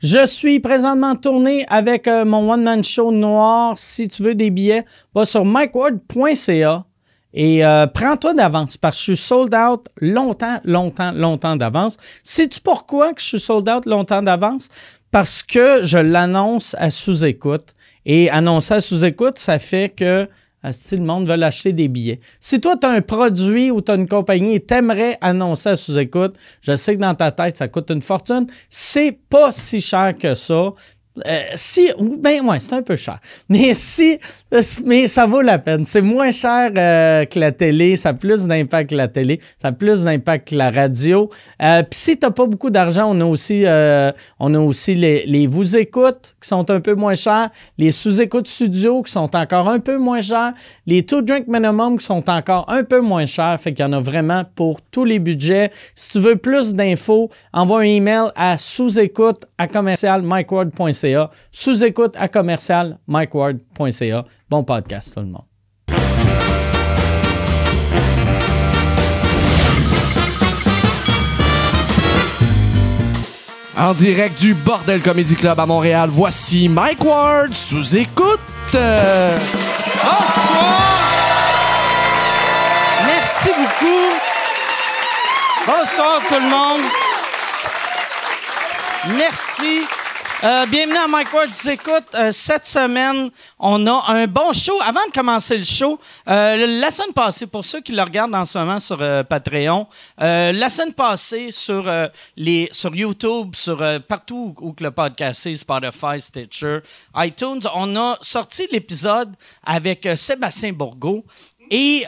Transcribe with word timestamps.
Je 0.00 0.26
suis 0.26 0.60
présentement 0.60 1.10
en 1.10 1.16
tournée 1.16 1.64
avec 1.68 2.08
euh, 2.08 2.24
mon 2.24 2.50
one-man 2.52 2.84
show 2.84 3.10
noir. 3.10 3.78
Si 3.78 4.08
tu 4.08 4.22
veux 4.22 4.34
des 4.34 4.50
billets, 4.50 4.84
va 5.14 5.24
sur 5.24 5.44
mikeward.ca 5.44 6.84
et 7.36 7.66
euh, 7.66 7.88
prends-toi 7.88 8.32
d'avance 8.32 8.76
parce 8.76 8.96
que 8.96 9.00
je 9.00 9.16
suis 9.16 9.26
sold 9.26 9.54
out 9.54 9.88
longtemps, 10.00 10.60
longtemps, 10.64 11.10
longtemps 11.10 11.56
d'avance. 11.56 11.96
Sais-tu 12.22 12.60
pourquoi 12.60 13.12
que 13.12 13.20
je 13.20 13.26
suis 13.26 13.40
sold 13.40 13.68
out 13.68 13.86
longtemps 13.86 14.22
d'avance? 14.22 14.68
Parce 15.10 15.42
que 15.42 15.82
je 15.82 15.98
l'annonce 15.98 16.76
à 16.78 16.90
sous-écoute. 16.90 17.74
Et 18.06 18.30
annoncer 18.30 18.74
à 18.74 18.80
sous-écoute, 18.80 19.38
ça 19.38 19.58
fait 19.58 19.88
que 19.88 20.28
si 20.72 20.96
le 20.96 21.02
monde 21.02 21.26
veut 21.26 21.42
acheter 21.42 21.72
des 21.72 21.88
billets. 21.88 22.20
Si 22.40 22.60
toi, 22.60 22.76
tu 22.76 22.86
as 22.86 22.90
un 22.90 23.00
produit 23.00 23.70
ou 23.70 23.80
tu 23.80 23.92
as 23.92 23.94
une 23.94 24.08
compagnie 24.08 24.54
et 24.54 24.60
t'aimerais 24.60 25.18
annoncer 25.20 25.70
à 25.70 25.76
sous-écoute, 25.76 26.36
je 26.62 26.76
sais 26.76 26.96
que 26.96 27.00
dans 27.00 27.14
ta 27.14 27.30
tête, 27.30 27.56
ça 27.56 27.68
coûte 27.68 27.90
une 27.90 28.02
fortune. 28.02 28.46
C'est 28.70 29.18
pas 29.28 29.52
si 29.52 29.80
cher 29.80 30.14
que 30.18 30.34
ça. 30.34 30.72
Euh, 31.26 31.42
si, 31.54 31.92
ben 32.18 32.44
ouais, 32.44 32.58
c'est 32.58 32.72
un 32.72 32.82
peu 32.82 32.96
cher. 32.96 33.20
Mais 33.48 33.72
si, 33.74 34.18
euh, 34.52 34.62
mais 34.84 35.06
ça 35.06 35.26
vaut 35.26 35.42
la 35.42 35.58
peine. 35.58 35.86
C'est 35.86 36.02
moins 36.02 36.32
cher 36.32 36.72
euh, 36.76 37.24
que 37.24 37.38
la 37.38 37.52
télé, 37.52 37.96
ça 37.96 38.08
a 38.08 38.14
plus 38.14 38.46
d'impact 38.46 38.90
que 38.90 38.96
la 38.96 39.06
télé, 39.06 39.40
ça 39.62 39.68
a 39.68 39.72
plus 39.72 40.02
d'impact 40.02 40.48
que 40.48 40.56
la 40.56 40.70
radio. 40.72 41.30
Puis 41.58 41.86
si 41.92 42.16
t'as 42.18 42.30
pas 42.30 42.46
beaucoup 42.46 42.70
d'argent, 42.70 43.14
on 43.14 43.20
a 43.20 43.24
aussi, 43.24 43.64
on 44.40 44.54
a 44.54 44.58
aussi 44.58 44.94
les, 44.94 45.24
les 45.26 45.46
vous 45.46 45.76
écoutes 45.76 46.34
qui 46.40 46.48
sont 46.48 46.68
un 46.70 46.80
peu 46.80 46.94
moins 46.94 47.14
chers, 47.14 47.50
les 47.78 47.92
sous-écoutes 47.92 48.48
studio 48.48 49.02
qui 49.02 49.12
sont 49.12 49.36
encore 49.36 49.68
un 49.68 49.78
peu 49.78 49.98
moins 49.98 50.20
chers, 50.20 50.52
les 50.86 51.04
two 51.04 51.22
drink 51.22 51.46
minimum 51.46 51.98
qui 51.98 52.04
sont 52.04 52.28
encore 52.28 52.64
un 52.68 52.82
peu 52.82 53.00
moins 53.00 53.26
chers. 53.26 53.58
Fait 53.60 53.72
qu'il 53.72 53.84
y 53.84 53.88
en 53.88 53.92
a 53.92 54.00
vraiment 54.00 54.44
pour 54.56 54.80
tous 54.82 55.04
les 55.04 55.20
budgets. 55.20 55.70
Si 55.94 56.10
tu 56.10 56.20
veux 56.20 56.36
plus 56.36 56.74
d'infos, 56.74 57.30
envoie 57.52 57.80
un 57.80 57.82
email 57.82 58.30
à 58.34 58.58
sous-écoute 58.58 59.44
à 59.58 59.68
commercial 59.68 60.22
Sous-écoute 61.50 62.14
à 62.16 62.28
commercial 62.28 62.98
mikeward.ca. 63.06 64.24
Bon 64.48 64.64
podcast, 64.64 65.12
tout 65.14 65.20
le 65.20 65.26
monde. 65.26 65.44
En 73.76 73.92
direct 73.92 74.40
du 74.40 74.54
Bordel 74.54 75.02
Comedy 75.02 75.34
Club 75.34 75.58
à 75.58 75.66
Montréal, 75.66 76.08
voici 76.10 76.68
Mike 76.68 77.04
Ward 77.04 77.52
sous 77.52 77.96
écoute. 77.96 78.40
Bonsoir! 78.72 79.34
Merci 83.04 83.48
beaucoup. 83.48 84.12
Bonsoir 85.66 86.20
tout 86.28 86.34
le 86.34 86.48
monde. 86.48 86.82
Merci. 89.18 89.82
Euh, 90.42 90.66
bienvenue 90.66 90.96
à 90.96 91.06
Mike 91.06 91.32
Ward 91.32 91.50
écoute. 91.70 92.04
Euh, 92.14 92.32
cette 92.32 92.66
semaine, 92.66 93.30
on 93.58 93.86
a 93.86 94.04
un 94.08 94.26
bon 94.26 94.52
show. 94.52 94.78
Avant 94.82 95.06
de 95.06 95.12
commencer 95.12 95.56
le 95.56 95.64
show, 95.64 95.98
euh, 96.28 96.80
la 96.80 96.90
semaine 96.90 97.12
passée, 97.12 97.46
pour 97.46 97.64
ceux 97.64 97.80
qui 97.80 97.92
le 97.92 98.02
regardent 98.02 98.34
en 98.34 98.44
ce 98.44 98.58
moment 98.58 98.80
sur 98.80 98.98
Patreon, 99.28 99.86
la 100.18 100.68
semaine 100.68 100.92
passée 100.92 101.50
sur 101.50 101.90
les 102.36 102.68
sur 102.72 102.94
YouTube, 102.94 103.54
sur 103.54 103.78
partout 104.02 104.54
où, 104.60 104.74
le 104.80 104.90
podcast 104.90 105.46
est, 105.46 105.56
Spotify, 105.56 106.20
Stitcher, 106.20 106.80
iTunes, 107.16 107.60
on 107.74 107.96
a 107.96 108.18
sorti 108.20 108.66
l'épisode 108.70 109.32
avec 109.64 110.08
Sébastien 110.16 110.72
Bourgault 110.72 111.24
et 111.70 112.04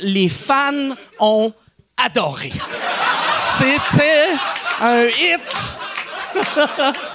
les 0.00 0.28
fans 0.28 0.94
ont 1.18 1.52
adoré. 1.96 2.52
C'était 3.58 4.28
un 4.80 5.06
hit. 5.06 5.80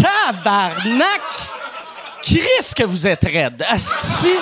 Tabarnak! 0.00 1.20
Chris, 2.22 2.74
que 2.76 2.84
vous 2.84 3.06
êtes 3.06 3.24
raide. 3.24 3.64
Asti. 3.68 4.34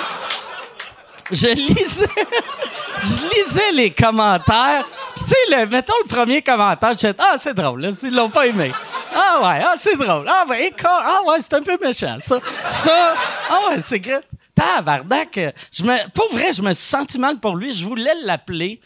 Je 1.31 1.47
lisais, 1.47 2.07
je 3.01 3.35
lisais 3.35 3.71
les 3.73 3.91
commentaires. 3.91 4.83
tu 5.15 5.23
sais, 5.25 5.65
mettons 5.67 5.93
le 6.03 6.07
premier 6.07 6.41
commentaire, 6.41 6.91
je 6.91 6.95
disais, 6.95 7.15
ah, 7.19 7.35
c'est 7.37 7.53
drôle, 7.53 7.81
là, 7.81 7.89
ils 8.01 8.13
l'ont 8.13 8.29
pas 8.29 8.47
aimé. 8.47 8.71
Ah 9.13 9.39
ouais, 9.41 9.63
ah, 9.63 9.75
c'est 9.77 9.95
drôle. 9.95 10.25
Ah 10.27 10.43
ouais, 10.47 10.73
ah 10.83 11.21
ouais, 11.27 11.37
c'est 11.39 11.53
un 11.53 11.61
peu 11.61 11.77
méchant, 11.79 12.17
ça. 12.19 12.39
Ça, 12.63 13.13
ah 13.49 13.59
ouais, 13.69 13.81
c'est 13.81 13.99
que, 13.99 14.21
tabarnak. 14.55 15.39
Je 15.71 15.83
me, 15.83 16.09
pour 16.09 16.31
vrai, 16.31 16.51
je 16.51 16.61
me 16.61 16.73
suis 16.73 17.19
mal 17.19 17.37
pour 17.37 17.55
lui. 17.55 17.73
Je 17.73 17.85
voulais 17.85 18.15
l'appeler 18.23 18.79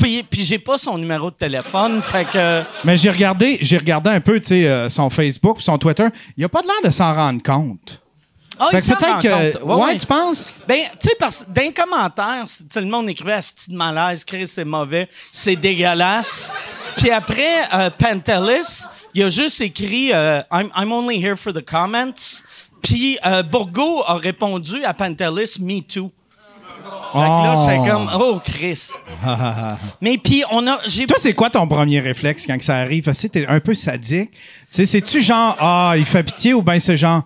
puis, 0.00 0.22
puis 0.22 0.42
j'ai 0.42 0.58
pas 0.58 0.78
son 0.78 0.98
numéro 0.98 1.30
de 1.30 1.36
téléphone, 1.36 2.02
fait 2.02 2.24
que... 2.24 2.62
Mais 2.84 2.96
j'ai 2.96 3.10
regardé, 3.10 3.58
j'ai 3.60 3.78
regardé 3.78 4.10
un 4.10 4.20
peu, 4.20 4.40
tu 4.40 4.48
sais, 4.48 4.68
euh, 4.68 4.88
son 4.88 5.10
Facebook, 5.10 5.60
son 5.60 5.78
Twitter. 5.78 6.06
Il 6.36 6.44
a 6.44 6.48
pas 6.48 6.62
de 6.62 6.66
l'air 6.66 6.82
de 6.84 6.90
s'en 6.90 7.14
rendre 7.14 7.42
compte. 7.42 8.00
Ah, 8.62 8.68
fait 8.70 8.94
peut-être 8.94 9.22
que. 9.22 9.62
Ouais, 9.62 9.96
tu 9.96 10.06
penses? 10.06 10.52
Ben, 10.68 10.82
tu 11.00 11.08
sais, 11.08 11.14
parce 11.18 11.46
dans 11.48 11.62
les 11.62 11.72
commentaires, 11.72 12.44
le 12.76 12.84
monde 12.84 13.08
écrivait 13.08 13.32
à 13.32 13.40
de 13.40 13.74
malaise, 13.74 14.22
Chris, 14.22 14.48
c'est 14.48 14.66
mauvais, 14.66 15.08
c'est 15.32 15.56
dégueulasse. 15.56 16.52
Puis 16.98 17.10
après, 17.10 17.62
euh, 17.72 17.88
Pantelis, 17.88 18.84
il 19.14 19.22
a 19.22 19.30
juste 19.30 19.62
écrit 19.62 20.12
euh, 20.12 20.42
I'm, 20.52 20.70
I'm, 20.76 20.92
only 20.92 21.18
here 21.18 21.36
for 21.36 21.54
the 21.54 21.64
comments. 21.64 22.44
Puis 22.82 23.18
euh, 23.24 23.42
Bourgo 23.42 24.02
a 24.06 24.16
répondu 24.16 24.84
à 24.84 24.92
Pantelis, 24.92 25.56
Me 25.58 25.80
too. 25.80 26.10
Fait 27.12 27.18
là, 27.18 27.54
j'étais 27.56 27.78
oh. 27.80 27.90
comme, 27.90 28.10
oh, 28.14 28.40
Chris. 28.44 28.88
Mais 30.00 30.18
puis, 30.18 30.44
on 30.50 30.66
a. 30.66 30.78
Toi, 30.78 31.16
c'est 31.18 31.34
quoi 31.34 31.50
ton 31.50 31.66
premier 31.66 32.00
réflexe 32.00 32.46
quand 32.46 32.60
ça 32.62 32.76
arrive? 32.76 33.04
Parce 33.04 33.20
que 33.22 33.26
t'es 33.28 33.46
un 33.46 33.60
peu 33.60 33.74
sadique. 33.74 34.30
Tu 34.30 34.38
sais, 34.70 34.86
c'est-tu 34.86 35.20
genre, 35.20 35.56
ah, 35.58 35.94
il 35.96 36.04
fait 36.04 36.22
pitié 36.22 36.54
ou 36.54 36.62
bien 36.62 36.78
c'est 36.78 36.96
genre, 36.96 37.22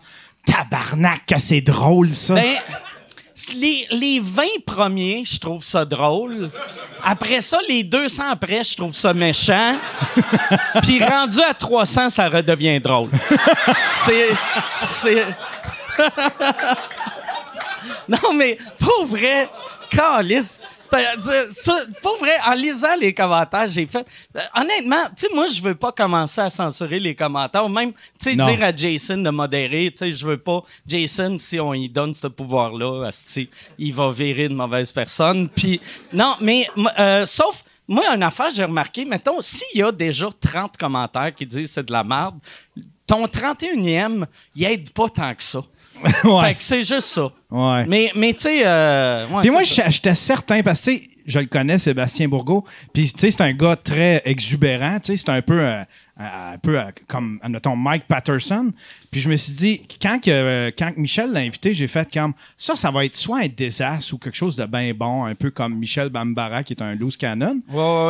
tabarnak, 0.47 1.35
c'est 1.39 1.61
drôle, 1.61 2.15
ça? 2.15 2.35
Ben, 2.35 2.57
les, 3.57 3.87
les 3.91 4.21
20 4.21 4.43
premiers, 4.65 5.25
je 5.25 5.39
trouve 5.39 5.63
ça 5.63 5.85
drôle. 5.85 6.51
Après 7.03 7.41
ça, 7.41 7.59
les 7.69 7.83
200 7.83 8.23
après, 8.31 8.63
je 8.63 8.77
trouve 8.77 8.95
ça 8.95 9.13
méchant. 9.13 9.77
Puis 10.83 11.03
rendu 11.03 11.41
à 11.41 11.53
300, 11.53 12.11
ça 12.11 12.29
redevient 12.29 12.81
drôle. 12.81 13.11
c'est. 13.77 14.29
C'est. 14.71 15.27
Non, 18.09 18.33
mais 18.35 18.59
pour 18.79 19.07
vrai, 19.07 19.49
calice. 19.91 20.61
Pour 22.03 22.19
vrai, 22.19 22.37
en 22.47 22.55
lisant 22.55 22.95
les 23.01 23.13
commentaires, 23.13 23.67
j'ai 23.67 23.87
fait. 23.87 24.07
Euh, 24.37 24.41
honnêtement, 24.55 25.05
tu 25.17 25.27
sais, 25.27 25.35
moi, 25.35 25.47
je 25.49 25.61
veux 25.61 25.75
pas 25.75 25.91
commencer 25.91 26.41
à 26.41 26.51
censurer 26.51 27.01
les 27.01 27.15
commentaires, 27.15 27.65
ou 27.65 27.69
même, 27.69 27.93
tu 27.93 28.31
sais, 28.31 28.37
dire 28.37 28.63
à 28.63 28.75
Jason 28.75 29.17
de 29.17 29.31
modérer. 29.31 29.91
Tu 29.91 29.99
sais, 29.99 30.13
je 30.13 30.25
veux 30.25 30.39
pas. 30.39 30.63
Jason, 30.87 31.37
si 31.39 31.59
on 31.59 31.73
lui 31.73 31.89
donne 31.89 32.15
ce 32.15 32.29
pouvoir-là, 32.29 33.09
il 33.79 33.95
va 33.95 34.13
virer 34.13 34.49
de 34.49 34.55
mauvaise 34.55 34.93
personne. 34.93 35.49
Puis, 35.49 35.81
non, 36.13 36.37
mais, 36.41 36.69
euh, 36.99 37.27
sauf. 37.27 37.65
Moi, 37.87 38.03
une 38.15 38.23
affaire, 38.23 38.49
j'ai 38.55 38.65
remarqué, 38.65 39.05
mettons, 39.05 39.43
s'il 39.43 39.79
y 39.79 39.83
a 39.83 39.93
déjà 39.93 40.31
30 40.41 40.79
commentaires 40.79 41.35
qui 41.35 41.45
disent 41.45 41.73
c'est 41.73 41.83
de 41.83 41.93
la 41.93 42.03
merde, 42.03 42.37
ton 43.07 43.27
31e, 43.27 44.25
il 44.55 44.65
aide 44.65 44.91
pas 44.91 45.11
tant 45.11 45.35
que 45.35 45.43
ça. 45.43 45.61
Fait 46.43 46.55
que 46.55 46.63
c'est 46.63 46.83
juste 46.83 47.09
ça. 47.09 47.29
Ouais. 47.51 47.85
Mais, 47.87 48.11
mais 48.15 48.33
tu 48.33 48.41
sais. 48.41 48.63
Euh, 48.65 49.27
puis 49.41 49.51
moi, 49.51 49.63
j'étais 49.63 50.15
certain, 50.15 50.63
parce 50.63 50.85
que 50.85 50.93
je 51.27 51.39
le 51.39 51.47
connais, 51.47 51.79
Sébastien 51.79 52.29
Bourgault. 52.29 52.65
Puis, 52.93 53.13
tu 53.13 53.21
sais, 53.21 53.31
c'est 53.31 53.43
un 53.43 53.53
gars 53.53 53.77
très 53.77 54.23
exubérant. 54.25 54.99
Tu 55.01 55.17
sais, 55.17 55.17
c'est 55.17 55.31
un 55.31 55.43
peu. 55.43 55.61
Euh, 55.61 55.83
un 56.17 56.59
peu 56.59 56.79
comme, 57.09 57.41
admettons, 57.43 57.75
Mike 57.75 58.05
Patterson. 58.07 58.73
Puis 59.11 59.21
je 59.21 59.29
me 59.29 59.37
suis 59.37 59.53
dit, 59.53 59.83
quand, 60.01 60.21
que, 60.21 60.71
quand 60.71 60.93
Michel 60.97 61.33
l'a 61.33 61.41
invité, 61.41 61.75
j'ai 61.75 61.89
fait 61.89 62.09
comme 62.13 62.35
ça, 62.57 62.77
ça 62.77 62.91
va 62.91 63.05
être 63.05 63.17
soit 63.17 63.41
un 63.41 63.49
désastre 63.49 64.15
ou 64.15 64.19
quelque 64.19 64.37
chose 64.37 64.57
de 64.57 64.65
bien 64.65 64.93
bon, 64.95 65.25
un 65.25 65.35
peu 65.35 65.51
comme 65.51 65.77
Michel 65.77 66.09
Bambara 66.09 66.63
qui 66.63 66.73
est 66.75 66.83
un 66.83 66.95
loose 66.95 67.17
cannon. 67.17 67.61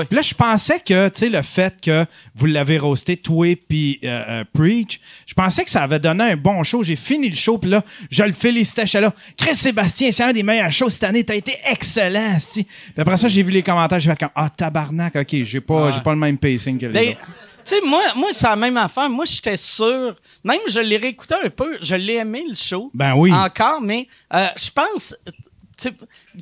Puis 0.07 0.17
là, 0.17 0.23
je 0.23 0.35
pensais 0.35 0.81
que, 0.81 1.09
tu 1.09 1.19
sais, 1.19 1.29
le 1.31 1.43
fait 1.43 1.75
que 1.81 2.05
vous 2.35 2.47
l'avez 2.47 2.79
roasté, 2.79 3.17
toi 3.17 3.55
puis 3.69 4.01
euh, 4.05 4.25
euh, 4.29 4.45
Preach, 4.53 5.01
je 5.27 5.35
pensais 5.35 5.65
que 5.65 5.71
ça 5.71 5.83
avait 5.83 5.99
donné 5.99 6.25
un 6.25 6.37
bon 6.37 6.63
show. 6.63 6.83
J'ai 6.83 6.97
fini 6.97 7.31
le 7.31 7.37
show, 7.37 7.59
puis 7.59 7.71
là, 7.71 7.83
je 8.11 8.23
le 8.23 8.33
félicitais. 8.33 8.87
J'étais 8.87 9.01
là, 9.01 9.15
Chris 9.37 9.55
Sébastien, 9.55 10.13
c'est 10.13 10.25
un 10.25 10.33
des 10.33 10.43
meilleurs 10.43 10.73
shows 10.73 10.91
cette 10.91 11.05
année. 11.05 11.25
T'as 11.25 11.37
été 11.37 11.57
excellent, 11.71 12.37
Puis 12.53 12.67
après 12.97 13.17
ça, 13.17 13.29
j'ai 13.29 13.43
vu 13.43 13.51
les 13.51 13.63
commentaires, 13.63 13.99
j'ai 13.99 14.11
fait 14.11 14.19
comme, 14.19 14.31
ah, 14.35 14.51
tabarnak, 14.51 15.17
ok, 15.17 15.43
j'ai 15.45 15.61
pas, 15.61 15.91
j'ai 15.93 16.01
pas 16.01 16.13
le 16.13 16.19
même 16.19 16.37
pacing 16.37 16.79
que 16.79 16.87
les 16.87 17.11
autres. 17.11 17.21
Tu 17.65 17.77
sais, 17.77 17.81
moi, 17.83 18.03
moi 18.17 18.29
c'est 18.33 18.47
la 18.47 18.57
même 18.57 18.77
affaire. 18.77 19.09
Moi, 19.09 19.25
j'étais 19.25 19.57
sûr. 19.57 20.15
Même, 20.43 20.61
je 20.69 20.81
l'ai 20.81 20.97
réécouté 20.97 21.35
un 21.43 21.49
peu. 21.49 21.79
Je 21.81 21.95
l'ai 21.95 22.15
aimé, 22.15 22.45
le 22.49 22.55
show. 22.55 22.91
Ben 22.93 23.15
oui. 23.15 23.33
Encore, 23.33 23.81
mais 23.81 24.07
euh, 24.33 24.47
je 24.57 24.71
pense. 24.71 25.15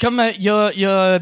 Comme 0.01 0.21
euh, 0.21 0.31
il 0.37 0.43
y, 0.43 0.51
a, 0.51 0.71
y 0.75 0.85
a 0.85 1.19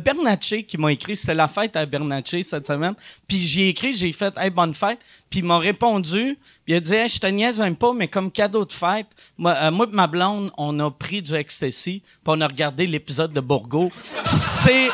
qui 0.66 0.76
m'a 0.78 0.92
écrit, 0.92 1.14
c'était 1.14 1.34
la 1.34 1.46
fête 1.46 1.76
à 1.76 1.86
Bernatchez 1.86 2.42
cette 2.42 2.66
semaine. 2.66 2.94
Puis 3.28 3.38
j'ai 3.38 3.68
écrit, 3.68 3.92
j'ai 3.92 4.12
fait 4.12 4.36
Hey, 4.36 4.50
bonne 4.50 4.74
fête. 4.74 4.98
Puis 5.28 5.40
il 5.40 5.44
m'a 5.44 5.58
répondu. 5.58 6.38
Puis 6.64 6.74
il 6.74 6.76
a 6.76 6.80
dit 6.80 6.94
hey, 6.94 7.08
Je 7.08 7.20
te 7.20 7.26
niaise 7.26 7.60
même 7.60 7.76
pas, 7.76 7.92
mais 7.92 8.08
comme 8.08 8.30
cadeau 8.30 8.64
de 8.64 8.72
fête, 8.72 9.06
moi, 9.38 9.54
euh, 9.62 9.70
moi 9.70 9.86
et 9.90 9.94
ma 9.94 10.06
blonde, 10.06 10.50
on 10.58 10.78
a 10.80 10.90
pris 10.90 11.22
du 11.22 11.34
ecstasy. 11.34 12.02
Puis 12.02 12.18
on 12.26 12.40
a 12.40 12.48
regardé 12.48 12.86
l'épisode 12.86 13.32
de 13.32 13.40
Bourgo. 13.40 13.92
c'est 14.24 14.88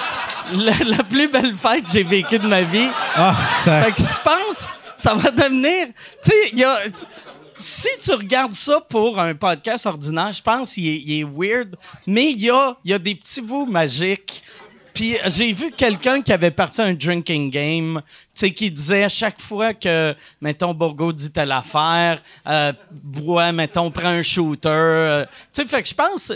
la, 0.53 1.03
plus 1.05 1.29
belle 1.29 1.55
fête 1.57 1.85
que 1.85 1.91
j'ai 1.91 2.05
vécue 2.05 2.39
de 2.39 2.47
ma 2.47 2.63
vie. 2.63 2.89
Ah, 3.15 3.37
ça. 3.39 3.85
Fait 3.85 3.93
que 3.93 4.03
je 4.03 4.23
pense 4.23 4.76
ça 4.97 5.15
va 5.15 5.31
devenir. 5.31 5.87
Tu 6.23 6.31
sais. 6.31 6.93
Si 7.59 7.89
tu 8.03 8.13
regardes 8.13 8.53
ça 8.53 8.81
pour 8.87 9.19
un 9.19 9.35
podcast 9.35 9.87
ordinaire, 9.87 10.33
je 10.33 10.43
pense 10.43 10.75
qu'il 10.75 10.89
est, 10.89 11.03
il 11.07 11.21
est 11.21 11.25
weird, 11.25 11.75
mais 12.07 12.31
il 12.33 12.43
y 12.43 12.51
a, 12.51 12.77
il 12.85 12.91
y 12.91 12.95
a 12.95 12.99
des 12.99 13.15
petits 13.15 13.41
bouts 13.41 13.65
magiques. 13.67 14.43
Puis 14.93 15.17
j'ai 15.27 15.53
vu 15.53 15.71
quelqu'un 15.73 16.21
qui 16.23 16.33
avait 16.33 16.51
parti 16.51 16.81
un 16.83 16.93
drinking 16.95 17.51
game, 17.51 18.01
tu 18.05 18.13
sais, 18.35 18.51
qui 18.53 18.71
disait 18.71 19.05
à 19.05 19.09
chaque 19.11 19.41
fois 19.41 19.73
que, 19.75 20.15
mettons, 20.41 20.73
Borgo 20.75 21.13
dit 21.13 21.31
telle 21.31 21.53
affaire, 21.53 22.23
euh, 22.47 22.73
bois, 22.91 23.53
mettons, 23.53 23.91
prend 23.91 24.09
un 24.09 24.23
shooter. 24.23 24.69
euh, 24.71 25.25
tu 25.53 25.63
sais, 25.63 25.67
fait 25.67 25.83
que 25.83 25.89
je 25.89 25.95
pense. 25.95 26.33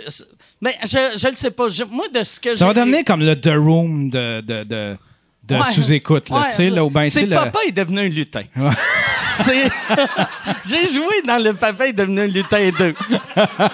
Mais 0.61 0.77
je, 0.85 1.17
je 1.19 1.29
le 1.29 1.37
sais 1.37 1.51
pas. 1.51 1.69
Je- 1.69 1.85
moi, 1.85 2.07
de 2.09 2.23
ce 2.23 2.39
que 2.41 2.55
Ça 2.55 2.67
va 2.67 2.75
devenir 2.75 3.03
comme 3.05 3.21
le 3.21 3.35
The 3.39 3.55
Room 3.55 4.11
de, 4.11 4.41
de, 4.43 4.65
de, 4.65 4.97
de 5.51 5.57
Ouais. 5.61 5.73
sous-écoute, 5.73 6.31
là, 6.31 6.37
Ouais, 6.37 6.49
tu 6.51 6.57
sais, 6.57 6.71
là, 6.71 6.89
ben, 6.91 7.09
C'est 7.11 7.27
le- 7.27 7.37
papa 7.37 7.59
est 7.67 7.73
devenu 7.73 8.01
un 8.01 8.09
lutin. 8.09 8.45
Ouais. 8.57 8.71
C'est. 9.45 9.71
J'ai 10.69 10.85
joué 10.93 11.23
dans 11.27 11.43
le 11.43 11.55
papa 11.55 11.89
est 11.89 11.93
devenu 11.93 12.21
un 12.21 12.27
lutin 12.27 12.71
2. 12.79 12.95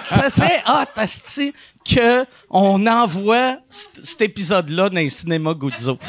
Ça 0.01 0.29
serait 0.29 0.63
hot, 0.67 0.85
asti, 0.95 1.53
que 1.83 2.25
on 2.49 2.85
envoie 2.87 3.57
cet 3.69 4.21
épisode-là 4.21 4.89
dans 4.89 4.95
les 4.95 5.09
cinémas 5.09 5.53
Guzzo. 5.53 5.97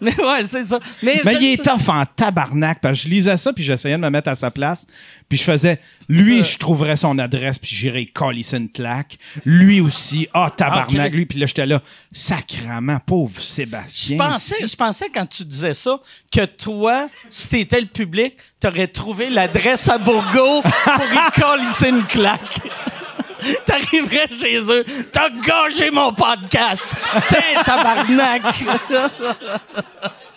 Mais 0.00 0.14
ouais, 0.20 0.44
c'est 0.46 0.66
ça. 0.66 0.78
Mais, 1.02 1.20
il 1.40 1.52
est 1.54 1.64
tough 1.64 1.88
en 1.88 2.04
tabarnak, 2.06 2.80
parce 2.80 2.98
que 2.98 3.04
je 3.04 3.08
lisais 3.12 3.36
ça, 3.36 3.52
puis 3.52 3.64
j'essayais 3.64 3.96
de 3.96 4.00
me 4.00 4.10
mettre 4.10 4.28
à 4.30 4.34
sa 4.34 4.50
place, 4.50 4.86
puis 5.28 5.38
je 5.38 5.44
faisais, 5.44 5.80
lui, 6.10 6.42
je 6.42 6.58
trouverais 6.58 6.96
son 6.96 7.18
adresse, 7.18 7.58
puis 7.58 7.70
j'irais 7.74 8.04
coller 8.06 8.42
une 8.54 8.68
claque. 8.68 9.16
Lui 9.44 9.80
aussi, 9.80 10.28
ah, 10.34 10.50
tabarnak, 10.54 11.06
Ok. 11.08 11.12
lui, 11.14 11.24
puis 11.26 11.38
là, 11.38 11.46
j'étais 11.46 11.66
là, 11.66 11.80
sacrement, 12.10 12.98
pauvre 12.98 13.32
Je 13.36 13.42
Sébastien. 13.42 14.18
pensais, 14.18 14.66
je 14.66 14.74
pensais 14.76 15.08
quand 15.08 15.26
tu 15.26 15.44
disais 15.44 15.74
ça 15.74 16.00
que 16.32 16.44
toi, 16.44 17.08
si 17.28 17.48
t'étais 17.48 17.80
le 17.80 17.86
public, 17.86 18.34
t'aurais 18.58 18.88
trouvé 18.88 19.30
l'adresse 19.30 19.88
à 19.88 19.98
Bourgo 19.98 20.62
pour 20.62 21.04
y 21.04 21.40
colisser 21.40 21.88
une 21.90 22.04
claque. 22.04 22.58
T'arriverais 23.64 24.26
chez 24.38 24.58
eux, 24.70 24.84
t'as 25.12 25.30
gagé 25.30 25.90
mon 25.90 26.12
podcast! 26.12 26.94
T'es 27.30 27.62
tabarnak! 27.64 28.42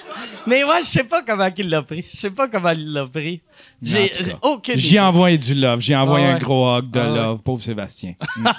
Mais 0.47 0.63
ouais, 0.63 0.81
je 0.81 0.85
sais 0.85 1.03
pas 1.03 1.21
comment 1.23 1.49
il 1.57 1.69
l'a 1.69 1.81
pris. 1.81 2.05
Je 2.11 2.17
sais 2.17 2.29
pas 2.31 2.47
comment 2.47 2.69
il 2.71 2.91
l'a 2.93 3.05
pris. 3.05 3.41
J'ai 3.81 4.11
aucune 4.41 4.79
idée. 4.79 4.99
envoyé 4.99 5.37
du 5.37 5.53
love, 5.55 5.79
j'ai 5.81 5.95
envoyé 5.95 6.25
Ah 6.25 6.29
ouais. 6.29 6.35
un 6.35 6.39
gros 6.39 6.77
hug 6.77 6.89
de 6.91 6.99
Ah 6.99 7.11
ouais. 7.11 7.15
love, 7.17 7.39
pauvre 7.39 7.61
Sébastien. 7.61 8.13
Mm. 8.37 8.47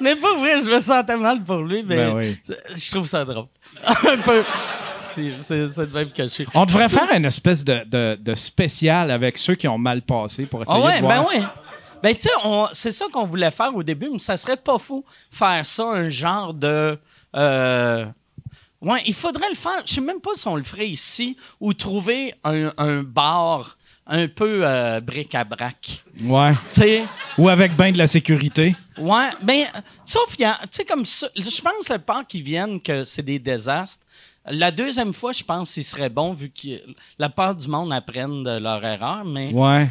Mais 0.00 0.16
pas 0.16 0.34
vrai, 0.38 0.60
je 0.62 0.68
me 0.68 0.80
sentais 0.80 1.16
mal 1.16 1.42
pour 1.42 1.58
lui, 1.62 1.82
mais 1.82 1.96
Ben 1.96 2.14
oui. 2.16 2.36
je 2.74 2.90
trouve 2.90 3.06
ça 3.06 3.24
drôle. 3.24 3.46
Un 3.86 4.18
peu. 4.18 4.42
Puis 5.14 5.34
C'est 5.40 5.68
c'est 5.70 5.86
de 5.86 5.92
même 5.94 6.10
caché. 6.10 6.46
On 6.54 6.64
devrait 6.66 6.88
faire 6.88 7.08
une 7.14 7.24
espèce 7.24 7.64
de, 7.64 7.84
de, 7.86 8.18
de 8.20 8.34
spécial 8.34 9.10
avec 9.10 9.38
ceux 9.38 9.54
qui 9.54 9.66
ont 9.68 9.78
mal 9.78 10.02
passé 10.02 10.46
pour 10.46 10.62
essayer 10.62 10.78
Ah 10.80 10.84
ouais, 10.86 10.96
de 10.96 11.00
voir. 11.00 11.24
ben 11.32 11.38
ouais. 11.40 11.44
Ben 12.02 12.14
tu 12.14 12.22
sais, 12.22 12.30
c'est 12.72 12.92
ça 12.92 13.06
qu'on 13.12 13.26
voulait 13.26 13.50
faire 13.50 13.74
au 13.74 13.82
début, 13.82 14.08
mais 14.12 14.18
ça 14.18 14.36
serait 14.36 14.56
pas 14.56 14.78
fou 14.78 15.04
faire 15.30 15.64
ça, 15.66 15.84
un 15.90 16.08
genre 16.10 16.54
de... 16.54 16.98
euh, 17.36 18.06
Ouais, 18.80 19.02
il 19.06 19.14
faudrait 19.14 19.48
le 19.48 19.56
faire. 19.56 19.82
Je 19.84 19.94
sais 19.94 20.00
même 20.00 20.20
pas 20.20 20.30
si 20.36 20.46
on 20.46 20.54
le 20.54 20.62
ferait 20.62 20.86
ici 20.88 21.36
ou 21.58 21.72
trouver 21.74 22.32
un, 22.44 22.72
un 22.78 23.02
bar 23.02 23.76
un 24.06 24.28
peu 24.28 24.60
euh, 24.64 25.00
bric-à-brac. 25.00 26.04
Ouais. 26.22 26.52
Tu 26.70 26.80
sais, 26.80 27.04
Ou 27.36 27.48
avec 27.48 27.74
ben 27.76 27.92
de 27.92 27.98
la 27.98 28.06
sécurité. 28.06 28.76
Ouais, 28.96 29.26
ben, 29.42 29.64
sauf, 30.04 30.32
il 30.38 30.42
y 30.42 30.44
a- 30.44 30.58
tu 30.62 30.68
sais, 30.70 30.84
comme 30.84 31.04
ça, 31.04 31.28
je 31.36 31.60
pense 31.60 31.88
le 31.90 31.98
part 31.98 32.24
qu'ils 32.26 32.44
viennent 32.44 32.80
que 32.80 33.02
c'est 33.02 33.22
des 33.24 33.40
désastres. 33.40 34.06
La 34.46 34.70
deuxième 34.70 35.12
fois, 35.12 35.32
je 35.32 35.42
pense 35.42 35.74
qu'il 35.74 35.84
serait 35.84 36.08
bon, 36.08 36.32
vu 36.32 36.48
que 36.50 36.80
la 37.18 37.28
part 37.28 37.54
du 37.56 37.66
monde 37.66 37.92
apprenne 37.92 38.44
de 38.44 38.58
leur 38.58 38.82
erreur, 38.84 39.24
mais 39.24 39.50
Ouais. 39.52 39.88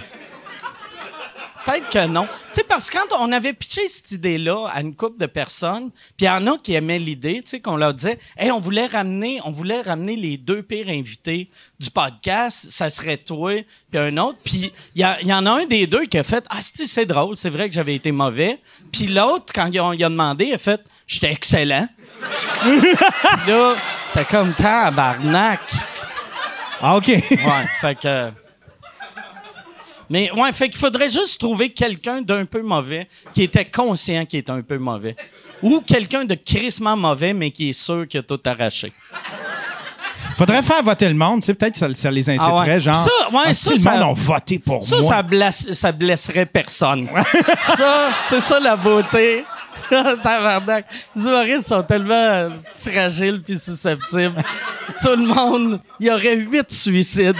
Peut-être 1.67 1.89
que 1.89 2.07
non. 2.07 2.27
Tu 2.53 2.61
sais, 2.61 2.63
parce 2.63 2.89
que 2.89 2.97
quand 2.97 3.17
on 3.19 3.31
avait 3.31 3.53
pitché 3.53 3.87
cette 3.87 4.11
idée-là 4.11 4.67
à 4.71 4.81
une 4.81 4.95
couple 4.95 5.19
de 5.19 5.25
personnes, 5.25 5.91
puis 6.15 6.25
il 6.25 6.25
y 6.25 6.29
en 6.29 6.47
a 6.47 6.57
qui 6.57 6.73
aimaient 6.73 6.99
l'idée, 6.99 7.41
tu 7.43 7.49
sais, 7.51 7.59
qu'on 7.59 7.75
leur 7.75 7.93
disait, 7.93 8.19
hey, 8.37 8.51
on 8.51 8.59
voulait 8.59 8.85
ramener, 8.85 9.39
on 9.43 9.51
voulait 9.51 9.81
ramener 9.81 10.15
les 10.15 10.37
deux 10.37 10.63
pires 10.63 10.87
invités 10.87 11.49
du 11.79 11.89
podcast, 11.89 12.67
ça 12.69 12.89
serait 12.89 13.17
toi, 13.17 13.63
puis 13.91 13.99
un 13.99 14.17
autre, 14.17 14.37
puis 14.43 14.71
il 14.95 15.01
y, 15.01 15.27
y 15.27 15.33
en 15.33 15.45
a 15.45 15.51
un 15.51 15.65
des 15.65 15.87
deux 15.87 16.05
qui 16.05 16.17
a 16.17 16.23
fait, 16.23 16.45
ah, 16.49 16.59
c'est 16.61 16.87
c'est 16.87 17.05
drôle, 17.05 17.35
c'est 17.35 17.49
vrai 17.49 17.67
que 17.67 17.75
j'avais 17.75 17.95
été 17.95 18.11
mauvais, 18.11 18.59
puis 18.91 19.07
l'autre, 19.07 19.51
quand 19.53 19.67
il 19.67 19.79
a, 19.79 19.91
il 19.93 20.03
a 20.03 20.09
demandé, 20.09 20.45
il 20.45 20.53
a 20.53 20.57
fait, 20.57 20.81
j'étais 21.05 21.31
excellent. 21.31 21.87
Là, 23.47 23.75
t'es 24.13 24.25
comme 24.25 24.53
tabarnak. 24.53 25.59
Ah, 26.81 26.97
OK. 26.97 27.07
Ouais, 27.07 27.65
fait 27.81 27.99
que. 27.99 28.31
Mais 30.09 30.31
ouais, 30.31 30.51
fait 30.53 30.69
qu'il 30.69 30.77
faudrait 30.79 31.09
juste 31.09 31.39
trouver 31.39 31.69
quelqu'un 31.69 32.21
d'un 32.21 32.45
peu 32.45 32.61
mauvais 32.61 33.07
qui 33.33 33.43
était 33.43 33.65
conscient 33.65 34.25
qu'il 34.25 34.39
était 34.39 34.51
un 34.51 34.61
peu 34.61 34.77
mauvais. 34.77 35.15
Ou 35.61 35.81
quelqu'un 35.81 36.23
de 36.23 36.35
crissement 36.35 36.95
mauvais, 36.95 37.33
mais 37.33 37.51
qui 37.51 37.69
est 37.69 37.73
sûr 37.73 38.07
qu'il 38.07 38.19
a 38.19 38.23
tout 38.23 38.39
arraché. 38.45 38.93
Faudrait 40.37 40.61
faire 40.61 40.83
voter 40.83 41.07
le 41.09 41.15
monde, 41.15 41.41
tu 41.41 41.47
sais, 41.47 41.55
peut-être 41.55 41.73
que 41.73 41.79
ça, 41.79 41.87
ça 41.95 42.11
les 42.11 42.29
inciterait, 42.29 42.53
Ah 42.59 42.65
ouais. 42.75 42.79
genre. 42.79 42.95
Ça, 42.95 43.09
ouais, 43.31 43.41
ah, 43.47 43.53
ça, 43.53 43.71
si 43.71 43.77
ça- 43.79 43.93
le 43.97 44.03
monde 44.05 44.17
a 44.17 44.21
voté 44.21 44.59
pour 44.59 44.83
Ça, 44.83 44.97
moi. 44.97 45.05
ça, 45.11 45.23
blesse- 45.23 45.73
ça 45.73 45.91
blesserait 45.91 46.45
personne. 46.45 47.09
ça, 47.75 48.09
c'est 48.29 48.39
ça 48.39 48.59
la 48.59 48.75
beauté. 48.75 49.43
Tabarnak. 49.89 50.85
Les 51.15 51.23
humoristes 51.25 51.67
sont 51.67 51.83
tellement 51.83 52.49
fragiles 52.79 53.41
puis 53.43 53.57
susceptibles. 53.57 54.43
Tout 55.01 55.09
le 55.15 55.25
monde, 55.27 55.79
il 55.99 56.07
y 56.07 56.11
aurait 56.11 56.35
huit 56.35 56.71
suicides 56.71 57.35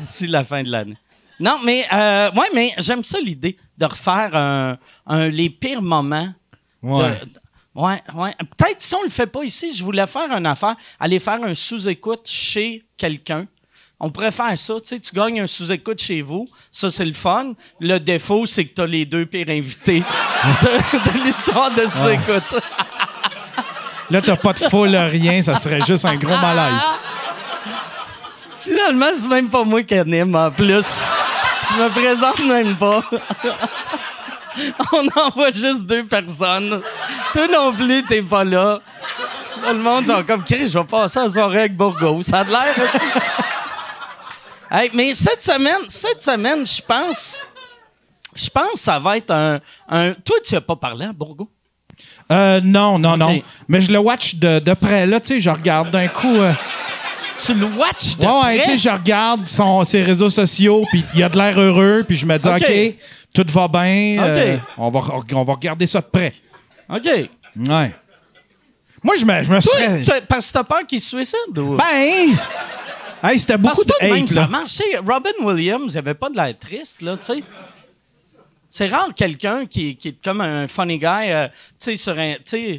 d'ici 0.00 0.26
la 0.26 0.42
fin 0.44 0.62
de 0.64 0.70
l'année. 0.70 0.96
Non, 1.38 1.58
mais 1.64 1.86
euh, 1.92 2.30
ouais, 2.32 2.46
mais 2.54 2.72
j'aime 2.78 3.04
ça 3.04 3.18
l'idée 3.20 3.56
de 3.76 3.84
refaire 3.86 4.34
un, 4.34 4.78
un- 5.06 5.28
les 5.28 5.50
pires 5.50 5.82
moments. 5.82 6.28
Ouais. 6.82 7.10
de- 7.10 7.80
ouais, 7.80 8.02
ouais. 8.14 8.34
Peut-être 8.56 8.80
si 8.80 8.94
on 8.94 9.02
le 9.02 9.10
fait 9.10 9.26
pas 9.26 9.44
ici, 9.44 9.74
je 9.76 9.84
voulais 9.84 10.06
faire 10.06 10.30
une 10.30 10.46
affaire, 10.46 10.76
aller 10.98 11.18
faire 11.18 11.42
un 11.42 11.54
sous-écoute 11.54 12.22
chez 12.24 12.84
quelqu'un. 12.96 13.46
On 13.98 14.10
pourrait 14.10 14.30
faire 14.30 14.56
ça, 14.58 14.74
tu 14.74 14.80
sais, 14.88 15.00
tu 15.00 15.14
gagnes 15.14 15.40
un 15.40 15.46
sous-écoute 15.46 16.02
chez 16.02 16.20
vous, 16.20 16.46
ça 16.70 16.90
c'est 16.90 17.04
le 17.04 17.14
fun. 17.14 17.52
Le 17.80 17.98
défaut, 17.98 18.44
c'est 18.46 18.66
que 18.66 18.74
tu 18.74 18.80
as 18.82 18.86
les 18.86 19.06
deux 19.06 19.24
pires 19.26 19.48
invités 19.48 20.00
de, 20.62 20.98
de 21.18 21.24
l'histoire 21.24 21.70
de 21.70 21.82
sous-écoute. 21.86 22.62
Là, 24.10 24.20
t'as 24.22 24.36
pas 24.36 24.52
de 24.52 24.60
foule, 24.70 24.94
rien, 24.94 25.40
ça 25.42 25.56
serait 25.56 25.80
juste 25.86 26.04
un 26.04 26.14
gros 26.16 26.36
malaise. 26.36 26.82
Finalement, 28.62 29.06
c'est 29.14 29.28
même 29.28 29.48
pas 29.48 29.64
moi 29.64 29.82
qui 29.82 29.94
anime 29.94 30.34
en 30.34 30.50
plus. 30.50 31.02
Je 31.70 31.82
me 31.82 31.88
présente 31.90 32.38
même 32.40 32.76
pas. 32.76 33.02
On 34.92 35.06
envoie 35.20 35.50
juste 35.50 35.86
deux 35.86 36.04
personnes. 36.06 36.80
Toi 37.32 37.46
non 37.48 37.72
plus, 37.74 38.02
t'es 38.04 38.22
pas 38.22 38.44
là. 38.44 38.80
Tout 39.66 39.72
le 39.72 39.78
monde 39.80 40.06
sont 40.06 40.22
comme 40.24 40.44
Chris, 40.44 40.68
je 40.68 40.78
vais 40.78 40.84
passer 40.84 41.20
la 41.20 41.28
soirée 41.28 41.60
avec 41.60 41.76
Bourgo. 41.76 42.22
Ça 42.22 42.40
a 42.40 42.44
de 42.44 42.50
l'air. 42.50 42.74
Hey, 44.70 44.90
mais 44.94 45.14
cette 45.14 45.42
semaine, 45.42 45.82
cette 45.88 46.22
semaine, 46.22 46.66
je 46.66 46.80
pense. 46.82 47.40
Je 48.34 48.48
pense 48.50 48.72
que 48.72 48.78
ça 48.78 48.98
va 48.98 49.16
être 49.16 49.30
un. 49.30 49.60
un... 49.88 50.12
Toi, 50.12 50.36
tu 50.44 50.54
as 50.56 50.60
pas 50.60 50.76
parlé 50.76 51.06
à 51.06 51.12
Bourgo? 51.12 51.48
Euh, 52.30 52.60
non, 52.62 52.98
non, 52.98 53.16
non. 53.16 53.40
Mais 53.68 53.80
je 53.80 53.90
le 53.92 53.98
watch 53.98 54.34
de, 54.36 54.58
de 54.58 54.74
près. 54.74 55.06
Là, 55.06 55.20
tu 55.20 55.28
sais, 55.28 55.40
je 55.40 55.48
regarde 55.50 55.90
d'un 55.90 56.08
coup. 56.08 56.34
euh, 56.36 56.52
Tu 57.44 57.54
le 57.54 57.66
watches 57.66 58.16
de 58.16 58.24
ouais, 58.24 58.32
ouais, 58.32 58.54
près? 58.56 58.64
tu 58.64 58.70
sais, 58.72 58.78
je 58.78 58.88
regarde 58.88 59.46
son, 59.46 59.84
ses 59.84 60.02
réseaux 60.02 60.30
sociaux, 60.30 60.84
puis 60.90 61.04
il 61.14 61.22
a 61.22 61.28
de 61.28 61.36
l'air 61.36 61.58
heureux, 61.58 62.04
puis 62.06 62.16
je 62.16 62.24
me 62.26 62.38
dis, 62.38 62.48
Ok. 62.48 62.94
Tout 63.34 63.44
va 63.52 63.68
bien. 63.68 64.16
euh, 64.18 64.54
Ok. 64.56 64.60
on, 64.78 64.90
va, 64.90 65.00
on 65.34 65.44
va 65.44 65.52
regarder 65.52 65.86
ça 65.86 66.00
de 66.00 66.06
près. 66.06 66.32
OK. 66.88 67.04
Ouais. 67.04 67.94
Moi, 69.02 69.14
je 69.18 69.24
me, 69.26 69.42
je 69.42 69.52
me 69.52 69.60
Toi, 69.60 69.72
serais. 69.72 70.00
tu- 70.20 70.26
parce 70.26 70.48
que 70.48 70.52
t'as 70.54 70.64
peur 70.64 70.86
qu'il 70.86 71.00
se 71.00 71.10
suicide 71.10 71.58
ou? 71.58 71.76
Ben! 71.76 72.34
Hey, 73.22 73.38
c'était 73.38 73.58
beaucoup 73.58 73.84
de 73.84 74.06
même 74.08 74.26
ça 74.26 74.42
là. 74.42 74.46
marche. 74.46 74.70
Sais, 74.72 74.96
Robin 74.98 75.30
Williams, 75.42 75.92
il 75.94 75.98
avait 75.98 76.14
pas 76.14 76.30
de 76.30 76.36
l'air 76.36 76.54
triste, 76.58 77.02
là, 77.02 77.16
tu 77.18 77.24
sais. 77.34 77.42
C'est 78.70 78.88
rare 78.88 79.10
quelqu'un 79.14 79.66
qui, 79.66 79.96
qui 79.96 80.08
est 80.08 80.22
comme 80.24 80.40
un 80.40 80.66
funny 80.68 80.98
guy, 80.98 81.06
euh, 81.30 81.46
tu 81.48 81.54
sais, 81.78 81.96
sur 81.96 82.18
un... 82.18 82.34
Tu 82.34 82.40
sais, 82.44 82.70
un- 82.72 82.78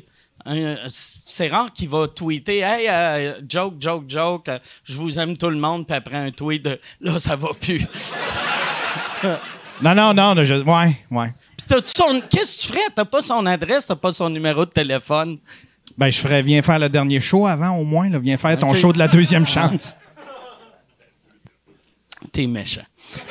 c'est 0.90 1.50
rare 1.50 1.72
qu'il 1.74 1.90
va 1.90 2.08
tweeter 2.08 2.60
«Hey, 2.62 2.88
euh, 2.90 3.40
joke, 3.48 3.76
joke, 3.80 4.06
joke, 4.08 4.50
euh, 4.50 4.60
je 4.84 4.96
vous 4.96 5.20
aime 5.20 5.36
tout 5.38 5.50
le 5.50 5.58
monde», 5.58 5.86
puis 5.88 5.96
après 5.96 6.18
un 6.18 6.32
tweet 6.32 6.64
de 6.64 6.80
«Là, 7.02 7.20
ça 7.20 7.36
va 7.36 7.50
plus 7.60 7.86
Non, 9.82 9.94
non, 9.96 10.14
non, 10.14 10.44
je- 10.44 10.64
ouais, 10.64 10.98
ouais.». 11.12 11.34
Puis 11.68 11.82
son... 11.86 12.22
Qu'est-ce 12.30 12.58
que 12.58 12.62
tu 12.62 12.68
ferais? 12.70 12.90
T'as 12.96 13.06
pas 13.06 13.22
son 13.22 13.46
adresse, 13.46 13.86
t'as 13.88 13.96
pas 13.96 14.14
son 14.14 14.30
numéro 14.30 14.66
de 14.66 14.72
téléphone? 14.72 15.38
Ben, 15.98 16.10
je 16.10 16.20
ferais, 16.20 16.42
viens 16.42 16.62
faire 16.62 16.80
le 16.80 16.90
dernier 16.90 17.20
show 17.20 17.48
avant, 17.48 17.72
au 17.76 17.84
moins, 17.84 18.08
là. 18.10 18.20
Viens 18.20 18.38
faire 18.38 18.58
ton 18.58 18.74
show 18.74 18.94
de 18.94 19.00
la 19.00 19.08
deuxième 19.08 19.48
chance. 19.48 19.96
T'es 22.32 22.48
méchant. 22.48 22.86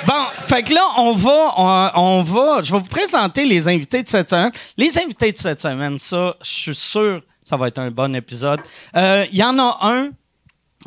Bon, 0.07 0.25
fait 0.41 0.63
que 0.63 0.75
là, 0.75 0.85
on 0.99 1.13
va, 1.13 1.93
on, 1.97 2.23
va, 2.23 2.63
je 2.63 2.73
vais 2.73 2.79
vous 2.79 2.85
présenter 2.85 3.45
les 3.45 3.69
invités 3.69 4.03
de 4.03 4.09
cette 4.09 4.31
semaine. 4.31 4.53
Les 4.77 4.99
invités 4.99 5.33
de 5.33 5.39
cette 5.39 5.61
semaine, 5.61 5.99
ça, 5.99 6.35
je 6.43 6.49
suis 6.51 6.75
sûr, 6.75 7.23
ça 7.45 7.57
va 7.57 7.69
être 7.69 7.79
un 7.79 7.91
bon 7.91 8.15
épisode. 8.15 8.61
Euh, 8.97 9.27
Il 9.31 9.39
y 9.39 9.45
en 9.45 9.59
a 9.59 9.79
un 9.83 10.11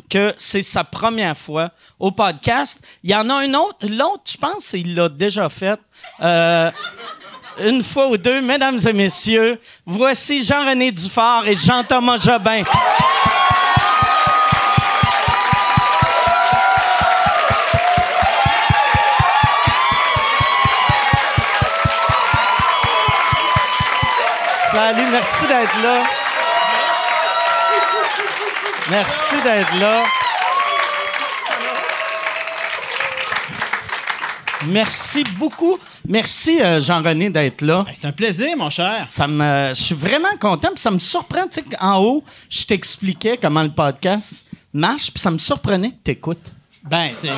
que 0.08 0.34
c'est 0.36 0.62
sa 0.62 0.84
première 0.84 1.36
fois 1.36 1.70
au 1.98 2.10
podcast. 2.10 2.80
Il 3.02 3.10
y 3.10 3.14
en 3.14 3.28
a 3.30 3.34
un 3.34 3.54
autre, 3.54 3.86
l'autre, 3.88 4.22
je 4.30 4.36
pense, 4.36 4.72
il 4.72 4.94
l'a 4.94 5.08
déjà 5.08 5.48
fait. 5.48 5.78
Euh, 6.20 6.70
une 7.60 7.82
fois 7.82 8.08
ou 8.08 8.16
deux, 8.16 8.40
mesdames 8.40 8.78
et 8.86 8.92
messieurs, 8.92 9.60
voici 9.84 10.42
Jean-René 10.44 10.92
Dufort 10.92 11.46
et 11.46 11.56
Jean-Thomas 11.56 12.18
Jobin. 12.18 12.62
Salut, 24.80 25.10
merci 25.12 25.46
d'être 25.46 25.82
là. 25.82 26.02
Merci 28.88 29.34
d'être 29.44 29.78
là. 29.78 30.04
Merci 34.68 35.24
beaucoup. 35.36 35.78
Merci, 36.08 36.62
euh, 36.62 36.80
Jean-René, 36.80 37.28
d'être 37.28 37.60
là. 37.60 37.82
Ben, 37.86 37.92
C'est 37.94 38.06
un 38.06 38.12
plaisir, 38.12 38.56
mon 38.56 38.70
cher. 38.70 39.04
Ça 39.08 39.26
me, 39.26 39.68
je 39.68 39.82
suis 39.82 39.94
vraiment 39.94 40.34
content, 40.40 40.68
puis 40.68 40.80
ça 40.80 40.90
me 40.90 40.98
surprend. 40.98 41.46
Tu 41.46 41.60
sais, 41.60 41.64
en 41.78 41.98
haut, 41.98 42.24
je 42.48 42.64
t'expliquais 42.64 43.36
comment 43.36 43.62
le 43.62 43.72
podcast 43.72 44.46
marche, 44.72 45.10
puis 45.10 45.20
ça 45.20 45.30
me 45.30 45.36
surprenait 45.36 45.90
que 45.90 46.04
tu 46.04 46.10
écoutes. 46.12 46.54
Ben, 46.88 47.10
c'est, 47.14 47.28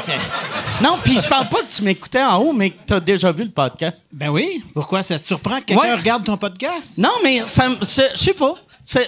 Non, 0.82 0.98
puis 1.02 1.18
je 1.20 1.28
parle 1.28 1.48
pas 1.48 1.62
que 1.62 1.70
tu 1.74 1.82
m'écoutais 1.82 2.22
en 2.22 2.36
haut, 2.38 2.52
mais 2.52 2.70
que 2.70 2.76
tu 2.86 2.94
as 2.94 3.00
déjà 3.00 3.32
vu 3.32 3.44
le 3.44 3.50
podcast. 3.50 4.04
ben 4.12 4.28
oui. 4.28 4.62
Pourquoi? 4.72 5.02
Ça 5.02 5.18
te 5.18 5.24
surprend 5.24 5.58
que 5.60 5.64
quelqu'un 5.66 5.82
Ouais. 5.82 5.94
regarde 5.94 6.24
ton 6.24 6.36
podcast? 6.36 6.96
Non, 6.96 7.10
mais 7.24 7.42
ça, 7.44 7.66
je 7.82 8.16
sais 8.16 8.34
pas. 8.34 8.54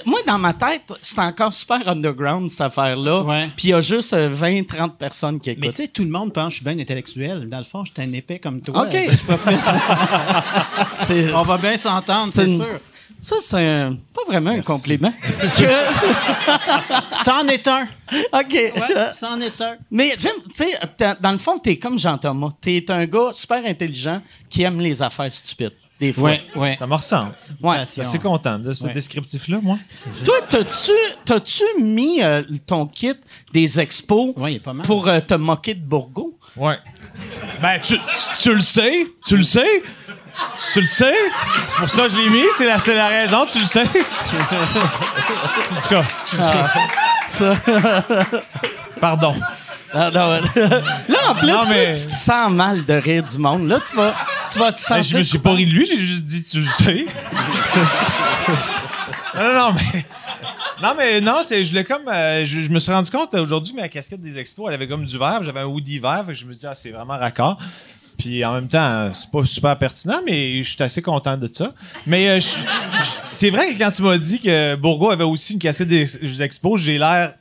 Moi, 0.06 0.20
dans 0.26 0.38
ma 0.38 0.52
tête, 0.52 0.82
c'est 1.02 1.18
encore 1.18 1.52
super 1.52 1.86
underground, 1.88 2.48
cette 2.50 2.60
affaire-là. 2.60 3.24
Puis 3.56 3.68
il 3.68 3.70
y 3.70 3.74
a 3.74 3.80
juste 3.80 4.12
euh, 4.12 4.28
20-30 4.32 4.96
personnes 4.96 5.40
qui 5.40 5.50
Mais 5.50 5.54
écoutent. 5.54 5.70
tu 5.76 5.82
sais, 5.82 5.88
tout 5.88 6.02
le 6.02 6.10
monde 6.10 6.32
pense 6.32 6.44
que 6.46 6.50
je 6.50 6.56
suis 6.56 6.64
bien 6.64 6.78
intellectuel. 6.78 7.48
Dans 7.48 7.58
le 7.58 7.64
fond, 7.64 7.84
je 7.84 7.90
suis 7.92 8.08
un 8.08 8.12
épais 8.12 8.38
comme 8.38 8.60
toi. 8.60 8.82
OK. 8.86 8.96
Pas 9.26 9.36
plus- 9.38 9.56
On 11.34 11.42
va 11.42 11.58
bien 11.58 11.76
s'entendre, 11.76 12.30
c'est 12.32 12.42
c'est 12.42 12.46
une- 12.50 12.56
sûr. 12.58 12.80
Ça, 13.24 13.36
c'est 13.40 13.66
un- 13.66 13.94
pas 14.12 14.20
vraiment 14.26 14.50
un 14.50 14.60
compliment. 14.60 15.12
Que- 15.56 17.14
C'en 17.24 17.46
est 17.48 17.66
un. 17.66 17.84
OK. 18.32 18.52
Ouais, 18.52 18.72
c'en 19.14 19.40
est 19.40 19.58
un. 19.62 19.76
Mais 19.90 20.14
j'aime, 20.18 20.34
tu 20.54 20.64
sais, 20.64 20.78
t'as- 20.96 21.14
dans 21.14 21.32
le 21.32 21.38
fond, 21.38 21.58
t'es 21.58 21.78
comme 21.78 21.98
Jean-Thomas. 21.98 22.50
T'es 22.60 22.84
un 22.90 23.06
gars 23.06 23.30
super 23.32 23.64
intelligent 23.64 24.20
qui 24.50 24.62
aime 24.62 24.78
les 24.80 25.00
affaires 25.02 25.32
stupides, 25.32 25.72
des 25.98 26.12
fois. 26.12 26.30
Ouais, 26.32 26.42
ouais. 26.56 26.76
Ça 26.78 26.86
me 26.86 26.94
ressemble. 26.94 27.34
Ouais. 27.62 27.78
Je 27.86 27.92
suis 27.92 28.00
assez 28.02 28.18
content 28.18 28.58
de 28.58 28.72
ce 28.74 28.84
Ouais. 28.84 28.92
descriptif-là, 28.92 29.58
moi. 29.62 29.78
Toi, 30.24 30.36
t'as-tu, 30.48 30.92
t'as-tu 31.24 31.64
mis 31.80 32.22
euh, 32.22 32.42
ton 32.66 32.86
kit 32.86 33.14
des 33.54 33.80
expos 33.80 34.34
Ouais, 34.36 34.52
il 34.52 34.56
est 34.56 34.60
pas 34.60 34.74
mal. 34.74 34.84
pour 34.86 35.08
euh, 35.08 35.20
te 35.20 35.34
moquer 35.34 35.72
de 35.74 35.80
Bourgo? 35.82 36.38
Ouais. 36.56 36.76
Ben, 37.62 37.78
tu, 37.80 37.94
tu, 37.96 38.42
tu 38.42 38.52
le 38.54 38.60
sais. 38.60 39.06
Tu 39.26 39.36
le 39.38 39.42
sais. 39.42 39.82
Tu 40.72 40.80
le 40.80 40.86
sais? 40.86 41.14
C'est 41.62 41.76
pour 41.78 41.88
ça 41.88 42.02
que 42.04 42.10
je 42.10 42.16
l'ai 42.16 42.28
mis. 42.28 42.44
C'est 42.56 42.66
la, 42.66 42.78
c'est 42.78 42.94
la 42.94 43.08
raison. 43.08 43.46
Tu 43.46 43.58
le 43.60 43.64
sais. 43.64 43.82
en 43.84 43.86
tout 45.80 45.88
cas, 45.88 46.04
tu 46.28 46.36
le 46.36 46.42
sais. 47.28 47.46
Pardon. 49.00 49.34
Ah, 49.92 50.10
non, 50.10 50.30
ouais. 50.32 50.40
là, 51.08 51.18
en 51.28 51.34
plus, 51.36 51.46
Non, 51.46 51.64
mais- 51.68 51.92
tu 51.92 52.06
te 52.06 52.12
sens 52.12 52.50
mal 52.50 52.84
de 52.84 52.94
rire 52.94 53.22
du 53.22 53.38
monde. 53.38 53.68
Là, 53.68 53.78
tu 53.88 53.94
vas, 53.96 54.12
tu 54.52 54.58
vas 54.58 54.72
te 54.72 54.80
sentir... 54.80 55.02
je 55.04 55.18
me 55.18 55.22
suis 55.22 55.38
pas 55.38 55.52
ri 55.52 55.66
de 55.66 55.70
lui. 55.70 55.86
J'ai 55.86 55.96
juste 55.96 56.24
dit 56.24 56.42
tu 56.42 56.58
le 56.58 56.66
sais. 56.66 57.06
non, 59.36 59.54
non, 59.54 59.72
mais... 59.72 60.04
Non, 60.82 60.94
mais 60.98 61.20
non, 61.20 61.36
c'est, 61.44 61.62
je 61.62 61.68
voulais 61.70 61.84
comme. 61.84 62.08
euh, 62.08 62.44
je, 62.44 62.60
je 62.60 62.68
me 62.68 62.80
suis 62.80 62.90
rendu 62.92 63.08
compte 63.10 63.32
aujourd'hui 63.34 63.72
ma 63.74 63.88
casquette 63.88 64.20
des 64.20 64.38
expos, 64.38 64.66
elle 64.68 64.74
avait 64.74 64.88
comme 64.88 65.04
du 65.04 65.16
vert. 65.16 65.40
J'avais 65.42 65.60
un 65.60 65.66
hoodie 65.66 66.00
vert. 66.00 66.24
Fait 66.26 66.32
que 66.32 66.38
je 66.38 66.44
me 66.44 66.52
suis 66.52 66.60
dit, 66.60 66.66
ah, 66.66 66.74
c'est 66.74 66.90
vraiment 66.90 67.16
raccord. 67.16 67.56
Puis 68.18 68.44
en 68.44 68.54
même 68.54 68.68
temps, 68.68 69.11
c'est 69.12 69.30
pas 69.30 69.44
super 69.44 69.76
pertinent, 69.78 70.21
mais 70.25 70.62
je 70.62 70.71
suis 70.71 70.83
assez 70.83 71.02
content 71.02 71.37
de 71.37 71.49
ça. 71.52 71.71
Mais 72.06 72.28
euh, 72.28 72.38
c'est 73.28 73.50
vrai 73.50 73.75
que 73.75 73.78
quand 73.78 73.90
tu 73.90 74.02
m'as 74.02 74.18
dit 74.18 74.38
que 74.38 74.76
Bourgo 74.76 75.11
avait 75.11 75.25
aussi 75.25 75.54
une 75.54 75.59
casquette 75.59 75.88
des, 75.88 76.42
expos, 76.42 76.80
j'ai 76.80 76.97
l'air 76.99 77.35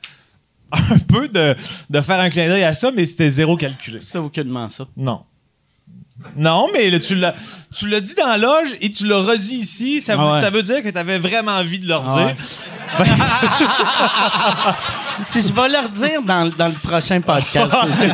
un 0.72 0.98
peu 0.98 1.28
de, 1.28 1.54
de 1.90 2.00
faire 2.00 2.18
un 2.20 2.28
clin 2.30 2.48
d'œil 2.48 2.64
à 2.64 2.74
ça, 2.74 2.90
mais 2.90 3.06
c'était 3.06 3.28
zéro 3.28 3.56
calculé. 3.56 3.98
C'est 4.00 4.18
aucunement 4.18 4.68
ça. 4.68 4.86
Non. 4.96 5.22
Non, 6.36 6.68
mais 6.72 6.98
tu 7.00 7.14
l'as, 7.16 7.34
tu 7.74 7.88
l'as 7.88 8.00
dit 8.00 8.14
dans 8.14 8.28
la 8.28 8.38
loge 8.38 8.76
et 8.80 8.90
tu 8.90 9.06
l'as 9.06 9.18
redit 9.20 9.56
ici. 9.56 10.00
Ça, 10.00 10.16
veut- 10.16 10.22
Ah 10.24 10.32
ouais. 10.34 10.40
ça 10.40 10.50
veut 10.50 10.62
dire 10.62 10.82
que 10.82 10.88
tu 10.88 10.96
avais 10.98 11.18
vraiment 11.18 11.52
envie 11.52 11.78
de 11.78 11.86
leur 11.88 12.04
Ah 12.08 12.14
dire. 12.16 12.26
ouais. 12.26 12.36
Puis 15.32 15.40
je 15.40 15.52
vais 15.52 15.68
leur 15.68 15.88
dire 15.88 16.22
dans, 16.22 16.48
dans 16.56 16.66
le 16.68 16.72
prochain 16.74 17.20
podcast. 17.20 17.74
aussi. 17.88 18.06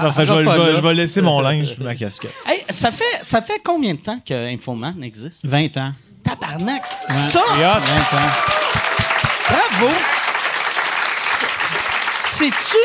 Enfin, 0.00 0.24
je, 0.24 0.32
vais, 0.32 0.44
pas 0.44 0.54
je 0.54 0.58
vais- 0.58 0.66
là. 0.72 0.74
je 0.76 0.80
vais 0.80 0.94
laisser 0.94 1.20
mon 1.22 1.40
linge 1.40 1.72
et 1.78 1.82
ma 1.82 1.94
casquette. 1.94 2.34
Hey, 2.46 2.64
ça, 2.70 2.90
fait, 2.92 3.18
ça 3.22 3.42
fait 3.42 3.60
combien 3.64 3.94
de 3.94 3.98
temps 4.00 4.18
que 4.26 4.54
Infoman 4.54 5.02
existe? 5.02 5.44
20 5.46 5.76
ans. 5.78 5.92
Tabarnak! 6.24 6.82
Ça, 7.08 7.40
Et 7.58 7.64
hop, 7.64 7.82
20 8.12 8.18
ans. 8.18 8.30
bravo! 9.48 9.92
C'est-tu, 12.20 12.76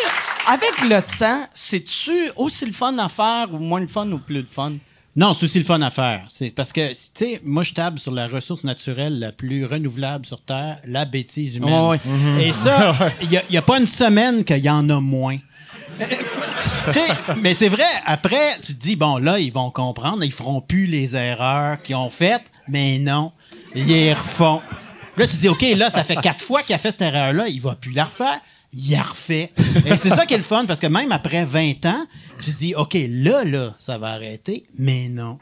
avec 0.47 0.81
le 0.83 1.01
temps, 1.17 1.47
c'est-tu 1.53 2.31
aussi 2.35 2.65
le 2.65 2.73
fun 2.73 2.97
à 2.99 3.09
faire 3.09 3.47
ou 3.53 3.57
moins 3.59 3.79
le 3.79 3.87
fun 3.87 4.07
ou 4.11 4.19
plus 4.19 4.41
le 4.41 4.45
fun? 4.45 4.73
Non, 5.19 5.33
c'est 5.33 5.43
aussi 5.43 5.59
le 5.59 5.65
fun 5.65 5.81
à 5.81 5.89
faire. 5.89 6.23
C'est 6.29 6.49
parce 6.49 6.71
que, 6.71 6.93
tu 6.93 6.95
sais, 7.13 7.41
moi, 7.43 7.63
je 7.63 7.73
table 7.73 7.99
sur 7.99 8.13
la 8.13 8.29
ressource 8.29 8.63
naturelle 8.63 9.19
la 9.19 9.33
plus 9.33 9.65
renouvelable 9.65 10.25
sur 10.25 10.39
Terre, 10.39 10.79
la 10.85 11.03
bêtise 11.03 11.57
humaine. 11.57 11.69
Ouais. 11.89 11.99
Et 12.39 12.53
ça, 12.53 12.95
il 13.21 13.41
n'y 13.49 13.57
a, 13.57 13.61
pas 13.61 13.79
une 13.79 13.88
semaine 13.88 14.45
qu'il 14.45 14.59
y 14.59 14.69
en 14.69 14.89
a 14.89 15.01
moins. 15.01 15.38
Mais 17.38 17.53
c'est 17.53 17.67
vrai, 17.67 17.83
après, 18.05 18.57
tu 18.63 18.73
te 18.73 18.79
dis, 18.79 18.95
bon, 18.95 19.17
là, 19.17 19.39
ils 19.39 19.51
vont 19.51 19.71
comprendre, 19.71 20.23
ils 20.23 20.31
feront 20.31 20.61
plus 20.61 20.85
les 20.85 21.17
erreurs 21.17 21.81
qu'ils 21.81 21.97
ont 21.97 22.09
faites, 22.09 22.45
mais 22.69 22.97
non, 22.97 23.33
ils 23.75 23.88
les 23.88 24.13
refont. 24.13 24.61
Là, 25.17 25.27
tu 25.27 25.35
te 25.35 25.41
dis, 25.41 25.49
OK, 25.49 25.65
là, 25.75 25.89
ça 25.89 26.05
fait 26.05 26.15
quatre 26.15 26.45
fois 26.45 26.63
qu'il 26.63 26.75
a 26.75 26.77
fait 26.77 26.91
cette 26.91 27.01
erreur-là, 27.01 27.49
il 27.49 27.59
va 27.59 27.75
plus 27.75 27.91
la 27.91 28.05
refaire. 28.05 28.39
Il 28.73 28.91
la 28.91 29.01
refait. 29.01 29.51
Et 29.85 29.95
c'est 29.97 30.09
ça 30.11 30.25
qui 30.25 30.33
est 30.35 30.38
le 30.38 30.43
fun, 30.43 30.65
parce 30.65 30.79
que 30.79 30.88
même 30.88 31.11
après 31.11 31.43
20 31.45 31.85
ans, 31.88 32.05
tu 32.41 32.51
dis, 32.51 32.75
OK, 32.75 32.95
là, 33.09 33.43
là, 33.43 33.73
ça 33.77 33.97
va 33.97 34.09
arrêter, 34.11 34.65
mais 34.77 35.09
non. 35.09 35.39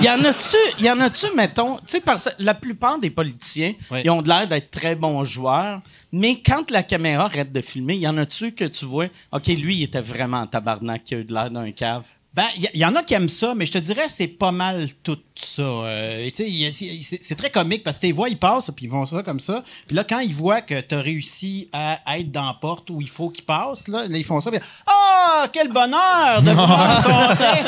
Y 0.00 0.08
en 0.10 0.18
a-tu, 0.24 0.56
y 0.82 0.90
en 0.90 0.98
a-tu, 1.00 1.26
mettons, 1.34 1.76
tu 1.78 1.82
sais, 1.86 2.00
parce 2.00 2.24
que 2.24 2.30
la 2.42 2.54
plupart 2.54 2.98
des 2.98 3.08
politiciens, 3.10 3.72
Oui. 3.90 4.00
ils 4.04 4.10
ont 4.10 4.20
de 4.20 4.28
l'air 4.28 4.48
d'être 4.48 4.70
très 4.70 4.96
bons 4.96 5.22
joueurs, 5.24 5.80
mais 6.12 6.40
quand 6.44 6.70
la 6.72 6.82
caméra 6.82 7.26
arrête 7.26 7.52
de 7.52 7.60
filmer, 7.60 7.94
y 7.96 8.06
en 8.08 8.18
a-tu 8.18 8.52
que 8.52 8.64
tu 8.64 8.84
vois, 8.84 9.06
OK, 9.32 9.46
lui, 9.46 9.76
il 9.76 9.82
était 9.84 10.00
vraiment 10.00 10.38
en 10.40 10.46
tabarnak, 10.48 11.04
qui 11.04 11.14
a 11.14 11.18
eu 11.18 11.24
de 11.24 11.32
l'air 11.32 11.50
d'un 11.50 11.70
cave? 11.70 12.04
Ben, 12.34 12.46
il 12.56 12.68
y, 12.74 12.78
y 12.78 12.84
en 12.84 12.96
a 12.96 13.02
qui 13.04 13.14
aiment 13.14 13.28
ça, 13.28 13.54
mais 13.54 13.64
je 13.64 13.70
te 13.70 13.78
dirais, 13.78 14.06
c'est 14.08 14.26
pas 14.26 14.50
mal 14.50 14.88
tout 15.04 15.18
ça. 15.36 15.62
Euh, 15.62 16.28
c'est- 16.32 17.34
très 17.36 17.50
comique 17.50 17.84
parce 17.84 17.98
que 17.98 18.02
tes 18.02 18.12
voix, 18.12 18.28
ils 18.28 18.36
passent, 18.36 18.70
puis 18.74 18.86
ils 18.86 18.90
vont 18.90 19.06
ça 19.06 19.22
comme 19.22 19.38
ça. 19.38 19.62
Puis 19.86 19.94
là, 19.94 20.02
quand 20.02 20.18
ils 20.18 20.34
voient 20.34 20.60
que 20.60 20.80
tu 20.80 20.94
as 20.96 21.00
réussi 21.00 21.68
à 21.72 22.00
être 22.18 22.32
dans 22.32 22.46
la 22.46 22.54
porte 22.54 22.90
où 22.90 23.00
il 23.00 23.08
faut 23.08 23.30
qu'ils 23.30 23.44
passent, 23.44 23.86
là, 23.86 24.06
là, 24.08 24.18
ils 24.18 24.24
font 24.24 24.40
ça. 24.40 24.50
Ah, 24.84 25.46
quel 25.52 25.68
bonheur 25.72 26.42
de 26.42 26.50
vous 26.50 26.60
rencontrer! 26.60 27.62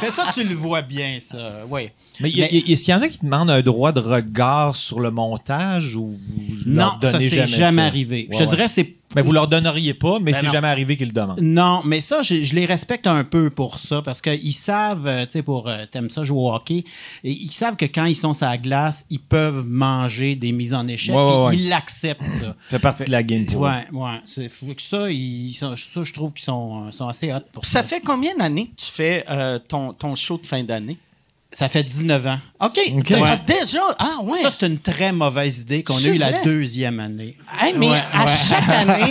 Fais 0.00 0.10
ça, 0.10 0.26
tu 0.34 0.42
le 0.42 0.54
vois 0.56 0.82
bien, 0.82 1.18
ça. 1.20 1.60
Oui. 1.68 1.90
Mais, 2.18 2.30
est-ce 2.30 2.84
qu'il 2.84 2.92
y 2.92 2.94
en 2.94 3.02
a 3.02 3.08
qui 3.08 3.18
demandent 3.22 3.50
un 3.50 3.62
droit 3.62 3.92
de 3.92 4.00
regard 4.00 4.74
sur 4.74 4.98
le 4.98 5.12
montage 5.12 5.94
ou 5.94 6.06
vous 6.06 6.54
non, 6.66 6.94
ça, 7.00 7.12
donnez 7.12 7.28
c'est 7.28 7.36
jamais, 7.36 7.56
jamais, 7.56 7.82
ça? 7.82 7.86
arrivé. 7.86 8.16
Ouais, 8.28 8.28
je 8.32 8.38
te 8.38 8.42
ouais. 8.42 8.48
dirais, 8.56 8.68
c'est 8.68 8.96
Ben, 9.14 9.22
vous 9.22 9.32
leur 9.32 9.48
donneriez 9.48 9.94
pas, 9.94 10.18
mais 10.20 10.32
Ben 10.32 10.34
c'est 10.40 10.46
non. 10.46 10.52
jamais 10.52 10.68
arrivé 10.68 10.96
qu'ils 10.96 11.08
le 11.08 11.12
demandent. 11.12 11.40
Non, 11.40 11.82
mais 11.84 12.00
ça, 12.00 12.22
je, 12.22 12.44
je 12.44 12.54
les 12.54 12.64
respecte 12.64 13.06
un 13.08 13.24
peu 13.24 13.50
pour 13.50 13.78
ça, 13.80 14.02
parce 14.02 14.20
qu'ils 14.22 14.52
savent, 14.52 15.06
euh, 15.06 15.24
tu 15.26 15.32
sais, 15.32 15.42
pour 15.42 15.68
euh, 15.68 15.84
t'aimes 15.90 16.10
ça 16.10 16.22
jouer 16.22 16.38
au 16.38 16.52
hockey, 16.52 16.84
et 17.24 17.30
ils 17.32 17.50
savent 17.50 17.76
que 17.76 17.86
quand 17.86 18.04
ils 18.04 18.14
sont 18.14 18.34
sur 18.34 18.46
la 18.46 18.56
glace, 18.58 19.06
ils 19.10 19.18
peuvent 19.20 19.64
manger 19.66 20.36
des 20.36 20.52
mises 20.52 20.74
en 20.74 20.86
échec, 20.86 21.14
Ouais, 21.14 21.22
ouais, 21.24 21.48
puis 21.48 21.56
ouais. 21.58 21.62
ils 21.64 21.68
l'acceptent, 21.68 22.22
ça. 22.22 22.38
Ça 22.46 22.54
fait 22.68 22.78
partie 22.78 23.04
de 23.04 23.10
la 23.10 23.22
game. 23.22 23.46
Ouais, 23.54 23.86
ouais. 23.92 24.20
C'est 24.26 24.48
faut 24.48 24.66
que 24.74 24.82
ça, 24.82 25.10
ils 25.10 25.52
sont, 25.54 25.74
ça, 25.76 26.02
je 26.04 26.12
trouve 26.12 26.32
qu'ils 26.32 26.44
sont, 26.44 26.86
euh, 26.86 26.90
sont 26.92 27.08
assez 27.08 27.32
hot 27.32 27.38
pour 27.52 27.64
ça. 27.64 27.80
ça 27.80 27.82
fait 27.82 28.00
combien 28.00 28.36
d'années 28.36 28.66
que 28.68 28.76
tu 28.80 28.86
fais 28.92 29.24
euh, 29.28 29.58
ton, 29.58 29.92
ton 29.92 30.14
show 30.14 30.38
de 30.38 30.46
fin 30.46 30.62
d'année? 30.62 30.96
Ça 31.52 31.68
fait 31.68 31.82
19 31.82 32.26
ans. 32.28 32.38
OK. 32.60 32.76
Ouais. 32.76 33.40
Déjà, 33.44 33.80
ah 33.98 34.18
ouais. 34.22 34.38
Ça, 34.38 34.52
c'est 34.52 34.68
une 34.68 34.78
très 34.78 35.10
mauvaise 35.10 35.62
idée 35.62 35.82
qu'on 35.82 35.96
a 35.96 36.00
C'est 36.00 36.14
eu 36.14 36.18
la 36.18 36.42
deuxième 36.42 37.00
année. 37.00 37.36
Hey, 37.60 37.74
mais 37.76 37.88
Ouais, 37.90 38.02
à 38.12 38.24
ouais. 38.24 38.30
chaque 38.48 38.68
année, 38.68 39.10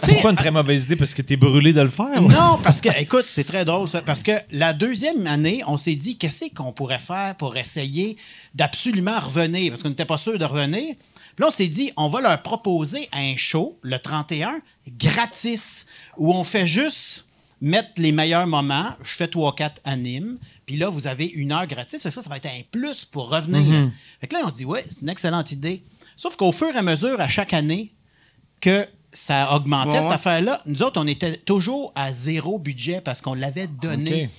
Pourquoi 0.00 0.30
une 0.30 0.36
très 0.36 0.52
mauvaise 0.52 0.84
idée? 0.84 0.94
Parce 0.94 1.12
que 1.12 1.22
t'es 1.22 1.36
brûlé 1.36 1.72
de 1.72 1.80
le 1.80 1.88
faire? 1.88 2.22
Non, 2.22 2.58
parce 2.62 2.80
que, 2.80 2.88
écoute, 3.00 3.24
c'est 3.26 3.42
très 3.42 3.64
drôle 3.64 3.88
ça. 3.88 4.00
Parce 4.00 4.22
que 4.22 4.30
la 4.52 4.72
deuxième 4.72 5.26
année, 5.26 5.62
on 5.66 5.76
s'est 5.76 5.96
dit, 5.96 6.16
qu'est-ce 6.16 6.54
qu'on 6.54 6.72
pourrait 6.72 7.00
faire 7.00 7.34
pour 7.36 7.56
essayer 7.56 8.16
d'absolument 8.54 9.18
revenir? 9.18 9.70
Parce 9.72 9.82
qu'on 9.82 9.88
n'était 9.88 10.04
pas 10.04 10.18
sûr 10.18 10.38
de 10.38 10.44
revenir. 10.44 10.94
Puis 11.34 11.40
là, 11.40 11.48
on 11.48 11.50
s'est 11.50 11.66
dit, 11.66 11.90
on 11.96 12.06
va 12.08 12.20
leur 12.20 12.42
proposer 12.42 13.08
un 13.12 13.34
show, 13.36 13.76
le 13.82 13.98
31, 13.98 14.60
gratis, 14.98 15.86
où 16.16 16.32
on 16.32 16.44
fait 16.44 16.66
juste 16.66 17.24
mettre 17.60 17.90
les 17.96 18.12
meilleurs 18.12 18.46
moments. 18.46 18.90
Je 19.02 19.14
fais 19.14 19.28
trois, 19.28 19.54
quatre 19.54 19.80
animes. 19.84 20.36
Puis 20.66 20.76
là, 20.76 20.88
vous 20.88 21.06
avez 21.06 21.26
une 21.26 21.52
heure 21.52 21.66
gratis. 21.66 22.00
Ça, 22.00 22.10
ça 22.10 22.20
va 22.28 22.36
être 22.36 22.46
un 22.46 22.60
plus 22.70 23.04
pour 23.04 23.30
revenir. 23.30 23.90
Fait 24.20 24.26
que 24.28 24.34
là, 24.34 24.42
on 24.44 24.50
dit, 24.50 24.64
ouais, 24.64 24.84
c'est 24.88 25.02
une 25.02 25.08
excellente 25.08 25.50
idée. 25.52 25.82
Sauf 26.16 26.36
qu'au 26.36 26.52
fur 26.52 26.68
et 26.74 26.78
à 26.78 26.82
mesure, 26.82 27.20
à 27.20 27.28
chaque 27.28 27.52
année, 27.52 27.92
que 28.60 28.86
ça 29.12 29.54
augmentait, 29.54 29.96
Ouais, 29.96 30.00
cette 30.00 30.08
ouais. 30.08 30.14
affaire-là, 30.14 30.62
nous 30.66 30.82
autres, 30.82 31.00
on 31.00 31.06
était 31.06 31.36
toujours 31.38 31.92
à 31.94 32.12
zéro 32.12 32.58
budget 32.58 33.00
parce 33.00 33.20
qu'on 33.20 33.34
l'avait 33.34 33.66
donné. 33.66 34.30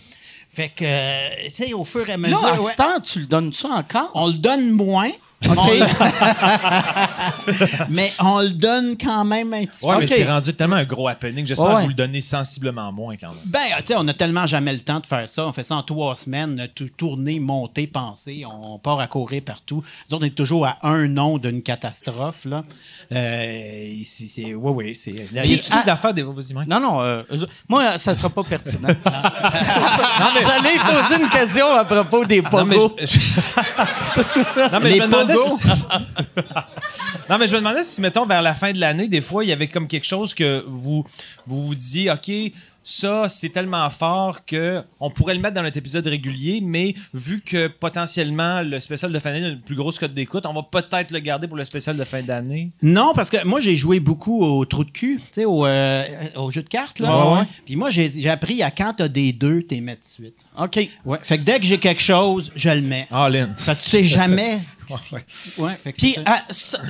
Fait 0.49 0.69
que, 0.69 0.85
euh, 0.85 1.29
tu 1.47 1.63
sais, 1.63 1.73
au 1.73 1.83
fur 1.83 2.07
et 2.07 2.13
à 2.13 2.17
Là, 2.17 2.27
mesure, 2.29 2.45
à 2.45 2.53
ouais, 2.61 2.71
ce 2.71 2.75
temps, 2.75 2.99
tu 3.01 3.19
le 3.21 3.25
donnes 3.25 3.51
ça 3.53 3.69
encore? 3.69 4.11
on 4.13 4.27
le 4.27 4.33
donne 4.33 4.69
moins. 4.71 5.09
Mais 7.89 8.11
on 8.19 8.41
le 8.41 8.49
donne 8.49 8.95
quand 8.97 9.25
même 9.25 9.53
un 9.53 9.65
petit 9.65 9.85
Ouais, 9.85 9.93
peu. 9.95 9.99
mais 10.01 10.05
Ok. 10.05 10.13
c'est 10.15 10.25
rendu 10.25 10.53
tellement 10.53 10.75
un 10.77 10.83
gros 10.85 11.07
happening. 11.07 11.45
J'espère 11.45 11.65
Ouais, 11.67 11.71
que 11.73 11.77
ouais. 11.77 11.83
vous 11.83 11.89
le 11.89 11.93
donnez 11.95 12.21
sensiblement 12.21 12.91
moins 12.91 13.15
quand 13.17 13.29
même. 13.29 13.37
Ben, 13.45 13.59
tu 13.79 13.87
sais, 13.87 13.95
on 13.97 14.07
a 14.07 14.13
tellement 14.13 14.45
jamais 14.45 14.73
le 14.73 14.79
temps 14.79 14.99
de 14.99 15.05
faire 15.05 15.27
ça. 15.27 15.45
On 15.45 15.51
fait 15.53 15.63
ça 15.63 15.75
en 15.75 15.83
trois 15.83 16.15
semaines, 16.15 16.67
tout 16.75 16.89
tourner, 16.95 17.39
monter, 17.39 17.87
penser. 17.87 18.43
On 18.49 18.77
part 18.79 18.99
à 18.99 19.07
courir 19.07 19.41
partout. 19.45 19.83
Nous 20.09 20.15
autres, 20.15 20.25
on 20.25 20.27
est 20.27 20.35
toujours 20.35 20.65
à 20.65 20.77
un 20.83 21.07
nom 21.07 21.37
d'une 21.37 21.61
catastrophe, 21.61 22.45
là. 22.45 22.63
Euh, 23.11 23.93
c'est, 24.05 24.27
c'est, 24.27 24.53
oui, 24.53 24.71
oui, 24.73 24.95
c'est... 24.95 25.15
Y 25.33 25.39
a-tu 25.39 25.59
ah- 25.71 25.81
des 25.83 25.89
affaires 25.89 26.13
des. 26.13 26.23
Non, 26.23 26.79
non, 26.79 27.01
euh, 27.01 27.23
je- 27.31 27.45
moi, 27.67 27.97
ça 27.97 28.15
sera 28.15 28.29
pas 28.29 28.43
pertinent. 28.43 28.89
J'allais 30.43 30.77
poser 30.79 31.21
une 31.23 31.29
question 31.29 31.67
à 31.75 31.85
propos 31.85 32.25
des 32.25 32.41
Non, 32.41 32.65
mais 32.65 32.77
je, 33.01 33.05
je- 33.05 33.19
Non, 34.73 34.79
mais 34.81 34.89
Les 34.91 34.95
je 34.97 35.01
me 35.01 35.05
demandais 35.07 35.32
non, 37.29 37.37
mais 37.37 37.47
je 37.47 37.53
me 37.53 37.59
demandais 37.59 37.83
si, 37.83 38.01
mettons, 38.01 38.25
vers 38.25 38.41
la 38.41 38.53
fin 38.53 38.71
de 38.71 38.79
l'année, 38.79 39.07
des 39.07 39.21
fois, 39.21 39.43
il 39.43 39.49
y 39.49 39.53
avait 39.53 39.67
comme 39.67 39.87
quelque 39.87 40.05
chose 40.05 40.33
que 40.33 40.63
vous 40.67 41.05
vous, 41.45 41.65
vous 41.65 41.75
disiez, 41.75 42.11
OK, 42.11 42.31
ça, 42.83 43.29
c'est 43.29 43.49
tellement 43.49 43.89
fort 43.89 44.45
que 44.45 44.83
on 44.99 45.09
pourrait 45.09 45.33
le 45.35 45.39
mettre 45.39 45.55
dans 45.55 45.63
notre 45.63 45.77
épisode 45.77 46.05
régulier, 46.05 46.59
mais 46.61 46.95
vu 47.13 47.41
que 47.41 47.67
potentiellement 47.67 48.61
le 48.61 48.79
spécial 48.79 49.11
de 49.11 49.19
fin 49.19 49.31
d'année 49.31 49.45
a 49.45 49.49
une 49.49 49.61
plus 49.61 49.75
grosse 49.75 49.99
cote 49.99 50.13
d'écoute, 50.13 50.45
on 50.45 50.53
va 50.53 50.63
peut-être 50.63 51.11
le 51.11 51.19
garder 51.19 51.47
pour 51.47 51.55
le 51.55 51.63
spécial 51.63 51.95
de 51.95 52.03
fin 52.03 52.21
d'année. 52.21 52.71
Non, 52.81 53.13
parce 53.15 53.29
que 53.29 53.45
moi, 53.45 53.59
j'ai 53.61 53.75
joué 53.75 53.99
beaucoup 53.99 54.43
au 54.43 54.65
trou 54.65 54.83
de 54.83 54.91
cul, 54.91 55.19
tu 55.19 55.23
sais, 55.31 55.45
au, 55.45 55.65
euh, 55.65 56.03
au 56.35 56.51
jeu 56.51 56.61
de 56.61 56.69
cartes, 56.69 56.99
là. 56.99 57.25
Ouais, 57.25 57.39
ouais. 57.39 57.47
Puis 57.65 57.75
moi, 57.75 57.89
j'ai, 57.89 58.29
appris 58.29 58.63
à 58.63 58.71
quand 58.71 58.93
t'as 58.97 59.07
des 59.07 59.31
deux, 59.31 59.63
t'es 59.63 59.79
mets 59.79 59.95
de 59.95 60.03
suite. 60.03 60.37
OK. 60.57 60.89
Ouais. 61.05 61.19
Fait 61.21 61.37
que 61.37 61.43
dès 61.43 61.59
que 61.59 61.65
j'ai 61.65 61.77
quelque 61.77 62.01
chose, 62.01 62.51
je 62.55 62.69
le 62.69 62.81
mets. 62.81 63.07
Ah, 63.11 63.29
Lynn. 63.29 63.53
Parce 63.65 63.79
que 63.79 63.83
tu 63.83 63.89
sais 63.89 64.03
jamais... 64.03 64.59
ouais. 65.11 65.25
Ouais, 65.57 65.75
fait 65.75 65.93
que 65.93 65.97
Puis, 65.97 66.15
tu 66.15 66.21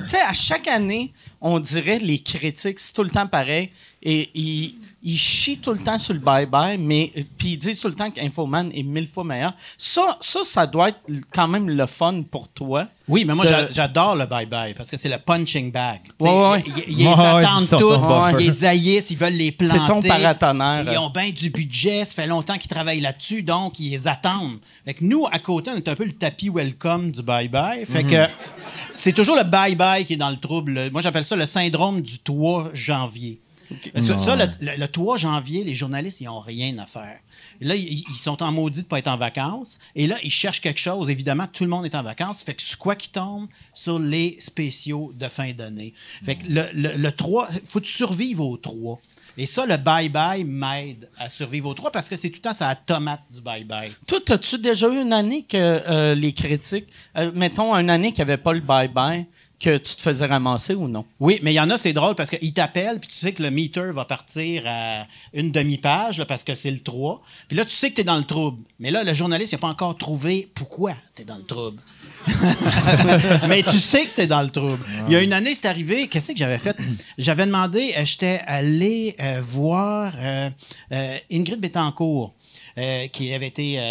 sais, 0.07 0.21
à 0.21 0.33
chaque 0.33 0.67
année, 0.67 1.13
on 1.41 1.59
dirait 1.59 1.99
les 1.99 2.19
critiques, 2.19 2.79
c'est 2.79 2.93
tout 2.93 3.03
le 3.03 3.09
temps 3.09 3.27
pareil. 3.27 3.69
Et 4.01 4.29
ils, 4.33 4.75
ils 5.05 5.17
chient 5.17 5.57
tout 5.57 5.73
le 5.73 5.79
temps 5.79 5.99
sur 5.99 6.13
le 6.13 6.19
bye-bye, 6.21 6.77
mais 6.79 7.11
puis 7.37 7.49
ils 7.53 7.57
disent 7.57 7.81
tout 7.81 7.89
le 7.89 7.93
temps 7.95 8.09
qu'Infoman 8.09 8.71
est 8.73 8.83
mille 8.83 9.07
fois 9.07 9.23
meilleur. 9.25 9.53
Ça, 9.77 10.17
ça, 10.21 10.39
ça 10.43 10.65
doit 10.65 10.89
être 10.89 10.99
quand 11.33 11.47
même 11.47 11.69
le 11.69 11.85
fun 11.87 12.21
pour 12.23 12.47
toi. 12.47 12.87
Oui, 13.09 13.25
mais 13.25 13.35
moi, 13.35 13.45
de- 13.45 13.73
j'adore 13.73 14.15
le 14.15 14.23
bye-bye 14.23 14.73
parce 14.75 14.89
que 14.89 14.95
c'est 14.95 15.09
le 15.09 15.17
punching 15.17 15.73
bag. 15.73 15.99
Sais, 16.21 16.25
Ouais, 16.29 16.51
ouais. 16.51 16.63
Ils, 16.65 16.73
ils- 16.87 17.01
ils 17.01 17.07
Ouais, 17.07 17.13
attendent 17.13 17.63
ils 17.63 17.77
tout, 17.77 18.39
ils 18.39 18.65
haïssent, 18.65 19.11
ils 19.11 19.17
veulent 19.17 19.33
les 19.33 19.51
planter. 19.51 19.77
C'est 19.77 19.85
ton 19.87 20.01
paratonnerre. 20.01 20.85
Ils 20.89 20.97
ont 20.97 21.09
bien 21.09 21.29
du 21.31 21.49
budget, 21.49 22.05
ça 22.05 22.13
fait 22.13 22.27
longtemps 22.27 22.57
qu'ils 22.57 22.69
travaillent 22.71 23.01
là-dessus, 23.01 23.43
donc 23.43 23.77
ils 23.81 23.91
les 23.91 24.07
attendent. 24.07 24.59
Fait 24.85 24.93
que 24.93 25.03
nous, 25.03 25.25
à 25.29 25.39
côté, 25.39 25.69
on 25.71 25.75
est 25.75 25.87
un 25.89 25.95
peu 25.95 26.05
le 26.05 26.13
tapis 26.13 26.47
welcome 26.49 27.11
du 27.11 27.21
bye-bye. 27.21 27.85
Fait 27.85 28.05
que 28.05 28.25
c'est 28.93 29.11
toujours 29.13 29.35
le 29.35 29.43
bye-bye 29.43 30.05
qui 30.05 30.13
est 30.13 30.17
dans 30.17 30.29
le 30.29 30.37
trouble. 30.37 30.89
Moi, 30.93 31.01
j'appelle 31.01 31.25
ça 31.25 31.35
le 31.35 31.45
syndrome 31.45 32.01
du 32.01 32.19
3 32.19 32.69
janvier. 32.73 33.41
Ça, 34.19 34.35
le, 34.35 34.45
le- 34.61 34.77
le 34.77 34.87
3 34.87 35.17
janvier, 35.17 35.63
les 35.63 35.75
journalistes, 35.75 36.21
ils 36.21 36.25
n'ont 36.25 36.39
rien 36.39 36.77
à 36.77 36.85
faire. 36.85 37.19
Et 37.61 37.65
là, 37.65 37.75
ils, 37.75 38.03
ils 38.09 38.15
sont 38.17 38.41
en 38.43 38.51
maudit 38.51 38.79
de 38.81 38.85
ne 38.85 38.89
pas 38.89 38.99
être 38.99 39.07
en 39.07 39.17
vacances. 39.17 39.77
Et 39.95 40.07
là, 40.07 40.15
ils 40.23 40.31
cherchent 40.31 40.61
quelque 40.61 40.79
chose. 40.79 41.09
Évidemment, 41.09 41.47
tout 41.51 41.63
le 41.63 41.69
monde 41.69 41.85
est 41.85 41.95
en 41.95 42.03
vacances. 42.03 42.43
Fait 42.43 42.53
que 42.53 42.61
c'est 42.61 42.77
quoi 42.77 42.95
qui 42.95 43.09
tombe 43.09 43.47
sur 43.73 43.99
les 43.99 44.37
spéciaux 44.39 45.11
de 45.15 45.27
fin 45.27 45.51
d'année? 45.53 45.93
Fait 46.25 46.35
que 46.35 46.43
le, 46.47 46.63
le, 46.73 46.93
le 46.97 47.11
3, 47.11 47.49
faut 47.65 47.79
que 47.79 47.85
tu 47.85 47.91
survives 47.91 48.41
au 48.41 48.57
3. 48.57 48.99
Et 49.35 49.47
ça, 49.47 49.65
le 49.65 49.73
bye-bye 49.75 50.45
m'aide 50.45 51.09
à 51.17 51.27
survivre 51.27 51.67
au 51.69 51.73
3 51.73 51.91
parce 51.91 52.07
que 52.07 52.15
c'est 52.15 52.29
tout 52.29 52.35
le 52.37 52.41
temps 52.41 52.53
ça 52.53 52.67
la 52.67 52.75
tomate 52.75 53.21
du 53.33 53.39
bye-bye. 53.41 53.89
Toi, 54.05 54.19
as-tu 54.29 54.59
déjà 54.59 54.87
eu 54.89 55.01
une 55.01 55.11
année 55.11 55.41
que 55.43 55.57
euh, 55.57 56.13
les 56.13 56.33
critiques, 56.33 56.85
euh, 57.17 57.31
mettons, 57.33 57.73
une 57.75 57.89
année 57.89 58.13
qui 58.13 58.21
avait 58.21 58.37
pas 58.37 58.53
le 58.53 58.59
bye-bye, 58.61 59.25
que 59.63 59.77
tu 59.77 59.95
te 59.95 60.01
faisais 60.01 60.25
ramasser 60.25 60.75
ou 60.75 60.89
non? 60.89 61.05
Oui, 61.21 61.39
mais 61.41 61.53
il 61.53 61.55
y 61.55 61.59
en 61.59 61.69
a, 61.69 61.77
c'est 61.77 61.93
drôle 61.93 62.15
parce 62.15 62.29
qu'ils 62.29 62.53
t'appellent, 62.53 62.99
puis 62.99 63.09
tu 63.09 63.15
sais 63.15 63.31
que 63.31 63.41
le 63.41 63.49
meter 63.49 63.91
va 63.93 64.03
partir 64.03 64.63
à 64.65 65.07
une 65.33 65.51
demi-page 65.51 66.21
parce 66.25 66.43
que 66.43 66.53
c'est 66.53 66.69
le 66.69 66.81
3. 66.81 67.21
Puis 67.47 67.55
là, 67.55 67.63
tu 67.63 67.73
sais 67.73 67.89
que 67.89 67.95
tu 67.95 68.01
es 68.01 68.03
dans 68.03 68.17
le 68.17 68.25
trouble. 68.25 68.61
Mais 68.79 68.91
là, 68.91 69.05
le 69.05 69.13
journaliste 69.13 69.53
n'a 69.53 69.59
pas 69.59 69.69
encore 69.69 69.97
trouvé 69.97 70.49
pourquoi 70.53 70.95
tu 71.15 71.21
es 71.21 71.25
dans 71.25 71.37
le 71.37 71.43
trouble. 71.43 71.81
mais 73.47 73.63
tu 73.63 73.77
sais 73.79 74.05
que 74.05 74.15
tu 74.15 74.21
es 74.21 74.27
dans 74.27 74.41
le 74.41 74.49
trouble. 74.49 74.83
Il 75.07 75.13
y 75.13 75.15
a 75.15 75.21
une 75.21 75.33
année, 75.33 75.55
c'est 75.55 75.67
arrivé, 75.67 76.09
qu'est-ce 76.09 76.33
que 76.33 76.37
j'avais 76.37 76.57
fait? 76.57 76.75
J'avais 77.17 77.45
demandé, 77.45 77.93
euh, 77.97 78.03
j'étais 78.03 78.41
allé 78.45 79.15
euh, 79.21 79.39
voir 79.41 80.13
euh, 80.17 80.49
Ingrid 81.31 81.61
Betancourt. 81.61 82.33
Euh, 82.77 83.07
qui 83.07 83.33
avait 83.33 83.47
été 83.47 83.75
euh, 83.79 83.81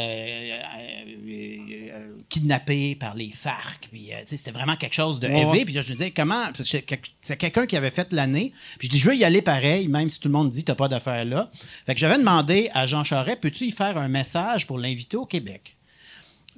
euh, 1.29 2.13
kidnappée 2.29 2.95
par 2.95 3.15
les 3.15 3.31
FARC. 3.33 3.89
Puis, 3.91 4.11
c'était 4.27 4.51
vraiment 4.51 4.77
quelque 4.77 4.95
chose 4.95 5.21
de 5.21 5.29
Ouais, 5.29 5.43
élevé. 5.43 5.65
Puis 5.65 5.75
là, 5.75 5.83
je 5.83 5.91
me 5.93 5.97
disais, 5.97 6.11
comment. 6.11 6.45
c'est 6.63 6.83
quel- 6.83 6.99
c'est 7.21 7.37
quelqu'un 7.37 7.67
qui 7.67 7.77
avait 7.77 7.91
fait 7.91 8.13
l'année. 8.13 8.53
Puis 8.79 8.89
je 8.89 8.93
dis, 8.93 8.99
je 8.99 9.09
veux 9.11 9.17
y 9.17 9.25
aller 9.25 9.43
pareil, 9.43 9.89
même 9.89 10.11
si 10.11 10.19
tout 10.19 10.29
le 10.29 10.33
monde 10.33 10.51
dit, 10.51 10.65
t'as 10.65 10.75
pas 10.75 10.89
d'affaires 10.89 11.25
là. 11.25 11.51
Fait 11.87 11.95
que 11.95 12.01
j'avais 12.01 12.19
demandé 12.19 12.71
à 12.75 12.87
Jean 12.87 13.05
Charest, 13.05 13.41
peux-tu 13.41 13.65
y 13.65 13.71
faire 13.71 13.97
un 13.99 14.09
message 14.09 14.67
pour 14.67 14.79
l'inviter 14.79 15.17
au 15.17 15.27
Québec? 15.27 15.77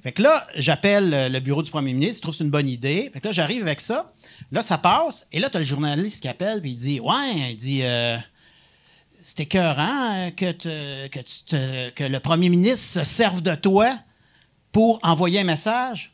Fait 0.03 0.11
que 0.11 0.21
là, 0.21 0.45
j'appelle 0.55 1.31
le 1.31 1.39
bureau 1.39 1.63
du 1.63 1.71
premier 1.71 1.91
ministre, 1.93 2.17
je 2.17 2.21
trouve 2.21 2.33
que 2.33 2.37
c'est 2.37 2.43
une 2.43 2.51
bonne 2.51 2.69
idée. 2.69 3.09
Fait 3.11 3.19
que 3.19 3.27
là, 3.27 3.31
j'arrive 3.31 3.63
avec 3.63 3.81
ça. 3.81 4.13
Là, 4.51 4.61
ça 4.61 4.77
passe. 4.77 5.25
Et 5.31 5.39
là, 5.39 5.49
tu 5.49 5.57
as 5.57 5.61
le 5.61 5.65
journaliste 5.65 6.21
qui 6.21 6.27
appelle, 6.27 6.61
puis 6.61 6.71
il 6.71 6.75
dit 6.75 6.99
Ouais, 6.99 7.49
il 7.51 7.55
dit 7.55 7.79
euh, 7.81 8.17
C'est 9.27 9.39
écœurant 9.39 10.13
euh, 10.13 10.29
que, 10.29 10.51
te- 10.51 11.07
que, 11.07 11.17
tu 11.19 11.35
te- 11.47 11.89
que 11.89 12.03
le 12.03 12.19
premier 12.19 12.47
ministre 12.47 12.99
se 12.99 13.03
serve 13.03 13.41
de 13.41 13.55
toi 13.55 13.97
pour 14.71 14.99
envoyer 15.01 15.39
un 15.39 15.43
message. 15.45 16.11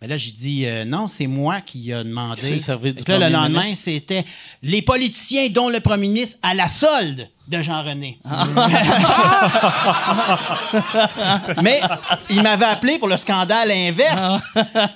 Ben 0.00 0.08
là, 0.08 0.16
j'ai 0.16 0.32
dit 0.32 0.64
euh, 0.64 0.86
non, 0.86 1.06
c'est 1.06 1.26
moi 1.26 1.60
qui 1.60 1.90
ai 1.90 2.02
demandé. 2.04 2.58
Servi 2.58 2.94
du 2.94 3.04
là, 3.06 3.18
le 3.18 3.28
lendemain, 3.30 3.74
c'était 3.74 4.24
les 4.62 4.80
politiciens 4.80 5.50
dont 5.50 5.68
le 5.68 5.80
premier 5.80 6.08
ministre 6.08 6.38
à 6.42 6.54
la 6.54 6.66
solde 6.66 7.28
de 7.48 7.60
Jean-René. 7.60 8.18
Mais 11.62 11.82
il 12.30 12.42
m'avait 12.42 12.64
appelé 12.64 12.98
pour 12.98 13.08
le 13.08 13.18
scandale 13.18 13.70
inverse. 13.70 14.42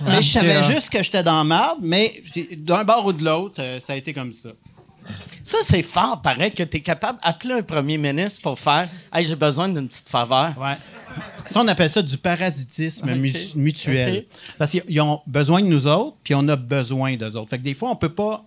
mais 0.00 0.22
je 0.22 0.31
savais 0.31 0.64
juste 0.64 0.88
que 0.88 1.02
j'étais 1.02 1.22
dans 1.22 1.44
marde, 1.44 1.81
mais 1.83 2.22
d'un 2.57 2.85
bord 2.85 3.04
ou 3.04 3.12
de 3.12 3.22
l'autre, 3.22 3.61
euh, 3.62 3.78
ça 3.81 3.92
a 3.92 3.96
été 3.96 4.14
comme 4.14 4.33
ça. 4.33 4.48
Ça, 5.42 5.59
c'est 5.62 5.83
fort, 5.83 6.21
pareil, 6.23 6.53
que 6.53 6.62
tu 6.62 6.77
es 6.77 6.81
capable 6.81 7.18
d'appeler 7.25 7.55
un 7.55 7.62
premier 7.62 7.97
ministre 7.99 8.42
pour 8.42 8.59
faire 8.59 8.88
Hey, 9.12 9.25
j'ai 9.25 9.37
besoin 9.37 9.68
d'une 9.68 9.88
petite 9.88 10.09
faveur. 10.09 10.55
Ouais. 10.59 10.77
Ça, 11.47 11.61
on 11.61 11.68
appelle 11.68 11.88
ça 11.90 12.03
du 12.03 12.18
parasitisme 12.18 13.07
mu- 13.14 13.33
mutuel. 13.55 14.27
Parce 14.59 14.71
qu'ils 14.73 15.01
ont 15.01 15.21
besoin 15.27 15.62
de 15.62 15.66
nous 15.66 15.87
autres, 15.87 16.16
puis 16.23 16.35
on 16.35 16.47
a 16.49 16.57
besoin 16.57 17.16
d'eux 17.16 17.35
autres. 17.37 17.49
Fait 17.51 17.59
que 17.59 17.62
des 17.62 17.75
fois, 17.75 17.90
on 17.90 17.97
peut 17.97 18.11
pas. 18.14 18.44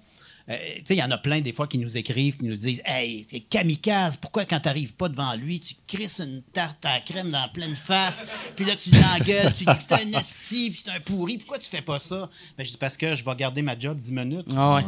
Euh, 0.49 0.57
il 0.89 0.95
y 0.95 1.03
en 1.03 1.11
a 1.11 1.17
plein 1.17 1.41
des 1.41 1.53
fois 1.53 1.67
qui 1.67 1.77
nous 1.77 1.97
écrivent, 1.97 2.37
qui 2.37 2.45
nous 2.45 2.55
disent 2.55 2.81
Hey, 2.85 3.25
t'es 3.25 3.39
kamikaze, 3.41 4.17
pourquoi 4.17 4.45
quand 4.45 4.59
t'arrives 4.59 4.93
pas 4.95 5.07
devant 5.09 5.33
lui, 5.35 5.59
tu 5.59 5.75
crisses 5.87 6.19
une 6.19 6.41
tarte 6.53 6.83
à 6.85 6.93
la 6.95 6.99
crème 7.01 7.31
dans 7.31 7.41
la 7.41 7.47
pleine 7.47 7.75
face, 7.75 8.23
puis 8.55 8.65
là 8.65 8.75
tu 8.75 8.89
l'engueules, 8.91 9.53
tu 9.53 9.65
dis 9.65 9.77
que 9.77 9.83
c'est 9.87 9.93
un 9.93 10.19
esti, 10.19 10.71
puis 10.71 10.81
c'est 10.83 10.91
un 10.91 10.99
pourri, 10.99 11.37
pourquoi 11.37 11.59
tu 11.59 11.69
fais 11.69 11.81
pas 11.81 11.99
ça? 11.99 12.29
Ben, 12.57 12.63
je 12.65 12.71
dis 12.71 12.77
parce 12.77 12.97
que 12.97 13.15
je 13.15 13.23
vais 13.23 13.35
garder 13.35 13.61
ma 13.61 13.77
job 13.77 13.99
10 13.99 14.11
minutes. 14.11 14.47
Ah 14.55 14.75
ouais. 14.75 14.83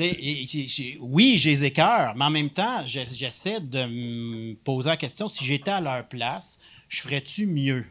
Et- 0.00 0.42
et- 0.42 0.98
oui, 1.00 1.36
j'ai 1.38 1.50
les 1.50 1.64
écœurs, 1.64 2.14
mais 2.16 2.24
en 2.24 2.30
même 2.30 2.50
temps, 2.50 2.82
j'essaie 2.86 3.60
de 3.60 3.84
me 3.86 4.54
poser 4.54 4.88
la 4.90 4.96
question 4.96 5.28
si 5.28 5.44
j'étais 5.44 5.70
à 5.70 5.80
leur 5.80 6.06
place, 6.08 6.58
je 6.88 7.00
ferais-tu 7.00 7.46
mieux? 7.46 7.84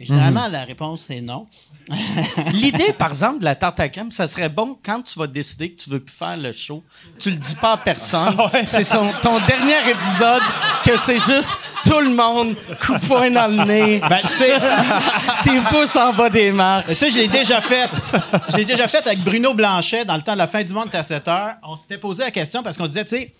Et 0.00 0.04
généralement, 0.04 0.46
la 0.46 0.64
réponse 0.64 1.10
est 1.10 1.20
non. 1.20 1.48
L'idée, 2.52 2.92
par 2.92 3.08
exemple, 3.08 3.40
de 3.40 3.44
la 3.44 3.56
tarte 3.56 3.80
à 3.80 3.88
crème, 3.88 4.12
ça 4.12 4.28
serait 4.28 4.48
bon 4.48 4.78
quand 4.84 5.02
tu 5.02 5.18
vas 5.18 5.26
décider 5.26 5.72
que 5.72 5.82
tu 5.82 5.90
veux 5.90 5.98
plus 5.98 6.14
faire 6.14 6.36
le 6.36 6.52
show. 6.52 6.84
Tu 7.18 7.30
le 7.30 7.36
dis 7.36 7.56
pas 7.56 7.72
à 7.72 7.76
personne. 7.78 8.36
C'est 8.66 8.84
ton 8.84 9.40
dernier 9.46 9.90
épisode 9.90 10.42
que 10.84 10.96
c'est 10.96 11.18
juste 11.18 11.56
tout 11.84 11.98
le 11.98 12.10
monde, 12.10 12.54
coup 12.80 12.94
de 12.94 13.04
poing 13.06 13.30
dans 13.30 13.48
le 13.48 13.64
nez, 13.64 14.00
Ben, 14.08 14.20
tu 14.22 14.28
sais, 14.28 14.54
tes 15.42 15.60
pouces 15.68 15.96
en 15.96 16.12
bas 16.12 16.30
des 16.30 16.52
marches. 16.52 16.90
ça, 16.92 17.08
je 17.10 17.16
l'ai 17.16 17.28
déjà 17.28 17.60
fait. 17.60 17.90
Je 18.50 18.56
l'ai 18.56 18.64
déjà 18.64 18.86
fait 18.86 19.04
avec 19.06 19.20
Bruno 19.20 19.54
Blanchet 19.54 20.04
dans 20.04 20.16
le 20.16 20.22
temps 20.22 20.34
de 20.34 20.38
la 20.38 20.46
fin 20.46 20.62
du 20.62 20.72
monde 20.72 20.94
à 20.94 21.02
7 21.02 21.26
heures. 21.28 21.54
On 21.62 21.76
s'était 21.76 21.98
posé 21.98 22.22
la 22.22 22.30
question 22.30 22.62
parce 22.62 22.76
qu'on 22.76 22.86
disait, 22.86 23.04
tu 23.04 23.10
sais, 23.16 23.34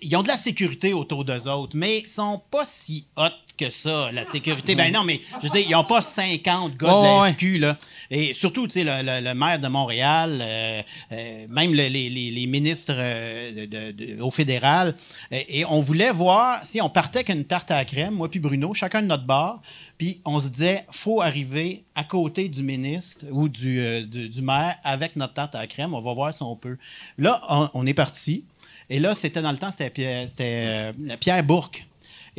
ils 0.00 0.16
ont 0.16 0.22
de 0.22 0.28
la 0.28 0.36
sécurité 0.36 0.92
autour 0.92 1.24
d'eux 1.24 1.48
autres, 1.48 1.76
mais 1.76 1.98
ils 1.98 2.08
sont 2.08 2.40
pas 2.50 2.64
si 2.64 3.06
hot 3.16 3.28
que 3.58 3.68
ça, 3.70 4.10
la 4.12 4.24
sécurité. 4.24 4.74
Ben 4.74 4.92
non, 4.92 5.04
mais 5.04 5.20
je 5.42 5.46
veux 5.46 5.50
dire, 5.52 5.64
ils 5.68 5.72
n'ont 5.72 5.84
pas 5.84 6.00
50 6.00 6.76
gars 6.76 6.86
de 6.88 7.02
la 7.02 7.18
ouais. 7.20 7.32
SQ, 7.32 7.58
là. 7.58 7.76
Et 8.10 8.32
surtout, 8.32 8.66
tu 8.66 8.74
sais, 8.74 8.84
le, 8.84 8.92
le- 9.02 9.22
le 9.28 9.34
maire 9.34 9.58
de 9.58 9.68
Montréal, 9.68 10.38
euh, 10.40 10.82
euh, 11.12 11.46
même 11.50 11.72
le- 11.74 11.88
les, 11.88 12.08
les- 12.08 12.30
les 12.30 12.46
ministres 12.46 12.94
euh, 12.96 13.52
de- 13.52 13.66
de- 13.66 13.90
de- 14.16 14.22
au 14.22 14.30
fédéral. 14.30 14.94
Et, 15.30 15.60
et 15.60 15.64
on 15.66 15.80
voulait 15.80 16.10
voir 16.12 16.64
si 16.64 16.80
on 16.80 16.88
partait 16.88 17.18
avec 17.18 17.28
une 17.30 17.44
tarte 17.44 17.70
à 17.70 17.76
la 17.76 17.84
crème, 17.84 18.14
moi 18.14 18.30
puis 18.30 18.40
Bruno, 18.40 18.72
chacun 18.72 19.02
de 19.02 19.06
notre 19.08 19.24
bar. 19.24 19.60
Puis 19.98 20.20
on 20.24 20.38
se 20.40 20.48
disait, 20.48 20.86
faut 20.90 21.20
arriver 21.20 21.82
à 21.96 22.04
côté 22.04 22.48
du 22.48 22.62
ministre 22.62 23.24
ou 23.30 23.48
du, 23.48 23.80
euh, 23.80 24.02
du, 24.04 24.28
du 24.28 24.40
maire 24.42 24.76
avec 24.84 25.16
notre 25.16 25.34
tarte 25.34 25.54
à 25.56 25.58
la 25.60 25.66
crème. 25.66 25.92
On 25.92 26.00
va 26.00 26.12
voir 26.12 26.32
si 26.32 26.42
on 26.42 26.54
peut. 26.56 26.78
Là, 27.18 27.42
on, 27.50 27.68
on 27.74 27.86
est 27.86 27.94
parti. 27.94 28.44
Et 28.90 29.00
là, 29.00 29.14
c'était 29.14 29.42
dans 29.42 29.52
le 29.52 29.58
temps, 29.58 29.70
c'était 29.70 30.02
euh, 30.40 30.92
Pierre 31.20 31.44
Bourque. 31.44 31.84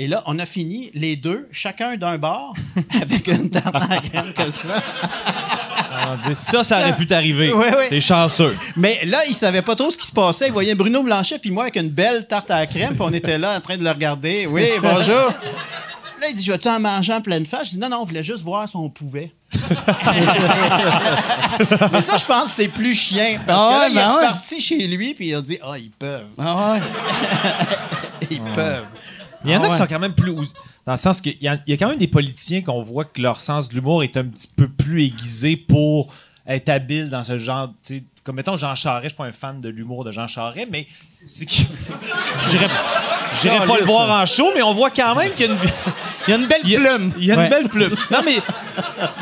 Et 0.02 0.08
là, 0.08 0.24
on 0.28 0.40
a 0.40 0.46
fini 0.46 0.92
les 0.94 1.18
deux, 1.18 1.50
chacun 1.52 1.98
d'un 1.98 2.18
bar, 2.18 2.54
avec 3.02 3.28
une 3.28 3.50
tarte 3.50 3.76
à 3.76 3.86
la 3.90 3.98
crème 3.98 4.32
comme 4.34 4.50
ça. 4.50 4.70
On 6.08 6.16
dit, 6.26 6.34
ça, 6.36 6.64
ça 6.64 6.80
aurait 6.80 6.96
pu 6.96 7.06
t'arriver. 7.06 7.52
Ouais, 7.52 7.76
ouais. 7.76 7.90
T'es 7.90 8.00
chanceux. 8.00 8.58
Mais 8.78 9.02
là, 9.04 9.20
il 9.28 9.34
savait 9.36 9.62
pas 9.62 9.76
trop 9.76 9.92
ce 9.92 9.98
qui 9.98 10.08
se 10.08 10.12
passait. 10.14 10.46
Il 10.48 10.54
voyait 10.54 10.74
Bruno 10.74 11.04
Blanchet 11.04 11.38
puis 11.38 11.52
moi 11.52 11.64
avec 11.64 11.76
une 11.76 11.90
belle 11.90 12.26
tarte 12.28 12.50
à 12.50 12.60
la 12.60 12.66
crème, 12.66 12.92
puis 12.92 13.02
on 13.02 13.12
était 13.12 13.38
là 13.38 13.58
en 13.58 13.60
train 13.60 13.76
de 13.76 13.84
le 13.84 13.90
regarder. 13.92 14.48
Oui, 14.48 14.70
bonjour. 14.82 15.34
Là, 16.22 16.28
il 16.30 16.34
dit, 16.36 16.46
je 16.46 16.52
vais-tu 16.54 16.70
en 16.70 16.80
manger 16.80 17.12
en 17.14 17.20
pleine 17.22 17.46
face? 17.46 17.66
Je 17.68 17.72
dis, 17.72 17.80
non, 17.80 17.90
non, 17.90 17.98
on 18.00 18.06
voulait 18.06 18.24
juste 18.24 18.44
voir 18.46 18.70
si 18.70 18.78
on 18.78 18.90
pouvait. 18.90 19.34
Mais 21.92 22.02
ça, 22.02 22.16
je 22.18 22.26
pense 22.26 22.46
que 22.46 22.52
c'est 22.52 22.68
plus 22.70 22.96
chien. 22.96 23.40
Parce 23.46 23.60
Ah 23.62 23.70
que 23.76 23.80
là, 23.82 23.88
il 23.90 23.96
ben 23.96 24.02
est 24.02 24.16
ouais. 24.16 24.22
parti 24.28 24.62
chez 24.62 24.88
lui, 24.88 25.14
puis 25.14 25.28
il 25.28 25.36
a 25.36 25.42
dit, 25.42 25.58
ah, 25.62 25.78
ils 25.78 25.92
peuvent. 25.92 26.24
Ah 26.38 26.72
ouais. 26.74 26.80
Ils 28.32 28.42
peuvent. 28.42 28.79
Il 29.46 29.52
y 29.52 29.56
en 29.56 29.62
a 29.64 29.68
Ah 29.68 29.70
qui 29.70 29.78
sont 29.78 29.88
quand 29.88 30.00
même 30.00 30.16
plus. 30.16 30.34
Dans 30.86 30.94
le 30.94 30.98
sens 30.98 31.22
qu'il 31.22 31.38
y, 31.42 31.48
a- 31.48 31.60
il 31.66 31.72
y 31.72 31.74
a 31.74 31.78
quand 31.78 31.88
même 31.90 31.98
des 31.98 32.08
politiciens 32.08 32.62
qu'on 32.62 32.82
voit 32.82 33.06
que 33.06 33.22
leur 33.22 33.40
sens 33.42 33.70
de 33.70 33.76
l'humour 33.76 34.04
est 34.04 34.18
un 34.18 34.26
petit 34.26 34.48
peu 34.56 34.68
plus 34.68 35.04
aiguisé 35.06 35.56
pour 35.56 36.14
être 36.48 36.70
habile 36.70 37.10
dans 37.10 37.24
ce 37.24 37.38
genre. 37.38 37.72
Comme 38.24 38.36
mettons 38.36 38.58
Jean 38.58 38.76
Charest, 38.76 39.04
je 39.06 39.10
suis 39.10 39.18
pas 39.18 39.26
un 39.26 39.32
fan 39.32 39.62
de 39.62 39.70
l'humour 39.70 40.04
de 40.04 40.12
Jean 40.12 40.28
Charest, 40.28 40.68
mais 40.72 40.88
c'est 41.24 41.46
que. 41.46 41.54
Pas 43.68 43.78
le 43.80 43.86
voir 43.86 44.22
en 44.22 44.26
show, 44.26 44.50
mais 44.56 44.62
on 44.62 44.74
voit 44.74 44.92
quand 44.92 45.16
même 45.16 45.32
qu'il 45.34 45.46
y 45.46 45.50
a 45.50 45.54
une. 45.54 45.60
Il 46.28 46.32
y 46.32 46.34
a 46.34 46.38
une 46.38 46.48
belle 46.48 46.62
Il 46.66 46.70
y 46.72 46.76
a, 46.76 46.80
plume. 46.80 47.14
il 47.18 47.26
y 47.26 47.32
a 47.32 47.38
Ouais. 47.38 47.44
une 47.46 47.50
belle 47.50 47.70
plume. 47.70 47.96
Non, 48.12 48.20
mais 48.24 48.36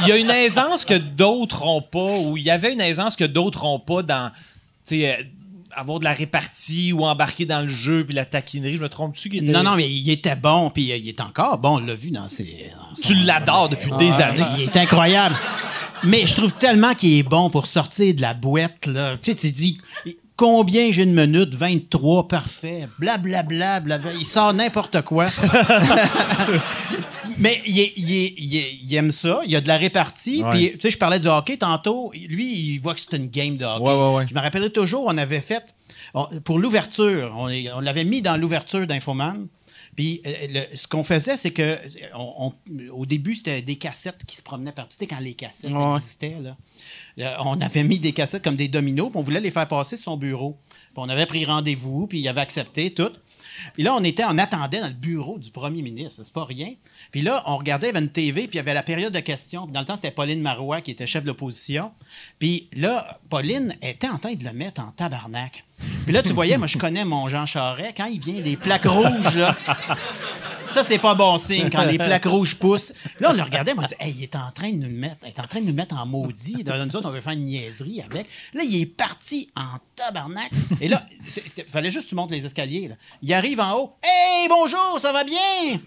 il 0.01 0.07
y 0.07 0.11
a 0.11 0.17
une 0.17 0.31
aisance 0.31 0.83
que 0.83 0.95
d'autres 0.95 1.63
n'ont 1.63 1.81
pas, 1.81 2.17
ou 2.17 2.35
il 2.35 2.43
y 2.43 2.49
avait 2.49 2.73
une 2.73 2.81
aisance 2.81 3.15
que 3.15 3.23
d'autres 3.23 3.63
n'ont 3.63 3.79
pas 3.79 4.01
dans, 4.01 4.29
tu 4.85 4.99
sais, 5.01 5.11
euh, 5.19 5.23
avoir 5.79 5.99
de 5.99 6.05
la 6.05 6.13
répartie 6.13 6.91
ou 6.91 7.05
embarquer 7.05 7.45
dans 7.45 7.61
le 7.61 7.67
jeu 7.69 8.03
puis 8.03 8.15
la 8.15 8.25
taquinerie. 8.25 8.77
Je 8.77 8.81
me 8.81 8.89
trompe-tu? 8.89 9.29
qu'il 9.29 9.43
était- 9.43 9.51
Non, 9.51 9.61
non, 9.63 9.75
mais 9.75 9.87
il 9.89 10.09
était 10.09 10.35
bon, 10.35 10.71
puis 10.71 10.85
il 10.85 11.07
est 11.07 11.21
encore 11.21 11.59
bon. 11.59 11.75
On 11.77 11.79
l'a 11.79 11.93
vu 11.93 12.09
dans 12.09 12.27
ses. 12.29 12.71
dans 12.75 12.95
son- 12.95 13.07
Tu 13.07 13.13
l'adores 13.23 13.69
depuis 13.69 13.91
des 13.99 14.19
années. 14.19 14.43
Il 14.57 14.63
est 14.63 14.75
incroyable. 14.77 15.35
Mais 16.03 16.25
je 16.27 16.33
trouve 16.35 16.51
tellement 16.53 16.93
qu'il 16.95 17.13
est 17.17 17.23
bon 17.23 17.49
pour 17.49 17.67
sortir 17.67 18.13
de 18.15 18.21
la 18.21 18.33
boîte. 18.33 18.87
Là. 18.87 19.17
Tu 19.21 19.31
sais, 19.31 19.37
tu 19.37 19.51
dis 19.51 19.77
combien 20.35 20.91
j'ai 20.91 21.03
une 21.03 21.13
minute? 21.13 21.53
23, 21.55 22.27
parfait. 22.27 22.87
Blablabla. 22.99 23.79
Bla, 23.81 23.97
bla. 23.99 24.13
Il 24.13 24.25
sort 24.25 24.53
n'importe 24.53 25.01
quoi. 25.03 25.27
Mais 27.37 27.61
il, 27.65 27.79
est- 27.79 27.93
il 27.97 28.11
est- 28.13 28.33
il 28.37 28.55
est- 28.57 28.73
il 28.83 28.95
aime 28.95 29.11
ça. 29.11 29.41
Il 29.45 29.51
y 29.51 29.55
a 29.55 29.61
de 29.61 29.67
la 29.67 29.77
répartie. 29.77 30.43
Ouais. 30.43 30.49
Puis, 30.51 30.71
tu 30.73 30.79
sais, 30.81 30.91
je 30.91 30.97
parlais 30.97 31.19
du 31.19 31.27
hockey 31.27 31.57
tantôt. 31.57 32.11
Lui, 32.27 32.53
il 32.53 32.77
voit 32.79 32.93
que 32.95 33.01
c'est 33.01 33.15
une 33.17 33.27
game 33.27 33.57
de 33.57 33.65
hockey. 33.65 33.83
Ouais, 33.83 33.93
ouais, 33.93 34.15
ouais. 34.15 34.25
Je 34.27 34.33
me 34.33 34.39
rappellerai 34.39 34.71
toujours, 34.71 35.05
on 35.07 35.17
avait 35.17 35.41
fait, 35.41 35.63
on- 36.13 36.27
pour 36.43 36.59
l'ouverture, 36.59 37.33
on, 37.37 37.47
l'avait 37.81 38.03
mis 38.05 38.21
dans 38.21 38.37
l'ouverture 38.37 38.85
d'Infoman. 38.87 39.47
Puis 39.95 40.21
euh, 40.27 40.31
le- 40.71 40.77
ce 40.77 40.87
qu'on 40.87 41.03
faisait, 41.03 41.37
c'est 41.37 41.49
que 41.49 41.75
on- 42.15 42.51
on- 42.69 42.89
au 42.93 43.05
début, 43.07 43.33
c'était 43.33 43.63
des 43.63 43.77
cassettes 43.77 44.23
qui 44.27 44.35
se 44.35 44.43
promenaient 44.43 44.71
partout. 44.71 44.91
Tu 44.91 44.97
sais, 44.99 45.07
quand 45.07 45.19
les 45.19 45.33
cassettes 45.33 45.71
Ouais. 45.71 45.95
existaient, 45.95 46.37
là, 46.41 46.55
Euh, 47.19 47.33
on 47.43 47.59
avait 47.61 47.83
mis 47.83 47.97
des 47.97 48.11
cassettes 48.11 48.43
comme 48.43 48.55
des 48.57 48.67
dominos, 48.67 49.09
puis 49.09 49.17
on 49.19 49.23
voulait 49.23 49.39
les 49.39 49.49
faire 49.49 49.67
passer 49.67 49.97
sur 49.97 50.03
son 50.11 50.17
bureau. 50.17 50.59
Puis 50.69 50.97
on 50.97 51.09
avait 51.09 51.25
pris 51.25 51.45
rendez-vous, 51.45 52.05
puis 52.05 52.19
il 52.19 52.27
avait 52.27 52.41
accepté 52.41 52.93
tout. 52.93 53.09
Puis 53.73 53.83
là, 53.83 53.95
on 53.95 54.03
était, 54.03 54.23
on 54.25 54.37
attendait 54.37 54.79
dans 54.79 54.87
le 54.87 54.93
bureau 54.93 55.37
du 55.39 55.51
premier 55.51 55.81
ministre, 55.81 56.21
c'est 56.23 56.33
pas 56.33 56.45
rien. 56.45 56.73
Puis 57.11 57.21
là, 57.21 57.43
on 57.45 57.57
regardait, 57.57 57.87
il 57.87 57.93
y 57.93 57.97
avait 57.97 58.05
une 58.05 58.11
TV, 58.11 58.47
puis 58.47 58.55
il 58.55 58.57
y 58.57 58.59
avait 58.59 58.73
la 58.73 58.83
période 58.83 59.13
de 59.13 59.19
questions. 59.19 59.65
Dans 59.65 59.81
le 59.81 59.85
temps, 59.85 59.95
c'était 59.95 60.11
Pauline 60.11 60.41
Marois 60.41 60.81
qui 60.81 60.91
était 60.91 61.07
chef 61.07 61.23
de 61.23 61.27
l'opposition. 61.27 61.91
Puis 62.39 62.69
là, 62.73 63.19
Pauline 63.29 63.75
était 63.81 64.09
en 64.09 64.17
train 64.17 64.33
de 64.33 64.43
le 64.43 64.53
mettre 64.53 64.81
en 64.81 64.91
tabarnak. 64.91 65.63
Puis 66.05 66.13
là, 66.13 66.23
tu 66.23 66.33
voyais, 66.33 66.57
moi, 66.57 66.67
je 66.67 66.77
connais 66.77 67.05
mon 67.05 67.27
Jean 67.29 67.45
Charest, 67.45 67.95
quand 67.97 68.05
il 68.05 68.19
vient 68.19 68.41
des 68.41 68.57
plaques 68.57 68.85
rouges, 68.85 69.35
là. 69.35 69.55
Ça, 70.65 70.83
c'est 70.83 70.99
pas 70.99 71.15
bon 71.15 71.37
signe 71.37 71.69
quand 71.69 71.85
les 71.85 71.97
plaques 71.97 72.25
rouges 72.25 72.55
poussent. 72.55 72.91
Là, 73.21 73.29
on 73.31 73.33
le 73.33 73.41
regardait, 73.41 73.73
on 73.77 73.81
dit, 73.81 73.95
hey, 73.99 74.13
il 74.17 74.23
est 74.23 74.35
en 74.35 74.51
train 74.51 74.69
de 74.69 74.75
nous 74.75 74.89
le 74.89 74.95
mettre, 74.95 75.17
il 75.23 75.29
est 75.29 75.39
en 75.39 75.47
train 75.47 75.61
de 75.61 75.65
nous 75.65 75.73
mettre 75.73 75.95
en 75.95 76.05
maudit. 76.05 76.63
Dans 76.63 76.85
nous 76.85 76.95
autres, 76.95 77.07
on 77.07 77.11
veut 77.11 77.21
faire 77.21 77.33
une 77.33 77.45
niaiserie 77.45 78.01
avec. 78.01 78.27
Là, 78.53 78.63
il 78.63 78.81
est 78.81 78.85
parti 78.85 79.49
en 79.55 79.77
tabarnak. 79.95 80.51
Et 80.81 80.89
là, 80.89 81.05
il 81.57 81.63
fallait 81.65 81.89
juste 81.89 82.05
que 82.05 82.09
tu 82.09 82.15
montes 82.15 82.31
les 82.31 82.45
escaliers. 82.45 82.89
Là. 82.89 82.95
Il 83.21 83.33
arrive 83.33 83.61
en 83.61 83.77
haut. 83.77 83.93
Hey, 84.03 84.49
bonjour, 84.49 84.97
ça 84.99 85.13
va 85.13 85.23
bien? 85.23 85.79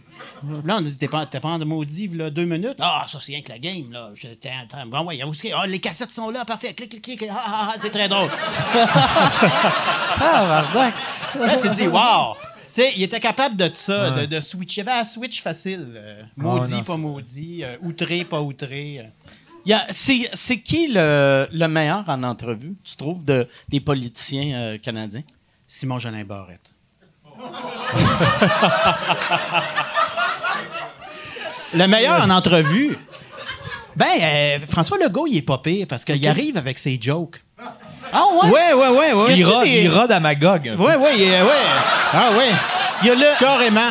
Là, 0.65 0.77
on 0.79 0.81
dit, 0.81 0.97
t'es 0.99 1.09
pas, 1.09 1.27
t'es 1.27 1.41
pas 1.41 1.49
en 1.49 1.59
maudit, 1.65 2.09
là, 2.09 2.31
deux 2.31 2.45
minutes. 2.45 2.77
Ah, 2.81 3.05
ça, 3.09 3.19
c'est 3.21 3.33
rien 3.33 3.43
que 3.43 3.51
la 3.51 3.59
game, 3.59 3.91
là. 3.93 4.11
Bon, 4.87 5.05
ouais, 5.05 5.21
vous- 5.25 5.35
ah, 5.55 5.67
les 5.67 5.79
cassettes 5.79 6.11
sont 6.13 6.31
là, 6.31 6.45
parfait. 6.45 6.75
Clic, 6.75 6.91
clic, 6.91 7.03
clic. 7.03 7.25
Ah, 7.31 7.35
ah, 7.47 7.69
ah, 7.73 7.75
c'est 7.79 7.91
très 7.91 8.09
drôle. 8.09 8.31
Ah, 10.23 10.65
bardac. 10.73 10.95
Là, 11.39 11.57
tu 11.57 11.69
te 11.69 11.75
dis, 11.75 11.87
wow! 11.87 12.35
Tu 12.73 12.83
sais, 12.83 12.93
il 12.97 13.03
était 13.03 13.21
capable 13.21 13.57
de 13.57 13.71
ça, 13.73 14.11
de, 14.11 14.27
de 14.27 14.41
switch. 14.41 14.77
Il 14.77 14.79
y 14.79 14.81
avait 14.83 15.01
un 15.01 15.05
switch 15.05 15.43
facile. 15.43 15.93
euh, 15.97 16.23
maudit, 16.37 16.73
Ouais, 16.73 16.79
non, 16.79 16.85
pas 16.85 16.97
maudit. 16.97 17.65
euh, 17.65 17.77
outré, 17.83 18.25
pas 18.25 18.41
outré. 18.43 19.03
Il 19.65 19.71
y 19.71 19.73
a- 19.73 19.87
C'est 19.91 20.29
c'est 20.35 20.61
qui 20.61 20.89
le, 20.89 21.49
le 21.53 21.67
meilleur 21.69 22.05
en 22.09 22.23
entrevue, 22.23 22.75
tu 22.85 22.97
trouves, 22.97 23.25
de, 23.25 23.49
des 23.69 23.81
politiciens 23.81 24.57
euh, 24.57 24.79
canadiens? 24.79 25.23
Simon 25.67 25.99
Jolin 25.99 26.25
Barrette. 26.25 26.73
le 31.75 31.87
meilleur 31.87 32.23
en 32.23 32.31
entrevue. 32.31 32.97
Ben, 33.97 34.07
euh, 34.23 34.59
François 34.69 34.99
Legault, 34.99 35.27
il 35.27 35.39
est 35.39 35.43
pas 35.43 35.59
pire 35.59 35.87
parce 35.89 36.05
qu'il 36.05 36.27
arrive 36.29 36.57
avec 36.57 36.79
ses 36.79 36.99
jokes. 37.01 37.43
Ah 38.13 38.25
ouais? 38.43 38.51
Ouais, 38.51 38.73
ouais, 38.73 38.89
ouais, 38.89 39.13
ouais. 39.13 39.35
Il 39.37 39.45
rôde, 39.45 39.65
des- 39.65 39.83
il 39.83 39.89
rôde 39.91 40.11
à 40.11 40.21
Magog. 40.21 40.65
Ouais, 40.79 40.97
ouais, 40.97 40.97
ouais. 40.97 41.49
Ah, 42.13 42.31
ouais. 42.37 42.51
Il 43.03 43.07
y 43.07 43.11
a 43.11 43.15
le... 43.15 43.39
Carrément. 43.39 43.91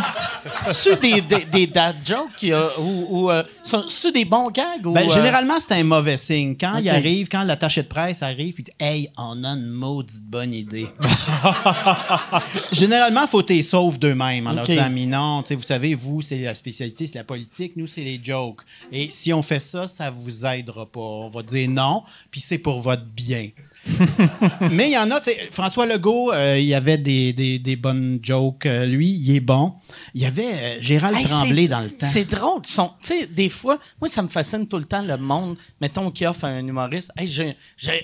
C'est 0.72 1.00
des, 1.02 1.22
des, 1.22 1.46
des 1.46 1.68
dad 1.68 1.96
jokes 2.06 2.44
a, 2.52 2.80
ou, 2.80 3.06
ou 3.26 3.32
euh, 3.32 3.44
sont- 3.64 3.86
des 4.14 4.24
bons 4.26 4.50
gags? 4.52 4.86
Ou, 4.86 4.92
Ben, 4.94 5.06
euh, 5.10 5.14
généralement, 5.14 5.60
c'est 5.60 5.74
un 5.74 5.84
mauvais 5.84 6.18
signe. 6.18 6.56
Quand 6.58 6.78
il 6.78 6.90
Ok. 6.90 6.96
arrive, 6.96 7.28
quand 7.28 7.44
l'attaché 7.44 7.84
de 7.84 7.88
presse 7.88 8.24
arrive, 8.24 8.56
il 8.58 8.64
dit 8.64 8.72
Hey, 8.80 9.10
on 9.18 9.44
a 9.44 9.50
une 9.50 9.68
maudite 9.68 10.24
bonne 10.24 10.54
idée. 10.54 10.88
généralement, 12.72 13.22
il 13.24 13.28
faut 13.28 13.42
t'es 13.42 13.62
sauve 13.62 14.00
d'eux-mêmes 14.00 14.48
en 14.48 14.54
leur 14.54 14.64
Ok. 14.64 14.72
disant 14.72 14.90
Mais 14.92 15.06
non, 15.06 15.44
vous 15.50 15.62
savez, 15.64 15.94
vous, 15.96 16.22
c'est 16.22 16.40
la 16.40 16.56
spécialité, 16.56 17.08
c'est 17.08 17.18
la 17.18 17.24
politique, 17.24 17.74
nous, 17.76 17.88
c'est 17.88 18.02
les 18.02 18.20
jokes. 18.22 18.62
Et 18.92 19.10
si 19.10 19.34
on 19.34 19.42
fait 19.42 19.60
ça, 19.60 19.88
ça 19.88 20.10
vous 20.10 20.46
aidera 20.46 20.86
pas. 20.86 21.00
On 21.00 21.30
va 21.30 21.44
dire 21.44 21.70
non, 21.70 22.04
puis 22.32 22.42
c'est 22.42 22.58
pour 22.60 22.80
votre 22.82 23.04
bien. 23.06 23.50
Mais 24.72 24.88
il 24.88 24.94
y 24.94 24.98
en 24.98 25.10
a, 25.12 25.20
tu 25.20 25.32
sais, 25.32 25.50
François 25.52 25.86
Legault, 25.86 26.32
euh, 26.32 26.58
il 26.60 26.66
y 26.66 26.74
avait 26.74 26.98
des, 26.98 27.34
des, 27.34 27.60
des 27.60 27.76
bonnes 27.76 28.20
jokes. 28.22 28.66
euh, 28.66 28.86
lui, 28.86 29.10
il 29.10 29.36
est 29.36 29.40
bon. 29.40 29.74
Il 30.14 30.22
y 30.22 30.26
avait 30.26 30.44
euh, 30.54 30.78
Gérald 30.82 31.18
Hey, 31.18 31.26
Tremblay 31.26 31.68
dans 31.68 31.82
le 31.82 31.90
temps. 31.92 32.06
C'est 32.06 32.26
drôle. 32.26 32.62
sais, 32.66 33.26
des 33.28 33.50
fois, 33.50 33.80
moi, 34.00 34.08
ça 34.10 34.22
me 34.22 34.28
fascine 34.30 34.68
tout 34.68 34.78
le 34.78 34.86
temps 34.86 35.02
le 35.02 35.18
monde, 35.18 35.58
mettons, 35.82 36.12
qui 36.12 36.26
offre 36.26 36.46
à 36.46 36.50
un 36.50 36.66
humoriste 36.66 37.12
Hey, 37.18 37.28
j'ai 37.28 37.56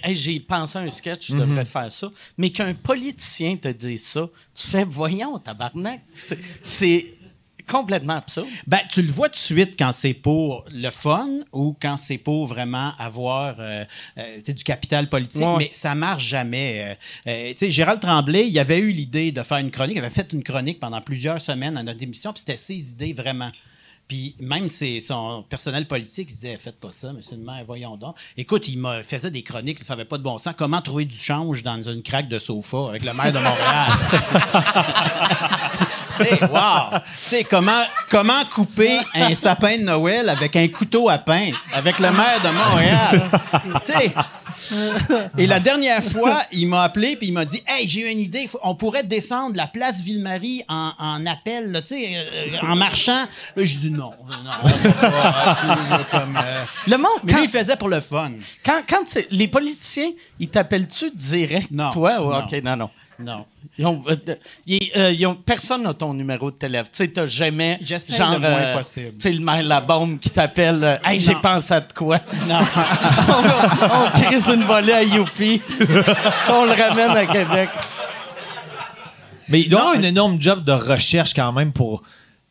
hey, 0.03 0.15
j'ai 0.15 0.39
pensé 0.39 0.77
à 0.77 0.81
un 0.81 0.89
sketch, 0.89 1.27
je 1.29 1.35
Mhm. 1.35 1.39
devrais 1.41 1.65
faire 1.65 1.91
ça. 1.91 2.09
Mais 2.37 2.49
qu'un 2.49 2.73
politicien 2.73 3.55
te 3.57 3.67
dise 3.67 4.05
ça, 4.05 4.27
tu 4.53 4.67
fais 4.67 4.83
Voyons, 4.85 5.37
tabarnak. 5.39 6.01
C'est 6.61 7.05
complètement 7.67 8.15
absurde. 8.15 8.47
Ben, 8.67 8.79
tu 8.91 9.01
le 9.01 9.11
vois 9.11 9.27
tout 9.29 9.35
de 9.35 9.39
suite 9.39 9.75
quand 9.77 9.91
c'est 9.93 10.13
pour 10.13 10.65
le 10.71 10.89
fun 10.91 11.27
ou 11.51 11.75
quand 11.81 11.97
c'est 11.97 12.17
pour 12.17 12.47
vraiment 12.47 12.93
avoir 12.97 13.55
euh, 13.59 13.83
euh, 14.17 14.41
du 14.41 14.63
capital 14.63 15.09
politique, 15.09 15.41
Ouais. 15.41 15.55
mais 15.57 15.69
ça 15.73 15.95
marche 15.95 16.23
jamais. 16.25 16.97
Euh, 17.27 17.29
euh, 17.31 17.51
tu 17.51 17.57
sais, 17.57 17.71
Gérald 17.71 17.99
Tremblay, 18.01 18.47
il 18.47 18.57
avait 18.59 18.79
eu 18.79 18.91
l'idée 18.91 19.31
de 19.31 19.41
faire 19.43 19.57
une 19.57 19.71
chronique, 19.71 19.95
il 19.97 19.99
avait 19.99 20.09
fait 20.09 20.31
une 20.33 20.43
chronique 20.43 20.79
pendant 20.79 21.01
plusieurs 21.01 21.41
semaines 21.41 21.77
à 21.77 21.83
notre 21.83 22.01
émission, 22.01 22.31
puis 22.33 22.39
c'était 22.39 22.57
ses 22.57 22.91
idées 22.91 23.13
vraiment. 23.13 23.51
Puis 24.07 24.35
même 24.39 24.69
ses- 24.69 24.99
son 24.99 25.43
personnel 25.49 25.87
politique, 25.87 26.27
il 26.29 26.35
disait 26.35 26.57
Faites 26.59 26.79
pas 26.79 26.91
ça, 26.91 27.11
monsieur 27.11 27.37
le 27.37 27.41
maire, 27.43 27.63
voyons 27.65 27.97
donc. 27.97 28.15
Écoute, 28.37 28.67
il 28.67 28.77
me 28.77 29.01
faisait 29.01 29.31
des 29.31 29.41
chroniques, 29.41 29.83
ça 29.83 29.95
n'avait 29.95 30.05
pas 30.05 30.19
de 30.19 30.23
bon 30.23 30.37
sens. 30.37 30.53
Comment 30.55 30.79
trouver 30.79 31.05
du 31.05 31.17
change 31.17 31.63
dans 31.63 31.81
une 31.81 32.03
craque 32.03 32.29
de 32.29 32.37
sofa 32.37 32.89
avec 32.89 33.03
le 33.03 33.13
maire 33.15 33.33
de 33.33 33.39
Montréal? 33.39 33.87
Wow! 36.49 36.99
Comment, 37.49 37.83
comment 38.09 38.43
couper 38.53 38.97
un 39.13 39.33
sapin 39.35 39.77
de 39.77 39.83
Noël 39.83 40.29
avec 40.29 40.55
un 40.55 40.67
couteau 40.67 41.09
à 41.09 41.17
pain 41.17 41.49
avec 41.73 41.99
le 41.99 42.11
maire 42.11 42.41
de 42.43 42.49
Montréal? 42.49 43.29
Et 45.37 45.45
la 45.47 45.59
dernière 45.59 46.03
fois, 46.03 46.41
il 46.51 46.67
m'a 46.67 46.81
appelé 46.83 47.15
puis 47.15 47.27
il 47.27 47.33
m'a 47.33 47.45
dit 47.45 47.61
Hey, 47.67 47.87
j'ai 47.87 48.11
une 48.11 48.19
idée, 48.19 48.49
on 48.63 48.73
pourrait 48.75 49.03
descendre 49.03 49.55
la 49.55 49.67
place 49.67 50.01
Ville-Marie 50.01 50.63
en, 50.67 50.91
en 50.97 51.25
appel, 51.27 51.71
là, 51.71 51.81
euh, 51.91 52.57
en 52.63 52.75
marchant. 52.75 53.25
Là, 53.55 53.63
je 53.63 53.77
dis 53.77 53.91
non, 53.91 54.13
non, 54.27 54.69
tout, 54.69 54.97
là, 55.03 55.99
comme, 56.09 56.37
euh. 56.43 56.63
Le 56.87 56.97
monde, 56.97 57.09
Mais 57.23 57.33
quand, 57.33 57.37
lui, 57.39 57.45
il 57.45 57.49
faisait 57.49 57.75
pour 57.75 57.89
le 57.89 57.99
fun. 57.99 58.31
quand, 58.65 58.81
quand 58.89 59.03
les 59.29 59.47
politiciens, 59.47 60.09
ils 60.39 60.49
t'appellent-tu 60.49 61.11
direct, 61.13 61.69
Non. 61.71 61.91
toi? 61.91 62.19
ou- 62.21 62.31
Non. 62.31 62.39
OK, 62.39 62.63
non, 62.63 62.75
non. 62.75 62.89
Non. 63.19 63.45
Ils 63.77 63.85
ont, 63.85 64.03
euh, 64.09 64.15
ils- 64.67 64.91
euh, 64.95 65.11
ils 65.11 65.25
ont- 65.25 65.35
personne 65.35 65.83
n'a 65.83 65.93
ton 65.93 66.13
numéro 66.13 66.51
de 66.51 66.55
téléphone. 66.57 66.89
Tu 66.91 66.97
sais, 66.97 67.07
t'as 67.07 67.27
jamais. 67.27 67.77
J'essaie 67.81 68.13
genre, 68.15 68.33
le 68.33 68.39
moins 68.39 68.49
euh, 68.49 68.77
possible. 68.77 69.11
Tu 69.13 69.21
sais, 69.21 69.31
le 69.31 69.39
maire 69.39 69.63
la 69.63 69.81
bombe 69.81 70.19
qui 70.19 70.29
t'appelle. 70.29 70.83
euh, 70.83 70.97
hey, 71.05 71.19
j'ai 71.19 71.35
pensé 71.35 71.73
à 71.73 71.81
de 71.81 71.93
quoi? 71.93 72.19
Non. 72.47 72.59
on, 73.29 73.83
on 74.05 74.21
crise 74.21 74.47
une 74.49 74.63
volée 74.63 74.93
à 74.93 75.03
Youpi. 75.03 75.61
on 76.49 76.65
le 76.65 76.71
ramène 76.81 77.11
à 77.11 77.25
Québec. 77.25 77.69
Mais 79.49 79.61
il 79.61 79.69
doit 79.69 79.79
y 79.79 79.83
avoir 79.83 79.97
un 79.97 80.03
énorme 80.03 80.41
job 80.41 80.63
de 80.63 80.71
recherche 80.71 81.33
quand 81.33 81.51
même 81.51 81.71
pour 81.71 82.01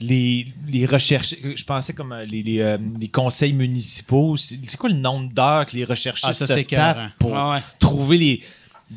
les, 0.00 0.46
les 0.68 0.86
recherches. 0.86 1.34
Je 1.56 1.64
pensais 1.64 1.92
comme 1.92 2.14
les, 2.28 2.42
les, 2.42 2.60
euh, 2.60 2.78
les 3.00 3.08
conseils 3.08 3.52
municipaux. 3.52 4.36
C'est 4.36 4.76
quoi 4.76 4.88
le 4.90 4.94
nombre 4.96 5.32
d'heures 5.32 5.66
que 5.66 5.76
les 5.76 5.84
recherchistes 5.84 6.28
Ah, 6.28 6.34
se 6.34 6.46
c'est 6.46 6.64
tapent 6.64 7.10
pour 7.18 7.32
Ouais, 7.32 7.50
ouais. 7.54 7.62
trouver 7.80 8.16
les, 8.18 8.40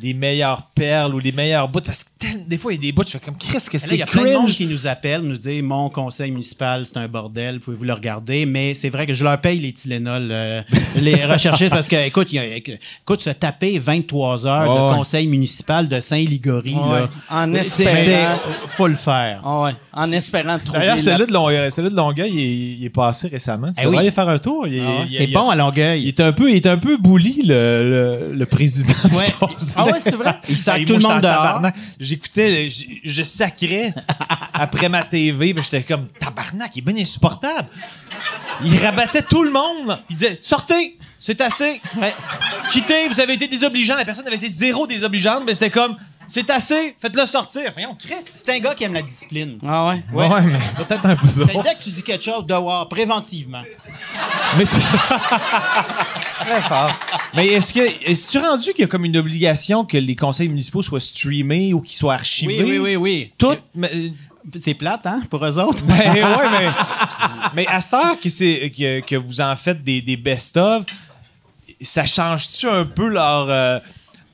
les 0.00 0.14
meilleures 0.14 0.62
perles 0.74 1.14
ou 1.14 1.18
les 1.18 1.32
meilleurs 1.32 1.68
bouts? 1.68 1.80
Parce 1.80 2.04
que 2.04 2.10
tel- 2.18 2.46
des 2.46 2.58
fois, 2.58 2.72
il 2.72 2.76
y 2.76 2.78
a 2.78 2.82
des 2.82 2.92
bouts, 2.92 3.04
tu 3.04 3.12
fais 3.12 3.18
comme, 3.20 3.36
qu'est-ce 3.36 3.68
que 3.70 3.76
Là, 3.78 3.82
il 3.84 3.88
c'est 3.88 3.96
y 3.96 4.02
a 4.02 4.06
plein 4.06 4.24
de 4.24 4.34
monde 4.34 4.48
qui 4.50 4.66
nous 4.66 4.86
appelle, 4.86 5.22
nous 5.22 5.38
dit 5.38 5.62
Mon 5.62 5.88
conseil 5.90 6.30
municipal, 6.30 6.84
c'est 6.86 6.96
un 6.98 7.08
bordel, 7.08 7.60
pouvez-vous 7.60 7.84
le 7.84 7.92
regarder? 7.92 8.46
Mais 8.46 8.74
c'est 8.74 8.90
vrai 8.90 9.06
que 9.06 9.14
je 9.14 9.24
leur 9.24 9.40
paye 9.40 9.58
les 9.58 9.72
Tylenol, 9.72 10.28
euh, 10.30 10.62
les 11.00 11.24
recherchistes, 11.24 11.70
parce 11.70 11.86
que, 11.88 11.96
écoute, 12.06 12.28
il 12.32 12.36
y 12.36 12.38
a- 12.38 12.56
écoute, 12.56 13.20
se 13.22 13.30
taper 13.30 13.78
23 13.78 14.46
heures 14.46 14.74
de 14.74 14.80
ouais. 14.90 14.96
conseil 14.96 15.26
municipal 15.26 15.88
de 15.88 16.00
Saint-Ligory, 16.00 16.74
Ouais. 16.74 17.00
là, 17.00 17.08
En 17.30 17.52
c'est- 17.54 17.84
espérant. 17.84 18.38
c'est- 18.64 18.68
faut 18.68 18.86
le 18.88 18.94
faire. 18.94 19.40
Ouais, 19.44 19.72
en 19.92 20.12
espérant 20.12 20.58
trouver. 20.58 20.78
D'ailleurs, 20.80 20.96
la- 20.96 21.02
celui-là 21.02 21.26
de, 21.26 21.32
Longueuil, 21.32 21.70
celui 21.72 21.90
de 21.90 21.96
Longueuil, 21.96 22.30
il, 22.32 22.38
est- 22.40 22.76
il 22.80 22.84
est 22.84 22.90
passé 22.90 23.28
récemment. 23.28 23.68
Tu 23.68 23.82
Eh 23.82 23.86
oui. 23.86 23.96
aller 23.96 24.10
faire 24.10 24.28
un 24.28 24.38
tour. 24.38 24.66
Il, 24.66 24.76
est- 24.76 24.80
Ah 24.84 25.04
il- 25.08 25.10
C'est 25.16 25.24
il- 25.24 25.32
bon 25.32 25.48
à 25.50 25.54
Il 25.54 25.58
Longueuil. 25.58 26.08
est 26.08 26.20
un 26.20 26.32
peu, 26.32 26.50
il 26.50 26.56
est 26.56 26.66
un 26.66 26.78
peu 26.78 26.96
bully, 26.98 27.42
le, 27.44 28.28
le, 28.28 28.34
le 28.34 28.46
président. 28.46 28.92
Ah 29.78 29.84
ouais, 29.84 30.00
c'est 30.00 30.16
vrai? 30.16 30.38
Il 30.48 30.56
sac 30.56 30.84
tout 30.84 30.96
le 30.96 31.00
monde 31.02 31.20
dehors. 31.20 31.36
tabarnak. 31.36 31.74
J'écoutais, 31.98 32.68
je, 32.68 32.84
je 33.04 33.22
sacrais 33.22 33.94
après 34.52 34.88
ma 34.88 35.04
TV, 35.04 35.52
ben 35.52 35.62
j'étais 35.62 35.82
comme 35.82 36.08
tabarnak, 36.08 36.70
il 36.74 36.78
est 36.80 36.92
bien 36.92 37.02
insupportable. 37.02 37.68
Il 38.64 38.76
rabattait 38.84 39.22
tout 39.22 39.42
le 39.42 39.50
monde. 39.50 39.98
Il 40.10 40.16
disait 40.16 40.38
sortez, 40.42 40.98
c'est 41.18 41.40
assez. 41.40 41.80
Ouais. 41.96 42.14
Quittez, 42.70 43.08
vous 43.08 43.20
avez 43.20 43.34
été 43.34 43.46
désobligeant. 43.48 43.96
La 43.96 44.04
personne 44.04 44.26
avait 44.26 44.36
été 44.36 44.48
zéro 44.48 44.86
désobligeante, 44.86 45.44
mais 45.46 45.54
c'était 45.54 45.70
comme 45.70 45.96
c'est 46.28 46.48
assez, 46.50 46.94
faites-le 47.00 47.26
sortir. 47.26 47.70
Voyons, 47.72 47.96
Chris. 47.98 48.14
C'est 48.20 48.50
un 48.54 48.58
gars 48.60 48.74
qui 48.74 48.84
aime 48.84 48.92
la 48.94 49.02
discipline. 49.02 49.58
Ah 49.66 49.88
ouais? 49.88 50.02
Ouais. 50.12 50.28
mais 50.42 50.84
peut-être 50.84 51.06
un 51.06 51.16
peu 51.16 51.26
Fait 51.26 51.54
que 51.56 51.62
dès 51.62 51.74
que 51.74 51.82
tu 51.82 51.90
dis 51.90 52.02
quelque 52.02 52.22
chose, 52.24 52.46
dehors, 52.46 52.88
préventivement. 52.88 53.62
Mais, 54.56 54.64
c'est- 54.64 54.78
Très 56.40 56.62
fort. 56.62 56.90
mais 57.34 57.46
est-ce 57.48 57.74
que 57.74 57.80
est-ce 58.08 58.38
rendu 58.38 58.70
qu'il 58.72 58.80
y 58.80 58.84
a 58.84 58.86
comme 58.86 59.04
une 59.04 59.16
obligation 59.16 59.84
que 59.84 59.96
les 59.98 60.14
conseils 60.16 60.48
municipaux 60.48 60.82
soient 60.82 61.00
streamés 61.00 61.74
ou 61.74 61.80
qu'ils 61.80 61.96
soient 61.96 62.14
archivés? 62.14 62.62
Oui, 62.62 62.70
oui, 62.70 62.78
oui, 62.78 62.96
oui. 62.96 63.32
Tout, 63.38 63.56
mais- 63.74 63.90
C'est 64.58 64.74
plate, 64.74 65.06
hein, 65.06 65.22
pour 65.28 65.44
eux 65.44 65.58
autres? 65.58 65.82
Ben 65.84 66.14
ouais, 66.14 66.50
mais, 66.58 66.68
mais 67.54 67.66
à 67.66 67.80
cette 67.80 67.94
heure 67.94 68.20
que, 68.20 68.30
c'est, 68.30 68.70
que, 68.70 69.00
que 69.00 69.16
vous 69.16 69.40
en 69.42 69.54
faites 69.56 69.82
des, 69.82 70.00
des 70.00 70.16
best-of, 70.16 70.84
ça 71.82 72.06
change-tu 72.06 72.66
un 72.66 72.86
peu 72.86 73.08
leur, 73.08 73.48
euh, 73.50 73.78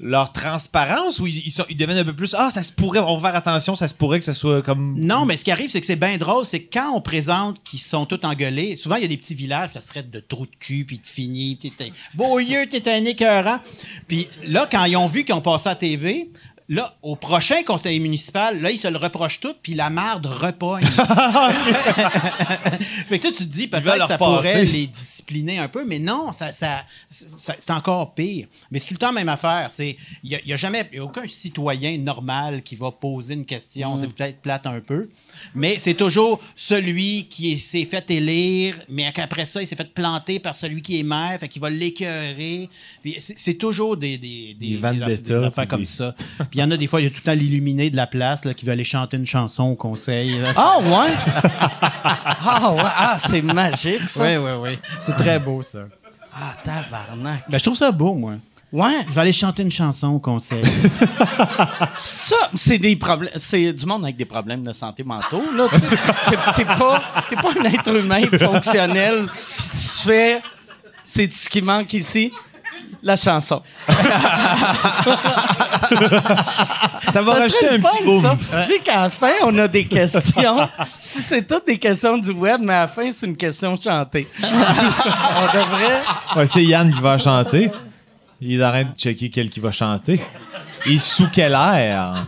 leur 0.01 0.33
transparence 0.33 1.21
ou 1.21 1.27
ils, 1.27 1.77
deviennent 1.77 1.99
un 1.99 2.05
peu 2.05 2.15
plus 2.15 2.35
Ah, 2.37 2.51
ça 2.51 2.63
se 2.63 2.73
pourrait, 2.73 2.99
on 2.99 3.17
va 3.17 3.31
faire 3.31 3.39
attention, 3.39 3.77
ça 3.77 3.89
se 3.89 3.95
pourrait 3.95 4.19
que 4.19 4.25
ça 4.25 4.35
soit 4.35 4.63
comme. 4.63 4.95
Non, 4.99 5.25
mais 5.25 5.37
ce 5.37 5.45
qui 5.45 5.51
arrive, 5.51 5.71
c'est 5.71 5.81
que 5.81 5.87
c'est 5.87 5.97
bien 5.97 6.17
drôle, 6.19 6.45
c'est 6.45 6.65
quand 6.65 6.93
on 6.95 7.01
présente 7.01 7.63
qu'ils 7.63 7.81
sont 7.81 8.07
tous 8.07 8.25
engueulés, 8.25 8.77
souvent 8.77 8.97
il 8.97 9.03
y 9.03 9.05
a 9.05 9.09
des 9.09 9.17
petits 9.17 9.35
villages, 9.35 9.71
ça 9.73 9.81
serait 9.81 10.03
de 10.03 10.21
trous 10.21 10.47
de 10.47 10.57
cul, 10.59 10.85
puis 10.85 10.99
de 10.99 11.07
fini, 11.07 11.57
puis 11.57 11.71
t'es 11.71 11.93
beau 12.15 12.39
yeux, 12.39 12.67
t'es 12.69 12.91
un 12.91 13.05
écœurant. 13.05 13.61
Puis 14.09 14.29
là, 14.45 14.69
quand 14.71 14.85
ils 14.85 14.97
ont 14.97 15.07
vu 15.07 15.25
qu'ils 15.25 15.35
ont 15.35 15.41
passé 15.41 15.69
à 15.69 15.75
TV, 15.75 16.31
là, 16.69 16.95
au 17.03 17.15
prochain 17.17 17.63
conseil 17.67 18.01
municipal, 18.01 18.61
là, 18.61 18.71
ils 18.71 18.79
se 18.79 18.89
le 18.89 18.97
reprochent 18.97 19.41
tout, 19.41 19.55
puis 19.63 19.75
la 19.75 19.91
marde 19.91 20.27
repogne. 20.27 20.87
fait 23.09 23.19
que 23.19 23.23
ça, 23.23 23.29
tu 23.33 23.39
te 23.39 23.43
dis, 23.45 23.67
peut-être 23.67 23.97
leur 23.97 24.09
ça 24.09 24.19
passer. 24.19 24.37
pourrait 24.37 24.65
les 24.65 24.87
discipliner 24.87 25.59
un 25.59 25.69
peu, 25.69 25.85
mais 25.85 25.99
non, 25.99 26.33
ça, 26.33 26.53
ça, 26.53 26.85
ça- 27.11 27.55
c'est 27.59 27.71
encore 27.71 28.15
pire. 28.15 28.47
Mais 28.71 28.79
c'est 28.79 28.87
tout 28.89 28.95
le 28.95 28.99
temps 28.99 29.13
même 29.13 29.29
affaire. 29.29 29.69
C'est, 29.71 29.97
il 30.23 30.31
y 30.31 30.35
a, 30.37 30.41
y 30.45 30.53
a 30.53 30.57
jamais, 30.57 30.89
il 30.93 30.97
y 30.97 31.01
a 31.01 31.05
aucun 31.05 31.27
citoyen 31.29 31.99
normal 31.99 32.63
qui 32.63 32.77
va 32.77 32.91
poser 32.91 33.35
une 33.35 33.45
question. 33.45 33.99
C'est 33.99 34.09
peut-être 34.13 34.41
plate 34.41 34.67
un 34.67 34.81
peu, 34.81 35.09
mais 35.55 35.77
c'est 35.79 35.95
toujours 35.95 36.41
celui 36.55 37.27
qui 37.29 37.53
est- 37.53 37.59
s'est 37.59 37.85
fait 37.85 38.09
élire, 38.11 38.77
mais 38.89 39.11
qu'après 39.13 39.47
ça, 39.47 39.61
il 39.63 39.67
s'est 39.67 39.77
fait 39.77 39.93
planter 39.93 40.39
par 40.39 40.55
celui 40.57 40.83
qui 40.83 41.01
est 41.01 41.03
maire, 41.03 41.39
fait 41.41 41.49
qu'il 41.49 41.61
va 41.63 41.71
l'écœurer. 41.71 42.69
C'est, 43.19 43.55
toujours 43.55 43.97
des, 43.97 44.17
des, 44.19 44.55
des, 44.59 44.77
Des 44.77 45.33
affaires 45.35 45.69
comme 45.69 45.85
ça. 45.85 46.15
Puis 46.39 46.47
il 46.55 46.61
y 46.61 46.63
en 46.63 46.71
a 46.71 46.77
des 46.77 46.87
fois, 46.87 47.01
il 47.01 47.05
y 47.05 47.07
a 47.07 47.11
tout 47.11 47.17
le 47.19 47.23
temps 47.23 47.39
l'illuminé 47.39 47.91
de 47.91 47.97
la 47.97 48.07
place 48.07 48.45
là, 48.45 48.55
qui 48.55 48.65
veut 48.65 48.73
aller 48.73 48.85
chanter 48.85 49.17
une 49.17 49.27
chanson 49.27 49.65
au 49.65 49.75
conseil. 49.77 50.37
Ah 50.57 50.79
ouais? 50.81 51.15
ah 51.65 52.73
ouais? 52.75 52.83
Ah, 52.85 53.17
c'est 53.19 53.43
magique, 53.43 54.01
ça. 54.09 54.25
Oui, 54.25 54.37
oui, 54.37 54.51
oui. 54.61 54.79
C'est 55.01 55.15
très 55.17 55.39
beau, 55.39 55.63
ça. 55.63 55.87
Ah, 56.35 56.55
tabarnak. 56.65 57.45
Ben, 57.49 57.59
je 57.59 57.63
trouve 57.63 57.77
ça 57.77 57.93
beau, 57.93 58.15
moi. 58.15 58.35
Ouais. 58.75 59.07
Je 59.09 59.15
vais 59.15 59.21
aller 59.21 59.33
chanter 59.33 59.63
une 59.63 59.71
chanson 59.71 60.09
au 60.09 60.19
conseil. 60.19 60.65
Ça, 62.19 62.35
c'est 62.57 62.79
des 62.79 62.97
problèmes. 62.97 63.33
C'est 63.37 63.73
du 63.73 63.87
monde 63.87 64.03
avec 64.03 64.17
des 64.17 64.25
problèmes 64.25 64.65
de 64.65 64.73
santé 64.73 65.05
mentaux, 65.05 65.45
là. 65.57 65.69
T'es- 65.71 66.37
T'es 66.57 66.65
pas, 66.65 67.03
t'es 67.29 67.37
pas 67.37 67.51
un 67.61 67.65
être 67.67 67.95
humain 67.97 68.23
fonctionnel. 68.37 69.27
Puis 69.57 69.67
tu 69.71 70.09
fais. 70.09 70.43
C'est 71.05 71.33
ce 71.33 71.49
qui 71.49 71.63
manque 71.63 71.93
ici. 71.95 72.33
La 73.03 73.17
chanson. 73.17 73.63
Ça 77.13 77.23
va 77.23 77.33
Ça 77.35 77.41
rajouter 77.41 77.51
serait 77.51 77.69
un 77.69 77.77
le 77.77 77.83
petit 77.83 77.99
fun, 77.99 78.05
boom. 78.05 78.23
ça. 78.23 78.67
Vu 78.67 78.75
qu'à 78.83 79.03
la 79.03 79.11
fin, 79.11 79.31
on 79.43 79.57
a 79.59 79.69
des 79.69 79.85
questions. 79.87 80.69
si 81.03 81.23
c'est 81.23 81.47
toutes 81.47 81.67
des 81.67 81.79
questions 81.79 82.17
du 82.19 82.31
web, 82.31 82.61
mais 82.63 82.73
à 82.75 82.81
la 82.83 82.89
fin, 82.89 83.11
c'est 83.13 83.27
une 83.27 83.37
question 83.37 83.77
chantée. 83.77 84.27
on 84.43 84.47
devrait. 85.57 86.03
Ouais, 86.37 86.47
c'est 86.47 86.65
Yann 86.65 86.93
qui 86.93 87.01
va 87.01 87.19
chanter. 87.19 87.71
Il 88.47 88.61
est 88.61 88.65
en 88.65 88.69
train 88.71 88.83
de 88.85 88.95
checker 88.97 89.31
quel 89.31 89.49
qui 89.49 89.59
va 89.61 89.73
chanter. 89.73 90.21
Et 90.87 90.99
sous 90.99 91.29
quel 91.33 91.53
air? 91.53 92.27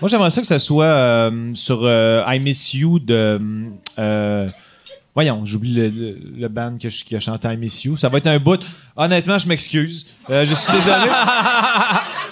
Moi, 0.00 0.08
j'aimerais 0.08 0.30
ça 0.30 0.40
que 0.40 0.46
ce 0.48 0.58
soit 0.58 0.84
euh, 0.86 1.52
sur 1.54 1.80
euh, 1.84 2.24
I 2.26 2.40
Miss 2.40 2.74
You 2.74 2.98
de. 2.98 3.40
euh, 4.00 4.48
voyons, 5.14 5.44
j'oublie 5.44 5.72
le, 5.74 5.88
le, 5.90 6.18
le 6.38 6.48
band 6.48 6.76
que 6.82 6.88
je- 6.88 7.04
qui 7.04 7.14
a 7.14 7.20
chanté 7.20 7.46
I 7.52 7.56
Miss 7.56 7.84
You. 7.84 7.96
Ça 7.96 8.08
va 8.08 8.18
être 8.18 8.26
un 8.26 8.38
bout. 8.40 8.60
Honnêtement, 8.96 9.38
je 9.38 9.46
m'excuse. 9.46 10.06
Je 10.28 10.54
suis 10.54 10.72
désolé. 10.72 11.06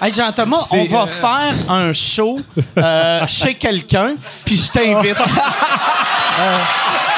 Hey, 0.03 0.15
Jean-Thomas, 0.15 0.67
on 0.73 0.85
va 0.87 1.07
faire 1.07 1.55
un 1.69 1.93
show 1.93 2.41
chez 3.29 3.53
quelqu'un, 3.53 4.15
puis 4.47 4.57
je 4.57 4.71
t'invite. 4.71 5.15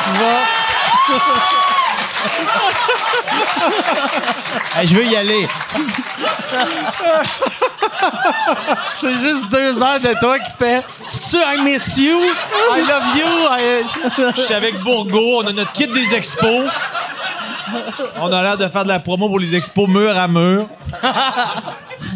Tu 0.04 0.20
vas. 0.20 0.40
Hey, 4.76 4.86
je 4.86 4.94
veux 4.94 5.04
y 5.04 5.16
aller. 5.16 5.46
C'est 8.96 9.18
juste 9.18 9.50
deux 9.50 9.82
heures 9.82 10.00
de 10.00 10.18
toi 10.20 10.38
qui 10.38 10.50
fait 10.58 10.82
I 11.34 11.60
miss 11.62 11.96
you? 11.98 12.18
I 12.74 12.80
love 12.80 13.16
you? 13.16 13.26
I- 13.50 14.32
Je 14.36 14.40
suis 14.40 14.54
avec 14.54 14.78
Bourgo. 14.82 15.42
On 15.42 15.46
a 15.46 15.52
notre 15.52 15.72
kit 15.72 15.86
des 15.88 16.14
expos. 16.14 16.70
On 18.20 18.32
a 18.32 18.42
l'air 18.42 18.58
de 18.58 18.66
faire 18.68 18.82
de 18.84 18.88
la 18.88 18.98
promo 19.00 19.28
pour 19.28 19.38
les 19.38 19.54
expos 19.54 19.88
mur 19.88 20.16
à 20.16 20.28
mur. 20.28 20.66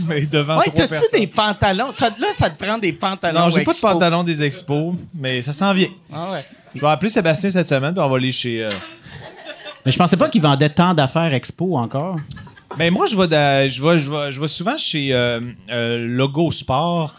Mais 0.07 0.27
devant 0.27 0.59
Ouais, 0.59 0.65
trois 0.67 0.75
t'as-tu 0.87 0.91
personnes. 1.01 1.21
des 1.21 1.27
pantalons? 1.27 1.91
Ça, 1.93 2.11
là, 2.19 2.29
ça 2.33 2.51
te 2.51 2.63
prend 2.63 2.79
des 2.79 2.93
pantalons. 2.93 3.41
Non, 3.41 3.49
j'ai 3.49 3.61
pas 3.65 3.71
de 3.73 3.77
expo. 3.77 3.89
pantalon 3.89 4.23
des 4.23 4.43
expos, 4.43 4.95
mais 5.15 5.41
ça 5.43 5.53
s'en 5.53 5.73
vient. 5.73 5.89
Ah 6.13 6.31
ouais. 6.33 6.45
Je 6.75 6.81
vais 6.81 6.89
appeler 6.89 7.09
Sébastien 7.09 7.51
cette 7.51 7.67
semaine, 7.69 7.93
puis 7.95 8.03
on 8.03 8.09
va 8.09 8.17
aller 8.17 8.33
chez. 8.33 8.63
euh, 8.65 8.73
Mais 9.87 9.93
je 9.93 9.99
pensais 9.99 10.17
pas 10.17 10.29
qu'ils 10.29 10.43
vendaient 10.43 10.69
tant 10.69 10.95
d'affaires 10.95 11.33
expo 11.33 11.77
encore. 11.77 12.17
Ben 12.77 12.93
moi, 12.93 13.07
je 13.07 13.17
vais, 13.17 13.69
je 13.69 13.99
je 13.99 14.31
je 14.33 14.47
souvent 14.49 14.77
chez 14.77 15.15
euh, 15.15 15.41
euh, 15.71 15.99
Logo 16.05 16.51
Sport. 16.51 17.15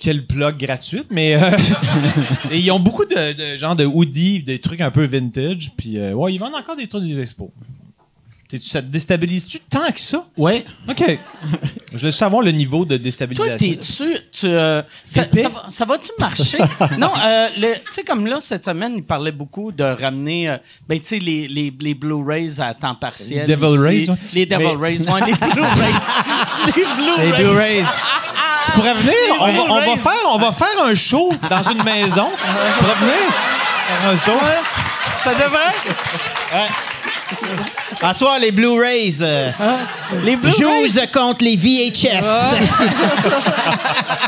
Quelle 0.00 0.26
plug 0.26 0.58
gratuite, 0.58 1.06
mais 1.10 1.42
euh, 1.42 1.50
ils 2.52 2.70
ont 2.70 2.78
beaucoup 2.78 3.06
de, 3.06 3.32
de 3.32 3.56
genre 3.56 3.74
de 3.74 3.86
hoodies, 3.86 4.42
des 4.42 4.58
trucs 4.58 4.82
un 4.82 4.90
peu 4.90 5.04
vintage, 5.06 5.70
puis 5.78 5.98
euh, 5.98 6.12
ouais, 6.12 6.34
ils 6.34 6.38
vendent 6.38 6.56
encore 6.56 6.76
des 6.76 6.86
trucs 6.86 7.04
des 7.04 7.18
expos. 7.20 7.48
Ça 8.62 8.80
te 8.80 8.86
déstabilise-tu 8.86 9.60
tant 9.60 9.90
que 9.92 10.00
ça? 10.00 10.24
Oui. 10.36 10.64
OK. 10.88 11.18
Je 11.92 11.98
voulais 11.98 12.10
savoir 12.10 12.40
le 12.42 12.50
niveau 12.50 12.84
de 12.86 12.96
Toi, 12.96 13.02
déstabilisation. 13.02 13.56
t'es-tu. 13.58 14.18
Tu, 14.32 14.46
euh, 14.46 14.82
ça, 15.06 15.24
ça 15.34 15.48
va- 15.48 15.64
ça 15.68 15.84
va-tu 15.84 16.10
marcher? 16.18 16.58
non, 16.98 17.10
euh, 17.22 17.48
tu 17.58 17.64
sais, 17.90 18.04
comme 18.04 18.26
là, 18.26 18.38
cette 18.40 18.64
semaine, 18.64 18.94
il 18.96 19.02
parlait 19.04 19.32
beaucoup 19.32 19.70
de 19.70 19.84
ramener, 19.84 20.48
euh, 20.48 20.56
ben, 20.88 20.98
tu 20.98 21.06
sais, 21.06 21.18
les, 21.18 21.46
les, 21.48 21.72
les 21.78 21.94
Blu-rays 21.94 22.58
à 22.60 22.72
temps 22.72 22.94
partiel. 22.94 23.46
Les 23.46 23.54
Devil. 23.56 23.78
Rays, 23.78 24.08
ouais. 24.10 24.16
Les 24.32 24.46
Devil 24.46 24.64
Mais- 24.64 24.74
Rays, 24.76 25.00
ouais, 25.00 25.20
les 25.26 25.34
Blu-rays. 25.34 25.92
les 26.66 26.72
Les 26.76 27.32
Blu-rays. 27.32 27.42
Blu-rays. 27.42 27.84
Tu 28.64 28.72
pourrais 28.72 28.94
venir? 28.94 29.12
On 29.40 29.46
va, 29.52 29.60
on 29.62 29.74
va 29.74 29.80
Blu-rays. 29.82 29.96
faire, 29.98 30.30
on 30.32 30.38
va 30.38 30.52
faire 30.52 30.84
un 30.84 30.94
show 30.94 31.30
dans 31.50 31.62
une 31.64 31.82
maison. 31.82 32.28
Tu 32.36 32.78
pourrais 32.78 32.94
venir? 32.96 33.32
Faire 33.88 34.10
un 34.10 34.16
tour? 34.18 34.42
Ça 35.24 35.34
devrait? 35.34 35.74
En 38.02 38.14
soir, 38.14 38.38
les 38.40 38.52
Blu-rays. 38.52 39.20
euh, 39.20 39.50
Les 40.24 40.36
Blu-rays? 40.36 41.06
Contre 41.12 41.44
les 41.44 41.56
VHS. 41.56 42.24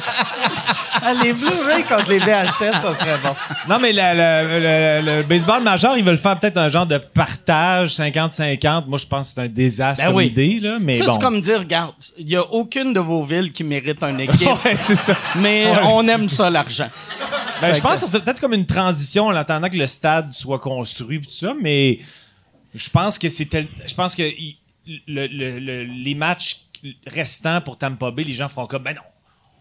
Ah, 1.02 1.14
les 1.14 1.32
Blu-rays 1.32 1.84
contre 1.84 2.10
les 2.10 2.18
VHS, 2.18 2.82
ça 2.82 2.94
serait 2.94 3.18
bon. 3.22 3.34
Non, 3.68 3.78
mais 3.78 3.90
la- 3.92 4.12
la- 4.12 4.42
le, 5.00 5.16
le 5.16 5.22
baseball 5.22 5.62
majeur, 5.62 5.96
ils 5.96 6.04
veulent 6.04 6.18
faire 6.18 6.38
peut-être 6.38 6.58
un 6.58 6.68
genre 6.68 6.84
de 6.86 6.98
partage 6.98 7.90
50-50. 7.96 8.84
Moi, 8.86 8.98
je 8.98 9.06
pense 9.06 9.28
que 9.28 9.34
c'est 9.34 9.40
un 9.40 9.48
désastre 9.48 10.02
Ben 10.04 10.08
comme 10.10 10.16
oui. 10.16 10.26
idée. 10.26 10.58
Là, 10.60 10.76
mais 10.78 10.94
ça, 10.94 11.06
bon. 11.06 11.12
c'est 11.14 11.20
comme 11.20 11.40
dire, 11.40 11.60
regarde, 11.60 11.92
il 12.18 12.26
n'y 12.26 12.36
a 12.36 12.42
aucune 12.52 12.92
de 12.92 13.00
vos 13.00 13.22
villes 13.22 13.50
qui 13.52 13.64
mérite 13.64 14.02
une 14.02 14.20
équipe, 14.20 14.42
Ouais, 14.64 14.76
c'est 14.80 14.94
ça. 14.96 15.14
mais 15.36 15.66
Ouais, 15.70 15.78
on 15.86 16.06
aime 16.06 16.28
ça, 16.28 16.50
l'argent. 16.50 16.88
Ben, 17.62 17.72
je 17.74 17.80
pense 17.80 18.00
que- 18.00 18.04
que 18.04 18.10
c'est 18.10 18.20
peut-être 18.20 18.40
comme 18.40 18.54
une 18.54 18.66
transition 18.66 19.26
en 19.26 19.34
attendant 19.36 19.68
que 19.70 19.76
le 19.76 19.86
stade 19.86 20.32
soit 20.34 20.58
construit 20.58 21.16
et 21.16 21.20
tout 21.20 21.30
ça, 21.32 21.54
mais 21.58 21.98
je 22.74 22.88
pense 22.90 23.18
que 23.18 23.28
c'est 23.28 23.46
tel- 23.46 23.68
je 23.86 23.94
pense 23.94 24.14
que 24.14 24.22
il- 24.22 24.56
le- 25.06 25.26
le- 25.26 25.58
le- 25.58 25.84
les 25.84 26.14
matchs 26.14 26.62
restants 27.06 27.60
pour 27.60 27.76
Tampa 27.78 28.10
Bay, 28.10 28.24
les 28.24 28.32
gens 28.32 28.48
feront 28.48 28.66
comme 28.66 28.82
ben 28.82 28.94
non. 28.94 29.02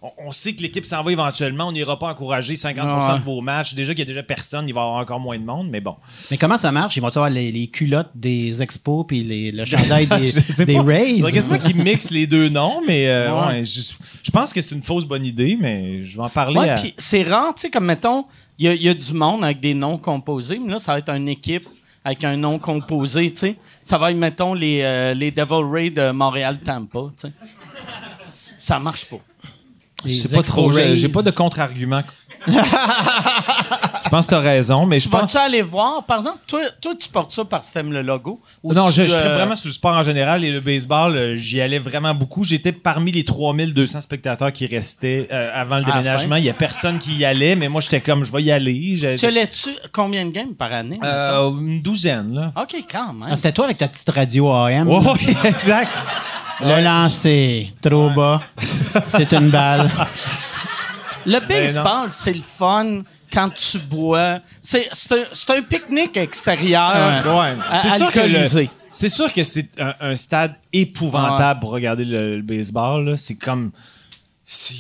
On, 0.02 0.28
on 0.28 0.32
sait 0.32 0.54
que 0.54 0.62
l'équipe 0.62 0.86
s'en 0.86 1.04
va 1.04 1.12
éventuellement, 1.12 1.68
on 1.68 1.72
n'ira 1.74 2.00
pas 2.00 2.08
encourager 2.08 2.56
50% 2.56 3.12
Ouais. 3.12 3.20
de 3.20 3.24
vos 3.26 3.42
matchs. 3.42 3.74
Déjà 3.74 3.92
qu'il 3.94 4.00
y 4.00 4.04
a 4.04 4.06
déjà 4.06 4.24
personne, 4.24 4.66
il 4.70 4.74
va 4.74 4.80
y 4.80 4.84
avoir 4.86 5.02
encore 5.02 5.20
moins 5.20 5.38
de 5.38 5.44
monde, 5.44 5.70
mais 5.70 5.82
bon. 5.82 5.98
Mais 6.32 6.38
comment 6.38 6.58
ça 6.58 6.72
marche? 6.72 6.96
Ils 6.96 7.02
vont 7.02 7.10
avoir 7.10 7.30
les, 7.30 7.52
les 7.52 7.68
culottes 7.68 8.12
des 8.16 8.62
expos 8.62 9.04
puis 9.06 9.26
les, 9.26 9.52
le 9.52 9.66
chandail 9.66 10.08
des, 10.08 10.30
Je 10.30 10.64
des. 10.64 10.80
Rays? 10.80 11.16
Faudrait 11.16 11.34
quasiment 11.34 11.58
qu'ils 11.58 11.76
mixent 11.76 12.12
les 12.12 12.28
deux 12.28 12.48
noms, 12.48 12.82
mais 12.88 13.10
euh, 13.10 13.34
Ouais. 13.36 13.48
ouais, 13.48 13.66
je, 13.66 13.82
je 14.24 14.32
pense 14.32 14.54
que 14.54 14.62
c'est 14.62 14.74
une 14.74 14.84
fausse 14.84 15.04
bonne 15.04 15.26
idée, 15.26 15.58
mais 15.60 16.02
je 16.06 16.16
vais 16.16 16.24
en 16.24 16.30
parler 16.30 16.70
à... 16.70 16.78
c'est 16.98 17.24
rare, 17.24 17.54
tu 17.56 17.64
sais, 17.64 17.70
comme 17.70 17.86
mettons, 17.86 18.26
il 18.58 18.72
y, 18.72 18.84
y 18.86 18.88
a 18.88 18.94
du 18.94 19.14
monde 19.14 19.44
avec 19.44 19.60
des 19.60 19.74
noms 19.74 19.98
composés, 19.98 20.60
mais 20.60 20.72
là, 20.72 20.80
ça 20.80 20.94
va 20.94 21.00
être 21.00 21.10
une 21.10 21.28
équipe 21.28 21.68
avec 22.10 22.24
un 22.24 22.38
nom 22.38 22.58
composé, 22.58 23.32
tu 23.32 23.38
sais. 23.38 23.56
Ça 23.84 24.00
va 24.00 24.10
être, 24.10 24.18
mettons, 24.18 24.56
les, 24.56 24.82
euh, 24.82 25.14
les 25.14 25.30
Devil 25.30 25.64
Rays 25.72 25.90
de 25.92 26.10
Montréal-Tampa, 26.10 27.00
tu 27.16 27.28
sais. 27.28 27.34
Ça 28.60 28.80
marche 28.80 29.06
pas. 29.06 29.20
Sais 30.08 30.36
pas 30.36 30.42
trop, 30.42 30.72
j'ai 30.72 31.10
pas 31.10 31.22
de 31.22 31.32
contre-argument. 31.32 32.04
je 34.10 34.16
pense 34.16 34.26
que 34.26 34.32
t'as 34.32 34.40
raison, 34.40 34.88
mais 34.88 34.98
je 34.98 35.04
Tu 35.04 35.10
pense... 35.10 35.22
vas-tu 35.22 35.38
aller 35.38 35.62
voir? 35.62 36.04
Par 36.04 36.18
exemple, 36.18 36.40
toi, 36.48 36.62
toi, 36.82 36.94
tu 37.00 37.08
portes 37.10 37.32
ça 37.32 37.46
parce 37.46 37.68
que 37.70 37.74
t'aimes 37.76 37.94
le 37.94 38.02
logo? 38.02 38.42
ou 38.64 38.74
Non, 38.74 38.88
tu, 38.88 38.94
je, 38.94 39.04
je 39.04 39.10
serais 39.10 39.28
euh, 39.28 39.36
vraiment 39.36 39.56
sur 39.56 39.68
le 39.68 39.74
sport 39.74 39.92
en 39.96 40.02
général 40.02 40.44
et 40.44 40.50
le 40.50 40.62
baseball, 40.62 41.16
euh, 41.16 41.36
j'y 41.36 41.62
allais 41.62 41.78
vraiment 41.78 42.16
beaucoup. 42.16 42.44
J'étais 42.44 42.72
parmi 42.72 43.12
les 43.12 43.24
3200 43.24 44.02
spectateurs 44.02 44.52
qui 44.52 44.66
restaient 44.66 45.28
euh, 45.32 45.52
avant 45.54 45.78
le 45.78 45.84
déménagement. 45.84 46.38
Il 46.38 46.46
y 46.46 46.50
a 46.50 46.56
personne 46.56 46.98
qui 46.98 47.16
y 47.18 47.24
allait, 47.24 47.56
mais 47.56 47.70
moi, 47.70 47.82
j'étais 47.82 48.02
comme, 48.02 48.24
je 48.24 48.32
vais 48.32 48.42
y 48.42 48.52
aller. 48.52 48.98
Tu 49.20 49.26
allais-tu 49.28 49.70
combien 49.92 50.26
de 50.26 50.32
games 50.32 50.56
par 50.58 50.74
année? 50.74 51.00
Euh, 51.04 51.52
une 51.52 51.84
douzaine, 51.84 52.34
là. 52.34 52.52
OK, 52.60 52.84
quand 52.92 53.14
même. 53.14 53.30
Ah, 53.32 53.36
C'était 53.36 53.52
toi 53.52 53.66
avec 53.66 53.78
ta 53.78 53.88
petite 53.88 54.10
radio 54.10 54.52
AM. 54.52 54.88
Ouais, 54.88 54.98
ouais, 54.98 55.36
exact. 55.50 55.92
Le 56.62 56.84
lancer, 56.84 57.72
trop 57.80 58.10
bas. 58.10 58.42
C'est 59.08 59.32
une 59.34 59.52
balle. 59.52 59.92
Le 61.28 61.40
baseball, 61.48 62.08
c'est 62.10 62.34
le 62.34 62.42
fun 62.42 63.02
quand 63.32 63.50
tu 63.54 63.80
bois. 63.80 64.40
C'est 64.62 64.90
c'est 64.92 65.14
un, 65.14 65.24
c'est 65.34 65.52
un 65.58 65.62
pique-nique 65.62 66.18
extérieur. 66.18 67.24
Ouais. 67.26 67.56
À- 67.70 67.76
C'est 67.78 67.90
alcoolisé. 68.04 68.70
c'est 68.92 69.10
sûr 69.10 69.32
que 69.32 69.44
c'est 69.44 69.80
un, 69.82 69.94
un 70.00 70.16
stade 70.16 70.56
épouvantable 70.74 71.60
pour 71.60 71.72
regarder 71.72 72.06
le, 72.06 72.38
le 72.38 72.42
baseball. 72.42 73.16
C'est 73.18 73.36
comme. 73.36 73.72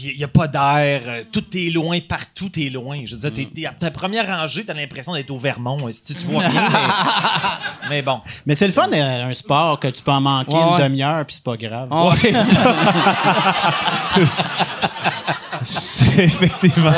Il 0.01 0.17
n'y 0.17 0.23
a 0.23 0.27
pas 0.27 0.47
d'air, 0.47 1.01
euh, 1.05 1.21
tout 1.31 1.43
est 1.55 1.69
loin, 1.69 1.99
partout 1.99 2.49
est 2.59 2.71
loin. 2.71 3.03
Je 3.05 3.13
veux 3.15 3.21
dire, 3.21 3.31
t'es- 3.31 3.47
t'es 3.53 3.67
à 3.67 3.71
ta 3.71 3.91
première 3.91 4.25
rangée, 4.25 4.65
t'as 4.65 4.73
l'impression 4.73 5.13
d'être 5.13 5.29
au 5.29 5.37
Vermont. 5.37 5.77
Si 5.91 6.15
tu 6.15 6.25
vois 6.25 6.41
rien, 6.41 6.67
mais, 6.71 7.89
mais 7.97 8.01
bon. 8.01 8.19
Mais 8.47 8.55
c'est 8.55 8.65
le 8.65 8.73
fun, 8.73 8.89
euh, 8.91 9.25
un 9.29 9.33
sport 9.35 9.79
que 9.79 9.89
tu 9.89 10.01
peux 10.01 10.09
en 10.09 10.21
manquer 10.21 10.55
Ouais, 10.55 10.71
une 10.71 10.83
demi-heure, 10.85 11.23
puis 11.23 11.35
c'est 11.35 11.43
pas 11.43 11.55
grave. 11.55 11.87
Ouais. 11.91 12.33
C'est 15.63 16.23
effectivement. 16.23 16.91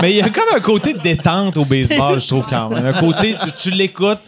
Mais 0.00 0.10
il 0.12 0.16
y 0.16 0.22
a 0.22 0.28
comme 0.30 0.44
un 0.54 0.60
côté 0.60 0.94
de 0.94 1.00
détente 1.00 1.56
au 1.56 1.64
baseball, 1.64 2.20
je 2.20 2.26
trouve 2.28 2.46
quand 2.48 2.68
même. 2.70 2.86
Un 2.86 2.92
côté, 2.92 3.34
tu, 3.42 3.52
tu 3.52 3.70
l'écoutes, 3.70 4.20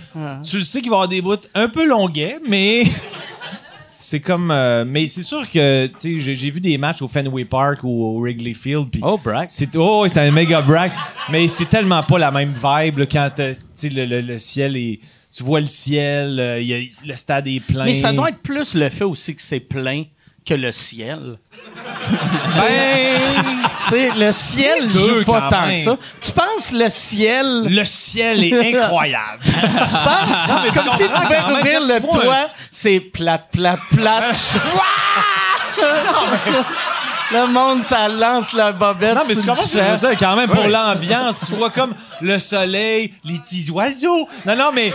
tu 0.43 0.59
le 0.59 0.65
sais 0.65 0.81
qu'il 0.81 0.91
va 0.91 0.95
y 0.97 0.99
avoir 0.99 1.09
des 1.09 1.23
bouts 1.23 1.37
un 1.55 1.69
peu 1.69 1.87
longuets, 1.87 2.39
mais 2.49 2.85
c'est 3.99 4.21
comme. 4.21 4.51
euh, 4.51 4.85
mais 4.87 5.07
c'est 5.07 5.23
sûr 5.23 5.49
que, 5.49 5.87
tu 5.87 5.93
sais, 5.97 6.19
j'ai- 6.19 6.35
j'ai 6.35 6.51
vu 6.51 6.61
des 6.61 6.77
matchs 6.77 7.01
au 7.03 7.09
Fenway 7.09 7.45
Park 7.45 7.81
ou 7.85 8.05
au 8.05 8.21
Wrigley 8.21 8.53
Field. 8.55 8.89
puis 8.91 9.01
Oh, 9.05 9.19
brag. 9.23 9.47
C'est 9.51 9.75
oh, 9.77 10.07
c'est 10.09 10.19
un 10.21 10.31
méga 10.31 10.61
brag, 10.61 10.93
mais 11.31 11.49
c'est 11.49 11.67
tellement 11.69 12.03
pas 12.03 12.19
la 12.19 12.31
même 12.31 12.53
vibe 12.55 12.99
là, 12.99 13.07
quand 13.07 13.31
euh, 13.41 13.55
tu 13.55 13.61
sais, 13.75 13.89
le, 13.89 14.05
le- 14.05 14.21
le 14.21 14.39
ciel 14.39 14.77
est. 14.77 15.01
Tu 15.37 15.43
vois 15.43 15.61
le 15.61 15.67
ciel, 15.67 16.39
euh, 16.39 16.61
il 16.61 16.69
y 16.69 16.75
a- 16.75 17.07
le 17.07 17.17
stade 17.17 17.49
est 17.49 17.59
plein. 17.59 17.87
Mais 17.87 17.95
ça 17.95 18.13
doit 18.13 18.29
être 18.29 18.39
plus 18.43 18.75
le 18.77 18.89
fait 18.89 19.03
aussi 19.05 19.35
que 19.35 19.43
c'est 19.43 19.59
plein 19.59 20.05
que 20.47 20.55
le 20.55 20.73
ciel. 20.73 21.39
Ben, 23.91 24.13
le 24.19 24.33
ciel 24.33 24.91
joue 24.91 25.25
pas 25.25 25.49
tant 25.51 25.67
même. 25.67 25.77
que 25.77 25.85
ça. 25.85 25.97
Tu 26.21 26.33
penses 26.33 26.73
le 26.73 26.89
ciel. 26.89 27.67
le 27.69 27.85
ciel 27.85 28.43
est 28.45 28.77
incroyable. 28.83 29.43
Tu 29.45 29.51
penses 29.51 30.63
mais 30.65 30.71
comme 30.71 30.91
si 30.97 31.03
tu 31.05 31.09
pouvais 31.09 31.41
ouvrir 31.53 31.81
le 31.81 32.01
toit, 32.01 32.49
c'est 32.71 33.01
plate, 33.01 33.49
plate, 33.53 33.81
plate. 33.95 34.37
Ouah! 34.75 35.85
Le 37.33 37.47
monde, 37.53 37.87
ça 37.87 38.09
lance 38.09 38.53
la 38.53 38.73
bobette. 38.73 39.15
Non, 39.15 39.23
mais 39.27 39.35
tu 39.35 39.47
comprends 39.47 39.63
ce 39.63 39.73
que 39.73 39.79
je 39.79 39.85
veux 39.85 39.97
dire, 39.97 40.19
quand 40.19 40.37
même, 40.37 40.51
pour 40.51 40.67
l'ambiance, 40.69 41.37
tu 41.47 41.53
vois 41.55 41.71
comme 41.71 41.95
le 42.21 42.39
soleil, 42.39 43.15
les 43.25 43.39
petits 43.39 43.71
oiseaux. 43.71 44.29
Non, 44.47 44.57
non, 44.57 44.71
mais 44.75 44.93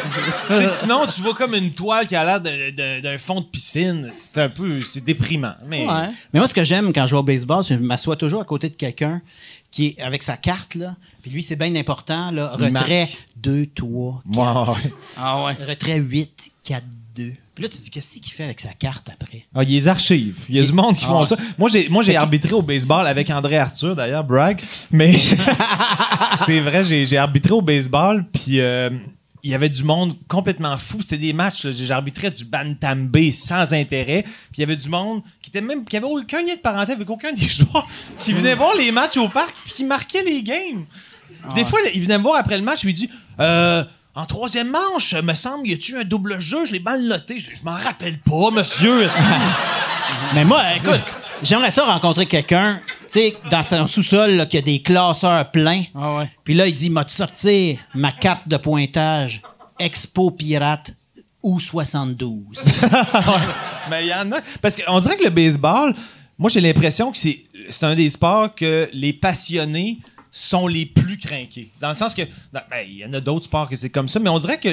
sinon, 0.66 1.08
tu 1.08 1.22
vois 1.22 1.34
comme 1.34 1.56
une 1.56 1.72
toile 1.74 2.08
qui 2.08 2.16
a 2.16 2.24
l'air 2.24 2.40
d'un 2.40 3.18
fond 3.18 3.42
de 3.42 3.46
piscine. 3.46 4.10
C'est 4.14 4.42
un 4.42 4.50
peu, 4.50 4.82
c'est 4.84 5.04
déprimant. 5.04 5.56
Mais 5.68 5.88
Ouais. 5.88 6.10
Mais 6.34 6.40
moi, 6.40 6.48
ce 6.48 6.54
que 6.54 6.64
j'aime 6.64 6.94
quand 6.94 7.08
je 7.08 7.16
vais 7.16 7.20
au 7.20 7.24
baseball, 7.24 7.64
c'est 7.64 7.76
que 7.76 7.82
je 7.82 7.86
m'assois 7.86 8.16
toujours 8.16 8.42
à 8.42 8.46
côté 8.46 8.70
de 8.70 8.76
quelqu'un 8.76 9.22
qui 9.72 9.88
est 9.98 10.02
avec 10.02 10.24
sa 10.24 10.38
carte, 10.38 10.76
là. 10.76 10.96
Puis 11.22 11.32
lui, 11.32 11.42
c'est 11.44 11.56
bien 11.56 11.76
important, 11.76 12.32
là. 12.32 12.52
Retrait 12.54 13.10
2, 13.38 13.68
3, 13.76 14.22
Ouais, 14.32 14.38
ouais. 14.38 14.94
Ah 15.18 15.44
ouais. 15.44 15.58
Retrait 15.68 15.98
8, 15.98 16.52
4, 16.64 16.84
2. 17.20 17.34
Puis 17.56 17.64
là, 17.64 17.70
tu 17.70 17.78
te 17.78 17.84
dis, 17.84 17.90
qu'est-ce 17.90 18.18
qu'il 18.20 18.32
fait 18.32 18.46
avec 18.46 18.62
sa 18.62 18.70
carte 18.70 19.10
après? 19.10 19.46
Ah, 19.54 19.64
il 19.64 19.72
y 19.72 19.76
a 19.76 19.80
les 19.80 19.88
archives. 19.88 20.40
Il 20.48 20.56
y 20.56 20.60
a 20.60 20.64
du 20.64 20.72
monde 20.72 20.96
qui 20.96 21.04
font 21.04 21.20
ouais. 21.20 21.26
ça. 21.26 21.36
Moi, 21.58 21.70
j'ai, 21.72 21.90
moi, 21.90 22.04
j'ai 22.04 22.16
arbitré 22.16 22.54
au 22.54 22.62
baseball 22.62 23.06
avec 23.06 23.30
André 23.30 23.58
Arthur, 23.58 23.96
d'ailleurs, 23.96 24.24
brag. 24.24 24.62
Mais 24.92 25.12
c'est 26.46 26.60
vrai, 26.62 26.84
j'ai, 26.84 27.06
j'ai 27.06 27.18
arbitré 27.18 27.52
au 27.52 27.62
baseball, 27.62 28.26
puis 28.32 28.62
euh, 28.62 28.90
il 29.44 29.52
y 29.52 29.54
avait 29.54 29.70
du 29.70 29.84
monde 29.84 30.16
complètement 30.28 30.78
fou. 30.78 31.02
C'était 31.02 31.18
des 31.18 31.34
matchs, 31.34 31.68
arbitré 31.90 32.32
du 32.32 32.46
Bantam 32.46 33.08
B 33.08 33.32
sans 33.32 33.74
intérêt. 33.74 34.24
Puis 34.24 34.58
il 34.58 34.62
y 34.62 34.64
avait 34.64 34.78
du 34.78 34.88
monde 34.88 35.22
qui 35.42 35.50
était 35.50 35.62
même, 35.62 35.84
qui 35.84 35.98
avait 35.98 36.08
aucun 36.08 36.42
lien 36.42 36.56
de 36.56 36.62
parenté 36.62 36.94
avec 36.94 37.10
aucun 37.10 37.34
des 37.34 37.42
joueurs, 37.50 37.88
qui 38.20 38.32
venait 38.32 38.56
voir 38.56 38.74
les 38.76 38.92
matchs 38.92 39.18
au 39.18 39.28
parc, 39.28 39.54
puis 39.66 39.74
qui 39.74 39.84
marquait 39.84 40.24
les 40.24 40.44
games. 40.44 40.86
Des 41.56 41.66
fois, 41.66 41.80
il 41.94 42.02
venait 42.02 42.18
me 42.18 42.24
voir 42.24 42.38
après 42.38 42.58
le 42.58 42.64
match, 42.64 42.82
puis 42.82 42.92
il 42.92 42.94
dit, 42.94 43.10
euh, 43.40 43.84
en 44.16 44.26
troisième 44.26 44.72
manche, 44.72 45.14
me 45.16 45.34
semble, 45.34 45.68
y 45.68 45.74
a-tu 45.74 45.98
un 45.98 46.04
double 46.04 46.40
jeu? 46.40 46.66
Je 46.66 46.74
l'ai 46.74 46.80
mal 46.80 47.02
noté. 47.04 47.40
Je, 47.40 47.52
je 47.56 47.64
m'en 47.64 47.74
rappelle 47.74 48.20
pas, 48.20 48.52
monsieur. 48.52 49.08
Mais 50.34 50.44
moi, 50.44 50.62
écoute, 50.76 51.16
j'aimerais 51.44 51.72
ça 51.72 51.86
rencontrer 51.86 52.26
quelqu'un, 52.26 52.82
tu 53.02 53.20
sais, 53.20 53.38
dans 53.50 53.64
son 53.64 53.88
sous-sol, 53.88 54.48
qui 54.50 54.58
a 54.58 54.62
des 54.62 54.82
classeurs 54.82 55.50
pleins. 55.52 55.84
Ah 55.96 56.16
ouais. 56.16 56.30
Puis 56.44 56.54
là, 56.54 56.68
il 56.68 56.74
dit, 56.74 56.90
m'a 56.90 57.08
sortir 57.08 57.80
ma 57.94 58.12
carte 58.12 58.48
de 58.48 58.58
pointage 58.58 59.42
Expo 59.78 60.32
Pirate 60.32 60.92
ou 61.42 61.60
72. 61.60 62.58
Mais 63.90 64.06
il 64.06 64.10
y 64.10 64.14
en 64.14 64.32
a. 64.32 64.42
Parce 64.62 64.76
qu'on 64.76 65.00
dirait 65.00 65.18
que 65.18 65.24
le 65.24 65.30
baseball, 65.30 65.96
moi, 66.38 66.50
j'ai 66.50 66.62
l'impression 66.62 67.12
que 67.12 67.18
c'est 67.18 67.46
c'est 67.70 67.86
un 67.86 67.96
des 67.96 68.10
sports 68.10 68.56
que 68.56 68.90
les 68.94 69.14
passionnés 69.14 70.00
sont 70.32 70.68
les 70.68 70.86
plus 70.86 71.18
craqués. 71.18 71.72
Dans 71.80 71.90
le 71.90 71.96
sens 71.96 72.14
que, 72.14 72.22
ben, 72.54 72.62
il 72.86 72.98
y 72.98 73.06
en 73.06 73.14
a 73.14 73.20
d'autres 73.20 73.46
sports 73.46 73.70
que 73.70 73.76
c'est 73.76 73.90
comme 73.90 74.08
ça, 74.08 74.20
mais 74.20 74.30
on 74.30 74.38
dirait 74.38 74.60
que 74.60 74.70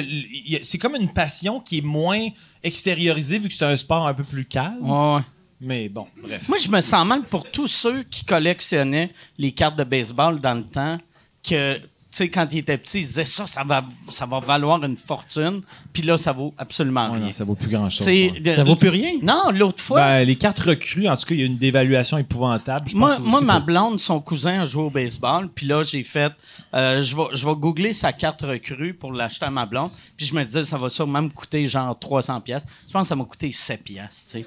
c'est 0.63 0.77
comme 0.77 0.95
une 0.95 1.11
passion 1.11 1.59
qui 1.59 1.79
est 1.79 1.81
moins 1.81 2.27
extériorisée 2.63 3.39
vu 3.39 3.47
que 3.47 3.53
c'est 3.53 3.65
un 3.65 3.75
sport 3.75 4.07
un 4.07 4.13
peu 4.13 4.23
plus 4.23 4.45
calme. 4.45 4.77
Ouais. 4.81 5.21
Mais 5.59 5.89
bon, 5.89 6.07
bref. 6.21 6.47
Moi, 6.47 6.59
je 6.59 6.69
me 6.69 6.81
sens 6.81 7.05
mal 7.05 7.23
pour 7.23 7.49
tous 7.49 7.67
ceux 7.67 8.03
qui 8.03 8.23
collectionnaient 8.23 9.11
les 9.37 9.51
cartes 9.51 9.77
de 9.77 9.83
baseball 9.83 10.39
dans 10.39 10.53
le 10.53 10.63
temps 10.63 10.99
que. 11.47 11.79
Tu 12.17 12.23
sais, 12.23 12.29
quand 12.31 12.47
il 12.51 12.57
était 12.57 12.79
petit, 12.79 12.97
il 13.01 13.05
disait 13.05 13.25
ça, 13.25 13.45
ça 13.45 13.63
va, 13.63 13.85
ça 14.09 14.25
va 14.25 14.39
valoir 14.39 14.83
une 14.83 14.97
fortune. 14.97 15.61
Puis 15.93 16.01
là, 16.01 16.17
ça 16.17 16.31
vaut 16.31 16.51
absolument 16.57 17.11
Ouais, 17.11 17.17
rien. 17.17 17.25
non, 17.27 17.31
ça 17.31 17.43
vaut 17.43 17.53
plus 17.53 17.69
grand-chose. 17.69 18.07
Ouais. 18.07 18.41
Ça 18.55 18.63
vaut 18.63 18.75
plus 18.75 18.89
rien? 18.89 19.19
Non, 19.21 19.51
l'autre 19.53 19.83
fois, 19.83 20.01
Ben, 20.01 20.23
les 20.25 20.35
cartes 20.35 20.57
recrues, 20.57 21.07
en 21.07 21.15
tout 21.15 21.27
cas, 21.27 21.35
il 21.35 21.41
y 21.41 21.43
a 21.43 21.45
une 21.45 21.59
dévaluation 21.59 22.17
épouvantable. 22.17 22.89
Je 22.89 22.95
moi, 22.97 23.09
pense 23.09 23.19
moi 23.19 23.35
aussi 23.35 23.45
ma 23.45 23.59
blonde, 23.59 23.99
son 23.99 24.19
cousin 24.19 24.61
a 24.61 24.65
joué 24.65 24.81
au 24.81 24.89
baseball. 24.89 25.47
Puis 25.53 25.67
là, 25.67 25.83
j'ai 25.83 26.01
fait, 26.01 26.33
euh, 26.73 27.03
je 27.03 27.15
vais, 27.15 27.25
je 27.33 27.45
vais 27.45 27.53
googler 27.55 27.93
sa 27.93 28.11
carte 28.13 28.41
recrue 28.41 28.95
pour 28.95 29.11
l'acheter 29.13 29.45
à 29.45 29.51
ma 29.51 29.67
blonde. 29.67 29.91
Puis 30.17 30.25
je 30.25 30.33
me 30.33 30.43
disais, 30.43 30.65
ça 30.65 30.79
va 30.79 30.89
sûrement 30.89 31.21
me 31.21 31.29
coûter 31.29 31.67
genre 31.67 31.99
300 31.99 32.41
pièces. 32.41 32.65
Je 32.87 32.93
pense 32.93 33.03
que 33.03 33.07
ça 33.09 33.15
m'a 33.15 33.25
coûté 33.25 33.51
7 33.51 33.83
pièces. 33.83 34.29
Tu 34.31 34.39
sais, 34.39 34.45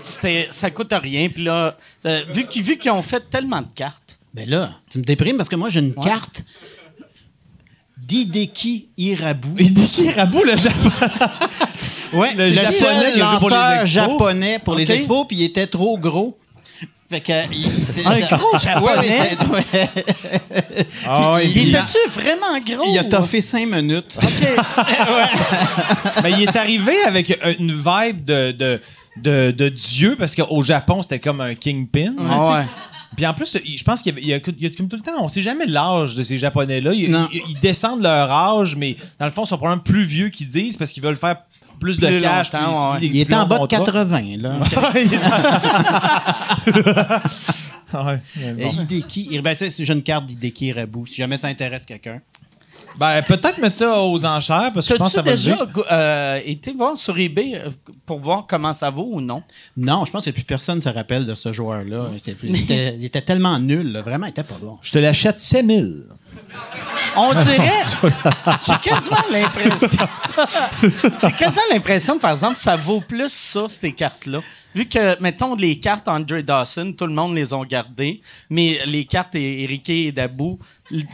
C'était, 0.00 0.48
ça 0.50 0.70
coûte 0.70 0.92
rien. 0.92 1.30
Puis 1.30 1.44
là, 1.44 1.78
euh, 2.04 2.24
vu 2.28 2.46
qu'ils, 2.46 2.62
vu 2.62 2.76
qu'ils 2.76 2.90
ont 2.90 3.00
fait 3.00 3.30
tellement 3.30 3.62
de 3.62 3.68
cartes. 3.74 4.18
Ben 4.34 4.46
là, 4.46 4.72
tu 4.90 4.98
me 4.98 5.02
déprimes 5.02 5.38
parce 5.38 5.48
que 5.48 5.56
moi, 5.56 5.70
j'ai 5.70 5.80
une 5.80 5.94
carte 5.94 6.44
d'Hideki 8.06 8.88
Irabu. 8.96 9.48
Hideki 9.58 10.10
Rabu, 10.10 10.38
le 10.44 10.56
Japon. 10.56 10.90
Ouais, 12.12 12.34
Le 12.34 12.46
le, 12.46 12.52
japonais 12.52 12.72
seul 12.78 13.12
pour 13.40 13.50
lanceur 13.50 13.72
expos. 13.72 13.90
japonais 13.90 14.58
pour 14.64 14.74
les 14.76 14.90
expos, 14.92 15.26
puis 15.26 15.38
il 15.38 15.42
était 15.42 15.66
trop 15.66 15.98
gros. 15.98 16.38
Fait 17.10 17.20
que. 17.20 17.32
Il, 17.52 17.66
Un 18.06 18.20
ça- 18.20 18.36
gros 18.36 18.56
japonais? 18.58 19.36
ouais. 19.52 19.88
Ah 21.04 21.38
Il 21.42 21.50
il- 21.56 21.68
était-tu 21.74 21.98
vraiment 22.08 22.58
gros? 22.64 22.84
Il 22.88 22.96
a 22.98 23.04
toffé 23.04 23.42
cinq 23.42 23.66
minutes. 23.66 24.18
OK. 24.22 24.48
Ben, 26.22 26.28
il 26.30 26.42
est 26.44 26.56
arrivé 26.56 26.94
avec 27.04 27.36
une 27.58 27.72
vibe 27.76 28.24
de, 28.24 28.52
de, 28.52 28.80
de, 29.16 29.50
de 29.50 29.68
Dieu, 29.68 30.16
parce 30.18 30.34
qu'au 30.34 30.62
Japon, 30.62 31.02
c'était 31.02 31.18
comme 31.20 31.40
un 31.40 31.54
kingpin. 31.54 32.14
Ouais. 32.18 32.64
Puis 33.16 33.26
en 33.26 33.34
plus, 33.34 33.56
je 33.64 33.84
pense 33.84 34.02
qu'il 34.02 34.18
y 34.18 34.32
a, 34.32 34.36
y 34.36 34.40
y 34.66 34.70
comme 34.76 34.88
tout 34.88 34.96
le 34.96 35.02
temps, 35.02 35.12
on 35.20 35.28
sait 35.28 35.42
jamais 35.42 35.66
l'âge 35.66 36.14
de 36.14 36.22
ces 36.22 36.38
Japonais-là. 36.38 36.92
Ils, 36.92 37.10
Non. 37.10 37.28
ils- 37.32 37.42
ils 37.48 37.58
descendent 37.60 38.02
leur 38.02 38.30
âge, 38.30 38.76
mais 38.76 38.96
dans 39.18 39.26
le 39.26 39.32
fond, 39.32 39.44
ils 39.44 39.48
sont 39.48 39.56
probablement 39.56 39.82
plus 39.82 40.04
vieux 40.04 40.28
qu'ils 40.28 40.48
disent 40.48 40.76
parce 40.76 40.92
qu'ils 40.92 41.02
veulent 41.02 41.16
faire 41.16 41.36
plus 41.80 41.98
de 41.98 42.20
cash. 42.20 42.50
plus 42.50 42.58
ici, 42.60 42.80
Il 43.02 43.16
était 43.20 43.24
plus 43.26 43.34
en 43.34 43.46
bas 43.46 43.56
de 43.56 43.60
contrats. 43.66 43.78
80, 44.04 44.22
là. 44.38 44.58
Ouais, 47.94 48.18
bon. 48.58 48.70
Hideki. 48.70 49.40
Ben, 49.40 49.54
c'est- 49.54 49.78
une 49.88 50.02
carte 50.02 50.26
d'Hideki 50.26 50.66
Irabu, 50.66 51.06
si 51.06 51.14
jamais 51.16 51.38
ça 51.38 51.46
intéresse 51.48 51.86
quelqu'un. 51.86 52.18
Ben, 52.98 53.22
peut-être 53.22 53.58
mettre 53.58 53.76
ça 53.76 54.00
aux 54.00 54.24
enchères 54.24 54.70
parce 54.72 54.86
que 54.88 54.94
je 54.94 54.98
pense 54.98 55.08
que 55.08 55.14
ça 55.14 55.22
va 55.22 55.30
déjà 55.30 55.58
euh, 55.92 56.40
été 56.44 56.72
voir 56.72 56.96
sur 56.96 57.18
eBay 57.18 57.52
euh, 57.54 57.70
pour 58.06 58.20
voir 58.20 58.46
comment 58.48 58.72
ça 58.72 58.88
vaut 58.90 59.08
ou 59.12 59.20
non? 59.20 59.42
Non, 59.76 60.04
je 60.06 60.10
pense 60.12 60.24
que 60.24 60.30
plus 60.30 60.44
personne 60.44 60.80
se 60.80 60.88
rappelle 60.88 61.26
de 61.26 61.34
ce 61.34 61.52
joueur-là. 61.52 62.06
Il 62.12 62.16
était, 62.16 62.36
il 62.42 62.60
était- 62.62 62.96
il 62.98 63.04
était 63.04 63.20
tellement 63.20 63.58
nul, 63.58 63.92
là. 63.92 64.02
vraiment, 64.02 64.26
il 64.26 64.30
était 64.30 64.42
pas 64.44 64.56
bon. 64.60 64.78
Je 64.80 64.92
te 64.92 64.98
l'achète 64.98 65.38
7000. 65.38 66.04
On 67.16 67.32
dirait. 67.34 67.70
J'ai 68.66 68.90
quasiment 68.90 69.24
l'impression. 69.30 70.06
J'ai 71.22 71.32
quasiment 71.32 71.62
l'impression, 71.72 72.18
par 72.18 72.30
exemple, 72.32 72.54
que 72.54 72.60
ça 72.60 72.76
vaut 72.76 73.00
plus 73.00 73.32
ça, 73.32 73.66
ces 73.68 73.92
cartes-là. 73.92 74.40
Vu 74.76 74.84
que, 74.84 75.18
mettons, 75.22 75.54
les 75.54 75.80
cartes 75.80 76.06
Andre 76.06 76.42
Dawson, 76.42 76.92
tout 76.92 77.06
le 77.06 77.14
monde 77.14 77.34
les 77.34 77.54
ont 77.54 77.64
gardées, 77.64 78.20
mais 78.50 78.78
les 78.84 79.06
cartes 79.06 79.34
Eric 79.34 79.88
et 79.88 80.12
Dabou, 80.12 80.58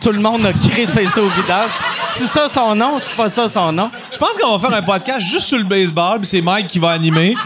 tout 0.02 0.10
le 0.10 0.18
monde 0.18 0.44
a 0.44 0.52
créé 0.52 0.84
ses 0.84 1.06
sauts 1.06 1.26
au 1.26 1.28
vidage. 1.28 1.70
C'est 2.02 2.26
ça 2.26 2.48
son 2.48 2.74
nom, 2.74 2.98
c'est 2.98 3.14
pas 3.14 3.30
ça 3.30 3.48
son 3.48 3.70
nom. 3.70 3.88
Je 4.10 4.18
pense 4.18 4.36
qu'on 4.36 4.56
va 4.58 4.68
faire 4.68 4.76
un 4.76 4.82
podcast 4.82 5.20
juste 5.20 5.46
sur 5.46 5.58
le 5.58 5.64
baseball, 5.64 6.18
puis 6.18 6.26
c'est 6.26 6.40
Mike 6.40 6.66
qui 6.66 6.80
va 6.80 6.90
animer. 6.90 7.36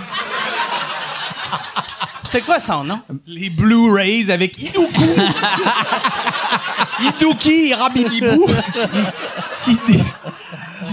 C'est 2.23 2.41
quoi 2.41 2.61
son 2.61 2.83
nom? 2.83 3.03
Les 3.27 3.51
Blu-rays 3.51 4.31
avec 4.31 4.57
Iduku. 4.57 4.89
Iduki 7.03 7.75
Rabibibou. 7.75 8.47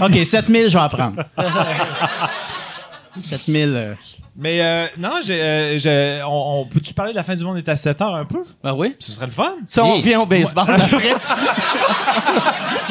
OK, 0.02 0.18
7000, 0.22 0.68
je 0.68 0.76
vais 0.76 0.84
apprendre. 0.84 1.24
7000. 3.16 3.72
euh, 3.74 3.94
Mais 4.36 4.60
euh, 4.62 4.86
non, 4.98 5.20
j'ai, 5.24 5.40
euh, 5.40 5.78
j'ai- 5.78 6.20
on, 6.26 6.60
on- 6.62 6.66
peut-tu 6.66 6.92
parler 6.92 7.12
de 7.12 7.16
la 7.16 7.22
fin 7.22 7.34
du 7.34 7.44
monde 7.44 7.56
est 7.58 7.68
à 7.68 7.76
7 7.76 8.00
heures 8.02 8.16
un 8.16 8.24
peu? 8.24 8.42
Ben 8.64 8.72
oui. 8.72 8.96
Ce 8.98 9.12
serait 9.12 9.26
le 9.26 9.32
fun. 9.32 9.54
Ça, 9.66 9.84
on 9.84 9.94
Hey. 9.94 10.00
revient 10.00 10.16
au 10.16 10.26
baseball 10.26 10.68
après. 10.70 11.12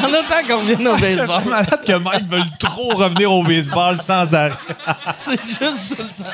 en 0.02 0.08
autant 0.08 0.42
qu'on 0.48 0.60
revienne 0.60 0.88
au 0.88 0.92
Ça 0.92 0.98
serait 0.98 1.16
baseball. 1.16 1.44
malade 1.44 1.80
que 1.86 1.92
Mike 1.98 2.28
veuille 2.28 2.50
trop 2.58 2.94
revenir 2.96 3.30
au 3.32 3.42
baseball 3.42 3.96
sans 3.98 4.32
arrêt. 4.34 4.52
C'est 5.18 5.40
juste 5.46 5.98
le 5.98 6.24
temps. 6.24 6.30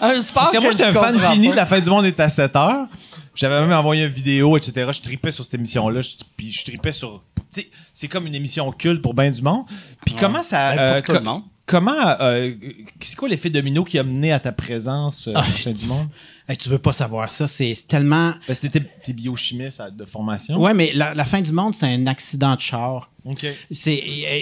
Un 0.00 0.20
sport 0.20 0.42
Parce 0.44 0.56
que 0.56 0.62
moi, 0.62 0.70
je 0.72 0.78
j'étais 0.78 0.88
un 0.90 0.92
fan 0.92 1.12
comprends 1.14 1.30
fini 1.32 1.46
pas. 1.48 1.52
de 1.52 1.56
la 1.56 1.66
fin 1.66 1.80
du 1.80 1.90
monde 1.90 2.04
est 2.06 2.18
à 2.20 2.28
7 2.28 2.54
heures. 2.56 2.86
J'avais 3.34 3.60
même 3.60 3.72
envoyé 3.72 4.04
une 4.04 4.10
vidéo, 4.10 4.56
etc. 4.56 4.88
Je 4.92 5.00
tripais 5.00 5.30
sur 5.30 5.44
cette 5.44 5.54
émission-là. 5.54 6.00
Je- 6.00 6.14
Puis 6.36 6.50
je 6.52 6.64
tripais 6.64 6.92
sur. 6.92 7.22
tu 7.52 7.60
sais, 7.62 7.70
C'est 7.92 8.08
comme 8.08 8.26
une 8.26 8.34
émission 8.34 8.70
culte 8.72 9.02
pour 9.02 9.14
bien 9.14 9.30
du 9.30 9.42
monde. 9.42 9.64
Puis 10.04 10.14
comment 10.18 10.42
ça. 10.42 10.74
Ben, 10.74 10.76
pour 10.76 10.82
euh, 10.82 11.00
tout 11.02 11.12
le 11.12 11.18
co- 11.18 11.24
monde. 11.24 11.42
Comment. 11.66 11.92
euh, 12.20 12.54
c'est 13.00 13.16
quoi 13.16 13.28
l'effet 13.28 13.50
domino 13.50 13.84
qui 13.84 13.98
a 13.98 14.02
mené 14.04 14.32
à 14.32 14.38
ta 14.40 14.52
présence 14.52 15.26
euh, 15.28 15.32
Ah, 15.34 15.40
à 15.42 15.46
la 15.46 15.52
fin 15.52 15.72
du 15.72 15.84
monde? 15.86 16.06
hey, 16.48 16.56
tu 16.56 16.68
veux 16.68 16.78
pas 16.78 16.92
savoir 16.92 17.28
ça, 17.30 17.48
c'est 17.48 17.74
tellement. 17.88 18.32
Parce 18.46 18.60
que 18.60 18.68
t'es 18.68 19.12
biochimiste 19.12 19.82
de 19.96 20.04
formation. 20.04 20.56
Ouais, 20.60 20.74
mais 20.74 20.92
la, 20.94 21.12
la 21.14 21.24
fin 21.24 21.42
du 21.42 21.50
monde, 21.52 21.74
c'est 21.74 21.86
un 21.92 22.06
accident 22.06 22.54
de 22.54 22.60
char. 22.60 23.10
OK. 23.24 23.44
C'est, 23.70 24.00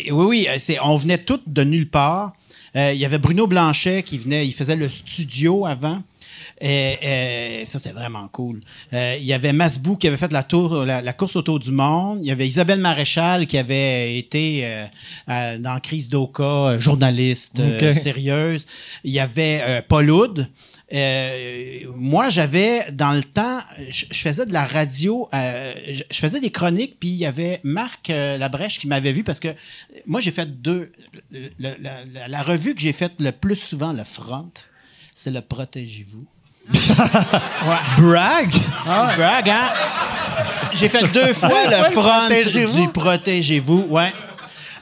euh, 0.08 0.12
oui, 0.12 0.26
oui, 0.26 0.46
euh, 0.50 0.56
c'est, 0.58 0.78
on 0.82 0.96
venait 0.96 1.18
tous 1.18 1.40
de 1.46 1.64
nulle 1.64 1.88
part. 1.88 2.34
Euh, 2.76 2.92
Il 2.92 3.00
y 3.00 3.04
avait 3.06 3.18
Bruno 3.18 3.46
Blanchet 3.46 4.02
qui 4.02 4.18
venait, 4.18 4.46
il 4.46 4.52
faisait 4.52 4.76
le 4.76 4.88
studio 4.88 5.64
avant. 5.64 6.02
Et, 6.66 7.62
ça, 7.66 7.78
c'était 7.78 7.92
vraiment 7.94 8.26
cool. 8.28 8.60
Euh, 8.94 9.16
il 9.18 9.24
y 9.26 9.32
avait 9.34 9.52
Masbou 9.52 9.96
qui 9.96 10.06
avait 10.08 10.16
fait 10.16 10.32
la, 10.32 10.42
tour, 10.42 10.84
la, 10.86 11.02
la 11.02 11.12
course 11.12 11.36
autour 11.36 11.58
du 11.60 11.70
monde. 11.70 12.20
Il 12.22 12.26
y 12.26 12.30
avait 12.30 12.46
Isabelle 12.48 12.80
Maréchal 12.80 13.46
qui 13.46 13.58
avait 13.58 14.16
été 14.16 14.64
euh, 14.64 14.86
euh, 15.28 15.58
dans 15.58 15.78
Crise 15.80 16.08
d'Oka, 16.08 16.42
euh, 16.42 16.78
journaliste 16.80 17.60
euh, 17.60 17.92
sérieuse. 17.94 18.66
Il 19.04 19.12
y 19.12 19.20
avait 19.20 19.60
euh, 19.62 19.82
Paul 19.86 20.10
Oud. 20.10 20.48
Euh, 20.92 21.80
moi, 21.96 22.30
j'avais, 22.30 22.90
dans 22.92 23.12
le 23.12 23.24
temps, 23.24 23.58
je, 23.88 24.06
je 24.10 24.18
faisais 24.20 24.46
de 24.46 24.52
la 24.52 24.64
radio, 24.66 25.28
euh, 25.34 25.72
je, 25.90 26.02
je 26.10 26.18
faisais 26.18 26.40
des 26.40 26.50
chroniques, 26.50 26.98
puis 27.00 27.08
il 27.10 27.16
y 27.16 27.26
avait 27.26 27.60
Marc 27.64 28.10
euh, 28.10 28.38
Labrèche 28.38 28.78
qui 28.78 28.86
m'avait 28.86 29.12
vu 29.12 29.24
parce 29.24 29.40
que 29.40 29.48
moi, 30.06 30.20
j'ai 30.20 30.30
fait 30.30 30.46
deux. 30.62 30.92
le- 31.30 31.48
le- 31.58 31.76
la, 31.80 32.04
la- 32.04 32.28
la 32.28 32.42
revue 32.42 32.74
que 32.74 32.80
j'ai 32.80 32.92
faite 32.92 33.14
le 33.18 33.32
plus 33.32 33.56
souvent, 33.56 33.92
le 33.92 34.04
front, 34.04 34.50
c'est 35.16 35.30
le 35.30 35.40
Protégez-vous. 35.40 36.24
Brag! 37.98 38.50
Brag, 38.86 39.50
hein? 39.50 39.68
J'ai 40.72 40.88
fait 40.88 41.06
deux 41.12 41.32
fois 41.34 41.66
le 41.66 41.88
le 41.88 41.90
front 41.92 42.26
Protégez-vous. 42.26 42.80
du 42.80 42.88
Protégez-vous, 42.88 43.86
ouais. 43.90 44.12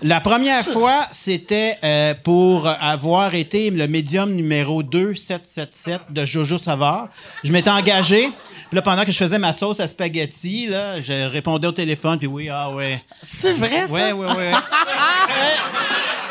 La 0.05 0.21
première 0.21 0.65
fois, 0.65 1.07
c'était 1.13 1.79
euh, 1.85 2.15
pour 2.25 2.67
avoir 2.67 3.35
été 3.35 3.71
le 3.71 3.87
médium 3.87 4.33
numéro 4.33 4.83
2777 4.83 6.01
de 6.11 6.25
Jojo 6.25 6.59
Savard. 6.59 7.09
Je 7.45 7.53
m'étais 7.53 7.71
engagé. 7.71 8.31
Puis 8.69 8.77
là, 8.77 8.83
pendant 8.83 9.05
que 9.05 9.13
je 9.13 9.17
faisais 9.17 9.39
ma 9.39 9.53
sauce 9.53 9.79
à 9.79 9.87
spaghetti, 9.87 10.67
là, 10.67 11.01
je 11.01 11.29
répondais 11.29 11.69
au 11.69 11.73
téléphone, 11.73 12.19
puis 12.19 12.27
oui, 12.27 12.49
ah 12.51 12.71
ouais. 12.71 13.01
C'est 13.23 13.53
vrai, 13.53 13.87
ça? 13.87 13.93
Ouais, 13.93 14.13
ouais, 14.13 14.27
ouais. 14.27 14.53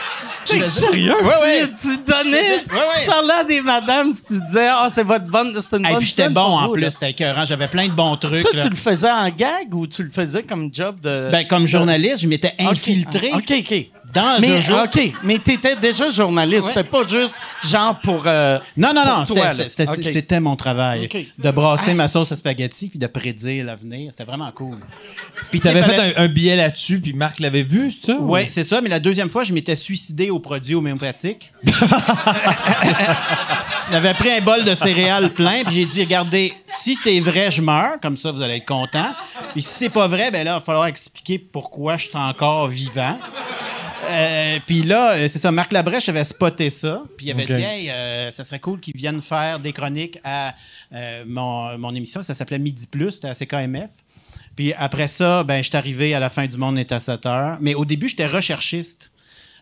T'es 0.45 0.61
sérieux? 0.61 1.15
Ouais, 1.21 1.27
ouais. 1.43 1.67
Tu, 1.79 1.97
donnais, 1.97 2.57
Ouais, 2.71 3.01
tu 3.03 3.09
parlais 3.09 3.33
à 3.33 3.43
des 3.43 3.61
madames, 3.61 4.13
puis 4.13 4.23
tu 4.27 4.45
disais, 4.45 4.67
ah, 4.69 4.87
c'est 4.89 5.03
votre 5.03 5.25
bonne, 5.25 5.53
c'est 5.61 5.77
une 5.77 5.85
Et 5.85 5.89
bonne 5.89 5.97
puis 5.99 6.07
j'étais 6.07 6.29
bon 6.29 6.41
en 6.41 6.67
vous, 6.67 6.73
plus, 6.73 6.91
c'était 6.91 7.11
écœurant. 7.11 7.45
J'avais 7.45 7.67
plein 7.67 7.87
de 7.87 7.93
bons 7.93 8.17
trucs. 8.17 8.35
Ça, 8.35 8.49
là. 8.53 8.61
tu 8.63 8.69
le 8.69 8.75
faisais 8.75 9.11
en 9.11 9.29
gag 9.29 9.73
ou 9.73 9.87
tu 9.87 10.03
le 10.03 10.09
faisais 10.09 10.43
comme 10.43 10.69
job 10.73 10.99
de. 11.01 11.29
Ben, 11.31 11.45
comme 11.47 11.67
journaliste, 11.67 12.19
je 12.19 12.27
m'étais 12.27 12.53
infiltré 12.59 13.31
OK, 13.33 13.51
OK. 13.59 13.91
Dans 14.13 14.39
Mais, 14.39 14.61
Jojo. 14.61 14.83
OK, 14.83 15.11
mais 15.23 15.39
t'étais 15.39 15.75
déjà 15.75 16.09
journaliste. 16.09 16.67
C'était 16.67 16.83
pas 16.83 17.05
juste 17.07 17.37
genre 17.63 17.99
pour. 17.99 18.23
euh, 18.25 18.59
Non, 18.75 18.93
non, 18.93 19.05
non, 19.05 19.25
c'était- 19.25 20.39
mon 20.39 20.55
travail. 20.55 21.07
De 21.37 21.51
brasser 21.51 21.91
Ah, 21.91 21.95
ma 21.95 22.07
sauce 22.07 22.31
à 22.31 22.35
spaghetti 22.35 22.89
puis 22.89 22.99
de 22.99 23.07
prédire 23.07 23.65
l'avenir. 23.65 24.11
C'était 24.11 24.25
vraiment 24.25 24.51
cool. 24.51 24.77
Puis 25.49 25.59
T'avais 25.59 25.81
tu 25.83 25.89
sais, 25.89 25.95
fait 25.95 26.17
un, 26.17 26.23
un 26.23 26.27
billet 26.27 26.55
là-dessus, 26.55 26.99
puis 26.99 27.13
Marc 27.13 27.39
l'avait 27.39 27.63
vu, 27.63 27.91
c'est 27.91 28.07
ça? 28.07 28.17
Ouais, 28.19 28.47
c'est 28.49 28.63
ça, 28.63 28.81
mais 28.81 28.89
la 28.89 28.99
deuxième 28.99 29.29
fois, 29.29 29.43
je 29.43 29.53
m'étais 29.53 29.75
suicidé 29.75 30.29
au 30.29 30.39
produit 30.39 30.75
homéopathique. 30.75 31.51
J'avais 33.91 34.13
pris 34.13 34.31
un 34.31 34.41
bol 34.41 34.63
de 34.63 34.73
céréales 34.75 35.31
plein, 35.31 35.63
puis 35.65 35.75
j'ai 35.75 35.85
dit, 35.85 36.03
regardez, 36.03 36.53
si 36.65 36.95
c'est 36.95 37.19
vrai, 37.19 37.51
je 37.51 37.61
meurs, 37.61 37.95
comme 38.01 38.15
ça, 38.17 38.31
vous 38.31 38.41
allez 38.41 38.55
être 38.57 38.65
content. 38.65 39.13
Puis 39.53 39.61
si 39.61 39.73
c'est 39.79 39.89
pas 39.89 40.07
vrai, 40.07 40.31
ben 40.31 40.45
là, 40.45 40.51
il 40.51 40.55
va 40.55 40.61
falloir 40.61 40.85
expliquer 40.87 41.37
pourquoi 41.39 41.97
je 41.97 42.07
suis 42.07 42.17
encore 42.17 42.67
vivant. 42.67 43.17
Euh, 44.09 44.59
puis 44.65 44.83
là, 44.83 45.13
euh, 45.13 45.27
c'est 45.27 45.39
ça, 45.39 45.51
Marc 45.51 45.71
Labrèche 45.71 46.09
avait 46.09 46.23
spoté 46.23 46.69
ça, 46.69 47.03
puis 47.17 47.27
il 47.27 47.31
avait 47.31 47.45
dit, 47.45 47.53
hey, 47.53 47.89
euh, 47.89 48.31
ça 48.31 48.43
serait 48.43 48.59
cool 48.59 48.79
qu'ils 48.79 48.95
viennent 48.95 49.21
faire 49.21 49.59
des 49.59 49.73
chroniques 49.73 50.19
à 50.23 50.55
euh, 50.93 51.23
mon, 51.25 51.77
mon 51.77 51.93
émission, 51.93 52.23
ça 52.23 52.33
s'appelait 52.33 52.59
Midi 52.59 52.87
Plus, 52.87 53.11
c'était 53.11 53.29
à 53.29 53.35
CKMF. 53.35 53.91
Puis 54.55 54.73
après 54.73 55.07
ça, 55.07 55.43
ben, 55.43 55.63
je 55.63 55.69
suis 55.69 55.77
arrivé 55.77 56.13
à 56.13 56.19
la 56.19 56.29
fin 56.29 56.45
du 56.45 56.57
monde 56.57 56.77
est 56.77 56.91
à 56.91 56.99
7 56.99 57.25
heures. 57.25 57.57
Mais 57.61 57.73
au 57.73 57.85
début, 57.85 58.09
j'étais 58.09 58.27
recherchiste. 58.27 59.10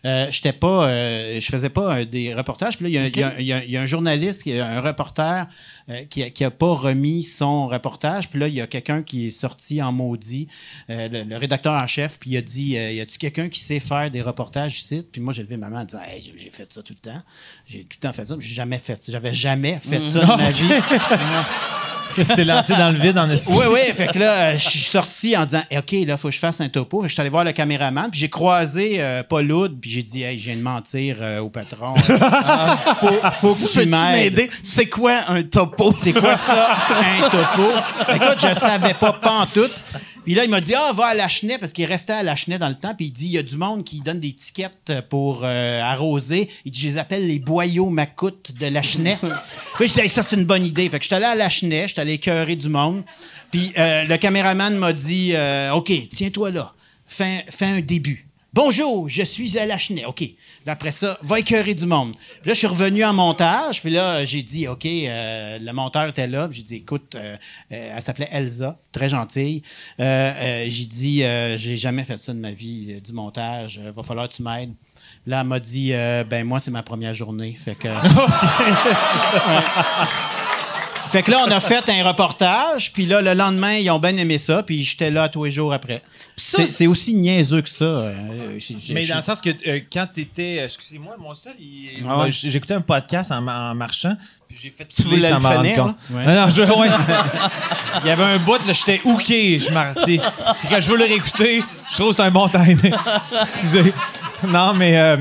Euh, 0.05 0.27
j'étais 0.31 0.53
pas, 0.53 0.87
euh, 0.87 1.39
je 1.41 1.45
faisais 1.47 1.69
pas 1.69 1.97
euh, 1.97 2.05
des 2.05 2.33
reportages. 2.33 2.77
Puis 2.77 2.85
là, 2.85 2.89
il 3.09 3.17
y 3.17 3.23
a- 3.23 3.39
y, 3.39 3.43
y 3.67 3.71
y 3.73 3.77
un 3.77 3.85
journaliste, 3.85 4.43
qui- 4.43 4.57
un 4.57 4.79
reporter, 4.81 5.47
euh, 5.89 6.05
qui, 6.09 6.23
a, 6.23 6.29
qui 6.29 6.43
a 6.45 6.51
pas 6.51 6.73
remis 6.73 7.23
son 7.23 7.67
reportage. 7.67 8.29
Puis 8.29 8.39
là, 8.39 8.47
il 8.47 8.53
y 8.53 8.61
a 8.61 8.67
quelqu'un 8.67 9.03
qui 9.03 9.27
est 9.27 9.31
sorti 9.31 9.81
en 9.81 9.91
maudit, 9.91 10.47
le, 10.87 11.23
le 11.23 11.37
rédacteur 11.37 11.73
en 11.73 11.87
chef, 11.87 12.17
puis 12.19 12.31
il 12.31 12.37
a 12.37 12.41
dit, 12.41 12.71
y 12.71 12.99
a-tu 13.01 13.17
quelqu'un 13.17 13.49
qui 13.49 13.59
sait 13.59 13.79
faire 13.79 14.09
des 14.09 14.21
reportages 14.21 14.79
ici? 14.79 15.05
Puis 15.11 15.19
moi, 15.21 15.33
j'ai 15.33 15.43
levé 15.43 15.57
ma 15.57 15.69
main 15.69 15.81
en 15.81 15.85
disant, 15.85 16.01
Hey, 16.07 16.31
j'ai- 16.37 16.49
fait 16.49 16.71
ça 16.71 16.81
tout 16.81 16.93
le 16.93 17.11
temps. 17.11 17.21
J'ai 17.65 17.79
tout 17.83 17.97
le 18.01 18.07
temps 18.07 18.13
fait 18.13 18.27
ça. 18.27 18.35
mais 18.35 18.41
J'ai 18.43 18.55
jamais 18.55 18.79
fait 18.79 19.01
ça. 19.03 19.11
J'avais 19.11 19.33
jamais 19.33 19.79
fait 19.79 20.07
ça 20.07 20.19
de 20.21 20.25
ma 20.25 20.51
vie. 20.51 20.63
Que 22.15 22.35
t'es 22.35 22.43
lancé 22.43 22.75
dans 22.75 22.91
le 22.91 22.99
vide 22.99 23.17
en 23.17 23.29
estime. 23.29 23.55
Oui, 23.57 23.65
oui. 23.71 23.79
Fait 23.93 24.07
que 24.07 24.19
là, 24.19 24.33
euh, 24.33 24.57
je 24.57 24.67
suis 24.67 24.79
sorti 24.79 25.37
en 25.37 25.45
disant, 25.45 25.63
OK, 25.77 25.95
là, 26.05 26.17
faut 26.17 26.29
que 26.29 26.33
je 26.33 26.39
fasse 26.39 26.59
un 26.61 26.69
topo. 26.69 27.03
Je 27.03 27.09
suis 27.09 27.21
allé 27.21 27.29
voir 27.29 27.43
le 27.43 27.51
caméraman, 27.51 28.09
puis 28.09 28.19
j'ai 28.19 28.29
croisé 28.29 28.97
euh, 28.99 29.23
Paul 29.27 29.51
Hood, 29.51 29.79
puis 29.79 29.91
j'ai 29.91 30.03
dit, 30.03 30.23
hey, 30.23 30.39
je 30.39 30.45
viens 30.45 30.57
de 30.57 30.61
mentir 30.61 31.17
euh, 31.21 31.39
au 31.39 31.49
patron. 31.49 31.95
faut, 32.99 33.07
faut 33.39 33.55
que 33.55 33.81
tu 33.81 33.87
m'aides. 33.87 34.49
C'est 34.63 34.87
quoi 34.87 35.21
un 35.27 35.43
topo? 35.43 35.91
C'est 35.93 36.13
quoi 36.13 36.35
ça, 36.35 36.77
un 36.89 37.29
topo? 37.29 37.69
Écoute, 38.15 38.37
je 38.39 38.53
savais 38.53 38.93
pas, 38.93 39.13
pas 39.13 39.41
en 39.41 39.45
tout. 39.45 39.69
Puis 40.29 40.35
là, 40.35 40.43
il 40.43 40.49
m'a 40.51 40.61
dit, 40.61 40.75
ah, 40.75 40.91
va 40.93 41.05
à 41.05 41.13
Lachenay, 41.15 41.57
parce 41.57 41.73
qu'il 41.73 41.85
restait 41.85 42.13
à 42.13 42.21
Lachenay 42.21 42.59
dans 42.59 42.69
le 42.69 42.75
temps. 42.75 42.93
Puis 42.93 43.07
il 43.07 43.11
dit, 43.11 43.25
il 43.25 43.31
y 43.31 43.39
a 43.39 43.41
du 43.41 43.57
monde 43.57 43.83
qui 43.83 43.99
donne 43.99 44.19
des 44.19 44.31
tickets 44.31 45.01
pour 45.09 45.41
euh, 45.43 45.81
arroser. 45.81 46.51
Il 46.65 46.71
dit, 46.71 46.81
je 46.81 46.87
les 46.89 46.97
appelle 46.99 47.25
les 47.25 47.39
boyaux 47.39 47.89
macoutes 47.89 48.51
de 48.51 48.67
Lachenay. 48.67 49.17
Puis 49.77 49.87
je 49.87 49.93
dis, 49.93 50.01
Hey, 50.01 50.07
ça, 50.07 50.21
c'est 50.21 50.35
une 50.35 50.45
bonne 50.45 50.63
idée. 50.63 50.87
Fait 50.87 50.99
que 50.99 51.03
je 51.03 51.07
suis 51.07 51.15
allé 51.15 51.25
à 51.25 51.33
Lachenay, 51.33 51.87
je 51.87 51.93
suis 51.93 51.99
allé 51.99 52.13
écœurer 52.13 52.55
du 52.55 52.69
monde. 52.69 53.01
Puis 53.49 53.73
euh, 53.79 54.03
le 54.03 54.17
caméraman 54.17 54.77
m'a 54.77 54.93
dit, 54.93 55.31
euh, 55.33 55.73
OK, 55.73 55.91
tiens-toi 56.11 56.51
là, 56.51 56.75
fais, 57.07 57.43
fais 57.49 57.65
un 57.65 57.81
début. 57.81 58.28
Bonjour, 58.51 59.07
je 59.07 59.21
suis 59.21 59.59
à 59.59 59.67
Lachenay. 59.67 60.05
OK. 60.05 60.15
Puis 60.15 60.37
après 60.65 60.91
ça, 60.91 61.19
va 61.21 61.37
écœurer 61.37 61.75
du 61.75 61.85
monde. 61.85 62.15
Puis 62.41 62.49
là, 62.49 62.53
je 62.53 62.57
suis 62.57 62.67
revenu 62.67 63.03
en 63.03 63.13
montage. 63.13 63.79
Puis 63.79 63.91
là, 63.91 64.25
j'ai 64.25 64.41
dit, 64.41 64.67
OK, 64.67 64.87
euh, 64.87 65.59
le 65.59 65.71
monteur 65.71 66.09
était 66.09 66.25
là. 66.25 66.47
J'ai 66.49 66.63
dit, 66.63 66.77
écoute, 66.77 67.13
euh, 67.13 67.37
euh, 67.71 67.93
elle 67.95 68.01
s'appelait 68.01 68.27
Elsa, 68.31 68.79
très 68.91 69.07
gentille. 69.07 69.61
J'ai 69.99 70.85
dit, 70.87 71.21
j'ai 71.57 71.77
jamais 71.77 72.03
fait 72.03 72.19
ça 72.19 72.33
de 72.33 72.39
ma 72.39 72.51
vie, 72.51 72.99
du 73.01 73.13
montage. 73.13 73.79
Va 73.79 74.01
falloir 74.01 74.27
que 74.27 74.33
tu 74.33 74.41
m'aides. 74.41 74.73
Là, 75.27 75.41
elle 75.41 75.47
m'a 75.47 75.59
dit, 75.59 75.91
ben 75.91 76.43
moi, 76.43 76.59
c'est 76.59 76.71
ma 76.71 76.81
première 76.81 77.13
journée. 77.13 77.55
Fait 77.55 77.75
que. 77.75 77.87
Fait 81.11 81.23
que 81.23 81.31
là, 81.31 81.43
on 81.47 81.51
a 81.51 81.59
fait 81.59 81.89
un 81.89 82.07
reportage, 82.07 82.93
puis 82.93 83.05
là, 83.05 83.21
le 83.21 83.33
lendemain, 83.33 83.73
ils 83.75 83.89
ont 83.89 83.99
bien 83.99 84.15
aimé 84.17 84.37
ça, 84.37 84.61
puis 84.63 84.83
j'étais 84.83 85.09
là 85.09 85.27
tous 85.29 85.43
les 85.45 85.51
jours 85.51 85.73
après. 85.73 86.01
C'est 86.35 86.67
c'est 86.67 86.87
aussi 86.87 87.13
niaiseux 87.13 87.61
que 87.61 87.69
ça. 87.69 87.83
euh, 87.85 88.13
Mais 88.91 89.05
dans 89.07 89.15
le 89.15 89.21
sens 89.21 89.41
que 89.41 89.49
euh, 89.67 89.79
quand 89.91 90.07
t'étais. 90.13 90.57
Excusez-moi, 90.63 91.15
mon 91.19 91.33
seul, 91.33 91.53
il- 91.59 92.03
Ah 92.07 92.19
ouais? 92.19 92.31
j'écoutais 92.31 92.75
un 92.75 92.81
podcast 92.81 93.31
en, 93.31 93.45
en 93.47 93.75
marchant. 93.75 94.15
Puis 94.47 94.57
j'ai 94.63 94.69
fait 94.69 94.85
Tu 94.85 95.03
voulais 95.03 95.29
sans 95.29 95.39
m'en? 95.39 95.63
Non, 95.63 95.95
non, 96.11 96.49
je, 96.49 96.61
ouais. 96.61 96.87
Il 98.03 98.07
y 98.07 98.11
avait 98.11 98.23
un 98.23 98.37
bout, 98.39 98.65
là, 98.65 98.73
j'étais 98.73 99.01
hooké. 99.03 99.59
Je 99.59 99.65
c'est 100.05 100.17
quand 100.69 100.79
je 100.79 100.89
veux 100.89 100.97
le 100.97 101.03
réécouter, 101.05 101.63
je 101.89 101.95
trouve 101.95 102.09
que 102.09 102.15
c'est 102.15 102.21
un 102.23 102.31
bon 102.31 102.47
timing. 102.49 102.93
Excusez. 103.41 103.93
Non, 104.47 104.73
mais. 104.73 104.97
euh, 104.97 105.17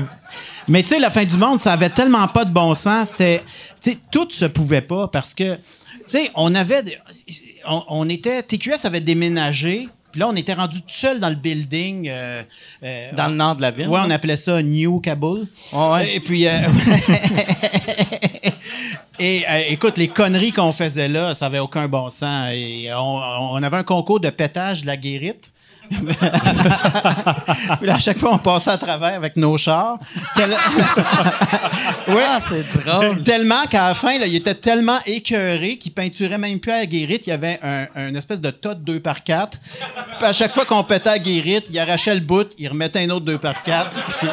Mais 0.67 0.81
tu 0.83 0.89
sais, 0.89 0.99
la 0.99 1.09
fin 1.11 1.25
du 1.25 1.35
monde, 1.35 1.59
ça 1.59 1.73
avait 1.73 1.89
tellement 1.89 2.27
pas 2.27 2.45
de 2.45 2.51
bon 2.51 2.73
sens. 2.75 3.09
C'était, 3.09 3.43
tu 3.81 3.91
sais, 3.91 3.97
tout 4.11 4.27
se 4.31 4.45
pouvait 4.45 4.81
pas 4.81 5.07
parce 5.07 5.33
que, 5.33 5.57
tu 6.09 6.17
sais, 6.17 6.31
on 6.35 6.53
avait, 6.55 6.83
des- 6.83 6.97
on, 7.67 7.83
on 7.89 8.09
était, 8.09 8.41
TQS 8.43 8.85
avait 8.85 9.01
déménagé. 9.01 9.87
Puis 10.11 10.19
là, 10.21 10.27
on 10.27 10.35
était 10.35 10.55
rendu 10.55 10.79
tout 10.81 10.87
seul 10.89 11.19
dans 11.19 11.29
le 11.29 11.35
building. 11.35 12.09
euh, 12.09 12.41
euh, 12.83 13.11
Dans 13.15 13.27
le 13.27 13.35
nord 13.35 13.55
de 13.55 13.61
la 13.61 13.69
ville. 13.69 13.87
Ouais, 13.87 13.99
on 14.03 14.09
appelait 14.09 14.37
ça 14.37 14.59
New 14.63 14.99
Kabul. 15.01 15.45
Ouais, 15.71 15.89
ouais. 15.91 16.15
Et 16.15 16.19
puis, 16.19 16.47
euh, 16.47 16.51
et 19.19 19.43
euh, 19.47 19.61
écoute, 19.69 19.97
les 19.97 20.07
conneries 20.07 20.51
qu'on 20.51 20.71
faisait 20.71 21.09
là, 21.09 21.35
ça 21.35 21.47
avait 21.47 21.59
aucun 21.59 21.87
bon 21.87 22.09
sens. 22.09 22.49
Et 22.53 22.89
on, 22.93 23.21
on 23.53 23.63
avait 23.63 23.77
un 23.77 23.83
concours 23.83 24.19
de 24.19 24.29
pétage 24.29 24.81
de 24.81 24.87
la 24.87 24.97
guérite. 24.97 25.51
Puis 27.79 27.87
là, 27.87 27.95
à 27.95 27.99
chaque 27.99 28.17
fois, 28.19 28.31
on 28.33 28.37
passait 28.37 28.71
à 28.71 28.77
travers 28.77 29.15
avec 29.15 29.35
nos 29.35 29.57
chars. 29.57 29.97
Tel- 30.35 30.49
Ouais. 32.07 32.23
Ah, 32.27 32.39
c'est 32.41 32.65
drôle. 32.85 33.21
Tellement 33.23 33.63
qu'à 33.69 33.89
la 33.89 33.93
fin, 33.93 34.17
là, 34.17 34.25
il 34.25 34.35
était 34.35 34.55
tellement 34.55 34.97
écœuré 35.05 35.77
qu'il 35.77 35.93
peinturait 35.93 36.37
même 36.37 36.59
plus 36.59 36.71
à 36.71 36.77
la 36.77 36.85
guérite. 36.85 37.23
Il 37.27 37.29
y 37.29 37.33
avait 37.33 37.59
un, 37.63 37.85
un 37.95 38.15
espèce 38.15 38.41
de 38.41 38.49
tas 38.49 38.73
de 38.73 38.81
2 38.81 38.99
par 38.99 39.23
4 39.23 39.57
Puis 40.17 40.27
à 40.27 40.33
chaque 40.33 40.53
fois 40.53 40.65
qu'on 40.65 40.83
pétait 40.83 41.09
à 41.09 41.13
la 41.13 41.19
guérite, 41.19 41.65
il 41.69 41.79
arrachait 41.79 42.13
le 42.15 42.21
bout, 42.21 42.47
il 42.57 42.67
remettait 42.67 43.03
un 43.05 43.09
autre 43.11 43.25
2 43.25 43.37
par 43.37 43.61
4 43.63 43.99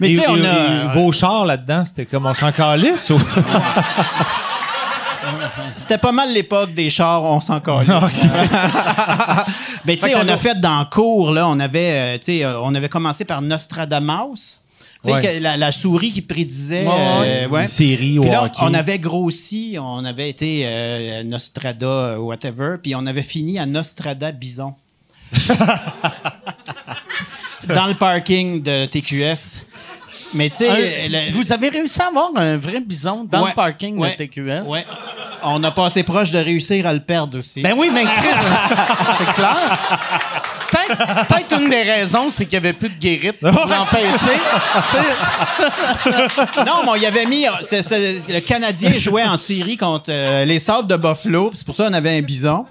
Mais 0.00 0.08
tu 0.08 0.14
sais, 0.16 0.28
on 0.28 0.36
et- 0.36 0.46
a. 0.46 0.84
et 0.84 0.88
vos 0.94 1.12
chars 1.12 1.46
là-dedans, 1.46 1.84
c'était 1.84 2.06
comme 2.06 2.26
on 2.26 2.34
s'en 2.34 2.52
calisse 2.52 3.10
ou? 3.10 3.18
C'était 5.76 5.98
pas 5.98 6.12
mal 6.12 6.32
l'époque 6.32 6.74
des 6.74 6.90
chars, 6.90 7.22
on 7.24 7.40
s'en 7.40 7.60
calisse. 7.60 8.26
Mais 9.84 9.96
tu 9.96 10.08
sais, 10.08 10.14
on 10.16 10.28
a 10.28 10.36
fait 10.36 10.60
dans 10.60 10.80
le 10.80 10.84
cours, 10.86 11.30
là, 11.30 11.48
on 11.48 11.58
avait, 11.60 11.92
euh, 11.92 12.18
tu 12.18 12.24
sais, 12.24 12.44
euh, 12.44 12.60
on 12.60 12.74
avait 12.74 12.88
commencé 12.88 13.24
par 13.24 13.42
Nostradamus. 13.42 14.60
Ouais. 15.04 15.38
la, 15.38 15.56
la 15.56 15.70
souris 15.70 16.10
qui 16.10 16.22
prédisait. 16.22 16.84
Ouais, 16.84 17.46
euh. 17.50 17.60
Une 17.60 17.68
série 17.68 18.18
au 18.18 18.22
Puis 18.22 18.30
là, 18.30 18.44
hockey. 18.44 18.58
on 18.60 18.74
avait 18.74 18.98
grossi, 18.98 19.76
on 19.80 20.04
avait 20.04 20.28
été 20.28 20.62
euh, 20.64 21.22
Nostrada, 21.22 22.20
whatever, 22.20 22.76
puis 22.82 22.96
on 22.96 23.06
avait 23.06 23.22
fini 23.22 23.60
à 23.60 23.66
Nostrada 23.66 24.32
Bison. 24.32 24.74
Dans 27.68 27.86
le 27.86 27.94
parking 27.94 28.62
de 28.62 28.86
TQS. 28.86 29.58
Mais 30.34 30.50
tu 30.50 30.56
sais, 30.56 31.08
le- 31.08 31.32
Vous 31.32 31.52
avez 31.52 31.68
réussi 31.70 32.00
à 32.02 32.06
avoir 32.08 32.30
un 32.36 32.56
vrai 32.56 32.80
bison 32.80 33.26
dans 33.30 33.42
Ouais, 33.42 33.48
le 33.50 33.54
parking 33.54 33.96
ouais, 33.98 34.10
de 34.18 34.24
TQS? 34.24 34.66
ouais. 34.68 34.84
On 35.42 35.62
a 35.64 35.70
passé 35.70 36.02
proche 36.02 36.30
de 36.32 36.38
réussir 36.38 36.86
à 36.86 36.92
le 36.92 37.00
perdre 37.00 37.38
aussi. 37.38 37.62
Ben 37.62 37.72
oui, 37.76 37.90
mais 37.92 38.04
c'est 39.18 39.34
clair. 39.34 39.78
Peut-être, 41.28 41.58
une 41.60 41.70
des 41.70 41.82
raisons, 41.82 42.28
c'est 42.30 42.44
qu'il 42.44 42.58
n'y 42.60 42.66
avait 42.66 42.72
plus 42.74 42.88
de 42.90 42.98
guérite 42.98 43.38
pour 43.40 43.66
l'empêcher. 43.66 44.36
Non, 46.66 46.82
mais 46.84 46.90
on 46.90 46.94
y 46.96 47.06
avait 47.06 47.24
mis. 47.26 47.46
c'est- 47.62 48.28
le 48.28 48.40
Canadien 48.40 48.92
jouait 48.98 49.24
en 49.24 49.36
série 49.36 49.76
contre 49.76 50.10
euh, 50.10 50.44
les 50.44 50.58
Sables 50.58 50.88
de 50.88 50.96
Buffalo. 50.96 51.50
C'est 51.54 51.64
pour 51.64 51.74
ça 51.74 51.86
qu'on 51.88 51.94
avait 51.94 52.18
un 52.18 52.22
bison. 52.22 52.66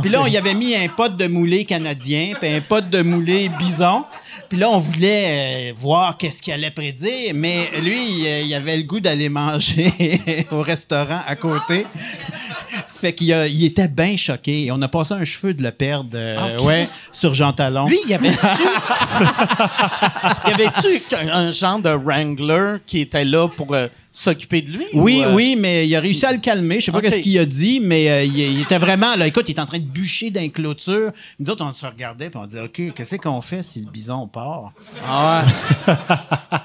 Puis 0.00 0.10
là, 0.10 0.20
on 0.22 0.26
y 0.26 0.36
avait 0.36 0.54
mis 0.54 0.74
un 0.74 0.88
pote 0.88 1.16
de 1.16 1.28
moulé 1.28 1.64
canadien, 1.64 2.32
puis 2.40 2.52
un 2.52 2.60
pote 2.60 2.90
de 2.90 3.02
moulé 3.02 3.48
bison. 3.58 4.04
Puis 4.48 4.58
là, 4.58 4.70
on 4.70 4.78
voulait 4.78 5.70
euh, 5.70 5.72
voir 5.76 6.16
qu'est-ce 6.16 6.40
qu'il 6.42 6.52
allait 6.52 6.70
prédire, 6.70 7.32
mais 7.34 7.68
lui, 7.82 8.26
euh, 8.26 8.40
il 8.44 8.54
avait 8.54 8.76
le 8.76 8.82
goût 8.84 9.00
d'aller 9.00 9.28
manger 9.28 9.90
au 10.52 10.62
restaurant 10.62 11.20
à 11.26 11.36
côté. 11.36 11.86
fait 12.88 13.12
qu'il 13.14 13.28
il 13.50 13.64
était 13.64 13.88
bien 13.88 14.16
choqué. 14.16 14.68
On 14.72 14.80
a 14.82 14.88
passé 14.88 15.14
un 15.14 15.24
cheveu 15.24 15.54
de 15.54 15.62
le 15.62 15.70
perdre 15.70 16.10
euh, 16.14 16.56
Ah, 16.58 16.62
ouais, 16.62 16.86
sur 17.12 17.34
Jean 17.34 17.52
Talon. 17.52 17.86
lui, 17.88 17.98
il 18.04 18.10
y 18.10 18.14
avait-tu... 18.14 18.36
y 20.48 20.52
avait-tu 20.52 21.14
un, 21.14 21.28
un 21.28 21.50
genre 21.50 21.78
de 21.80 21.90
wrangler 21.90 22.76
qui 22.86 23.00
était 23.00 23.24
là 23.24 23.48
pour 23.48 23.74
euh, 23.74 23.88
s'occuper 24.12 24.62
de 24.62 24.72
lui? 24.72 24.86
Oui, 24.94 25.20
ou, 25.20 25.28
euh, 25.28 25.34
oui, 25.34 25.56
mais 25.58 25.86
il 25.86 25.94
a 25.96 26.00
réussi 26.00 26.24
à 26.26 26.32
le 26.32 26.38
calmer. 26.38 26.80
Je 26.80 26.86
sais 26.86 26.92
pas 26.92 27.00
qu'est-ce 27.00 27.20
qu'il 27.20 27.38
a 27.38 27.44
dit, 27.44 27.80
mais 27.80 28.08
euh, 28.10 28.24
il, 28.24 28.36
il 28.38 28.60
était 28.62 28.78
vraiment 28.78 29.14
là. 29.16 29.26
Écoute, 29.26 29.48
il 29.48 29.52
était 29.52 29.60
en 29.60 29.66
train 29.66 29.78
de 29.78 29.84
bûcher 29.84 30.30
dans 30.30 30.40
les 30.40 30.50
clôtures. 30.50 31.12
Nous 31.38 31.50
autres, 31.50 31.64
on 31.64 31.72
se 31.72 31.84
regardait 31.86 32.30
puis 32.30 32.38
on 32.42 32.46
disait, 32.46 32.62
ok, 32.62 32.94
qu'est-ce 32.94 33.16
qu'on 33.16 33.40
fait 33.40 33.62
si 33.62 33.80
le 33.80 33.90
bison 33.90 34.25
part 34.28 34.72
Ah 35.06 35.42
ouais. 35.86 35.94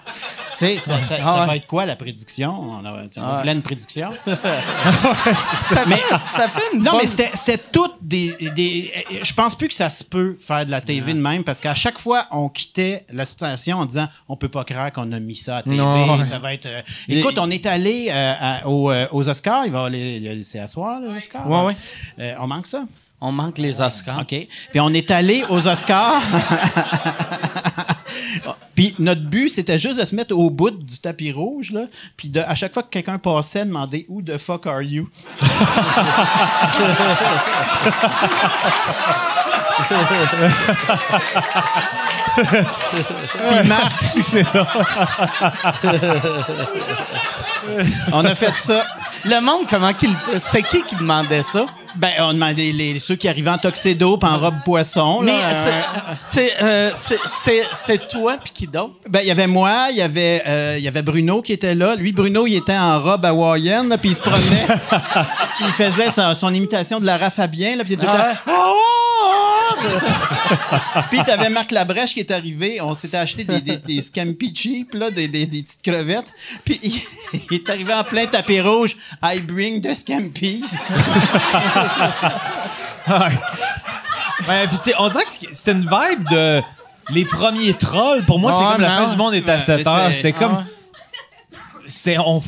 Tu 0.57 0.67
sais, 0.67 0.79
ça, 0.79 1.01
ça- 1.01 1.15
Ah 1.23 1.35
ça 1.39 1.45
va 1.45 1.55
être 1.55 1.65
quoi 1.65 1.87
la 1.87 1.95
prédiction? 1.95 2.51
On, 2.51 2.85
a- 2.85 2.91
on 2.93 3.09
Ah 3.17 3.31
ouais. 3.33 3.37
voulait 3.39 3.53
une 3.53 3.63
prédiction. 3.63 4.11
Ça, 4.25 5.85
Mais- 5.87 5.95
fait, 5.95 6.15
ça 6.31 6.47
fait 6.49 6.61
une 6.73 6.83
Non, 6.83 6.91
bonne- 6.91 7.01
mais 7.01 7.07
c'était 7.07 7.57
toutes 7.57 7.95
des, 8.01 8.35
des- 8.53 8.91
Je 9.23 9.33
pense 9.33 9.55
plus 9.55 9.69
que 9.69 9.73
ça 9.73 9.89
se 9.89 10.03
peut 10.03 10.35
faire 10.39 10.65
de 10.65 10.71
la 10.71 10.81
TV 10.81 11.13
de 11.13 11.19
même 11.19 11.43
parce 11.43 11.59
qu'à 11.59 11.73
chaque 11.73 11.97
fois, 11.97 12.27
on 12.31 12.49
quittait 12.49 13.05
la 13.11 13.25
station 13.25 13.77
en 13.77 13.85
disant 13.85 14.07
on 14.27 14.35
peut 14.35 14.49
pas 14.49 14.63
croire 14.63 14.91
qu'on 14.91 15.11
a 15.13 15.19
mis 15.19 15.35
ça 15.35 15.57
à 15.57 15.63
TV. 15.63 15.77
Non. 15.77 16.23
Ça 16.23 16.37
va 16.37 16.53
être. 16.53 16.67
euh, 16.67 16.81
Écoute, 17.07 17.39
on 17.39 17.49
est 17.49 17.65
allé 17.65 18.09
euh, 18.11 18.33
aux, 18.65 18.91
euh, 18.91 19.07
aux 19.11 19.27
Oscars. 19.27 19.65
Il 19.65 19.71
va 19.71 19.89
les- 19.89 20.43
c'est 20.43 20.59
à 20.59 20.67
soir, 20.67 20.99
les 20.99 21.15
Oscars. 21.15 21.49
Ouais, 21.49 21.61
ouais. 21.63 21.77
Euh, 22.19 22.35
on 22.39 22.45
manque 22.47 22.67
ça. 22.67 22.83
On 23.21 23.31
manque 23.31 23.59
les 23.59 23.79
Oscars. 23.79 24.19
OK. 24.19 24.35
Puis 24.71 24.79
on 24.79 24.91
est 24.93 25.11
allé 25.11 25.43
aux 25.49 25.67
Oscars. 25.67 26.21
Puis 28.75 28.95
notre 28.97 29.21
but, 29.21 29.49
c'était 29.49 29.77
juste 29.77 29.99
de 29.99 30.05
se 30.05 30.15
mettre 30.15 30.35
au 30.35 30.49
bout 30.49 30.71
du 30.71 30.97
tapis 30.97 31.31
rouge, 31.31 31.71
là. 31.71 31.81
Puis 32.17 32.29
de, 32.29 32.39
à 32.39 32.55
chaque 32.55 32.73
fois 32.73 32.81
que 32.81 32.89
quelqu'un 32.89 33.19
passait, 33.19 33.63
demander 33.65 34.07
Who 34.09 34.23
the 34.23 34.37
fuck 34.37 34.65
are 34.65 34.81
you? 34.81 35.07
Puis 43.37 43.67
Marc, 43.67 43.93
on 48.11 48.25
a 48.25 48.35
fait 48.35 48.55
ça. 48.55 48.85
Le 49.25 49.39
monde, 49.41 49.67
comment 49.69 49.93
qu'il. 49.93 50.15
C'était 50.37 50.63
qui 50.63 50.83
qui 50.83 50.95
demandait 50.95 51.43
ça? 51.43 51.65
Ben, 51.95 52.11
on 52.19 52.33
demandait 52.33 52.71
les, 52.71 52.99
ceux 52.99 53.15
qui 53.15 53.27
arrivaient 53.27 53.49
en 53.51 53.57
tuxedo 53.57 54.17
puis 54.17 54.29
en 54.29 54.39
robe 54.39 54.63
poisson. 54.63 55.21
Mais 55.21 55.31
là, 55.33 55.51
c'est- 56.25 56.53
euh, 56.61 56.91
euh, 56.91 56.91
c'était 57.73 57.97
toi 58.09 58.37
puis 58.43 58.51
qui 58.53 58.67
d'autre? 58.67 58.93
ben, 59.07 59.19
il 59.21 59.27
y 59.27 59.31
avait 59.31 59.47
moi, 59.47 59.87
il 59.91 59.97
y 59.97 60.01
avait, 60.01 60.41
euh, 60.47 60.77
y 60.79 60.87
avait 60.87 61.01
Bruno 61.01 61.41
qui 61.41 61.53
était 61.53 61.75
là. 61.75 61.95
Lui, 61.95 62.11
Bruno, 62.11 62.47
il 62.47 62.55
était 62.55 62.77
en 62.77 63.01
robe 63.01 63.25
hawaïenne, 63.25 63.95
puis 63.99 64.11
il 64.11 64.15
se 64.15 64.21
promenait. 64.21 64.67
il 65.61 65.73
faisait 65.73 66.11
sa- 66.11 66.35
son 66.35 66.53
imitation 66.53 66.99
de 66.99 67.05
Lara 67.05 67.29
Fabien, 67.29 67.75
là, 67.75 67.83
puis 67.83 67.93
il 67.93 67.97
était 67.97 68.07
Ah 68.07 68.33
Oh, 68.47 68.51
oh, 68.51 69.75
oh! 69.83 70.97
Puis 71.09 71.19
t'avais 71.23 71.49
Marc 71.49 71.71
Labrèche 71.71 72.13
qui 72.13 72.19
est 72.19 72.31
arrivé. 72.31 72.79
On 72.81 72.93
s'était 72.93 73.17
acheté 73.17 73.43
des, 73.43 73.61
des, 73.61 73.77
des 73.77 74.01
scampi 74.01 74.53
cheap, 74.55 74.93
là, 74.93 75.09
des, 75.09 75.27
des, 75.27 75.45
des 75.45 75.63
petites 75.63 75.81
crevettes. 75.81 76.31
Puis 76.63 76.79
il, 76.83 77.01
il 77.51 77.55
est 77.57 77.69
arrivé 77.69 77.93
en 77.93 78.03
plein 78.03 78.25
tapis 78.25 78.61
rouge. 78.61 78.95
I 79.23 79.39
bring 79.39 79.81
the 79.81 79.95
scampis. 79.95 80.63
Ouais. 83.07 84.47
Ouais, 84.47 84.67
puis 84.67 84.77
c'est- 84.77 84.93
on 84.99 85.09
dirait 85.09 85.25
que 85.25 85.31
c'était 85.51 85.71
une 85.73 85.81
vibe 85.89 86.29
de 86.29 86.61
les 87.09 87.25
premiers 87.25 87.73
trolls. 87.73 88.25
Pour 88.25 88.39
moi, 88.39 88.51
c'est 88.53 88.59
comme 88.59 88.81
la 88.81 88.89
mais 88.99 89.05
fin 89.05 89.11
du 89.11 89.17
monde 89.17 89.33
est 89.33 89.47
à 89.49 89.55
Ouais, 89.55 89.59
7 89.59 89.85
heures. 89.87 90.07
c'est- 90.07 90.13
C'était 90.13 90.33
comme. 90.33 90.63
c'est 91.85 92.17
on, 92.17 92.41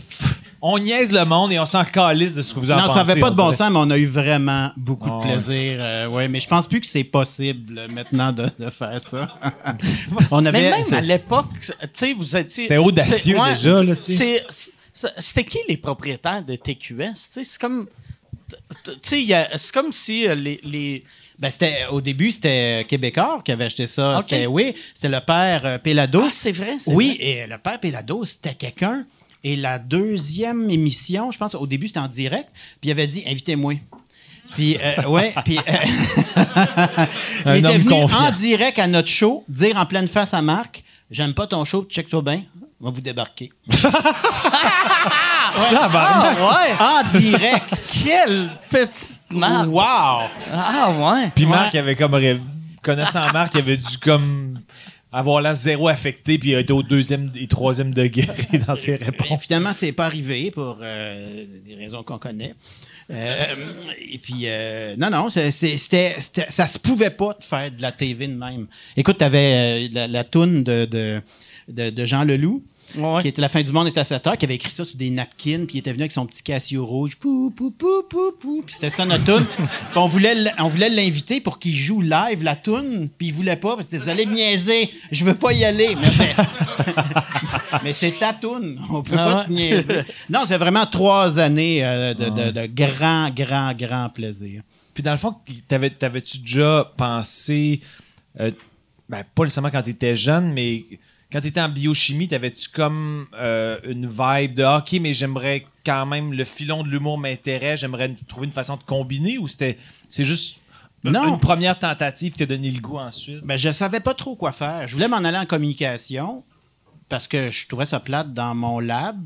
on 0.62 0.80
niaise 0.80 1.12
le 1.12 1.26
monde 1.26 1.52
et 1.52 1.60
on 1.60 1.66
s'en 1.66 1.84
calisse 1.84 2.34
de 2.36 2.42
ce 2.42 2.54
que 2.54 2.60
vous 2.60 2.72
en 2.72 2.76
Non, 2.76 2.82
pensez. 2.84 2.94
ça 2.94 3.04
n'avait 3.04 3.20
pas 3.20 3.30
de 3.30 3.34
on 3.34 3.38
bon 3.38 3.44
dirait. 3.50 3.58
sens, 3.58 3.72
mais 3.72 3.80
on 3.80 3.90
a 3.92 3.98
eu 3.98 4.06
vraiment 4.06 4.72
beaucoup 4.78 5.10
de 5.10 5.22
plaisir. 5.22 5.78
euh, 5.82 6.08
ouais, 6.08 6.28
mais 6.28 6.40
je 6.40 6.48
pense 6.48 6.68
plus 6.68 6.80
que 6.80 6.88
c'est 6.88 7.04
possible 7.04 7.78
euh, 7.78 7.88
maintenant 7.90 8.32
de, 8.32 8.50
de 8.58 8.70
faire 8.70 9.00
ça. 9.02 9.28
on 10.32 10.42
Mais 10.42 10.50
avait. 10.50 10.72
même 10.72 10.86
c'est- 10.86 10.96
à 10.96 11.02
l'époque, 11.02 11.48
tu 11.60 11.72
sais, 11.92 12.14
vous 12.14 12.38
étiez. 12.38 12.64
C'était 12.64 12.78
audacieux 12.78 13.38
déjà, 13.50 13.84
là, 13.84 13.96
tu 13.96 14.02
sais. 14.02 14.14
c'est- 14.14 14.46
c'est- 14.50 15.14
C'était 15.18 15.44
qui 15.44 15.58
les 15.68 15.78
propriétaires 15.78 16.44
de 16.44 16.56
TQS? 16.56 17.14
C'est 17.16 17.58
comme. 17.60 17.88
Tu 19.01 19.26
sais, 19.28 19.47
c'est 19.58 19.74
comme 19.74 19.91
si 19.91 20.28
euh, 20.28 20.36
les. 20.36 20.60
les 20.64 21.04
Ben, 21.39 21.49
c'était, 21.49 21.86
au 21.91 21.99
début, 22.01 22.32
c'était 22.32 22.86
Québécois 22.88 23.41
qui 23.43 23.51
avait 23.51 23.66
acheté 23.66 23.88
ça. 23.88 24.20
C'était, 24.22 24.45
oui, 24.45 24.76
c'était 24.93 25.10
le 25.10 25.20
père 25.20 25.62
euh, 25.66 25.78
Pélado. 25.78 26.22
Ah, 26.26 26.30
c'est 26.32 26.51
vrai, 26.51 26.76
c'est 26.80 26.91
Oui, 26.93 27.16
vrai. 27.18 27.26
et 27.26 27.47
le 27.47 27.58
père 27.58 27.80
Pélado, 27.80 28.24
c'était 28.26 28.54
quelqu'un. 28.56 29.06
Et 29.43 29.56
la 29.58 29.78
deuxième 29.80 30.70
émission, 30.70 31.32
je 31.32 31.38
pense, 31.38 31.54
au 31.56 31.68
début, 31.68 31.88
c'était 31.88 31.99
en 31.99 32.08
direct. 32.08 32.47
Puis 32.80 32.89
il 32.89 32.91
avait 32.91 33.08
dit 33.08 33.24
Invitez-moi. 33.28 33.74
Puis, 34.54 34.78
euh, 34.82 35.04
ouais, 35.08 35.34
puis. 35.43 35.58
euh, 35.58 35.62
il 37.47 37.66
était 37.66 37.78
venu 37.80 37.89
confiant. 37.89 38.28
en 38.28 38.32
direct 38.32 38.80
à 38.80 38.88
notre 38.88 39.10
show, 39.10 39.43
dire 39.49 39.76
en 39.78 39.86
pleine 39.86 40.08
face 40.08 40.34
à 40.34 40.41
Marc 40.41 40.84
J'aime 41.12 41.34
pas 41.34 41.45
ton 41.47 41.64
show, 41.66 41.86
check-toi 41.89 42.22
bien, 42.24 42.43
on 42.82 42.86
va 42.86 42.91
vous 42.91 43.01
débarquer. 43.01 43.51
Ah, 45.56 46.36
ouais! 46.39 46.74
En 46.80 47.18
direct. 47.20 47.76
Quelle 48.04 48.49
petite 48.70 49.16
marque! 49.32 49.68
wow! 49.70 50.30
Ah, 50.51 50.91
ouais! 51.14 51.32
Puis 51.36 51.45
Ouais. 51.45 51.51
Marc 51.51 51.76
avait 51.76 51.95
comme. 51.95 52.14
ré- 52.16 52.39
Connaissant 52.82 53.32
Marc, 53.32 53.54
il 53.56 53.60
avait 53.60 53.78
dû 53.78 53.97
comme. 53.97 54.60
Avoir 55.16 55.41
l'air 55.41 55.54
zéro 55.56 55.88
affecté, 55.89 56.39
puis 56.39 56.49
il 56.54 56.58
était 56.58 56.74
au 56.74 56.82
deuxième 56.82 57.32
et 57.39 57.45
troisième 57.47 57.93
degré 57.93 58.28
dans 58.68 58.76
ses 58.76 58.95
réponses. 58.95 59.43
finalement, 59.43 59.70
c'est 59.76 59.91
pas 59.91 60.08
arrivé 60.08 60.49
pour 60.49 60.80
euh, 60.82 61.45
des 61.68 61.76
raisons 61.76 62.01
qu'on 62.01 62.18
connaît. 62.18 62.56
Euh, 63.12 63.45
et 64.10 64.18
puis, 64.18 64.45
euh, 64.45 64.95
non, 64.97 65.12
non, 65.12 65.30
c'est- 65.30 65.51
c'est- 65.51 65.78
c'était, 65.78 66.16
c'était- 66.18 66.47
ça 66.49 66.66
se 66.66 66.80
pouvait 66.80 67.12
pas 67.12 67.36
de 67.39 67.43
faire 67.45 67.70
de 67.70 67.80
la 67.80 67.91
TV 67.91 68.28
de 68.28 68.34
même. 68.36 68.66
Écoute, 68.97 69.20
tu 69.20 69.24
avais 69.24 69.88
la, 69.93 70.08
la 70.08 70.24
toune 70.24 70.64
de, 70.64 70.86
de, 70.86 71.22
de, 71.68 71.91
de 71.91 72.06
Jean 72.06 72.24
Leloup, 72.24 72.64
Ouais. 72.96 73.22
qui 73.22 73.28
était 73.28 73.41
La 73.41 73.50
fin 73.50 73.62
du 73.64 73.72
monde 73.72 73.88
est 73.88 73.98
à 73.98 74.04
7 74.04 74.28
heures, 74.28 74.38
qui 74.38 74.46
avait 74.46 74.56
écrit 74.56 74.72
ça 74.72 74.86
sur 74.86 74.96
des 74.98 75.10
napkins, 75.10 75.66
puis 75.66 75.76
il 75.76 75.80
était 75.80 75.91
venu 75.91 76.04
avec 76.04 76.12
son 76.12 76.26
petit 76.26 76.44
Casio 76.44 76.86
rouge. 76.86 77.16
Pou, 77.18 77.52
pou, 77.56 77.72
pou, 77.72 78.04
pou, 78.10 78.32
pou. 78.39 78.64
Puis 78.66 78.76
c'était 78.76 78.89
ça 78.89 79.06
notre 79.06 79.24
toune. 79.26 79.46
Puis 79.56 79.68
on 79.98 80.08
voulait, 80.08 80.36
on 80.60 80.68
voulait 80.70 80.89
l'inviter 80.89 81.41
pour 81.41 81.60
qu'il 81.60 81.76
joue 81.76 82.02
live 82.02 82.44
la 82.44 82.56
toune, 82.56 83.10
puis 83.18 83.28
il 83.28 83.34
voulait 83.34 83.56
pas, 83.56 83.76
parce 83.76 83.88
que 83.88 83.98
vous 83.98 84.10
allez 84.10 84.26
me 84.26 84.34
niaiser, 84.34 84.91
je 85.12 85.24
veux 85.26 85.36
pas 85.36 85.54
y 85.54 85.64
aller. 85.66 85.96
Mais, 85.96 86.10
mais 87.84 87.94
c'est 87.94 88.12
ta 88.20 88.34
toune, 88.34 88.80
on 88.89 89.02
peut 89.02 89.16
Ah 89.18 89.26
pas 89.26 89.38
ouais? 89.41 89.46
te 89.48 89.52
niaiser. 89.52 90.02
Non, 90.30 90.41
c'est 90.46 90.58
vraiment 90.58 90.86
trois 90.86 91.39
années 91.39 91.84
euh, 91.86 92.14
de, 92.14 92.30
de- 92.30 92.52
de 92.52 92.66
grand, 92.68 93.30
grand, 93.32 93.74
grand 93.74 94.10
plaisir. 94.10 94.62
Puis 94.94 95.02
dans 95.04 95.12
le 95.12 95.18
fond, 95.18 95.36
t'avais, 95.68 95.89
t'avais-tu 95.89 96.38
déjà 96.39 96.91
pensé, 96.98 97.80
euh, 98.39 98.52
ben, 99.10 99.24
pas 99.36 99.44
nécessairement 99.44 99.72
quand 99.72 99.82
t'étais 99.82 100.16
jeune, 100.16 100.54
mais 100.54 100.84
quand 101.34 101.42
t'étais 101.42 101.60
en 101.62 101.68
biochimie, 101.70 102.28
t'avais-tu 102.30 102.70
comme 102.70 103.26
euh, 103.34 103.78
une 103.86 104.08
vibe 104.08 104.54
de 104.54 104.64
OK, 104.64 104.94
mais 105.02 105.12
j'aimerais 105.14 105.66
quand 105.86 106.06
même 106.06 106.32
le 106.32 106.44
filon 106.46 106.84
de 106.84 106.90
l'humour 106.90 107.18
m'intéresse, 107.18 107.80
j'aimerais 107.82 108.14
trouver 108.28 108.46
une 108.46 108.54
façon 108.54 108.78
de 108.78 108.84
combiner 108.84 109.38
ou 109.40 109.48
c'était 109.50 109.78
c'est 110.08 110.24
juste 110.24 110.60
Non. 111.04 111.34
une 111.34 111.40
première 111.40 111.78
tentative 111.80 112.34
qui 112.34 112.38
t'a 112.40 112.46
donné 112.46 112.70
le 112.70 112.80
goût 112.80 113.00
ensuite? 113.00 113.42
Ben, 113.44 113.58
je 113.58 113.72
savais 113.72 114.00
pas 114.00 114.14
trop 114.14 114.36
quoi 114.36 114.52
faire. 114.52 114.88
Je 114.88 114.94
voulais 114.94 115.08
m'en 115.10 115.18
aller 115.18 115.38
en 115.38 115.46
communication 115.48 116.44
parce 117.10 117.28
que 117.28 117.52
je 117.52 117.68
trouvais 117.68 117.86
ça 117.86 118.00
plate 118.00 118.34
dans 118.34 118.56
mon 118.56 118.80
lab. 118.80 119.20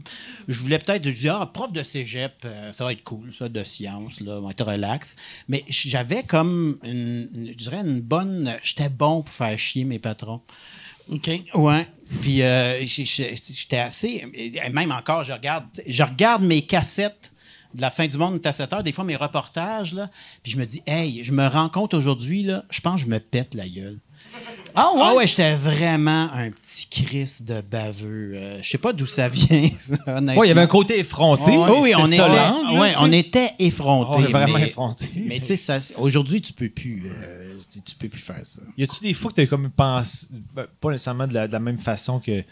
Je 0.47 0.59
voulais 0.59 0.79
peut-être 0.79 1.03
disais, 1.03 1.29
ah, 1.29 1.45
prof 1.53 1.71
de 1.71 1.83
cégep, 1.83 2.33
euh, 2.43 2.73
ça 2.73 2.83
va 2.85 2.91
être 2.93 3.03
cool, 3.03 3.31
ça, 3.33 3.47
de 3.49 3.63
sciences, 3.63 4.19
là, 4.21 4.39
on 4.39 4.45
va 4.45 4.51
être 4.51 4.65
relax. 4.65 5.15
Mais 5.47 5.63
j'avais 5.69 6.23
comme, 6.23 6.79
une, 6.83 7.29
une- 7.35 7.47
je 7.51 7.57
dirais, 7.57 7.81
une 7.81 8.01
bonne... 8.01 8.55
J'étais 8.63 8.89
bon 8.89 9.21
pour 9.21 9.33
faire 9.33 9.57
chier 9.59 9.85
mes 9.85 9.99
patrons. 9.99 10.41
OK. 11.09 11.29
Ouais. 11.53 11.87
Puis 12.21 12.41
euh, 12.41 12.83
j'étais 12.85 13.77
assez. 13.77 14.25
et 14.33 14.69
Même 14.69 14.91
encore, 14.91 15.23
je 15.23 15.33
regarde, 15.33 15.65
je 15.85 16.03
regarde 16.03 16.43
mes 16.43 16.61
cassettes 16.61 17.31
de 17.73 17.81
la 17.81 17.89
fin 17.89 18.07
du 18.07 18.17
monde 18.17 18.39
à 18.45 18.53
7 18.53 18.73
heures, 18.73 18.83
des 18.83 18.91
fois 18.93 19.03
mes 19.03 19.15
reportages, 19.15 19.93
là, 19.93 20.09
puis 20.41 20.51
je 20.51 20.57
me 20.57 20.65
dis, 20.65 20.81
hey, 20.87 21.23
je 21.23 21.31
me 21.31 21.47
rends 21.47 21.69
compte 21.69 21.93
aujourd'hui, 21.93 22.43
là, 22.43 22.63
je 22.69 22.81
pense 22.81 23.01
que 23.01 23.07
je 23.07 23.11
me 23.11 23.19
pète 23.19 23.53
la 23.53 23.67
gueule. 23.67 23.99
Ah, 24.75 24.91
ouais? 24.93 25.01
Ah 25.03 25.15
ouais, 25.15 25.27
j'étais 25.27 25.55
vraiment 25.55 26.29
un 26.33 26.51
petit 26.51 26.87
Chris 26.89 27.39
de 27.41 27.61
baveux. 27.61 28.33
Euh, 28.35 28.59
je 28.61 28.69
sais 28.69 28.77
pas 28.77 28.93
d'où 28.93 29.05
ça 29.07 29.27
vient, 29.27 29.69
ça, 29.79 29.95
honnêtement. 30.05 30.39
Ouais, 30.39 30.47
il 30.47 30.49
y 30.49 30.51
avait 30.51 30.61
un 30.61 30.67
côté 30.67 30.99
effronté. 30.99 31.51
Oh 31.55 31.79
oui, 31.81 31.93
on 31.95 32.05
était, 32.05 32.17
là, 32.17 32.55
ouais, 32.73 32.93
on 32.99 33.11
était 33.11 33.51
effrontés. 33.59 34.11
On 34.13 34.23
est 34.23 34.31
vraiment 34.31 34.59
mais, 34.59 34.67
effrontés. 34.67 35.09
Mais 35.15 35.39
tu 35.39 35.45
sais, 35.47 35.57
ça- 35.57 35.79
aujourd'hui, 35.97 36.41
tu 36.41 36.53
peux 36.53 36.69
plus, 36.69 37.03
euh, 37.07 37.46
tu, 37.77 37.91
tu 37.91 37.95
peux 37.95 38.09
plus 38.09 38.21
faire 38.21 38.39
ça. 38.43 38.61
Y 38.77 38.83
a-tu 38.83 39.01
des 39.01 39.13
fois 39.13 39.31
que 39.31 39.35
t'as 39.37 39.45
comme 39.47 39.69
pensé, 39.69 40.27
ben, 40.55 40.65
pas 40.81 40.91
nécessairement 40.91 41.27
de 41.27 41.33
la, 41.33 41.47
de 41.47 41.53
la 41.53 41.59
même 41.59 41.77
façon 41.77 42.19
que, 42.19 42.43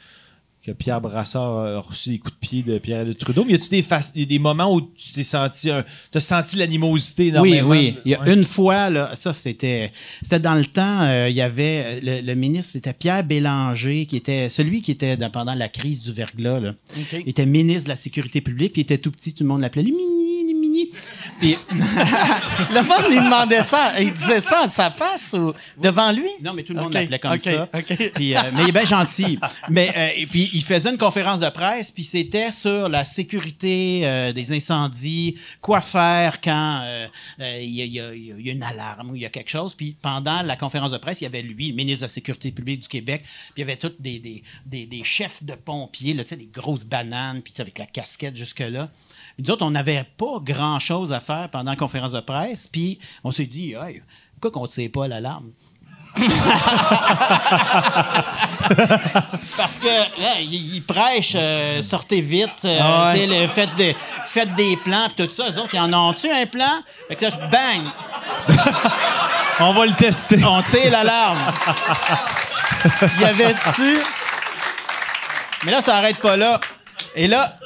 que 0.63 0.71
Pierre 0.71 0.99
Brassard 0.99 1.59
a 1.59 1.80
reçu 1.80 2.09
des 2.09 2.17
coups 2.17 2.34
de 2.34 2.39
pied 2.39 2.63
de 2.63 2.80
Pierre 2.80 3.05
de 3.05 3.13
Trudeau, 3.13 3.45
mais 3.45 3.51
y 3.51 3.55
a-tu 3.55 3.69
des, 3.69 4.26
des, 4.26 4.39
moments 4.39 4.73
où 4.73 4.82
tu 4.82 5.11
t'es 5.13 5.21
senti, 5.23 5.69
un- 5.69 5.86
t'as 6.09 6.19
senti 6.19 6.57
l'animosité 6.57 7.26
Oui, 7.38 7.53
énormément? 7.53 7.69
oui. 7.69 7.97
Il 8.03 8.11
y 8.11 8.15
a 8.15 8.21
Ouais. 8.21 8.34
une 8.34 8.43
fois, 8.45 8.89
là, 8.89 9.15
ça, 9.15 9.32
c'était, 9.32 9.91
c'était 10.23 10.39
dans 10.39 10.55
le 10.55 10.65
temps, 10.65 11.01
euh, 11.03 11.30
il 11.30 11.36
y 11.36 11.41
avait, 11.41 11.99
le, 12.01 12.21
le 12.26 12.34
ministre, 12.34 12.71
c'était 12.71 12.93
Pierre 12.93 13.23
Bélanger, 13.23 14.07
qui 14.07 14.15
était 14.15 14.49
celui 14.49 14.82
qui 14.82 14.89
était 14.89 15.17
dans- 15.17 15.30
pendant 15.30 15.53
la 15.53 15.69
crise 15.69 16.01
du 16.01 16.11
verglas, 16.11 16.59
là. 16.59 16.73
Il 17.13 17.30
était 17.30 17.45
ministre 17.45 17.84
de 17.84 17.89
la 17.89 17.95
Sécurité 17.95 18.41
publique, 18.41 18.73
puis 18.73 18.82
il 18.82 18.86
était 18.86 18.97
tout 18.97 19.11
petit, 19.11 19.36
tout 19.36 19.43
le 19.43 19.49
monde 19.49 19.61
l'appelait 19.61 19.84
le 19.84 19.89
mini, 19.91 19.99
le 20.03 20.09
mini. 20.17 20.34
Puis, 21.39 21.57
Le 21.69 22.81
monde, 22.81 23.05
il 23.11 23.21
demandait 23.23 23.63
ça. 23.63 23.99
Il 24.01 24.13
disait 24.13 24.39
ça 24.39 24.61
à 24.61 24.67
sa 24.67 24.89
face 24.91 25.33
ou 25.33 25.53
devant 25.77 26.11
lui? 26.11 26.29
non, 26.41 26.53
mais 26.53 26.63
tout 26.63 26.73
le 26.73 26.79
monde 26.79 26.88
OK, 26.88 26.93
l'appelait 26.93 27.19
comme 27.19 27.39
ça. 27.39 27.69
Puis, 28.15 28.36
euh, 28.36 28.41
mais 28.53 28.63
il 28.63 28.69
est 28.69 28.71
bien 28.71 28.86
gentil. 28.86 29.39
Mais 29.69 29.91
euh, 29.95 30.09
et 30.15 30.25
puis 30.25 30.49
il 30.53 30.63
faisait 30.63 30.89
une 30.91 30.97
conférence 30.97 31.41
de 31.41 31.49
presse, 31.49 31.91
puis 31.91 32.03
c'était 32.03 32.51
sur 32.51 32.88
la 32.89 33.03
sécurité 33.05 34.01
euh, 34.03 34.31
des 34.33 34.51
incendies, 34.53 35.38
quoi 35.61 35.81
faire 35.81 36.39
quand 36.41 36.83
il 37.39 37.69
y, 37.69 37.99
a- 37.99 38.13
y 38.15 38.33
y 38.38 38.51
une 38.51 38.63
alarme 38.63 39.11
ou 39.11 39.15
il 39.15 39.21
y 39.21 39.25
a 39.25 39.29
quelque 39.29 39.49
chose. 39.51 39.73
Puis 39.73 39.95
pendant 40.01 40.41
la 40.41 40.55
conférence 40.55 40.91
de 40.91 40.97
presse, 40.97 41.21
il 41.21 41.25
y 41.25 41.27
avait 41.27 41.41
lui, 41.41 41.69
le 41.69 41.75
ministre 41.75 41.99
de 42.01 42.05
la 42.05 42.09
Sécurité 42.09 42.51
publique 42.51 42.81
du 42.81 42.88
Québec, 42.88 43.23
puis 43.23 43.53
il 43.57 43.59
y 43.59 43.63
avait 43.63 43.77
tous 43.77 43.91
des, 43.99 44.19
des, 44.19 44.43
des, 44.65 44.86
des 44.86 45.03
chefs 45.03 45.43
de 45.43 45.53
pompiers, 45.53 46.13
là, 46.13 46.23
des 46.23 46.49
grosses 46.53 46.86
bananes, 46.86 47.41
puis 47.41 47.53
avec 47.59 47.77
la 47.77 47.86
casquette 47.86 48.36
jusque-là. 48.36 48.89
Nous 49.38 49.51
autres, 49.51 49.65
on 49.65 49.71
n'avait 49.71 50.05
pas 50.17 50.39
grand-chose 50.41 51.11
à 51.11 51.19
faire 51.19 51.49
pendant 51.51 51.71
la 51.71 51.77
conférence 51.77 52.11
de 52.13 52.19
presse, 52.21 52.67
puis 52.67 52.99
on 53.23 53.31
s'est 53.31 53.45
dit, 53.45 53.73
hey, 53.73 54.01
pourquoi 54.39 54.51
qu'on 54.51 54.63
ne 54.65 54.69
tire 54.71 54.89
pas 54.93 55.07
l'alarme? 55.07 55.49
Parce 59.57 59.77
que 59.77 59.88
là, 60.21 60.39
il, 60.39 60.75
il 60.75 60.81
prêche, 60.83 61.33
euh, 61.36 61.81
sortez 61.81 62.21
vite, 62.21 62.63
euh, 62.65 62.79
Ah 62.81 63.13
ouais. 63.13 63.27
le- 63.27 63.47
faites, 63.47 63.75
des, 63.75 63.95
faites 64.25 64.53
des 64.55 64.77
plans, 64.77 65.09
puis 65.15 65.27
tout 65.27 65.33
ça. 65.33 65.45
Eux 65.49 65.59
autres, 65.59 65.73
ils 65.73 65.79
en 65.79 65.93
ont-tu 65.93 66.31
un 66.31 66.45
plan? 66.45 66.81
Fait 67.07 67.15
que 67.15 67.25
là, 67.25 67.31
bang! 67.51 67.81
On 69.59 69.73
va 69.73 69.86
le 69.86 69.93
tester. 69.93 70.43
On 70.43 70.61
tire 70.63 70.91
l'alarme. 70.91 71.39
Y 73.19 73.23
avait-tu. 73.25 73.97
Mais 75.63 75.71
là, 75.71 75.81
ça 75.81 75.97
arrête 75.97 76.17
pas 76.19 76.38
là. 76.38 76.59
Et 77.15 77.27
là, 77.27 77.57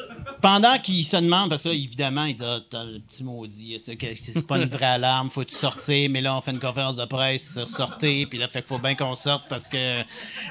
pendant 0.42 0.78
qu'il 0.80 1.04
se 1.06 1.18
demande, 1.18 1.50
parce 1.50 1.64
que 1.64 1.70
là, 1.70 1.76
évidemment, 1.76 2.24
il 2.26 2.34
dit 2.36 2.44
Ah, 2.46 2.60
t'as 2.70 2.84
le 2.84 3.00
petit 3.00 3.24
maudit, 3.24 3.78
c'est 3.84 3.96
que- 3.96 4.06
c'est 4.16 4.42
pas 4.46 4.58
une 4.58 4.70
vraie 4.70 4.86
alarme, 4.98 5.30
faut-tu 5.30 5.56
sortir, 5.56 6.10
mais 6.10 6.22
là, 6.22 6.36
on 6.38 6.42
fait 6.42 6.52
une 6.52 6.60
conférence 6.60 6.96
de 6.96 7.06
presse, 7.06 7.60
sortir, 7.66 8.28
puis 8.30 8.40
là, 8.40 8.48
fait 8.48 8.62
qu'il 8.62 8.68
faut 8.70 8.80
bien 8.80 8.96
qu'on 8.96 9.16
sorte 9.16 9.44
parce 9.50 9.68
que. 9.68 10.04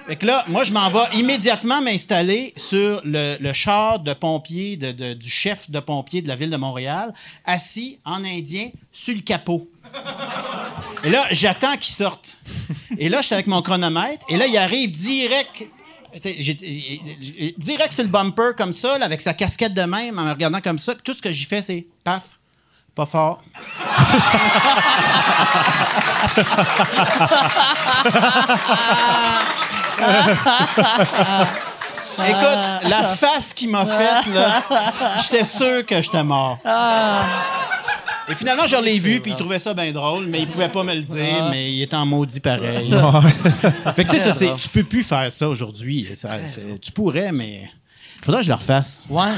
Fait 0.07 0.17
que 0.17 0.27
là, 0.27 0.45
moi, 0.49 0.65
je 0.65 0.73
m'en 0.73 0.91
vais 0.91 1.17
immédiatement 1.19 1.81
m'installer 1.81 2.53
sur 2.57 3.01
le, 3.05 3.37
le 3.41 3.53
char 3.53 3.99
de 4.01 4.13
pompier 4.15 4.77
de- 4.77 4.93
de- 4.93 5.15
du 5.15 5.31
chef 5.31 5.71
de 5.71 5.81
pompier 5.81 6.23
de 6.23 6.29
la 6.29 6.37
ville 6.37 6.51
de 6.51 6.57
Montréal, 6.57 7.13
assis 7.45 7.99
en 8.05 8.25
indien 8.25 8.71
sur 8.93 9.15
le 9.15 9.21
capot. 9.23 9.69
Et 11.05 11.11
là, 11.11 11.27
j'attends 11.31 11.77
qu'il 11.77 11.95
sorte. 11.95 12.37
Et 12.99 13.09
là, 13.09 13.23
j'étais 13.23 13.35
avec 13.37 13.47
mon 13.47 13.63
chronomètre. 13.63 14.27
Et 14.29 14.37
là, 14.37 14.47
il 14.47 14.57
arrive 14.57 14.91
direct. 14.91 15.63
Direct 17.59 17.93
sur 17.93 18.05
le 18.05 18.09
bumper 18.09 18.53
comme 18.57 18.73
ça, 18.73 18.95
avec 18.95 19.21
sa 19.21 19.35
casquette 19.35 19.75
de 19.75 19.83
même, 19.83 20.19
en 20.19 20.25
me 20.25 20.31
regardant 20.31 20.61
comme 20.61 20.79
ça. 20.79 20.95
Tout 20.95 21.15
ce 21.15 21.23
que 21.23 21.31
j'y 21.31 21.45
fais, 21.45 21.63
c'est 21.63 21.87
paf, 22.05 22.39
pas 22.95 23.07
fort. 23.07 23.43
Écoute, 32.27 32.89
la 32.91 33.03
face 33.17 33.53
qu'il 33.53 33.69
m'a 33.71 33.85
faite, 33.87 34.27
là, 34.35 34.63
j'étais 35.23 35.45
sûr 35.45 35.85
que 35.87 36.01
j'étais 36.03 36.25
mort. 36.25 36.59
Et 38.31 38.35
finalement, 38.35 38.67
je 38.67 38.77
l'ai 38.77 38.99
vu, 38.99 39.21
puis 39.21 39.31
il 39.33 39.37
trouvait 39.37 39.59
ça 39.59 39.73
bien 39.73 39.91
drôle, 39.93 40.27
mais 40.27 40.41
il 40.41 40.47
pouvait 40.49 40.69
pas 40.69 40.83
me 40.83 40.95
le 40.95 41.03
dire, 41.03 41.49
mais 41.51 41.73
il 41.73 41.83
était 41.83 41.97
en 41.97 42.05
maudit 42.05 42.41
pareil. 42.41 42.91
fait 43.97 44.05
que 44.05 44.11
tu 44.11 44.19
sais, 44.19 44.25
ça, 44.25 44.35
c'est- 44.35 44.55
tu 44.57 44.69
peux 44.69 44.85
plus 44.85 45.03
faire 45.03 45.33
ça 45.33 45.49
aujourd'hui. 45.49 46.07
Ça- 46.15 46.31
c'est- 46.47 46.79
Tu 46.81 46.93
pourrais, 46.93 47.33
mais 47.33 47.71
faudrait 48.23 48.41
que 48.41 48.45
je 48.47 48.51
le 48.51 48.57
refasse. 48.57 49.05
Ouais. 49.09 49.31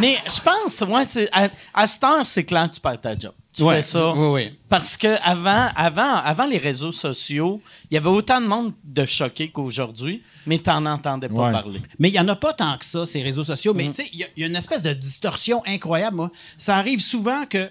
Mais 0.00 0.18
je 0.26 0.40
pense, 0.40 0.80
ouais, 0.86 1.06
c'est- 1.06 1.30
à, 1.32 1.48
à 1.72 1.86
cette 1.86 2.04
heure, 2.04 2.24
c'est 2.26 2.44
clair 2.44 2.68
que 2.68 2.74
tu 2.74 2.80
perds 2.80 3.00
ta 3.00 3.18
job 3.18 3.32
qui 3.52 3.62
ouais, 3.62 3.76
fait 3.76 3.82
ça. 3.82 4.12
Oui, 4.14 4.28
oui. 4.28 4.58
Parce 4.68 4.96
que 4.96 5.18
avant, 5.22 5.68
avant, 5.76 6.16
avant 6.16 6.46
les 6.46 6.58
réseaux 6.58 6.92
sociaux, 6.92 7.60
il 7.90 7.94
y 7.94 7.96
avait 7.98 8.08
autant 8.08 8.40
de 8.40 8.46
monde 8.46 8.72
de 8.82 9.04
choqué 9.04 9.50
qu'aujourd'hui, 9.50 10.22
mais 10.46 10.58
tu 10.58 10.70
n'en 10.70 10.86
entendais 10.86 11.28
pas 11.28 11.52
parler. 11.52 11.82
Mais 11.98 12.08
il 12.08 12.12
n'y 12.12 12.20
en 12.20 12.28
a 12.28 12.36
pas 12.36 12.54
tant 12.54 12.78
que 12.78 12.84
ça, 12.84 13.04
ces 13.06 13.22
réseaux 13.22 13.44
sociaux. 13.44 13.74
Mais 13.74 13.84
mm. 13.84 13.92
tu 13.92 14.02
sais, 14.02 14.10
il 14.12 14.26
y, 14.36 14.44
a 14.44 14.46
une 14.46 14.56
espèce 14.56 14.82
de 14.82 14.92
distorsion 14.92 15.62
incroyable. 15.66 16.16
Moi. 16.16 16.30
Ça 16.56 16.76
arrive 16.76 17.00
souvent 17.00 17.44
que 17.46 17.70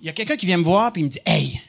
il 0.00 0.06
y 0.06 0.08
a 0.08 0.12
quelqu'un 0.12 0.36
qui 0.36 0.46
vient 0.46 0.56
me 0.56 0.64
voir 0.64 0.92
et 0.96 1.02
me 1.02 1.08
dit 1.08 1.20
Hey, 1.26 1.60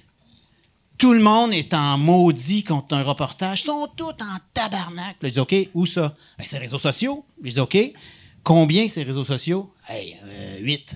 tout 0.98 1.14
le 1.14 1.20
monde 1.20 1.52
est 1.54 1.74
en 1.74 1.98
maudit 1.98 2.64
contre 2.64 2.96
un 2.96 3.04
reportage. 3.04 3.62
Ils 3.62 3.66
sont 3.66 3.88
tous 3.98 4.12
en 4.12 4.38
tabarnak. 4.54 5.18
Je 5.22 5.28
dis 5.28 5.40
OK, 5.40 5.56
où 5.74 5.86
ça? 5.86 6.16
Ben, 6.38 6.46
Ces 6.46 6.58
réseaux 6.58 6.80
sociaux. 6.80 7.26
Je 7.44 7.50
dis 7.50 7.60
OK. 7.60 7.78
Combien 8.44 8.88
ces 8.88 9.04
réseaux 9.04 9.26
sociaux? 9.26 9.72
Hey, 9.88 10.16
euh, 10.26 10.58
8. 10.60 10.96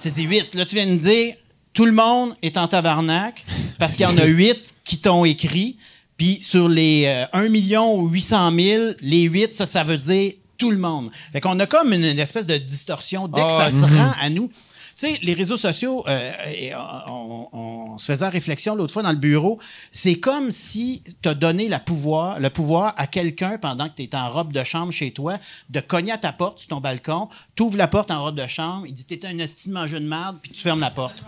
Tu 0.00 0.10
dis 0.10 0.22
8. 0.22 0.54
Là, 0.54 0.64
tu 0.64 0.74
viens 0.76 0.86
de 0.86 0.92
me 0.92 0.96
dire, 0.96 1.34
tout 1.72 1.84
le 1.84 1.92
monde 1.92 2.34
est 2.42 2.56
en 2.56 2.68
tabarnak 2.68 3.44
parce 3.78 3.94
qu'il 3.94 4.04
y 4.04 4.08
en 4.08 4.18
a 4.18 4.24
8 4.24 4.74
qui 4.84 4.98
t'ont 4.98 5.24
écrit. 5.24 5.76
Puis 6.16 6.40
sur 6.42 6.68
les 6.68 7.04
euh, 7.06 7.24
1 7.32 7.48
million 7.48 7.94
ou 7.98 8.08
800 8.08 8.52
000, 8.56 8.84
les 9.00 9.22
8, 9.22 9.56
ça, 9.56 9.66
ça 9.66 9.82
veut 9.82 9.98
dire 9.98 10.34
tout 10.58 10.70
le 10.70 10.78
monde. 10.78 11.10
Fait 11.32 11.40
qu'on 11.40 11.58
a 11.58 11.66
comme 11.66 11.92
une, 11.92 12.04
une 12.04 12.18
espèce 12.18 12.46
de 12.46 12.56
distorsion 12.56 13.26
dès 13.26 13.42
que 13.42 13.52
ça 13.52 13.70
se 13.70 13.84
rend 13.84 14.12
à 14.20 14.30
nous. 14.30 14.50
Tu 14.96 15.08
sais, 15.08 15.18
les 15.22 15.34
réseaux 15.34 15.56
sociaux, 15.56 16.04
euh, 16.08 16.32
et 16.54 16.74
on, 16.74 17.48
on- 17.52 17.58
on 17.94 17.98
se 17.98 18.06
faisait 18.06 18.28
réflexion 18.28 18.74
l'autre 18.74 18.92
fois 18.92 19.02
dans 19.02 19.10
le 19.10 19.16
bureau, 19.16 19.58
c'est 19.90 20.16
comme 20.16 20.50
si 20.52 21.02
tu 21.22 21.28
as 21.28 21.34
donné 21.34 21.68
la 21.68 21.78
pouvoir, 21.78 22.38
le 22.40 22.50
pouvoir 22.50 22.94
à 22.96 23.06
quelqu'un 23.06 23.58
pendant 23.58 23.88
que 23.88 23.94
tu 23.96 24.02
es 24.02 24.14
en 24.14 24.30
robe 24.30 24.52
de 24.52 24.62
chambre 24.64 24.92
chez 24.92 25.10
toi, 25.12 25.38
de 25.70 25.80
cogner 25.80 26.12
à 26.12 26.18
ta 26.18 26.32
porte 26.32 26.58
sur 26.60 26.68
ton 26.68 26.80
balcon, 26.80 27.28
tu 27.56 27.62
ouvres 27.62 27.76
la 27.78 27.88
porte 27.88 28.10
en 28.10 28.22
robe 28.22 28.36
de 28.36 28.46
chambre, 28.46 28.86
il 28.86 28.92
dit 28.94 29.04
T'es 29.04 29.26
un 29.26 29.38
esti 29.38 29.68
de 29.68 29.74
mangeux 29.74 30.00
de 30.00 30.06
merde, 30.08 30.36
puis 30.42 30.50
tu 30.52 30.60
fermes 30.60 30.80
la 30.80 30.90
porte. 30.90 31.22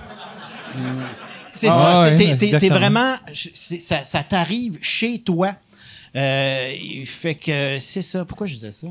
C'est 1.53 1.69
Ah 1.69 1.71
ça. 1.71 2.01
ouais, 2.01 2.15
T'es- 2.17 2.25
t'es- 2.31 2.37
T'es 2.37 2.45
exactement. 2.47 2.79
vraiment. 2.79 3.15
c'est- 3.35 3.79
Ça, 3.81 4.05
ça 4.05 4.23
t'arrive 4.25 4.79
chez 4.83 5.21
toi. 5.21 5.55
Euh, 6.17 6.73
fait 7.07 7.35
que 7.35 7.79
c'est 7.81 8.03
ça. 8.03 8.25
Pourquoi 8.25 8.47
je 8.47 8.55
disais 8.55 8.73
ça? 8.73 8.87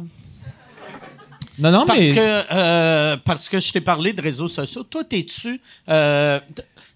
Non, 1.60 1.72
non, 1.72 1.86
Parce 1.86 1.99
mais. 1.99 2.12
que, 2.12 2.41
euh, 2.51 3.18
parce 3.24 3.47
que 3.49 3.60
je 3.60 3.72
t'ai 3.72 3.82
parlé 3.82 4.14
de 4.14 4.22
réseaux 4.22 4.47
sociaux. 4.47 4.84
Toi, 4.84 5.04
t'es-tu 5.04 5.62
euh, 5.89 6.39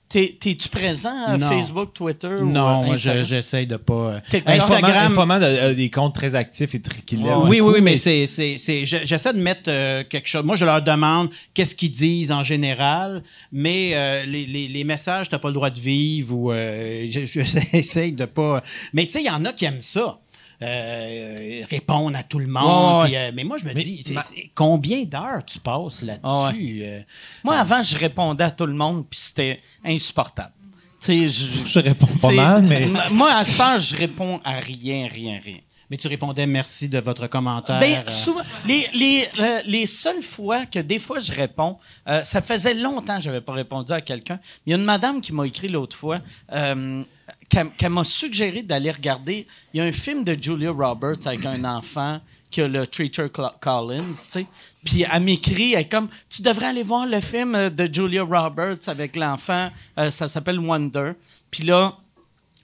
t'es- 0.10 0.36
t'es-tu 0.40 0.70
présent 0.70 1.14
à 1.28 1.38
Non. 1.38 1.50
Facebook, 1.50 1.94
Twitter 1.94 2.28
ou 2.42 2.46
Non, 2.50 2.82
euh, 2.82 2.86
moi, 2.86 2.96
je- 2.96 3.10
Instagram? 3.10 3.24
j'essaye 3.26 3.68
de 3.68 3.76
pas. 3.78 3.94
euh. 3.94 4.20
Instagram. 4.48 5.12
Informant 5.12 5.38
de- 5.40 5.44
euh, 5.46 5.74
des 5.74 5.90
comptes 5.92 6.16
très 6.16 6.34
actifs 6.34 6.74
et 6.74 6.82
très 6.82 7.02
Oui, 7.12 7.20
oui, 7.22 7.60
coup, 7.60 7.72
oui, 7.74 7.82
mais 7.82 7.98
c'est, 7.98 8.26
c'est, 8.26 8.58
c'est- 8.58 8.86
je- 8.86 9.04
j'essaie 9.06 9.34
de 9.34 9.40
mettre 9.42 9.64
euh, 9.68 10.04
quelque 10.10 10.28
chose. 10.28 10.44
Moi, 10.44 10.56
je 10.56 10.66
leur 10.66 10.82
demande 10.82 11.30
qu'est-ce 11.54 11.76
qu'ils 11.76 11.92
disent 11.92 12.32
en 12.32 12.44
général, 12.44 13.22
mais 13.52 13.92
euh, 13.94 14.26
les, 14.26 14.46
les, 14.46 14.68
les 14.70 14.84
messages, 14.86 15.30
t'as 15.30 15.40
pas 15.40 15.50
le 15.50 15.54
droit 15.56 15.70
de 15.70 15.80
vivre 15.80 16.34
ou 16.36 16.52
euh, 16.52 17.06
je- 17.12 17.26
je- 17.26 17.42
j'essaie 17.74 18.12
de 18.12 18.26
pas. 18.26 18.64
Mais 18.94 19.06
tu 19.06 19.12
sais, 19.12 19.22
il 19.22 19.28
y 19.28 19.30
en 19.30 19.44
a 19.46 19.52
qui 19.54 19.66
aiment 19.66 19.82
ça. 19.82 20.18
Euh, 20.62 21.62
répondre 21.70 22.18
à 22.18 22.24
tout 22.24 22.40
le 22.40 22.48
monde. 22.48 22.64
Ouais, 22.66 23.02
ouais. 23.02 23.06
puis, 23.08 23.16
euh, 23.18 23.32
mais 23.34 23.44
moi, 23.44 23.58
je 23.58 23.66
me 23.66 23.74
Mais 23.74 23.84
dis, 23.84 24.04
ma- 24.14 24.22
combien 24.56 25.04
d'heures 25.04 25.44
tu 25.46 25.60
passes 25.60 26.02
là-dessus? 26.02 26.80
euh? 26.84 27.02
Moi, 27.44 27.56
avant, 27.56 27.82
je 27.82 27.96
répondais 27.98 28.44
à 28.44 28.52
tout 28.52 28.66
le 28.66 28.74
monde, 28.74 29.06
puis 29.10 29.20
c'était 29.20 29.60
insupportable. 29.86 30.54
Tu 31.00 31.28
sais, 31.30 31.46
je, 31.64 31.66
Je 31.66 31.80
réponds 31.80 32.08
pas 32.22 32.32
mal, 32.32 32.64
mais. 32.64 32.88
Moi, 33.12 33.32
à 33.34 33.44
ce 33.46 33.58
temps, 33.58 33.78
je 33.78 33.96
réponds 33.96 34.42
à 34.44 34.60
rien, 34.60 35.08
rien, 35.08 35.40
rien. 35.44 35.58
Mais 35.90 35.96
tu 35.96 36.08
répondais 36.10 36.46
merci 36.48 36.90
de 36.90 37.00
votre 37.00 37.28
commentaire. 37.28 37.80
Ben, 37.80 38.04
euh. 38.06 38.10
souvent, 38.10 38.42
les, 38.66 38.88
les, 38.94 39.26
euh, 39.40 39.62
les 39.66 39.86
seules 39.86 40.22
fois 40.22 40.66
que 40.66 40.80
des 40.80 41.00
fois 41.00 41.20
je 41.20 41.32
réponds, 41.32 41.78
euh, 42.10 42.26
ça 42.26 42.42
faisait 42.42 42.74
longtemps 42.74 43.16
que 43.18 43.24
je 43.24 43.30
n'avais 43.30 43.40
pas 43.40 43.54
répondu 43.54 43.94
à 43.94 44.02
quelqu'un. 44.02 44.38
Il 44.66 44.72
y 44.72 44.74
a 44.74 44.78
une 44.78 44.84
madame 44.84 45.22
qui 45.22 45.32
m'a 45.32 45.48
écrit 45.48 45.70
l'autre 45.70 45.96
fois, 45.96 46.20
euh, 46.52 47.04
qu'elle 47.50 47.90
m'a 47.90 48.04
suggéré 48.04 48.62
d'aller 48.62 48.92
regarder. 48.92 49.48
Il 49.74 49.78
y 49.78 49.82
a 49.82 49.84
un 49.84 49.92
film 49.92 50.24
de 50.24 50.38
Julia 50.40 50.72
Roberts 50.72 51.26
avec 51.26 51.46
un 51.46 51.64
enfant 51.64 52.20
qui 52.50 52.62
a 52.62 52.68
le 52.68 52.88
Treacher 52.88 53.28
Collins, 53.60 54.12
tu 54.12 54.16
sais. 54.16 54.46
Puis 54.84 55.06
elle 55.12 55.24
m'écrit, 55.24 55.74
elle 55.74 55.82
est 55.82 55.90
comme, 55.90 56.08
tu 56.30 56.42
devrais 56.42 56.68
aller 56.68 56.84
voir 56.84 57.06
le 57.06 57.20
film 57.20 57.56
euh, 57.56 57.70
de 57.70 57.94
Julia 57.94 58.24
Roberts 58.24 58.88
avec 58.88 59.16
l'enfant, 59.16 59.70
euh, 59.98 60.10
ça 60.12 60.28
s'appelle 60.28 60.60
Wonder. 60.60 61.12
Puis 61.52 61.64
là, 61.64 61.98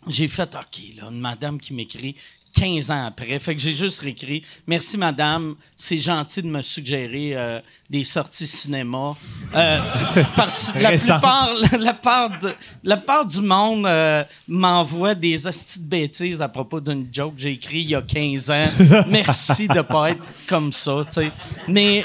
j'ai 0.08 0.28
fait, 0.28 0.56
OK, 0.56 0.82
là, 0.98 1.10
une 1.10 1.20
madame 1.20 1.60
qui 1.60 1.74
m'écrit 1.74 2.16
15 2.54 2.92
ans 2.92 3.06
après. 3.08 3.38
Fait 3.40 3.56
que 3.56 3.62
j'ai 3.62 3.74
juste 3.74 4.00
réécrit 4.02 4.44
Merci, 4.68 4.98
madame. 4.98 5.56
C'est 5.76 5.98
gentil 5.98 6.42
de 6.44 6.48
me 6.48 6.62
suggérer 6.62 7.32
euh, 7.36 7.60
des 7.90 8.04
sorties 8.04 8.48
cinéma. 8.48 9.16
Euh, 9.56 9.80
parce 10.36 10.72
que 10.72 10.80
la 10.80 10.92
plupart, 10.98 11.50
la, 11.72 11.78
la 11.78 11.94
part 11.94 12.40
de- 12.40 12.54
la 12.84 12.98
part 12.98 13.26
du 13.26 13.42
monde 13.42 13.86
euh, 13.86 14.24
m'envoie 14.48 15.16
des 15.16 15.48
hosties 15.48 15.80
de 15.80 15.86
bêtises 15.88 16.42
à 16.42 16.48
propos 16.48 16.80
d'une 16.80 17.08
joke 17.12 17.36
que 17.36 17.42
j'ai 17.42 17.52
écrit 17.52 17.82
il 17.82 17.90
y 17.90 17.96
a 17.96 18.02
15 18.02 18.52
ans. 18.52 18.68
Merci 19.08 19.68
de 19.68 19.82
pas 19.82 20.12
être 20.12 20.24
comme 20.48 20.72
ça, 20.72 20.98
tu 21.06 21.12
sais. 21.22 21.32
Mais 21.68 22.04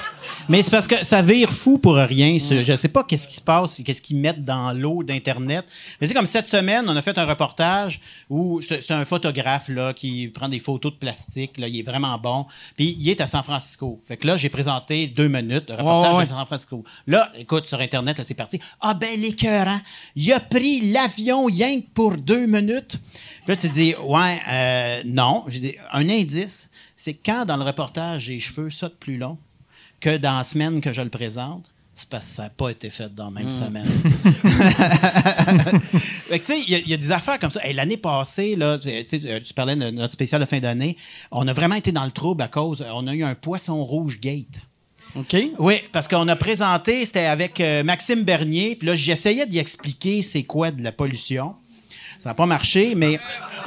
Mais 0.49 0.63
c'est 0.63 0.71
parce 0.71 0.87
que 0.87 1.05
ça 1.05 1.23
vire 1.23 1.53
fou 1.53 1.79
pour 1.79 1.95
rien. 1.97 2.39
ce- 2.39 2.63
Je 2.65 2.77
sais 2.77 2.89
pas 2.89 3.05
qu'est-ce 3.05 3.29
qui 3.29 3.35
se 3.37 3.41
passe, 3.41 3.81
qu'est-ce 3.85 4.01
qu'ils 4.03 4.17
mettent 4.19 4.45
dans 4.45 4.73
l'eau 4.73 5.03
d'Internet. 5.03 5.65
Mais 6.01 6.07
c'est 6.07 6.15
comme 6.15 6.27
cette 6.27 6.49
semaine, 6.49 6.85
on 6.89 6.97
a 6.97 7.03
fait 7.03 7.17
un 7.19 7.27
reportage 7.27 8.01
où 8.31 8.61
c'est 8.63 8.91
un 8.91 9.05
photographe 9.05 9.69
là, 9.69 9.93
qui 9.95 10.29
prend 10.29 10.49
des 10.49 10.59
photos 10.59 10.93
de 10.93 10.99
plastique. 10.99 11.59
Là, 11.59 11.69
il 11.69 11.79
est 11.79 11.83
vraiment 11.83 12.19
bon. 12.19 12.47
Puis 12.77 12.97
il 12.99 13.09
est 13.09 13.21
à 13.21 13.27
San 13.27 13.43
Francisco. 13.43 14.01
Fait 14.05 14.17
que 14.17 14.27
là, 14.27 14.37
j'ai 14.37 14.49
présenté 14.49 15.07
deux 15.07 15.29
minutes 15.29 15.69
de 15.69 15.73
reportage 15.75 16.13
Ouais, 16.13 16.19
ouais, 16.19 16.25
de 16.27 16.31
San 16.31 16.47
Francisco. 16.47 16.85
Là, 17.07 17.33
écoute, 17.39 17.67
sur 17.67 17.81
Internet, 17.81 18.19
là, 18.19 18.25
c'est 18.25 18.35
parti. 18.35 18.61
Ah 18.81 18.95
ben, 18.95 19.19
l'écœurant. 19.21 19.81
Il 20.17 20.33
a 20.33 20.41
pris 20.41 20.91
l'avion 20.93 21.45
rien 21.47 21.81
que 21.81 21.87
pour 21.95 22.17
deux 22.17 22.47
minutes. 22.47 22.97
Puis 23.45 23.55
là, 23.55 23.57
tu 23.57 23.69
dis, 23.69 23.95
ouais, 24.03 24.39
euh, 24.51 25.03
non. 25.07 25.45
J'ai 25.49 25.61
dit, 25.61 25.75
un 25.93 26.09
indice, 26.09 26.71
c'est 26.97 27.15
quand 27.15 27.45
dans 27.45 27.57
le 27.57 27.65
reportage, 27.65 28.23
j'ai 28.25 28.35
les 28.35 28.41
cheveux 28.41 28.71
ça 28.71 28.89
de 28.89 28.95
plus 28.95 29.17
long, 29.17 29.39
que 30.01 30.17
dans 30.17 30.39
la 30.39 30.45
semaine 30.45 30.81
que 30.81 30.93
je 30.93 31.01
le 31.01 31.09
présente, 31.09 31.67
c'est 31.95 32.09
parce 32.09 32.27
que 32.27 32.33
ça 32.33 32.43
n'a 32.45 32.51
pas 32.51 32.71
été 32.71 32.91
fait 32.91 33.13
dans 33.13 33.25
la 33.25 33.31
même 33.43 33.51
semaine. 33.51 33.85
Fait 36.29 36.39
que, 36.39 36.45
tu 36.47 36.53
sais, 36.53 36.61
il 36.61 36.71
y 36.71 36.75
a- 36.75 36.79
il 36.79 36.89
y, 36.89 36.95
a 36.95 36.97
des 36.97 37.11
affaires 37.13 37.39
comme 37.41 37.51
ça. 37.51 37.65
Hey, 37.67 37.73
L'année 37.75 37.97
passée, 37.97 38.55
là, 38.55 38.79
tu 38.79 38.89
sais, 39.07 39.21
euh, 39.25 39.41
tu 39.45 39.53
parlais 39.55 39.75
de 39.75 39.91
notre 39.91 40.13
spécial 40.13 40.41
de 40.41 40.47
fin 40.47 40.61
d'année, 40.61 40.97
on 41.33 41.49
a 41.49 41.53
vraiment 41.53 41.75
été 41.75 41.91
dans 41.91 42.05
le 42.05 42.11
trouble 42.13 42.43
à 42.43 42.49
cause, 42.49 42.85
on 42.93 43.07
a 43.09 43.15
eu 43.15 43.25
un 43.25 43.35
poisson 43.35 43.83
rouge 43.85 44.21
gate. 44.21 44.61
OK. 45.17 45.35
Oui, 45.59 45.81
parce 45.91 46.07
qu'on 46.07 46.29
a 46.29 46.37
présenté, 46.37 47.05
c'était 47.07 47.25
avec 47.25 47.61
euh, 47.61 47.83
Maxime 47.83 48.23
Bernier, 48.25 48.77
puis 48.77 48.87
là, 48.87 48.95
j'essayais 48.95 49.47
d'y 49.47 49.59
expliquer 49.59 50.23
c'est 50.23 50.43
quoi 50.45 50.71
de 50.71 50.83
la 50.85 50.93
pollution. 50.93 51.55
Ça 52.21 52.31
n'a 52.31 52.35
pas 52.35 52.47
marché, 52.47 52.95
mais 52.95 53.19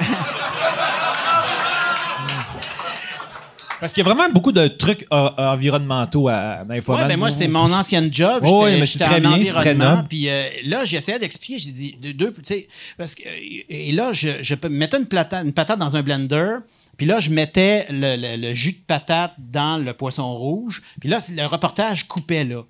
Parce 3.82 3.92
qu'il 3.92 4.04
y 4.04 4.06
a 4.08 4.14
vraiment 4.14 4.32
beaucoup 4.32 4.52
de 4.52 4.68
trucs 4.68 5.04
environnementaux 5.10 6.28
à, 6.28 6.34
à 6.34 6.64
Ouais, 6.64 6.80
ben 7.08 7.18
moi, 7.18 7.30
c'est 7.32 7.48
mon 7.48 7.72
ancienne 7.72 8.14
job. 8.14 8.44
J'étais- 8.44 8.54
ouais, 8.56 8.78
mais 8.78 8.86
c'est 8.86 9.00
très 9.00 9.16
en 9.26 9.36
bien, 9.36 9.52
très 9.52 9.74
noble. 9.74 10.08
Puis 10.08 10.28
euh, 10.28 10.44
là, 10.66 10.84
j'essayais 10.84 11.18
d'expliquer. 11.18 11.58
J'ai 11.58 11.70
dit, 11.72 11.96
deux, 12.00 12.12
deux 12.12 12.32
tu 12.32 12.40
sais, 12.44 12.68
parce 12.96 13.16
que, 13.16 13.24
et 13.68 13.90
là, 13.90 14.12
je, 14.12 14.28
mettre 14.68 14.96
une 14.96 15.06
patate, 15.06 15.44
une 15.44 15.52
patate 15.52 15.80
dans 15.80 15.96
un 15.96 16.02
blender, 16.02 16.58
Puis 16.96 17.06
là, 17.06 17.18
je 17.18 17.30
mettais 17.30 17.86
le, 17.90 18.14
le- 18.16 18.36
le 18.48 18.54
jus 18.54 18.72
de 18.72 18.84
patate 18.86 19.34
dans 19.38 19.82
le 19.82 19.92
poisson 19.94 20.32
rouge. 20.32 20.80
Puis 21.00 21.08
là, 21.08 21.18
le 21.34 21.44
reportage 21.46 22.06
coupait 22.06 22.44
là. 22.44 22.62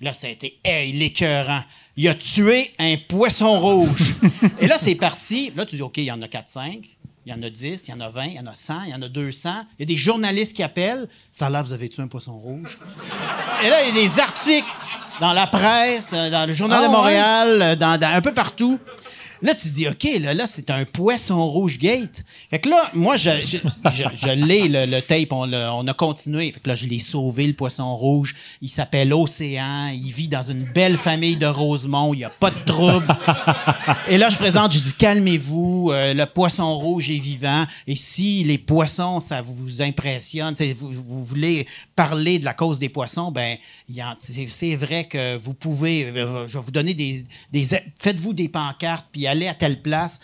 Là, 0.00 0.14
ça 0.14 0.28
a 0.28 0.30
été 0.30 0.58
hey, 0.64 0.92
l'écœurant. 0.92 1.62
Il 1.96 2.06
a 2.08 2.14
tué 2.14 2.70
un 2.78 2.96
poisson 3.08 3.58
rouge. 3.60 4.14
Et 4.60 4.66
là, 4.68 4.76
c'est 4.78 4.94
parti. 4.94 5.52
Là, 5.56 5.66
tu 5.66 5.74
dis, 5.76 5.82
OK, 5.82 5.96
il 5.98 6.04
y 6.04 6.10
en 6.12 6.22
a 6.22 6.26
4-5. 6.26 6.82
Il 7.24 7.30
y 7.32 7.34
en 7.34 7.42
a 7.42 7.50
10, 7.50 7.86
il 7.86 7.90
y 7.90 7.94
en 7.94 8.00
a 8.00 8.08
20, 8.08 8.24
il 8.24 8.32
y 8.34 8.40
en 8.40 8.46
a 8.46 8.54
100, 8.54 8.74
il 8.86 8.90
y 8.90 8.94
en 8.94 9.02
a 9.02 9.08
200. 9.08 9.50
Il 9.78 9.82
y 9.82 9.82
a 9.84 9.86
des 9.86 9.96
journalistes 9.96 10.56
qui 10.56 10.62
appellent. 10.62 11.08
Ça 11.30 11.48
là, 11.48 11.62
vous 11.62 11.72
avez 11.72 11.88
tué 11.88 12.02
un 12.02 12.08
poisson 12.08 12.32
rouge. 12.36 12.78
Et 13.64 13.68
là, 13.70 13.84
il 13.84 13.94
y 13.94 13.98
a 13.98 14.02
des 14.02 14.18
articles 14.20 14.66
dans 15.20 15.32
la 15.32 15.46
presse, 15.46 16.10
euh, 16.14 16.30
dans 16.30 16.46
le 16.48 16.52
Journal 16.52 16.80
Ah, 16.82 16.86
de 16.88 16.90
ouais? 16.90 16.96
Montréal, 16.96 17.62
euh, 17.62 17.76
dans, 17.76 17.98
dans- 18.00 18.12
un 18.12 18.20
peu 18.22 18.34
partout. 18.34 18.78
Là, 19.42 19.54
tu 19.54 19.68
dis, 19.70 19.88
OK, 19.88 20.08
là, 20.20 20.34
là 20.34 20.46
c'est 20.46 20.70
un 20.70 20.84
poisson 20.84 21.50
rouge 21.50 21.78
gate. 21.78 22.24
Fait 22.50 22.60
que 22.60 22.68
là, 22.68 22.90
moi, 22.94 23.16
je, 23.16 23.30
je, 23.44 23.58
je, 23.90 24.04
je 24.14 24.28
l'ai, 24.46 24.68
le, 24.68 24.86
le 24.86 25.00
tape, 25.02 25.32
on, 25.32 25.52
a 25.52 25.94
continué. 25.94 26.52
Fait 26.52 26.60
que 26.60 26.68
là, 26.68 26.76
je 26.76 26.86
l'ai 26.86 27.00
sauvé, 27.00 27.46
le 27.48 27.52
poisson 27.52 27.96
rouge. 27.96 28.34
Il 28.60 28.68
s'appelle 28.68 29.12
Océan. 29.12 29.88
Il 29.88 30.12
vit 30.12 30.28
dans 30.28 30.44
une 30.44 30.64
belle 30.64 30.96
famille 30.96 31.36
de 31.36 31.46
Rosemont. 31.46 32.14
Il 32.14 32.18
n'y 32.18 32.24
a 32.24 32.30
pas 32.30 32.50
de 32.50 32.64
trouble. 32.64 33.06
Et 34.08 34.16
là, 34.16 34.30
je 34.30 34.36
présente, 34.36 34.72
je 34.72 34.78
dis, 34.78 34.94
calmez-vous, 34.94 35.90
euh, 35.90 36.14
le 36.14 36.26
poisson 36.26 36.78
rouge 36.78 37.10
est 37.10 37.18
vivant. 37.18 37.64
Et 37.86 37.96
si 37.96 38.44
les 38.44 38.58
poissons, 38.58 39.18
ça 39.20 39.42
vous 39.42 39.82
impressionne, 39.82 40.54
vous, 40.78 40.92
vous 40.92 41.24
voulez 41.24 41.66
parler 41.96 42.38
de 42.38 42.44
la 42.44 42.54
cause 42.54 42.78
des 42.78 42.88
poissons, 42.88 43.32
ben, 43.32 43.56
c'est 44.20 44.76
vrai 44.76 45.04
que 45.04 45.36
vous 45.36 45.54
pouvez, 45.54 46.06
euh, 46.06 46.46
je 46.46 46.58
vais 46.58 46.64
vous 46.64 46.70
donner 46.70 46.94
des, 46.94 47.24
des 47.52 47.64
faites-vous 47.98 48.34
des 48.34 48.48
pancartes, 48.48 49.06
puis 49.12 49.26
allez 49.32 49.48
à 49.48 49.54
telle 49.54 49.80
place. 49.82 50.20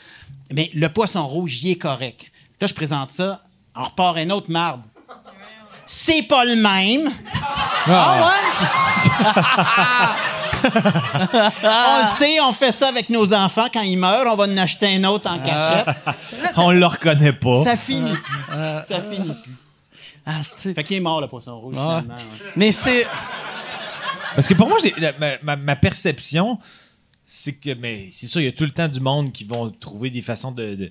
Mais 0.53 0.71
le 0.75 0.89
poisson 0.89 1.27
rouge, 1.27 1.63
il 1.63 1.73
est 1.73 1.77
correct. 1.77 2.31
Là, 2.61 2.67
je 2.67 2.75
présente 2.75 3.11
ça, 3.11 3.43
on 3.77 3.83
repart 3.85 4.17
un 4.19 4.31
autre 4.31 4.51
marbre. 4.51 4.85
C'est 5.87 6.23
pas 6.23 6.45
le 6.45 6.55
même. 6.57 7.11
Ah 7.87 8.33
On 10.65 12.03
le 12.03 12.07
sait, 12.09 12.41
on 12.41 12.53
fait 12.53 12.73
ça 12.73 12.89
avec 12.89 13.09
nos 13.11 13.33
enfants 13.33 13.69
quand 13.73 13.83
ils 13.83 13.97
meurent, 13.97 14.27
on 14.27 14.37
va 14.37 14.45
en 14.45 14.57
acheter 14.57 14.97
un 14.97 15.05
autre 15.05 15.31
en 15.31 15.39
cachette. 15.39 15.87
Là, 15.87 16.53
ça, 16.55 16.61
On 16.61 16.71
le 16.73 16.85
reconnaît 16.87 17.33
pas. 17.33 17.63
ça 17.63 17.77
finit 17.77 18.13
plus. 18.17 18.43
Ça 18.83 19.01
finit 19.01 19.33
plus. 19.43 19.57
Ah, 20.27 20.41
c'est- 20.43 20.75
Fait 20.75 20.85
qu'il 20.85 20.97
est 20.97 21.01
mort, 21.01 21.21
le 21.21 21.29
poisson 21.29 21.59
rouge, 21.59 21.75
finalement. 21.75 22.15
ouais. 22.15 22.23
Mais 22.57 22.73
c'est. 22.73 23.07
Parce 24.35 24.47
que 24.49 24.55
pour 24.55 24.69
moi, 24.69 24.79
j'ai- 24.83 24.95
la- 24.99 25.13
ma, 25.13 25.31
ma- 25.43 25.57
ma 25.57 25.77
perception, 25.77 26.59
c'est 27.31 27.53
que, 27.53 27.75
mais 27.75 28.09
c'est 28.11 28.27
sûr, 28.27 28.41
il 28.41 28.45
y 28.45 28.49
a 28.49 28.53
tout 28.53 28.65
le 28.65 28.71
temps 28.71 28.89
du 28.89 29.01
monde 29.01 29.33
qui 29.33 29.45
vont 29.45 29.69
trouver 29.71 30.09
des 30.09 30.23
façons 30.23 30.51
de, 30.51 30.75
de, 30.75 30.91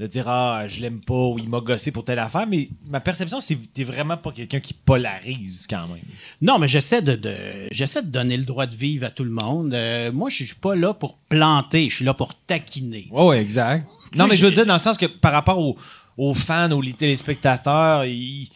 de 0.00 0.06
dire 0.08 0.26
Ah, 0.28 0.64
je 0.66 0.80
l'aime 0.80 1.00
pas 1.00 1.14
ou 1.28 1.38
il 1.38 1.48
m'a 1.48 1.60
gossé 1.60 1.92
pour 1.92 2.02
telle 2.04 2.18
affaire, 2.18 2.46
mais 2.48 2.68
ma 2.88 2.98
perception, 3.00 3.38
c'est 3.40 3.54
que 3.54 3.64
t'es 3.72 3.84
vraiment 3.84 4.16
pas 4.16 4.32
quelqu'un 4.32 4.58
qui 4.58 4.74
polarise 4.74 5.68
quand 5.70 5.86
même. 5.86 6.02
Non, 6.42 6.58
mais 6.58 6.66
j'essaie 6.66 7.00
de, 7.00 7.14
de- 7.14 7.68
j'essaie 7.70 8.02
de 8.02 8.08
donner 8.08 8.36
le 8.36 8.44
droit 8.44 8.66
de 8.66 8.74
vivre 8.74 9.06
à 9.06 9.10
tout 9.10 9.22
le 9.24 9.30
monde. 9.30 9.72
Euh, 9.72 10.10
moi, 10.10 10.30
je 10.30 10.42
suis 10.44 10.54
pas 10.56 10.74
là 10.74 10.92
pour 10.94 11.16
planter, 11.28 11.88
je 11.90 11.96
suis 11.96 12.04
là 12.04 12.12
pour 12.14 12.34
taquiner. 12.34 13.06
Ouais, 13.12 13.24
ouais, 13.26 13.40
exact. 13.40 13.86
Non, 14.16 14.26
mais 14.26 14.36
je 14.36 14.44
veux 14.44 14.52
dire, 14.52 14.66
dans 14.66 14.72
le 14.74 14.78
sens 14.80 14.98
que 14.98 15.06
par 15.06 15.30
rapport 15.32 15.58
aux, 15.60 15.76
aux 16.16 16.34
fans, 16.34 16.70
aux 16.72 16.82
téléspectateurs, 16.82 18.04
ils- 18.04 18.48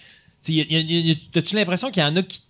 tu 0.45 0.53
y 0.55 0.61
a- 0.61 0.65
y 0.65 0.77
a- 0.77 0.81
y 0.81 1.11
a- 1.13 1.15
t'as-tu 1.33 1.55
l'impression 1.55 1.91
qu'il 1.93 2.03
y 2.03 2.07
en 2.07 2.17
a 2.17 2.23
qui, 2.23 2.43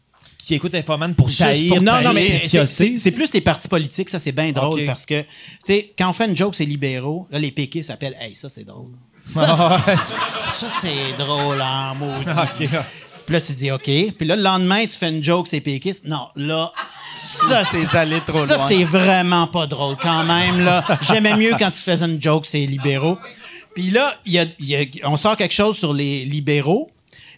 qui 0.45 0.55
écoutent 0.55 0.75
Infoman 0.75 1.15
pour 1.15 1.29
pour- 1.69 1.83
non, 1.83 2.01
non, 2.03 2.13
mais 2.15 2.43
c'est- 2.67 3.11
plus 3.13 3.33
les 3.33 3.41
partis 3.41 3.69
politiques, 3.69 4.09
ça 4.11 4.19
c'est 4.19 4.33
bien 4.33 4.51
drôle 4.53 4.81
parce 4.87 5.07
que, 5.07 5.21
tu 5.21 5.27
sais, 5.65 5.93
quand 5.99 6.11
on 6.11 6.13
fait 6.13 6.27
une 6.27 6.37
joke, 6.37 6.55
c'est 6.55 6.65
libéraux, 6.65 7.27
là, 7.31 7.39
les 7.39 7.51
péquistes 7.51 7.89
s'appellent 7.89 8.17
Hey, 8.21 8.35
ça 8.35 8.49
c'est 8.49 8.65
drôle. 8.65 8.91
Ça, 9.25 9.85
c'est- 9.87 10.61
ça, 10.61 10.69
c'est 10.69 11.17
drôle 11.17 11.61
en 11.63 11.95
maudit. 11.95 12.27
Ok. 12.29 12.69
Puis 13.25 13.33
là, 13.35 13.41
tu 13.41 13.53
dis 13.53 13.71
OK. 13.71 13.85
Puis 13.85 14.27
là, 14.27 14.35
le 14.35 14.43
lendemain, 14.43 14.85
tu 14.85 14.99
fais 14.99 15.11
une 15.11 15.23
joke, 15.23 15.47
c'est 15.47 15.61
péquiste. 15.61 16.05
Non, 16.07 16.27
là, 16.35 16.73
ça, 17.25 17.63
c'est 17.71 17.95
allé 17.97 18.21
trop 18.27 18.45
Ça, 18.45 18.57
loin. 18.57 18.67
c'est 18.67 18.83
vraiment 18.85 19.47
pas 19.47 19.67
drôle 19.69 19.97
quand 20.03 20.25
même. 20.25 20.65
là. 20.65 20.85
J'aimais 21.03 21.37
mieux 21.37 21.53
quand 21.59 21.71
tu 21.71 21.79
faisais 21.79 22.05
une 22.05 22.21
joke, 22.21 22.47
c'est 22.47 22.67
libéraux. 22.67 23.17
Puis 23.77 23.91
là, 23.91 24.13
a- 24.39 24.45
y 24.59 24.75
a- 24.75 25.09
on 25.09 25.17
sort 25.17 25.37
quelque 25.37 25.55
chose 25.55 25.79
sur 25.79 25.95
les 25.95 26.25
libéraux. 26.25 26.91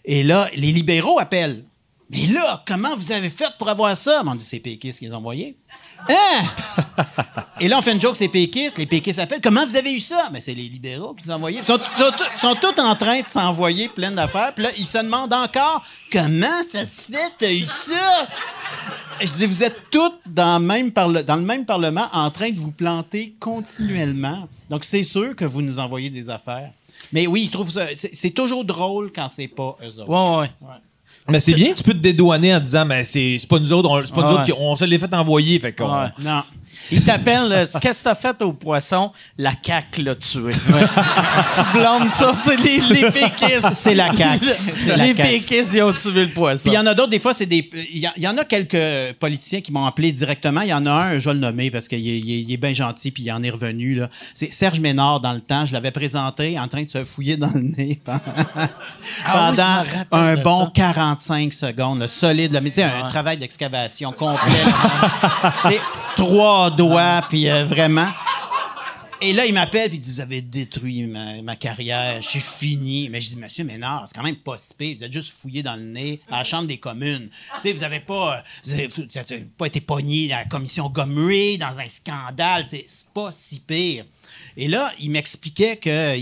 Et 0.03 0.23
là, 0.23 0.49
les 0.55 0.71
libéraux 0.71 1.19
appellent. 1.19 1.63
Mais 2.09 2.27
là, 2.27 2.63
comment 2.67 2.95
vous 2.95 3.11
avez 3.11 3.29
fait 3.29 3.49
pour 3.57 3.67
avoir 3.69 3.95
ça? 3.97 4.21
On 4.25 4.35
dit, 4.35 4.45
c'est 4.45 4.59
péquistes 4.59 4.99
qui 4.99 5.05
les 5.05 5.13
ont 5.13 5.17
envoyés. 5.17 5.57
Hein? 6.07 6.45
Et 7.59 7.67
là, 7.67 7.79
on 7.79 7.81
fait 7.81 7.93
une 7.93 8.01
joke, 8.01 8.15
c'est 8.15 8.27
péquistes. 8.27 8.77
Les 8.77 8.85
péquistes 8.85 9.17
appellent. 9.17 9.41
Comment 9.41 9.65
vous 9.65 9.75
avez 9.75 9.91
eu 9.95 9.99
ça? 9.99 10.29
Mais 10.31 10.39
c'est 10.39 10.53
les 10.53 10.67
libéraux 10.69 11.13
qui 11.15 11.25
nous 11.25 11.31
ont 11.31 11.37
envoyé. 11.37 11.59
Ils 11.59 11.63
sont, 11.63 11.77
sont, 11.97 12.11
tous- 12.11 12.39
sont 12.39 12.55
tous 12.55 12.79
en 12.79 12.95
train 12.95 13.21
de 13.21 13.27
s'envoyer 13.27 13.87
plein 13.87 14.11
d'affaires. 14.11 14.53
Puis 14.53 14.63
là, 14.65 14.69
ils 14.77 14.85
se 14.85 14.99
demandent 14.99 15.33
encore 15.33 15.83
comment 16.11 16.61
ça 16.69 16.85
se 16.85 17.11
fait, 17.11 17.31
t'as 17.39 17.51
eu 17.51 17.63
ça? 17.65 18.27
Je 19.21 19.25
dis, 19.37 19.45
vous 19.47 19.63
êtes 19.63 19.89
tous 19.89 20.11
dans, 20.27 20.59
le 20.61 20.65
même 20.65 20.91
parle- 20.91 21.23
dans 21.23 21.37
le 21.37 21.41
même 21.41 21.65
Parlement 21.65 22.07
en 22.13 22.29
train 22.29 22.51
de 22.51 22.59
vous 22.59 22.71
planter 22.71 23.33
continuellement. 23.39 24.47
Donc, 24.69 24.85
c'est 24.85 25.03
sûr 25.03 25.35
que 25.35 25.45
vous 25.45 25.61
nous 25.63 25.79
envoyez 25.79 26.09
des 26.11 26.29
affaires. 26.29 26.71
Mais 27.11 27.25
oui, 27.25 27.43
ils 27.45 27.49
trouvent 27.51 27.71
ça. 27.71 27.87
C'est 27.95 28.13
c'est 28.15 28.31
toujours 28.31 28.63
drôle 28.65 29.11
quand 29.13 29.29
c'est 29.29 29.47
pas 29.47 29.75
eux 29.83 29.99
autres. 30.01 30.09
Ouais, 30.09 30.49
ouais. 30.61 30.67
Mais 31.27 31.39
c'est 31.39 31.53
bien, 31.53 31.73
tu 31.73 31.83
peux 31.83 31.93
te 31.93 31.97
dédouaner 31.99 32.53
en 32.53 32.59
disant, 32.59 32.85
mais 32.85 33.03
c'est 33.03 33.37
c'est 33.39 33.47
pas 33.49 33.59
nous 33.59 33.73
autres, 33.73 33.89
on, 33.89 34.05
c'est 34.05 34.13
pas 34.13 34.21
nous 34.21 34.27
Ah 34.27 34.33
autres 34.33 34.43
qui, 34.43 34.53
on 34.53 34.75
se 34.75 34.85
l'est 34.85 34.99
fait 34.99 35.13
envoyer, 35.13 35.59
fait 35.59 35.73
qu'on. 35.73 35.91
Ouais. 35.91 36.09
Non. 36.23 36.43
Il 36.91 37.03
t'appelle, 37.03 37.51
euh, 37.51 37.65
qu'est-ce 37.81 37.99
que 37.99 38.09
t'as 38.09 38.15
fait 38.15 38.41
au 38.41 38.53
poisson? 38.53 39.11
La 39.37 39.51
CAQ 39.61 40.03
l'a 40.03 40.15
tué. 40.15 40.51
tu 41.55 41.77
blâmes 41.77 42.09
ça, 42.09 42.33
c'est 42.35 42.57
les, 42.57 42.79
les 42.79 43.11
péquistes. 43.11 43.73
C'est 43.73 43.95
la 43.95 44.09
la 44.13 44.95
Les 44.97 45.13
péquistes, 45.15 45.73
ils 45.73 45.81
ont 45.81 45.93
tué 45.93 46.25
le 46.25 46.29
poisson. 46.29 46.63
Puis 46.63 46.71
il 46.71 46.75
y 46.75 46.77
en 46.77 46.85
a 46.85 46.93
d'autres, 46.93 47.09
des 47.09 47.19
fois, 47.19 47.33
c'est 47.33 47.45
des. 47.45 47.69
Il 47.91 48.09
y, 48.17 48.27
en 48.27 48.37
a 48.37 48.43
quelques 48.45 49.13
politiciens 49.19 49.61
qui 49.61 49.71
m'ont 49.71 49.85
appelé 49.85 50.11
directement. 50.11 50.61
Il 50.61 50.69
y 50.69 50.73
en 50.73 50.85
a 50.85 50.91
un, 50.91 51.19
je 51.19 51.27
vais 51.29 51.33
le 51.33 51.39
nommer 51.39 51.71
parce 51.71 51.87
qu'il 51.87 52.07
est, 52.07 52.19
il 52.19 52.51
est- 52.51 52.57
bien 52.57 52.73
gentil, 52.73 53.11
puis 53.11 53.23
il 53.23 53.31
en 53.31 53.43
est 53.43 53.49
revenu. 53.49 54.01
C'est 54.33 54.53
Serge 54.53 54.79
Ménard, 54.79 55.19
dans 55.19 55.33
le 55.33 55.41
temps. 55.41 55.65
Je 55.65 55.73
l'avais 55.73 55.91
présenté 55.91 56.57
en 56.59 56.67
train 56.67 56.83
de 56.83 56.89
se 56.89 57.03
fouiller 57.03 57.35
dans 57.37 57.51
le 57.53 57.61
nez 57.61 57.99
pendant, 58.05 58.21
Ah 59.25 59.51
pendant 59.51 60.23
un 60.23 60.35
bon 60.37 60.65
ça. 60.65 60.71
45 60.73 61.53
secondes. 61.53 61.99
là, 61.99 62.07
solide. 62.07 62.57
Mais 62.63 62.69
tu 62.69 62.75
sais, 62.75 62.83
un 62.83 63.07
travail 63.07 63.37
d'excavation 63.37 64.11
complet. 64.11 64.39
Trois 66.15 66.71
doigts, 66.71 67.21
puis 67.29 67.49
euh, 67.49 67.65
vraiment. 67.65 68.07
Et 69.21 69.33
là, 69.33 69.45
il 69.45 69.53
m'appelle 69.53 69.89
puis 69.89 69.97
il 69.97 70.01
dit 70.01 70.11
Vous 70.11 70.19
avez 70.19 70.41
détruit 70.41 71.03
ma, 71.07 71.55
carrière, 71.55 72.21
je 72.21 72.27
suis 72.27 72.39
fini. 72.39 73.09
Mais 73.09 73.21
je 73.21 73.29
dis 73.29 73.37
Monsieur 73.37 73.63
Ménard, 73.63 74.03
c'est 74.07 74.15
quand 74.15 74.23
même 74.23 74.35
pas 74.35 74.57
si 74.57 74.73
pire. 74.73 74.97
Vous 74.97 75.03
êtes 75.03 75.11
juste 75.11 75.33
fouillé 75.33 75.63
dans 75.63 75.75
le 75.75 75.83
nez 75.83 76.21
à 76.29 76.39
la 76.39 76.43
Chambre 76.43 76.67
des 76.67 76.77
communes. 76.77 77.29
Vous 77.63 77.83
avez 77.83 78.01
pas, 78.01 78.37
euh, 78.37 78.41
vous 78.63 78.73
avez, 78.73 79.45
pas 79.57 79.65
été 79.65 79.81
pogné 79.81 80.27
dans 80.27 80.35
la 80.35 80.45
commission 80.45 80.89
Gomery, 80.89 81.57
dans 81.57 81.79
un 81.79 81.87
scandale. 81.87 82.65
C'est 82.69 83.07
pas 83.13 83.31
si 83.31 83.59
pire. 83.59 84.05
Et 84.57 84.67
là, 84.67 84.91
il 84.99 85.11
m'expliquait 85.11 85.77
que, 85.77 86.15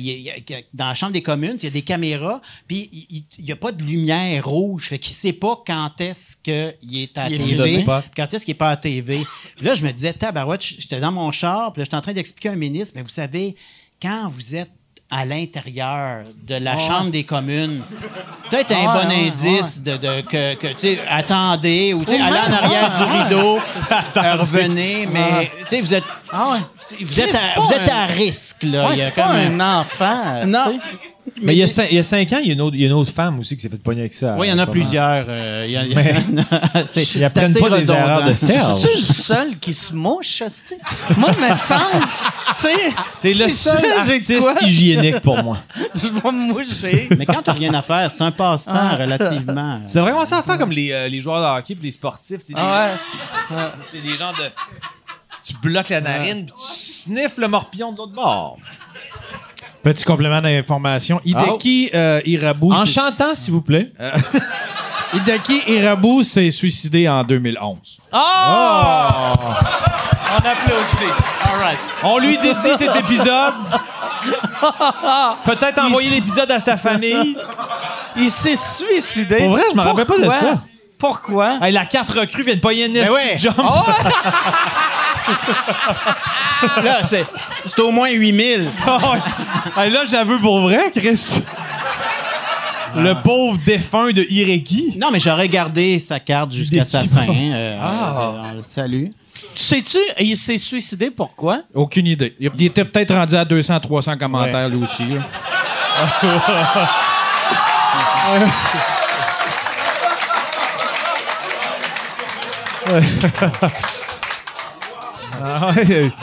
dans 0.73 0.88
la 0.88 0.95
Chambre 0.95 1.13
des 1.13 1.21
communes, 1.21 1.55
il 1.59 1.65
y 1.65 1.67
a 1.67 1.71
des 1.71 1.81
caméras, 1.81 2.41
puis 2.67 2.89
il 3.09 3.45
n'y 3.45 3.51
a 3.51 3.55
pas 3.55 3.71
de 3.71 3.84
lumière 3.84 4.47
rouge. 4.47 4.89
Fait 4.89 4.99
qu'il 4.99 5.11
ne 5.11 5.15
sait 5.15 5.34
pas 5.34 5.61
quand 5.65 6.01
est-ce 6.01 6.38
qu'il 6.38 6.97
est 6.97 7.17
à 7.17 7.29
Il 7.29 7.38
TV, 7.38 7.86
quand 8.15 8.34
est-ce 8.34 8.45
qu'il 8.45 8.53
n'est 8.53 8.57
pas 8.57 8.71
à 8.71 8.77
TV. 8.77 9.21
Puis 9.55 9.65
là, 9.65 9.75
je 9.75 9.84
me 9.84 9.91
disais, 9.91 10.13
tabarouette, 10.13 10.63
j'étais 10.63 10.99
dans 10.99 11.11
mon 11.11 11.31
char, 11.31 11.71
puis 11.73 11.81
là, 11.81 11.86
j'étais 11.86 11.97
en 11.97 12.01
train 12.01 12.13
d'expliquer 12.13 12.49
à 12.49 12.51
un 12.53 12.57
ministre, 12.57 12.93
mais 12.95 13.01
vous 13.01 13.09
savez, 13.09 13.55
quand 14.01 14.29
vous 14.29 14.55
êtes 14.55 14.71
à 15.16 15.26
l'intérieur 15.26 16.24
de 16.47 16.55
la 16.55 16.78
Chambre 16.80 17.11
des 17.11 17.24
communes, 17.24 17.84
peut-être 18.49 18.72
un 18.72 18.93
Ouais, 18.93 19.03
bon 19.03 19.09
ouais, 19.09 19.28
indice 19.28 19.84
de, 19.84 19.97
de- 19.97 20.22
que, 20.22 20.55
que, 20.55 20.68
tu 20.68 20.74
sais, 20.80 20.99
attendez, 21.09 21.93
ou 21.93 22.03
tu 22.03 22.11
allez 22.16 22.24
en 22.24 22.51
arrière 22.53 22.91
du 22.97 23.03
rideau, 23.03 23.59
revenez, 24.16 25.07
mais 25.11 25.51
tu 25.59 25.66
sais, 25.68 25.82
vous 25.82 25.93
êtes, 25.93 26.03
Ah 26.32 26.57
vous 26.99 27.20
êtes, 27.20 27.36
à, 27.36 27.59
vous 27.59 27.72
êtes 27.72 27.89
à 27.89 28.05
risque, 28.05 28.64
là. 28.64 28.89
Il 28.91 28.97
y 28.97 29.01
a 29.03 29.11
pas 29.11 29.28
comme 29.28 29.36
un 29.61 29.80
enfant. 29.80 30.45
Non. 30.47 30.80
Mais 31.41 31.53
il 31.53 31.57
y, 31.59 31.63
a 31.63 31.67
cinq, 31.67 31.88
il 31.89 31.95
y 31.95 31.99
a 31.99 32.03
cinq 32.03 32.31
ans, 32.31 32.39
il 32.41 32.47
y, 32.47 32.51
a 32.51 32.53
une 32.53 32.61
autre, 32.61 32.75
il 32.75 32.81
y 32.81 32.84
a 32.84 32.88
une 32.88 32.93
autre 32.93 33.11
femme 33.11 33.39
aussi 33.39 33.55
qui 33.55 33.61
s'est 33.63 33.69
fait 33.69 33.81
pogner 33.81 34.01
avec 34.01 34.13
ça. 34.13 34.36
Oui, 34.38 34.47
il 34.47 34.51
y 34.51 34.53
en 34.53 34.59
a 34.59 34.67
plusieurs. 34.67 35.25
euh, 35.27 35.63
il 35.65 35.71
y 35.71 35.77
a- 35.77 35.84
il 35.86 35.91
y 35.91 35.95
a- 35.97 36.03
Mais- 36.03 36.86
c'est 36.86 37.01
Ils 37.01 37.05
c'est 37.05 37.23
apprennent 37.23 37.51
assez 37.51 37.59
pas 37.59 37.69
des 37.69 37.75
redondant. 37.77 37.93
erreurs 37.99 38.23
de 38.25 38.34
Serge. 38.34 38.81
C'est-tu 38.81 38.93
le 38.93 39.01
seul 39.01 39.57
qui 39.57 39.73
se 39.73 39.93
mouche, 39.95 40.41
hostie? 40.45 40.75
Moi, 41.17 41.29
il 41.41 41.49
me 41.49 41.53
semble, 41.55 41.81
tu 42.55 42.61
sais... 42.61 42.69
T'es 43.19 43.29
le 43.29 43.34
c'est 43.36 43.49
seul 43.49 43.81
ça, 43.81 44.03
j'ai 44.05 44.11
artiste 44.13 44.39
quoi? 44.39 44.55
hygiénique 44.61 45.19
pour 45.21 45.41
moi. 45.43 45.57
Je 45.95 46.07
vais 46.07 46.31
me 46.31 46.53
moucher. 46.53 47.07
Mais 47.17 47.25
quand 47.25 47.41
t'as 47.41 47.53
rien 47.53 47.73
à 47.73 47.81
faire, 47.81 48.11
c'est 48.11 48.21
un 48.21 48.31
passe-temps 48.31 48.71
Ah. 48.73 48.95
relativement. 48.95 49.81
C'est 49.86 49.99
vraiment 50.01 50.25
ça 50.25 50.38
à 50.38 50.43
faire 50.43 50.57
comme 50.59 50.71
les, 50.71 50.91
euh, 50.91 51.07
les 51.07 51.19
joueurs 51.19 51.41
de 51.41 51.59
hockey 51.59 51.73
et 51.73 51.77
les 51.84 51.91
sportifs. 51.91 52.41
C'est 52.41 52.53
des, 52.53 52.59
Ah 52.61 52.89
ouais. 53.49 53.57
c'est 53.91 54.01
des 54.01 54.15
gens 54.15 54.31
de. 54.34 54.49
Tu 55.45 55.53
bloques 55.61 55.89
la 55.89 55.99
narine 55.99 56.45
puis 56.45 56.53
tu 56.53 56.61
sniffes 56.73 57.38
le 57.38 57.47
morpion 57.49 57.91
de 57.91 57.97
l'autre 57.97 58.13
bord. 58.13 58.57
Petit 59.84 60.05
complément 60.05 60.41
d'information. 60.41 61.19
Hideki 61.25 61.91
euh, 61.93 62.21
Irabu. 62.25 62.71
En 62.71 62.86
chantant, 62.86 63.36
s'il 63.36 63.53
vous 63.53 63.61
plaît. 63.61 63.91
Hideki 65.13 65.61
Irabu 65.67 66.23
s'est 66.23 66.49
suicidé 66.49 67.07
en 67.07 67.23
2011. 67.23 67.77
On 68.13 68.17
applaudit. 70.38 71.11
All 71.43 71.59
right. 71.61 71.79
On 72.01 72.17
lui 72.17 72.38
dédie 72.38 72.75
cet 72.77 72.95
épisode. 72.95 73.53
Peut-être 75.45 75.84
envoyer 75.84 76.09
l'épisode 76.11 76.49
à 76.49 76.59
sa 76.59 76.77
famille. 76.77 77.38
Il 78.15 78.31
s'est 78.31 78.55
suicidé. 78.55 79.38
Pour 79.39 79.49
vrai, 79.51 79.63
je 79.71 79.75
me 79.75 79.81
rappelle 79.81 80.05
pas 80.05 80.17
de 80.17 80.23
Pourquoi? 80.23 80.39
ça. 80.39 80.61
Pourquoi? 80.97 81.57
Hey, 81.61 81.73
la 81.73 81.86
carte 81.86 82.09
recrue 82.11 82.43
vient 82.43 82.55
de 82.55 82.61
payer 82.61 82.86
une 82.86 82.93
Ben 82.93 83.09
ouais. 83.09 83.38
jump. 83.38 83.57
Là, 86.84 87.03
c'est 87.05 87.26
c'est 87.65 87.80
au 87.82 87.91
moins 87.91 88.09
8000. 88.11 88.69
Ah 88.86 89.86
là, 89.88 90.03
j'avoue 90.09 90.39
pour 90.39 90.61
vrai, 90.61 90.91
Chris. 90.95 91.41
Le 92.95 93.13
pauvre 93.24 93.57
défunt 93.65 94.11
de 94.11 94.26
Ireki. 94.30 94.95
Non, 94.97 95.09
mais 95.11 95.19
j'aurais 95.19 95.49
gardé 95.49 95.99
sa 95.99 96.19
carte 96.19 96.51
jusqu'à 96.51 96.86
sa 96.86 97.01
fin. 97.03 97.28
euh, 97.28 97.80
on 97.82 98.57
le 98.57 98.61
salue. 98.61 99.07
Tu 99.55 99.61
sais-tu, 99.63 99.97
il 100.19 100.38
s'est 100.38 100.57
suicidé 100.57 101.11
pourquoi? 101.11 101.61
Aucune 101.74 102.07
idée. 102.07 102.36
Il 102.39 102.51
il 102.57 102.65
était 102.65 102.86
peut-être 102.86 103.13
rendu 103.13 103.36
à 103.36 103.45
200, 103.45 103.80
300 103.80 104.17
commentaires, 104.17 104.69
lui 104.69 104.84
aussi. 104.84 105.05
là. 105.07 105.21
Ah 115.44 115.72
ouais. 115.76 116.12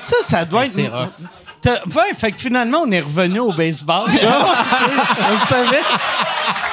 Ça, 0.00 0.16
ça 0.22 0.44
doit 0.44 0.64
être. 0.66 0.72
c'est 0.72 0.88
rough. 0.88 1.08
T'as- 1.62 1.80
Ouais, 1.86 2.12
fait 2.14 2.32
que 2.32 2.40
finalement, 2.40 2.80
on 2.84 2.90
est 2.90 3.00
revenu 3.00 3.40
au 3.40 3.52
baseball. 3.54 4.04
je 4.10 4.16
le 4.18 5.38
savais. 5.48 5.82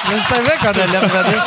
Je 0.06 0.10
le 0.12 0.18
savais 0.28 0.56
qu'on 0.58 0.66
allait 0.68 0.98
revenir. 0.98 1.44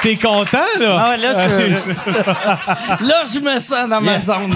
T'es 0.00 0.16
content, 0.16 0.58
là? 0.78 0.96
Ah 0.98 1.10
ouais, 1.10 1.16
là, 1.18 1.32
je, 1.46 3.04
là, 3.06 3.14
je 3.30 3.38
me 3.40 3.60
sens 3.60 3.86
dans 3.86 4.00
ma 4.00 4.12
Yes. 4.12 4.24
zone. 4.24 4.54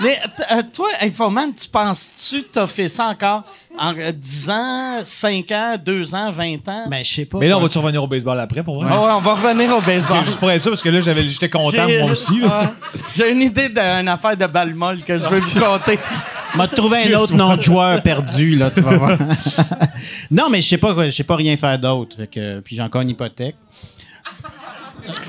Mais 0.00 0.18
euh, 0.52 0.62
toi, 0.72 0.88
Infoman, 1.02 1.54
tu 1.54 1.68
penses-tu 1.68 2.42
que 2.42 2.48
t'as 2.52 2.66
fait 2.66 2.88
ça 2.88 3.06
encore 3.06 3.44
en 3.78 3.94
euh, 3.96 4.12
10 4.12 4.50
ans, 4.50 4.98
5 5.04 5.50
ans, 5.52 5.76
2 5.84 6.14
ans, 6.14 6.32
20 6.32 6.68
ans? 6.68 6.84
Ben, 6.90 7.04
je 7.04 7.14
sais 7.14 7.24
pas. 7.24 7.38
Mais 7.38 7.48
là, 7.48 7.56
on 7.58 7.60
va-tu 7.60 7.78
revenir 7.78 8.02
au 8.02 8.06
baseball 8.08 8.38
après, 8.40 8.62
pour 8.62 8.80
vrai? 8.82 8.90
Ah 8.92 9.00
ouais, 9.02 9.12
on 9.12 9.20
va 9.20 9.34
revenir 9.34 9.76
au 9.76 9.80
baseball. 9.80 10.24
Juste 10.24 10.38
pour 10.40 10.50
être 10.50 10.62
sûr, 10.62 10.72
parce 10.72 10.82
que 10.82 10.88
là, 10.88 11.00
j'avais- 11.00 11.28
j'étais 11.28 11.48
content, 11.48 11.86
J'ai- 11.88 12.00
moi 12.02 12.10
aussi. 12.10 12.40
là. 12.40 12.60
Ouais. 12.60 12.66
J'ai 13.14 13.30
une 13.30 13.42
idée 13.42 13.68
d'une 13.68 14.08
affaire 14.08 14.36
de 14.36 14.46
balle 14.46 14.74
molle 14.74 15.02
que 15.02 15.16
je 15.16 15.28
vais 15.28 15.40
vous 15.40 15.60
conter. 15.60 15.98
m'a 16.56 16.68
trouvé 16.68 16.98
un 17.12 17.18
autre 17.18 17.34
nom 17.34 17.56
de 17.56 17.62
joueur 17.62 18.00
perdu, 18.02 18.56
là, 18.56 18.70
tu 18.70 18.80
vas 18.80 18.96
voir. 18.96 19.18
non, 20.30 20.48
mais 20.50 20.62
je 20.62 20.68
sais 20.68 20.78
pas, 20.78 20.94
quoi, 20.94 21.06
je 21.06 21.10
sais 21.10 21.24
pas 21.24 21.36
rien 21.36 21.56
faire 21.56 21.78
d'autre. 21.78 22.16
Fait 22.16 22.26
que, 22.26 22.60
puis 22.60 22.76
j'ai 22.76 22.82
encore 22.82 23.02
une 23.02 23.10
hypothèque. 23.10 23.56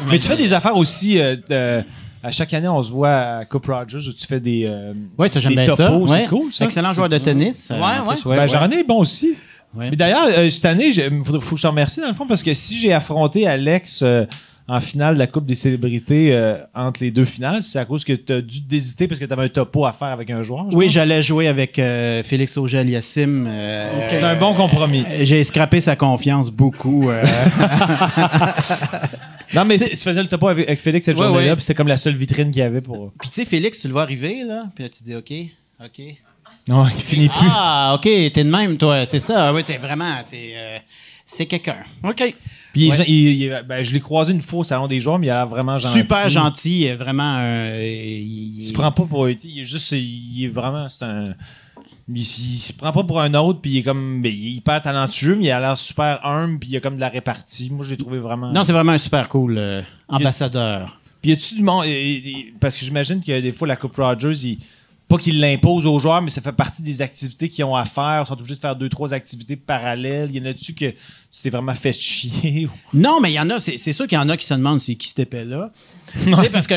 Mais 0.07 0.19
tu 0.19 0.27
fais 0.27 0.37
des 0.37 0.53
affaires 0.53 0.75
aussi. 0.77 1.19
euh, 1.19 1.35
de- 1.49 1.83
à 2.25 2.31
chaque 2.31 2.53
année, 2.53 2.67
on 2.67 2.81
se 2.81 2.91
voit 2.91 3.11
à 3.15 3.45
Coupe 3.45 3.67
Rogers 3.67 4.07
où 4.09 4.13
tu 4.13 4.25
fais 4.27 4.39
des. 4.39 4.65
euh, 4.69 4.93
ça, 5.29 5.39
des 5.49 5.65
ça. 5.67 5.75
topos, 5.75 6.07
Ouais. 6.11 6.21
C'est 6.23 6.27
cool, 6.27 6.51
ça. 6.51 6.65
Excellent 6.65 6.91
joueur 6.91 7.09
de 7.09 7.17
tennis. 7.17 7.71
euh, 7.71 7.75
Ouais, 7.79 7.99
ouais. 8.25 8.37
Ben, 8.37 8.47
J'en 8.47 8.69
ai 8.71 8.83
bon 8.83 8.99
aussi. 8.99 9.35
Ouais. 9.75 9.89
Mais 9.91 9.95
d'ailleurs, 9.97 10.27
euh, 10.29 10.49
cette 10.49 10.65
année, 10.65 10.87
il 10.87 11.21
faut, 11.25 11.39
faut 11.41 11.55
que 11.55 11.57
je 11.57 11.63
te 11.63 11.67
remercie 11.67 11.99
dans 12.01 12.07
le 12.07 12.13
fond 12.13 12.25
parce 12.25 12.41
que 12.43 12.53
si 12.53 12.77
j'ai 12.79 12.93
affronté 12.93 13.45
Alex 13.45 13.99
euh, 14.03 14.25
en 14.67 14.79
finale 14.79 15.13
de 15.15 15.19
la 15.19 15.27
Coupe 15.27 15.45
des 15.45 15.53
célébrités 15.53 16.29
euh, 16.33 16.55
entre 16.73 17.03
les 17.03 17.11
deux 17.11 17.25
finales, 17.25 17.61
c'est 17.61 17.77
à 17.77 17.85
cause 17.85 18.03
que 18.05 18.13
tu 18.13 18.33
as 18.33 18.41
dû 18.41 18.61
désiter 18.61 19.07
parce 19.07 19.19
que 19.19 19.25
tu 19.25 19.31
avais 19.33 19.43
un 19.43 19.49
topo 19.49 19.85
à 19.85 19.91
faire 19.93 20.07
avec 20.07 20.29
un 20.31 20.41
joueur. 20.41 20.65
je 20.71 20.75
Oui, 20.77 20.89
j'allais 20.89 21.21
jouer 21.21 21.47
avec 21.49 21.77
euh, 21.77 22.23
Félix 22.23 22.57
Auger-Aliassime. 22.57 23.45
euh, 23.47 24.07
C'est 24.09 24.23
un 24.23 24.35
bon 24.37 24.53
compromis. 24.55 25.03
J'ai 25.21 25.43
scrappé 25.43 25.81
sa 25.81 25.95
confiance 25.97 26.49
beaucoup. 26.49 27.09
Non, 29.55 29.65
mais 29.65 29.77
tu 29.77 29.95
faisais 29.97 30.21
le 30.21 30.27
topo 30.29 30.47
avec, 30.47 30.67
avec 30.67 30.79
Félix 30.79 31.05
cette 31.05 31.17
Ouais, 31.17 31.25
journée-là, 31.25 31.49
ouais. 31.51 31.55
puis 31.55 31.63
c'était 31.63 31.75
comme 31.75 31.87
la 31.87 31.97
seule 31.97 32.15
vitrine 32.15 32.51
qu'il 32.51 32.59
y 32.61 32.65
avait 32.65 32.81
pour. 32.81 33.11
Puis 33.19 33.29
tu 33.29 33.35
sais, 33.35 33.45
Félix, 33.45 33.79
tu 33.81 33.87
le 33.87 33.93
vois 33.93 34.03
arriver, 34.03 34.43
là, 34.43 34.65
puis 34.75 34.83
là, 34.83 34.89
tu 34.89 35.03
dis, 35.03 35.15
OK, 35.15 35.31
OK. 35.83 36.01
Non, 36.67 36.87
il 36.87 37.01
finit 37.01 37.29
plus. 37.29 37.47
Ah, 37.51 37.93
OK, 37.95 38.03
t'es 38.03 38.29
de 38.43 38.49
même, 38.49 38.77
toi, 38.77 39.05
c'est 39.05 39.19
ça. 39.19 39.53
Oui, 39.53 39.61
c'est 39.65 39.77
vraiment, 39.77 40.15
c'est 40.25 40.51
euh, 40.55 40.77
c'est 41.25 41.45
quelqu'un. 41.45 41.77
OK. 42.03 42.23
Puis 42.73 42.89
Ouais. 42.89 43.05
il- 43.07 43.43
il- 43.43 43.63
ben, 43.67 43.83
je 43.83 43.93
l'ai 43.93 43.99
croisé 43.99 44.33
une 44.33 44.41
fois 44.41 44.59
au 44.59 44.63
salon 44.63 44.87
des 44.87 44.99
joueurs, 44.99 45.17
mais 45.19 45.27
il 45.27 45.29
a 45.29 45.35
l'air 45.35 45.47
vraiment 45.47 45.77
gentil. 45.77 45.99
Super 45.99 46.27
gentil, 46.29 46.87
vraiment. 46.93 47.37
euh, 47.39 47.79
il, 47.83 48.61
Il 48.61 48.67
se 48.67 48.73
prend 48.73 48.91
pas 48.91 49.03
pour. 49.05 49.29
Il 49.29 49.59
est 49.59 49.63
juste. 49.63 49.91
Il 49.91 50.43
est 50.43 50.47
vraiment. 50.47 50.87
C'est 50.89 51.03
un. 51.05 51.23
Il, 52.07 52.17
il 52.17 52.23
se 52.59 52.71
prend 52.73 52.91
pas 52.91 53.03
pour 53.03 53.19
un 53.19 53.33
autre, 53.33 53.61
puis 53.61 53.71
il 53.71 53.77
est 53.79 53.83
comme. 53.83 54.21
il 54.23 54.27
est 54.27 54.51
hyper 54.57 54.81
talentueux, 54.81 55.35
mais 55.35 55.45
il 55.45 55.51
a 55.51 55.59
l'air 55.59 55.77
super 55.77 56.23
humble, 56.25 56.59
puis 56.59 56.69
il 56.69 56.77
a 56.77 56.79
comme 56.79 56.95
de 56.95 57.01
la 57.01 57.09
répartie. 57.09 57.69
Moi, 57.71 57.83
je 57.85 57.89
l'ai 57.91 57.97
trouvé 57.97 58.19
vraiment. 58.19 58.51
Non, 58.51 58.63
c'est 58.63 58.73
vraiment 58.73 58.91
un 58.91 58.97
super 58.99 59.27
cool 59.29 59.55
euh, 59.57 59.81
ambassadeur. 60.07 60.99
Puis 61.21 61.31
y 61.31 61.33
a-tu 61.33 61.55
du 61.55 61.63
monde. 61.63 61.85
Parce 62.59 62.77
que 62.77 62.85
j'imagine 62.85 63.23
que 63.23 63.39
des 63.41 63.51
fois, 63.51 63.67
la 63.67 63.75
Coupe 63.75 63.95
Rogers, 63.95 64.37
il- 64.47 64.59
pas 65.07 65.17
qu'il 65.19 65.39
l'impose 65.39 65.85
aux 65.85 65.99
joueurs, 65.99 66.19
mais 66.23 66.31
ça 66.31 66.41
fait 66.41 66.51
partie 66.51 66.81
des 66.81 66.99
activités 67.01 67.47
qu'ils 67.47 67.63
ont 67.63 67.75
à 67.75 67.85
faire. 67.85 68.23
Ils 68.23 68.27
sont 68.27 68.33
obligés 68.33 68.55
de 68.55 68.59
faire 68.59 68.75
deux, 68.75 68.89
trois 68.89 69.13
activités 69.13 69.55
parallèles. 69.55 70.31
Y 70.31 70.39
en 70.41 70.45
a-tu 70.45 70.73
que 70.73 70.89
tu 70.89 71.41
t'es 71.43 71.51
vraiment 71.51 71.75
fait 71.75 71.93
chier? 71.93 72.67
Non, 72.91 73.19
mais 73.21 73.29
il 73.31 73.35
y 73.35 73.39
en 73.39 73.47
a, 73.51 73.59
c'est 73.59 73.77
sûr 73.93 74.07
qu'il 74.07 74.17
y 74.17 74.21
en 74.21 74.29
a 74.29 74.35
qui 74.37 74.47
se 74.47 74.53
demandent 74.55 74.81
c'est 74.81 74.95
qui 74.95 75.07
cet 75.09 75.19
épais-là. 75.19 75.71
Tu 76.23 76.33
sais, 76.33 76.49
parce 76.49 76.65
que 76.65 76.73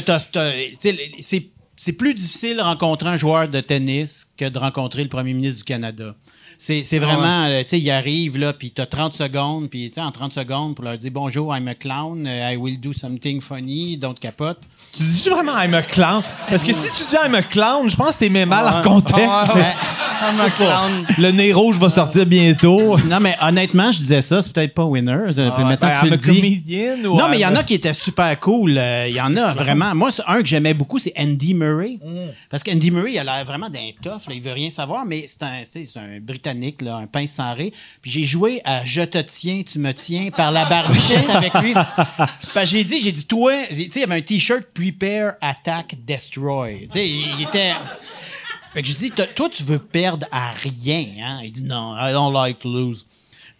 c'est 0.79 1.47
c'est 1.79 1.93
plus 1.93 2.13
difficile 2.13 2.57
de 2.57 2.63
rencontrer 2.63 3.09
un 3.09 3.17
joueur 3.17 3.49
de 3.49 3.61
tennis 3.61 4.27
que 4.37 4.49
de 4.49 4.59
rencontrer 4.59 5.05
le 5.05 5.09
premier 5.09 5.33
ministre 5.33 5.59
du 5.59 5.65
Canada. 5.65 6.15
C'est 6.59 6.83
c'est 6.83 6.99
vraiment, 6.99 7.45
euh, 7.45 7.63
tu 7.63 7.69
sais, 7.69 7.79
il 7.79 7.89
arrive, 7.89 8.37
là, 8.37 8.53
puis 8.53 8.73
tu 8.73 8.83
as 8.83 8.87
30 8.87 9.15
secondes, 9.15 9.71
puis 9.71 9.89
tu 9.89 9.95
sais, 9.95 10.01
en 10.01 10.11
30 10.11 10.33
secondes, 10.33 10.75
pour 10.75 10.85
leur 10.85 10.99
dire 10.99 11.13
bonjour, 11.13 11.57
I'm 11.57 11.69
a 11.69 11.77
clown, 11.77 12.27
uh, 12.27 12.53
I 12.53 12.57
will 12.57 12.81
do 12.81 12.93
something 12.93 13.41
funny, 13.41 13.97
don't 13.97 14.19
capote. 14.19 14.59
Tu 14.97 15.03
dis-tu 15.05 15.31
vraiment 15.31 15.53
I'm 15.61 15.75
a 15.75 15.83
clown? 15.83 16.23
Parce 16.49 16.65
que 16.65 16.73
si 16.73 16.91
tu 16.93 17.05
dis 17.09 17.15
I'm 17.25 17.35
a 17.35 17.43
clown, 17.43 17.89
je 17.89 17.95
pense 17.97 18.15
que 18.15 18.21
t'es 18.21 18.29
mis 18.29 18.45
mal 18.45 18.67
en 18.67 18.83
contexte. 18.83 19.45
Ah, 19.49 19.55
ouais. 19.55 19.75
I'm 20.31 20.41
a 20.41 20.51
clown. 20.51 21.07
Le 21.19 21.31
nez 21.31 21.53
rouge 21.53 21.79
va 21.79 21.91
sortir 21.91 22.27
bientôt. 22.27 22.99
Non, 22.99 23.21
mais 23.21 23.37
honnêtement, 23.41 23.93
je 23.93 23.99
disais 23.99 24.23
ça, 24.23 24.43
c'est 24.43 24.53
peut-être 24.53 24.75
pas 24.75 24.85
winner. 24.85 25.17
puis 25.33 25.65
maintenant 25.65 25.89
que 26.03 26.05
tu 26.07 26.11
le 26.11 26.17
dis. 26.17 27.07
ou 27.07 27.17
Non, 27.17 27.29
mais 27.29 27.37
il 27.37 27.41
y 27.43 27.47
en 27.47 27.55
a 27.55 27.63
qui 27.63 27.75
étaient 27.75 27.95
super 27.95 28.39
cool. 28.41 28.77
euh, 28.79 29.07
Il 29.09 29.15
y 29.15 29.21
en 29.21 29.37
a 29.37 29.55
vraiment. 29.55 29.95
Moi, 29.95 30.11
c'est 30.11 30.23
un 30.27 30.41
que 30.41 30.47
j'aimais 30.47 30.75
beaucoup, 30.75 30.99
c'est 30.99 31.13
Andy 31.19 31.55
Murray. 31.55 31.99
Parce 32.51 32.63
qu'Andy 32.63 32.91
Murray, 32.91 33.13
il 33.13 33.19
a 33.19 33.25
l'air 33.25 33.45
vraiment 33.45 33.69
d'un 33.69 33.91
tough. 34.03 34.29
Là, 34.29 34.35
il 34.35 34.43
veut 34.43 34.53
rien 34.53 34.71
savoir, 34.71 35.05
mais 35.05 35.27
c'est 35.29 35.43
un, 35.43 36.01
un 36.01 36.21
Britannique, 36.21 36.83
là, 36.83 36.97
un 36.97 37.07
pince 37.07 37.33
sans. 37.33 37.55
Puis 37.55 38.11
j'ai 38.11 38.25
joué 38.25 38.61
à 38.65 38.85
Je 38.85 39.03
te 39.03 39.19
tiens, 39.19 39.63
tu 39.71 39.79
me 39.79 39.93
tiens 39.93 40.29
par 40.37 40.51
la 40.53 40.65
barbichette 40.65 41.29
avec 41.31 41.53
lui. 41.55 41.75
J'ai 42.65 42.85
dit, 42.85 43.01
j'ai 43.03 43.13
dit, 43.13 43.25
toi, 43.25 43.53
tu 43.71 43.77
sais, 43.77 43.89
il 43.97 44.01
y 44.01 44.05
avait 44.05 44.17
un 44.17 44.21
T-shirt 44.21 44.65
Prepare, 44.79 45.35
Attack, 45.41 45.97
Destroy. 46.07 46.87
Tu 46.93 46.99
sais, 46.99 47.09
il, 47.09 47.43
était. 47.43 47.73
Fait 48.73 48.83
que 48.83 48.89
je 48.89 48.97
dis, 48.97 49.11
Toi- 49.11 49.49
tu 49.49 49.65
veux 49.65 49.79
perdre 49.81 50.27
à 50.31 50.53
rien, 50.53 51.05
hein? 51.21 51.41
Il 51.43 51.51
dit, 51.51 51.63
non, 51.63 51.97
I 51.97 52.13
don't 52.13 52.33
like 52.33 52.61
to 52.61 52.73
lose. 52.73 53.05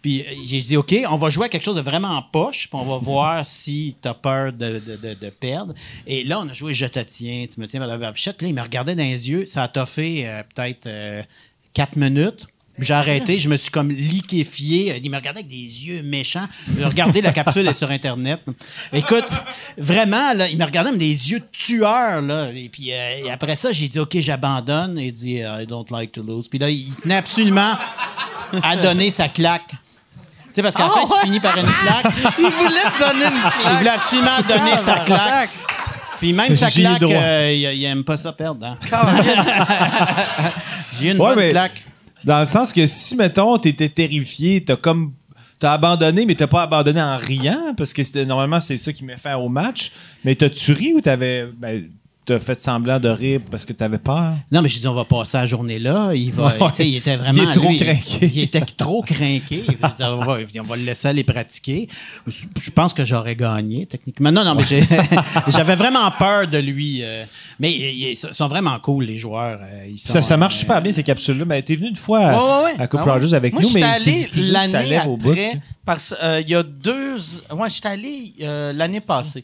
Puis 0.01 0.21
euh, 0.21 0.25
j'ai 0.45 0.61
dit, 0.61 0.77
OK, 0.77 0.95
on 1.09 1.17
va 1.17 1.29
jouer 1.29 1.47
à 1.47 1.49
quelque 1.49 1.63
chose 1.65 1.75
de 1.75 1.81
vraiment 1.81 2.07
en 2.09 2.21
poche, 2.21 2.69
puis 2.69 2.79
on 2.79 2.85
va 2.85 2.97
voir 2.97 3.45
si 3.45 3.97
tu 4.01 4.07
as 4.07 4.13
peur 4.13 4.53
de, 4.53 4.79
de- 4.79 4.95
de- 4.95 5.13
perdre. 5.29 5.73
Et 6.07 6.23
là, 6.23 6.39
on 6.39 6.47
a 6.47 6.53
joué 6.53 6.73
Je 6.73 6.85
te 6.85 6.99
tiens, 6.99 7.45
tu 7.53 7.59
me 7.59 7.67
tiens 7.67 7.81
par 7.81 7.89
la 7.89 7.97
là, 8.41 8.47
il 8.47 8.53
me 8.53 8.61
regardait 8.61 8.95
dans 8.95 9.03
les 9.03 9.29
yeux. 9.29 9.45
Ça 9.45 9.63
a 9.63 9.67
toffé 9.67 10.25
euh, 10.25 10.41
peut-être 10.55 10.87
euh, 10.87 11.21
quatre 11.73 11.97
minutes. 11.97 12.47
J'ai 12.81 12.93
arrêté, 12.93 13.39
je 13.39 13.49
me 13.49 13.57
suis 13.57 13.69
comme 13.71 13.89
liquéfié. 13.89 14.99
Il 15.03 15.09
me 15.11 15.15
regardait 15.17 15.39
avec 15.39 15.49
des 15.49 15.55
yeux 15.85 16.01
méchants. 16.03 16.47
Regardez, 16.81 17.21
la 17.21 17.31
capsule 17.31 17.67
est 17.67 17.73
sur 17.73 17.89
Internet. 17.91 18.41
Écoute, 18.93 19.27
vraiment, 19.77 20.33
là, 20.33 20.47
il 20.49 20.57
me 20.57 20.65
regardait 20.65 20.89
avec 20.89 20.99
des 20.99 21.31
yeux 21.31 21.39
de 21.39 21.47
tueur. 21.51 22.21
Là. 22.21 22.47
Et 22.55 22.69
puis 22.69 22.91
euh, 22.91 23.25
et 23.25 23.31
après 23.31 23.55
ça, 23.55 23.71
j'ai 23.71 23.87
dit, 23.87 23.99
OK, 23.99 24.17
j'abandonne. 24.19 24.97
Et 24.99 25.07
il 25.07 25.13
dit, 25.13 25.37
I 25.39 25.65
don't 25.67 25.85
like 25.91 26.11
to 26.13 26.23
lose. 26.23 26.47
Puis 26.49 26.59
là, 26.59 26.69
il 26.69 26.95
tenait 26.95 27.15
absolument 27.17 27.73
à 28.63 28.75
donner 28.75 29.11
sa 29.11 29.27
claque. 29.29 29.67
Tu 29.69 30.55
sais, 30.55 30.61
parce 30.63 30.75
qu'à 30.75 30.85
la 30.85 30.89
fin, 30.89 31.01
tu 31.05 31.25
finis 31.27 31.39
par 31.39 31.55
une 31.57 31.65
claque. 31.67 32.05
Il 32.39 32.45
voulait 32.45 32.81
te 32.97 32.99
donner 32.99 33.25
une 33.25 33.33
Il 33.35 33.61
claque. 33.61 33.77
voulait 33.77 33.89
absolument 33.91 34.37
donner 34.47 34.77
sa 34.77 34.95
claque. 34.99 35.49
Puis 36.19 36.33
même 36.33 36.55
sa 36.55 36.69
claque, 36.71 37.03
euh, 37.03 37.53
il, 37.53 37.59
il 37.79 37.85
aime 37.85 38.03
pas 38.03 38.17
ça 38.17 38.33
perdre. 38.33 38.65
hein. 38.65 38.77
J'ai 40.99 41.07
eu 41.09 41.11
une 41.11 41.21
Ouais, 41.21 41.27
bonne 41.27 41.35
mais- 41.37 41.49
claque. 41.49 41.83
Dans 42.23 42.39
le 42.39 42.45
sens 42.45 42.73
que 42.73 42.85
si, 42.85 43.15
mettons, 43.15 43.57
t'étais 43.57 43.89
terrifié, 43.89 44.63
t'as 44.63 44.75
comme. 44.75 45.13
T'as 45.59 45.73
abandonné, 45.73 46.25
mais 46.25 46.35
t'as 46.35 46.47
pas 46.47 46.63
abandonné 46.63 47.01
en 47.01 47.17
riant, 47.17 47.73
parce 47.75 47.91
que 47.91 48.23
normalement, 48.23 48.61
c'est 48.61 48.77
ça 48.77 48.93
qui 48.93 49.03
met 49.03 49.17
fin 49.17 49.35
au 49.35 49.49
match. 49.49 49.91
Mais 50.23 50.33
t'as-tu 50.33 50.71
ri 50.71 50.93
ou 50.93 51.01
t'avais. 51.01 51.47
Ben, 51.57 51.89
t'as 52.33 52.39
fait 52.39 52.59
semblant 52.61 52.99
de 52.99 53.09
rire 53.09 53.41
parce 53.49 53.65
que 53.65 53.73
t'avais 53.73 53.97
peur? 53.97 54.33
Non, 54.51 54.61
mais 54.61 54.69
j'ai 54.69 54.79
dit, 54.79 54.87
on 54.87 54.93
va 54.93 55.05
passer 55.05 55.37
la 55.37 55.45
journée 55.45 55.79
là. 55.79 56.11
Il, 56.13 56.31
va, 56.31 56.55
Ouais. 56.59 56.71
tu 56.73 56.83
il 56.83 56.95
était 56.97 57.15
vraiment. 57.17 57.41
Il 57.43 57.49
est 57.49 57.53
trop 57.53 57.69
lui, 57.69 57.77
craqué. 57.77 58.31
Il 58.33 58.39
était 58.41 58.61
trop 58.61 59.01
craqué. 59.01 59.63
Je 59.67 60.03
on, 60.03 60.19
va, 60.19 60.37
on 60.59 60.63
va 60.63 60.75
le 60.75 60.83
laisser 60.83 61.07
aller 61.07 61.23
pratiquer. 61.23 61.87
Je 62.27 62.69
pense 62.71 62.93
que 62.93 63.03
j'aurais 63.05 63.35
gagné, 63.35 63.85
techniquement. 63.87 64.31
Non, 64.31 64.43
non, 64.43 64.55
mais 64.55 64.63
j'avais 65.47 65.75
vraiment 65.75 66.09
peur 66.11 66.47
de 66.47 66.57
lui. 66.59 67.01
euh, 67.03 67.23
mais 67.59 67.71
ils, 67.73 68.15
sont 68.15 68.47
vraiment 68.47 68.79
cool, 68.79 69.05
les 69.05 69.17
joueurs. 69.17 69.59
euh, 69.61 69.87
ils 69.89 69.99
sont, 69.99 70.13
Ça, 70.13 70.21
ça 70.21 70.37
marche 70.37 70.55
euh, 70.55 70.59
super 70.59 70.81
bien, 70.81 70.91
ces 70.91 71.03
capsules-là. 71.03 71.45
Ben, 71.45 71.61
t'es 71.61 71.75
venu 71.75 71.89
une 71.89 71.95
fois 71.95 72.19
à, 72.19 72.37
Ouais, 72.37 72.49
ouais, 72.49 72.63
ouais. 72.77 72.81
à 72.83 72.87
Coupe 72.87 73.01
Ah. 73.05 73.13
Rogers 73.13 73.33
avec 73.33 73.53
Moi, 73.53 73.61
nous, 73.63 73.69
mais 73.73 73.97
c'est 73.99 74.29
l'année 74.51 74.85
lève 74.85 75.07
au 75.07 75.17
bout. 75.17 75.33
tu 75.35 75.43
sais. 75.45 75.59
parce 75.85 76.15
euh, 76.23 76.41
il 76.41 76.49
y 76.49 76.55
a 76.55 76.63
deux... 76.63 77.15
Ouais, 77.51 77.69
j'étais 77.69 77.87
allé 77.89 78.33
euh, 78.41 78.71
l'année 78.73 79.01
passée. 79.01 79.43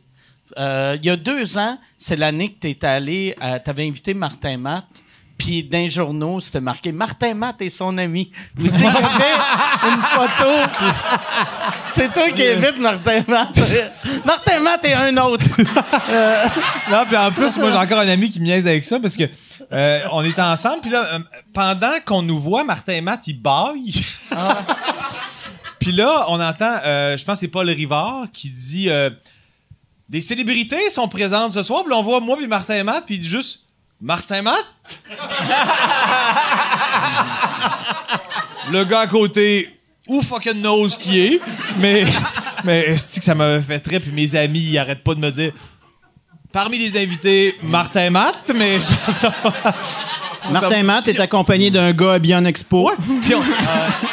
Euh, 0.58 0.98
il 1.02 1.06
y 1.06 1.10
a 1.10 1.16
deux 1.16 1.58
ans, 1.58 1.78
c'est 1.98 2.16
l'année 2.16 2.50
que 2.50 2.60
tu 2.62 2.70
étais 2.70 2.88
allé, 2.88 3.36
tu 3.64 3.70
avais 3.70 3.88
invité 3.88 4.14
Martin 4.14 4.58
Matt, 4.58 4.86
Puis 5.38 5.68
les 5.70 5.89
journaux, 5.89 6.39
c'était 6.39 6.62
marqué 6.62 6.91
Martin 6.91 7.34
Matt 7.34 7.62
et 7.62 7.70
son 7.70 7.98
ami. 7.98 8.32
Vous 8.56 8.68
dites 8.68 8.76
qu'il 8.76 8.84
y 8.84 8.88
avait 8.88 9.89
une 9.89 10.02
photo. 10.02 10.52
puis 10.78 10.88
C'est 11.93 12.14
toi 12.14 12.30
qui 12.30 12.41
évites 12.41 12.78
Martin 12.80 13.24
Matt. 13.28 13.60
Martin 14.26 14.60
Matt 14.62 14.86
et 14.86 14.93
un 14.93 15.18
autre. 15.18 15.46
Non, 16.89 17.06
puis 17.06 17.18
en 17.18 17.32
plus, 17.32 17.58
moi, 17.58 17.72
j'ai 17.72 17.78
encore 17.78 18.00
un 18.00 18.08
ami 18.08 18.30
qui 18.30 18.39
me 18.39 18.46
niaise 18.46 18.68
avec 18.68 18.86
ça 18.86 19.00
parce 19.00 19.18
que 19.18 19.24
euh, 19.74 20.00
on 20.12 20.24
était 20.24 20.41
ensemble, 20.41 20.82
puis 20.82 20.91
là, 20.91 21.16
euh, 21.16 21.20
pendant 21.54 21.93
qu'on 22.06 22.22
nous 22.22 22.39
voit, 22.39 22.64
Martin 22.64 23.02
Matt, 23.02 23.28
ils 23.28 23.34
baillent. 23.41 24.06
puis 25.80 25.91
là, 25.91 26.26
on 26.30 26.39
entend, 26.39 26.76
euh, 26.86 27.18
je 27.18 27.26
pense 27.26 27.36
que 27.36 27.39
c'est 27.41 27.52
Paul 27.52 27.70
Rivard 27.70 28.28
qui 28.32 28.50
dit 28.50 28.89
euh, 28.89 29.10
Des 30.08 30.22
célébrités 30.22 30.89
sont 30.91 31.08
présentes 31.08 31.53
ce 31.53 31.64
soir, 31.64 31.84
puis 31.84 31.93
on 31.93 32.03
voit 32.03 32.20
moi 32.20 32.38
puis 32.38 32.47
Martin 32.47 32.76
et 32.76 32.84
Matt, 32.84 33.06
puis 33.06 33.16
il 33.16 33.20
dit 33.20 33.28
juste 33.28 33.62
Martin 33.99 34.41
Matt? 34.43 34.66
Le 38.72 38.84
gars 38.84 39.01
à 39.01 39.08
côté, 39.08 39.70
où 40.08 40.22
fucking 40.22 40.62
knows 40.62 40.89
qui 40.89 41.20
est, 41.22 41.41
mais, 41.80 42.03
mais 42.64 42.97
c'est 42.97 43.20
que 43.20 43.26
ça 43.26 43.36
m'a 43.36 43.60
fait 43.62 43.80
très, 43.80 43.99
puis 43.99 44.12
mes 44.12 44.36
amis, 44.36 44.60
ils 44.60 44.78
arrêtent 44.78 45.03
pas 45.03 45.14
de 45.16 45.20
me 45.20 45.30
dire 45.32 45.53
Parmi 46.51 46.78
les 46.80 46.97
invités, 46.97 47.56
Martin 47.62 48.10
Matt, 48.12 48.51
mais 48.56 48.80
Martin 50.51 50.84
Matt 50.84 51.08
est 51.08 51.20
accompagné 51.20 51.70
d'un 51.72 51.91
gars 51.93 52.14
habillé 52.14 52.36
en 52.36 52.45
expo. 52.45 52.91
On- 52.91 52.95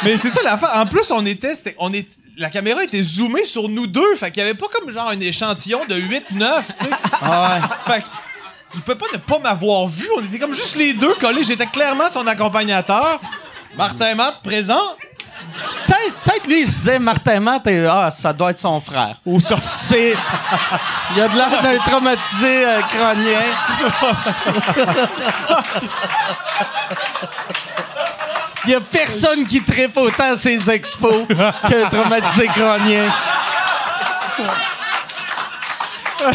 mais 0.03 0.17
c'est 0.17 0.29
ça 0.31 0.41
l'affaire. 0.43 0.71
En 0.75 0.85
plus, 0.87 1.09
on 1.11 1.25
était, 1.25 1.53
on 1.77 1.93
est, 1.93 2.07
la 2.37 2.49
caméra 2.49 2.83
était 2.83 3.03
zoomée 3.03 3.45
sur 3.45 3.69
nous 3.69 3.87
deux, 3.87 4.15
fait 4.15 4.31
qu'il 4.31 4.41
y 4.41 4.45
avait 4.45 4.53
pas 4.57 4.67
comme 4.67 4.91
genre 4.91 5.09
un 5.09 5.19
échantillon 5.19 5.85
de 5.85 5.95
8 5.95 6.31
9, 6.31 6.67
tu 6.67 6.85
sais. 6.85 6.89
Fait 7.85 8.01
que, 8.01 8.07
il 8.75 8.81
peut 8.81 8.95
pas 8.95 9.05
ne 9.13 9.17
pas 9.19 9.39
m'avoir 9.39 9.87
vu, 9.87 10.07
on 10.17 10.23
était 10.25 10.39
comme 10.39 10.53
juste 10.53 10.75
les 10.75 10.93
deux 10.93 11.13
collés, 11.15 11.43
j'étais 11.43 11.67
clairement 11.67 12.09
son 12.09 12.25
accompagnateur. 12.25 13.21
Martin 13.77 14.15
Matt 14.15 14.41
présent. 14.43 14.95
Peut-être 15.87 16.13
peut-être 16.23 16.47
lui, 16.47 16.61
il 16.61 16.67
se 16.67 16.77
disait 16.77 16.99
Martin 16.99 17.39
Matt, 17.39 17.67
et, 17.67 17.85
ah, 17.85 18.09
ça 18.09 18.33
doit 18.33 18.51
être 18.51 18.59
son 18.59 18.79
frère. 18.79 19.19
Ou 19.25 19.39
ça, 19.39 19.57
c'est. 19.59 20.15
Il 21.15 21.21
a 21.21 21.27
de 21.27 21.35
l'air 21.35 21.61
d'un 21.61 21.77
traumatisé 21.79 22.65
euh, 22.65 22.81
crânien. 22.81 23.41
Il 28.65 28.71
y 28.71 28.75
a 28.75 28.81
personne 28.81 29.45
qui 29.45 29.61
tripe 29.61 29.97
autant 29.97 30.31
à 30.31 30.37
ses 30.37 30.69
expos 30.71 31.27
qu'un 31.69 31.89
traumatisé 31.89 32.47
crânien. 32.47 33.11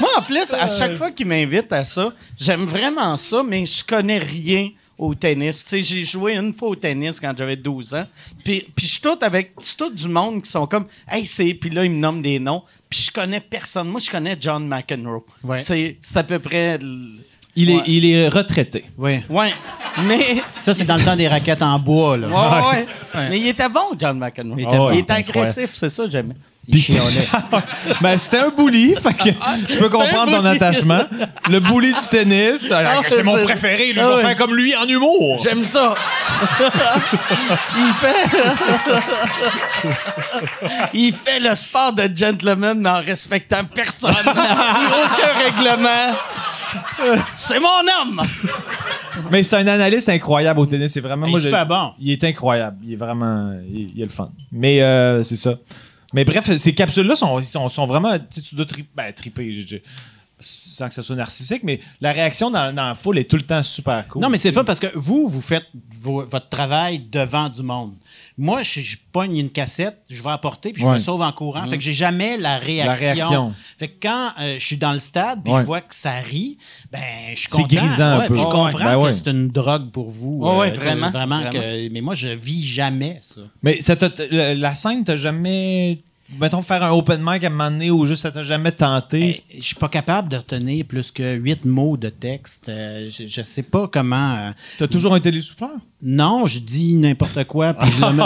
Moi, 0.00 0.08
en 0.16 0.22
plus, 0.22 0.52
à 0.54 0.68
chaque 0.68 0.96
fois 0.96 1.10
qu'il 1.10 1.26
m'invite 1.26 1.72
à 1.72 1.84
ça, 1.84 2.12
j'aime 2.38 2.64
vraiment 2.64 3.16
ça, 3.16 3.42
mais 3.42 3.66
je 3.66 3.84
connais 3.84 4.18
rien 4.18 4.70
au 4.98 5.14
tennis. 5.14 5.64
Tu 5.64 5.70
sais, 5.70 5.82
j'ai 5.82 6.04
joué 6.04 6.34
une 6.36 6.52
fois 6.52 6.68
au 6.68 6.76
tennis 6.76 7.18
quand 7.20 7.32
j'avais 7.36 7.56
12 7.56 7.94
ans. 7.94 8.06
Puis, 8.44 8.66
puis 8.74 8.86
je 8.86 8.92
suis 8.92 9.00
tout 9.00 9.18
avec 9.22 9.54
tout 9.78 9.90
du 9.90 10.08
monde 10.08 10.42
qui 10.42 10.50
sont 10.50 10.66
comme 10.66 10.86
Hey, 11.08 11.24
c'est. 11.24 11.54
Puis 11.54 11.70
là, 11.70 11.84
ils 11.84 11.90
me 11.90 11.98
nomment 11.98 12.22
des 12.22 12.38
noms. 12.38 12.62
Puis 12.88 13.04
je 13.06 13.10
connais 13.10 13.40
personne. 13.40 13.88
Moi, 13.88 14.00
je 14.00 14.10
connais 14.10 14.36
John 14.40 14.66
McEnroe. 14.68 15.24
Ouais. 15.42 15.60
Tu 15.62 15.66
sais, 15.66 15.96
c'est 16.02 16.18
à 16.18 16.22
peu 16.22 16.38
près. 16.38 16.74
l- 16.80 17.20
Il 17.60 17.70
est, 17.70 17.82
il 17.86 18.04
est 18.06 18.28
retraité. 18.28 18.84
Oui. 18.96 19.22
Ouais. 19.28 19.52
Mais. 20.04 20.42
Ça, 20.58 20.74
c'est 20.74 20.84
dans 20.84 20.96
le 20.96 21.02
temps 21.04 21.16
des 21.16 21.28
raquettes 21.28 21.62
en 21.62 21.78
bois, 21.78 22.16
là. 22.16 22.28
Ouais, 22.28 22.68
ouais. 22.68 22.86
Ouais. 23.14 23.28
Mais 23.30 23.38
il 23.40 23.48
était 23.48 23.68
bon, 23.68 23.92
John 23.98 24.18
McEnroe. 24.18 24.58
Il 24.58 24.64
était 24.64 24.76
bon. 24.76 24.90
Il 24.90 24.98
était 24.98 25.12
agressif, 25.12 25.70
c'est 25.72 25.88
ça, 25.88 26.04
j'aimais. 26.10 26.36
Ben, 28.00 28.16
c'était 28.16 28.38
un 28.38 28.50
bully, 28.50 28.94
fait 28.94 29.14
que 29.14 29.30
je 29.68 29.78
peux 29.78 29.88
comprendre 29.88 30.30
ton 30.32 30.44
attachement. 30.44 31.02
Le 31.48 31.58
bully 31.60 31.92
du 31.92 32.08
tennis, 32.10 32.70
Ah, 32.72 33.00
c'est 33.08 33.22
mon 33.22 33.42
préféré, 33.42 33.92
lui, 33.92 34.00
je 34.00 34.00
Ah 34.00 34.16
vais 34.16 34.22
faire 34.22 34.36
comme 34.36 34.54
lui 34.54 34.76
en 34.76 34.86
humour. 34.86 35.40
J'aime 35.42 35.64
ça. 35.64 35.94
il 37.76 37.92
fait. 37.94 38.30
il 40.94 41.12
fait 41.12 41.40
le 41.40 41.54
sport 41.54 41.92
de 41.92 42.08
gentleman, 42.14 42.78
mais 42.78 42.90
en 42.90 43.00
respectant 43.02 43.64
personne. 43.74 44.14
Aucun 44.26 45.38
règlement. 45.44 46.14
C'est 47.34 47.58
mon 47.60 47.66
homme. 48.00 48.22
Mais 49.30 49.42
c'est 49.42 49.56
un 49.56 49.66
analyste 49.66 50.08
incroyable 50.08 50.60
au 50.60 50.66
tennis. 50.66 50.92
C'est 50.92 51.00
vraiment. 51.00 51.26
Il 51.26 51.30
est 51.30 51.32
moi, 51.32 51.40
je- 51.40 51.44
super 51.46 51.66
bon. 51.66 51.92
Il 52.00 52.10
est 52.12 52.24
incroyable. 52.24 52.78
Il 52.84 52.92
est 52.92 52.96
vraiment. 52.96 53.52
Il, 53.72 53.90
il 53.94 54.00
est 54.00 54.04
le 54.04 54.10
fun. 54.10 54.30
Mais 54.52 54.82
euh, 54.82 55.22
c'est 55.22 55.36
ça. 55.36 55.54
Mais 56.12 56.24
bref, 56.24 56.54
ces 56.56 56.74
capsules-là 56.74 57.14
sont, 57.16 57.42
sont, 57.42 57.68
sont 57.68 57.86
vraiment. 57.86 58.16
Tu 58.18 58.54
dois 58.54 58.66
tri- 58.66 58.84
ben, 58.96 59.12
triper. 59.12 59.52
je- 59.52 59.66
je- 59.66 59.76
sans 60.42 60.88
que 60.88 60.94
ce 60.94 61.02
soit 61.02 61.16
narcissique, 61.16 61.62
mais 61.64 61.80
la 62.00 62.12
réaction 62.12 62.50
dans, 62.50 62.74
dans 62.74 62.86
la 62.88 62.94
foule 62.94 63.18
est 63.18 63.24
tout 63.28 63.36
le 63.36 63.42
temps 63.42 63.62
super 63.62 64.08
cool. 64.08 64.22
Non, 64.22 64.30
mais 64.30 64.38
c'est 64.38 64.48
le 64.48 64.54
fun 64.54 64.64
parce 64.64 64.80
que 64.80 64.86
vous, 64.94 65.28
vous 65.28 65.42
faites 65.42 65.66
vo- 66.00 66.24
votre 66.26 66.48
travail 66.48 66.98
devant 67.10 67.48
du 67.48 67.62
monde. 67.62 67.94
Moi, 68.38 68.62
je, 68.62 68.80
je 68.80 68.96
pogne 69.12 69.36
une 69.36 69.50
cassette, 69.50 69.98
je 70.08 70.22
vais 70.22 70.30
apporter, 70.30 70.72
puis 70.72 70.82
je 70.82 70.86
Ouais. 70.88 70.94
me 70.94 70.98
sauve 71.00 71.20
en 71.20 71.32
courant. 71.32 71.66
Fait 71.68 71.76
que 71.76 71.84
j'ai 71.84 71.92
jamais 71.92 72.38
la 72.38 72.56
réaction. 72.58 73.14
réaction. 73.14 73.54
Fait 73.78 73.88
que 73.88 73.96
quand 74.02 74.30
euh, 74.40 74.54
je 74.58 74.64
suis 74.66 74.76
dans 74.78 74.92
le 74.92 74.98
stade, 74.98 75.42
puis 75.44 75.52
Ouais. 75.52 75.60
je 75.60 75.66
vois 75.66 75.80
que 75.82 75.94
ça 75.94 76.12
rit, 76.20 76.56
ben, 76.90 77.00
je 77.34 77.40
suis 77.40 77.48
C'est 77.50 77.62
grisant 77.64 78.20
un 78.20 78.26
peu. 78.26 78.36
Je 78.36 78.42
comprends 78.42 78.70
ben 78.72 78.94
que 78.96 79.02
ouais. 79.02 79.12
c'est 79.12 79.30
une 79.30 79.48
drogue 79.48 79.90
pour 79.90 80.08
vous. 80.10 80.42
Sais, 80.42 80.70
vraiment, 80.70 81.10
Vraiment 81.10 81.40
vraiment. 81.40 81.50
que. 81.50 81.88
Mais 81.90 82.00
moi, 82.00 82.14
je 82.14 82.28
vis 82.28 82.64
jamais 82.64 83.18
ça. 83.20 83.42
Mais 83.62 83.80
ça 83.82 83.94
la 84.30 84.74
scène, 84.74 85.04
t'as 85.04 85.16
jamais. 85.16 85.98
Mettons, 86.38 86.62
faire 86.62 86.82
un 86.84 86.90
open 86.92 87.20
mic 87.24 87.42
à 87.42 87.48
un 87.48 87.50
moment 87.50 87.70
donné 87.70 87.90
ou 87.90 88.06
juste 88.06 88.22
ça 88.22 88.30
t'a 88.30 88.42
jamais 88.44 88.70
tenté. 88.70 89.36
Eh, 89.50 89.58
Je 89.60 89.64
suis 89.66 89.74
pas 89.74 89.88
capable 89.88 90.28
de 90.28 90.36
retenir 90.36 90.84
plus 90.84 91.10
que 91.10 91.34
huit 91.34 91.64
mots 91.64 91.96
de 91.96 92.08
texte. 92.08 92.68
Euh, 92.68 93.08
je, 93.10 93.26
je 93.26 93.42
sais 93.42 93.64
pas 93.64 93.88
comment. 93.88 94.34
euh, 94.36 94.50
T'as 94.78 94.86
toujours 94.86 95.14
un 95.14 95.20
télésouffleur? 95.20 95.70
Non, 96.02 96.46
je 96.46 96.60
dis 96.60 96.94
n'importe 96.94 97.44
quoi, 97.44 97.74
puis 97.74 97.90
je 97.90 98.00
le 98.00 98.12
mets. 98.12 98.22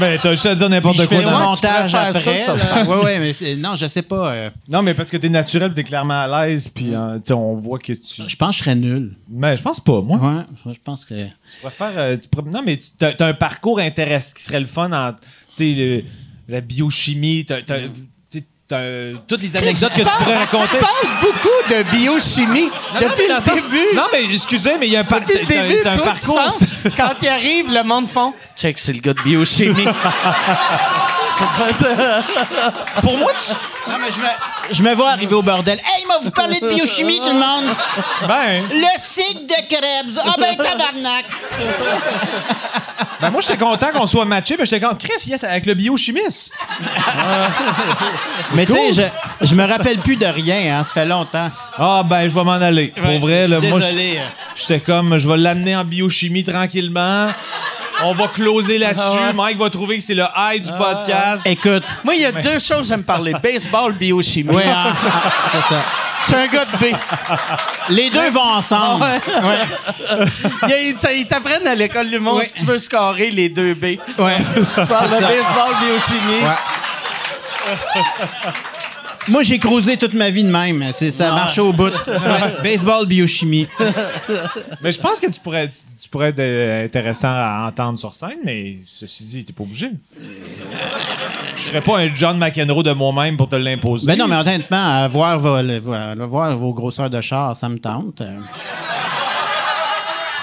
Mais 0.00 0.18
t'as 0.22 0.30
juste 0.32 0.46
à 0.46 0.54
dire 0.56 0.68
n'importe 0.68 0.96
je 0.96 1.04
quoi. 1.06 1.16
fais 1.18 1.22
le 1.22 1.28
tu 1.28 1.34
montage 1.34 1.94
après. 1.94 2.20
ça, 2.20 2.58
ça. 2.58 2.84
Ouais, 2.84 3.04
ouais, 3.04 3.18
mais 3.20 3.34
euh, 3.42 3.56
non, 3.56 3.76
je 3.76 3.86
sais 3.86 4.02
pas. 4.02 4.32
euh, 4.32 4.50
Non, 4.68 4.82
mais 4.82 4.92
parce 4.94 5.08
que 5.08 5.16
t'es 5.16 5.28
naturel, 5.28 5.72
t'es 5.72 5.84
clairement 5.84 6.20
à 6.22 6.46
l'aise, 6.46 6.68
puis 6.68 6.92
tu 7.24 7.32
on 7.32 7.54
voit 7.54 7.78
que 7.78 7.92
tu. 7.92 8.22
je 8.26 8.36
pense 8.36 8.50
que 8.50 8.54
je 8.56 8.58
serais 8.64 8.74
nul. 8.74 9.14
Mais 9.30 9.56
je 9.56 9.62
pense 9.62 9.78
pas, 9.80 10.00
moi. 10.02 10.18
Ouais, 10.66 10.72
je 10.74 10.78
pense 10.82 11.04
que. 11.04 11.14
Tu 11.24 11.30
pourrais 11.60 11.70
faire. 11.72 12.18
tu 12.20 12.28
pourrais- 12.28 12.50
Non, 12.50 12.62
mais 12.66 12.76
tu 12.78 13.04
as, 13.04 13.14
un 13.24 13.34
parcours 13.34 13.78
intéressant 13.78 14.34
qui 14.36 14.42
serait 14.42 14.60
le 14.60 14.66
fun 14.66 14.90
en. 14.92 15.12
Tu 15.56 16.04
la 16.48 16.60
biochimie, 16.60 17.44
t'as. 17.46 17.62
t'as- 17.62 17.80
tu 17.80 17.90
sais, 18.28 18.44
t'as, 18.68 18.76
euh, 18.78 19.14
toutes 19.28 19.42
les 19.42 19.56
anecdotes 19.56 19.92
que 19.94 20.00
tu 20.02 20.06
pourrais 20.18 20.36
raconter. 20.38 20.68
Tu 20.76 20.76
parles 20.76 21.06
beaucoup 21.22 21.62
de 21.74 21.82
biochimie 21.96 22.62
Non, 22.62 22.70
non, 22.94 23.00
depuis 23.00 23.14
mais 23.22 23.28
dans 23.28 23.34
le 23.36 23.40
sens- 23.40 23.54
début. 23.54 23.94
Non, 23.94 24.02
mais 24.12 24.24
excusez, 24.32 24.72
mais 24.78 24.86
il 24.86 24.92
y 24.92 24.96
a 24.96 25.00
un, 25.00 25.04
par- 25.04 25.20
Depuis 25.20 25.38
le 25.38 25.46
t'as- 25.46 25.62
début, 25.66 25.76
t'as 25.82 25.92
un 25.92 25.96
toi, 25.96 26.14
tu 26.20 26.26
parcours. 26.26 26.52
penses, 26.58 26.68
quand 26.96 27.12
il 27.22 27.28
arrive, 27.28 27.72
le 27.72 27.82
monde 27.84 28.08
font 28.08 28.32
Check, 28.56 28.78
c'est 28.78 28.92
le 28.92 29.00
gars 29.00 29.12
de 29.14 29.22
biochimie. 29.22 29.84
Pour 33.02 33.18
moi, 33.18 33.32
tu. 33.32 33.52
Non, 33.90 33.96
mais 34.00 34.10
je 34.10 34.18
me, 34.20 34.26
je 34.74 34.82
me 34.82 34.94
vois 34.94 35.10
arriver 35.10 35.34
au 35.34 35.42
bordel. 35.42 35.78
Hey, 35.78 36.06
m'a 36.06 36.18
vous 36.22 36.30
parler 36.30 36.60
de 36.60 36.68
biochimie, 36.68 37.18
tout 37.18 37.26
le 37.26 37.32
monde? 37.34 37.74
Ben, 38.28 38.62
Le 38.70 38.86
cycle 38.98 39.44
de 39.46 39.54
Krebs. 39.68 40.20
Ah, 40.24 40.34
ben, 40.38 40.56
tabarnak! 40.56 41.24
Ben 43.20 43.30
moi, 43.30 43.40
j'étais 43.40 43.56
content 43.56 43.86
qu'on 43.94 44.06
soit 44.06 44.24
matché, 44.24 44.56
mais 44.58 44.64
j'étais 44.66 44.80
content. 44.84 44.96
Chris, 44.98 45.28
yes, 45.28 45.44
avec 45.44 45.66
le 45.66 45.74
biochimiste. 45.74 46.52
Mais 48.54 48.66
tu 48.66 48.72
sais, 48.72 48.92
je, 49.40 49.46
je 49.46 49.54
me 49.54 49.64
rappelle 49.64 49.98
plus 49.98 50.16
de 50.16 50.26
rien, 50.26 50.78
hein, 50.78 50.84
ça 50.84 50.92
fait 50.92 51.06
longtemps. 51.06 51.50
Ah, 51.78 52.02
ben, 52.04 52.28
je 52.28 52.34
vais 52.34 52.44
m'en 52.44 52.52
aller. 52.52 52.88
Pour 52.96 53.04
Ouais, 53.06 53.18
vrai, 53.18 53.44
je 53.46 53.54
là, 53.54 53.60
suis 53.60 53.70
moi, 53.70 53.80
désolé. 53.80 54.18
j'étais 54.54 54.80
comme, 54.80 55.18
je 55.18 55.28
vais 55.28 55.36
l'amener 55.36 55.76
en 55.76 55.84
biochimie 55.84 56.44
tranquillement. 56.44 57.28
On 58.02 58.12
va 58.12 58.28
closer 58.28 58.78
là-dessus. 58.78 59.32
Mike 59.34 59.58
va 59.58 59.70
trouver 59.70 59.98
que 59.98 60.02
c'est 60.04 60.14
le 60.14 60.24
high 60.36 60.60
du 60.62 60.72
podcast. 60.72 61.46
Écoute. 61.46 61.84
Moi, 62.02 62.14
il 62.16 62.22
y 62.22 62.24
a 62.26 62.32
deux 62.32 62.58
choses 62.58 62.78
que 62.80 62.84
j'aime 62.88 63.04
parler 63.04 63.32
baseball, 63.42 63.92
biochimie. 63.92 64.54
Oui, 64.54 64.62
hein, 64.66 64.92
ah, 64.94 65.30
c'est 65.50 65.74
ça. 65.74 65.80
Je 66.22 66.26
suis 66.28 66.36
un 66.36 66.46
gars 66.46 66.64
de 66.64 66.76
B. 66.78 66.94
Les 67.90 68.08
deux 68.10 68.30
vont 68.30 68.40
ensemble. 68.40 69.04
Ouais. 69.04 69.20
Il 70.62 70.68
y 70.68 70.72
a- 70.72 70.80
ils 70.80 70.96
t'a- 70.96 71.12
Ils 71.12 71.26
t'apprennent 71.26 71.66
à 71.66 71.74
l'école 71.74 72.08
du 72.10 72.18
monde 72.18 72.38
Ouais. 72.38 72.44
si 72.46 72.54
tu 72.54 72.64
veux 72.64 72.78
scorer 72.78 73.30
les 73.30 73.48
deux 73.50 73.74
B. 73.74 73.84
Ouais. 74.18 74.38
Tu 74.54 74.86
parles 74.86 75.10
de 75.10 75.20
baseball, 75.20 75.74
biochimie. 75.82 76.42
Ouais. 76.42 76.56
Moi, 79.28 79.42
j'ai 79.42 79.58
creusé 79.58 79.96
toute 79.96 80.12
ma 80.14 80.28
vie 80.30 80.44
de 80.44 80.50
même. 80.50 80.90
C'est, 80.92 81.10
ça 81.10 81.30
Ouais. 81.30 81.34
marche 81.34 81.58
au 81.58 81.72
bout. 81.72 81.84
Ouais. 82.06 82.54
Baseball, 82.62 83.06
biochimie. 83.06 83.66
Mais 84.82 84.92
je 84.92 85.00
pense 85.00 85.18
que 85.20 85.30
tu 85.30 85.40
pourrais, 85.40 85.70
tu, 86.00 86.08
pourrais 86.10 86.28
être 86.28 86.40
euh, 86.40 86.84
intéressant 86.84 87.32
à 87.32 87.66
entendre 87.68 87.98
sur 87.98 88.14
scène, 88.14 88.38
mais 88.44 88.78
ceci 88.86 89.24
dit, 89.24 89.44
t'es 89.44 89.52
pas 89.52 89.62
obligé. 89.62 89.90
Je 91.56 91.62
ferais 91.62 91.80
pas 91.80 91.98
un 92.00 92.14
John 92.14 92.36
McEnroe 92.38 92.82
de 92.82 92.92
moi-même 92.92 93.36
pour 93.36 93.48
te 93.48 93.56
l'imposer. 93.56 94.06
Ben 94.06 94.18
non, 94.18 94.28
mais 94.28 94.36
honnêtement, 94.36 94.94
à 95.02 95.08
voir, 95.08 95.38
vos, 95.38 95.62
le- 95.62 95.78
voir- 95.78 96.56
vos 96.56 96.72
grosseurs 96.74 97.08
de 97.10 97.20
char, 97.20 97.56
ça 97.56 97.68
me 97.68 97.78
tente. 97.78 98.22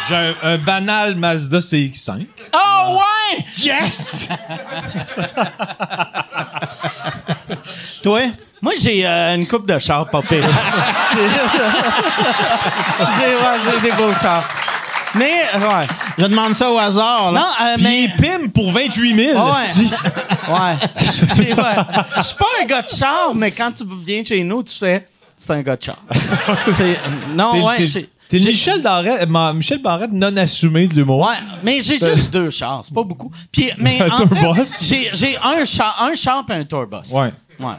J'ai 0.09 0.15
un, 0.15 0.33
un 0.43 0.57
banal 0.57 1.15
Mazda 1.15 1.59
CX-5. 1.59 2.25
Oh, 2.53 2.97
ouais! 2.97 3.45
Yes! 3.63 4.29
Toi? 8.01 8.21
Moi, 8.61 8.73
j'ai 8.79 9.07
euh, 9.07 9.35
une 9.35 9.47
coupe 9.47 9.65
de 9.67 9.79
char, 9.79 10.07
pas 10.09 10.21
pire. 10.21 10.43
j'ai, 11.13 11.19
ouais, 13.27 13.57
j'ai 13.81 13.89
des 13.89 13.95
beaux 13.95 14.13
chars. 14.13 14.47
Mais, 15.15 15.45
ouais. 15.55 15.87
Je 16.17 16.25
demande 16.25 16.53
ça 16.53 16.71
au 16.71 16.77
hasard. 16.77 17.31
Là. 17.31 17.39
Non, 17.39 17.47
euh, 17.65 17.75
Puis 17.75 17.83
mais... 17.83 18.03
il 18.03 18.11
pime 18.13 18.51
pour 18.51 18.71
28 18.71 19.29
000. 19.33 19.39
Ouais. 20.51 20.75
Je 22.17 22.21
suis 22.21 22.35
pas 22.35 22.45
un 22.61 22.65
gars 22.65 22.81
de 22.81 22.87
char, 22.89 23.33
mais 23.35 23.51
quand 23.51 23.71
tu 23.71 23.83
viens 24.05 24.23
chez 24.23 24.43
nous, 24.43 24.63
tu 24.63 24.75
fais 24.75 25.07
c'est 25.37 25.53
un 25.53 25.61
gars 25.61 25.75
de 25.75 25.83
char. 25.83 25.97
Non, 27.33 27.65
ouais. 27.65 27.83
t'es- 28.29 28.39
Michel 28.39 28.81
Barrette, 28.81 29.27
Ma- 29.27 29.53
Michel 29.53 29.81
Barrette 29.81 30.11
non 30.11 30.35
assumé 30.37 30.87
de 30.87 30.93
l'humour. 30.93 31.27
Ouais, 31.27 31.35
mais 31.63 31.79
j'ai 31.81 31.97
juste 31.97 32.31
deux 32.31 32.49
chars, 32.49 32.81
c'est 32.83 32.93
pas 32.93 33.03
beaucoup. 33.03 33.31
Puis, 33.51 33.71
mais 33.77 34.01
Un 34.01 34.09
en 34.09 34.27
fait, 34.55 34.85
j'ai, 34.85 35.09
j'ai 35.13 35.37
un 35.43 35.65
char, 35.65 35.97
un 35.99 36.15
char 36.15 36.43
et 36.49 36.53
un 36.53 36.63
tourbus. 36.63 37.11
Ouais. 37.11 37.33
Ouais. 37.59 37.73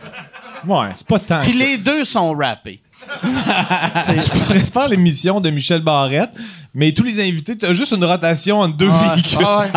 Ouais, 0.66 0.88
c'est 0.94 1.06
pas 1.06 1.18
tant. 1.18 1.42
Puis 1.42 1.52
que 1.52 1.58
ça. 1.58 1.64
les 1.64 1.76
deux 1.78 2.04
sont 2.04 2.32
rappés. 2.34 2.80
Tu 3.12 4.30
pourrais 4.40 4.64
faire 4.64 4.88
l'émission 4.88 5.40
de 5.40 5.50
Michel 5.50 5.82
Barrette, 5.82 6.30
mais 6.74 6.92
tous 6.92 7.02
les 7.02 7.20
invités, 7.20 7.58
t'as 7.58 7.72
juste 7.72 7.92
une 7.92 8.04
rotation 8.04 8.60
entre 8.60 8.76
deux 8.76 8.88
véhicules. 8.90 9.38
ouais. 9.38 9.70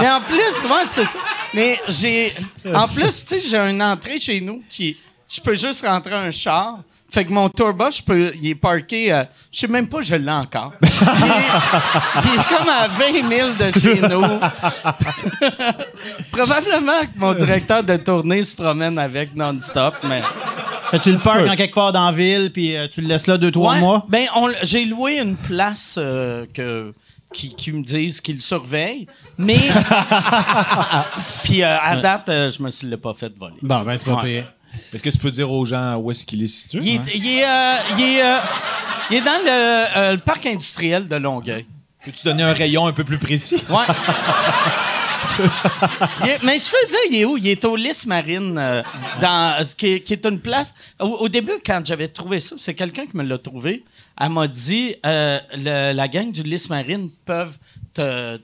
Mais 0.00 0.10
en 0.10 0.20
plus, 0.22 0.64
ouais, 0.64 0.84
c'est 0.86 1.04
ça. 1.04 1.18
Mais 1.52 1.78
j'ai. 1.88 2.32
En 2.74 2.88
plus, 2.88 3.24
tu 3.24 3.38
sais, 3.38 3.40
j'ai 3.48 3.58
une 3.58 3.82
entrée 3.82 4.18
chez 4.18 4.40
nous 4.40 4.62
qui. 4.68 4.96
Je 5.28 5.40
peux 5.40 5.54
juste 5.54 5.84
rentrer 5.86 6.14
un 6.14 6.30
char. 6.30 6.78
Fait 7.14 7.24
que 7.24 7.32
mon 7.32 7.48
tourbus, 7.48 7.98
je 7.98 8.02
peux, 8.02 8.32
il 8.34 8.48
est 8.48 8.54
parké. 8.56 9.12
euh, 9.12 9.22
je 9.52 9.60
sais 9.60 9.68
même 9.68 9.86
pas, 9.86 10.02
je 10.02 10.16
l'ai 10.16 10.32
encore. 10.32 10.72
Il 10.82 10.88
est, 10.88 12.24
il 12.24 12.40
est 12.40 12.48
comme 12.48 12.68
à 12.68 12.88
20 12.88 13.28
000 13.28 13.50
de 13.52 13.70
chez 13.78 14.00
nous. 14.00 14.24
Probablement 16.32 17.00
que 17.02 17.16
mon 17.18 17.34
directeur 17.34 17.82
de 17.84 17.96
tournée 17.96 18.42
se 18.42 18.54
promène 18.56 18.98
avec 18.98 19.34
non-stop, 19.34 19.94
mais. 20.02 20.22
Fait 20.90 20.98
tu 20.98 21.12
le 21.12 21.18
parques 21.18 21.48
en 21.48 21.56
quelque 21.56 21.74
part 21.74 21.92
dans 21.92 22.06
la 22.06 22.12
ville, 22.12 22.50
puis 22.52 22.76
euh, 22.76 22.86
tu 22.92 23.00
le 23.00 23.08
laisses 23.08 23.26
là 23.26 23.38
deux, 23.38 23.50
trois 23.50 23.74
Ouais, 23.74 23.80
mois? 23.80 24.04
Ben, 24.08 24.26
j'ai 24.62 24.84
loué 24.84 25.18
une 25.18 25.36
place 25.36 25.96
euh, 25.98 26.46
que, 26.52 26.92
qui, 27.32 27.54
qui 27.54 27.72
me 27.72 27.82
disent 27.82 28.20
qu'ils 28.20 28.42
surveillent, 28.42 29.06
mais. 29.38 29.58
Puis 31.44 31.62
euh, 31.62 31.78
à 31.80 31.96
date, 31.96 32.28
euh, 32.28 32.50
je 32.50 32.62
me 32.62 32.70
suis 32.70 32.86
l'ai 32.86 32.96
pas 32.96 33.14
fait 33.14 33.32
voler. 33.38 33.54
Bon, 33.62 33.82
ben, 33.82 33.96
c'est 33.98 34.04
pas 34.04 34.14
Ouais. 34.16 34.22
payé. 34.22 34.44
Est-ce 34.92 35.02
que 35.02 35.10
tu 35.10 35.18
peux 35.18 35.30
dire 35.30 35.50
aux 35.50 35.64
gens 35.64 35.96
où 35.96 36.10
est-ce 36.10 36.24
qu'il 36.24 36.42
est 36.42 36.46
situé? 36.46 36.80
Il 36.82 36.94
est, 36.94 36.98
hein? 36.98 37.02
il 37.14 37.26
est, 37.26 37.44
euh, 37.44 37.74
il 37.98 38.04
est, 38.04 38.24
euh, 38.24 38.38
il 39.10 39.16
est 39.16 39.20
dans 39.20 39.40
le, 39.44 39.50
euh, 39.98 40.12
le 40.12 40.18
parc 40.20 40.46
industriel 40.46 41.08
de 41.08 41.16
Longueuil. 41.16 41.66
Peux-tu 42.04 42.24
donner 42.24 42.42
un 42.42 42.52
rayon 42.52 42.86
un 42.86 42.92
peu 42.92 43.02
plus 43.04 43.18
précis? 43.18 43.56
Ouais. 43.70 43.86
Mais 46.44 46.58
je 46.58 46.70
peux 46.70 46.88
dire, 46.88 46.98
il 47.10 47.16
est 47.16 47.24
où? 47.24 47.36
Il 47.36 47.48
est 47.48 47.64
au 47.64 47.76
Lys 47.76 48.06
Marine, 48.06 48.56
euh, 48.58 48.82
dans, 49.20 49.64
qui, 49.76 49.86
est, 49.94 50.00
qui 50.00 50.12
est 50.12 50.24
une 50.26 50.38
place. 50.38 50.74
Au, 51.00 51.06
au 51.06 51.28
début, 51.28 51.54
quand 51.64 51.84
j'avais 51.84 52.08
trouvé 52.08 52.40
ça, 52.40 52.56
c'est 52.58 52.74
quelqu'un 52.74 53.06
qui 53.06 53.16
me 53.16 53.24
l'a 53.24 53.38
trouvé. 53.38 53.84
Elle 54.20 54.28
m'a 54.30 54.46
dit 54.46 54.94
le- 55.02 55.92
la 55.92 56.08
gang 56.08 56.30
du 56.30 56.42
Lys 56.42 56.68
Marine 56.68 57.10
peuvent 57.24 57.56
te, 57.92 58.38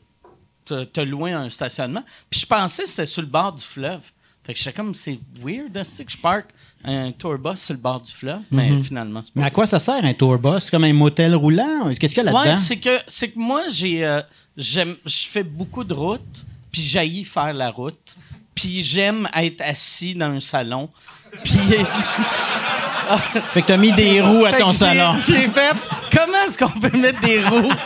te, 0.65 0.85
te 0.85 1.01
louer 1.01 1.33
un 1.33 1.49
stationnement. 1.49 2.03
Puis 2.29 2.41
je 2.41 2.47
pensais 2.47 2.85
que 2.85 2.89
c'était 2.89 3.07
sur 3.07 3.23
le 3.23 3.29
bord 3.29 3.53
du 3.53 3.63
fleuve. 3.63 4.11
Fait 4.45 4.55
que 4.55 4.59
j'étais 4.59 4.73
comme, 4.73 4.95
c'est 4.95 5.19
weird, 5.43 5.77
hein, 5.77 5.85
c'est 5.85 6.05
que 6.05 6.13
je 6.13 6.17
parque 6.17 6.49
un 6.83 7.13
tourbus 7.13 7.57
sur 7.57 7.75
le 7.75 7.81
bord 7.81 8.01
du 8.01 8.11
fleuve, 8.11 8.41
mais 8.51 8.83
finalement, 8.83 9.21
c'est 9.23 9.35
pas 9.35 9.41
Mais 9.41 9.47
à 9.47 9.51
quoi 9.51 9.67
ça 9.67 9.79
sert 9.79 10.03
un 10.03 10.15
tourbus? 10.15 10.61
C'est 10.61 10.71
comme 10.71 10.85
un 10.85 10.93
motel 10.95 11.35
roulant? 11.35 11.93
Qu'est-ce 11.99 12.15
qu'il 12.15 12.25
y 12.25 12.29
a 12.29 12.33
là-dedans? 12.33 12.53
Ouais, 12.53 12.57
c'est 12.57 12.79
que 12.79 12.99
c'est 13.07 13.31
que 13.31 13.39
moi 13.39 13.65
j'ai 13.71 14.05
euh, 14.05 14.23
j'aime 14.57 14.97
je 15.05 15.27
fais 15.27 15.43
beaucoup 15.43 15.85
de 15.85 15.93
routes, 15.93 16.47
puis 16.73 16.81
j'haïs 16.81 17.25
faire 17.25 17.53
la 17.53 17.71
route, 17.71 18.17
puis 18.55 18.83
j'aime 18.83 19.29
être 19.37 19.61
assis 19.61 20.15
dans 20.15 20.31
un 20.31 20.41
salon. 20.41 20.89
Puis 21.45 21.59
Fait 23.53 23.63
que 23.63 23.67
t'as 23.67 23.77
mis 23.77 23.93
des 23.93 24.21
roues 24.23 24.47
à 24.47 24.53
ton 24.53 24.73
salon. 24.73 25.17
J'ai 25.27 25.49
fait 25.49 25.77
est-ce 26.51 26.59
qu'on 26.59 26.81
peut 26.81 26.97
mettre 26.99 27.21
des 27.21 27.43
roues? 27.45 27.71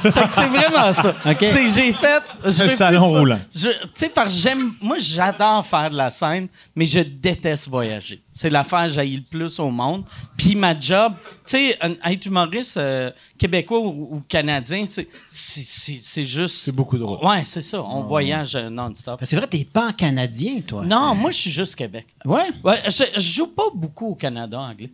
Fait 0.00 0.10
que 0.12 0.32
c'est 0.32 0.46
vraiment 0.46 0.92
ça. 0.92 1.14
C'est 1.40 1.68
j'ai 1.68 1.92
fait 1.92 2.22
je 2.44 2.48
Un 2.48 2.52
fais 2.52 2.76
salon 2.76 3.08
roulant. 3.10 3.38
Tu 3.52 3.68
sais 3.94 4.08
parce 4.08 4.34
que 4.34 4.40
j'aime 4.40 4.72
moi 4.80 4.96
j'adore 4.98 5.66
faire 5.66 5.90
de 5.90 5.96
la 5.96 6.08
scène, 6.10 6.48
mais 6.74 6.86
je 6.86 7.00
déteste 7.00 7.68
voyager. 7.68 8.22
C'est 8.32 8.48
l'affaire 8.50 8.84
que 8.86 8.88
j'haïs 8.92 9.16
le 9.16 9.22
plus 9.22 9.58
au 9.58 9.70
monde. 9.70 10.04
Puis 10.38 10.54
ma 10.56 10.78
job, 10.78 11.12
tu 11.22 11.40
sais 11.44 11.76
un- 11.82 11.96
être 12.10 12.24
humoriste 12.24 12.76
euh, 12.78 13.10
québécois 13.36 13.80
ou, 13.80 14.08
ou 14.16 14.22
canadien, 14.28 14.84
c'est 14.86 15.06
c'est- 15.26 15.64
c'est 15.66 15.98
c'est 16.00 16.24
juste 16.24 16.56
C'est 16.62 16.72
beaucoup 16.72 16.96
de. 16.96 17.02
Ouais, 17.04 17.44
c'est 17.44 17.62
ça, 17.62 17.82
on 17.82 18.02
voyage 18.04 18.56
euh, 18.56 18.70
non-stop. 18.70 19.20
C'est 19.24 19.36
vrai, 19.36 19.46
t'es 19.46 19.64
pas 19.70 19.88
en 19.88 19.92
canadien, 19.92 20.60
toi. 20.66 20.82
Non, 20.84 21.14
moi 21.14 21.30
je 21.30 21.36
suis 21.38 21.50
juste 21.50 21.76
Québec. 21.76 22.06
Ouais? 22.24 22.48
Ouais, 22.62 22.80
je, 22.86 23.04
je 23.16 23.20
joue 23.32 23.48
pas 23.48 23.64
beaucoup 23.74 24.08
au 24.10 24.14
Canada 24.14 24.58
anglais. 24.58 24.90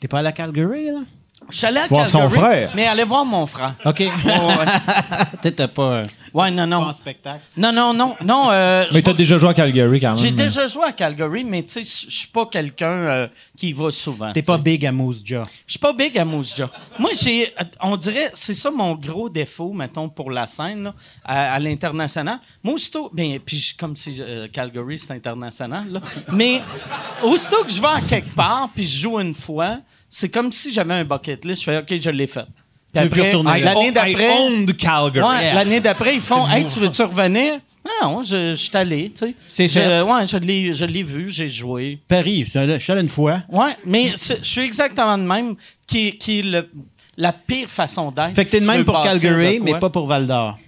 T'es 0.00 0.08
pas 0.08 0.20
à 0.20 0.22
la 0.22 0.32
Calgary, 0.32 0.86
là? 0.86 1.00
Je 1.50 1.56
suis 1.58 1.66
allé 1.66 1.80
à 1.80 1.86
Voir 1.86 2.06
son 2.08 2.20
Calgary, 2.20 2.38
frère. 2.40 2.72
mais 2.74 2.86
allez 2.86 3.04
voir 3.04 3.24
mon 3.24 3.46
frère. 3.46 3.74
OK. 3.84 3.98
Ouais, 4.00 4.06
ouais. 4.24 4.66
Peut-être 5.40 5.56
t'as 5.56 5.68
pas, 5.68 5.82
euh, 5.82 6.04
Ouais, 6.32 6.50
non, 6.50 6.56
pas 6.62 6.66
non. 6.66 6.76
en 6.82 6.94
spectacle. 6.94 7.42
Non, 7.56 7.72
non, 7.72 7.92
non, 7.92 8.16
non. 8.24 8.50
euh, 8.50 8.86
Mais 8.92 9.02
t'as 9.02 9.12
déjà 9.12 9.36
joué 9.36 9.50
à 9.50 9.54
Calgary 9.54 10.00
quand 10.00 10.10
même. 10.14 10.18
J'ai 10.18 10.30
déjà 10.30 10.66
joué 10.66 10.84
à 10.84 10.92
Calgary, 10.92 11.44
mais 11.44 11.62
tu 11.62 11.84
sais, 11.84 12.06
je 12.08 12.10
suis 12.14 12.28
pas 12.28 12.46
quelqu'un 12.46 12.86
euh, 12.86 13.28
qui 13.56 13.68
y 13.70 13.72
va 13.74 13.90
souvent. 13.90 14.32
T'es 14.32 14.40
pas 14.42 14.56
big 14.56 14.86
à 14.86 14.92
Moose 14.92 15.20
Jaw. 15.24 15.42
Je 15.66 15.72
suis 15.72 15.78
pas 15.78 15.92
big 15.92 16.16
à 16.18 16.24
Moose 16.24 16.54
Jaw. 16.56 16.68
Moi, 16.98 17.10
j'ai, 17.20 17.52
on 17.82 17.96
dirait, 17.98 18.30
c'est 18.32 18.54
ça 18.54 18.70
mon 18.70 18.94
gros 18.94 19.28
défaut, 19.28 19.72
mettons, 19.74 20.08
pour 20.08 20.30
la 20.30 20.46
scène, 20.46 20.84
là, 20.84 20.94
à, 21.24 21.54
à 21.54 21.58
l'international. 21.58 22.38
Moi, 22.62 22.74
aussitôt, 22.74 23.10
ben, 23.12 23.38
puis 23.38 23.74
comme 23.78 23.94
si 23.96 24.16
euh, 24.20 24.48
Calgary, 24.50 24.98
c'est 24.98 25.12
international, 25.12 25.84
là. 25.92 26.00
Mais, 26.32 26.62
aussitôt 27.22 27.62
que 27.64 27.70
je 27.70 27.80
vais 27.80 27.88
à 27.88 28.00
quelque 28.00 28.34
part, 28.34 28.70
puis 28.74 28.86
je 28.86 29.00
joue 29.02 29.20
une 29.20 29.34
fois, 29.34 29.78
c'est 30.14 30.28
comme 30.28 30.52
si 30.52 30.72
j'avais 30.74 30.92
un 30.92 31.04
bucket 31.04 31.42
list. 31.46 31.62
Je 31.62 31.70
fais, 31.70 31.78
OK, 31.78 32.00
je 32.00 32.10
l'ai 32.10 32.26
fait. 32.26 32.40
Là. 32.40 32.46
l'année 33.64 33.90
d'après. 33.92 34.28
Ouais, 35.26 35.54
l'année 35.54 35.80
d'après, 35.80 36.14
ils 36.14 36.20
font 36.20 36.46
Hey, 36.46 36.66
tu 36.66 36.78
veux-tu 36.78 37.02
revenir? 37.02 37.58
Non, 38.02 38.22
je, 38.22 38.50
je 38.50 38.54
suis 38.54 38.76
allé, 38.76 39.10
tu 39.10 39.34
sais. 39.48 39.68
C'est. 39.70 40.02
Ouais, 40.02 40.26
je 40.26 40.36
l'ai, 40.36 40.74
je 40.74 40.84
l'ai 40.84 41.02
vu, 41.02 41.30
j'ai 41.30 41.48
joué. 41.48 41.98
Paris, 42.06 42.44
je 42.44 42.50
suis 42.78 42.92
allé- 42.92 43.00
une 43.00 43.08
fois. 43.08 43.42
Ouais, 43.48 43.74
mais 43.86 44.12
je 44.14 44.34
suis 44.42 44.60
exactement 44.60 45.16
le 45.16 45.22
même 45.22 45.54
qui, 45.86 46.08
est- 46.08 46.12
qui 46.18 46.40
est 46.40 46.42
le- 46.42 46.70
la 47.16 47.32
pire 47.32 47.68
façon 47.68 48.10
d'être. 48.10 48.34
Fait 48.34 48.44
que 48.44 48.50
t'es 48.50 48.58
si 48.58 48.62
tu 48.62 48.68
même 48.68 48.84
pour 48.84 49.02
Calgary, 49.02 49.58
mais 49.60 49.78
pas 49.80 49.90
pour 49.90 50.06
Val 50.06 50.26
d'Or. 50.26 50.58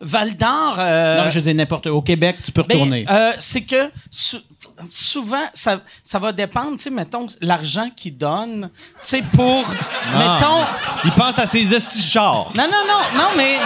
Val 0.00 0.34
d'Or. 0.36 0.76
euh, 0.78 1.22
non, 1.24 1.30
je 1.30 1.38
dis 1.40 1.54
n'importe 1.54 1.86
Au 1.86 2.02
Québec, 2.02 2.36
tu 2.44 2.50
peux 2.50 2.62
ben, 2.64 2.74
retourner. 2.76 3.04
euh, 3.08 3.32
c'est 3.38 3.60
que 3.62 3.90
souvent, 4.90 5.44
ça, 5.54 5.80
ça 6.02 6.18
va 6.18 6.32
dépendre, 6.32 6.76
tu 6.76 6.84
sais, 6.84 6.90
mettons, 6.90 7.26
l'argent 7.40 7.88
qu'ils 7.94 8.16
donnent, 8.16 8.70
tu 9.02 9.08
sais, 9.08 9.22
pour, 9.34 9.64
mettons, 10.18 10.64
Il 11.04 11.12
pense 11.12 11.38
à 11.38 11.46
ses 11.46 11.74
estichards. 11.74 12.52
Non, 12.54 12.64
non, 12.64 12.84
non, 12.86 13.18
non, 13.18 13.28
mais. 13.36 13.58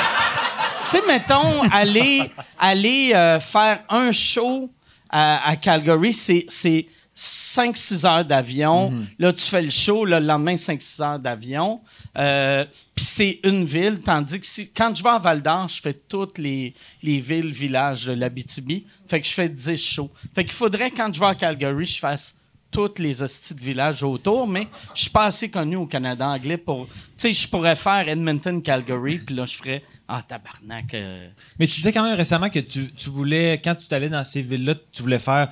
Tu 0.88 0.98
sais, 0.98 1.02
mettons, 1.06 1.62
aller, 1.72 2.30
aller 2.58 3.12
euh, 3.12 3.40
faire 3.40 3.80
un 3.88 4.12
show 4.12 4.70
à, 5.10 5.48
à 5.48 5.56
Calgary, 5.56 6.12
c'est, 6.12 6.46
c'est 6.48 6.86
5-6 7.16 8.06
heures 8.06 8.24
d'avion. 8.24 8.92
Là, 9.18 9.32
tu 9.32 9.42
fais 9.44 9.62
le 9.62 9.70
show, 9.70 10.04
là, 10.04 10.20
le 10.20 10.26
lendemain, 10.26 10.54
5-6 10.56 11.02
heures 11.02 11.18
d'avion. 11.18 11.80
Euh, 12.18 12.64
Puis 12.94 13.04
c'est 13.04 13.40
une 13.44 13.64
ville, 13.64 14.00
tandis 14.00 14.38
que 14.38 14.46
si, 14.46 14.68
quand 14.68 14.94
je 14.94 15.02
vais 15.02 15.08
à 15.10 15.18
Val 15.18 15.40
d'Or, 15.42 15.68
je 15.68 15.80
fais 15.80 15.94
toutes 15.94 16.38
les, 16.38 16.74
les 17.02 17.20
villes, 17.20 17.50
villages 17.52 18.04
de 18.04 18.12
l'Abitibi. 18.12 18.84
Fait 19.08 19.20
que 19.20 19.26
je 19.26 19.32
fais 19.32 19.48
10 19.48 19.76
shows. 19.76 20.10
Fait 20.34 20.44
qu'il 20.44 20.52
faudrait, 20.52 20.90
quand 20.90 21.12
je 21.12 21.18
vais 21.18 21.26
à 21.26 21.34
Calgary, 21.34 21.86
je 21.86 21.98
fasse 21.98 22.36
toutes 22.70 22.98
les 22.98 23.22
hosties 23.22 23.54
de 23.54 23.60
villages 23.60 24.02
autour, 24.02 24.46
mais 24.46 24.68
je 24.94 25.02
suis 25.02 25.10
pas 25.10 25.24
assez 25.26 25.48
connu 25.48 25.76
au 25.76 25.86
Canada 25.86 26.28
anglais 26.28 26.58
pour... 26.58 26.86
Tu 26.88 26.92
sais, 27.16 27.32
je 27.32 27.48
pourrais 27.48 27.76
faire 27.76 28.06
Edmonton, 28.06 28.60
Calgary, 28.60 29.18
puis 29.20 29.34
là, 29.34 29.46
je 29.46 29.56
ferais... 29.56 29.82
Ah, 30.06 30.22
tabarnak... 30.22 30.92
euh, 30.92 31.28
Mais 31.58 31.66
tu 31.66 31.76
disais 31.76 31.92
quand 31.92 32.02
même 32.02 32.16
récemment 32.16 32.50
que 32.50 32.58
tu, 32.58 32.92
tu 32.92 33.08
voulais, 33.08 33.58
quand 33.64 33.74
tu 33.76 33.86
t'allais 33.86 34.10
dans 34.10 34.22
ces 34.24 34.42
villes-là, 34.42 34.74
tu 34.92 35.00
voulais 35.02 35.18
faire, 35.18 35.48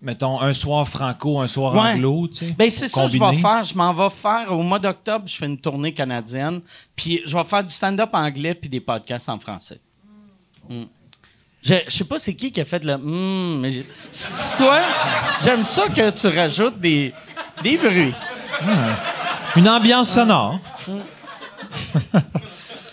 mettons, 0.00 0.40
un 0.40 0.52
soir 0.52 0.86
franco, 0.88 1.40
un 1.40 1.46
soir 1.48 1.74
Ouais. 1.74 1.92
anglo, 1.94 2.28
tu 2.28 2.46
sais. 2.46 2.54
Ben, 2.56 2.70
c'est 2.70 2.88
ça 2.88 3.06
que 3.06 3.12
je 3.12 3.18
vais 3.18 3.36
faire. 3.36 3.64
Je 3.64 3.74
m'en 3.74 3.92
vais 3.92 4.10
faire... 4.10 4.52
Au 4.52 4.62
mois 4.62 4.78
d'octobre, 4.78 5.24
je 5.26 5.36
fais 5.36 5.46
une 5.46 5.58
tournée 5.58 5.92
canadienne, 5.92 6.60
puis 6.94 7.20
je 7.26 7.36
vais 7.36 7.44
faire 7.44 7.64
du 7.64 7.70
stand-up 7.74 8.10
anglais 8.12 8.54
puis 8.54 8.68
des 8.68 8.80
podcasts 8.80 9.28
en 9.28 9.38
français. 9.38 9.80
Mm. 10.68 10.82
Je, 11.60 11.74
je 11.86 11.90
sais 11.90 12.04
pas 12.04 12.18
c'est 12.20 12.34
qui 12.34 12.52
qui 12.52 12.60
a 12.60 12.64
fait 12.64 12.84
le... 12.84 12.96
Hmm, 12.96 13.60
mais 13.60 13.70
j'ai- 13.72 13.86
c'est 14.12 14.56
toi? 14.56 14.80
J'aime 15.42 15.64
ça 15.64 15.88
que 15.88 16.10
tu 16.10 16.28
rajoutes 16.28 16.78
des, 16.78 17.12
des 17.64 17.76
bruits. 17.76 18.14
Une 19.56 19.68
ambiance 19.68 20.10
sonore. 20.10 20.60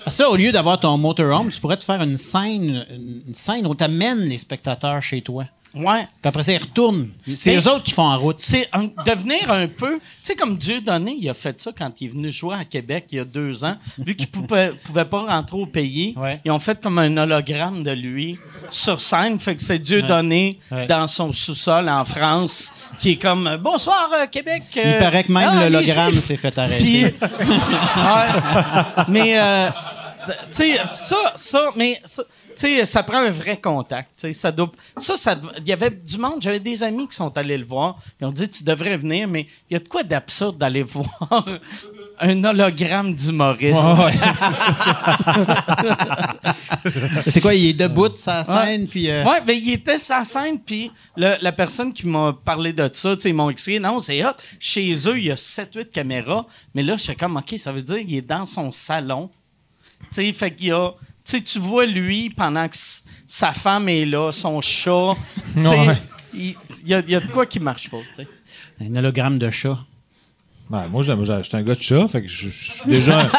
Ça, 0.08 0.30
au 0.30 0.36
lieu 0.36 0.52
d'avoir 0.52 0.80
ton 0.80 0.98
motorhome, 0.98 1.50
tu 1.50 1.60
pourrais 1.60 1.78
te 1.78 1.84
faire 1.84 2.02
une 2.02 2.18
scène, 2.18 2.86
une 3.28 3.34
scène 3.34 3.66
où 3.66 3.74
tu 3.74 3.84
amènes 3.84 4.20
les 4.20 4.38
spectateurs 4.38 5.02
chez 5.02 5.22
toi. 5.22 5.46
Ouais. 5.76 6.04
Puis 6.06 6.30
après 6.30 6.44
ça, 6.44 6.54
ils 6.54 6.58
retournent. 6.62 7.10
C'est 7.36 7.56
eux 7.56 7.68
autres 7.70 7.84
qui 7.84 7.92
font 7.92 8.04
en 8.04 8.18
route. 8.18 8.40
C'est 8.40 8.70
devenir 9.06 9.52
un 9.52 9.68
peu. 9.68 9.96
Tu 9.96 10.02
sais, 10.24 10.36
comme 10.36 10.58
Dieu 10.58 10.82
donné, 10.82 11.16
il 11.20 11.30
a 11.30 11.34
fait 11.34 11.60
ça 11.60 11.72
quand 11.78 12.00
il 12.02 12.06
est 12.08 12.12
venu 12.12 12.32
jouer 12.32 12.56
à 12.56 12.66
Québec 12.66 13.06
il 13.12 13.18
y 13.18 13.20
a 13.20 13.26
deux 13.26 13.64
ans. 13.66 13.76
Vu 13.98 14.16
qu'il 14.16 14.28
pouvait, 14.28 14.70
pouvait 14.86 15.06
pas 15.06 15.22
rentrer 15.26 15.58
au 15.58 15.66
pays, 15.66 16.14
Ouais. 16.18 16.40
ils 16.46 16.52
ont 16.52 16.60
fait 16.60 16.82
comme 16.82 16.98
un 17.00 17.18
hologramme 17.18 17.84
de 17.84 17.92
lui 17.92 18.38
sur 18.70 19.02
scène. 19.02 19.38
Fait 19.40 19.56
que 19.56 19.62
c'est 19.64 19.80
Dieu 19.80 20.02
donné 20.02 20.60
Ouais. 20.72 20.88
dans 20.88 21.08
son 21.08 21.32
sous-sol 21.32 21.90
en 21.90 22.06
France, 22.06 22.72
qui 23.00 23.12
est 23.12 23.18
comme 23.18 23.58
Bonsoir, 23.62 24.10
euh, 24.14 24.26
Québec. 24.28 24.64
Il 24.76 24.82
euh, 24.84 25.00
paraît 25.00 25.24
que 25.24 25.32
même 25.32 25.50
ah, 25.52 25.64
l'hologramme 25.70 26.14
s'est 26.14 26.38
fait 26.38 26.52
Puis, 26.52 26.60
arrêter. 26.62 27.04
ouais. 27.82 29.04
mais, 29.08 29.40
euh, 29.40 29.70
tu 30.28 30.34
sais, 30.52 30.80
ça, 30.92 31.34
ça, 31.36 31.70
mais, 31.76 32.02
ça, 32.06 32.24
sais, 32.62 32.86
ça 32.86 33.04
prend 33.04 33.18
un 33.20 33.30
vrai 33.32 33.58
contact. 33.60 34.12
tu 34.16 34.22
sais, 34.22 34.34
Ça, 34.34 34.52
doit, 34.52 34.72
ça, 34.98 35.18
ça, 35.18 35.40
il 35.60 35.68
y 35.68 35.74
avait 35.74 35.90
du 35.90 36.18
monde, 36.18 36.42
j'avais 36.42 36.60
des 36.60 36.84
amis 36.84 37.08
qui 37.08 37.16
sont 37.16 37.36
allés 37.38 37.58
le 37.58 37.66
voir. 37.66 37.98
Ils 38.22 38.26
ont 38.28 38.32
dit, 38.32 38.48
tu 38.50 38.64
devrais 38.64 38.98
venir, 38.98 39.28
mais 39.28 39.48
il 39.70 39.74
y 39.74 39.78
a 39.78 39.80
de 39.80 39.88
quoi 39.88 40.04
d'absurde 40.04 40.58
d'aller 40.58 40.84
voir 40.84 41.46
un 42.20 42.44
hologramme 42.46 43.14
d'humoriste. 43.14 43.82
C'est 47.28 47.42
quoi, 47.42 47.54
il 47.54 47.68
est 47.70 47.74
debout 47.74 48.10
de 48.10 48.18
sa 48.18 48.44
scène, 48.44 48.88
puis... 48.88 49.10
euh, 49.10 49.24
Ouais, 49.26 49.42
ben 49.42 49.58
il 49.60 49.72
était 49.74 50.00
sa 50.00 50.24
scène, 50.24 50.60
puis 50.60 50.92
le- 51.18 51.36
la 51.42 51.52
personne 51.52 51.92
qui 51.94 52.08
m'a 52.08 52.34
parlé 52.46 52.74
de 52.74 52.90
ça, 52.94 53.16
tu 53.16 53.22
sais, 53.24 53.30
ils 53.30 53.34
m'ont 53.36 53.50
expliqué, 53.50 53.80
non, 53.80 54.00
c'est 54.00 54.24
hot. 54.26 54.32
Chez 54.60 54.94
eux, 55.08 55.18
il 55.18 55.26
y 55.26 55.32
a 55.32 55.36
7-8 55.36 55.90
caméras, 55.90 56.46
mais 56.74 56.84
là, 56.84 56.98
je 56.98 57.04
suis 57.04 57.16
comme, 57.16 57.38
OK, 57.38 57.56
ça 57.58 57.72
veut 57.72 57.82
dire 57.82 58.00
qu'il 58.00 58.16
est 58.16 58.22
dans 58.22 58.46
son 58.46 58.72
salon. 58.72 59.30
Tu 60.14 60.22
sais, 60.24 60.34
fait 60.34 60.52
qu'il 60.54 60.68
y 60.68 60.72
a. 60.72 60.92
Tu 61.26 61.32
sais, 61.38 61.42
tu 61.42 61.60
vois 61.60 61.86
lui 61.88 62.30
pendant 62.30 62.68
que 62.70 62.78
sa 63.28 63.52
femme 63.54 63.90
est 63.90 64.06
là, 64.06 64.32
son 64.32 64.62
chat. 64.62 65.16
Ouais. 65.56 65.98
il 66.34 66.56
il 66.84 66.90
y, 66.90 66.94
a, 66.94 67.00
il 67.00 67.10
y 67.10 67.16
a 67.16 67.20
de 67.20 67.32
quoi 67.32 67.46
qui 67.48 67.60
marche 67.60 67.90
pas, 67.90 67.98
tu 68.10 68.14
sais. 68.24 68.28
Un 68.80 68.96
hologramme 68.96 69.40
de 69.40 69.50
chat. 69.50 69.80
Ouais, 70.70 70.88
moi, 70.88 71.02
j'étais 71.02 71.56
un 71.56 71.64
gars 71.64 71.76
de 71.76 71.82
chat, 71.82 72.08
fait 72.08 72.22
que 72.22 72.28
je 72.28 72.50
suis 72.50 72.82
déjà, 72.88 73.30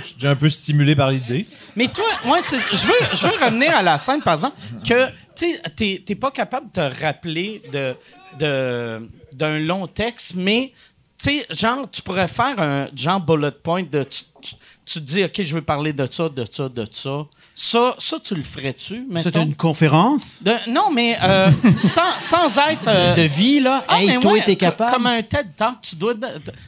je 0.00 0.04
suis 0.06 0.14
déjà 0.14 0.30
un 0.30 0.36
peu 0.36 0.48
stimulé 0.48 0.94
par 0.96 1.10
l'idée. 1.10 1.46
Mais 1.76 1.88
toi, 1.88 2.04
moi, 2.24 2.38
c'est- 2.42 2.58
je 2.58 2.86
veux, 2.86 2.94
je 3.12 3.26
veux 3.26 3.44
revenir 3.44 3.76
à 3.76 3.82
la 3.82 3.98
scène, 3.98 4.22
par 4.22 4.34
exemple, 4.34 4.56
que 4.88 5.08
tu 5.36 5.46
sais, 5.52 5.62
t'es- 5.76 6.02
t'es 6.04 6.14
pas 6.14 6.30
capable 6.30 6.66
de 6.68 6.72
te 6.72 7.00
rappeler 7.04 7.60
de, 7.72 7.94
de, 8.38 9.08
d'un 9.32 9.58
long 9.60 9.86
texte, 9.86 10.34
mais 10.36 10.72
tu 11.18 11.24
sais, 11.30 11.46
genre, 11.50 11.90
tu 11.90 12.02
pourrais 12.02 12.28
faire 12.28 12.58
un 12.60 12.88
genre 12.94 13.20
bullet 13.20 13.50
point 13.50 13.82
de 13.82 14.04
tu, 14.04 14.22
tu, 14.48 14.54
tu 14.84 14.94
te 15.00 15.04
dis, 15.04 15.24
OK, 15.24 15.42
je 15.42 15.54
veux 15.54 15.62
parler 15.62 15.92
de 15.92 16.06
ça, 16.10 16.28
de 16.28 16.44
ça, 16.50 16.68
de 16.68 16.86
ça. 16.90 17.26
Ça, 17.54 17.94
ça 17.98 18.16
tu 18.22 18.34
le 18.34 18.42
ferais-tu, 18.42 19.06
C'est 19.22 19.36
une 19.36 19.54
conférence? 19.54 20.38
De- 20.42 20.70
non, 20.70 20.90
mais 20.92 21.16
euh, 21.22 21.50
sans, 21.76 22.18
sans 22.20 22.58
être. 22.68 22.86
euh, 22.86 23.14
de 23.14 23.22
vie, 23.22 23.60
là? 23.60 23.84
ah, 23.88 24.02
hey, 24.02 24.20
toi, 24.20 24.32
ouais, 24.34 24.42
t'es 24.42 24.56
capable? 24.56 24.92
Comme 24.92 25.06
un 25.06 25.22
TED 25.22 25.48
Talk, 25.56 25.76
tu 25.82 25.96
dois. 25.96 26.14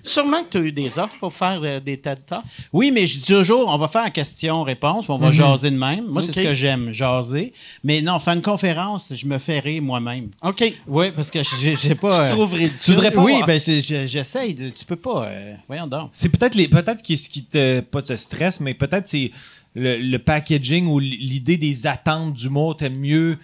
Sûrement 0.03 0.43
que 0.43 0.49
tu 0.51 0.57
as 0.59 0.61
eu 0.61 0.73
des 0.73 0.99
offres 0.99 1.17
pour 1.21 1.33
faire 1.33 1.61
euh, 1.63 1.79
des 1.81 1.97
TED 1.99 2.25
Talks. 2.27 2.45
Oui, 2.73 2.91
mais 2.91 3.07
je 3.07 3.19
dis 3.19 3.25
toujours, 3.27 3.69
on 3.69 3.79
va 3.79 3.87
faire 3.89 4.11
question-réponse, 4.13 5.05
puis 5.05 5.13
on 5.13 5.19
va 5.19 5.31
jaser 5.31 5.71
de 5.71 5.77
même. 5.77 6.07
Moi, 6.07 6.23
c'est 6.23 6.33
ce 6.33 6.41
que 6.41 6.55
j'aime, 6.55 6.93
jaser. 6.93 7.53
Mais 7.85 8.01
non, 8.01 8.19
faire 8.19 8.35
une 8.35 8.43
conférence, 8.43 9.13
je 9.15 9.27
me 9.27 9.39
fais 9.39 9.59
rire 9.61 9.83
moi-même. 9.83 10.31
OK. 10.43 10.73
Oui, 10.87 11.11
parce 11.13 11.31
que 11.31 11.41
j'ai 11.61 11.77
j'ai 11.77 11.95
pas. 11.95 12.09
Tu 12.09 12.23
euh, 12.23 12.29
trouves 12.31 12.51
Tu 12.55 12.57
ridicule. 12.57 12.95
voudrais 12.95 13.11
pas 13.11 13.23
Oui, 13.23 13.35
ben 13.47 13.61
je- 13.61 14.07
j'essaye. 14.07 14.55
Tu 14.73 14.85
peux 14.85 14.97
pas. 14.97 15.25
euh, 15.27 15.55
voyons 15.69 15.87
donc. 15.87 16.09
C'est 16.13 16.29
peut-être 16.31 16.55
les 16.55 16.67
peut-être 16.69 17.03
que 17.03 17.15
ce 17.17 17.29
qui 17.29 17.45
te 17.45 17.68
pas 17.91 18.03
te 18.03 18.17
stresse, 18.17 18.61
mais 18.61 18.75
peut-être 18.75 19.09
c'est 19.09 19.33
le, 19.75 19.97
le 19.99 20.19
packaging 20.19 20.87
ou 20.87 20.99
l'idée 20.99 21.57
des 21.57 21.87
attentes 21.87 22.35
du 22.35 22.49
mot 22.49 22.75
t'aimes 22.75 22.99
mieux 22.99 23.39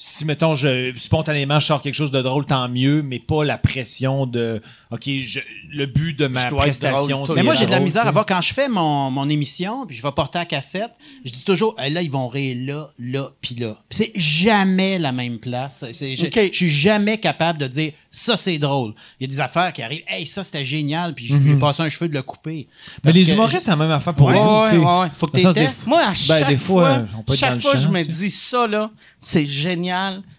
si 0.00 0.24
mettons 0.24 0.54
je 0.54 0.92
spontanément 0.96 1.58
je 1.58 1.66
sors 1.66 1.82
quelque 1.82 1.94
chose 1.94 2.12
de 2.12 2.22
drôle 2.22 2.46
tant 2.46 2.68
mieux 2.68 3.02
mais 3.02 3.18
pas 3.18 3.42
la 3.44 3.58
pression 3.58 4.26
de 4.26 4.62
OK 4.92 5.02
je- 5.06 5.40
le 5.70 5.86
but 5.86 6.16
de 6.16 6.28
ma 6.28 6.46
prestation 6.46 7.24
drôle, 7.24 7.36
Mais 7.36 7.42
moi, 7.42 7.54
j'ai 7.54 7.66
de 7.66 7.70
la 7.72 7.80
misère 7.80 8.02
tu 8.02 8.08
à 8.08 8.12
voir 8.12 8.24
quand 8.24 8.40
je 8.40 8.54
fais 8.54 8.68
mon, 8.68 9.10
mon 9.10 9.28
émission, 9.28 9.84
puis 9.86 9.96
je 9.96 10.02
vais 10.02 10.12
porter 10.12 10.38
à 10.38 10.44
cassette, 10.46 10.92
je 11.24 11.32
dis 11.32 11.42
toujours, 11.44 11.74
Hey, 11.78 11.92
là, 11.92 12.00
ils 12.00 12.10
vont 12.10 12.26
rire 12.28 12.56
là, 12.60 12.88
là, 12.98 13.30
puis 13.42 13.54
là. 13.56 13.76
C'est 13.90 14.12
jamais 14.14 14.98
la 14.98 15.12
même 15.12 15.38
place. 15.38 15.84
C'est- 15.92 16.16
Je, 16.16 16.26
je 16.26 16.56
suis 16.56 16.70
jamais 16.70 17.18
capable 17.18 17.58
de 17.58 17.66
dire, 17.66 17.92
ça, 18.10 18.36
c'est 18.38 18.56
drôle. 18.58 18.94
Il 19.20 19.24
y 19.24 19.30
a 19.30 19.34
des 19.34 19.40
affaires 19.40 19.72
qui 19.74 19.82
arrivent, 19.82 20.02
hey, 20.08 20.24
ça, 20.24 20.42
c'était 20.42 20.64
génial, 20.64 21.14
puis 21.14 21.26
je 21.26 21.34
lui 21.36 21.52
ai 21.52 21.56
passé 21.56 21.82
un 21.82 21.88
cheveu 21.90 22.08
de 22.08 22.14
le 22.14 22.22
couper. 22.22 22.66
mais 23.04 23.12
les 23.12 23.24
que 23.26 23.32
humoristes 23.32 23.60
c'est 23.60 23.70
la 23.70 23.76
même 23.76 23.90
affaire 23.90 24.14
pour 24.14 24.28
Ouais, 24.28 24.36
eux 24.38 24.62
ouais, 24.62 24.70
tu 24.70 24.78
ouais, 24.78 25.00
ouais. 25.00 25.08
Faut 25.12 25.26
que 25.26 25.38
testes. 25.54 25.86
Moi, 25.86 26.00
à 26.00 26.08
Ben, 26.08 26.14
chaque 26.14 26.48
des 26.48 26.56
fois, 26.56 27.04
fois, 27.26 27.36
chaque 27.36 27.58
fois 27.60 27.76
je 27.76 27.88
me 27.88 28.02
tu 28.02 28.08
dis 28.10 28.30
ça, 28.30 28.66
là, 28.66 28.90
c'est 29.20 29.44
génial. 29.46 29.87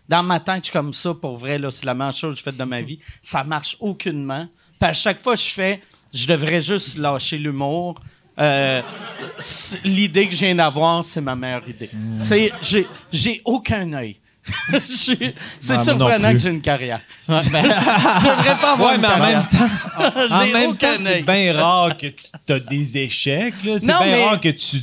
Dans 0.07 0.23
ma 0.23 0.39
tête, 0.39 0.57
je 0.59 0.63
suis 0.65 0.71
comme 0.73 0.93
ça, 0.93 1.13
pour 1.13 1.37
vrai, 1.37 1.57
là, 1.59 1.69
c'est 1.71 1.85
la 1.85 1.93
meilleure 1.93 2.13
chose 2.13 2.33
que 2.33 2.37
j'ai 2.39 2.43
faite 2.43 2.57
de 2.57 2.63
ma 2.63 2.81
vie. 2.81 2.99
Ça 3.21 3.43
marche 3.43 3.77
aucunement. 3.79 4.47
Puis 4.79 4.89
à 4.89 4.93
chaque 4.93 5.21
fois, 5.21 5.35
je 5.35 5.43
fais, 5.49 5.81
je 6.13 6.25
devrais 6.27 6.61
juste 6.61 6.97
lâcher 6.97 7.37
l'humour. 7.37 7.95
Euh, 8.39 8.81
L'idée 9.83 10.27
que 10.27 10.33
je 10.33 10.39
viens 10.39 10.55
d'avoir, 10.55 11.03
c'est 11.03 11.21
ma 11.21 11.35
meilleure 11.35 11.67
idée. 11.67 11.89
Mm. 11.91 12.21
Tu 12.21 12.27
sais, 12.27 12.51
j'ai- 12.61 12.87
j'ai 13.11 13.41
aucun 13.45 13.91
œil. 13.93 14.17
C'est 14.89 15.19
Ben, 15.19 15.33
non 15.67 15.83
surprenant 15.83 16.31
que 16.31 16.39
j'ai 16.39 16.49
une 16.49 16.61
carrière. 16.61 17.01
je 17.27 17.33
devrais 17.35 18.55
pas 18.59 18.71
avoir 18.73 18.89
Ouais, 18.89 18.95
une 18.95 19.01
mais 19.01 19.07
en 19.07 19.11
carrière. 19.11 19.39
même 19.39 19.47
temps, 19.49 20.33
en 20.35 20.45
même 20.47 20.77
temps, 20.77 20.87
c'est 20.97 21.21
bien 21.21 21.53
rare 21.53 21.97
que 21.97 22.07
tu 22.07 22.53
as 22.53 22.59
des 22.59 22.97
échecs. 22.97 23.53
là. 23.63 23.77
C'est 23.77 23.85
bien 23.87 23.99
mais- 24.01 24.25
rare 24.25 24.39
que 24.41 24.49
tu, 24.49 24.77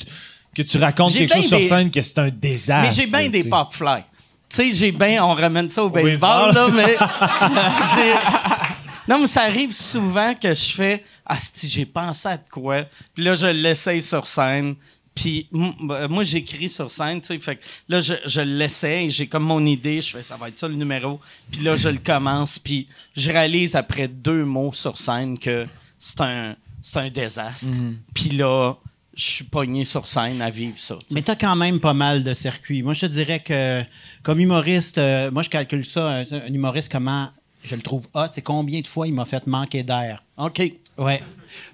que 0.55 0.63
tu 0.63 0.79
racontes 0.79 1.13
quelque 1.15 1.35
chose 1.35 1.49
sur 1.49 1.65
scène 1.65 1.91
que 1.91 2.01
c'est 2.03 2.19
un 2.19 2.29
désastre. 2.31 2.97
Mais 2.97 3.05
j'ai 3.05 3.11
bien 3.11 3.29
des 3.29 3.49
pop 3.49 3.73
fly. 3.73 4.05
Tu 4.49 4.57
sais, 4.57 4.71
j'ai 4.71 4.93
bien, 4.93 5.25
on 5.25 5.35
ramène 5.35 5.69
ça 5.69 5.83
au 5.83 5.91
baseball, 5.91 6.55
là, 6.55 6.69
mais. 6.69 6.97
Non, 9.09 9.21
mais 9.21 9.27
ça 9.29 9.43
arrive 9.43 9.73
souvent 9.73 10.35
que 10.35 10.53
je 10.53 10.73
fais 10.73 11.05
Ah, 11.25 11.39
si 11.39 11.69
j'ai 11.69 11.87
pensé 11.87 12.27
à 12.29 12.37
de 12.37 12.49
quoi. 12.51 12.87
Puis 13.15 13.23
là, 13.23 13.35
je 13.37 13.47
l'essaye 13.47 14.03
sur 14.03 14.27
scène. 14.27 14.75
Puis 15.15 15.49
moi, 15.53 16.25
j'écris 16.25 16.69
sur 16.69 16.91
scène, 16.91 17.21
tu 17.21 17.29
sais. 17.29 17.39
Fait 17.39 17.57
que 17.57 17.63
là, 17.89 18.01
je, 18.01 18.15
je 18.27 18.41
l'essaye. 18.41 19.09
J'ai 19.11 19.29
comme 19.29 19.45
mon 19.45 19.65
idée. 19.65 20.01
Je 20.01 20.11
fais 20.17 20.23
Ça 20.25 20.37
va 20.37 20.49
être 20.49 20.59
ça 20.59 20.67
le 20.69 20.75
numéro. 20.75 21.21
Puis 21.51 21.61
là, 21.61 21.77
je 21.77 21.89
le 21.89 21.99
commence. 21.99 22.59
Puis 22.59 22.89
je 23.17 23.31
réalise 23.31 23.77
après 23.77 24.09
deux 24.09 24.45
mots 24.45 24.73
sur 24.73 24.99
scène 24.99 25.39
que 25.39 25.67
c'est 25.99 26.21
un, 26.23 26.57
c'est 26.83 26.97
un 26.99 27.09
désastre. 27.09 27.69
Puis 28.13 28.31
là, 28.31 28.75
je 29.17 29.25
suis 29.25 29.45
pogné 29.45 29.85
sur 29.85 30.07
scène 30.07 30.41
à 30.43 30.51
vivre 30.51 30.75
ça. 30.79 30.97
Mais 31.11 31.23
t'as 31.23 31.35
quand 31.37 31.57
même 31.57 31.81
pas 31.81 31.95
mal 31.95 32.23
de 32.23 32.35
circuits. 32.35 32.83
Moi, 32.83 32.93
je 32.95 33.01
te 33.01 33.07
dirais 33.07 33.41
que 33.41 33.83
comme 34.23 34.39
humoriste, 34.41 34.99
euh, 34.99 35.31
moi, 35.31 35.43
je 35.43 35.49
calcule 35.51 35.85
ça, 35.87 36.09
un, 36.09 36.21
un 36.33 36.47
humoriste, 36.53 36.93
comment 36.93 37.29
je 37.65 37.75
le 37.75 37.83
trouve 37.83 38.07
hot, 38.15 38.27
c'est 38.31 38.43
combien 38.43 38.81
de 38.81 38.87
fois 38.87 39.07
il 39.09 39.15
m'a 39.15 39.25
fait 39.25 39.47
manquer 39.47 39.83
d'air. 39.83 40.23
OK. 40.37 40.63
Ouais. 40.99 41.23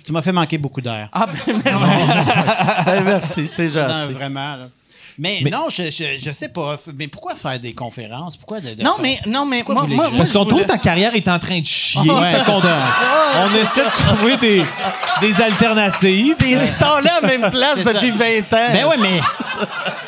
Tu 0.05 0.13
m'as 0.13 0.23
fait 0.23 0.33
manquer 0.33 0.57
beaucoup 0.59 0.81
d'air. 0.81 1.09
Ah, 1.13 1.27
ben 1.27 1.61
merci. 1.65 1.91
Ben, 2.87 3.05
merci, 3.05 3.49
c'est 3.49 3.67
Non, 3.67 3.89
gentil. 3.89 4.13
vraiment. 4.15 4.57
là. 4.57 4.69
Mais, 5.19 5.41
non, 5.51 5.67
je, 5.69 5.85
je, 5.91 6.19
je 6.23 6.33
sais 6.33 6.49
pas. 6.49 6.77
Mais 6.97 7.07
pourquoi 7.09 7.35
faire 7.35 7.59
des 7.61 7.75
conférences? 7.75 8.37
Pourquoi 8.37 8.61
de, 8.61 8.75
de 8.75 8.83
Non, 8.83 8.95
faire- 8.95 9.03
mais, 9.03 9.19
non, 9.27 9.45
mais 9.45 9.63
moi, 9.67 9.85
moi, 9.87 9.87
moi, 9.87 10.11
Parce 10.17 10.33
qu'on 10.33 10.41
je 10.41 10.49
trouve 10.49 10.53
voulais- 10.63 10.65
ta 10.67 10.79
carrière 10.79 11.15
est 11.15 11.29
en 11.29 11.39
train 11.39 11.61
de 11.61 11.67
chier. 11.67 12.11
Ouais, 12.11 12.33
c'est 12.45 12.61
ça. 12.61 12.79
on 13.45 13.55
essaie 13.57 13.85
de 13.85 13.91
trouver 13.91 14.37
des, 14.39 14.63
des 15.21 15.41
alternatives. 15.41 16.35
T'es 16.39 16.55
installé 16.55 17.09
à 17.09 17.21
la 17.21 17.27
même 17.27 17.51
place 17.51 17.85
depuis 17.85 18.11
20 18.11 18.39
ans. 18.53 18.73
Ben 18.73 18.87
ouais, 18.87 18.97
mais 18.99 19.21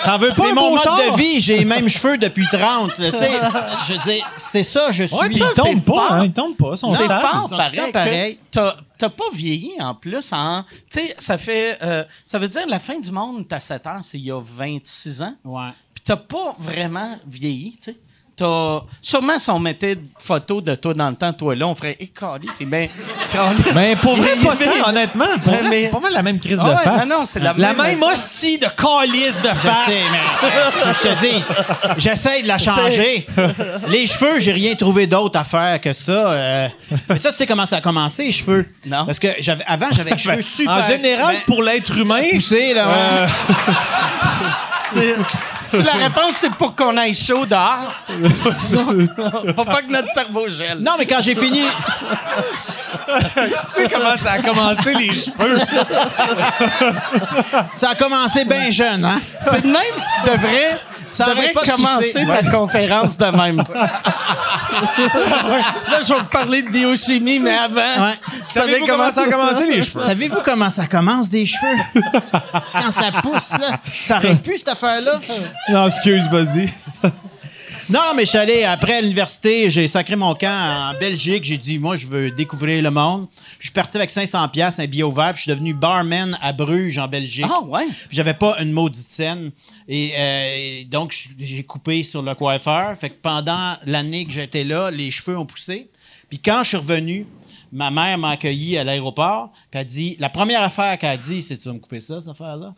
T'en 0.04 0.18
veux 0.18 0.28
pas 0.28 0.34
c'est 0.34 0.50
un 0.50 0.54
mon 0.54 0.60
beau 0.68 0.70
mode 0.76 0.82
char? 0.82 0.96
de 0.98 1.16
vie. 1.16 1.40
J'ai 1.40 1.58
les 1.58 1.64
mêmes 1.64 1.88
cheveux 1.88 2.18
depuis 2.18 2.46
30. 2.50 2.98
là, 2.98 3.12
Tu 3.12 3.18
sais, 3.18 3.30
je 3.88 3.92
veux 3.94 3.98
dire, 4.00 4.30
c'est 4.36 4.62
ça, 4.62 4.92
je 4.92 5.04
suis. 5.04 5.16
Ouais, 5.16 5.28
puis 5.28 5.38
Ça, 5.38 5.46
c'est 5.54 5.76
pas, 5.80 5.92
fort. 5.92 6.12
hein, 6.12 6.24
il 6.24 6.32
tombe 6.32 6.56
pas. 6.56 6.76
Son 6.76 6.94
c'est 6.94 7.04
stable. 7.04 7.20
fort, 7.20 7.30
ils 7.44 7.48
sont 7.48 7.48
tout 7.48 7.52
le 7.54 7.58
pareil. 7.58 7.78
temps 7.80 7.92
pareils. 7.92 8.36
que 8.36 8.40
T'as, 8.50 8.76
t'as 8.98 9.08
pas 9.08 9.24
vieilli 9.32 9.72
en 9.80 9.94
plus. 9.94 10.32
En, 10.32 10.62
tu 10.62 11.00
sais, 11.00 11.14
ça 11.18 11.38
fait. 11.38 11.78
euh, 11.82 12.04
ça 12.24 12.38
veut 12.38 12.48
dire 12.48 12.66
la 12.66 12.78
fin 12.78 12.98
du 13.00 13.10
monde, 13.10 13.46
t'as 13.48 13.60
7 13.60 13.86
ans, 13.86 14.02
c'est 14.02 14.18
il 14.18 14.24
y 14.26 14.30
a 14.30 14.40
26 14.40 15.22
ans. 15.22 15.34
Ouais. 15.44 15.70
Puis 15.94 16.02
t'as 16.04 16.16
pas 16.16 16.54
vraiment 16.58 17.18
vieilli, 17.26 17.72
tu 17.72 17.92
sais. 17.92 17.96
T'as... 18.36 18.80
Sûrement, 19.00 19.38
si 19.38 19.48
on 19.50 19.58
mettait 19.60 19.94
des 19.94 20.08
photos 20.18 20.62
de 20.62 20.74
toi 20.74 20.92
dans 20.94 21.08
le 21.08 21.14
temps, 21.14 21.32
toi 21.32 21.54
là, 21.54 21.66
on 21.68 21.74
ferait 21.74 21.96
écaler, 22.00 22.48
c'est 22.58 22.64
bien. 22.64 22.88
Mais 23.74 23.94
pour 23.96 24.16
vrai, 24.16 24.34
pas 24.42 24.56
honnêtement. 24.88 25.24
Pour 25.44 25.52
Mais- 25.52 25.58
vrai, 25.60 25.68
mais- 25.70 25.82
c'est 25.82 25.88
pas 25.88 26.00
mal 26.00 26.12
la 26.12 26.22
même 26.22 26.40
crise 26.40 26.58
Ah 26.60 26.64
de 26.64 26.70
ouais, 26.74 26.82
face. 26.82 27.08
non, 27.08 27.20
non, 27.20 27.26
c'est 27.26 27.38
la 27.40 27.52
la 27.56 27.72
même- 27.74 27.82
même 27.86 28.02
hostie 28.02 28.58
de 28.58 28.66
calice 28.66 29.40
de 29.40 29.48
face. 29.48 29.88
euh, 30.42 30.70
je 31.02 31.08
te 31.08 31.20
dis, 31.20 31.44
j'essaie 31.98 32.42
de 32.42 32.48
la 32.48 32.58
changer. 32.58 33.26
Les 33.88 34.06
cheveux, 34.06 34.38
j'ai 34.40 34.52
rien 34.52 34.74
trouvé 34.74 35.06
d'autre 35.06 35.38
à 35.38 35.44
faire 35.44 35.80
que 35.80 35.92
ça. 35.92 36.12
euh. 36.12 36.68
Mais 37.08 37.18
ça, 37.18 37.30
tu 37.30 37.36
sais 37.38 37.46
comment 37.46 37.66
ça 37.66 37.76
a 37.76 37.80
commencé, 37.80 38.24
les 38.24 38.32
cheveux? 38.32 38.66
Non. 38.86 39.06
Parce 39.06 39.18
que 39.18 39.28
j'avais, 39.38 39.64
avant, 39.66 39.86
j'avais 39.92 40.10
les 40.12 40.18
cheveux 40.18 40.42
super... 40.42 40.72
en 40.74 40.82
général, 40.82 41.34
ben, 41.36 41.42
pour 41.46 41.62
l'être 41.62 41.96
humain, 41.96 42.22
poussés, 42.32 42.74
là. 42.74 42.86
ouais. 42.88 43.26
C'est, 44.90 45.14
si 45.68 45.82
la 45.82 45.92
réponse, 45.92 46.36
c'est 46.36 46.50
pour 46.50 46.74
qu'on 46.74 46.96
aille 46.96 47.14
chaud 47.14 47.46
dehors. 47.46 47.92
Faut 49.56 49.64
pas 49.64 49.82
que 49.82 49.90
notre 49.90 50.10
cerveau 50.10 50.48
gèle. 50.48 50.78
Non, 50.78 50.92
mais 50.98 51.06
quand 51.06 51.20
j'ai 51.20 51.34
fini... 51.34 51.64
tu 52.54 53.52
sais 53.64 53.88
comment 53.88 54.16
ça 54.16 54.32
a 54.32 54.38
commencé, 54.38 54.94
les 54.94 55.14
cheveux? 55.14 55.58
Ça 57.74 57.90
a 57.90 57.94
commencé 57.94 58.44
bien 58.44 58.70
jeune, 58.70 59.04
hein? 59.04 59.20
C'est 59.40 59.62
de 59.62 59.66
même 59.66 59.74
que 59.74 60.14
tu 60.14 60.30
devrais. 60.30 60.80
Ça 61.14 61.26
devrais 61.30 61.52
pas 61.52 61.64
commencer 61.64 62.26
ta 62.26 62.42
conférence 62.50 63.16
de 63.16 63.26
même. 63.26 63.62
Là, 63.74 63.90
je 66.02 66.12
vais 66.12 66.18
vous 66.20 66.24
parler 66.26 66.62
de 66.62 66.68
biochimie, 66.70 67.38
mais 67.38 67.56
avant, 67.56 68.04
Ouais. 68.04 68.18
vous 68.32 68.38
Savez-vous 68.44 68.86
comment 68.86 69.12
ça 69.12 69.22
a 69.22 69.26
commencé, 69.28 69.66
les 69.66 69.82
cheveux? 69.82 70.00
Savez-vous 70.00 70.40
comment 70.44 70.70
ça 70.70 70.86
commence 70.86 71.30
des 71.30 71.46
cheveux? 71.46 71.78
Quand 72.72 72.90
ça 72.90 73.12
pousse, 73.22 73.52
là. 73.52 73.78
Ça 74.04 74.16
aurait 74.18 74.34
pu, 74.36 74.58
cette 74.58 74.68
affaire-là. 74.68 75.16
Non, 75.70 75.86
excuse, 75.86 76.28
vas-y. 76.28 76.72
Non, 77.90 78.14
mais 78.16 78.24
je 78.24 78.30
suis 78.30 78.38
allé 78.38 78.64
après 78.64 79.02
l'université, 79.02 79.70
j'ai 79.70 79.88
sacré 79.88 80.16
mon 80.16 80.34
camp 80.34 80.48
en 80.48 80.98
Belgique. 80.98 81.44
J'ai 81.44 81.58
dit, 81.58 81.78
moi, 81.78 81.96
je 81.96 82.06
veux 82.06 82.30
découvrir 82.30 82.82
le 82.82 82.90
monde. 82.90 83.26
Je 83.58 83.66
suis 83.66 83.72
parti 83.72 83.98
avec 83.98 84.10
500 84.10 84.48
pièces, 84.48 84.78
un 84.78 84.86
billet 84.86 85.02
ouvert. 85.02 85.34
Puis 85.34 85.38
je 85.38 85.42
suis 85.42 85.50
devenu 85.50 85.74
barman 85.74 86.38
à 86.40 86.52
Bruges, 86.54 86.96
en 86.96 87.08
Belgique. 87.08 87.44
Ah, 87.46 87.60
ouais. 87.62 87.86
Puis 87.86 88.16
j'avais 88.16 88.32
pas 88.32 88.56
une 88.60 88.72
maudite 88.72 89.10
scène. 89.10 89.50
Et, 89.86 90.12
euh, 90.16 90.54
et 90.56 90.84
donc, 90.90 91.14
j'ai 91.38 91.62
coupé 91.62 92.02
sur 92.04 92.22
le 92.22 92.34
coiffeur. 92.34 92.96
Fait 92.96 93.10
que 93.10 93.20
pendant 93.20 93.76
l'année 93.84 94.24
que 94.24 94.32
j'étais 94.32 94.64
là, 94.64 94.90
les 94.90 95.10
cheveux 95.10 95.36
ont 95.36 95.46
poussé. 95.46 95.90
Puis 96.30 96.38
quand 96.38 96.62
je 96.62 96.68
suis 96.68 96.76
revenu, 96.78 97.26
ma 97.74 97.90
mère 97.90 98.16
m'a 98.16 98.30
accueilli 98.30 98.78
à 98.78 98.84
l'aéroport. 98.84 99.50
Puis 99.70 99.80
elle 99.80 99.86
dit, 99.86 100.16
la 100.20 100.30
première 100.30 100.62
affaire 100.62 100.96
qu'elle 100.96 101.10
a 101.10 101.16
dit, 101.16 101.42
c'est 101.42 101.58
tu 101.58 101.68
vas 101.68 101.74
me 101.74 101.80
couper 101.80 102.00
ça, 102.00 102.20
cette 102.20 102.30
affaire-là? 102.30 102.72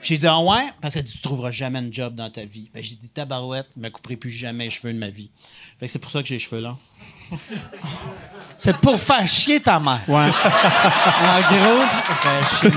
Puis 0.00 0.14
j'ai 0.14 0.18
dit, 0.18 0.26
ah 0.26 0.40
ouais? 0.40 0.72
Parce 0.80 0.94
qu'elle 0.94 1.04
dit, 1.04 1.12
tu 1.12 1.20
trouveras 1.20 1.50
jamais 1.50 1.78
un 1.78 1.92
job 1.92 2.14
dans 2.14 2.30
ta 2.30 2.44
vie. 2.44 2.70
Ben, 2.72 2.82
j'ai 2.82 2.96
dit, 2.96 3.10
tabarouette, 3.10 3.68
je 3.76 3.82
me 3.82 3.90
couperai 3.90 4.16
plus 4.16 4.30
jamais 4.30 4.64
les 4.64 4.70
cheveux 4.70 4.92
de 4.92 4.98
ma 4.98 5.10
vie. 5.10 5.30
Fait 5.78 5.86
que 5.86 5.92
c'est 5.92 5.98
pour 5.98 6.10
ça 6.10 6.22
que 6.22 6.28
j'ai 6.28 6.36
les 6.36 6.40
cheveux 6.40 6.62
longs. 6.62 6.78
C'est 8.56 8.78
pour 8.78 8.98
faire 8.98 9.28
chier 9.28 9.60
ta 9.60 9.78
mère. 9.78 10.00
Ouais. 10.08 10.30
En 11.24 11.40
gros, 11.40 11.82
chier. 12.58 12.70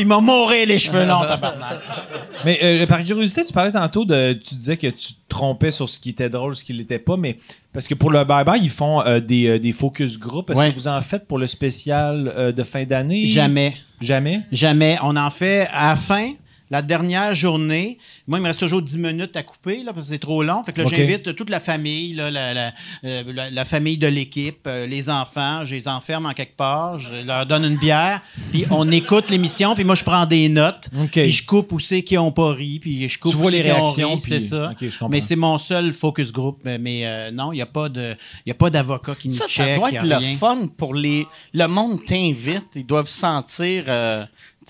Il 0.00 0.06
m'a 0.06 0.20
mouré 0.20 0.66
les 0.66 0.78
cheveux 0.78 1.04
longs, 1.06 1.24
tabarnak. 1.26 1.78
Mais 2.44 2.58
euh, 2.62 2.86
par 2.86 3.04
curiosité, 3.04 3.44
tu 3.44 3.52
parlais 3.52 3.70
tantôt 3.72 4.04
de. 4.04 4.32
Tu 4.32 4.54
disais 4.54 4.76
que 4.76 4.86
tu 4.86 5.12
te 5.12 5.18
trompais 5.28 5.70
sur 5.70 5.88
ce 5.88 6.00
qui 6.00 6.10
était 6.10 6.30
drôle, 6.30 6.56
ce 6.56 6.64
qui 6.64 6.72
l'était 6.72 6.98
pas, 6.98 7.16
mais 7.18 7.36
parce 7.72 7.86
que 7.86 7.94
pour 7.94 8.10
le 8.10 8.20
bye-bye, 8.24 8.58
ils 8.62 8.70
font 8.70 9.02
euh, 9.06 9.20
des, 9.20 9.46
euh, 9.46 9.58
des 9.58 9.72
focus 9.72 10.18
group. 10.18 10.48
Est-ce 10.50 10.58
Ouais. 10.58 10.70
que 10.70 10.74
vous 10.74 10.88
en 10.88 11.00
faites 11.02 11.26
pour 11.28 11.38
le 11.38 11.46
spécial 11.46 12.32
euh, 12.36 12.50
de 12.50 12.62
fin 12.62 12.84
d'année? 12.84 13.26
Jamais. 13.26 13.76
Jamais? 14.00 14.40
Jamais. 14.50 14.96
On 15.02 15.16
en 15.16 15.28
fait 15.30 15.68
à 15.72 15.90
la 15.90 15.96
fin, 15.96 16.32
la 16.70 16.82
dernière 16.82 17.34
journée. 17.34 17.98
Moi, 18.28 18.38
il 18.38 18.42
me 18.42 18.46
reste 18.48 18.60
toujours 18.60 18.80
10 18.82 18.96
minutes 18.98 19.36
à 19.36 19.42
couper, 19.42 19.82
là, 19.82 19.92
parce 19.92 20.06
que 20.06 20.12
c'est 20.12 20.18
trop 20.20 20.42
long. 20.42 20.62
Fait 20.62 20.72
que 20.72 20.80
là, 20.82 20.86
j'invite 20.96 21.34
toute 21.34 21.50
la 21.50 21.60
famille, 21.60 22.14
là, 22.14 22.30
la, 22.30 22.54
la- 22.54 22.72
euh, 23.04 23.22
la- 23.26 23.50
la 23.50 23.64
famille 23.64 23.98
de 23.98 24.06
l'équipe, 24.06 24.60
euh, 24.66 24.86
les 24.86 25.10
enfants. 25.10 25.64
Je 25.64 25.74
les 25.74 25.88
enferme 25.88 26.26
en 26.26 26.32
quelque 26.32 26.56
part. 26.56 26.98
Je 26.98 27.26
leur 27.26 27.44
donne 27.46 27.64
une 27.64 27.76
bière. 27.78 28.20
Puis 28.52 28.64
on 28.70 28.90
écoute 28.92 29.30
l'émission. 29.30 29.74
Puis 29.74 29.84
moi, 29.84 29.94
je 29.94 30.04
prends 30.04 30.26
des 30.26 30.48
notes. 30.48 30.88
OK. 31.00 31.10
Puis 31.10 31.30
je 31.30 31.46
coupe 31.46 31.72
où 31.72 31.78
c'est 31.80 32.02
qui 32.02 32.14
n'ont 32.14 32.32
pas 32.32 32.52
ri. 32.52 32.78
Puis 32.80 33.08
je 33.08 33.18
coupe 33.18 33.32
Tu 33.32 33.36
où 33.36 33.40
vois 33.40 33.50
c'est 33.50 33.58
les 33.58 33.64
qui 33.64 33.70
ont 33.72 33.84
réactions, 33.84 34.14
ri, 34.14 34.20
puis- 34.22 34.30
C'est 34.32 34.40
ça. 34.40 34.70
OK, 34.70 34.76
je 34.80 34.86
comprends. 34.90 35.08
Mais 35.08 35.20
c'est 35.20 35.36
mon 35.36 35.58
seul 35.58 35.92
focus 35.92 36.32
group. 36.32 36.58
Mais, 36.64 36.78
mais, 36.78 37.02
euh, 37.04 37.30
non, 37.30 37.52
il 37.52 37.56
n'y 37.56 37.62
a 37.62 37.66
pas 37.66 37.88
de- 37.88 38.14
il 38.46 38.50
y 38.50 38.52
a 38.52 38.54
pas 38.54 38.70
d'avocat 38.70 39.14
qui 39.16 39.28
nous 39.28 39.34
ça, 39.34 39.46
check. 39.46 39.66
ça 39.66 39.76
doit 39.76 39.90
être 39.92 40.04
le 40.04 40.36
fun 40.36 40.68
pour 40.76 40.94
les. 40.94 41.26
Le 41.52 41.66
monde 41.66 42.04
t'invite, 42.04 42.64
ils 42.76 42.86
doivent 42.86 43.08
sentir. 43.08 43.84
euh, 43.88 44.24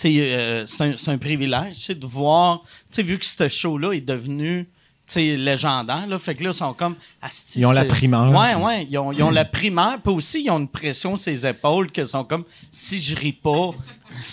euh, 0.09 0.65
c'est 0.67 0.83
un, 0.83 0.95
un 1.15 1.19
privilège, 1.19 1.77
tu 1.77 1.83
sais, 1.83 1.95
de 1.95 2.07
voir. 2.07 2.63
Tu 2.91 2.97
sais, 2.97 3.03
vu 3.03 3.19
que 3.19 3.25
ce 3.27 3.49
show-là 3.49 3.93
est 3.93 4.01
devenu. 4.01 4.69
tu 5.07 5.13
sais, 5.15 5.37
légendaire, 5.37 6.07
là. 6.07 6.19
Fait 6.19 6.35
que 6.35 6.45
là, 6.45 6.51
ils 6.51 6.55
sont 6.57 6.73
comme. 6.73 6.95
asti, 7.21 7.61
Ils 7.61 7.67
ont 7.67 7.73
la 7.73 7.85
primeur. 7.85 8.31
Ouais, 8.31 8.55
ouais. 8.55 8.87
Ils 8.89 8.97
ont, 8.99 9.13
ils 9.13 9.23
ont 9.23 9.31
la 9.31 9.45
primeur. 9.45 10.01
Puis 10.01 10.13
aussi, 10.13 10.43
ils 10.45 10.51
ont 10.51 10.59
une 10.61 10.69
pression 10.69 11.17
sur 11.17 11.31
les 11.33 11.47
épaules 11.47 11.91
que 11.91 12.05
sont 12.07 12.25
comme. 12.25 12.45
Si 12.71 13.01
je 13.01 13.17
ris 13.17 13.33
pas. 13.33 13.71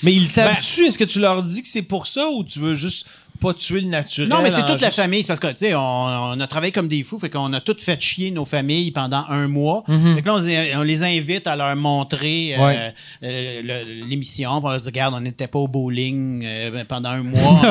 Mais 0.04 0.14
ils 0.14 0.20
Ben- 0.22 0.26
savent-tu? 0.28 0.86
Est-ce 0.86 0.98
que 0.98 1.04
tu 1.04 1.20
leur 1.20 1.42
dis 1.44 1.62
que 1.62 1.68
c'est 1.68 1.82
pour 1.82 2.08
ça 2.08 2.30
ou 2.30 2.44
tu 2.44 2.60
veux 2.60 2.76
juste 2.76 3.08
pas 3.38 3.54
tuer 3.54 3.82
le 3.82 3.88
naturel? 3.88 4.30
Non, 4.30 4.42
mais 4.42 4.52
c'est 4.52 4.66
toute 4.66 4.82
la 4.82 4.92
famille. 4.92 5.22
C'est 5.22 5.28
parce 5.28 5.40
que, 5.40 5.48
tu 5.48 5.58
sais, 5.58 5.76
on, 5.76 5.80
on 5.80 6.40
a 6.40 6.48
travaillé 6.48 6.72
comme 6.72 6.88
des 6.88 7.04
fous. 7.04 7.18
Fait 7.20 7.30
qu'on 7.30 7.52
a 7.54 7.62
tout 7.62 7.76
fait 7.80 8.00
chier 8.02 8.32
nos 8.32 8.46
familles 8.46 8.92
pendant 8.92 9.24
un 9.30 9.48
mois. 9.48 9.84
Fait 9.88 10.22
que 10.22 10.28
là, 10.28 10.36
on, 10.36 10.40
les- 10.40 10.76
on 10.76 10.82
les 10.84 11.04
invite 11.04 11.48
à 11.48 11.56
leur 11.56 11.76
montrer 11.76 12.56
euh, 12.58 12.66
Ouais. 12.68 12.94
euh, 13.24 13.84
l'émission. 14.08 14.52
On 14.64 14.70
leur 14.70 14.80
dit, 14.80 14.88
regarde, 14.88 15.14
on 15.16 15.22
n'était 15.22 15.48
pas 15.48 15.60
au 15.60 15.68
bowling 15.68 16.44
euh, 16.46 16.84
pendant 16.88 17.10
un 17.10 17.24
mois. 17.24 17.62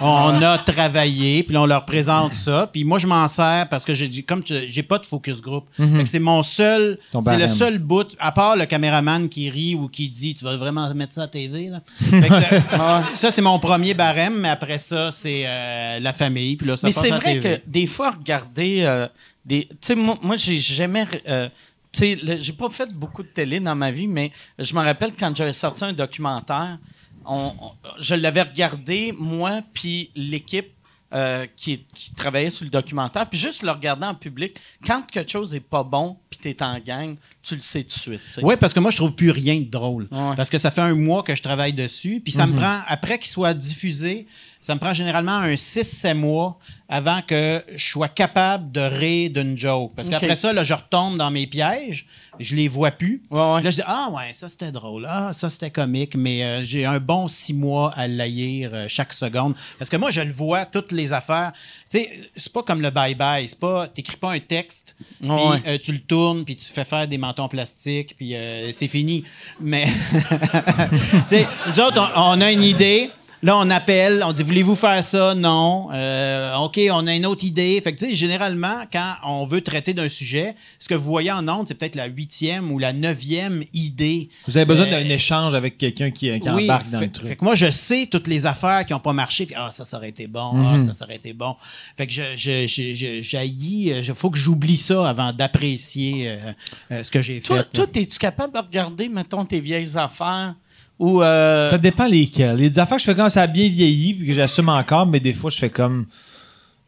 On 0.00 0.42
a, 0.42 0.58
on- 0.58 0.72
travaillé. 0.72 1.42
Puis 1.42 1.54
là, 1.54 1.62
on 1.62 1.66
leur 1.66 1.84
présente 1.84 2.34
ça. 2.34 2.68
Puis 2.72 2.84
moi, 2.84 2.98
je 2.98 3.06
m'en 3.06 3.26
sers 3.28 3.66
parce 3.68 3.84
que 3.84 3.94
j'ai 3.94 4.08
dit, 4.08 4.24
comme 4.24 4.42
tu- 4.42 4.66
j'ai 4.68 4.82
pas 4.82 4.98
de 4.98 5.06
focus 5.06 5.40
group. 5.40 5.64
Fait 5.76 5.84
que 6.02 6.08
c'est 6.08 6.18
mon 6.18 6.42
seul, 6.42 6.98
c'est 7.22 7.36
le 7.38 7.48
seul 7.48 7.78
bout, 7.78 8.14
à 8.18 8.32
part 8.32 8.56
le 8.56 8.66
caméraman 8.66 9.28
qui 9.28 9.50
rit 9.50 9.74
ou 9.74 9.88
qui 9.88 10.08
dit, 10.08 10.34
tu 10.34 10.44
vas 10.44 10.56
vraiment 10.56 10.92
mettre 10.94 11.14
ça 11.14 11.22
à 11.22 11.28
TV, 11.28 11.68
là. 11.68 11.80
Fait 11.98 12.28
que, 12.28 13.16
ça, 13.16 13.30
c'est 13.30 13.42
mon 13.42 13.58
premier 13.58 13.94
barème, 13.94 14.34
mais 14.38 14.48
après 14.48 14.77
ça, 14.78 15.10
c'est 15.12 15.44
euh, 15.46 16.00
la 16.00 16.12
famille. 16.12 16.56
Puis 16.56 16.66
là, 16.66 16.76
ça 16.76 16.86
Mais 16.86 16.92
c'est 16.92 17.10
vrai 17.10 17.40
que 17.40 17.60
des 17.66 17.86
fois, 17.86 18.10
regarder 18.12 18.82
euh, 18.82 19.08
des. 19.44 19.66
Tu 19.68 19.76
sais, 19.80 19.94
moi, 19.94 20.18
moi 20.22 20.36
j'ai 20.36 20.58
jamais. 20.58 21.06
euh, 21.28 21.48
tu 21.92 22.16
sais, 22.16 22.38
j'ai 22.40 22.52
pas 22.52 22.68
fait 22.70 22.92
beaucoup 22.92 23.22
de 23.22 23.28
télé 23.28 23.60
dans 23.60 23.74
ma 23.74 23.90
vie, 23.90 24.06
mais 24.06 24.30
je 24.58 24.74
me 24.74 24.80
rappelle 24.80 25.12
quand 25.18 25.34
j'avais 25.34 25.52
sorti 25.54 25.84
un 25.84 25.92
documentaire, 25.92 26.78
on- 27.24 27.52
on- 27.60 27.72
je 27.98 28.14
l'avais 28.14 28.42
regardé, 28.42 29.14
moi, 29.18 29.60
puis 29.72 30.10
l'équipe. 30.14 30.72
euh, 31.14 31.46
qui, 31.56 31.86
qui 31.94 32.14
travaillait 32.14 32.50
sur 32.50 32.64
le 32.64 32.70
documentaire, 32.70 33.26
puis 33.30 33.38
juste 33.38 33.62
le 33.62 33.70
regarder 33.70 34.04
en 34.04 34.14
public, 34.14 34.58
quand 34.86 35.00
quelque 35.10 35.30
chose 35.30 35.54
est 35.54 35.60
pas 35.60 35.82
bon, 35.82 36.18
puis 36.28 36.38
t'es 36.38 36.62
en 36.62 36.78
gang, 36.80 37.16
tu 37.42 37.54
le 37.54 37.62
sais 37.62 37.80
tout 37.82 37.94
de 37.94 38.00
suite. 38.18 38.20
Oui, 38.42 38.56
parce 38.60 38.74
que 38.74 38.80
moi, 38.80 38.90
je 38.90 38.98
trouve 38.98 39.14
plus 39.14 39.30
rien 39.30 39.58
de 39.58 39.64
drôle. 39.70 40.06
Ouais. 40.10 40.36
Parce 40.36 40.50
que 40.50 40.58
ça 40.58 40.70
fait 40.70 40.82
un 40.82 40.94
mois 40.94 41.22
que 41.22 41.34
je 41.34 41.42
travaille 41.42 41.72
dessus. 41.72 42.20
Puis 42.22 42.30
ça 42.30 42.46
me 42.46 42.54
prend, 42.54 42.80
après 42.86 43.18
qu'il 43.18 43.28
soit 43.30 43.54
diffusé, 43.54 44.26
ça 44.60 44.74
me 44.74 44.80
prend 44.80 44.92
généralement 44.94 45.36
un 45.36 45.54
6-7 45.54 46.14
mois 46.14 46.58
avant 46.90 47.20
que 47.26 47.62
je 47.76 47.84
sois 47.90 48.08
capable 48.08 48.72
de 48.72 48.80
rire 48.80 49.30
d'une 49.30 49.56
joke. 49.58 49.92
Parce 49.94 50.08
qu'après 50.08 50.36
ça, 50.36 50.52
là, 50.54 50.64
je 50.64 50.72
retombe 50.74 51.18
dans 51.18 51.30
mes 51.30 51.46
pièges, 51.46 52.06
je 52.40 52.54
les 52.56 52.66
vois 52.66 52.90
plus. 52.90 53.22
Ouais, 53.30 53.38
ouais. 53.54 53.62
Là, 53.62 53.70
je 53.70 53.76
dis, 53.76 53.82
ah 53.86 54.08
ouais, 54.10 54.32
ça 54.32 54.48
c'était 54.48 54.72
drôle, 54.72 55.06
ah 55.08 55.32
ça 55.34 55.50
c'était 55.50 55.70
comique, 55.70 56.14
mais 56.14 56.42
euh, 56.42 56.62
j'ai 56.62 56.86
un 56.86 56.98
bon 56.98 57.28
six 57.28 57.52
mois 57.52 57.92
à 57.94 58.08
l'haïr 58.08 58.70
euh, 58.72 58.86
chaque 58.88 59.12
seconde. 59.12 59.54
Parce 59.78 59.90
que 59.90 59.96
moi, 59.98 60.10
je 60.10 60.22
le 60.22 60.32
vois, 60.32 60.64
toutes 60.64 60.92
les 60.92 61.12
affaires. 61.12 61.52
Tu 61.90 61.98
sais, 61.98 62.10
c'est 62.36 62.52
pas 62.52 62.62
comme 62.62 62.80
le 62.80 62.88
bye-bye, 62.90 63.46
c'est 63.48 63.58
pas, 63.60 63.86
t'écris 63.86 64.16
pas 64.16 64.32
un 64.32 64.40
texte, 64.40 64.96
puis 65.20 65.28
Ouais. 65.30 65.62
euh, 65.66 65.78
tu 65.82 65.92
le 65.92 66.00
tournes, 66.00 66.44
puis 66.44 66.56
tu 66.56 66.64
fais 66.72 66.84
faire 66.86 67.06
des 67.06 67.18
mentons 67.18 67.48
plastiques, 67.48 68.16
puis 68.16 68.34
c'est 68.72 68.88
fini. 68.88 69.24
Mais, 69.60 69.84
tu 70.20 71.26
sais, 71.26 71.46
nous 71.66 71.80
autres, 71.80 72.12
on, 72.16 72.38
on 72.38 72.40
a 72.40 72.50
une 72.50 72.64
idée. 72.64 73.10
Là, 73.40 73.56
on 73.56 73.70
appelle, 73.70 74.20
on 74.26 74.32
dit 74.32 74.42
voulez-vous 74.42 74.74
faire 74.74 75.02
ça? 75.04 75.32
Non. 75.36 75.88
Euh, 75.92 76.56
ok, 76.56 76.80
on 76.90 77.06
a 77.06 77.14
une 77.14 77.24
autre 77.24 77.44
idée. 77.44 77.80
Fait 77.84 77.92
que 77.94 77.98
tu 78.00 78.10
sais, 78.10 78.16
généralement, 78.16 78.82
quand 78.92 79.14
on 79.24 79.44
veut 79.46 79.60
traiter 79.60 79.94
d'un 79.94 80.08
sujet, 80.08 80.56
ce 80.80 80.88
que 80.88 80.94
vous 80.94 81.04
voyez 81.08 81.30
en 81.30 81.46
ondes, 81.48 81.68
c'est 81.68 81.74
peut-être 81.78 81.94
la 81.94 82.06
huitième 82.06 82.72
ou 82.72 82.80
la 82.80 82.92
neuvième 82.92 83.62
idée. 83.72 84.28
Vous 84.48 84.56
avez 84.56 84.66
besoin 84.66 84.86
Euh, 84.86 84.90
d'un 84.90 85.08
échange 85.08 85.54
avec 85.54 85.78
quelqu'un 85.78 86.10
qui, 86.10 86.36
qui 86.40 86.50
oui, 86.50 86.64
embarque 86.64 86.90
dans 86.90 86.98
fait, 86.98 87.06
le 87.06 87.12
truc. 87.12 87.28
fait 87.28 87.36
que 87.36 87.44
moi, 87.44 87.54
je 87.54 87.70
sais 87.70 88.08
toutes 88.10 88.26
les 88.26 88.44
affaires 88.44 88.84
qui 88.84 88.92
n'ont 88.92 88.98
pas 88.98 89.12
marché, 89.12 89.46
puis 89.46 89.54
ah, 89.56 89.70
ça, 89.70 89.84
ça 89.84 89.98
aurait 89.98 90.08
été 90.08 90.26
bon, 90.26 90.50
ah, 90.56 90.82
ça, 90.84 90.92
ça 90.92 91.04
aurait 91.04 91.16
été 91.16 91.32
bon. 91.32 91.54
Fait 91.96 92.08
que 92.08 92.12
je, 92.12 92.22
je, 92.36 92.66
je, 92.66 92.92
je- 93.22 93.36
euh, 93.92 94.02
je- 94.02 94.12
faut 94.14 94.30
que 94.30 94.38
j'oublie 94.38 94.76
ça 94.76 95.08
avant 95.08 95.32
d'apprécier 95.32 96.28
euh, 96.28 96.38
euh, 96.90 97.04
ce 97.04 97.10
que 97.12 97.22
j'ai 97.22 97.40
Toi, 97.40 97.58
fait. 97.58 97.68
toi, 97.72 97.86
es-tu 97.94 98.18
capable 98.18 98.52
de 98.52 98.58
regarder, 98.58 99.08
mettons, 99.08 99.44
tes 99.44 99.60
vieilles 99.60 99.96
affaires? 99.96 100.54
Ou. 100.98 101.22
euh, 101.22 101.68
Ça 101.70 101.78
dépend 101.78 102.06
lesquels. 102.06 102.56
Il 102.58 102.62
y 102.64 102.66
a 102.66 102.68
des 102.70 102.78
affaires 102.78 102.96
que 102.96 103.02
je 103.02 103.06
fais 103.06 103.14
quand 103.16 103.28
ça 103.28 103.42
a 103.42 103.46
bien 103.46 103.68
vieilli 103.68 104.14
puis 104.14 104.26
que 104.26 104.32
j'assume 104.34 104.68
encore, 104.68 105.06
mais 105.06 105.20
des 105.20 105.32
fois, 105.34 105.50
je 105.50 105.58
fais 105.58 105.70
comme. 105.70 106.06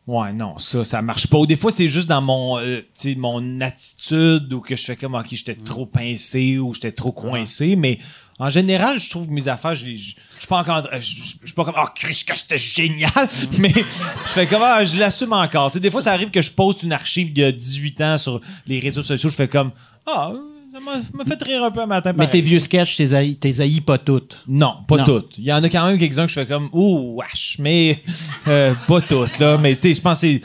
Ouais, 0.06 0.32
non, 0.32 0.58
ça, 0.58 0.84
ça 0.84 1.02
marche 1.02 1.28
pas. 1.28 1.38
Ou 1.38 1.46
des 1.46 1.54
fois, 1.56 1.70
c'est 1.70 1.86
juste 1.86 2.08
dans 2.08 2.22
mon, 2.22 2.58
euh, 2.58 2.80
mon 3.16 3.60
attitude 3.60 4.52
ou 4.52 4.60
que 4.60 4.74
je 4.74 4.84
fais 4.84 4.96
comme, 4.96 5.14
OK, 5.14 5.26
j'étais 5.30 5.54
trop 5.54 5.86
pincé 5.86 6.58
ou 6.58 6.74
j'étais 6.74 6.90
trop 6.90 7.12
coincé. 7.12 7.76
Mais 7.76 7.98
en 8.40 8.48
général, 8.48 8.98
je 8.98 9.08
trouve 9.08 9.26
que 9.28 9.32
mes 9.32 9.46
affaires, 9.46 9.74
je 9.76 9.84
je 9.86 9.94
je 9.94 10.38
suis 10.38 10.48
pas 10.48 10.58
encore. 10.58 10.88
Je 10.92 11.00
suis 11.00 11.54
pas 11.54 11.64
comme, 11.64 11.74
oh, 11.78 11.86
Chris, 11.94 12.24
que 12.26 12.36
c'était 12.36 12.58
génial. 12.58 13.10
Mais 13.58 13.72
je 13.72 14.30
fais 14.32 14.48
comme, 14.48 14.62
ah, 14.64 14.82
je 14.82 14.96
l'assume 14.96 15.34
encore. 15.34 15.70
Tu 15.70 15.74
sais, 15.74 15.80
des 15.80 15.90
fois, 15.90 16.00
ça 16.00 16.12
arrive 16.12 16.30
que 16.30 16.42
je 16.42 16.50
poste 16.50 16.82
une 16.82 16.92
archive 16.92 17.32
de 17.32 17.50
18 17.52 18.00
ans 18.00 18.18
sur 18.18 18.40
les 18.66 18.80
réseaux 18.80 19.04
sociaux. 19.04 19.28
Je 19.30 19.36
fais 19.36 19.48
comme, 19.48 19.70
ah, 20.06 20.32
ça 20.32 20.40
m'a- 20.84 21.24
fait 21.24 21.42
rire 21.42 21.64
un 21.64 21.70
peu 21.70 21.80
un 21.82 21.86
matin. 21.86 22.12
Mais 22.16 22.28
tes 22.28 22.40
vieux 22.40 22.58
sketchs, 22.58 22.96
t'es 22.96 23.14
haïs, 23.14 23.36
t'es 23.36 23.80
pas 23.84 23.98
toutes. 23.98 24.38
Non, 24.48 24.74
pas 24.88 24.98
Non. 24.98 25.04
toutes. 25.04 25.34
Il 25.38 25.44
y 25.44 25.52
en 25.52 25.62
a 25.62 25.68
quand 25.68 25.86
même 25.86 25.98
quelques-uns 25.98 26.24
que 26.24 26.30
je 26.30 26.34
fais 26.40 26.46
comme, 26.46 26.68
ouh, 26.72 27.16
wesh, 27.20 27.56
mais 27.58 28.02
euh, 28.48 28.74
pas 28.86 29.00
toutes, 29.00 29.38
là. 29.38 29.56
Mais 29.58 29.74
tu 29.74 29.80
sais, 29.80 29.94
je 29.94 30.00
pense 30.00 30.20
que 30.20 30.26
c'est 30.26 30.40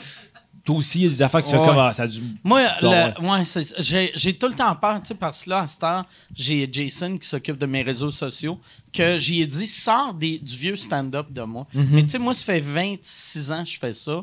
toi 0.66 0.76
aussi, 0.78 1.00
il 1.00 1.04
y 1.04 1.06
a 1.06 1.10
des 1.10 1.22
affaires 1.22 1.44
tu 1.44 1.52
fais 1.52 1.58
Ouais. 1.58 1.66
comme 1.66 1.78
ah, 1.78 1.94
ça 1.94 2.04
a 2.04 2.08
dû. 2.08 2.20
Moi, 2.44 2.62
ouais, 3.22 3.44
j'ai, 4.16 4.34
tout 4.34 4.48
le 4.48 4.54
temps 4.56 4.76
peur, 4.76 5.00
tu 5.02 5.08
sais, 5.10 5.14
parce 5.14 5.44
que 5.44 5.50
là, 5.52 5.60
à 5.60 5.68
cette 5.68 5.84
heure, 5.84 6.06
j'ai 6.36 6.68
Jason 6.72 7.18
qui 7.18 7.28
s'occupe 7.28 7.58
de 7.58 7.66
mes 7.68 7.84
réseaux 7.84 8.12
sociaux, 8.12 8.60
que 8.92 9.18
j'y 9.18 9.42
ai 9.42 9.46
dit, 9.46 9.68
sors 9.68 10.14
des, 10.14 10.40
du 10.40 10.56
vieux 10.56 10.76
stand-up 10.76 11.28
de 11.32 11.42
moi. 11.44 11.68
Mhm. 11.74 11.88
Mais 11.92 12.04
tu 12.04 12.10
sais, 12.10 12.18
moi, 12.18 12.34
ça 12.34 12.44
fait 12.46 12.60
26 12.60 13.52
ans 13.52 13.64
que 13.64 13.70
je 13.70 13.78
fais 13.78 13.94
ça. 13.94 14.22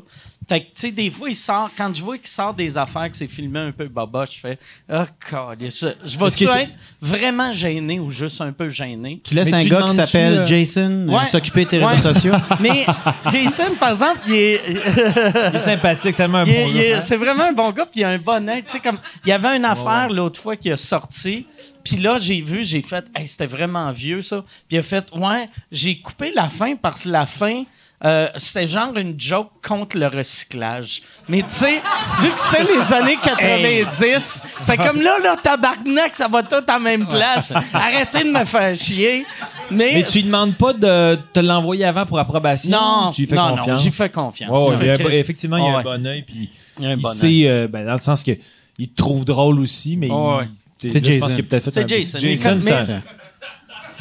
Fait 0.49 0.59
que, 0.59 0.65
tu 0.65 0.71
sais, 0.75 0.91
des 0.91 1.09
fois, 1.09 1.29
il 1.29 1.35
sort, 1.35 1.69
quand 1.77 1.95
je 1.95 2.01
vois 2.03 2.17
qu'il 2.17 2.27
sort 2.27 2.53
des 2.53 2.77
affaires, 2.77 3.09
que 3.09 3.15
c'est 3.15 3.27
filmé 3.29 3.59
un 3.59 3.71
peu 3.71 3.87
baba, 3.87 4.25
je 4.29 4.37
fais, 4.39 4.59
oh, 4.91 5.03
God, 5.31 5.59
je, 5.61 6.17
vais-tu 6.17 6.43
était- 6.43 6.63
être 6.63 6.71
vraiment 7.01 7.53
gêné 7.53 7.99
ou 8.01 8.09
juste 8.09 8.41
un 8.41 8.51
peu 8.51 8.69
gêné? 8.69 9.21
Tu 9.23 9.33
laisses 9.35 9.49
Mais 9.51 9.57
un 9.57 9.63
tu 9.63 9.69
gars 9.69 9.83
qui 9.83 9.93
s'appelle 9.95 10.39
euh, 10.39 10.45
Jason 10.45 11.07
euh, 11.07 11.17
Ouais. 11.17 11.25
s'occuper 11.27 11.63
de 11.63 11.69
tes 11.69 11.85
réseaux 11.85 12.13
sociaux? 12.13 12.33
Mais 12.59 12.85
Jason, 13.31 13.75
par 13.79 13.91
exemple, 13.91 14.19
il 14.27 14.33
est. 14.33 14.61
Il 14.67 15.55
est 15.55 15.59
sympathique, 15.59 16.13
c'est 16.17 16.23
un 16.39 16.45
bon 16.45 16.73
gars. 16.73 17.01
c'est 17.01 17.17
vraiment 17.17 17.43
un 17.43 17.53
bon 17.53 17.71
gars, 17.71 17.85
puis 17.85 18.01
il 18.01 18.03
a 18.03 18.09
un 18.09 18.17
bon. 18.17 18.45
Tu 18.45 18.63
sais, 18.67 18.79
comme, 18.79 18.97
il 19.25 19.29
y 19.29 19.31
avait 19.31 19.55
une 19.55 19.65
affaire 19.65 20.09
l'autre 20.09 20.39
fois 20.39 20.55
qui 20.55 20.71
a 20.71 20.77
sorti, 20.77 21.45
puis 21.83 21.97
là, 21.97 22.17
j'ai 22.17 22.41
vu, 22.41 22.63
j'ai 22.63 22.81
fait, 22.81 23.05
hey, 23.15 23.27
c'était 23.27 23.47
vraiment 23.47 23.91
vieux, 23.91 24.21
ça. 24.21 24.43
Puis 24.67 24.77
il 24.77 24.79
a 24.79 24.83
fait, 24.83 25.05
ouais, 25.15 25.49
j'ai 25.71 25.99
coupé 25.99 26.31
la 26.33 26.49
fin 26.49 26.75
parce 26.75 27.03
que 27.03 27.09
la 27.09 27.25
fin, 27.25 27.63
euh, 28.05 28.27
c'était 28.35 28.67
genre 28.67 28.95
une 28.97 29.17
joke 29.17 29.49
contre 29.65 29.97
le 29.97 30.07
recyclage. 30.07 31.01
Mais 31.29 31.41
tu 31.41 31.49
sais, 31.49 31.81
vu 32.21 32.29
que 32.31 32.39
c'était 32.39 32.63
les 32.63 32.93
années 32.93 33.17
90, 33.23 34.41
c'est 34.61 34.77
comme 34.77 35.01
là, 35.01 35.19
là, 35.23 35.37
tabarnak, 35.41 36.15
ça 36.15 36.27
va 36.27 36.43
tout 36.43 36.55
à 36.55 36.63
la 36.73 36.79
même 36.79 37.07
place. 37.07 37.53
Arrêtez 37.73 38.23
de 38.25 38.29
me 38.37 38.43
faire 38.45 38.77
chier. 38.77 39.25
Mais, 39.71 39.91
Mais 39.95 40.03
tu 40.03 40.17
lui 40.19 40.25
demandes 40.25 40.55
pas 40.57 40.73
de 40.73 41.17
te 41.33 41.39
l'envoyer 41.39 41.85
avant 41.85 42.05
pour 42.05 42.19
approbation? 42.19 42.71
non, 42.71 43.11
tu 43.11 43.21
lui 43.21 43.27
fais 43.29 43.35
non, 43.35 43.55
non, 43.55 43.75
j'y 43.77 43.91
fais 43.91 44.09
confiance. 44.09 44.51
Ouais, 44.51 44.75
J'ai 44.77 44.83
il 44.83 44.87
y 44.87 45.15
a 45.15 45.19
effectivement, 45.19 45.57
il 45.57 45.63
y 45.65 45.67
a 45.67 45.71
Ouais. 45.77 45.79
un 45.79 45.83
bon 45.83 46.05
œil, 46.05 46.23
puis 46.23 46.49
Il 46.77 46.83
y 46.83 46.87
a 46.87 46.89
un 46.89 46.93
il 46.93 47.01
bon 47.01 47.09
sait, 47.09 47.43
euh, 47.45 47.67
ben, 47.67 47.85
dans 47.85 47.93
le 47.93 47.99
sens 47.99 48.23
que 48.23 48.31
il 48.77 48.89
te 48.89 48.95
trouve 48.95 49.23
drôle 49.23 49.59
aussi, 49.59 49.95
mais 49.95 50.07
il- 50.07 50.11
Ouais. 50.13 50.43
tu 50.77 50.87
sais, 50.89 50.93
C'est 50.93 51.05
Je 51.05 51.11
Jason. 51.13 51.19
pense 51.21 51.33
qu'il 51.35 51.45
a 51.45 51.47
peut-être 51.47 51.63
fait 51.63 51.71
C'est 51.71 51.87
Jason. 51.87 52.17
Jason, 52.19 53.01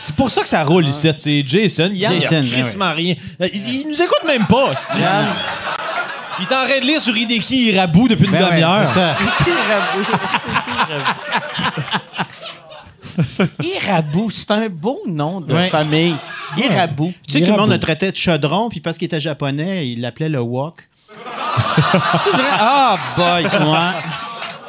c'est 0.04 0.16
pour 0.16 0.30
ça 0.30 0.42
que 0.42 0.48
ça 0.48 0.64
roule 0.64 0.86
ici. 0.88 1.08
C'est 1.16 1.42
Jason. 1.46 1.90
Yann, 1.92 2.20
Jason, 2.20 2.28
il 2.30 2.36
a 2.36 2.40
ouais, 2.40 2.48
crissement 2.62 2.92
rien. 2.92 3.14
Il, 3.40 3.68
il 3.82 3.88
nous 3.88 4.02
écoute 4.02 4.24
même 4.26 4.46
pas. 4.46 4.70
Yann. 4.98 5.26
Il 6.40 6.44
est 6.46 6.54
en 6.54 6.64
train 6.64 6.80
de 6.80 6.86
lire 6.86 7.00
sur 7.00 7.16
Hideki 7.16 7.72
Irabu 7.72 8.08
depuis 8.08 8.24
une 8.24 8.32
Ben 8.32 8.42
ouais, 8.44 8.50
demi-heure. 8.50 8.88
ça. 8.88 9.14
Irabou, 13.62 14.30
c'est 14.30 14.50
un 14.50 14.68
beau 14.68 15.00
nom 15.06 15.40
de 15.40 15.54
Ouais. 15.54 15.68
famille. 15.68 16.16
Irabou. 16.56 17.12
Tu 17.26 17.32
sais 17.34 17.40
que 17.40 17.46
tout 17.46 17.52
le 17.52 17.58
monde 17.58 17.70
le 17.70 17.78
traitait 17.78 18.10
de 18.10 18.16
chaudron, 18.16 18.68
puis 18.68 18.80
parce 18.80 18.96
qu'il 18.98 19.06
était 19.06 19.20
japonais, 19.20 19.88
il 19.88 20.00
l'appelait 20.00 20.28
le 20.28 20.40
wok. 20.40 20.88
C'est 22.18 22.30
vrai? 22.30 22.42
Ah, 22.52 22.96
boy. 23.16 23.44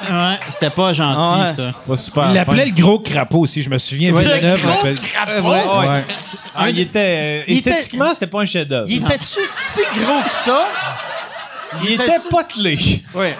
Ouais. 0.09 0.39
C'était 0.49 0.69
pas 0.69 0.93
gentil, 0.93 1.41
Ouais. 1.41 1.51
ça. 1.53 1.71
Pas 1.87 1.95
super. 1.95 2.25
Il 2.29 2.33
l'appelait 2.35 2.65
le 2.65 2.71
gros 2.71 2.99
crapaud 2.99 3.39
aussi, 3.41 3.63
je 3.63 3.69
me 3.69 3.77
souviens. 3.77 4.13
Ouais, 4.13 4.23
Villeneuve 4.23 4.61
Le 4.61 4.93
gros 4.93 5.07
crapaud? 5.07 5.49
Ouais. 5.49 5.63
Ah, 5.67 5.79
ouais, 5.79 5.89
Ouais. 5.89 6.05
c'est- 6.17 6.37
ah, 6.55 6.69
il 6.69 6.79
était. 6.79 6.99
euh, 6.99 7.43
Il 7.47 7.57
était- 7.59 7.69
esthétiquement, 7.71 8.13
c'était 8.13 8.27
pas 8.27 8.41
un 8.41 8.45
chef-d'œuvre. 8.45 8.87
Il 8.89 9.03
était-tu 9.03 9.39
si 9.47 9.81
gros 9.99 10.21
que 10.25 10.31
ça? 10.33 10.65
Il 11.83 11.91
était 11.93 12.19
potelé. 12.29 12.77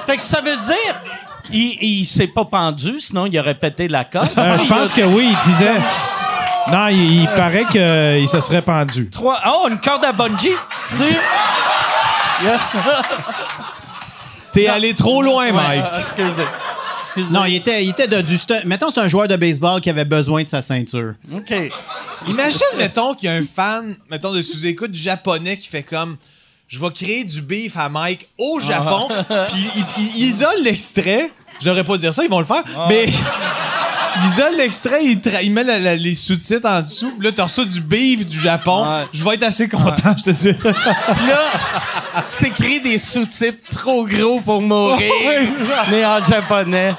Fait 0.07 0.18
que 0.18 0.26
ça 0.26 0.41
veut 0.41 0.57
dire, 0.57 1.02
il, 1.52 1.77
il 1.81 2.06
s'est 2.06 2.27
pas 2.27 2.45
pendu, 2.45 2.99
sinon 2.99 3.26
il 3.27 3.38
aurait 3.40 3.56
pété 3.56 3.88
la 3.88 4.03
corde. 4.06 4.30
Euh, 4.38 4.57
je 4.57 4.68
pense 4.68 4.91
a 4.91 4.94
que 4.94 5.02
oui, 5.02 5.30
il 5.31 5.38
disait. 5.52 5.72
Non, 6.72 6.88
il, 6.88 7.22
il 7.23 7.27
paraît 7.27 7.65
qu'il 7.65 8.27
se 8.30 8.40
serait 8.40 8.61
pendu. 8.61 9.10
Trois... 9.11 9.40
Oh, 9.45 9.68
une 9.69 9.80
corde 9.80 10.06
à 10.06 10.14
bungee 10.14 10.56
sur... 10.76 11.06
T'es 14.54 14.68
allé 14.68 14.94
trop 14.94 15.22
loin, 15.22 15.52
Mike. 15.52 15.84
Ah, 15.84 16.00
excusez. 16.02 16.44
Excusez. 17.06 17.32
Non, 17.34 17.46
il 17.46 17.56
était, 17.56 17.84
il 17.84 17.90
était 17.90 18.08
de, 18.08 18.22
du. 18.22 18.38
Mettons, 18.66 18.90
c'est 18.92 19.02
un 19.02 19.08
joueur 19.08 19.28
de 19.28 19.36
baseball 19.36 19.82
qui 19.82 19.90
avait 19.90 20.06
besoin 20.06 20.44
de 20.44 20.50
sa 20.50 20.62
ceinture. 20.62 21.14
OK. 21.34 21.54
Imagine, 22.28 22.60
mettons, 22.78 23.14
qu'il 23.14 23.30
y 23.30 23.32
a 23.32 23.36
un 23.36 23.44
fan, 23.44 23.96
mettons, 24.10 24.32
de 24.32 24.42
sous-écoute 24.42 24.96
japonais 24.96 25.58
qui 25.58 25.68
fait 25.68 25.84
comme. 25.84 26.18
Je 26.68 26.80
vais 26.80 26.90
créer 26.92 27.24
du 27.24 27.42
beef 27.42 27.78
à 27.78 27.88
Mike 27.90 28.28
au 28.40 28.60
Japon, 28.60 29.08
puis 29.50 29.68
il, 29.76 29.86
il- 29.98 30.12
il 30.18 30.24
isole 30.26 30.64
l'extrait. 30.64 31.30
Je 31.60 31.66
devrais 31.68 31.84
pas 31.84 31.98
dire 31.98 32.14
ça, 32.14 32.24
ils 32.24 32.30
vont 32.30 32.40
le 32.40 32.46
faire. 32.46 32.64
Mais 32.90 33.06
il 34.22 34.30
isole 34.30 34.56
l'extrait, 34.57 35.03
il, 35.06 35.18
tra- 35.19 35.40
il 35.44 35.52
met 35.52 35.64
la- 35.64 35.80
la- 35.80 35.95
les 35.95 36.14
sous-titres 36.14 36.68
en 36.68 36.81
dessous. 36.81 37.11
puis 37.18 37.26
Là, 37.27 37.31
tu 37.31 37.41
reçois 37.41 37.65
du 37.65 37.81
beef 37.81 38.26
du 38.26 38.40
Japon. 38.40 38.85
Ouais. 38.88 39.06
Je 39.11 39.23
vais 39.23 39.35
être 39.35 39.44
assez 39.44 39.68
content, 39.68 40.15
je 40.18 40.23
te 40.23 40.30
dis. 40.31 40.53
Puis 40.53 41.27
là, 41.27 41.41
c'est 42.26 42.48
écrit 42.48 42.81
des 42.81 42.98
sous-titres 42.98 43.57
trop 43.69 44.06
gros 44.06 44.40
pour 44.41 44.61
mourir, 44.61 45.11
mais 45.91 46.06
en 46.06 46.23
japonais. 46.23 46.94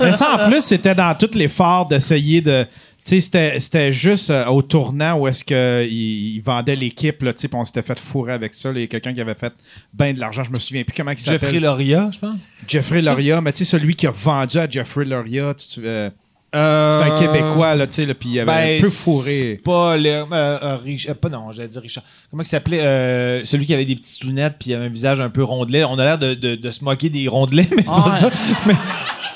Mais 0.00 0.12
ça, 0.12 0.34
en 0.44 0.48
plus, 0.50 0.62
c'était 0.62 0.94
dans 0.94 1.14
tout 1.14 1.30
l'effort 1.34 1.86
d'essayer 1.86 2.40
de. 2.40 2.66
Tu 3.04 3.10
sais, 3.10 3.20
c'était- 3.20 3.60
c'était 3.60 3.92
juste 3.92 4.30
euh, 4.30 4.46
au 4.46 4.62
tournant 4.62 5.14
où 5.16 5.28
est-ce 5.28 5.44
qu'il 5.44 5.92
il 5.92 6.40
vendait 6.40 6.74
l'équipe, 6.74 7.22
là, 7.22 7.32
tu 7.32 7.42
sais, 7.42 7.46
puis 7.48 7.56
on 7.56 7.64
s'était 7.64 7.82
fait 7.82 7.96
fourrer 8.00 8.32
avec 8.32 8.52
ça. 8.52 8.72
Il 8.74 8.80
y 8.80 8.82
a 8.82 8.88
quelqu'un 8.88 9.14
qui 9.14 9.20
avait 9.20 9.36
fait 9.36 9.52
ben 9.94 10.12
de 10.12 10.18
l'argent, 10.18 10.42
je 10.42 10.50
me 10.50 10.58
souviens 10.58 10.82
plus 10.82 10.92
comment 10.96 11.12
il 11.12 11.18
s'appelle. 11.18 11.38
Jeffrey 11.40 11.60
Loria, 11.60 12.08
je 12.12 12.18
pense. 12.18 12.40
Jeffrey 12.66 13.00
Loria, 13.02 13.40
mais 13.40 13.52
tu 13.52 13.64
sais, 13.64 13.70
celui 13.78 13.94
qui 13.94 14.08
a 14.08 14.10
vendu 14.10 14.58
à 14.58 14.68
Jeffrey 14.68 15.04
Loria, 15.04 15.54
tu- 15.54 15.68
tu, 15.80 15.86
euh, 15.86 16.10
c'est 16.52 16.58
un 17.02 17.14
Québécois, 17.18 17.74
là, 17.74 17.86
tu 17.86 17.94
sais, 17.94 18.06
là, 18.06 18.14
puis 18.14 18.30
il 18.30 18.40
avait 18.40 18.46
Ben, 18.46 18.78
un 18.78 18.80
peu 18.80 18.88
c'est 18.88 19.04
fourré. 19.04 19.60
Pas 19.64 19.96
le. 19.96 20.08
euh, 20.08 20.24
euh, 20.32 20.76
Rich- 20.76 21.08
euh, 21.08 21.14
pas 21.14 21.28
non, 21.28 21.52
j'allais 21.52 21.68
dire 21.68 21.82
Richard. 21.82 22.04
Comment 22.30 22.42
il 22.42 22.46
s'appelait 22.46 22.80
euh, 22.80 23.44
Celui 23.44 23.66
qui 23.66 23.74
avait 23.74 23.84
des 23.84 23.96
petites 23.96 24.24
lunettes 24.24 24.54
puis 24.58 24.70
il 24.70 24.74
avait 24.74 24.86
un 24.86 24.90
visage 24.90 25.20
un 25.20 25.28
peu 25.30 25.42
rondelet. 25.42 25.84
On 25.84 25.98
a 25.98 26.04
l'air 26.04 26.18
de, 26.18 26.34
de, 26.34 26.54
de 26.54 26.70
se 26.70 26.82
moquer 26.84 27.10
des 27.10 27.28
rondelets, 27.28 27.66
mais 27.76 27.82
c'est 27.84 27.92
Ah 27.92 28.02
pas 28.06 28.10
ouais. 28.12 28.18
ça. 28.18 28.30
Mais, 28.66 28.74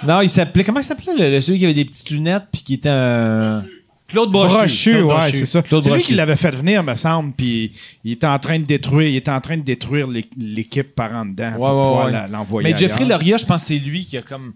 non, 0.06 0.20
il 0.22 0.30
s'appelait. 0.30 0.64
Comment 0.64 0.80
il 0.80 0.84
s'appelait 0.84 1.40
celui 1.40 1.58
qui 1.58 1.64
avait 1.64 1.74
des 1.74 1.84
petites 1.84 2.10
lunettes 2.10 2.44
puis 2.52 2.62
qui 2.62 2.74
était 2.74 2.88
un. 2.90 3.64
Claude 4.08 4.32
Brochu. 4.32 4.54
Brochu, 4.56 4.90
Claude 4.92 5.04
ouais, 5.20 5.32
c'est 5.32 5.46
ça. 5.46 5.62
C'est 5.68 5.90
lui 5.94 6.02
qui 6.02 6.14
l'avait 6.14 6.34
fait 6.34 6.50
venir, 6.50 6.82
me 6.82 6.96
semble, 6.96 7.32
puis 7.32 7.70
il 8.02 8.10
était 8.14 8.26
en 8.26 8.40
train 8.40 8.58
de 8.58 8.64
détruire, 8.64 9.08
il 9.08 9.14
était 9.14 9.30
en 9.30 9.40
train 9.40 9.56
de 9.56 9.62
détruire 9.62 10.08
l'é- 10.08 10.28
l'équipe 10.36 10.96
par 10.96 11.12
en 11.14 11.26
dedans 11.26 11.52
pour 11.54 11.60
Ouais, 11.62 11.70
ouais, 11.70 11.82
pouvoir 11.84 12.06
ouais. 12.06 12.28
l'envoyer. 12.28 12.72
Mais 12.72 12.76
Jeffrey. 12.76 13.04
Loria, 13.04 13.36
je 13.36 13.46
pense 13.46 13.62
que 13.62 13.68
c'est 13.68 13.78
lui 13.78 14.04
qui 14.04 14.16
a 14.16 14.22
comme. 14.22 14.54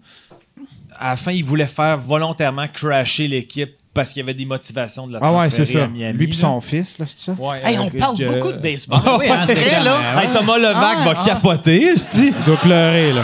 À 0.99 1.11
la 1.11 1.17
fin, 1.17 1.31
il 1.31 1.43
voulait 1.43 1.67
faire 1.67 1.97
volontairement 1.97 2.67
crasher 2.67 3.27
l'équipe 3.27 3.71
parce 3.93 4.11
qu'il 4.11 4.19
y 4.21 4.23
avait 4.23 4.33
des 4.33 4.45
motivations 4.45 5.07
de 5.07 5.13
la 5.13 5.19
Ah 5.21 5.31
ouais, 5.31 5.49
c'est 5.49 5.57
transférer 5.63 5.65
ça. 5.65 5.83
à 5.85 5.87
Miami, 5.87 6.17
Lui 6.17 6.27
puis 6.27 6.35
là. 6.35 6.41
son 6.41 6.59
fils, 6.61 6.99
là, 6.99 7.05
c'est 7.07 7.19
ça? 7.19 7.31
Ouais, 7.39 7.61
Hey, 7.63 7.77
on 7.79 7.89
parle 7.89 8.17
beaucoup 8.17 8.51
de 8.51 8.57
baseball. 8.57 8.99
Oui, 9.19 9.25
hein, 9.29 9.43
c'est 9.45 9.55
Vrai, 9.55 9.81
là. 9.83 10.21
Hey, 10.21 10.29
Thomas 10.31 10.57
Levac 10.57 10.97
Ah, 11.01 11.05
va 11.05 11.13
ah. 11.19 11.25
capoter, 11.25 11.83
esti. 11.93 12.33
Il 12.37 12.43
doit 12.45 12.57
pleurer, 12.57 13.13
là. 13.13 13.23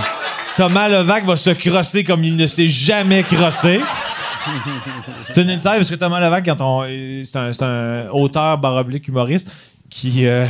Thomas 0.56 0.88
Levac 0.88 1.26
va 1.26 1.35
se 1.35 1.49
crosser 1.52 2.03
comme 2.03 2.23
il 2.23 2.35
ne 2.35 2.48
s'est 2.48 2.68
jamais 2.69 3.23
crossé. 3.23 3.81
c'est 5.22 5.41
une 5.41 5.49
inside 5.49 5.72
parce 5.77 5.89
que 5.89 5.95
Thomas 5.95 6.19
Levac, 6.19 6.45
quand 6.45 6.61
on, 6.61 6.84
c'est 7.23 7.35
un, 7.38 7.53
c'est 7.53 7.64
un 7.64 8.10
auteur 8.11 8.57
baroblique 8.57 9.07
humoriste 9.07 9.52
qui, 9.89 10.26
euh, 10.26 10.45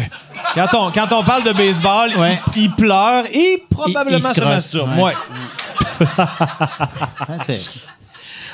quand, 0.53 0.67
on, 0.73 0.91
quand 0.91 1.11
on 1.13 1.23
parle 1.23 1.43
de 1.43 1.51
baseball, 1.51 2.11
Ouais. 2.15 2.39
il, 2.55 2.63
il 2.63 2.71
pleure 2.71 3.23
et 3.33 3.63
probablement 3.69 4.17
Il- 4.19 4.23
il 4.23 4.35
se 4.35 4.41
se 4.41 4.45
masturbe. 4.45 4.97
ouais. 4.99 5.13
Ouais. 5.99 6.05
hein, 6.17 7.37
tu 7.39 7.45
sais. 7.45 7.59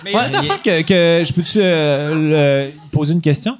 Mais 0.04 0.12
il 0.12 0.30
une 0.30 0.36
affaire 0.36 0.62
que, 0.62 0.82
que 0.82 1.24
je 1.26 1.34
peux-tu 1.34 1.60
euh, 1.62 2.70
poser 2.92 3.14
une 3.14 3.22
question? 3.22 3.58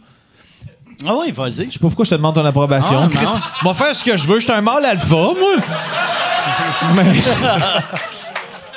Ah 1.06 1.14
oui, 1.20 1.32
vas-y. 1.32 1.66
Je 1.68 1.72
sais 1.74 1.80
pas 1.80 1.88
pourquoi 1.88 2.06
je 2.06 2.10
te 2.12 2.16
demande 2.16 2.36
ton 2.36 2.46
approbation. 2.46 3.02
Ah, 3.04 3.10
Chris, 3.12 3.26
moi 3.64 3.74
faire 3.74 3.96
ce 3.96 4.04
que 4.04 4.18
je 4.18 4.28
veux, 4.28 4.40
je 4.40 4.46
suis 4.46 4.54
un 4.54 4.62
mâle 4.62 4.86
alpha, 4.86 5.16
moi. 5.16 5.56
Mais- 6.96 7.14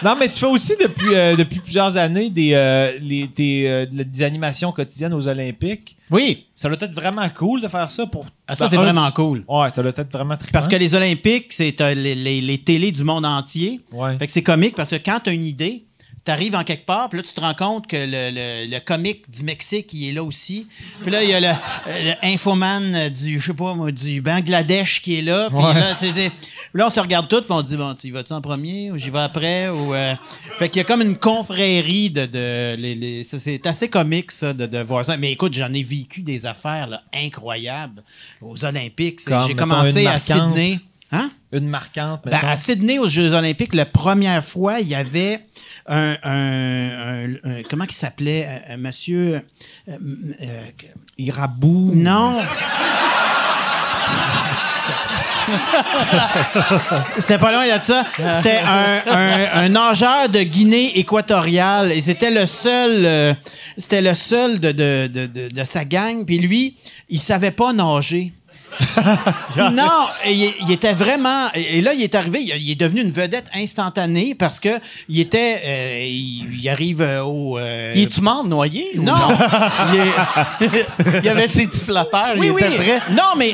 non, 0.05 0.17
mais 0.19 0.29
tu 0.29 0.39
fais 0.39 0.47
aussi 0.47 0.75
depuis, 0.81 1.15
euh, 1.15 1.37
depuis 1.37 1.61
plusieurs 1.61 1.97
années 1.97 2.31
des, 2.31 2.53
euh, 2.55 2.99
les- 3.01 3.29
euh, 3.67 3.87
des 3.91 4.23
animations 4.23 4.73
quotidiennes 4.73 5.13
aux 5.15 5.27
Olympiques. 5.29 5.97
Oui, 6.11 6.47
Ça 6.55 6.69
doit 6.69 6.79
être 6.81 6.93
vraiment 6.95 7.29
cool 7.31 7.61
de 7.61 7.69
faire 7.69 7.91
ça 7.91 8.07
pour. 8.07 8.27
Ah, 8.49 8.55
ça, 8.55 8.69
c'est 8.69 8.77
un, 8.77 8.83
vraiment 8.83 9.11
cool. 9.13 9.45
Ouais, 9.49 9.71
ça 9.71 9.83
doit 9.83 9.93
être 9.97 10.13
vraiment 10.13 10.37
très 10.37 10.51
Parce 10.51 10.69
que 10.69 10.77
les 10.77 10.95
Olympiques, 10.95 11.53
c'est 11.53 11.79
les, 11.95 12.15
les, 12.15 12.41
les 12.41 12.59
télés 12.59 12.93
du 12.93 13.05
monde 13.05 13.25
entier. 13.25 13.81
Ouais. 13.93 14.19
Fait 14.19 14.27
que 14.27 14.33
c'est 14.33 14.43
comique 14.43 14.75
parce 14.75 14.91
que 14.91 14.97
quand 14.97 15.21
tu 15.25 15.31
as 15.31 15.33
une 15.33 15.47
idée, 15.47 15.85
tu 16.31 16.33
arrives 16.33 16.55
en 16.55 16.65
quelque 16.65 16.87
part, 16.87 17.09
puis 17.09 17.19
là, 17.19 17.23
tu 17.27 17.35
te 17.35 17.41
rends 17.41 17.55
compte 17.55 17.87
que 17.87 17.97
le, 17.97 18.31
le, 18.33 18.71
le 18.71 18.81
comique 18.81 19.29
du 19.31 19.43
Mexique, 19.43 19.89
il 19.93 20.09
est 20.09 20.13
là 20.13 20.23
aussi. 20.23 20.67
Puis 21.03 21.11
là, 21.11 21.23
il 21.25 21.31
y 21.31 21.35
a 21.35 21.41
le, 21.41 21.49
le 21.89 22.13
infoman 22.23 23.09
du, 23.11 23.41
je 23.41 23.47
sais 23.47 23.55
pas 23.55 23.75
moi, 23.75 23.91
du 23.91 24.21
Bangladesh 24.21 25.03
qui 25.03 25.19
est 25.19 25.23
là. 25.23 25.49
Puis 25.51 25.59
là, 25.61 25.95
c'est 25.97 26.13
là, 26.75 26.87
on 26.87 26.91
se 26.91 27.01
regarde 27.01 27.27
tous, 27.29 27.41
puis 27.41 27.51
on 27.51 27.63
dit, 27.63 27.77
bon, 27.77 27.95
tu 27.95 28.07
y 28.07 28.11
vas-tu 28.11 28.33
en 28.33 28.41
premier 28.41 28.91
ou 28.93 28.97
j'y 28.99 29.11
vais 29.11 29.19
après? 29.21 29.69
Ou, 29.69 29.93
euh, 29.95 30.15
Fait 30.59 30.69
qu'il 30.69 30.79
y 30.79 30.83
a 30.83 30.85
comme 30.85 31.03
une 31.03 31.17
confrérie 31.17 32.11
de... 32.11 32.27
de 32.27 32.77
les, 32.77 32.95
les- 32.95 33.25
c'est 33.25 33.67
assez 33.67 33.89
comique, 33.89 34.31
ça, 34.31 34.53
de, 34.53 34.67
de 34.67 34.79
voir 34.79 35.05
ça. 35.05 35.17
Mais 35.17 35.33
écoute, 35.33 35.53
j'en 35.53 35.73
ai 35.73 35.83
vécu 35.83 36.21
des 36.23 36.47
affaires 36.47 36.87
là, 36.87 37.03
incroyables 37.13 38.03
aux 38.41 38.65
Olympiques. 38.65 39.25
Comme, 39.25 39.47
J'ai 39.49 39.55
commencé 39.55 40.07
à. 40.07 40.19
Sydney. 40.19 40.79
Hein? 41.13 41.31
Une 41.53 41.67
marquante, 41.67 42.21
Ben, 42.25 42.39
à 42.45 42.55
Sydney, 42.55 43.01
aux 43.01 43.09
Jeux 43.09 43.33
Olympiques, 43.33 43.75
la 43.75 43.85
première 43.85 44.45
fois, 44.45 44.79
il 44.79 44.87
y 44.87 44.95
avait 44.95 45.41
un. 45.91 46.17
un- 46.23 47.25
un- 47.25 47.35
un- 47.45 47.63
comment 47.69 47.85
il 47.85 47.93
s'appelait? 47.93 48.63
Un, 48.69 48.77
monsieur. 48.79 49.43
euh, 49.89 49.97
euh, 50.43 50.63
Irabou. 51.19 51.93
non. 51.95 52.41
C'était 57.19 57.39
pas 57.39 57.53
loin 57.53 57.77
de 57.79 57.83
ça. 57.83 58.05
C'était 58.35 58.59
un, 58.65 59.01
un- 59.07 59.65
un 59.65 59.69
nageur 59.69 60.29
de 60.29 60.41
Guinée 60.43 60.99
équatoriale. 60.99 61.93
Et 61.93 62.01
c'était 62.01 62.31
le 62.31 62.47
seul, 62.47 63.05
euh, 63.05 63.35
c'était 63.77 64.01
le 64.03 64.15
seul 64.15 64.61
de, 64.61 64.73
de, 64.73 65.07
de, 65.09 65.27
de, 65.27 65.49
de 65.49 65.65
sa 65.65 65.85
gang. 65.85 66.25
Puis 66.25 66.39
lui, 66.39 66.77
il 67.09 67.19
savait 67.19 67.51
pas 67.51 67.73
nager. 67.73 68.33
non, 69.73 70.07
il, 70.27 70.53
il 70.63 70.71
était 70.73 70.95
vraiment. 70.95 71.49
Et 71.55 71.81
là, 71.81 71.93
il 71.95 72.03
est 72.03 72.15
arrivé, 72.15 72.41
il, 72.43 72.63
il 72.63 72.71
est 72.71 72.75
devenu 72.81 73.01
une 73.03 73.11
vedette 73.13 73.47
instantanée 73.55 74.35
parce 74.35 74.61
que 74.61 74.81
il 75.09 75.21
était. 75.21 75.61
euh, 75.65 76.05
il, 76.07 76.59
il 76.61 76.69
arrive 76.69 77.01
euh, 77.01 77.23
au. 77.23 77.59
euh, 77.59 77.93
Il 77.97 78.03
est-tu 78.03 78.21
mort 78.21 78.45
noyé? 78.45 78.89
ou 78.97 79.03
Non. 79.03 79.15
il, 80.61 80.69
il 81.23 81.29
avait 81.29 81.49
ses 81.49 81.67
petits 81.67 81.85
flotteurs, 81.85 82.35
Oui, 82.37 82.47
il 82.47 82.53
oui. 82.53 82.63
était 82.63 82.77
prêt. 82.77 83.01
Non, 83.11 83.35
mais 83.37 83.53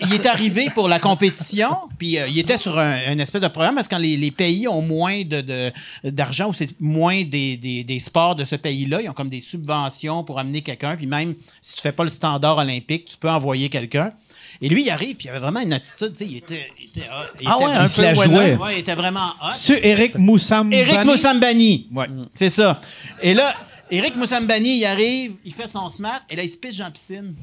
qu'il 0.00 0.14
est 0.14 0.26
arrivé 0.26 0.70
pour 0.74 0.88
la 0.88 0.98
compétition, 0.98 1.70
puis 1.98 2.18
euh, 2.18 2.26
il 2.28 2.38
était 2.38 2.58
sur 2.58 2.78
un, 2.78 2.96
un 3.08 3.18
espèce 3.18 3.40
de 3.42 3.48
programme 3.48 3.74
parce 3.76 3.88
que 3.88 3.94
quand 3.94 4.00
les, 4.00 4.16
les 4.16 4.30
pays 4.30 4.66
ont 4.68 4.82
moins 4.82 5.22
de- 5.24 5.72
d'argent 6.04 6.48
ou 6.48 6.54
c'est 6.54 6.70
moins 6.80 7.22
des, 7.22 7.56
des- 7.56 7.84
des 7.84 7.98
sports 8.00 8.34
de 8.36 8.44
ce 8.44 8.56
pays-là, 8.56 9.00
ils 9.02 9.08
ont 9.08 9.12
comme 9.12 9.28
des 9.28 9.40
subventions 9.40 10.24
pour 10.24 10.38
amener 10.38 10.60
quelqu'un, 10.62 10.96
puis 10.96 11.06
même 11.06 11.34
si 11.62 11.74
tu 11.74 11.80
fais 11.82 11.92
pas 11.92 12.04
le 12.04 12.10
standard 12.10 12.58
olympique, 12.58 13.06
tu 13.06 13.16
peux 13.16 13.30
envoyer 13.30 13.68
quelqu'un. 13.68 14.12
Et 14.62 14.68
lui, 14.68 14.84
il 14.84 14.90
arrive, 14.90 15.16
puis 15.16 15.26
il 15.26 15.30
avait 15.30 15.38
vraiment 15.38 15.60
une 15.60 15.72
attitude, 15.72 16.12
tu 16.12 16.24
sais, 16.24 16.30
il 16.30 16.36
était... 16.38 16.70
Il 16.80 16.86
était, 16.86 17.08
hot. 17.08 17.36
Il 17.40 17.48
Ah 17.48 17.56
était- 17.60 17.64
ouais, 17.70 17.76
un 17.76 17.82
il 17.82 17.88
se 17.88 17.96
peu 17.96 18.02
la 18.02 18.14
jouait. 18.14 18.54
Ouais, 18.56 18.74
il 18.74 18.78
était 18.78 18.94
vraiment 18.94 19.30
hot. 19.42 19.50
C'est 19.52 19.80
Eric 19.84 20.14
Moussambani. 20.16 20.76
Eric 20.80 21.04
Moussambani. 21.04 21.88
Ouais. 21.94 22.06
C'est 22.32 22.50
ça. 22.50 22.80
Et 23.22 23.34
là, 23.34 23.52
Eric 23.90 24.16
Moussambani, 24.16 24.78
il 24.78 24.84
arrive, 24.86 25.36
il 25.44 25.52
fait 25.54 25.68
son 25.68 25.88
smart, 25.90 26.20
et 26.30 26.36
là, 26.36 26.42
il 26.42 26.48
se 26.48 26.56
pitche 26.56 26.80
en 26.80 26.90
piscine. 26.90 27.34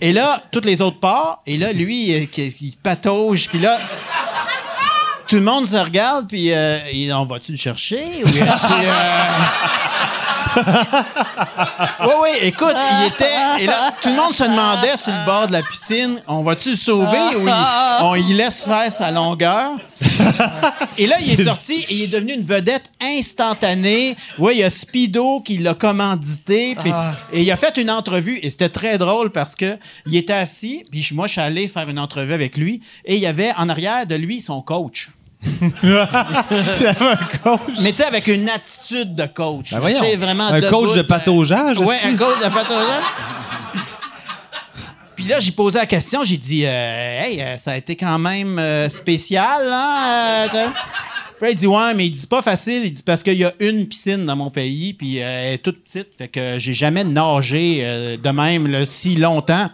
et 0.00 0.12
là, 0.12 0.42
toutes 0.50 0.66
les 0.66 0.80
autres 0.82 1.00
partent, 1.00 1.40
et 1.46 1.56
là, 1.58 1.72
lui, 1.72 2.28
qui- 2.30 2.54
il 2.60 2.76
patauge, 2.82 3.48
puis 3.48 3.58
là, 3.58 3.80
tout 5.26 5.36
le 5.36 5.42
monde 5.42 5.66
se 5.66 5.76
regarde, 5.76 6.28
puis 6.28 6.52
euh, 6.52 6.78
il- 6.92 7.12
on 7.12 7.24
va-tu 7.24 7.52
le 7.52 7.58
chercher? 7.58 8.22
Ou 8.24 8.28
euh, 8.28 8.46
Oui, 10.56 12.12
oui, 12.22 12.30
écoute, 12.42 12.74
il 12.74 13.06
était. 13.08 13.62
Et 13.62 13.66
là, 13.66 13.92
tout 14.00 14.08
le 14.08 14.16
monde 14.16 14.34
se 14.34 14.44
demandait 14.44 14.96
sur 14.96 15.12
le 15.12 15.24
bord 15.26 15.46
de 15.46 15.52
la 15.52 15.62
piscine, 15.62 16.20
on 16.26 16.42
va-tu 16.42 16.70
le 16.70 16.76
sauver 16.76 17.36
ou 17.36 17.48
on 18.02 18.14
y 18.14 18.32
laisse 18.34 18.64
faire 18.64 18.92
sa 18.92 19.10
longueur? 19.10 19.72
Et 20.98 21.06
là, 21.06 21.16
il 21.20 21.32
est 21.32 21.44
sorti 21.44 21.84
et 21.88 21.94
il 21.94 22.02
est 22.02 22.08
devenu 22.08 22.34
une 22.34 22.44
vedette 22.44 22.90
instantanée. 23.00 24.16
Oui, 24.38 24.54
il 24.56 24.58
y 24.60 24.62
a 24.62 24.70
Speedo 24.70 25.40
qui 25.40 25.58
l'a 25.58 25.74
commandité. 25.74 26.76
Et 27.32 27.42
il 27.42 27.50
a 27.50 27.56
fait 27.56 27.76
une 27.76 27.90
entrevue 27.90 28.38
et 28.42 28.50
c'était 28.50 28.68
très 28.68 28.98
drôle 28.98 29.30
parce 29.30 29.54
que 29.54 29.78
il 30.06 30.16
était 30.16 30.32
assis, 30.32 30.84
puis 30.90 31.06
moi, 31.12 31.26
je 31.26 31.32
suis 31.32 31.40
allé 31.40 31.68
faire 31.68 31.88
une 31.88 31.98
entrevue 31.98 32.34
avec 32.34 32.56
lui 32.56 32.80
et 33.04 33.16
il 33.16 33.20
y 33.20 33.26
avait 33.26 33.52
en 33.56 33.68
arrière 33.68 34.06
de 34.06 34.14
lui 34.14 34.40
son 34.40 34.62
coach. 34.62 35.10
Mais 37.82 37.90
tu 37.92 37.96
sais, 37.96 38.04
avec 38.04 38.26
une 38.28 38.48
attitude 38.48 39.14
de 39.14 39.26
coach. 39.26 39.72
Ben 39.72 39.80
voyons. 39.80 40.00
tu 40.00 40.06
sais, 40.10 40.16
vraiment 40.16 40.48
Un 40.48 40.60
coach 40.60 40.94
de 40.94 41.00
euh, 41.00 41.04
pataugeage. 41.04 41.78
Ouais, 41.78 41.96
est-ce 41.96 42.08
un 42.08 42.16
coach 42.16 42.38
de 42.38 42.48
pataugeage. 42.48 43.02
Puis 45.16 45.24
là, 45.26 45.38
j'ai 45.40 45.52
posé 45.52 45.78
la 45.78 45.86
question, 45.86 46.24
j'ai 46.24 46.36
dit, 46.36 46.64
euh, 46.66 47.22
hey, 47.22 47.40
euh, 47.40 47.56
ça 47.56 47.72
a 47.72 47.76
été 47.76 47.94
quand 47.94 48.18
même 48.18 48.58
euh, 48.58 48.88
spécial, 48.88 49.62
hein? 49.72 50.48
euh, 50.52 50.66
Puis 51.38 51.42
là, 51.46 51.50
il 51.50 51.54
dit, 51.56 51.66
ouais, 51.68 51.94
mais 51.94 52.06
il 52.06 52.10
dit, 52.10 52.26
pas 52.26 52.42
facile. 52.42 52.82
Il 52.84 52.92
dit, 52.92 53.02
parce 53.02 53.22
qu'il 53.22 53.34
y 53.38 53.44
a 53.44 53.52
une 53.60 53.86
piscine 53.86 54.26
dans 54.26 54.34
mon 54.34 54.50
pays, 54.50 54.92
puis 54.92 55.22
euh, 55.22 55.46
elle 55.48 55.54
est 55.54 55.58
toute 55.58 55.84
petite, 55.84 56.08
fait 56.18 56.26
que 56.28 56.58
j'ai 56.58 56.72
jamais 56.74 57.04
nagé 57.04 57.78
euh, 57.82 58.16
de 58.16 58.30
même 58.30 58.66
là, 58.66 58.84
si 58.84 59.14
longtemps. 59.14 59.70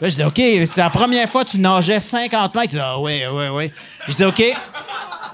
Là, 0.00 0.10
je 0.10 0.16
dis, 0.16 0.24
OK, 0.24 0.36
c'est 0.36 0.76
la 0.76 0.90
première 0.90 1.28
fois 1.28 1.44
que 1.44 1.50
tu 1.50 1.58
nageais 1.58 2.00
50 2.00 2.54
mètres. 2.54 2.66
Il 2.72 2.76
dit, 2.76 2.78
ah, 2.80 2.98
ouais, 2.98 3.26
ouais, 3.26 3.48
ouais. 3.48 3.72
Je 4.06 4.14
dis, 4.14 4.24
OK. 4.24 4.42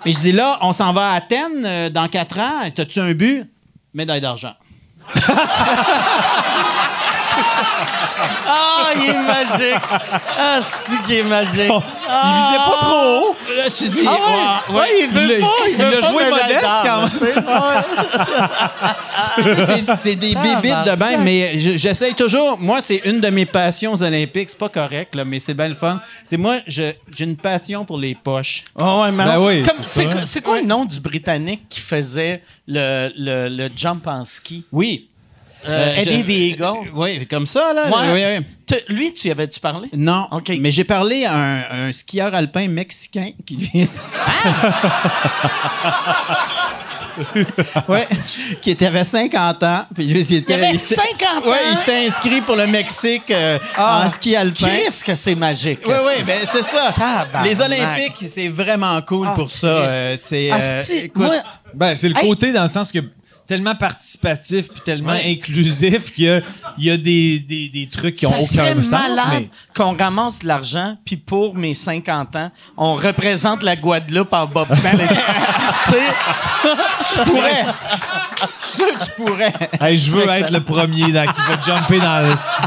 Mais 0.04 0.12
je 0.12 0.18
dis, 0.18 0.32
là, 0.32 0.58
on 0.60 0.72
s'en 0.72 0.92
va 0.92 1.10
à 1.12 1.14
Athènes 1.16 1.64
euh, 1.64 1.90
dans 1.90 2.08
4 2.08 2.38
ans. 2.38 2.70
T'as-tu 2.74 3.00
un 3.00 3.12
but? 3.12 3.44
Médaille 3.94 4.20
d'argent. 4.20 4.54
Ah, 8.46 8.90
il 8.96 9.10
est 9.10 9.14
magique! 9.14 9.82
Ah, 10.38 10.60
c'est 10.60 11.02
qui 11.02 11.18
est 11.18 11.22
magique! 11.22 11.70
Ah. 11.70 11.82
Il 12.24 12.32
visait 12.42 12.58
pas 12.58 12.76
trop 12.80 13.30
haut. 13.30 13.36
Là, 13.56 13.70
tu 13.70 13.88
dis, 13.88 14.00
Ah 14.06 14.60
ouais, 14.70 14.74
ouais, 14.74 14.80
ouais, 14.80 14.88
il 15.00 15.08
veut 15.10 15.34
il 15.34 15.40
pas, 15.40 15.46
il 15.66 15.70
il 15.72 15.76
veut 15.76 15.90
l'a 15.90 16.00
pas 16.00 16.10
joué 16.10 16.30
modeste, 16.30 16.66
quand 16.82 17.00
même. 17.02 17.44
Ah 17.46 17.84
c'est- 19.96 20.16
des 20.16 20.34
bébites 20.34 20.84
de 20.86 20.96
même, 20.96 21.22
mais 21.22 21.58
je- 21.58 21.76
j'essaye 21.78 22.14
toujours. 22.14 22.58
Moi, 22.60 22.80
c'est 22.82 23.02
une 23.04 23.20
de 23.20 23.28
mes 23.30 23.46
passions 23.46 23.94
aux 23.94 24.02
Olympiques. 24.02 24.50
C'est 24.50 24.58
pas 24.58 24.68
correct, 24.68 25.14
là, 25.14 25.24
mais 25.24 25.40
c'est 25.40 25.54
bien 25.54 25.68
le 25.68 25.74
fun. 25.74 26.00
C'est 26.24 26.36
moi, 26.36 26.56
j'ai 26.66 26.98
une 27.20 27.36
passion 27.36 27.84
pour 27.84 27.98
les 27.98 28.14
poches. 28.14 28.64
Ah 28.78 29.00
ouais, 29.02 29.12
mais 29.12 29.24
Ben 29.24 29.38
oui, 29.40 29.62
c'est 29.80 30.06
quoi, 30.06 30.24
c'est 30.24 30.40
quoi 30.42 30.60
le 30.60 30.66
nom 30.66 30.84
du 30.84 31.00
Britannique 31.00 31.68
qui 31.68 31.80
faisait 31.80 32.42
le, 32.66 33.10
le, 33.16 33.48
le 33.48 33.70
jump 33.74 34.06
en 34.06 34.24
ski? 34.24 34.64
Oui. 34.72 35.08
Euh, 35.64 35.94
Euh, 35.96 35.96
Eddie 36.00 36.24
the 36.24 36.28
Eagle. 36.58 36.90
Oui, 36.94 37.26
comme 37.26 37.46
ça, 37.46 37.72
là. 37.72 37.86
Ouais. 37.88 38.12
Oui, 38.12 38.22
oui. 38.38 38.44
Tu- 38.66 38.92
Lui, 38.92 39.12
tu 39.12 39.28
y 39.28 39.30
avais-tu 39.30 39.60
parlé? 39.60 39.88
Non, 39.96 40.26
OK. 40.32 40.50
mais 40.58 40.72
j'ai 40.72 40.84
parlé 40.84 41.24
à 41.24 41.34
un, 41.34 41.88
un 41.88 41.92
skieur 41.92 42.34
alpin 42.34 42.66
mexicain 42.68 43.30
qui 43.46 43.56
lui 43.56 43.70
ouais, 47.88 48.08
qui 48.60 48.70
était, 48.70 48.86
avait 48.86 49.04
50 49.04 49.62
ans. 49.62 49.84
Puis 49.94 50.06
lui, 50.06 50.20
il, 50.22 50.36
était, 50.36 50.54
Il 50.54 50.64
avait 50.64 50.78
s'est- 50.78 50.94
50 50.94 51.44
ans? 51.44 51.50
Ouais, 51.50 51.56
il 51.70 51.76
s'était 51.76 52.06
inscrit 52.06 52.40
pour 52.40 52.56
le 52.56 52.66
Mexique 52.66 53.30
euh, 53.30 53.58
Ah. 53.76 54.04
en 54.06 54.10
ski 54.10 54.34
alpin. 54.36 54.66
Qu'est-ce 54.68 55.04
que 55.04 55.14
c'est 55.14 55.34
magique? 55.34 55.80
Oui, 55.86 55.94
oui, 56.06 56.22
ben 56.24 56.38
c'est 56.44 56.62
ça. 56.62 56.92
Tabarnak. 56.96 57.44
Les 57.46 57.60
Olympiques, 57.60 58.24
c'est 58.28 58.48
vraiment 58.48 59.00
cool 59.02 59.26
Ah, 59.30 59.34
pour 59.34 59.50
ça. 59.50 59.66
Euh, 59.66 60.16
c'est, 60.20 60.50
euh, 60.52 60.82
écoute, 61.04 61.22
moi, 61.22 61.36
Ben, 61.74 61.94
c'est 61.94 62.08
le 62.08 62.16
Hey. 62.16 62.28
côté 62.28 62.52
dans 62.52 62.62
le 62.64 62.70
sens 62.70 62.90
que 62.90 62.98
tellement 63.52 63.74
participatif 63.74 64.68
puis 64.72 64.80
tellement 64.80 65.12
inclusif 65.12 66.10
qu'il 66.14 66.24
y 66.24 66.30
a, 66.30 66.40
il 66.78 66.84
y 66.84 66.90
a 66.90 66.96
des, 66.96 67.38
des, 67.38 67.68
des 67.68 67.86
trucs 67.86 68.14
qui 68.14 68.24
ont 68.24 68.30
ça 68.40 68.62
aucun 68.62 68.82
sens. 68.82 69.18
Mais 69.30 69.50
qu'on 69.76 69.94
ramasse 69.94 70.38
de 70.38 70.48
l'argent, 70.48 70.96
puis 71.04 71.18
pour 71.18 71.54
mes 71.54 71.74
50 71.74 72.34
ans, 72.36 72.50
on 72.78 72.94
représente 72.94 73.62
la 73.62 73.76
Guadeloupe 73.76 74.32
en 74.32 74.46
bobsleigh. 74.46 75.06
tu 75.84 75.92
sais, 75.92 76.00
tu 77.12 77.30
pourrais. 77.30 77.64
Tu 79.04 79.10
pourrais. 79.22 79.52
Hey, 79.82 79.98
je 79.98 80.10
veux 80.12 80.26
être 80.30 80.50
le 80.50 80.64
premier 80.64 81.12
dans- 81.12 81.30
qui 81.30 81.40
va 81.42 81.60
jumper 81.60 82.00
dans 82.00 82.26
le 82.30 82.34
style. 82.36 82.64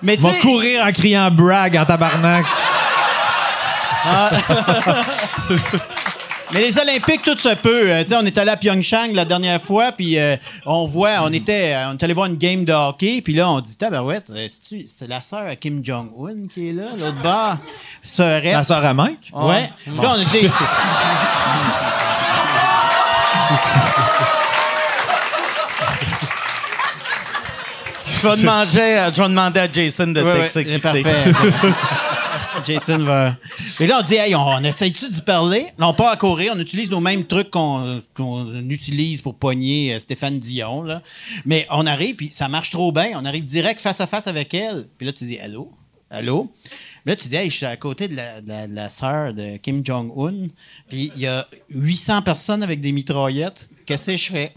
Mais 0.00 0.16
tu 0.16 0.22
Va 0.22 0.32
courir 0.34 0.84
en 0.84 0.92
criant 0.92 1.28
brag 1.32 1.76
en 1.76 1.84
tabarnak. 1.84 2.46
Mais 6.52 6.60
les 6.60 6.78
Olympiques, 6.78 7.22
tout 7.22 7.36
se 7.38 7.54
peut. 7.56 7.90
Euh, 7.90 8.02
tu 8.02 8.08
sais, 8.10 8.16
on 8.16 8.24
est 8.24 8.38
allé 8.38 8.50
à 8.50 8.56
Pyeongchang 8.56 9.12
la 9.12 9.26
dernière 9.26 9.60
fois, 9.60 9.92
puis 9.92 10.18
euh, 10.18 10.34
on 10.64 10.86
voit, 10.86 11.16
on 11.22 11.30
était, 11.32 11.74
euh, 11.74 11.90
on 11.90 11.92
est 11.98 12.02
allé 12.02 12.14
voir 12.14 12.24
une 12.26 12.38
game 12.38 12.64
de 12.64 12.72
hockey, 12.72 13.20
puis 13.22 13.34
là, 13.34 13.50
on 13.50 13.60
dit, 13.60 13.76
tabarouette, 13.76 14.32
c'est 14.48 15.08
la 15.08 15.20
sœur 15.20 15.40
à 15.46 15.56
Kim 15.56 15.84
Jong-un 15.84 16.48
qui 16.52 16.70
est 16.70 16.72
là, 16.72 16.84
l'autre 16.98 17.20
bord, 17.22 17.56
sœurette. 18.02 18.54
La 18.54 18.64
sœur 18.64 18.82
à 18.84 18.94
Mike? 18.94 19.30
Ouais. 19.34 19.70
Puis 19.84 19.94
là, 20.02 20.12
on 20.16 20.22
était... 20.22 20.50
je 28.06 28.28
vais 28.28 28.36
demander, 29.28 29.60
à- 29.60 29.72
Jason 29.72 30.08
de 30.08 30.22
Ouais, 30.22 30.32
ouais, 30.32 30.48
t'exécuter. 30.48 30.80
parfait. 30.80 31.04
Jason 32.68 32.98
va. 32.98 33.36
Mais 33.80 33.86
là, 33.86 33.98
on 34.00 34.02
dit, 34.02 34.14
hey, 34.14 34.34
on, 34.34 34.62
essaye-tu 34.62 35.08
d'y 35.08 35.22
parler? 35.22 35.66
Non, 35.78 35.94
pas 35.94 36.12
à 36.12 36.16
courir. 36.16 36.52
On 36.54 36.58
utilise 36.58 36.90
nos 36.90 37.00
mêmes 37.00 37.24
trucs 37.24 37.50
qu'on 37.50 38.02
utilise 38.68 39.20
pour 39.20 39.34
pogner 39.34 39.94
euh, 39.94 39.98
Stéphane 39.98 40.38
Dion. 40.38 40.82
Là. 40.82 41.02
Mais 41.44 41.66
on 41.70 41.86
arrive, 41.86 42.16
puis 42.16 42.30
ça 42.30 42.48
marche 42.48 42.70
trop 42.70 42.92
bien. 42.92 43.12
On 43.14 43.24
arrive 43.24 43.44
direct 43.44 43.80
face 43.80 44.00
à 44.00 44.06
face 44.06 44.26
avec 44.26 44.52
elle. 44.54 44.86
Puis 44.96 45.06
là, 45.06 45.12
tu 45.12 45.24
dis, 45.24 45.38
allô? 45.38 45.72
Allô? 46.10 46.52
Là, 47.04 47.16
tu 47.16 47.28
dis, 47.28 47.36
hey, 47.36 47.50
je 47.50 47.56
suis 47.56 47.66
à 47.66 47.76
côté 47.76 48.08
de 48.08 48.16
la, 48.16 48.40
de 48.40 48.48
la, 48.48 48.66
de 48.66 48.74
la 48.74 48.88
sœur 48.88 49.32
de 49.32 49.56
Kim 49.56 49.84
Jong-un. 49.84 50.48
Puis 50.88 51.12
il 51.14 51.22
y 51.22 51.26
a 51.26 51.46
800 51.70 52.22
personnes 52.22 52.62
avec 52.62 52.80
des 52.80 52.92
mitraillettes. 52.92 53.68
Qu'est-ce 53.86 54.10
que 54.10 54.16
je 54.16 54.30
fais? 54.30 54.52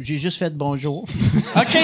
J'ai 0.00 0.16
juste 0.18 0.38
fait 0.38 0.54
bonjour. 0.56 1.04
OK. 1.56 1.78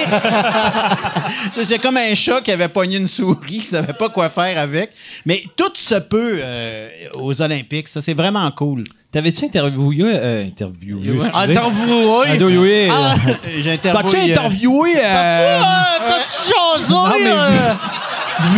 C'est 1.63 1.79
comme 1.79 1.97
un 1.97 2.15
chat 2.15 2.41
qui 2.41 2.51
avait 2.51 2.69
pogné 2.69 2.97
une 2.97 3.07
souris, 3.07 3.59
qui 3.59 3.63
savait 3.63 3.93
pas 3.93 4.09
quoi 4.09 4.29
faire 4.29 4.57
avec. 4.57 4.91
Mais 5.25 5.43
tout 5.57 5.71
se 5.75 5.95
peut 5.95 6.39
euh, 6.41 6.89
aux 7.15 7.41
Olympiques. 7.41 7.87
Ça, 7.89 8.01
c'est 8.01 8.13
vraiment 8.13 8.49
cool. 8.51 8.83
T'avais-tu 9.11 9.45
interviewé. 9.45 10.03
Euh, 10.15 10.45
interviewé. 10.45 11.19
Interviewé. 11.33 12.27
Interviewé. 12.29 12.89
Ah, 12.91 13.15
euh, 13.27 13.33
J'ai 13.61 13.77
T'as-tu 13.77 14.15
interviewé. 14.17 14.29
euh, 14.29 14.33
interviewé. 14.33 14.93
T'as-tu 14.93 15.41
euh, 15.43 15.59
euh, 15.59 16.07
t'as-tu 16.07 16.53
jasé, 16.79 16.93
Non, 16.93 17.09
mais- 17.21 17.31
euh? 17.31 17.73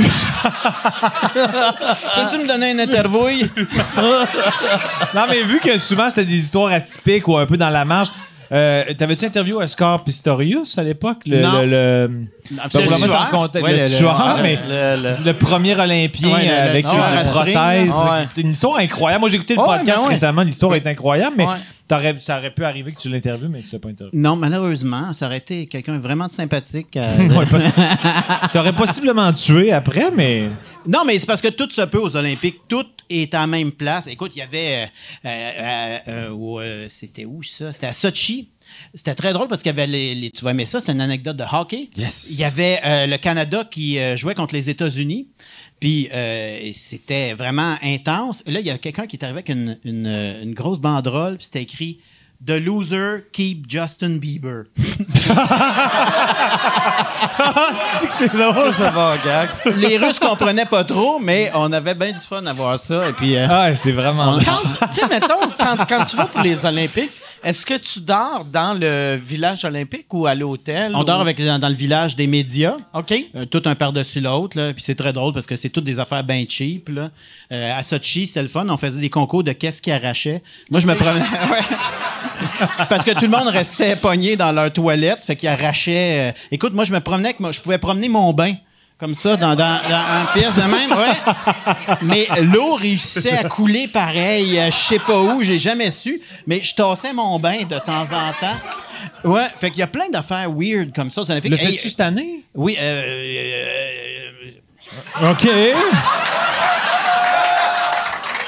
Peux-tu 2.16 2.40
me 2.44 2.48
donner 2.48 2.72
une 2.72 2.80
interview? 2.80 3.48
Non, 5.14 5.22
mais 5.30 5.44
vu 5.44 5.60
que 5.60 5.78
souvent 5.78 6.10
c'était 6.10 6.26
des 6.26 6.36
histoires 6.36 6.72
atypiques 6.72 7.28
ou 7.28 7.38
un 7.38 7.46
peu 7.46 7.58
dans 7.58 7.70
la 7.70 7.86
marge, 7.86 8.08
Euh, 8.52 8.84
T'avais-tu 8.98 9.26
interviewé 9.26 9.64
Oscar 9.64 10.04
Pistorius 10.04 10.78
à 10.78 10.84
l'époque? 10.84 11.18
Le, 11.26 11.42
Non. 11.42 11.62
le, 11.62 11.66
le- 11.66 12.28
le 12.52 12.70
tueur? 12.70 12.90
mettre 12.92 13.22
en 13.22 13.26
contexte, 13.30 13.70
Ouais, 13.72 13.78
le, 13.78 13.98
tueur, 13.98 14.40
mais 14.42 14.58
Le- 15.26 15.34
premier 15.34 15.76
Olympien 15.80 16.30
Ouais, 16.34 16.50
avec 16.50 16.86
une 16.86 17.30
prothèse. 17.30 17.94
C'était 18.30 18.42
une 18.42 18.52
histoire 18.52 18.80
incroyable. 18.80 19.20
Moi, 19.22 19.30
j'ai 19.30 19.36
écouté 19.36 19.56
le 19.56 19.64
podcast 19.64 20.08
récemment. 20.08 20.44
L'histoire 20.44 20.76
est 20.76 20.88
incroyable, 20.88 21.36
mais 21.38 21.46
ça 22.18 22.38
aurait 22.38 22.54
pu 22.54 22.64
arriver 22.66 22.92
que 22.94 23.00
tu 23.00 23.10
l'interviewes, 23.10 23.50
mais 23.50 23.62
tu 23.62 23.70
l'as 23.74 23.80
pas 23.80 23.90
interviewé. 23.90 24.18
Non, 24.22 24.36
malheureusement, 24.36 25.14
ça 25.14 25.26
aurait 25.28 25.38
été 25.38 25.68
quelqu'un 25.68 25.98
vraiment 26.00 26.28
de 26.28 26.32
sympathique. 26.32 26.96
euh, 26.98 27.46
pas- 27.46 28.48
T'aurais 28.52 28.74
possiblement 28.74 29.32
tué 29.34 29.72
après, 29.72 30.12
mais. 30.12 30.50
Non, 30.86 31.04
mais 31.06 31.18
c'est 31.20 31.26
parce 31.28 31.42
que 31.42 31.48
tout 31.50 31.70
se 31.70 31.82
peut 31.82 32.00
aux 32.00 32.16
Olympiques. 32.16 32.62
Tout 32.68 32.86
est 33.10 33.34
à 33.34 33.42
la 33.42 33.48
même 33.48 33.72
place. 33.72 34.08
Écoute, 34.08 34.32
il 34.36 34.40
y 34.40 34.42
avait. 34.42 34.90
euh, 35.26 35.28
euh, 35.30 35.98
euh, 36.08 36.30
euh, 36.60 36.86
C'était 36.90 37.26
où 37.26 37.42
ça? 37.44 37.72
C'était 37.72 37.88
à 37.88 37.94
Sochi. 37.94 38.50
C'était 38.94 39.16
très 39.16 39.32
drôle 39.32 39.48
parce 39.48 39.62
qu'il 39.64 39.70
y 39.70 39.74
avait 39.74 39.88
les, 39.88 40.14
les- 40.14 40.30
Tu 40.30 40.44
vas 40.44 40.52
aimer 40.52 40.66
ça, 40.66 40.82
c'était 40.82 40.92
une 40.92 41.00
anecdote 41.02 41.38
de 41.38 41.46
hockey. 41.50 41.90
Yes. 41.96 42.28
Il 42.32 42.38
y 42.40 42.44
avait 42.44 42.80
euh, 42.86 43.06
le 43.08 43.18
Canada 43.18 43.64
qui 43.70 43.98
euh, 43.98 44.18
jouait 44.18 44.36
contre 44.36 44.54
les 44.56 44.70
États-Unis. 44.70 45.28
Puis 45.80 46.10
euh, 46.14 46.72
c'était 46.74 47.34
vraiment 47.34 47.76
intense. 47.84 48.44
Et 48.48 48.52
là, 48.52 48.60
il 48.60 48.66
y 48.66 48.72
a 48.72 48.78
quelqu'un 48.78 49.06
qui 49.08 49.16
est 49.16 49.24
arrivé 49.24 49.38
avec 49.40 49.50
une, 49.50 49.78
une, 49.86 50.08
une 50.44 50.54
grosse 50.54 50.80
banderole, 50.80 51.38
puis 51.38 51.46
c'était 51.46 51.62
écrit 51.62 52.00
The 52.46 52.52
loser 52.64 53.24
keep 53.32 53.66
Justin 53.70 54.18
Bieber. 54.18 54.66
C'est 57.98 58.08
que 58.08 58.14
c'est 58.14 58.32
drôle, 58.36 58.74
ça 58.74 58.90
va, 58.96 59.16
gag. 59.18 59.50
Les 59.78 59.98
Russes 59.98 60.20
comprenaient 60.20 60.66
pas 60.66 60.84
trop, 60.84 61.20
mais 61.20 61.52
on 61.56 61.72
avait 61.74 61.96
bien 61.96 62.12
du 62.12 62.20
fun 62.20 62.46
à 62.46 62.54
voir 62.54 62.80
ça. 62.80 63.10
Et 63.10 63.14
puis. 63.14 63.36
euh, 63.36 63.48
Ah, 63.50 63.74
c'est 63.76 63.92
vraiment. 63.92 64.38
Quand, 64.40 64.88
tu 64.88 64.94
sais, 65.02 65.08
mettons, 65.08 65.40
quand, 65.60 65.78
quand 65.88 66.06
tu 66.06 66.16
vas 66.16 66.26
pour 66.26 66.42
les 66.42 66.66
Olympiques, 66.66 67.12
est-ce 67.44 67.66
que 67.66 67.76
tu 67.78 68.00
dors 68.02 68.46
dans 68.46 68.74
le 68.74 69.16
village 69.22 69.64
olympique 69.66 70.14
ou 70.14 70.26
à 70.26 70.36
l'hôtel? 70.36 70.92
On 70.96 71.02
ou- 71.02 71.04
dort 71.04 71.22
avec, 71.22 71.44
dans, 71.44 71.60
dans 71.60 71.70
le 71.70 71.76
village 71.76 72.16
des 72.16 72.28
médias, 72.28 72.76
OK. 72.94 73.14
euh, 73.36 73.46
tout 73.46 73.62
un 73.66 73.76
par-dessus 73.76 74.20
l'autre. 74.22 74.72
Puis 74.74 74.84
c'est 74.84 74.96
très 74.96 75.14
drôle 75.14 75.34
parce 75.34 75.46
que 75.46 75.56
c'est 75.56 75.70
toutes 75.70 75.84
des 75.86 76.00
affaires 76.00 76.24
bien 76.24 76.44
cheap. 76.48 76.90
Là. 76.90 77.12
Euh, 77.52 77.78
à 77.80 77.84
Sochi, 77.84 78.28
c'était 78.28 78.42
le 78.42 78.48
fun. 78.48 78.68
On 78.70 78.78
faisait 78.78 79.00
des 79.00 79.10
concours 79.10 79.44
de 79.44 79.52
qu'est-ce 79.52 79.82
qui 79.82 79.92
arrachait. 79.92 80.42
Moi, 80.70 80.80
je 80.80 80.88
me 80.88 80.96
promenais. 80.96 81.26
Parce 82.90 83.04
que 83.04 83.12
tout 83.12 83.26
le 83.26 83.30
monde 83.38 83.48
restait 83.48 83.96
pogné 83.96 84.36
dans 84.36 84.52
leur 84.52 84.72
toilette. 84.72 85.20
Fait 85.24 85.36
qu'ils 85.36 85.50
arrachaient. 85.50 86.30
euh, 86.30 86.32
Écoute, 86.52 86.74
moi, 86.74 86.84
je 86.84 86.94
me 86.94 87.00
promenais 87.00 87.30
avec 87.30 87.40
moi, 87.40 87.52
Je 87.52 87.62
pouvais 87.62 87.78
promener 87.78 88.10
mon 88.10 88.34
bain. 88.34 88.54
Comme 89.00 89.14
ça, 89.14 89.36
dans, 89.38 89.56
dans, 89.56 89.80
dans- 89.88 90.24
en 90.24 90.26
pièce 90.34 90.56
de 90.56 90.62
même, 90.64 90.92
ouais. 90.92 91.96
Mais 92.02 92.28
l'eau 92.42 92.74
réussissait 92.74 93.38
à 93.38 93.44
couler 93.44 93.88
pareil, 93.88 94.58
euh, 94.60 94.72
je 94.72 94.76
sais 94.76 94.98
pas 95.00 95.20
où, 95.20 95.44
j'ai 95.44 95.60
jamais 95.60 95.92
su. 95.92 96.20
Mais 96.48 96.62
je 96.64 96.74
tassais 96.74 97.14
mon 97.14 97.38
bain 97.38 97.64
de 97.64 97.78
temps 97.78 98.02
en 98.06 98.34
temps. 98.40 98.58
Ouais, 99.24 99.46
fait 99.56 99.70
qu'il 99.70 99.80
y 99.80 99.84
a 99.84 99.88
plein 99.88 100.10
d'affaires 100.10 100.50
weird 100.52 100.94
comme 100.96 101.12
ça 101.12 101.22
aux 101.22 101.30
Olympiques. 101.30 101.52
Le 101.52 101.60
Hey, 101.60 101.74
fais-tu 101.78 101.90
cette 101.92 102.00
année? 102.02 102.44
oui, 102.56 102.76
euh, 102.80 103.04
euh, 105.22 105.32
OK. 105.32 105.48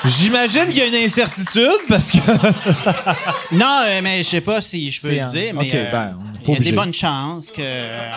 J'imagine 0.05 0.65
qu'il 0.67 0.77
y 0.77 0.81
a 0.81 0.85
une 0.85 0.95
incertitude 1.05 1.67
parce 1.89 2.09
que. 2.11 2.17
non, 3.51 3.81
euh, 3.85 3.99
mais 4.01 4.19
je 4.23 4.29
sais 4.29 4.41
pas 4.41 4.61
si 4.61 4.89
je 4.91 5.01
peux 5.01 5.11
le 5.11 5.21
un- 5.21 5.25
dire, 5.25 5.53
mais 5.53 5.67
ok, 5.67 5.73
euh, 5.75 5.91
ben, 5.91 6.15
il 6.47 6.53
y 6.53 6.57
a 6.57 6.59
des 6.59 6.71
bonnes 6.71 6.93
chances 6.93 7.51
que 7.51 7.61
euh, 7.61 8.09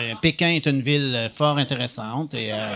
euh, 0.00 0.14
Pékin 0.22 0.48
est 0.48 0.66
une 0.66 0.80
ville 0.80 1.28
fort 1.36 1.58
intéressante. 1.58 2.32
Et, 2.34 2.52
euh, 2.52 2.74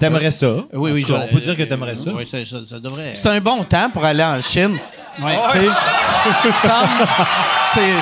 T'aimerais 0.00 0.32
ça? 0.32 0.48
oui, 0.72 0.90
oui, 0.90 1.02
cas, 1.04 1.08
je- 1.08 1.12
on 1.14 1.34
peut 1.34 1.40
dire 1.40 1.56
que 1.56 1.62
t'aimerais 1.62 1.96
ça. 1.96 2.10
Oui, 2.12 2.26
ça, 2.26 2.44
ça, 2.44 2.56
ça 2.68 2.80
devrait. 2.80 3.12
C'est 3.14 3.28
un 3.28 3.40
bon 3.40 3.62
temps 3.64 3.90
pour 3.90 4.04
aller 4.04 4.24
en 4.24 4.40
Chine. 4.42 4.76
Ouais. 5.22 5.38
Tu 5.52 5.58
sais, 5.58 5.68
ça 6.62 6.82
me- 6.82 7.06
c'est. 7.74 7.94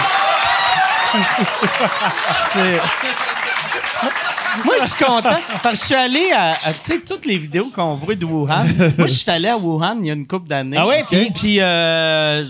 c'est. 2.53 2.81
Moi, 4.65 4.75
je 4.81 4.87
suis 4.87 5.05
content 5.05 5.39
parce 5.63 5.79
que 5.79 5.81
je 5.81 5.85
suis 5.87 5.95
allé 5.95 6.31
à, 6.35 6.53
à, 6.53 6.73
tu 6.73 6.93
sais, 6.93 7.01
toutes 7.01 7.27
les 7.27 7.39
vidéos 7.39 7.71
qu'on 7.75 7.95
voit 7.97 8.15
de 8.15 8.25
Wuhan. 8.25 8.65
Moi, 8.99 9.07
je 9.07 9.13
suis 9.13 9.31
allé 9.31 9.49
à 9.49 9.57
Wuhan 9.57 9.99
il 10.01 10.07
y 10.07 10.11
a 10.11 10.15
une 10.15 10.27
couple 10.27 10.49
d'années. 10.49 10.77
Ah 10.79 10.87
ouais? 10.87 11.05
Puis, 11.09 11.31
puis, 11.35 11.61
euh, 11.61 12.45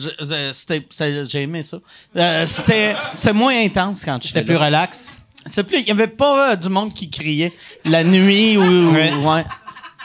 j'ai 1.24 1.43
aimé 1.43 1.62
ça. 1.62 1.78
Euh, 2.16 2.47
c'était, 2.47 2.95
c'est 3.15 3.33
moins 3.33 3.57
intense 3.65 4.05
quand 4.05 4.19
je 4.23 4.28
C'était 4.28 4.43
plus 4.45 4.57
relax? 4.57 5.12
C'est 5.49 5.62
plus, 5.65 5.78
il 5.78 5.87
y 5.87 5.91
avait 5.93 6.07
pas 6.09 6.53
euh, 6.53 6.57
du 6.57 6.69
monde 6.69 6.93
qui 6.93 7.09
criait 7.09 7.53
la 7.85 8.03
nuit 8.03 8.57
ou, 8.57 8.62
ou- 8.62 8.93
Ouais. 8.93 9.12
ouais. 9.15 9.45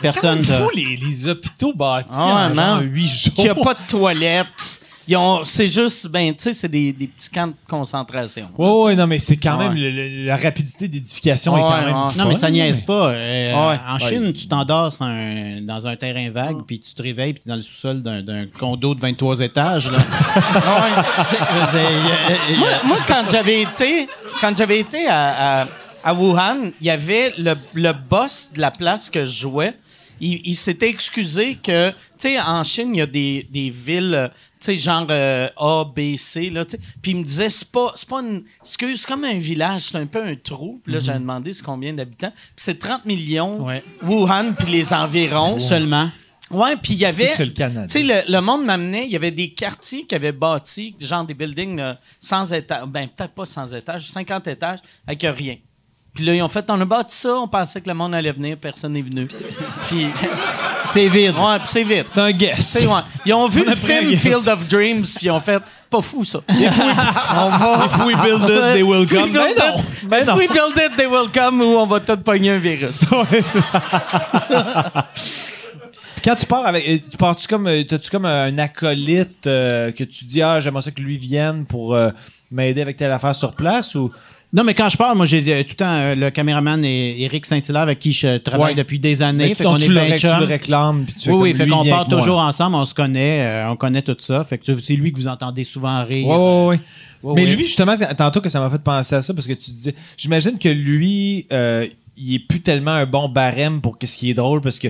Personne. 0.01 0.43
C'est 0.43 0.53
fou, 0.57 0.69
les, 0.73 0.95
les 0.97 1.27
hôpitaux 1.27 1.73
bâtis 1.73 2.09
Ah, 2.13 2.49
en 2.51 2.53
genre 2.53 2.79
8 2.81 3.07
jours. 3.07 3.33
Qu'il 3.35 3.43
n'y 3.45 3.49
a 3.49 3.55
pas 3.55 3.73
de 3.75 3.87
toilettes. 3.87 4.80
C'est 5.45 5.67
juste, 5.67 6.07
ben, 6.07 6.33
tu 6.33 6.43
sais, 6.43 6.53
c'est 6.53 6.67
des, 6.69 6.93
des 6.93 7.07
petits 7.07 7.29
camps 7.29 7.47
de 7.47 7.53
concentration. 7.67 8.47
Ouais, 8.57 8.69
ouais, 8.83 8.95
non, 8.95 9.07
mais 9.07 9.19
c'est 9.19 9.35
quand 9.37 9.57
Ouais. 9.57 9.67
même 9.69 9.75
le- 9.77 9.89
le- 9.91 10.25
la 10.25 10.37
rapidité 10.37 10.87
d'édification 10.87 11.57
est 11.57 11.61
quand 11.61 11.77
même. 11.77 11.87
ouais. 11.95 12.11
Non, 12.17 12.25
mais 12.27 12.35
ça 12.35 12.49
niaise 12.49 12.81
pas. 12.81 13.09
Euh, 13.09 13.69
Ouais. 13.69 13.79
En 13.87 13.99
Chine, 13.99 14.31
tu 14.33 14.47
t'endors 14.47 14.93
dans 14.99 15.87
un 15.87 15.95
terrain 15.95 16.29
vague, 16.29 16.57
puis 16.65 16.79
tu 16.79 16.93
te 16.93 17.01
réveilles, 17.01 17.33
puis 17.33 17.43
tu 17.43 17.49
es 17.49 17.51
dans 17.51 17.55
le 17.57 17.61
sous-sol 17.61 18.01
d'un 18.01 18.21
d'un 18.21 18.45
condo 18.45 18.95
de 18.95 18.99
23 19.01 19.39
étages. 19.41 19.91
Là. 19.91 19.99
Moi, 22.85 22.97
quand 23.07 23.23
j'avais 23.29 23.61
été, 23.61 24.07
quand 24.39 24.55
j'avais 24.57 24.79
été 24.79 25.07
à, 25.07 25.61
à, 25.63 25.67
à 26.03 26.13
Wuhan, 26.13 26.71
il 26.79 26.87
y 26.87 26.89
avait 26.89 27.33
le, 27.37 27.55
le 27.73 27.93
boss 27.93 28.49
de 28.53 28.61
la 28.61 28.71
place 28.71 29.09
que 29.09 29.25
je 29.25 29.41
jouais. 29.41 29.73
Il, 30.21 30.39
il 30.45 30.55
s'était 30.55 30.87
excusé 30.89 31.55
que, 31.55 31.89
tu 31.89 31.95
sais, 32.19 32.39
en 32.39 32.63
Chine, 32.63 32.93
il 32.95 32.99
y 32.99 33.01
a 33.01 33.05
des, 33.07 33.47
des 33.49 33.69
villes, 33.71 34.31
tu 34.59 34.65
sais, 34.65 34.77
genre 34.77 35.07
euh, 35.09 35.49
A, 35.57 35.83
B, 35.83 36.15
C, 36.15 36.49
là, 36.51 36.63
tu 36.63 36.77
sais. 36.77 36.79
Puis 37.01 37.11
il 37.11 37.17
me 37.17 37.23
disait, 37.23 37.49
c'est 37.49 37.69
pas, 37.71 37.91
c'est 37.95 38.07
pas 38.07 38.21
une. 38.21 38.43
Excuse, 38.61 39.01
c'est 39.01 39.07
comme 39.07 39.23
un 39.25 39.39
village, 39.39 39.81
c'est 39.81 39.97
un 39.97 40.05
peu 40.05 40.23
un 40.23 40.35
trou. 40.35 40.79
Puis 40.83 40.93
là, 40.93 40.99
j'avais 40.99 41.19
demandé 41.19 41.51
c'est 41.51 41.65
combien 41.65 41.91
d'habitants. 41.93 42.31
Puis 42.31 42.63
c'est 42.63 42.77
30 42.77 43.03
millions, 43.05 43.65
Ouais. 43.65 43.83
Wuhan, 44.03 44.53
puis 44.53 44.71
les 44.71 44.93
environs. 44.93 45.59
Seulement. 45.59 46.09
Ouais, 46.51 46.75
puis 46.75 46.93
il 46.93 46.99
y 46.99 47.05
avait. 47.05 47.27
Tu 47.27 47.53
sais, 47.87 48.03
le, 48.03 48.29
le 48.31 48.41
monde 48.41 48.65
m'amenait, 48.65 49.05
il 49.05 49.11
y 49.11 49.15
avait 49.15 49.31
des 49.31 49.51
quartiers 49.53 50.05
qui 50.05 50.13
avaient 50.13 50.33
bâti, 50.33 50.93
genre 50.99 51.23
des 51.23 51.33
buildings 51.33 51.79
euh, 51.79 51.93
sans 52.19 52.51
étage, 52.53 52.85
ben 52.87 53.07
peut-être 53.07 53.33
pas 53.33 53.45
sans 53.45 53.73
étage, 53.73 54.09
50 54.09 54.47
étages, 54.47 54.79
avec 55.07 55.21
rien. 55.23 55.55
Puis 56.13 56.25
là, 56.25 56.33
ils 56.33 56.41
ont 56.41 56.49
fait, 56.49 56.65
on 56.69 56.79
a 56.81 56.83
bâti 56.85 57.15
ça, 57.15 57.35
on 57.35 57.47
pensait 57.47 57.79
que 57.79 57.87
le 57.87 57.93
monde 57.95 58.13
allait 58.13 58.33
venir, 58.33 58.57
personne 58.57 58.91
n'est 58.93 59.01
venu. 59.01 59.27
Puis, 59.87 60.07
C'est 60.85 61.07
vide. 61.07 61.35
ouais, 61.37 61.59
puis 61.59 61.67
c'est 61.67 61.83
vite. 61.83 62.07
C'est 62.13 62.19
un 62.19 62.31
guess. 62.31 62.79
Ouais. 62.85 63.01
Ils 63.25 63.33
ont 63.35 63.47
vu 63.47 63.61
On 63.65 63.69
le 63.69 63.75
film. 63.75 64.15
Field 64.15 64.47
of 64.47 64.67
Dreams, 64.67 65.03
puis 65.03 65.27
ils 65.27 65.31
ont 65.31 65.39
fait, 65.39 65.61
pas 65.89 66.01
fou 66.01 66.25
ça. 66.25 66.39
on 66.49 67.49
va. 67.49 67.85
If 67.85 68.03
we 68.05 68.15
build 68.23 68.49
it, 68.49 68.73
they 68.73 68.81
will 68.83 69.07
come. 69.07 69.31
Build 69.31 69.33
Ben 69.33 69.53
non. 69.57 69.77
it. 69.77 69.85
Ben 70.09 70.21
If 70.21 70.27
non. 70.27 70.35
we 70.37 70.47
build 70.47 70.75
it, 70.77 70.97
they 70.97 71.05
will 71.05 71.29
come, 71.31 71.61
ou 71.61 71.77
on 71.77 71.85
va 71.85 71.99
tout 71.99 72.17
pogner 72.17 72.49
un 72.49 72.57
virus. 72.57 73.05
Quand 76.23 76.35
tu 76.35 76.45
pars 76.45 76.65
avec. 76.67 76.87
euh, 76.87 76.97
Tu 77.09 77.17
pars-tu 77.17 77.47
comme. 77.47 77.67
euh, 77.67 77.83
T'as-tu 77.83 78.09
comme 78.11 78.25
un 78.25 78.57
acolyte 78.59 79.47
euh, 79.47 79.91
que 79.91 80.03
tu 80.03 80.25
dis, 80.25 80.41
ah, 80.41 80.59
j'aimerais 80.59 80.83
ça 80.83 80.91
que 80.91 81.01
lui 81.01 81.17
vienne 81.17 81.65
pour 81.65 81.95
euh, 81.95 82.09
m'aider 82.51 82.81
avec 82.81 82.97
telle 82.97 83.11
affaire 83.11 83.33
sur 83.35 83.53
place 83.53 83.95
ou. 83.95 84.11
Non, 84.53 84.65
mais 84.65 84.73
quand 84.73 84.89
je 84.89 84.97
parle, 84.97 85.15
moi, 85.15 85.25
j'ai 85.25 85.39
euh, 85.47 85.61
tout 85.63 85.69
le 85.69 85.75
temps 85.75 85.89
euh, 85.89 86.13
le 86.13 86.29
caméraman 86.29 86.83
et 86.83 87.21
Eric 87.23 87.45
Saint-Hilaire 87.45 87.83
avec 87.83 87.99
qui 87.99 88.11
je 88.11 88.37
travaille 88.37 88.73
Ouais. 88.73 88.75
depuis 88.75 88.99
des 88.99 89.21
années. 89.21 89.47
Mais 89.49 89.55
fait 89.55 89.63
donc, 89.63 89.75
qu'on 89.75 89.79
est 89.79 89.85
tu, 89.85 89.93
le, 89.93 90.01
bien 90.01 90.09
ré- 90.09 90.19
tu 90.19 90.27
le 90.27 90.45
réclames. 90.45 91.05
Puis 91.05 91.13
tu 91.15 91.29
fais 91.29 91.31
Oui, 91.31 91.37
oui, 91.41 91.49
comme 91.51 91.57
fait 91.59 91.65
lui 91.65 91.71
qu'on 91.71 91.85
part 91.85 91.99
avec 92.01 92.09
moi. 92.11 92.19
toujours 92.19 92.39
ensemble, 92.41 92.75
on 92.75 92.85
se 92.85 92.93
connaît, 92.93 93.45
euh, 93.45 93.69
on 93.71 93.77
connaît 93.77 94.01
tout 94.01 94.17
ça. 94.19 94.43
Fait 94.43 94.57
que 94.57 94.77
c'est 94.77 94.93
lui 94.95 95.13
que 95.13 95.17
vous 95.19 95.27
entendez 95.29 95.63
souvent 95.63 96.03
rire. 96.03 96.27
Ouais, 96.27 96.35
ouais, 96.35 96.65
ouais. 96.67 96.79
Ouais, 97.23 97.33
Mais 97.35 97.45
ouais. 97.45 97.55
lui, 97.55 97.65
justement, 97.65 97.95
t- 97.95 98.05
tantôt 98.17 98.41
que 98.41 98.49
ça 98.49 98.59
m'a 98.59 98.69
fait 98.69 98.81
penser 98.83 99.15
à 99.15 99.21
ça, 99.21 99.33
parce 99.33 99.47
que 99.47 99.53
tu 99.53 99.71
disais, 99.71 99.95
j'imagine 100.17 100.57
que 100.59 100.67
lui, 100.69 101.47
euh, 101.53 101.87
il 102.17 102.35
est 102.35 102.39
plus 102.39 102.59
tellement 102.61 102.91
un 102.91 103.05
bon 103.05 103.29
barème 103.29 103.79
pour 103.79 103.95
ce 104.03 104.17
qui 104.17 104.31
est 104.31 104.33
drôle, 104.33 104.59
parce 104.59 104.79
que 104.79 104.89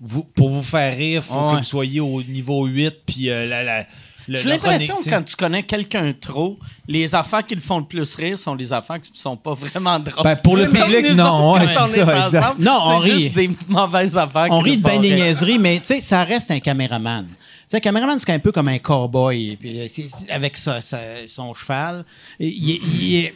vous, 0.00 0.24
pour 0.24 0.50
vous 0.50 0.62
faire 0.62 0.94
rire, 0.96 1.22
faut 1.22 1.34
Ouais. 1.34 1.52
que 1.54 1.58
vous 1.58 1.64
soyez 1.64 2.00
au 2.00 2.22
niveau 2.24 2.66
8, 2.66 2.94
puis 3.06 3.30
euh, 3.30 3.46
la, 3.46 3.62
la, 3.62 3.86
J'ai 4.28 4.48
l'impression 4.48 4.96
que 4.98 5.08
quand 5.08 5.22
tu 5.22 5.36
connais 5.36 5.62
quelqu'un 5.62 6.12
trop, 6.18 6.58
les 6.86 7.14
affaires 7.14 7.44
qui 7.46 7.54
le 7.54 7.60
font 7.60 7.78
le 7.78 7.84
plus 7.84 8.14
rire 8.14 8.36
sont 8.38 8.54
les 8.54 8.72
affaires 8.72 9.00
qui 9.00 9.10
sont 9.14 9.36
pas 9.36 9.54
vraiment 9.54 9.98
drôles. 9.98 10.22
Ben, 10.24 10.36
pour 10.36 10.56
le 10.56 10.68
public, 10.68 11.12
non, 11.14 11.52
ouais, 11.54 11.66
c'est 11.68 12.04
ça, 12.04 12.20
exact. 12.24 12.58
Non, 12.58 12.78
on 12.82 13.02
c'est 13.02 13.10
rit. 13.10 13.20
juste 13.20 13.34
des 13.34 13.50
mauvaises 13.68 14.16
affaires. 14.16 14.46
On 14.50 14.58
rit 14.58 14.76
de 14.76 14.82
ben 14.82 15.00
des 15.00 15.14
niaiseries, 15.14 15.58
mais 15.58 15.78
tu 15.80 15.86
sais, 15.86 16.00
ça 16.00 16.24
reste 16.24 16.50
un 16.50 16.60
caméraman. 16.60 17.26
Tu 17.26 17.72
sais, 17.72 17.76
un 17.76 17.80
caméraman, 17.80 18.18
c'est 18.18 18.32
un 18.32 18.38
peu 18.38 18.50
comme 18.50 18.68
un 18.68 18.78
cowboy, 18.78 19.56
puis, 19.60 19.80
euh, 19.80 19.86
avec 20.30 20.56
sa- 20.56 20.80
sa- 20.80 20.98
son 21.28 21.52
cheval. 21.52 22.04
Il- 22.40 22.80
il- 22.82 23.32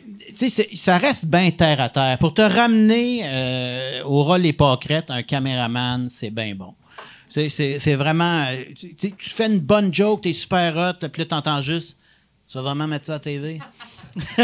ça 0.77 0.97
reste 0.97 1.27
bien 1.27 1.51
terre 1.51 1.81
à 1.83 1.89
terre. 1.91 2.17
Pour 2.19 2.33
te 2.33 2.41
ramener 2.41 3.21
euh, 3.25 4.03
au 4.05 4.25
rôle 4.25 4.41
les 4.41 4.55
pâquerettes, 4.55 5.11
un 5.11 5.23
caméraman, 5.23 6.09
c'est 6.09 6.31
bien 6.31 6.55
bon. 6.55 6.73
C'est- 7.33 7.49
C'est 7.49 7.79
c'est 7.79 7.95
vraiment. 7.95 8.45
euh, 8.51 8.57
Tu, 8.79 8.95
tu 8.97 9.31
fais 9.31 9.47
une 9.47 9.61
bonne 9.61 9.93
joke, 9.93 10.23
t'es 10.23 10.33
super 10.33 10.77
hot, 10.77 11.09
puis 11.09 11.23
là, 11.23 11.27
t'entends 11.27 11.63
juste. 11.63 11.97
Tu 12.51 12.59
vas 12.59 12.63
vraiment 12.65 12.87
mettre 12.87 13.07
ça 13.07 13.15
à 13.15 13.19
TV? 13.19 13.59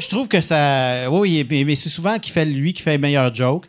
Je- 0.00 0.08
trouve 0.08 0.28
que 0.28 0.40
ça. 0.40 1.10
Oui, 1.10 1.46
mais, 1.50 1.64
c'est 1.76 1.90
souvent 1.90 2.18
qui 2.18 2.30
fait, 2.30 2.46
lui 2.46 2.72
qui 2.72 2.82
fait 2.82 2.92
les 2.92 2.98
meilleurs 2.98 3.34
jokes. 3.34 3.66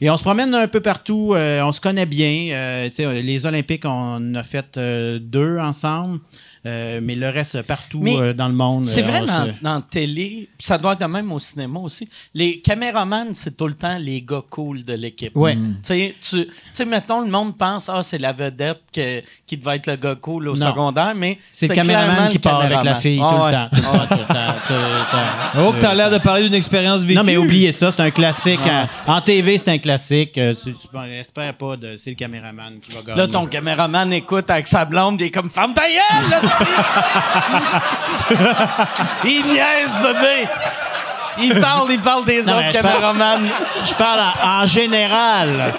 Et 0.00 0.08
on 0.08 0.16
se 0.16 0.22
promène 0.22 0.54
un 0.54 0.68
peu 0.68 0.80
partout. 0.80 1.32
euh, 1.34 1.62
on 1.64 1.72
se 1.72 1.80
connaît 1.80 2.06
bien. 2.06 2.50
euh, 2.54 2.88
tu 2.90 2.96
sais, 2.96 3.22
les 3.22 3.46
Olympiques, 3.46 3.84
on 3.84 3.88
en 3.88 4.34
a 4.36 4.42
fait 4.44 4.76
euh, 4.76 5.18
deux 5.18 5.58
ensemble. 5.58 6.20
Euh, 6.64 7.00
mais 7.02 7.16
le 7.16 7.28
reste, 7.28 7.60
partout 7.62 8.04
euh, 8.06 8.32
dans 8.32 8.46
le 8.46 8.54
monde. 8.54 8.86
C'est 8.86 9.02
euh, 9.02 9.06
vrai 9.06 9.20
on 9.22 9.26
dans, 9.26 9.46
se- 9.46 9.62
dans 9.62 9.80
télé, 9.80 10.48
ça 10.60 10.78
doit 10.78 10.92
être 10.92 11.00
de 11.00 11.06
même 11.06 11.32
au 11.32 11.40
cinéma 11.40 11.80
aussi. 11.80 12.08
Les 12.34 12.60
caméramans, 12.60 13.34
c'est 13.34 13.56
tout 13.56 13.66
le 13.66 13.74
temps 13.74 13.98
les 13.98 14.22
gars 14.22 14.42
cool 14.48 14.84
de 14.84 14.92
l'équipe. 14.94 15.36
Ouais. 15.36 15.54
Tu 15.56 15.60
sais, 15.82 16.14
tu 16.20 16.46
tu 16.46 16.52
sais, 16.72 16.84
mettons, 16.84 17.22
le 17.22 17.30
monde 17.30 17.58
pense, 17.58 17.88
ah, 17.88 18.02
c'est 18.04 18.18
la 18.18 18.32
vedette 18.32 18.80
que- 18.94 19.22
qui 19.44 19.56
devait 19.56 19.74
être 19.76 19.88
le 19.88 19.96
gars 19.96 20.14
cool 20.14 20.48
au 20.50 20.56
Non. 20.56 20.68
secondaire, 20.68 21.14
mais 21.16 21.38
C'est 21.52 21.66
le 21.68 21.74
caméraman 21.74 22.28
qui 22.28 22.36
le 22.38 22.42
part 22.42 22.60
avec 22.60 22.70
la 22.70 22.76
caméraman. 22.76 23.00
fille 23.02 23.20
Ah 23.20 23.28
tout, 23.28 23.42
ouais. 23.42 23.50
le 23.50 24.26
temps, 24.26 24.54
tout 24.68 24.72
le. 24.72 25.66
Oh, 25.66 25.72
que 25.72 25.80
t'as 25.80 25.94
l'air 25.94 26.10
de 26.10 26.18
parler 26.18 26.44
d'une 26.44 26.54
expérience 26.54 27.02
vécue. 27.02 27.18
Non, 27.18 27.24
mais 27.24 27.36
oubliez 27.36 27.72
ça, 27.72 27.90
c'est 27.90 28.02
un 28.02 28.10
classique. 28.10 28.60
En, 29.06 29.14
en 29.16 29.20
TV, 29.20 29.58
c'est 29.58 29.70
un 29.70 29.78
classique. 29.78 30.38
Euh, 30.38 30.54
tu, 30.54 30.72
tu 30.74 30.86
ben, 30.92 31.04
espères 31.06 31.54
pas 31.54 31.76
de. 31.76 31.96
C'est 31.98 32.10
le 32.10 32.16
caméraman 32.16 32.78
qui 32.80 32.92
va 32.92 33.02
gagner. 33.02 33.18
Là, 33.20 33.26
ton 33.28 33.46
caméraman 33.46 34.12
écoute 34.12 34.48
avec 34.48 34.68
sa 34.68 34.84
blonde, 34.84 35.20
il 35.20 35.24
est 35.26 35.30
comme 35.32 35.50
Femme 35.50 35.74
ta 35.74 35.82
gueule, 35.82 36.30
là. 36.30 36.40
Il 39.24 39.46
niaise, 39.46 39.96
bébé! 40.02 40.48
Il 41.38 41.58
parle, 41.60 41.90
il 41.90 42.00
parle 42.00 42.24
des 42.26 42.42
Non, 42.42 42.58
autres 42.58 42.66
je 42.72 42.78
parle- 42.78 42.92
caméramans. 42.94 43.48
Je 43.86 43.94
parle 43.94 44.20
en, 44.42 44.62
en 44.62 44.66
général. 44.66 45.72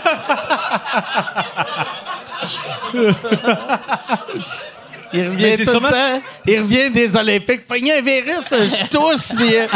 Il 5.14 5.30
revient 5.30 5.58
tout 5.64 5.70
sûrement- 5.70 5.90
le 5.90 5.94
temps. 5.94 6.22
Il 6.48 6.60
revient 6.60 6.90
des 6.90 7.16
Olympiques. 7.16 7.68
Pogné 7.68 8.00
un 8.00 8.02
virus, 8.02 8.52
je 8.52 8.86
tousse, 8.88 9.32
puis 9.36 9.56
euh, 9.58 9.68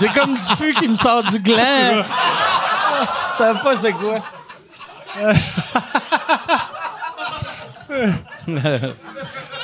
j'ai 0.00 0.08
comme 0.08 0.36
du 0.36 0.56
pu 0.56 0.74
qui 0.74 0.88
me 0.88 0.96
sort 0.96 1.22
du 1.22 1.38
gland. 1.38 2.02
Je 3.32 3.36
sais 3.36 3.54
pas 3.62 3.76
c'est 3.76 3.92
quoi. 3.92 4.18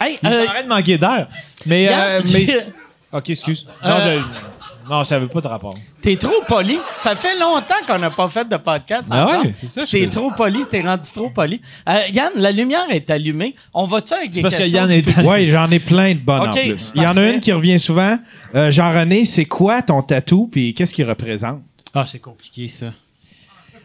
hey, 0.00 0.18
euh, 0.24 0.46
Arrête 0.48 0.64
de 0.64 0.68
manquer 0.68 0.98
d'air. 0.98 1.28
Mais, 1.66 1.84
Yann, 1.84 2.00
euh, 2.00 2.20
mais... 2.32 2.66
OK, 3.12 3.30
excuse. 3.30 3.66
Non, 3.84 3.90
Euh, 3.90 4.18
je- 4.20 4.90
non, 4.90 5.04
ça 5.04 5.18
veut 5.18 5.28
pas 5.28 5.40
de 5.40 5.48
rapport. 5.48 5.74
T'es 6.00 6.16
trop 6.16 6.42
poli. 6.48 6.78
Ça 6.96 7.14
fait 7.16 7.38
longtemps 7.38 7.74
qu'on 7.86 7.98
n'a 7.98 8.10
pas 8.10 8.28
fait 8.28 8.48
de 8.48 8.56
podcast 8.56 9.08
Ah 9.10 9.24
ensemble. 9.26 9.46
ouais, 9.48 9.52
c'est 9.52 9.66
ça, 9.68 9.82
je 9.84 9.90
T'es 9.90 10.06
trop 10.08 10.30
poli, 10.30 10.64
t'es 10.70 10.80
rendu 10.80 11.10
trop 11.12 11.28
poli. 11.30 11.60
Euh, 11.88 12.06
Yann, 12.12 12.30
la 12.36 12.50
lumière 12.52 12.86
est 12.90 13.08
allumée. 13.10 13.54
On 13.74 13.84
va-tu 13.86 14.14
avec 14.14 14.30
des 14.30 14.42
parce 14.42 14.54
que 14.54 14.60
questions 14.62 14.78
Yann 14.80 14.88
du 14.88 14.94
est- 14.94 15.02
public? 15.02 15.26
Oui, 15.30 15.50
j'en 15.50 15.70
ai 15.70 15.78
plein 15.80 16.14
de 16.14 16.18
bonnes 16.20 16.42
Ok, 16.42 16.48
en 16.48 16.52
plus. 16.68 16.92
Il 16.94 17.02
y 17.02 17.06
en 17.06 17.16
a 17.16 17.22
une 17.28 17.40
qui 17.40 17.52
revient 17.52 17.78
souvent. 17.78 18.16
Euh, 18.54 18.70
Jean-René, 18.70 19.24
c'est 19.24 19.44
quoi 19.44 19.82
ton 19.82 20.02
tatou 20.02 20.48
puis 20.50 20.72
qu'est-ce 20.74 20.94
qu'il 20.94 21.08
représente? 21.08 21.60
Ah, 21.94 22.06
c'est 22.10 22.20
compliqué, 22.20 22.68
ça. 22.68 22.92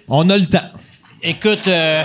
On 0.08 0.30
a 0.30 0.38
le 0.38 0.46
temps. 0.46 0.60
Écoute, 1.24 1.68
euh, 1.68 2.04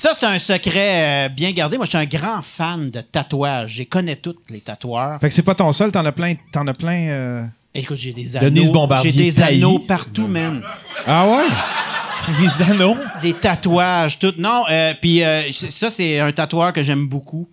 ça, 0.00 0.12
c'est 0.14 0.26
un 0.26 0.38
secret 0.38 1.26
euh, 1.26 1.28
bien 1.28 1.52
gardé. 1.52 1.76
Moi, 1.76 1.84
je 1.86 1.90
suis 1.90 1.98
un 1.98 2.04
grand 2.06 2.40
fan 2.42 2.90
de 2.90 3.00
tatouages. 3.02 3.74
Je 3.74 3.82
connais 3.82 4.16
tous 4.16 4.36
les 4.48 4.60
tatoueurs. 4.60 5.20
Fait 5.20 5.28
que 5.28 5.34
c'est 5.34 5.42
pas 5.42 5.54
ton 5.54 5.70
seul, 5.72 5.92
t'en 5.92 6.04
as 6.06 6.12
plein. 6.12 6.34
T'en 6.52 6.66
as 6.66 6.72
plein. 6.72 7.08
euh, 7.08 7.44
Écoute, 7.74 7.96
j'ai 7.98 8.12
des 8.12 8.24
Denise 8.40 8.64
anneaux. 8.68 8.72
Bombardier 8.72 9.12
J'ai 9.12 9.24
des 9.24 9.32
taillis. 9.32 9.58
anneaux 9.62 9.78
partout, 9.80 10.26
man. 10.26 10.62
Ah 11.06 11.26
ouais? 11.28 11.44
Les 12.40 12.62
anneaux. 12.70 12.96
Des 13.22 13.32
tatouages, 13.34 14.18
tout. 14.18 14.34
Non, 14.38 14.64
euh, 14.70 14.92
puis 15.00 15.22
ça, 15.70 15.90
c'est 15.90 16.18
un 16.20 16.32
tatoueur 16.32 16.72
que 16.72 16.82
j'aime 16.82 17.06
beaucoup. 17.08 17.48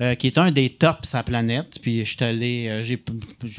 Euh, 0.00 0.14
qui 0.14 0.26
est 0.26 0.38
un 0.38 0.50
des 0.50 0.70
tops 0.70 1.12
la 1.12 1.22
planète. 1.22 1.78
Puis 1.82 2.04
je 2.04 2.16
suis 2.16 2.24
allé, 2.24 2.68
euh, 2.68 2.82
j'ai 2.82 3.02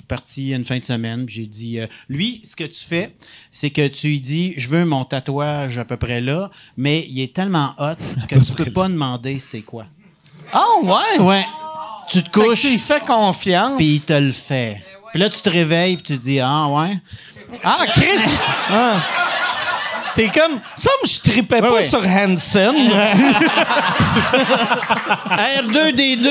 parti 0.08 0.52
une 0.52 0.64
fin 0.64 0.80
de 0.80 0.86
semaine, 0.86 1.26
puis 1.26 1.36
j'ai 1.36 1.46
dit, 1.46 1.80
euh, 1.80 1.88
lui, 2.08 2.42
ce 2.44 2.56
que 2.56 2.64
tu 2.64 2.84
fais, 2.86 3.16
c'est 3.52 3.70
que 3.70 3.88
tu 3.88 4.08
lui 4.08 4.20
dis, 4.20 4.54
je 4.58 4.70
veux 4.70 4.86
mon 4.86 5.06
tatouage 5.06 5.78
à 5.78 5.86
peu 5.86 5.98
près 5.98 6.22
là, 6.22 6.50
mais 6.78 7.06
il 7.10 7.22
est 7.22 7.34
tellement 7.34 7.74
hot 7.78 7.96
que 8.28 8.40
tu 8.40 8.54
peux 8.54 8.72
pas 8.72 8.88
demander 8.88 9.40
c'est 9.40 9.62
quoi. 9.62 9.86
Ah 10.52 10.66
ouais? 10.82 11.20
Ouais. 11.20 11.46
Tu 12.10 12.24
te 12.24 12.26
Fait 12.26 12.32
que 12.32 12.40
couches, 12.48 12.62
tu 12.62 12.70
lui 12.72 12.80
fais 12.80 13.00
confiance. 13.02 13.78
puis 13.78 13.96
il 13.96 14.02
te 14.02 14.14
le 14.14 14.32
fait. 14.32 14.84
Puis 15.12 15.20
là, 15.20 15.30
tu 15.30 15.42
te 15.42 15.50
réveilles, 15.50 15.96
puis 15.96 16.04
tu 16.04 16.18
dis, 16.18 16.40
ah 16.40 16.68
ouais. 16.70 16.98
Ah, 17.64 17.86
Chris! 17.92 18.20
Ah. 18.72 19.29
T'es 20.20 20.28
comme. 20.28 20.60
Ça 20.76 20.90
me 21.02 21.08
je 21.08 21.20
tripais 21.22 21.62
pas 21.62 21.82
sur 21.82 22.06
Hansen. 22.06 22.76
R2D2! 25.30 26.28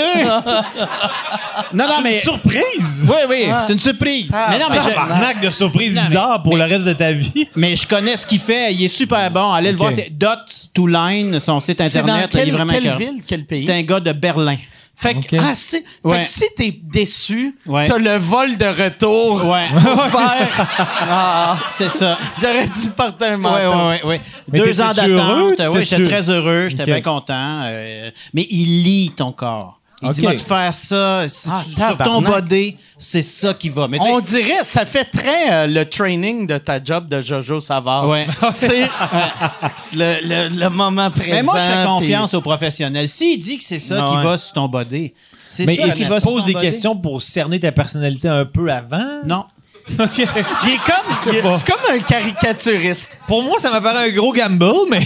non, 1.72 1.84
non, 1.88 2.00
mais. 2.02 2.20
Surprise! 2.20 3.08
Oui, 3.08 3.16
oui, 3.30 3.44
c'est 3.66 3.72
une 3.72 3.80
surprise. 3.80 4.30
Ah, 4.34 4.48
mais 4.50 4.58
non, 4.58 4.66
mais 4.70 4.82
je, 4.82 4.90
Tabarnak 4.90 5.40
de 5.40 5.48
surprise 5.48 5.94
Non, 5.94 6.02
mais- 6.02 6.06
bizarre 6.08 6.42
pour 6.42 6.54
mais- 6.58 6.66
le 6.68 6.74
reste 6.74 6.84
de 6.84 6.92
ta 6.92 7.12
vie. 7.12 7.48
mais 7.56 7.76
je 7.76 7.86
connais 7.86 8.18
ce 8.18 8.26
qu'il 8.26 8.40
fait. 8.40 8.74
Il 8.74 8.84
est 8.84 8.88
super 8.88 9.30
bon. 9.30 9.52
Allez 9.52 9.72
le 9.72 9.78
voir. 9.78 9.90
C'est 9.90 10.10
Dot 10.10 10.38
to 10.74 10.86
Line, 10.86 11.40
son 11.40 11.58
site 11.60 11.78
dans 11.78 11.86
Internet. 11.86 12.28
quelle, 12.30 12.48
il 12.48 12.54
est 12.54 12.56
vraiment 12.58 12.72
quelle 12.74 12.94
ville, 12.94 13.22
quel 13.26 13.46
pays? 13.46 13.64
C'est 13.64 13.72
un 13.72 13.82
gars 13.82 14.00
de 14.00 14.12
Berlin. 14.12 14.58
Fait 15.00 15.14
que, 15.14 15.36
ah, 15.36 15.54
c'est- 15.54 15.84
fait 16.08 16.22
que 16.24 16.28
si 16.28 16.44
t'es 16.56 16.80
déçu, 16.82 17.54
Ouais. 17.66 17.86
t'as 17.86 17.98
le 17.98 18.16
vol 18.18 18.56
de 18.56 18.64
retour 18.66 19.44
Ouais, 19.46 19.66
pour 19.72 20.02
faire. 20.06 20.66
Ah, 21.10 21.58
c'est 21.66 21.88
ça. 21.88 22.18
J'aurais 22.40 22.66
dû 22.66 22.90
porter 22.96 23.26
un 23.26 23.34
Oui, 23.36 23.40
manteau. 23.40 23.88
oui, 23.90 23.96
oui. 24.04 24.20
Mais 24.50 24.58
Deux 24.58 24.80
ans 24.80 24.92
d'attente. 24.92 25.60
Oui, 25.72 25.84
j'étais 25.84 26.02
très 26.02 26.28
heureux. 26.28 26.68
J'étais 26.68 26.84
bien 26.86 27.00
content. 27.00 27.60
euh, 27.64 28.10
mais 28.34 28.46
il 28.50 28.82
lit 28.82 29.12
ton 29.16 29.30
corps. 29.32 29.77
Il 30.00 30.10
dit, 30.10 30.20
Ok. 30.20 30.26
va 30.26 30.34
te 30.36 30.42
faire 30.42 30.74
ça. 30.74 31.28
Si 31.28 31.48
Ah, 31.50 31.62
tu- 31.64 31.74
sur 31.74 31.98
ton 31.98 32.22
body, 32.22 32.76
c'est 32.98 33.22
ça 33.22 33.52
qui 33.52 33.68
va. 33.68 33.88
Mais 33.88 33.98
On 34.00 34.20
dirait, 34.20 34.62
ça 34.62 34.84
fait 34.86 35.04
très 35.04 35.52
euh, 35.52 35.66
le 35.66 35.84
training 35.88 36.46
de 36.46 36.56
ta 36.58 36.82
job 36.82 37.08
de 37.08 37.20
Jojo 37.20 37.60
Savard. 37.60 38.08
Ouais. 38.08 38.26
Le, 39.94 40.18
le, 40.22 40.48
le 40.48 40.68
moment 40.70 41.10
présent. 41.10 41.30
Mais 41.32 41.42
moi, 41.42 41.58
je 41.58 41.64
fais 41.64 41.84
confiance 41.84 42.34
aux 42.34 42.40
professionnels. 42.40 43.08
S'il 43.08 43.38
dit 43.38 43.58
que 43.58 43.64
c'est 43.64 43.80
ça 43.80 43.96
Ah 44.00 44.10
qui 44.10 44.16
ouais. 44.18 44.22
va 44.24 44.38
sur 44.38 44.52
ton 44.52 44.68
body, 44.68 45.12
c'est 45.44 45.66
Mais 45.66 45.76
ça 45.76 45.86
est-ce 45.86 45.96
qui 45.96 46.02
qu'il 46.02 46.08
va 46.08 46.16
te 46.18 46.22
sur 46.22 46.32
pose 46.32 46.42
ton 46.42 46.46
des 46.46 46.52
body. 46.54 46.64
questions 46.66 46.96
pour 46.96 47.22
cerner 47.22 47.58
ta 47.58 47.72
personnalité 47.72 48.28
un 48.28 48.44
peu 48.44 48.70
avant? 48.70 49.20
Non. 49.24 49.44
Il 49.98 50.22
est 50.22 50.84
comme. 50.84 51.16
C'est 51.24 51.66
comme 51.66 51.94
un 51.94 51.98
caricaturiste. 51.98 53.18
Pour 53.26 53.42
moi, 53.42 53.58
ça 53.58 53.70
m'apparaît 53.70 54.10
un 54.10 54.12
gros 54.14 54.32
gamble, 54.32 54.64
mais. 54.90 55.00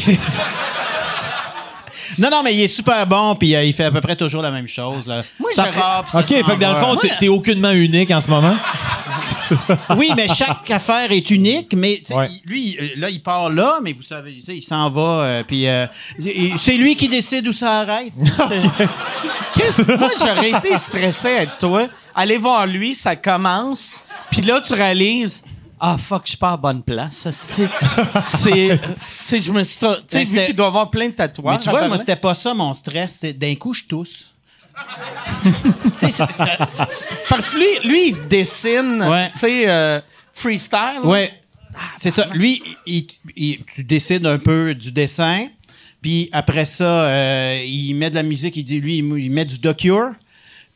Non, 2.19 2.29
non, 2.31 2.43
mais 2.45 2.55
il 2.55 2.61
est 2.63 2.69
super 2.69 3.07
bon, 3.07 3.35
puis 3.35 3.55
euh, 3.55 3.65
il 3.65 3.73
fait 3.73 3.85
à 3.85 3.91
peu 3.91 4.01
près 4.01 4.17
toujours 4.17 4.43
la 4.43 4.51
même 4.51 4.69
chose. 4.69 5.09
là. 5.09 5.23
Moi, 5.41 5.51
ça 5.55 5.65
j'aurais- 5.67 5.79
part, 5.79 6.03
puis 6.05 6.13
ça 6.13 6.19
OK, 6.21 6.27
fait 6.27 6.43
s'en 6.43 6.47
que 6.57 6.61
dans 6.61 6.69
le 6.69 6.75
va. 6.75 6.81
fond, 6.81 6.97
t'es- 6.97 7.17
t'es 7.19 7.29
aucunement 7.29 7.71
unique 7.73 8.11
en 8.11 8.21
ce 8.21 8.29
moment. 8.31 8.57
Oui, 9.99 10.11
mais 10.17 10.29
chaque 10.29 10.71
affaire 10.71 11.13
est 11.13 11.29
unique, 11.31 11.75
mais 11.75 11.99
tu 11.99 12.07
sais, 12.07 12.15
Ouais. 12.15 12.27
il- 12.31 12.51
lui, 12.51 12.77
il- 12.95 13.01
là, 13.01 13.11
il 13.11 13.23
part 13.23 13.51
là, 13.51 13.81
mais 13.83 13.93
vous 13.93 14.03
savez, 14.03 14.33
tu 14.41 14.47
sais, 14.47 14.57
il 14.57 14.63
s'en 14.63 14.89
va, 14.89 15.01
euh, 15.03 15.43
puis 15.47 15.67
euh, 15.69 15.87
il- 16.19 16.59
c'est 16.59 16.77
lui 16.79 16.97
qui 16.97 17.07
décide 17.09 17.47
où 17.49 17.53
ça 17.53 17.81
arrête. 17.81 18.13
Qu'est-ce- 19.55 19.83
Moi, 19.99 20.11
j'aurais 20.19 20.51
été 20.51 20.77
stressé 20.79 21.29
avec 21.37 21.59
toi. 21.59 21.87
Aller 22.15 22.39
voir 22.39 22.67
lui, 22.67 22.95
ça 22.95 23.17
commence. 23.17 24.01
Puis 24.31 24.41
là, 24.43 24.61
tu 24.61 24.73
réalises. 24.73 25.45
Ah, 25.85 25.99
fuck, 25.99 26.23
je 26.27 26.29
suis 26.31 26.39
pas 26.39 26.53
à 26.53 26.57
bonne 26.57 26.81
place. 26.85 27.29
C'est. 27.33 27.69
Tu 28.45 28.79
sais, 29.25 29.41
je 29.41 29.51
me 29.51 29.65
suis. 29.65 29.79
Tu 29.79 29.87
sais, 30.07 30.23
vu 30.23 30.45
qu'il 30.47 30.55
doit 30.55 30.69
avoir 30.69 30.89
plein 30.91 31.09
de 31.09 31.13
tatouages. 31.15 31.57
mais 31.59 31.63
tu 31.65 31.71
vois, 31.71 31.89
moi, 31.89 31.99
c'était 31.99 32.15
pas 32.15 32.37
ça 32.37 32.55
mon 32.55 32.73
stress. 32.73 33.25
D'un 33.25 33.57
coup, 33.57 33.73
je 33.75 33.83
tousse. 33.85 34.33
Parce 37.29 37.51
que 37.51 37.59
lui, 37.59 37.89
lui, 37.89 38.09
il 38.11 38.29
dessine. 38.29 39.03
Ouais. 39.03 39.31
Tu 39.33 39.41
sais, 39.41 39.69
euh, 39.69 40.01
freestyle. 40.33 41.01
Ouais. 41.03 41.33
C'est 41.97 42.11
ça. 42.13 42.29
Lui, 42.33 42.63
il- 42.87 43.07
il- 43.35 43.65
tu 43.65 43.83
décides 43.83 44.25
un 44.27 44.39
peu 44.39 44.75
du 44.75 44.93
dessin, 44.93 45.49
puis 46.01 46.29
après 46.33 46.65
ça, 46.65 46.85
euh, 47.07 47.63
il 47.67 47.95
met 47.95 48.11
de 48.11 48.15
la 48.15 48.23
musique, 48.23 48.55
il 48.57 48.65
dit, 48.65 48.81
lui, 48.81 48.99
il, 48.99 49.31
met 49.31 49.45
du 49.45 49.59
docure, 49.59 50.13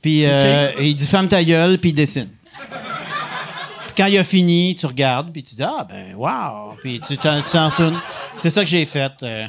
puis 0.03 0.25
euh, 0.27 0.73
il 0.81 0.97
dit 0.97 1.07
ferme 1.07 1.29
ta 1.29 1.45
gueule, 1.45 1.79
puis 1.79 1.91
il 1.91 1.95
dessine. 1.95 2.29
Quand 3.97 4.07
il 4.07 4.19
a 4.19 4.25
fini, 4.25 4.77
tu 4.79 4.87
regardes, 4.87 5.33
puis 5.33 5.43
tu 5.43 5.55
dis, 5.55 5.63
ah, 5.63 5.87
ben, 5.89 6.15
wow, 6.15 6.75
puis 6.83 7.01
tu 7.01 7.17
t'en 7.17 7.41
tu 7.43 7.57
retournes. 7.57 7.99
C'est 8.37 8.51
ça 8.51 8.63
que 8.63 8.69
j'ai 8.69 8.85
fait. 8.85 9.13
euh, 9.23 9.47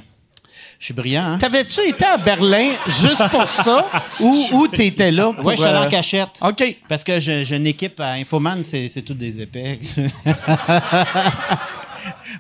je 0.80 0.86
suis 0.86 0.94
brillant, 0.94 1.24
hein? 1.34 1.38
T'avais-tu 1.40 1.82
été 1.82 2.06
à 2.06 2.18
Berlin 2.18 2.69
juste 2.88 3.28
pour 3.30 3.49
ça? 3.49 3.90
ou 4.19 4.45
ou 4.53 4.68
t'étais 4.68 5.10
là? 5.11 5.34
Pour, 5.34 5.44
Ouais, 5.44 5.56
je 5.56 5.61
suis 5.61 5.68
allé 5.69 5.80
euh, 5.80 5.88
en 5.88 5.90
cachette. 5.90 6.30
OK. 6.41 6.78
Parce 6.88 7.03
que 7.03 7.19
j'ai 7.19 7.56
une 7.56 7.65
équipe 7.68 7.99
à 7.99 8.11
Infoman, 8.14 8.64
c'est 8.64 8.88
c'est 8.88 9.02
toutes 9.02 9.18
des 9.18 9.41
épais. 9.41 9.80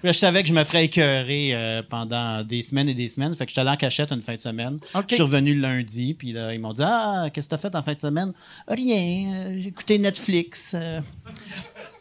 Je 0.03 0.11
savais 0.11 0.43
que 0.43 0.47
je 0.47 0.53
me 0.53 0.63
ferais 0.63 0.85
écœurer 0.85 1.49
euh, 1.53 1.81
pendant 1.87 2.43
des 2.43 2.61
semaines 2.61 2.87
et 2.89 2.93
des 2.93 3.09
semaines. 3.09 3.35
Fait 3.35 3.45
que 3.45 3.49
je 3.49 3.53
suis 3.53 3.61
allé 3.61 3.69
en 3.71 3.75
cachette 3.75 4.11
une 4.11 4.21
fin 4.21 4.35
de 4.35 4.39
semaine. 4.39 4.79
OK. 4.93 5.05
Je 5.09 5.15
suis 5.15 5.23
revenu 5.23 5.55
le 5.55 5.61
lundi, 5.61 6.13
puis 6.13 6.31
là, 6.33 6.53
ils 6.53 6.59
m'ont 6.59 6.73
dit 6.73 6.83
Ah, 6.85 7.25
qu'est-ce 7.33 7.47
que 7.47 7.55
t'as 7.55 7.57
fait 7.57 7.75
en 7.75 7.81
fin 7.83 7.93
de 7.93 7.99
semaine? 7.99 8.31
Rien, 8.67 9.33
euh, 9.33 9.57
j'ai 9.59 9.67
écouté 9.69 9.97
Netflix. 9.97 10.73
euh. 10.75 11.01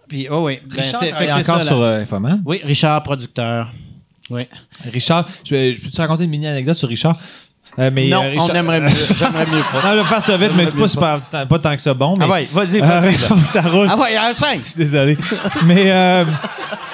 Puis, 0.08 0.26
oh 0.30 0.44
oui. 0.46 0.58
Ben, 0.66 0.82
Richard 0.82 1.00
c'est- 1.00 1.32
encore 1.32 1.58
ça, 1.60 1.66
sur 1.66 1.80
euh, 1.82 2.00
Infoman. 2.02 2.42
Oui, 2.44 2.60
Richard, 2.64 3.02
producteur. 3.02 3.72
Oui. 4.30 4.42
Richard, 4.92 5.26
je, 5.44 5.54
vais- 5.54 5.74
je 5.74 5.82
peux 5.82 5.90
te 5.90 6.00
raconter 6.00 6.24
une 6.24 6.30
mini 6.30 6.46
anecdote 6.46 6.76
sur 6.76 6.88
Richard? 6.88 7.16
Euh, 7.78 7.90
mais, 7.92 8.08
Non, 8.08 8.22
euh, 8.24 8.30
Richard- 8.30 8.50
on 8.50 8.54
aimerait 8.54 8.80
mieux. 8.80 8.88
J'aimerais 9.18 9.46
mieux 9.46 9.62
pas. 9.72 9.82
Non, 9.82 9.92
je 9.98 10.02
vais 10.02 10.08
faire 10.08 10.22
ça 10.22 10.36
vite, 10.36 10.52
mais 10.56 10.66
c'est 10.66 10.78
pas, 10.78 10.88
super- 10.88 11.20
pas 11.20 11.58
tant 11.58 11.76
que 11.76 11.82
ça 11.82 11.92
bon. 11.94 12.16
Mais, 12.16 12.24
Ah 12.26 12.30
ouais, 12.32 12.44
vas-y, 12.52 12.80
Euh, 12.80 12.84
vas-y. 12.84 13.12
là. 13.18 13.28
ça 13.46 13.60
roule. 13.62 13.88
Ah 13.90 13.96
ouais, 13.98 14.18
enchaîne. 14.18 14.60
Je 14.62 14.68
suis 14.70 14.78
désolé. 14.78 15.16
mais 15.64 15.90
euh, 15.90 16.24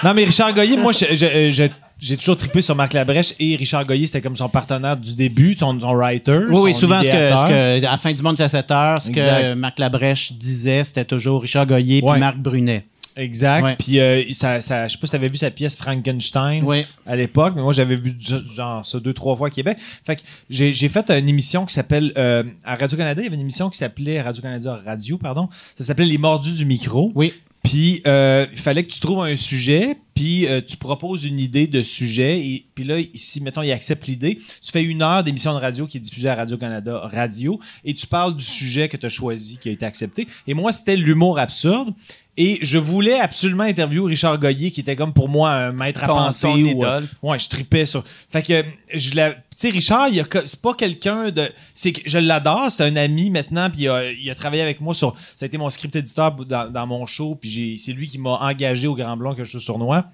non, 0.03 0.13
mais 0.15 0.25
Richard 0.25 0.53
Goyer, 0.53 0.77
moi, 0.77 0.93
je, 0.93 1.15
je- 1.15 1.51
je- 1.51 1.69
j'ai 2.01 2.17
toujours 2.17 2.37
trippé 2.37 2.61
sur 2.61 2.75
Marc 2.75 2.95
Labrèche 2.95 3.33
et 3.39 3.55
Richard 3.55 3.87
Goyer, 3.87 4.07
c'était 4.07 4.21
comme 4.21 4.35
son 4.37 4.49
partenaire 4.49 4.97
du 4.97 5.15
début, 5.15 5.55
son, 5.55 5.79
son 5.79 5.95
writer. 5.95 6.41
Oui, 6.51 6.59
oui, 6.61 6.75
son 6.75 6.81
souvent, 6.81 6.99
ce 7.01 7.09
que, 7.09 7.15
idéateur. 7.15 7.43
ce 7.43 7.47
que- 7.53 7.87
à 7.87 7.91
la 7.93 7.99
fin 7.99 8.13
du 8.13 8.23
monde 8.23 8.37
de 8.37 8.49
7 8.49 8.71
heures, 8.73 9.01
ce 9.01 9.09
Exact. 9.11 9.41
que 9.41 9.55
Marc 9.55 9.79
Labrèche 9.79 10.33
disait, 10.33 10.83
c'était 10.83 11.05
toujours 11.05 11.43
Richard 11.43 11.67
Goyer 11.67 12.03
puis 12.03 12.11
Ouais. 12.11 12.19
Marc 12.19 12.39
Brunet. 12.39 12.87
Exact. 13.17 13.63
Ouais. 13.65 13.77
Puis, 13.79 14.01
euh, 14.01 14.23
ça, 14.33 14.61
ça, 14.61 14.87
je 14.89 14.93
sais 14.93 14.99
pas 14.99 15.07
si 15.07 15.11
tu 15.11 15.17
avais 15.17 15.29
vu 15.29 15.37
sa 15.37 15.51
pièce 15.51 15.77
Frankenstein 15.77 16.63
Oui. 16.65 16.87
à 17.07 17.17
l'époque, 17.17 17.55
mais 17.57 17.63
moi, 17.63 17.73
j'avais 17.73 17.97
vu 17.97 18.15
genre 18.55 18.85
ça 18.85 18.99
deux, 19.01 19.13
trois 19.15 19.37
fois 19.37 19.49
à 19.49 19.51
Québec. 19.51 19.79
Fait 20.05 20.17
que 20.17 20.23
j'ai 20.51 20.73
j'ai 20.73 20.89
fait 20.89 21.11
une 21.11 21.29
émission 21.29 21.67
qui 21.67 21.75
s'appelle. 21.75 22.13
euh, 22.17 22.43
à 22.65 22.77
Radio-Canada, 22.77 23.21
il 23.21 23.25
y 23.25 23.27
avait 23.27 23.37
une 23.37 23.43
émission 23.43 23.71
qui 23.71 23.79
s'appelait 23.79 24.21
Radio-Canada 24.21 24.81
Radio, 24.85 25.19
pardon. 25.19 25.49
Ça 25.77 25.85
s'appelait 25.85 26.07
Les 26.07 26.19
Mordus 26.19 26.53
du 26.53 26.65
micro. 26.65 27.13
Oui. 27.15 27.33
Puis 27.63 28.03
euh, 28.07 28.47
il 28.51 28.59
fallait 28.59 28.85
que 28.85 28.91
tu 28.93 28.99
trouves 28.99 29.21
un 29.23 29.37
sujet, 29.37 29.97
puis 30.23 30.47
euh, 30.47 30.61
tu 30.65 30.77
proposes 30.77 31.25
une 31.25 31.41
idée 31.41 31.67
de 31.67 31.83
sujet, 31.83 32.39
et 32.39 32.65
puis 32.77 32.85
là, 32.85 32.97
si, 33.13 33.41
mettons, 33.41 33.63
il 33.63 33.73
accepte 33.73 34.07
l'idée, 34.07 34.37
tu 34.37 34.71
fais 34.71 34.85
une 34.85 35.03
heure 35.03 35.25
d'émission 35.25 35.53
de 35.53 35.59
radio 35.59 35.85
qui 35.89 35.97
est 35.97 36.01
diffusée 36.01 36.29
à 36.29 36.37
Radio-Canada 36.37 37.01
Radio, 37.13 37.59
et 37.85 37.93
tu 37.93 38.07
parles 38.07 38.37
du 38.37 38.45
sujet 38.45 38.89
que 38.89 38.97
tu 38.97 39.07
as 39.07 39.09
choisi, 39.09 39.59
qui 39.59 39.69
a 39.69 39.73
été 39.73 39.85
accepté. 39.85 40.29
Et 40.47 40.55
moi, 40.55 40.71
c'était 40.71 40.95
l'humour 40.95 41.41
absurde, 41.41 41.93
et 42.37 42.59
je 42.63 42.79
voulais 42.79 43.19
absolument 43.19 43.65
interviewer 43.65 44.09
Richard 44.11 44.39
Goyer, 44.39 44.71
qui 44.71 44.81
était 44.81 44.95
comme 44.97 45.13
pour 45.13 45.29
moi 45.29 45.51
un 45.51 45.73
maître 45.73 46.05
à 46.05 46.07
Ton- 46.07 46.15
penser. 46.15 46.47
ton 46.47 46.55
ou, 46.55 46.67
idole. 46.67 47.05
euh, 47.25 47.29
ouais, 47.29 47.39
je 47.39 47.49
tripais 47.49 47.85
sur. 47.85 48.05
Fait 48.31 48.43
que, 48.43 48.65
je 48.95 49.15
la. 49.17 49.33
Tu 49.33 49.39
sais, 49.57 49.69
Richard, 49.69 50.09
il 50.09 50.19
a 50.21 50.25
co- 50.25 50.39
c'est 50.47 50.63
pas 50.63 50.73
quelqu'un 50.73 51.31
de. 51.31 51.47
C'est 51.75 51.93
que 51.93 52.01
je 52.09 52.17
l'adore, 52.17 52.71
c'est 52.71 52.85
un 52.85 52.97
ami 52.97 53.29
maintenant, 53.29 53.69
puis 53.69 53.83
il 53.83 53.89
a, 53.91 54.11
il 54.11 54.31
a 54.31 54.35
travaillé 54.35 54.63
avec 54.63 54.81
moi 54.81 54.95
sur. 54.95 55.15
Ça 55.37 55.45
a 55.45 55.47
été 55.47 55.59
mon 55.59 55.69
script 55.69 55.95
éditeur 55.95 56.33
dans, 56.47 56.71
dans 56.73 56.87
mon 56.87 57.05
show, 57.05 57.35
puis 57.35 57.77
c'est 57.77 57.93
lui 57.93 58.09
qui 58.09 58.17
m'a 58.19 58.39
engagé 58.41 58.87
au 58.87 58.95
Grand 58.95 59.17
Blanc 59.19 59.35
que 59.35 59.45
je 59.45 59.51
suis 59.51 59.61
sournois. 59.61 60.05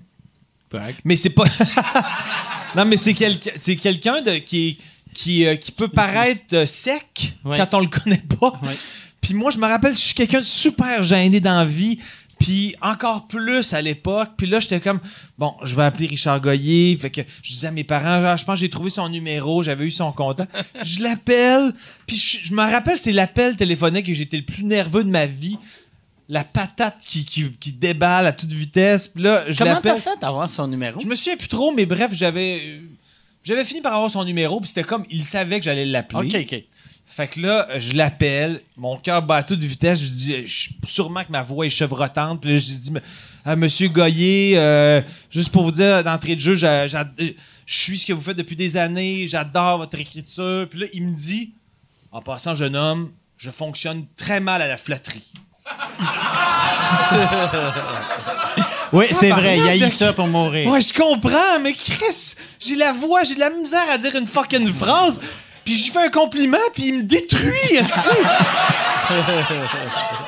Mais 1.05 1.16
c'est 1.16 1.31
pas. 1.31 1.45
non, 2.77 2.85
mais 2.85 2.97
c'est 2.97 3.15
quelqu'un 3.15 4.23
de 4.23 4.39
qui, 4.39 4.78
qui, 5.15 5.47
euh, 5.47 5.57
qui 5.57 5.73
peut 5.73 5.89
paraître 5.89 6.55
euh, 6.55 6.66
sec 6.66 7.35
Ouais. 7.45 7.57
quand 7.57 7.74
on 7.74 7.81
le 7.81 7.89
connaît 7.89 8.23
pas. 8.39 8.53
Ouais. 8.62 8.77
Puis 9.20 9.35
moi, 9.35 9.51
je 9.51 9.59
me 9.59 9.66
rappelle, 9.66 9.95
je 9.95 9.99
suis 10.01 10.15
quelqu'un 10.15 10.40
de 10.40 10.45
super 10.45 11.03
gêné 11.03 11.40
dans 11.40 11.59
la 11.59 11.65
vie. 11.65 11.99
Puis 12.39 12.77
encore 12.81 13.27
plus 13.27 13.73
à 13.73 13.82
l'époque. 13.82 14.31
Puis 14.36 14.47
là, 14.47 14.61
j'étais 14.61 14.78
comme, 14.78 15.01
bon, 15.39 15.55
je 15.65 15.74
vais 15.74 15.82
appeler 15.82 16.07
Richard 16.07 16.40
Goyer. 16.40 16.97
Fait 16.97 17.11
que 17.11 17.23
je 17.43 17.51
disais 17.51 17.66
à 17.66 17.70
mes 17.73 17.82
parents, 17.82 18.20
genre, 18.20 18.36
je 18.36 18.45
pense 18.45 18.55
que 18.55 18.61
j'ai 18.61 18.70
trouvé 18.70 18.90
son 18.90 19.09
numéro, 19.09 19.61
j'avais 19.65 19.85
eu 19.86 19.90
son 19.90 20.12
contact. 20.12 20.55
je 20.81 21.03
l'appelle. 21.03 21.73
Puis 22.07 22.16
je, 22.16 22.39
je 22.47 22.53
me 22.55 22.62
rappelle, 22.62 22.97
c'est 22.97 23.11
l'appel 23.11 23.57
téléphonique 23.57 24.07
que 24.07 24.15
j'étais 24.15 24.36
le 24.36 24.45
plus 24.45 24.62
nerveux 24.62 25.03
de 25.03 25.11
ma 25.11 25.27
vie. 25.27 25.59
La 26.31 26.45
patate 26.45 26.99
qui, 27.07 27.25
qui, 27.25 27.51
qui 27.53 27.73
déballe 27.73 28.27
à 28.27 28.33
toute 28.33 28.53
vitesse. 28.53 29.09
Puis 29.09 29.23
là, 29.23 29.45
je 29.51 29.57
Comment 29.59 29.81
t'as 29.81 29.97
fait 29.97 30.21
d'avoir 30.21 30.49
son 30.51 30.69
numéro? 30.69 31.01
Je 31.01 31.07
me 31.07 31.15
souviens 31.15 31.37
plus 31.37 31.49
trop, 31.49 31.73
mais 31.73 31.87
bref, 31.87 32.11
j'avais. 32.13 32.61
euh, 32.67 32.81
J'avais 33.43 33.65
fini 33.65 33.81
par 33.81 33.95
avoir 33.95 34.11
son 34.11 34.25
numéro, 34.25 34.61
puis 34.61 34.69
c'était 34.69 34.85
comme, 34.85 35.07
il 35.11 35.25
savait 35.25 35.59
que 35.59 35.65
j'allais 35.65 35.87
l'appeler. 35.87 36.29
OK, 36.29 36.53
OK. 36.53 36.63
Fait 37.07 37.29
que 37.29 37.41
là, 37.41 37.67
je 37.79 37.95
l'appelle, 37.95 38.61
mon 38.77 38.99
cœur 38.99 39.23
bat 39.23 39.37
à 39.37 39.43
toute 39.43 39.61
vitesse, 39.61 40.01
je 40.03 40.07
dis, 40.07 40.47
je- 40.47 40.69
sûrement 40.87 41.25
que 41.25 41.33
ma 41.33 41.43
voix 41.43 41.65
est 41.65 41.71
chevrotante, 41.71 42.43
puis 42.43 42.51
là, 42.53 42.59
je 42.59 42.65
dis, 42.67 42.93
ah, 43.47 43.57
Monsieur 43.57 43.89
Goyer, 43.89 44.59
euh, 44.59 45.01
juste 45.31 45.49
pour 45.51 45.63
vous 45.63 45.71
dire, 45.71 46.05
d'entrée 46.05 46.35
de 46.37 46.41
jeu, 46.41 46.55
je 46.55 47.33
suis 47.67 47.99
ce 47.99 48.05
que 48.05 48.13
vous 48.13 48.21
faites 48.21 48.37
depuis 48.37 48.57
des 48.57 48.77
années, 48.77 49.27
j'adore 49.27 49.79
votre 49.79 49.99
écriture. 49.99 50.67
Puis 50.69 50.81
là, 50.81 50.87
il 50.93 51.05
me 51.05 51.15
dit, 51.15 51.53
en 52.13 52.21
passant, 52.21 52.55
jeune 52.55 52.77
homme, 52.77 53.11
je 53.39 53.49
fonctionne 53.51 54.05
très 54.17 54.41
mal 54.41 54.61
à 54.61 54.67
la 54.69 54.77
flatterie. 54.77 55.33
Oui, 58.93 59.07
c'est 59.12 59.31
vrai, 59.31 59.59
il 59.59 59.66
y 59.66 59.69
a 59.69 59.77
eu 59.77 59.89
ça 59.89 60.12
pour 60.15 60.27
mourir. 60.27 60.69
Ouais, 60.70 60.81
je 60.81 60.95
comprends, 60.95 61.59
mais 61.61 61.74
Chris, 61.74 62.35
j'ai 62.59 62.74
la 62.74 62.93
voix, 62.93 63.23
j'ai 63.23 63.35
de 63.35 63.40
la 63.40 63.51
misère 63.51 63.85
à 63.90 63.99
dire 63.99 64.16
une 64.16 64.27
fucking 64.27 64.73
phrase. 64.73 65.20
Puis 65.69 65.77
j'y 65.77 65.90
fais 65.90 66.07
un 66.07 66.09
compliment, 66.09 66.57
puis 66.73 66.89
il 66.89 66.95
me 66.95 67.03
détruit, 67.03 67.53
esti. 67.77 68.09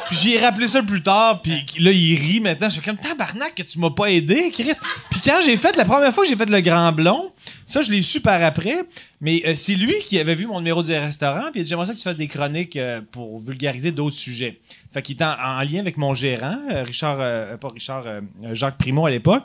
puis 0.07 0.19
j'ai 0.21 0.39
rappelé 0.39 0.67
ça 0.67 0.83
plus 0.83 1.01
tard, 1.01 1.41
puis 1.41 1.65
là, 1.79 1.91
il 1.91 2.15
rit 2.15 2.41
maintenant. 2.41 2.69
Je 2.69 2.75
fais 2.75 2.83
comme 2.83 2.99
tabarnak 2.99 3.55
que 3.55 3.63
tu 3.63 3.79
m'as 3.79 3.89
pas 3.89 4.11
aidé, 4.11 4.51
Chris. 4.51 4.75
Puis 5.11 5.23
quand 5.25 5.41
j'ai 5.43 5.57
fait, 5.57 5.75
la 5.79 5.87
première 5.87 6.13
fois 6.13 6.25
que 6.25 6.29
j'ai 6.29 6.37
fait 6.37 6.51
le 6.51 6.61
Grand 6.61 6.93
Blond, 6.93 7.33
ça, 7.65 7.81
je 7.81 7.91
l'ai 7.91 8.03
su 8.03 8.21
par 8.21 8.43
après, 8.43 8.85
mais 9.23 9.43
euh, 9.47 9.55
c'est 9.55 9.77
lui 9.77 9.95
qui 10.05 10.19
avait 10.19 10.35
vu 10.35 10.47
mon 10.47 10.59
numéro 10.59 10.83
du 10.83 10.93
restaurant, 10.93 11.51
puis 11.51 11.53
il 11.55 11.61
a 11.61 11.63
dit 11.63 11.71
J'aimerais 11.71 11.87
ça 11.87 11.95
que 11.95 11.99
tu 11.99 12.05
fasses 12.05 12.19
des 12.19 12.29
chroniques 12.29 12.77
euh, 12.77 13.01
pour 13.11 13.41
vulgariser 13.41 13.93
d'autres 13.93 14.17
sujets. 14.17 14.61
Fait 14.93 15.01
qu'il 15.01 15.15
était 15.15 15.25
en, 15.25 15.39
en 15.43 15.63
lien 15.63 15.81
avec 15.81 15.97
mon 15.97 16.13
gérant, 16.13 16.59
euh, 16.71 16.83
Richard, 16.83 17.17
pas 17.17 17.69
Richard, 17.73 18.05
Jacques 18.53 18.77
Primo 18.77 19.07
à 19.07 19.11
l'époque. 19.11 19.45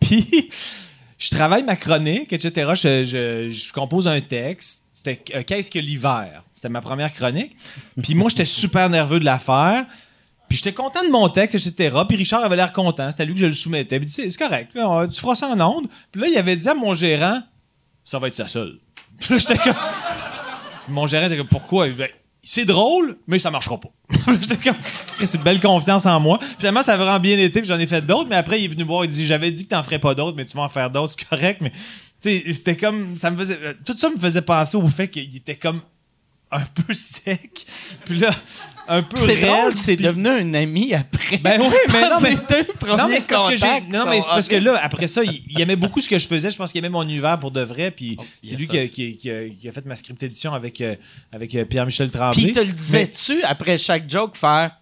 Puis, 0.00 0.50
je 1.18 1.30
travaille 1.30 1.62
ma 1.62 1.76
chronique, 1.76 2.34
etc. 2.34 2.72
Je 2.74 3.72
compose 3.72 4.06
un 4.06 4.20
texte. 4.20 4.81
C'était 5.04 5.36
euh, 5.36 5.42
Qu'est-ce 5.44 5.70
que 5.70 5.78
l'hiver? 5.78 6.44
C'était 6.54 6.68
ma 6.68 6.80
première 6.80 7.12
chronique. 7.12 7.56
Puis 8.00 8.14
moi, 8.14 8.28
j'étais 8.28 8.44
super 8.44 8.88
nerveux 8.88 9.18
de 9.18 9.24
la 9.24 9.38
faire. 9.38 9.84
Puis 10.48 10.58
j'étais 10.58 10.72
content 10.72 11.02
de 11.04 11.10
mon 11.10 11.28
texte, 11.28 11.54
etc. 11.54 11.96
Puis 12.06 12.16
Richard 12.16 12.44
avait 12.44 12.56
l'air 12.56 12.72
content. 12.72 13.10
C'était 13.10 13.24
lui 13.24 13.34
que 13.34 13.40
je 13.40 13.46
le 13.46 13.54
soumettais. 13.54 13.98
Puis 13.98 14.08
il 14.08 14.24
dit, 14.24 14.30
c'est 14.30 14.38
correct. 14.38 14.70
Tu 14.72 15.20
feras 15.20 15.34
ça 15.34 15.48
en 15.48 15.60
ondes. 15.60 15.88
Puis 16.10 16.20
là, 16.20 16.28
il 16.28 16.38
avait 16.38 16.56
dit 16.56 16.68
à 16.68 16.74
mon 16.74 16.94
gérant, 16.94 17.40
ça 18.04 18.18
va 18.18 18.28
être 18.28 18.34
ça 18.34 18.46
seul. 18.46 18.78
Puis 19.18 19.34
là, 19.34 19.38
j'étais 19.38 19.58
comme... 19.58 19.74
Mon 20.88 21.06
gérant 21.06 21.26
était 21.26 21.36
comme, 21.36 21.48
pourquoi? 21.48 21.88
Ben, 21.90 22.08
c'est 22.42 22.64
drôle, 22.64 23.18
mais 23.26 23.38
ça 23.38 23.50
marchera 23.50 23.78
pas. 23.78 23.90
Comme, 24.64 24.76
c'est 25.24 25.38
une 25.38 25.44
belle 25.44 25.60
confiance 25.60 26.06
en 26.06 26.18
moi. 26.18 26.40
Finalement, 26.58 26.82
ça 26.82 26.94
a 26.94 26.96
vraiment 26.96 27.20
bien 27.20 27.38
été, 27.38 27.60
puis 27.60 27.68
j'en 27.68 27.78
ai 27.78 27.86
fait 27.86 28.02
d'autres, 28.02 28.28
mais 28.28 28.34
après, 28.34 28.60
il 28.60 28.64
est 28.64 28.68
venu 28.68 28.82
voir, 28.82 29.04
il 29.04 29.10
dit, 29.10 29.24
j'avais 29.24 29.52
dit 29.52 29.64
que 29.64 29.70
t'en 29.70 29.82
ferais 29.84 30.00
pas 30.00 30.14
d'autres, 30.16 30.36
mais 30.36 30.44
tu 30.44 30.56
vas 30.56 30.64
en 30.64 30.68
faire 30.68 30.90
d'autres, 30.90 31.14
c'est 31.16 31.28
correct, 31.28 31.60
mais, 31.62 31.72
c'était 32.22 32.76
comme, 32.76 33.16
ça 33.16 33.30
me 33.30 33.36
faisait, 33.36 33.58
euh, 33.62 33.74
tout 33.84 33.96
ça 33.96 34.08
me 34.10 34.16
faisait 34.18 34.42
penser 34.42 34.76
au 34.76 34.86
fait 34.88 35.08
qu'il 35.08 35.34
était 35.36 35.56
comme 35.56 35.80
un 36.50 36.60
peu 36.60 36.92
sec, 36.92 37.64
puis 38.04 38.18
là, 38.18 38.30
un 38.86 39.02
peu 39.02 39.16
C'est 39.16 39.36
drôle, 39.40 39.74
c'est 39.74 39.96
puis- 39.96 40.04
devenu 40.04 40.28
un 40.28 40.52
ami 40.54 40.92
après. 40.92 41.38
Ben 41.38 41.58
oui, 41.60 41.74
mais 41.90 42.00
non, 42.02 42.20
mais- 42.20 42.34
non, 42.96 43.08
mais 43.08 43.20
c'est 43.20 43.28
parce 43.30 43.48
que 43.48 43.56
j'ai. 43.56 43.80
Non, 43.90 44.04
mais 44.06 44.20
c'est 44.20 44.28
parce 44.28 44.48
que 44.48 44.56
là, 44.56 44.78
après 44.82 45.06
ça, 45.06 45.22
il, 45.24 45.42
il 45.48 45.60
aimait 45.62 45.76
beaucoup 45.76 46.00
ce 46.02 46.08
que 46.10 46.18
je 46.18 46.26
faisais. 46.28 46.50
Je 46.50 46.56
pense 46.56 46.70
qu'il 46.72 46.80
aimait 46.80 46.90
mon 46.90 47.02
univers 47.04 47.38
pour 47.40 47.52
de 47.52 47.62
vrai. 47.62 47.90
Puis 47.90 48.18
c'est 48.42 48.50
yes, 48.50 48.58
lui 48.60 48.68
qui 48.68 48.78
a, 48.78 48.82
c'est- 48.82 48.88
qui, 48.90 49.04
a- 49.06 49.12
qui 49.16 49.30
a- 49.30 49.48
qui 49.48 49.68
a 49.68 49.72
fait 49.72 49.86
ma 49.86 49.96
script 49.96 50.22
édition 50.22 50.52
avec, 50.52 50.80
euh, 50.82 50.94
avec 51.32 51.54
euh, 51.54 51.64
Pierre-Michel 51.64 52.10
Puis 52.10 52.18
Tremblay. 52.18 52.52
te 52.52 52.60
le 52.60 52.72
disais-tu 52.72 53.42
après 53.44 53.78
chaque 53.78 54.10
joke 54.10 54.36
faire 54.36 54.72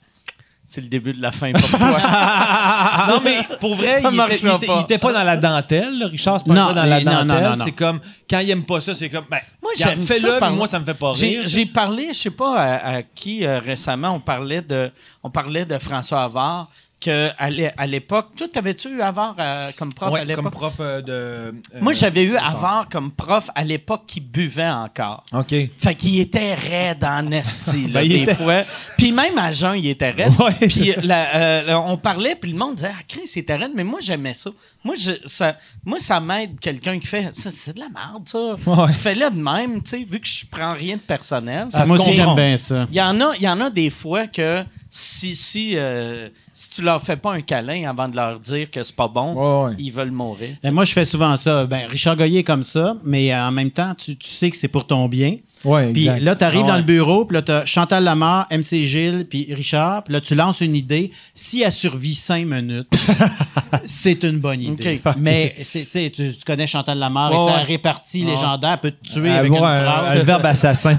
c'est 0.73 0.81
le 0.83 0.87
début 0.87 1.13
de 1.13 1.21
la 1.21 1.33
fin 1.33 1.51
pour 1.53 1.69
toi. 1.69 1.79
non, 3.09 3.21
mais 3.25 3.41
pour 3.59 3.75
vrai, 3.75 3.97
il, 4.03 4.07
était, 4.07 4.11
marchera 4.17 4.49
il 4.53 4.55
était- 4.57 4.67
pas. 4.69 4.77
il 4.79 4.83
était 4.85 4.99
pas 4.99 5.13
dans 5.13 5.25
la 5.25 5.37
dentelle. 5.37 5.99
là. 5.99 6.07
Richard, 6.07 6.39
c'est 6.39 6.47
pas 6.47 6.55
Non, 6.55 6.73
dans 6.73 6.85
la 6.85 7.01
non, 7.01 7.11
non, 7.11 7.25
dentelle. 7.25 7.43
non, 7.43 7.51
non. 7.57 7.65
C'est 7.65 7.73
comme, 7.73 8.01
quand 8.29 8.39
il 8.39 8.51
aime 8.51 8.65
pas 8.65 8.81
ça, 8.81 8.95
c'est 8.95 9.11
comme, 9.11 9.25
ben, 9.29 9.41
Moi, 9.61 9.73
j'aime 9.77 10.01
fais-le, 10.01 10.21
ça, 10.21 10.39
mais 10.41 10.51
moi, 10.51 10.69
ça 10.69 10.79
me 10.79 10.85
fait 10.85 10.95
pas 10.95 11.13
J'ai 11.15 11.27
rire. 11.41 11.43
j'ai 11.47 11.67
parlé, 11.67 12.09
je 12.15 12.19
sais 12.19 12.31
pas 12.31 12.55
à, 12.57 12.97
à 12.99 13.03
qui 13.03 13.45
euh, 13.45 13.59
récemment, 13.59 14.11
on 14.11 14.21
parlait 14.21 14.63
de, 14.63 14.93
on 15.25 15.31
parlait 15.31 15.65
de 15.65 15.77
François 15.79 16.23
Havard, 16.23 16.69
que 17.01 17.31
à 17.39 17.49
l'é- 17.51 17.73
à 17.77 17.87
l'époque, 17.87 18.29
toi, 18.37 18.47
t'avais-tu 18.53 18.89
eu 18.89 19.01
Havard 19.01 19.35
euh, 19.39 19.71
comme 19.79 19.93
prof 19.93 20.13
Ouais, 20.13 20.21
à 20.21 20.25
l'époque? 20.25 20.45
comme 20.45 20.53
prof 20.53 20.75
euh, 20.81 21.01
de. 21.01 21.13
euh, 21.13 21.53
Moi, 21.81 21.93
j'avais 21.95 22.25
eu. 22.25 22.37
Havard 22.37 22.89
comme 22.91 23.11
prof 23.11 23.49
à 23.55 23.65
l'époque 23.65 24.03
qui 24.07 24.21
buvait 24.21 24.69
encore. 24.69 25.25
OK. 25.33 25.55
Fait 25.79 25.95
qu'il 25.95 26.19
était 26.21 26.55
raide 26.55 27.03
en 27.05 27.31
esti, 27.31 27.87
là, 27.87 28.01
Ben, 28.03 28.09
des 28.09 28.17
était- 28.23 28.35
fois. 28.35 28.63
Puis 28.99 29.13
même 29.13 29.39
à 29.39 29.51
jeun, 29.53 29.77
il 29.77 29.87
était 29.89 30.11
raide. 30.11 30.33
Ouais, 30.39 30.69
puis 30.69 30.93
la- 31.03 31.37
euh, 31.37 31.75
on 31.75 31.97
parlait, 31.97 32.37
puis 32.37 32.53
le 32.53 32.59
monde 32.59 32.75
disait 32.77 32.91
«Ah, 32.95 33.03
Chris, 33.09 33.31
il 33.35 33.39
était 33.41 33.57
raide.» 33.57 33.71
Mais 33.75 33.85
moi, 33.85 34.01
j'aimais 34.03 34.35
ça. 34.35 34.51
Moi, 34.85 34.95
je, 34.99 35.13
ça, 35.27 35.57
moi, 35.85 35.99
ça 35.99 36.21
m'aide 36.21 36.61
quelqu'un 36.61 36.99
qui 36.99 37.07
fait 37.07 37.33
«Ça, 37.39 37.51
C'est 37.51 37.75
de 37.75 37.81
la 37.81 37.89
merde, 37.89 38.27
ça. 38.29 38.55
Ouais. 38.67 38.93
Fais-le 38.93 39.31
de 39.31 39.41
même, 39.43 39.83
tu 39.83 39.91
sais, 39.91 39.99
vu 40.09 40.21
que 40.21 40.29
je 40.29 40.45
prends 40.51 40.71
rien 40.75 40.97
de 40.97 41.01
personnel. 41.01 41.69
Ah, 41.73 41.87
moi 41.87 41.99
aussi, 41.99 42.13
j'aime 42.13 42.35
bien 42.35 42.57
ça. 42.57 42.87
Il 42.91 42.97
y 42.97 43.01
en 43.03 43.19
a, 43.21 43.35
il 43.37 43.43
y 43.43 43.49
en 43.49 43.61
a 43.61 43.71
des 43.71 43.91
fois 43.91 44.27
que 44.27 44.65
si, 44.93 45.37
si, 45.37 45.77
euh, 45.77 46.29
si 46.53 46.69
tu 46.71 46.83
leur 46.83 47.01
fais 47.01 47.17
pas 47.17 47.33
un 47.33 47.41
câlin 47.41 47.89
avant 47.89 48.09
de 48.09 48.17
leur 48.17 48.41
dire 48.41 48.69
que 48.71 48.83
c'est 48.83 48.95
pas 48.97 49.07
bon, 49.09 49.35
Ouais, 49.35 49.71
ouais. 49.71 49.77
ils 49.79 49.93
veulent 49.93 50.11
mourir. 50.11 50.57
Ben, 50.63 50.73
moi, 50.73 50.85
je 50.85 50.93
fais 50.93 51.05
souvent 51.05 51.37
ça. 51.37 51.65
Ben, 51.65 51.87
Richard 51.89 52.17
Goyer 52.17 52.41
est 52.41 52.45
comme 52.45 52.65
ça, 52.65 52.97
mais 53.05 53.33
euh, 53.33 53.47
en 53.47 53.53
même 53.53 53.71
temps, 53.71 53.95
tu, 53.95 54.17
tu 54.17 54.29
sais 54.29 54.51
que 54.51 54.57
c'est 54.57 54.69
pour 54.69 54.87
ton 54.87 55.09
bien. 55.09 55.37
Ouais, 55.65 55.93
Puis 55.93 56.09
exact. 56.09 56.23
là, 56.23 56.37
tu 56.37 56.45
arrives 56.45 56.63
Ah 56.65 56.69
dans 56.69 56.77
le 56.79 56.83
bureau, 56.83 57.25
puis 57.27 57.35
là, 57.35 57.43
tu 57.43 57.53
as 57.53 57.67
Chantal 57.67 58.03
Lamar, 58.05 58.47
MC 58.51 58.85
Gilles, 58.87 59.27
puis 59.29 59.53
Richard. 59.55 60.05
Puis 60.05 60.15
là, 60.15 60.21
tu 60.23 60.35
lances 60.35 60.61
une 60.63 60.75
idée. 60.75 61.11
Si 61.35 61.61
elle 61.63 61.71
survit 61.73 62.15
cinq 62.15 62.47
minutes, 62.47 62.89
c'est 63.85 64.23
une 64.25 64.39
bonne 64.39 64.61
idée. 64.61 65.01
Mais 65.19 65.55
c'est- 65.63 65.85
tu 65.85 65.91
sais, 65.91 66.11
tu 66.11 66.33
connais 66.47 66.67
Chantal 66.67 66.99
Lamar 66.99 67.31
Ouais, 67.33 67.43
et 67.43 67.45
sa 67.47 67.57
ouais. 67.57 67.63
répartie 67.63 68.25
légendaire 68.25 68.79
peut 68.81 68.91
te 68.91 69.07
tuer 69.13 69.31
Euh, 69.31 69.39
avec 69.39 69.51
une 69.53 69.59
un- 69.59 69.83
phrase. 69.83 70.19
un 70.21 70.23
verbe 70.23 70.47
assassin. 70.47 70.97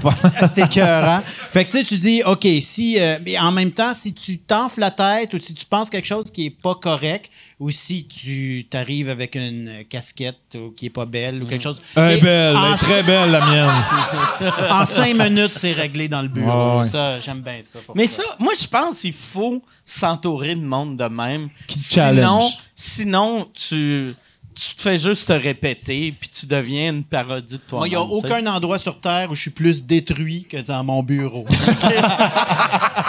C'était 0.48 0.62
écœurant. 0.66 1.20
Fait 1.24 1.64
que 1.64 1.70
tu 1.70 1.78
sais, 1.78 1.84
tu 1.84 1.96
dis, 1.96 2.22
OK, 2.24 2.46
si, 2.60 2.98
euh, 3.00 3.18
mais 3.24 3.38
en 3.38 3.52
même 3.52 3.70
temps, 3.72 3.94
si 3.94 4.14
tu 4.14 4.38
t'enfles 4.38 4.80
la 4.80 4.90
tête 4.90 5.34
ou 5.34 5.40
si 5.40 5.54
tu 5.54 5.64
penses 5.66 5.90
quelque 5.90 6.06
chose 6.06 6.26
qui 6.32 6.46
est 6.46 6.50
pas 6.62 6.74
correct 6.74 7.30
ou 7.62 7.70
si 7.70 8.08
tu 8.08 8.66
t'arrives 8.68 9.08
avec 9.08 9.36
une 9.36 9.84
casquette 9.88 10.56
ou 10.56 10.72
qui 10.72 10.86
est 10.86 10.90
pas 10.90 11.06
belle 11.06 11.44
ou 11.44 11.46
quelque 11.46 11.62
chose. 11.62 11.80
Elle 11.94 12.18
est 12.18 12.20
belle, 12.20 12.56
elle 12.58 12.72
est 12.72 12.76
très 12.76 13.02
belle, 13.04 13.30
la 13.30 13.46
mienne. 13.46 14.68
en 14.68 14.84
cinq 14.84 15.14
minutes, 15.14 15.52
c'est 15.54 15.70
réglé 15.70 16.08
dans 16.08 16.22
le 16.22 16.28
bureau. 16.28 16.80
Ouais. 16.80 16.88
Ça, 16.88 17.20
j'aime 17.20 17.40
bien 17.40 17.60
ça. 17.62 17.78
Mais 17.94 18.08
ça, 18.08 18.24
moi, 18.40 18.52
je 18.60 18.66
pense 18.66 18.98
qu'il 18.98 19.12
faut 19.12 19.62
s'entourer 19.84 20.56
de 20.56 20.60
monde 20.60 20.96
de 20.96 21.04
même. 21.04 21.50
Qui 21.68 21.78
te 21.78 21.84
sinon, 21.84 22.02
challenge. 22.40 22.58
sinon, 22.74 23.48
tu, 23.54 24.12
tu 24.56 24.74
te 24.74 24.82
fais 24.82 24.98
juste 24.98 25.28
te 25.28 25.32
répéter, 25.32 26.12
puis 26.18 26.30
tu 26.30 26.46
deviens 26.46 26.90
une 26.90 27.04
parodie 27.04 27.54
de 27.54 27.58
toi. 27.58 27.78
Moi, 27.78 27.86
il 27.86 27.90
n'y 27.92 27.96
a 27.96 28.02
aucun 28.02 28.44
endroit 28.48 28.80
sur 28.80 28.98
Terre 28.98 29.30
où 29.30 29.36
je 29.36 29.42
suis 29.42 29.50
plus 29.52 29.84
détruit 29.84 30.46
que 30.50 30.56
dans 30.56 30.82
mon 30.82 31.04
bureau. 31.04 31.46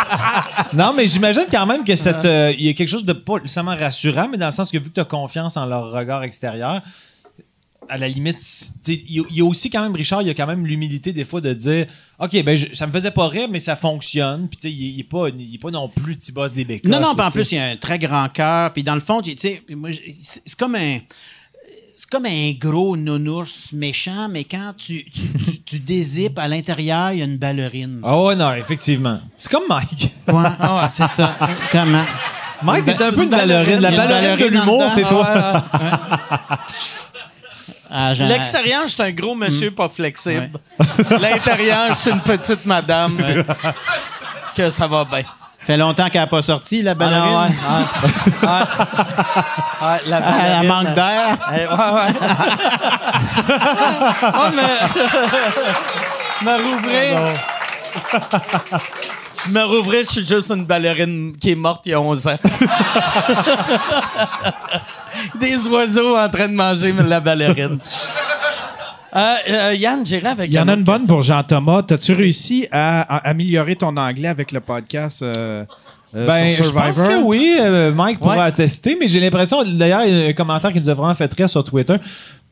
Non, 0.73 0.93
mais 0.93 1.07
j'imagine 1.07 1.45
quand 1.51 1.65
même 1.65 1.83
que 1.83 1.95
cette, 1.95 2.25
euh, 2.25 2.53
il 2.57 2.65
y 2.65 2.69
a 2.69 2.73
quelque 2.73 2.87
chose 2.89 3.05
de 3.05 3.13
pas 3.13 3.35
nécessairement 3.39 3.75
rassurant, 3.75 4.27
mais 4.29 4.37
dans 4.37 4.47
le 4.47 4.51
sens 4.51 4.71
que 4.71 4.77
vu 4.77 4.89
que 4.89 4.95
tu 4.95 4.99
as 5.01 5.05
confiance 5.05 5.57
en 5.57 5.65
leur 5.65 5.91
regard 5.91 6.23
extérieur, 6.23 6.81
à 7.89 7.97
la 7.97 8.07
limite, 8.07 8.37
il 8.87 8.93
y 8.93 9.19
a- 9.19 9.23
il 9.29 9.35
y, 9.35 9.41
a 9.41 9.45
aussi 9.45 9.69
quand 9.69 9.81
même, 9.83 9.93
Richard, 9.93 10.21
il 10.21 10.29
y 10.29 10.31
a 10.31 10.33
quand 10.33 10.47
même 10.47 10.65
l'humilité 10.65 11.11
des 11.11 11.25
fois 11.25 11.41
de 11.41 11.53
dire 11.53 11.85
OK, 12.17 12.41
ben 12.43 12.55
je- 12.55 12.73
ça 12.73 12.87
me 12.87 12.93
faisait 12.93 13.11
pas 13.11 13.27
rire, 13.27 13.49
mais 13.51 13.59
ça 13.59 13.75
fonctionne. 13.75 14.47
Puis 14.47 14.57
tu 14.57 14.67
sais, 14.69 14.73
il 14.73 14.95
n'est 14.97 15.03
pas, 15.03 15.27
il 15.37 15.55
est 15.55 15.57
pas 15.57 15.69
non 15.69 15.89
plus 15.89 16.15
petit 16.15 16.31
boss 16.31 16.53
des 16.53 16.63
bécoches. 16.63 16.89
Non, 16.89 17.01
non, 17.01 17.13
puis 17.13 17.25
en 17.25 17.29
plus, 17.31 17.51
il 17.51 17.55
y 17.55 17.59
a 17.59 17.65
un 17.65 17.75
très 17.75 17.99
grand 17.99 18.29
cœur. 18.29 18.71
Puis 18.71 18.83
dans 18.83 18.95
le 18.95 19.01
fond, 19.01 19.21
tu 19.21 19.35
sais, 19.37 19.61
c'est 20.23 20.55
comme 20.57 20.75
un. 20.75 20.99
C'est 22.03 22.09
comme 22.09 22.25
un 22.25 22.51
gros 22.59 22.97
nounours 22.97 23.71
méchant, 23.71 24.27
mais 24.29 24.43
quand 24.43 24.73
tu, 24.77 25.05
tu, 25.05 25.21
tu, 25.45 25.61
tu 25.61 25.79
dézippes 25.79 26.37
à 26.37 26.49
l'intérieur, 26.49 27.11
il 27.13 27.19
y 27.19 27.21
a 27.21 27.25
une 27.25 27.37
ballerine. 27.37 28.01
Ah 28.03 28.19
ouais, 28.21 28.35
non, 28.35 28.53
effectivement. 28.55 29.21
C'est 29.37 29.49
comme 29.49 29.63
Mike. 29.69 30.13
Ouais, 30.27 30.43
c'est 30.91 31.07
ça. 31.07 31.37
Comment? 31.71 32.03
Mike, 32.61 32.83
t'es 32.85 33.01
un 33.01 33.13
peu 33.13 33.23
une 33.23 33.29
ballerine. 33.29 33.79
La 33.79 33.91
ballerine 33.91 34.37
de 34.37 34.51
l'humour, 34.51 34.83
c'est 34.93 35.07
toi. 35.07 35.63
Ah, 37.95 38.11
L'extérieur, 38.15 38.81
c'est 38.87 39.03
un 39.03 39.11
gros 39.11 39.35
monsieur 39.35 39.69
pas 39.69 39.87
flexible. 39.87 40.49
L'intérieur, 41.21 41.95
c'est 41.95 42.09
une 42.09 42.21
petite 42.21 42.65
madame 42.65 43.17
que 44.55 44.67
ça 44.71 44.87
va 44.87 45.05
bien. 45.05 45.23
Fait 45.65 45.77
longtemps 45.77 46.09
qu'elle 46.09 46.21
n'a 46.21 46.27
pas 46.27 46.41
sorti, 46.41 46.81
la 46.81 46.91
Ah 46.91 46.95
ballerine? 46.95 47.31
non, 47.31 47.41
ouais, 47.41 47.47
ouais. 47.47 47.85
Ouais. 48.49 49.87
Ouais, 49.87 49.99
la 50.07 50.17
Ah, 50.17 50.21
elle 50.37 50.67
ballerine, 50.67 50.67
manque 50.67 50.93
d'air. 50.93 51.37
Eh, 51.53 51.65
ouais, 51.67 51.91
ouais. 51.93 52.11
Ouais, 54.39 54.51
mais. 54.55 54.79
me 56.45 56.53
rouvrir. 56.61 57.19
me 59.49 59.61
rouvrir, 59.63 60.03
je 60.03 60.09
suis 60.09 60.25
juste 60.27 60.51
une 60.51 60.65
ballerine 60.65 61.33
qui 61.39 61.51
est 61.51 61.55
morte 61.55 61.85
il 61.85 61.89
y 61.91 61.93
a 61.93 61.99
11 62.01 62.27
ans. 62.27 62.37
Des 65.35 65.67
oiseaux 65.67 66.17
en 66.17 66.29
train 66.29 66.47
de 66.47 66.53
manger 66.53 66.93
la 67.05 67.19
ballerine. 67.19 67.79
Euh, 69.15 69.35
euh, 69.49 69.73
Yann, 69.75 70.05
j'irai 70.05 70.27
avec 70.29 70.49
Il 70.49 70.53
y 70.53 70.59
en 70.59 70.67
a 70.67 70.73
une 70.73 70.83
bonne 70.83 70.97
question. 70.99 71.13
pour 71.15 71.21
Jean-Thomas. 71.23 71.83
T'as-tu 71.83 72.13
réussi 72.13 72.67
à, 72.71 73.01
à 73.01 73.29
améliorer 73.29 73.75
ton 73.75 73.95
anglais 73.95 74.27
avec 74.27 74.51
le 74.51 74.59
podcast 74.59 75.21
euh, 75.21 75.65
euh, 76.15 76.27
Ben, 76.27 76.49
sur 76.49 76.63
je 76.63 76.69
Survivor? 76.69 76.93
pense 76.93 77.03
que 77.03 77.21
oui, 77.23 77.55
euh, 77.59 77.91
Mike 77.93 78.19
pourra 78.19 78.37
Ouais. 78.37 78.43
attester, 78.43 78.97
mais 78.99 79.07
j'ai 79.07 79.19
l'impression, 79.19 79.63
d'ailleurs, 79.63 80.03
il 80.05 80.17
y 80.17 80.23
a 80.25 80.27
un 80.29 80.33
commentaire 80.33 80.71
qui 80.73 80.79
nous 80.79 80.89
a 80.89 80.93
vraiment 80.95 81.13
fait 81.13 81.31
rire 81.33 81.47
sur 81.49 81.63
Twitter, 81.63 81.95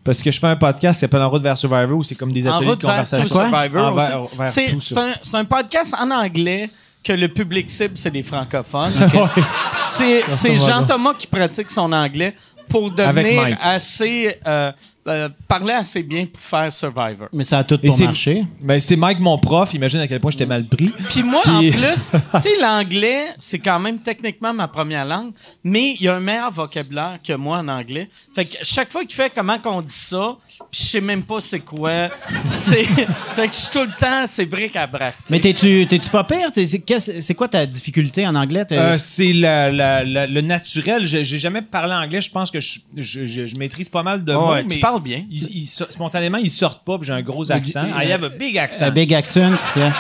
parce 0.03 0.21
que 0.21 0.29
je 0.31 0.39
fais 0.39 0.47
un 0.47 0.55
podcast 0.55 0.97
qui 0.97 1.01
s'appelle 1.01 1.21
En 1.23 1.29
route 1.29 1.41
vers 1.43 1.57
Survivor, 1.57 1.97
où 1.97 2.03
c'est 2.03 2.15
comme 2.15 2.31
des 2.31 2.47
En 2.47 2.53
ateliers 2.55 2.65
de 2.65 2.71
route 2.71 2.81
vers 2.83 2.91
conversation. 2.91 3.35
Survivor 3.35 3.97
En 3.97 4.45
C'est 4.45 4.75
c'est 4.79 4.97
un, 4.97 5.13
c'est 5.21 5.37
un 5.37 5.45
podcast 5.45 5.95
en 5.99 6.11
anglais 6.11 6.69
que 7.03 7.13
le 7.13 7.27
public 7.27 7.69
cible, 7.71 7.97
c'est 7.97 8.11
des 8.11 8.21
francophones. 8.21 8.93
C'est 9.79 10.21
c'est 10.27 10.55
Jean-Thomas 10.55 11.15
qui 11.17 11.25
pratique 11.25 11.71
son 11.71 11.91
anglais 11.91 12.35
pour 12.69 12.91
devenir 12.91 13.57
assez... 13.61 14.37
euh, 14.45 14.71
euh, 15.07 15.29
parler 15.47 15.73
assez 15.73 16.03
bien 16.03 16.25
pour 16.27 16.41
faire 16.41 16.71
Survivor. 16.71 17.27
Mais 17.33 17.43
ça 17.43 17.59
a 17.59 17.63
tout 17.63 17.77
pour 17.79 17.93
c'est- 17.93 18.05
marcher. 18.05 18.45
Ben, 18.59 18.79
c'est 18.79 18.95
Mike, 18.95 19.19
mon 19.19 19.37
prof. 19.37 19.73
Imagine 19.73 19.99
à 20.01 20.07
quel 20.07 20.19
point 20.19 20.31
j'étais 20.31 20.45
mal 20.45 20.65
pris. 20.65 20.91
Puis 21.09 21.23
moi, 21.23 21.41
Puis- 21.43 21.51
en 21.51 21.59
plus, 21.71 22.11
tu 22.35 22.41
sais, 22.41 22.61
l'anglais, 22.61 23.25
c'est 23.39 23.59
quand 23.59 23.79
même 23.79 23.99
techniquement 23.99 24.53
ma 24.53 24.67
première 24.67 25.05
langue, 25.05 25.31
mais 25.63 25.95
il 25.99 26.03
y 26.03 26.07
a 26.07 26.15
un 26.15 26.19
meilleur 26.19 26.51
vocabulaire 26.51 27.17
que 27.25 27.33
moi 27.33 27.57
en 27.59 27.67
anglais. 27.67 28.09
Fait 28.35 28.45
que 28.45 28.57
chaque 28.63 28.91
fois 28.91 29.01
qu'il 29.03 29.15
fait 29.15 29.31
comment 29.33 29.57
qu'on 29.59 29.81
dit 29.81 29.93
ça, 29.93 30.35
puis 30.71 30.81
je 30.83 30.87
sais 30.87 31.01
même 31.01 31.23
pas 31.23 31.41
c'est 31.41 31.59
quoi. 31.61 32.09
fait 32.61 32.85
que 32.85 33.47
je 33.47 33.51
suis 33.57 33.71
tout 33.71 33.79
le 33.83 33.99
temps, 33.99 34.23
c'est 34.27 34.45
bric 34.45 34.75
à 34.75 34.87
brac. 34.87 35.15
Mais 35.29 35.39
t'es-tu 35.39 35.85
t'es-tu 35.87 36.09
pas 36.09 36.23
pire? 36.23 36.49
C'est- 36.53 36.65
C'est 36.65 36.79
qu'est-ce- 36.79 37.21
c'est 37.21 37.33
quoi 37.35 37.47
ta 37.47 37.65
difficulté 37.65 38.25
en 38.27 38.35
anglais? 38.35 38.65
Euh, 38.71 38.97
c'est 38.97 39.33
la- 39.33 39.71
la- 39.71 40.03
la- 40.03 40.27
le 40.27 40.41
naturel. 40.41 41.05
Je- 41.05 41.23
J'ai 41.23 41.37
jamais 41.39 41.61
parlé 41.61 41.93
anglais. 41.93 42.21
Je 42.21 42.29
pense 42.31 42.51
que 42.51 42.59
je, 42.59 42.79
je- 42.95 43.25
je- 43.25 43.47
je 43.47 43.55
maîtrise 43.57 43.89
pas 43.89 44.03
mal 44.03 44.23
de 44.23 44.33
mots, 44.33 44.51
Ouais, 44.51 44.63
mais 44.63 44.79
bien. 44.99 45.23
ils- 45.29 45.57
ils 45.63 45.65
so- 45.67 45.85
spontanément, 45.89 46.37
ils 46.37 46.49
sortent 46.49 46.83
pas. 46.83 46.97
puis 46.97 47.07
J'ai 47.07 47.13
un 47.13 47.21
gros 47.21 47.51
accent. 47.51 47.85
I 47.85 48.11
have 48.11 48.23
a 48.23 48.29
big 48.29 48.57
accent. 48.57 48.85
a 48.85 48.89
big 48.91 49.13
accent. 49.13 49.53
yes. 49.75 49.93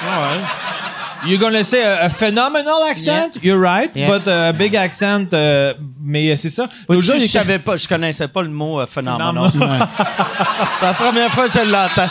You're 1.23 1.37
gonna 1.39 1.63
say 1.63 1.83
a, 1.83 2.05
a 2.05 2.09
phenomenal 2.09 2.81
accent? 2.89 3.37
You're 3.43 3.59
right, 3.61 3.91
Yeah. 3.95 4.09
but 4.17 4.27
a 4.27 4.51
big 4.53 4.75
accent. 4.75 5.27
euh, 5.33 5.73
mais 6.01 6.35
c'est 6.35 6.49
ça. 6.49 6.67
L'autre 6.89 7.01
jour, 7.03 7.15
je 7.15 7.21
j'ai- 7.21 7.27
savais 7.27 7.59
pas, 7.59 7.77
je 7.77 7.87
connaissais 7.87 8.27
pas 8.27 8.41
le 8.41 8.49
mot 8.49 8.79
euh, 8.79 8.87
phénoménal. 8.87 9.51
Phénoménal. 9.51 9.87
C'est 10.79 10.85
la 10.85 10.93
première 10.95 11.31
fois 11.31 11.47
que 11.47 11.53
je 11.53 11.59
l'entends. 11.59 12.09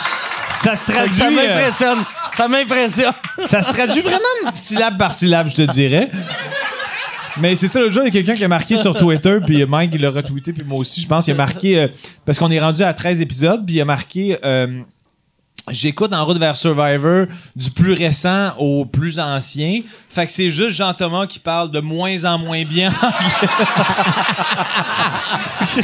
ça 0.55 0.75
se 0.77 0.89
traduit. 0.89 1.13
Ça 1.13 1.25
euh, 1.25 1.31
m'impressionne. 1.31 1.99
Ça 2.37 2.47
m'impressionne. 2.47 3.13
Ça 3.47 3.61
se 3.61 3.73
traduit 3.73 3.99
vraiment 4.01 4.21
syllabe 4.55 4.97
par 4.97 5.11
syllabe, 5.11 5.49
je 5.49 5.55
te 5.55 5.61
dirais. 5.71 6.09
Mais 7.39 7.55
c'est 7.55 7.67
ça, 7.67 7.79
l'autre 7.79 7.93
jour, 7.93 8.03
il 8.03 8.07
y 8.07 8.09
a 8.09 8.11
quelqu'un 8.11 8.35
qui 8.35 8.43
a 8.43 8.47
marqué 8.47 8.77
sur 8.77 8.95
Twitter, 8.95 9.37
puis 9.45 9.65
Mike, 9.65 9.91
il 9.93 10.01
l'a 10.01 10.09
retweeté, 10.09 10.53
puis 10.53 10.63
moi 10.65 10.79
aussi, 10.79 11.01
je 11.01 11.07
pense, 11.07 11.27
il 11.27 11.31
a 11.31 11.35
marqué, 11.35 11.79
euh, 11.79 11.87
parce 12.25 12.39
qu'on 12.39 12.51
est 12.51 12.59
rendu 12.59 12.83
à 12.83 12.93
13 12.93 13.21
épisodes, 13.21 13.65
puis 13.65 13.75
il 13.75 13.81
a 13.81 13.85
marqué, 13.85 14.37
euh, 14.43 14.81
j'écoute 15.71 16.13
En 16.13 16.25
route 16.25 16.37
vers 16.37 16.55
Survivor 16.57 17.25
du 17.55 17.71
plus 17.71 17.93
récent 17.93 18.51
au 18.57 18.85
plus 18.85 19.19
ancien. 19.19 19.81
Fait 20.09 20.25
que 20.25 20.31
c'est 20.31 20.49
juste 20.49 20.77
Jean-Thomas 20.77 21.25
qui 21.27 21.39
parle 21.39 21.71
de 21.71 21.79
moins 21.79 22.25
en 22.25 22.37
moins 22.37 22.63
bien 22.65 22.91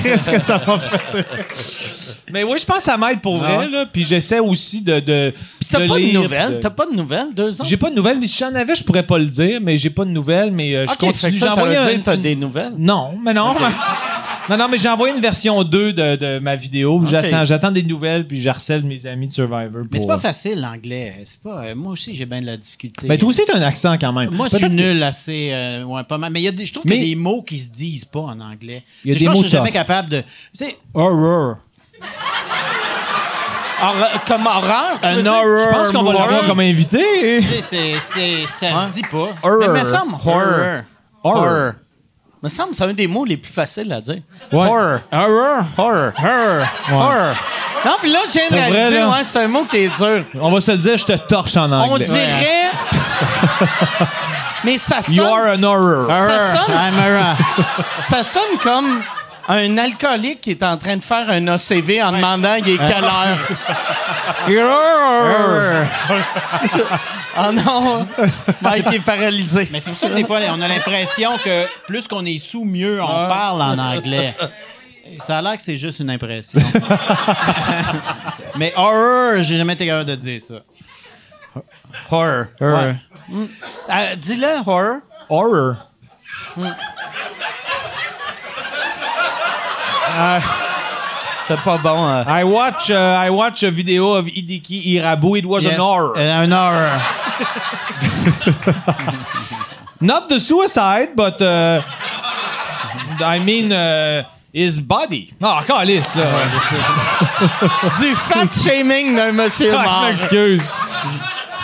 Qu'est-ce 0.03 0.30
que 0.30 0.41
ça 0.41 0.61
m'a 0.65 0.80
fait? 0.80 1.26
Mais 2.31 2.43
oui, 2.43 2.57
je 2.59 2.65
pense 2.65 2.77
que 2.77 2.84
ça 2.84 2.97
m'aide 2.97 3.22
pour 3.22 3.38
vrai, 3.38 3.59
Ah 3.61 3.68
là. 3.68 3.85
Puis 3.91 4.03
j'essaie 4.03 4.39
aussi 4.39 4.81
de. 4.81 4.99
de 4.99 5.34
Puis 5.59 5.69
t'as 5.72 5.80
de 5.80 5.88
pas 5.88 5.97
de 5.99 6.11
nouvelles? 6.11 6.53
de- 6.55 6.59
T'as 6.59 6.69
pas 6.69 6.85
de 6.85 6.93
nouvelles, 6.95 7.34
deux 7.34 7.61
ans? 7.61 7.64
j'ai 7.64 7.77
pas 7.77 7.89
de 7.89 7.95
nouvelles, 7.95 8.19
mais 8.19 8.27
si 8.27 8.38
j'en 8.39 8.53
avais, 8.53 8.76
je 8.76 8.84
pourrais 8.84 9.03
pas 9.03 9.18
le 9.18 9.27
dire, 9.27 9.59
mais 9.61 9.77
j'ai 9.77 9.89
pas 9.89 10.03
de 10.03 10.09
nouvelles, 10.09 10.51
mais 10.51 10.76
euh, 10.76 10.85
je 10.89 10.97
continue. 10.97 11.14
que 11.14 11.19
ça, 11.19 11.30
J'ai 11.31 11.39
ça 11.39 11.53
envoyé 11.53 11.77
veut 11.77 11.84
un- 11.84 11.88
dire 11.88 11.99
que 11.99 12.03
t'as 12.05 12.18
des 12.18 12.35
nouvelles? 12.35 12.73
Non, 12.77 13.14
mais 13.23 13.34
non. 13.34 13.55
non, 14.49 14.57
non, 14.57 14.67
mais 14.69 14.77
j'ai 14.77 14.87
envoyé 14.89 15.13
une 15.13 15.21
version 15.21 15.63
2 15.63 15.93
de, 15.93 16.15
de 16.15 16.39
ma 16.39 16.55
vidéo. 16.55 17.01
J'attends, 17.05 17.43
j'attends 17.45 17.71
des 17.71 17.83
nouvelles, 17.83 18.25
puis 18.27 18.39
je 18.39 18.47
harcèle 18.49 18.83
mes 18.83 19.05
amis 19.05 19.27
de 19.27 19.31
Survivor. 19.31 19.83
Mais 19.91 19.99
c'est 19.99 20.07
pas 20.07 20.17
facile, 20.17 20.61
l'anglais. 20.61 21.15
C'est 21.25 21.41
pas. 21.41 21.63
euh, 21.65 21.75
moi 21.75 21.91
aussi, 21.93 22.15
j'ai 22.15 22.25
bien 22.25 22.41
de 22.41 22.45
la 22.45 22.57
difficulté. 22.57 23.07
Mais 23.07 23.17
toi 23.17 23.29
aussi, 23.29 23.41
t'as 23.45 23.57
un 23.57 23.61
accent 23.61 23.97
quand 23.97 24.13
même. 24.13 24.29
Moi, 24.31 24.47
je 24.51 24.57
suis 24.57 24.65
que- 24.65 24.71
nul 24.71 25.03
assez. 25.03 25.49
euh, 25.51 25.83
ouais, 25.83 26.03
pas 26.03 26.17
mal. 26.17 26.31
Mais 26.31 26.39
il 26.41 26.43
y 26.43 26.47
a 26.47 26.51
des, 26.51 26.65
je 26.65 26.73
trouve 26.73 26.85
Mais- 26.85 26.95
qu'il 26.97 27.03
y 27.09 27.11
a 27.11 27.15
des 27.15 27.21
mots 27.21 27.41
qui 27.41 27.59
se 27.59 27.69
disent 27.69 28.05
pas 28.05 28.19
en 28.21 28.39
anglais. 28.39 28.83
Il 29.03 29.11
y 29.11 29.13
a 29.13 29.15
Je 29.15 29.19
des 29.19 29.25
pense 29.25 29.35
mots 29.35 29.41
que 29.41 29.45
je 29.47 29.49
suis 29.49 29.57
jamais 29.57 29.71
capable 29.71 30.09
de. 30.09 30.19
Tu 30.21 30.25
sais, 30.53 30.77
horror. 30.93 31.57
Horreur- 33.79 34.23
comme 34.25 34.45
horreur, 34.47 34.99
tu 35.01 35.07
veux 35.09 35.13
Un 35.19 35.21
dire? 35.21 35.31
horror. 35.33 35.59
Je 35.59 35.69
pense 35.77 35.91
qu'on 35.91 36.03
va 36.03 36.13
l'avoir 36.13 36.45
comme 36.47 36.59
invité. 36.61 36.97
Tu 37.41 37.43
sais, 37.43 37.61
c'est, 37.63 37.93
c'est, 38.01 38.47
ça 38.47 38.87
se 38.87 38.91
dit 38.93 39.03
pas. 39.03 39.35
Mais 39.59 39.67
me 39.79 39.83
semble 39.83 40.13
horror. 40.15 40.81
Horror. 41.23 41.73
Me 42.43 42.49
semble 42.49 42.76
c'est 42.76 42.84
un 42.84 42.93
des 42.93 43.07
mots 43.07 43.26
les 43.26 43.38
plus 43.38 43.51
faciles 43.51 43.91
à 43.91 43.99
dire. 43.99 44.22
Ouais. 44.51 44.59
Horror. 44.68 44.99
Horror. 45.11 45.64
Horror. 45.77 46.11
Horror. 46.22 46.68
Horror. 46.91 47.35
Non, 47.85 47.91
puis 48.01 48.11
là, 48.11 48.19
je 48.27 48.31
viens 48.34 48.49
de 48.49 48.55
réaliser, 48.55 49.03
ouais, 49.03 49.23
c'est 49.23 49.43
un 49.43 49.47
mot 49.47 49.64
qui 49.65 49.77
est 49.77 49.97
dur. 49.97 50.23
On 50.41 50.51
va 50.51 50.61
se 50.61 50.72
le 50.72 50.77
dire, 50.77 50.97
je 50.97 51.05
te 51.05 51.14
torche 51.14 51.55
en 51.57 51.72
On 51.72 51.81
anglais. 51.93 52.05
dirait. 52.05 52.72
Mais 54.64 54.77
ça 54.77 54.97
You 55.09 55.23
are 55.23 55.53
sonne, 55.53 55.65
an 55.65 55.68
horror. 55.69 56.07
Ça 56.09 56.39
sonne- 56.39 56.76
I'm 56.76 56.99
a- 56.99 58.01
ça 58.01 58.23
sonne 58.23 58.57
comme 58.61 59.01
un 59.49 59.77
alcoolique 59.77 60.41
qui 60.41 60.51
est 60.51 60.63
en 60.63 60.77
train 60.77 60.97
de 60.97 61.03
faire 61.03 61.29
un 61.29 61.47
ACV 61.47 62.01
en 62.03 62.11
demandant 62.11 62.55
il 62.55 62.69
est 62.69 62.77
quelle 62.77 63.03
heure. 63.03 63.37
oh 67.37 67.51
non! 67.53 68.07
Mike 68.61 68.93
est 68.93 68.99
paralysé. 68.99 69.67
Mais 69.71 69.79
c'est 69.79 69.91
pour 69.91 69.99
ça 69.99 70.09
que 70.09 70.15
des 70.15 70.25
fois, 70.25 70.39
on 70.49 70.61
a 70.61 70.67
l'impression 70.67 71.37
que 71.43 71.65
plus 71.87 72.07
qu'on 72.07 72.25
est 72.25 72.39
sous, 72.39 72.63
mieux 72.65 73.01
on 73.01 73.07
Ah. 73.07 73.27
parle 73.29 73.61
en 73.61 73.77
anglais. 73.79 74.35
Ça 75.19 75.37
a 75.37 75.41
l'air 75.41 75.55
que 75.55 75.61
c'est 75.61 75.77
juste 75.77 75.99
une 75.99 76.09
impression. 76.09 76.59
Mais 78.57 78.73
horror, 78.75 79.41
j'ai 79.43 79.57
jamais 79.57 79.73
été 79.73 79.85
capable 79.85 80.09
de 80.09 80.15
dire 80.15 80.41
ça. 80.41 80.55
Horror. 82.11 82.45
Horror. 82.59 82.95
Euh, 83.31 84.15
Dis-le, 84.17 84.59
horror. 84.65 84.97
Horror. 85.29 85.75
C'est 91.48 91.61
pas 91.61 91.77
bon. 91.77 92.07
euh. 92.10 92.23
I 92.27 92.44
watch, 92.44 92.89
uh, 92.89 92.94
I 93.26 93.30
watch 93.30 93.64
a 93.64 93.72
video 93.72 94.15
of 94.15 94.26
Hideki 94.26 94.95
Irabu. 94.95 95.38
It 95.38 95.45
was 95.45 95.64
Yes, 95.64 95.76
an 95.76 95.80
horror. 95.81 96.14
euh, 96.18 96.44
un 96.44 96.52
horror. 96.52 96.99
Not 100.02 100.27
the 100.30 100.39
suicide, 100.39 101.15
but 101.15 101.41
uh, 101.41 101.81
I 103.23 103.39
mean 103.39 103.72
uh, 103.72 104.23
his 104.53 104.80
body. 104.80 105.34
Ah, 105.41 105.64
calice, 105.65 106.15
là. 106.15 106.26
Du 107.99 108.14
fat 108.15 108.48
shaming 108.53 109.15
d'un 109.15 109.31
monsieur 109.31 109.73
Ah, 109.77 109.84
mort. 109.84 110.02
m'excuse. 110.07 110.73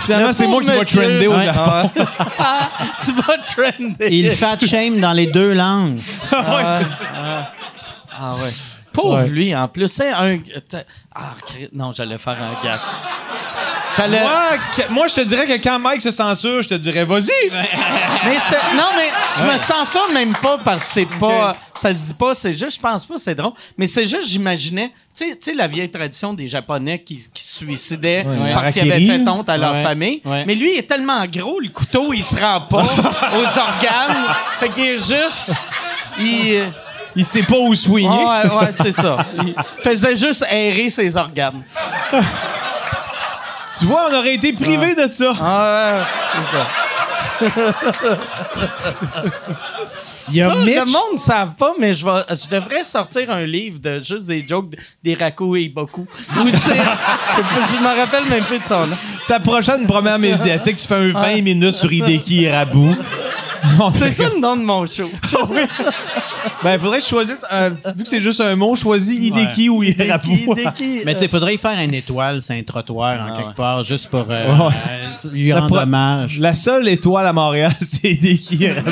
Finalement, 0.06 0.28
Le 0.30 0.34
c'est 0.34 0.48
moi 0.48 0.62
qui 0.62 0.68
vais 0.70 0.86
trender 0.86 1.28
au. 1.28 1.40
Japon. 1.40 1.92
Ah, 2.40 2.70
tu 3.04 3.12
vas 3.14 3.38
trender. 3.38 4.08
Il 4.12 4.32
fat 4.32 4.58
shame 4.66 5.00
dans 5.00 5.14
les 5.14 5.28
deux 5.28 5.54
langues. 5.54 6.00
Ah 6.32 6.56
ouais. 6.56 6.86
Pauvre 8.94 9.15
Ouais. 9.23 9.27
lui, 9.27 9.56
en 9.56 9.68
plus. 9.68 9.88
C'est 9.88 10.11
un. 10.11 10.38
Ah, 11.15 11.31
non, 11.73 11.91
j'allais 11.91 12.19
faire 12.19 12.38
un 12.40 12.64
gag. 12.64 12.80
Moi, 14.10 14.31
moi, 14.90 15.07
je 15.07 15.14
te 15.15 15.22
dirais 15.22 15.45
que 15.45 15.64
quand 15.64 15.77
Mike 15.80 16.02
se 16.02 16.10
censure, 16.11 16.61
je 16.64 16.69
te 16.69 16.73
dirais 16.76 17.03
vas-y. 17.06 17.30
Mais 17.52 18.38
c'est- 18.49 18.76
non, 18.76 18.85
mais 18.95 19.11
je 19.38 19.44
me 19.44 19.57
ça 19.57 19.84
même 20.14 20.34
pas 20.34 20.57
parce 20.64 20.85
que 20.88 20.94
c'est 20.94 21.19
pas. 21.19 21.56
Ça 21.76 21.94
se 21.94 22.07
dit 22.07 22.14
pas, 22.14 22.34
c'est 22.34 22.53
juste, 22.53 22.76
je 22.77 22.80
pense 22.80 23.06
pas, 23.06 23.15
c'est 23.19 23.35
drôle. 23.35 23.52
Mais 23.77 23.85
c'est 23.85 24.06
juste, 24.07 24.27
j'imaginais, 24.30 24.91
tu 25.15 25.26
sais- 25.40 25.53
la 25.53 25.68
vieille 25.68 25.91
tradition 25.91 26.34
des 26.34 26.48
Japonais 26.48 26.99
qui, 27.03 27.23
qui 27.34 27.44
se 27.44 27.57
suicidaient 27.57 28.26
parce 28.53 28.72
qu'ils 28.73 28.91
avaient 28.91 29.06
fait 29.06 29.27
honte 29.27 29.49
à 29.49 29.57
leur 29.57 29.73
Ouais. 29.73 29.84
famille. 29.84 30.22
Ouais. 30.26 30.44
Mais 30.45 30.56
lui, 30.56 30.73
il 30.73 30.80
est 30.80 30.88
tellement 30.88 31.26
gros, 31.27 31.60
le 31.60 31.69
couteau, 31.69 32.14
il 32.14 32.23
se 32.23 32.40
rend 32.40 32.61
pas 32.61 32.81
aux 33.35 33.60
organes. 33.60 34.34
Fait 34.60 34.69
qu'il 34.69 34.85
est 34.85 34.98
juste. 34.98 35.56
Il. 36.19 36.72
Il 37.15 37.23
sait 37.26 37.44
pas 37.44 37.57
où 37.57 37.73
soigner. 37.76 38.07
Ouais, 38.07 38.49
ouais, 38.49 38.72
c'est 38.72 38.91
ça. 38.91 39.18
Il 39.45 39.53
faisait 39.84 40.15
juste 40.15 40.44
aérer 40.49 40.90
ses 40.90 41.15
organes. 41.18 41.61
Tu 43.80 43.85
vois, 43.85 44.07
on 44.11 44.14
aurait 44.19 44.35
été 44.35 44.53
privé 44.53 44.94
de 44.94 45.11
ça. 45.11 45.34
Ah, 45.41 45.95
ouais, 45.98 46.03
c'est 47.41 47.49
ça. 47.49 47.53
Il 50.30 50.35
y 50.38 50.41
a 50.41 50.49
Ça, 50.49 50.56
Mitch. 50.56 50.76
le 50.76 50.85
monde 50.85 51.14
ne 51.14 51.18
savent 51.18 51.56
pas, 51.56 51.72
mais 51.80 51.91
je, 51.91 52.06
vais, 52.06 52.22
je 52.30 52.48
devrais 52.56 52.84
sortir 52.84 53.31
un 53.31 53.45
livre 53.45 53.80
de 53.80 53.99
juste 53.99 54.27
des 54.27 54.45
jokes 54.48 54.69
d- 54.69 54.77
des 55.03 55.15
Rako 55.15 55.56
et 55.56 55.64
Iboku. 55.64 56.06
Ou 56.38 56.44
tu 56.44 56.52
sais, 56.52 56.76
je 56.76 57.80
me 57.84 57.99
rappelle 57.99 58.26
même 58.26 58.44
plus 58.44 58.60
de 58.60 58.69
nom. 58.90 58.95
Ta 59.27 59.40
prochaine 59.40 59.85
première 59.85 60.19
médiatique, 60.19 60.77
tu 60.77 60.88
fais 60.88 60.95
un 60.95 61.11
20 61.11 61.41
minutes 61.41 61.76
sur 61.76 61.91
Hideki 61.91 62.45
et 62.45 62.52
Rabu. 62.56 62.91
C'est 63.94 64.10
ça 64.10 64.30
le 64.34 64.40
nom 64.40 64.56
de 64.56 64.61
mon 64.64 64.85
show. 64.85 65.10
Ben, 66.61 66.80
faudrait 66.80 66.99
que 66.99 67.03
je 67.03 67.10
choisisse. 67.10 67.45
un- 67.49 67.69
vu 67.72 68.03
que 68.03 68.07
c'est 68.07 68.19
juste 68.22 68.40
un 68.40 68.56
mot, 68.56 68.73
choisis 68.76 69.18
Hideki 69.19 69.68
ou 69.69 69.80
Rabu. 69.80 70.48
Mais 71.06 71.14
tu 71.14 71.19
sais, 71.19 71.26
il 71.26 71.30
faudrait 71.30 71.56
y 71.56 71.57
faire 71.57 71.77
une 71.77 71.94
étoile 71.94 72.41
sur 72.41 72.56
un 72.56 72.64
trottoir 72.64 73.19
en 73.19 73.26
Ah 73.34 73.35
quelque 73.35 73.48
ouais. 73.49 73.53
part, 73.56 73.84
juste 73.84 74.07
pour 74.10 74.26
euh, 74.30 74.57
Ouais. 74.57 74.73
euh, 74.90 75.30
lui 75.31 75.49
La 75.49 75.56
rendre 75.60 75.68
pro- 75.76 75.80
hommage. 75.80 76.40
La 76.40 76.53
seule 76.53 76.88
étoile 76.88 77.27
à 77.27 77.34
Montréal, 77.34 77.73
c'est 77.81 78.11
Hideki 78.11 78.64
et 78.65 78.72
Rabu. 78.73 78.91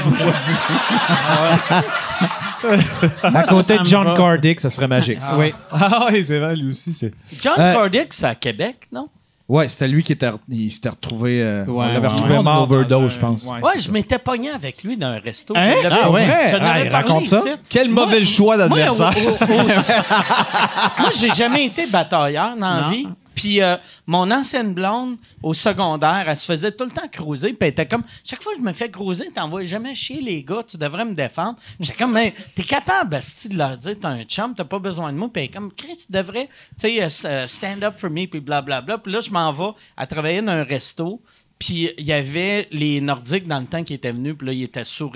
À 3.23 3.43
côté 3.43 3.77
de 3.77 3.85
John. 3.85 4.13
Cardick, 4.15 4.59
ça 4.59 4.69
serait 4.69 4.87
magique. 4.87 5.19
Oui. 5.37 5.53
Ah 5.71 6.07
oui, 6.11 6.23
c'est 6.25 6.39
vrai, 6.39 6.55
lui 6.55 6.69
aussi. 6.69 6.93
c'est... 6.93 7.13
John 7.41 7.53
Euh, 7.57 7.71
Cardick, 7.73 8.13
c'est 8.13 8.27
à 8.27 8.35
Québec, 8.35 8.87
non? 8.91 9.07
Ouais, 9.51 9.67
c'était 9.67 9.89
lui 9.89 10.01
qui 10.01 10.13
était, 10.13 10.29
il 10.47 10.71
s'était 10.71 10.87
retrouvé. 10.87 11.41
euh, 11.41 11.65
Ouais, 11.65 11.73
on 11.73 11.81
l'avait 11.81 11.99
ouais, 11.99 12.07
retrouvé 12.07 12.37
ouais. 12.37 12.43
mort 12.43 12.63
Overdose, 12.63 12.87
dans 12.87 13.03
un- 13.03 13.07
je 13.09 13.19
pense. 13.19 13.47
Ouais, 13.47 13.79
je 13.79 13.91
m'étais 13.91 14.17
pogné 14.17 14.49
avec 14.49 14.81
lui 14.81 14.95
dans 14.95 15.07
un 15.07 15.19
resto. 15.19 15.53
Hein? 15.57 15.73
Je 15.83 15.87
Ah 15.91 16.09
ouais? 16.09 16.25
Je 16.51 16.55
Ah, 16.61 16.79
il 16.81 16.87
raconte 16.89 17.25
ça? 17.25 17.39
ici. 17.39 17.49
Quel 17.67 17.89
Moi- 17.89 18.05
mauvais 18.05 18.23
choix 18.23 18.55
Moi, 18.55 18.69
d'adversaire. 18.69 19.11
au- 19.17 19.29
au- 19.29 19.59
au- 19.59 19.63
moi, 21.01 21.09
j'ai 21.19 21.33
jamais 21.33 21.65
été 21.65 21.85
batailleur 21.87 22.55
dans 22.57 22.75
la 22.77 22.89
vie. 22.91 23.07
Puis 23.41 23.59
euh, 23.59 23.75
mon 24.05 24.29
ancienne 24.29 24.71
blonde, 24.71 25.17
au 25.41 25.55
secondaire, 25.55 26.25
elle 26.27 26.37
se 26.37 26.45
faisait 26.45 26.71
tout 26.71 26.83
le 26.83 26.91
temps 26.91 27.07
creuser. 27.11 27.53
Puis 27.53 27.57
elle 27.61 27.69
était 27.69 27.87
comme, 27.87 28.03
chaque 28.23 28.43
fois 28.43 28.53
que 28.53 28.59
je 28.59 28.63
me 28.63 28.71
fais 28.71 28.91
creuser, 28.91 29.31
t'envoies 29.31 29.65
jamais 29.65 29.95
chier 29.95 30.21
les 30.21 30.43
gars, 30.43 30.61
tu 30.61 30.77
devrais 30.77 31.05
me 31.05 31.15
défendre. 31.15 31.57
J'étais 31.79 31.97
comme, 31.97 32.13
mais 32.13 32.35
t'es 32.53 32.61
capable, 32.61 33.15
asti, 33.15 33.49
de 33.49 33.57
leur 33.57 33.77
dire, 33.77 33.95
t'as 33.99 34.09
un 34.09 34.25
chum, 34.25 34.53
t'as 34.53 34.63
pas 34.63 34.77
besoin 34.77 35.11
de 35.11 35.17
moi. 35.17 35.27
Puis 35.33 35.41
elle 35.41 35.49
est 35.49 35.53
comme, 35.53 35.73
Chris, 35.73 36.05
tu 36.05 36.11
devrais, 36.11 36.49
tu 36.79 36.87
sais, 36.87 37.01
euh, 37.01 37.09
euh, 37.25 37.47
stand 37.47 37.83
up 37.83 37.95
for 37.97 38.11
me, 38.11 38.27
puis 38.27 38.41
blablabla. 38.41 38.99
Puis 38.99 39.11
là, 39.11 39.21
je 39.21 39.31
m'en 39.31 39.51
vais 39.51 39.73
à 39.97 40.05
travailler 40.05 40.43
dans 40.43 40.51
un 40.51 40.63
resto. 40.63 41.19
Puis 41.57 41.89
il 41.97 42.05
y 42.05 42.13
avait 42.13 42.67
les 42.71 43.01
Nordiques 43.01 43.47
dans 43.47 43.59
le 43.59 43.65
temps 43.65 43.83
qui 43.83 43.95
étaient 43.95 44.11
venus, 44.11 44.35
puis 44.37 44.47
là, 44.47 44.53
ils 44.53 44.63
étaient 44.63 44.83
sourds. 44.83 45.15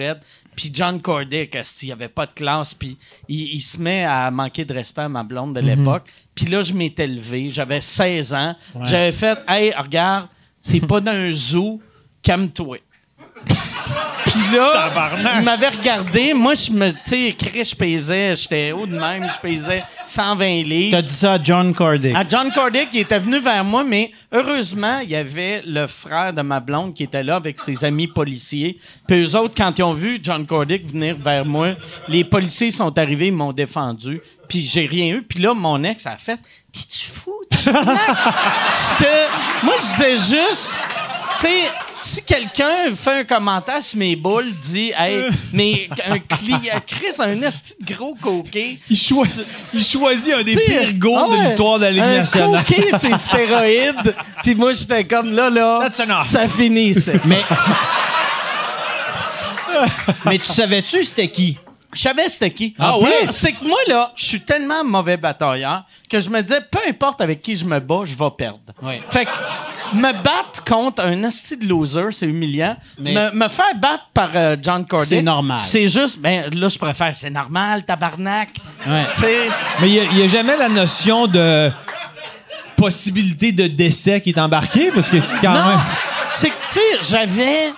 Puis 0.56 0.72
John 0.74 1.02
Cordick, 1.02 1.58
il 1.82 1.92
avait 1.92 2.08
pas 2.08 2.26
de 2.26 2.32
classe, 2.32 2.74
puis 2.74 2.98
il, 3.28 3.56
il 3.56 3.60
se 3.60 3.78
met 3.78 4.06
à 4.06 4.32
manquer 4.32 4.66
de 4.66 4.74
respect 4.74 5.02
à 5.02 5.10
ma 5.10 5.24
blonde 5.24 5.56
de 5.56 5.62
l'époque. 5.62 6.04
Puis 6.34 6.46
là, 6.46 6.64
je 6.64 6.74
m'étais 6.74 7.08
levé, 7.08 7.50
j'avais 7.50 7.82
16 7.82 8.34
ans. 8.34 8.56
J'avais 8.84 9.12
fait 9.12 9.40
«Hey, 9.48 9.74
regarde, 9.74 10.28
t'es 10.70 10.80
pas 10.80 11.02
dans 11.02 11.12
un 11.12 11.32
zoo, 11.32 11.82
calme-toi.» 12.22 12.78
Puis 14.26 14.56
là, 14.56 14.90
il 15.38 15.44
m'avait 15.44 15.70
regardé. 15.70 16.34
Moi, 16.34 16.54
je 16.56 16.72
me, 16.72 16.92
tu 16.92 16.98
sais, 17.04 17.36
Chris, 17.38 17.64
je 17.64 17.76
pesais, 17.76 18.36
j'étais 18.36 18.72
haut 18.72 18.86
de 18.86 18.98
même, 18.98 19.28
je 19.30 19.40
pesais 19.48 19.84
120 20.06 20.46
livres. 20.64 20.98
T'as 20.98 21.02
dit 21.02 21.14
ça 21.14 21.34
à 21.34 21.44
John 21.44 21.74
Cordick. 21.74 22.16
À 22.16 22.24
John 22.28 22.52
Cordick, 22.52 22.90
il 22.94 23.02
était 23.02 23.20
venu 23.20 23.40
vers 23.40 23.64
moi, 23.64 23.84
mais 23.84 24.12
heureusement, 24.32 25.00
il 25.00 25.10
y 25.12 25.16
avait 25.16 25.62
le 25.66 25.88
frère 25.88 26.34
de 26.34 26.42
ma 26.42 26.60
blonde 26.60 26.94
qui 26.94 27.04
était 27.04 27.24
là 27.24 27.36
avec 27.36 27.60
ses 27.60 27.86
amis 27.86 28.08
policiers. 28.08 28.80
Puis 29.08 29.24
eux 29.24 29.36
autres, 29.36 29.56
quand 29.56 29.78
ils 29.78 29.84
ont 29.84 29.94
vu 29.94 30.20
John 30.22 30.46
Cordick 30.46 30.92
venir 30.92 31.16
vers 31.18 31.46
moi, 31.46 31.76
les 32.08 32.24
policiers 32.24 32.72
sont 32.72 32.98
arrivés, 32.98 33.28
ils 33.28 33.34
m'ont 33.34 33.54
défendu. 33.54 34.22
Puis 34.48 34.62
j'ai 34.62 34.86
rien 34.86 35.16
eu. 35.16 35.22
Puis 35.22 35.40
là, 35.40 35.54
mon 35.54 35.84
ex 35.84 36.06
a 36.06 36.18
fait 36.18 36.40
«T'es-tu 36.74 37.06
fou? 37.08 37.34
tabarnak? 37.50 38.00
J'étais... 38.98 39.26
Moi, 39.64 39.76
je 39.80 40.16
disais 40.16 40.38
juste... 40.38 40.88
Tu 41.40 41.48
sais, 41.48 41.64
si 41.96 42.24
quelqu'un 42.24 42.94
fait 42.96 43.20
un 43.20 43.24
commentaire 43.26 43.82
sur 43.82 43.98
mes 44.00 44.16
boules, 44.16 44.52
dit 44.62 44.92
«Hey, 44.98 45.26
mais 45.52 45.90
un 46.08 46.20
client... 46.20 46.60
Chris, 46.88 47.16
un 47.20 47.42
esti 47.42 47.74
de 47.82 47.94
gros 47.94 48.16
coquet...» 48.16 48.80
Il, 48.90 48.98
choi- 48.98 49.26
il 49.74 49.84
choisit 49.84 50.34
un 50.34 50.44
des 50.44 50.56
pires 50.56 50.94
ah 51.18 51.28
ouais, 51.28 51.38
de 51.38 51.44
l'histoire 51.44 51.78
de 51.80 51.86
la 51.86 51.92
Ligue 51.92 52.02
un 52.04 52.16
nationale. 52.18 52.64
coquet, 52.64 52.90
c'est 52.98 53.18
stéroïde. 53.18 54.16
Puis 54.44 54.56
moi, 54.56 54.74
j'étais 54.74 55.04
comme 55.06 55.34
là, 55.34 55.50
là. 55.50 55.80
That's 55.84 56.00
enough. 56.00 56.24
Ça 56.26 56.48
finit, 56.48 56.94
ça. 56.94 57.12
Mais. 57.26 57.42
Mais 60.26 60.38
tu 60.40 60.46
savais-tu 60.46 61.04
c'était 61.04 61.28
qui? 61.28 61.58
Je 61.94 62.02
savais 62.02 62.30
c'était 62.30 62.52
qui. 62.52 62.76
Ah 62.80 62.98
ouais? 63.00 63.26
C'est 63.28 63.54
que 63.54 63.64
moi, 63.64 63.78
là, 63.88 64.12
je 64.16 64.26
suis 64.26 64.42
tellement 64.42 64.84
mauvais 64.84 65.18
batailleur 65.18 65.84
que 66.10 66.20
je 66.20 66.30
me 66.30 66.42
disais, 66.42 66.62
peu 66.72 66.80
importe 66.88 67.22
avec 67.22 67.42
qui 67.42 67.56
je 67.56 67.66
me 67.66 67.80
bats, 67.80 68.02
je 68.06 68.16
vais 68.16 68.32
perdre. 68.38 68.60
Ouais. 68.82 69.02
Fait 69.10 69.26
que 69.26 69.32
me 69.94 70.12
battre 70.12 70.64
contre 70.66 71.04
un 71.04 71.24
hostie 71.24 71.58
de 71.58 71.66
loser, 71.66 72.12
c'est 72.12 72.26
humiliant. 72.26 72.76
Mais- 73.00 73.14
Me, 73.14 73.32
me 73.32 73.48
faire 73.48 73.76
battre 73.76 74.06
par 74.14 74.30
euh, 74.36 74.56
John 74.62 74.86
Cordick. 74.86 75.10
C'est 75.10 75.22
normal. 75.22 75.60
C'est 75.60 75.88
juste, 75.88 76.20
ben 76.20 76.50
là, 76.54 76.70
je 76.70 76.78
préfère, 76.78 77.14
c'est 77.18 77.30
normal, 77.30 77.84
tabarnak. 77.86 78.50
Ouais. 78.88 79.04
Mais 79.82 79.90
il 79.90 80.14
n'y 80.16 80.24
a, 80.24 80.28
jamais 80.28 80.58
la 80.58 80.70
notion 80.70 81.28
de 81.28 81.72
possibilité 82.76 83.52
de 83.52 83.68
décès 83.68 84.20
qui 84.22 84.32
est 84.32 84.40
embarquée 84.40 84.92
parce 84.94 85.10
que 85.10 85.18
tu 85.18 85.40
quand 85.42 85.54
Non, 85.54 85.68
même. 85.68 85.80
c'est 86.32 86.50
que, 86.50 86.56
tu 86.72 86.74
sais, 86.80 87.10
j'avais... 87.12 87.72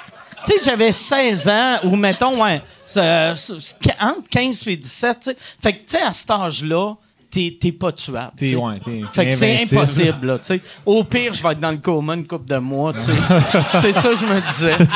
Tu 0.46 0.54
sais, 0.54 0.66
j'avais 0.66 0.92
16 0.92 1.50
ans, 1.50 1.78
ou 1.84 1.96
mettons, 1.96 2.42
ouais, 2.44 2.62
euh, 2.96 3.36
entre 4.00 4.30
15 4.30 4.64
et 4.68 4.78
17, 4.78 5.18
tu 5.20 5.30
sais. 5.32 5.38
Fait 5.62 5.74
que, 5.74 5.78
tu 5.80 5.98
sais, 5.98 6.02
à 6.02 6.14
cet 6.14 6.30
âge-là, 6.32 6.94
t'es 7.30 7.58
t'es 7.60 7.72
pas 7.72 7.92
tuable. 7.92 8.32
tu 8.38 8.46
T'es, 8.46 8.56
ouais, 8.56 8.80
t'es- 8.84 9.02
Fait 9.12 9.24
t'es 9.24 9.30
que 9.30 9.36
c'est 9.36 9.62
impossible, 9.76 10.28
là, 10.28 10.38
tu 10.40 10.46
sais. 10.46 10.62
Au 10.86 11.04
pire, 11.04 11.34
je 11.34 11.44
vais 11.44 11.52
être 11.52 11.60
dans 11.60 11.72
le 11.72 11.78
coma 11.78 12.14
une 12.16 12.26
couple 12.26 12.48
de 12.50 12.58
mois, 12.58 12.94
tu 12.94 13.00
sais. 13.02 13.12
c'est 13.82 13.92
ça 13.94 14.10
que 14.10 14.16
je 14.16 14.26
me 14.26 14.52
disais. 14.54 14.78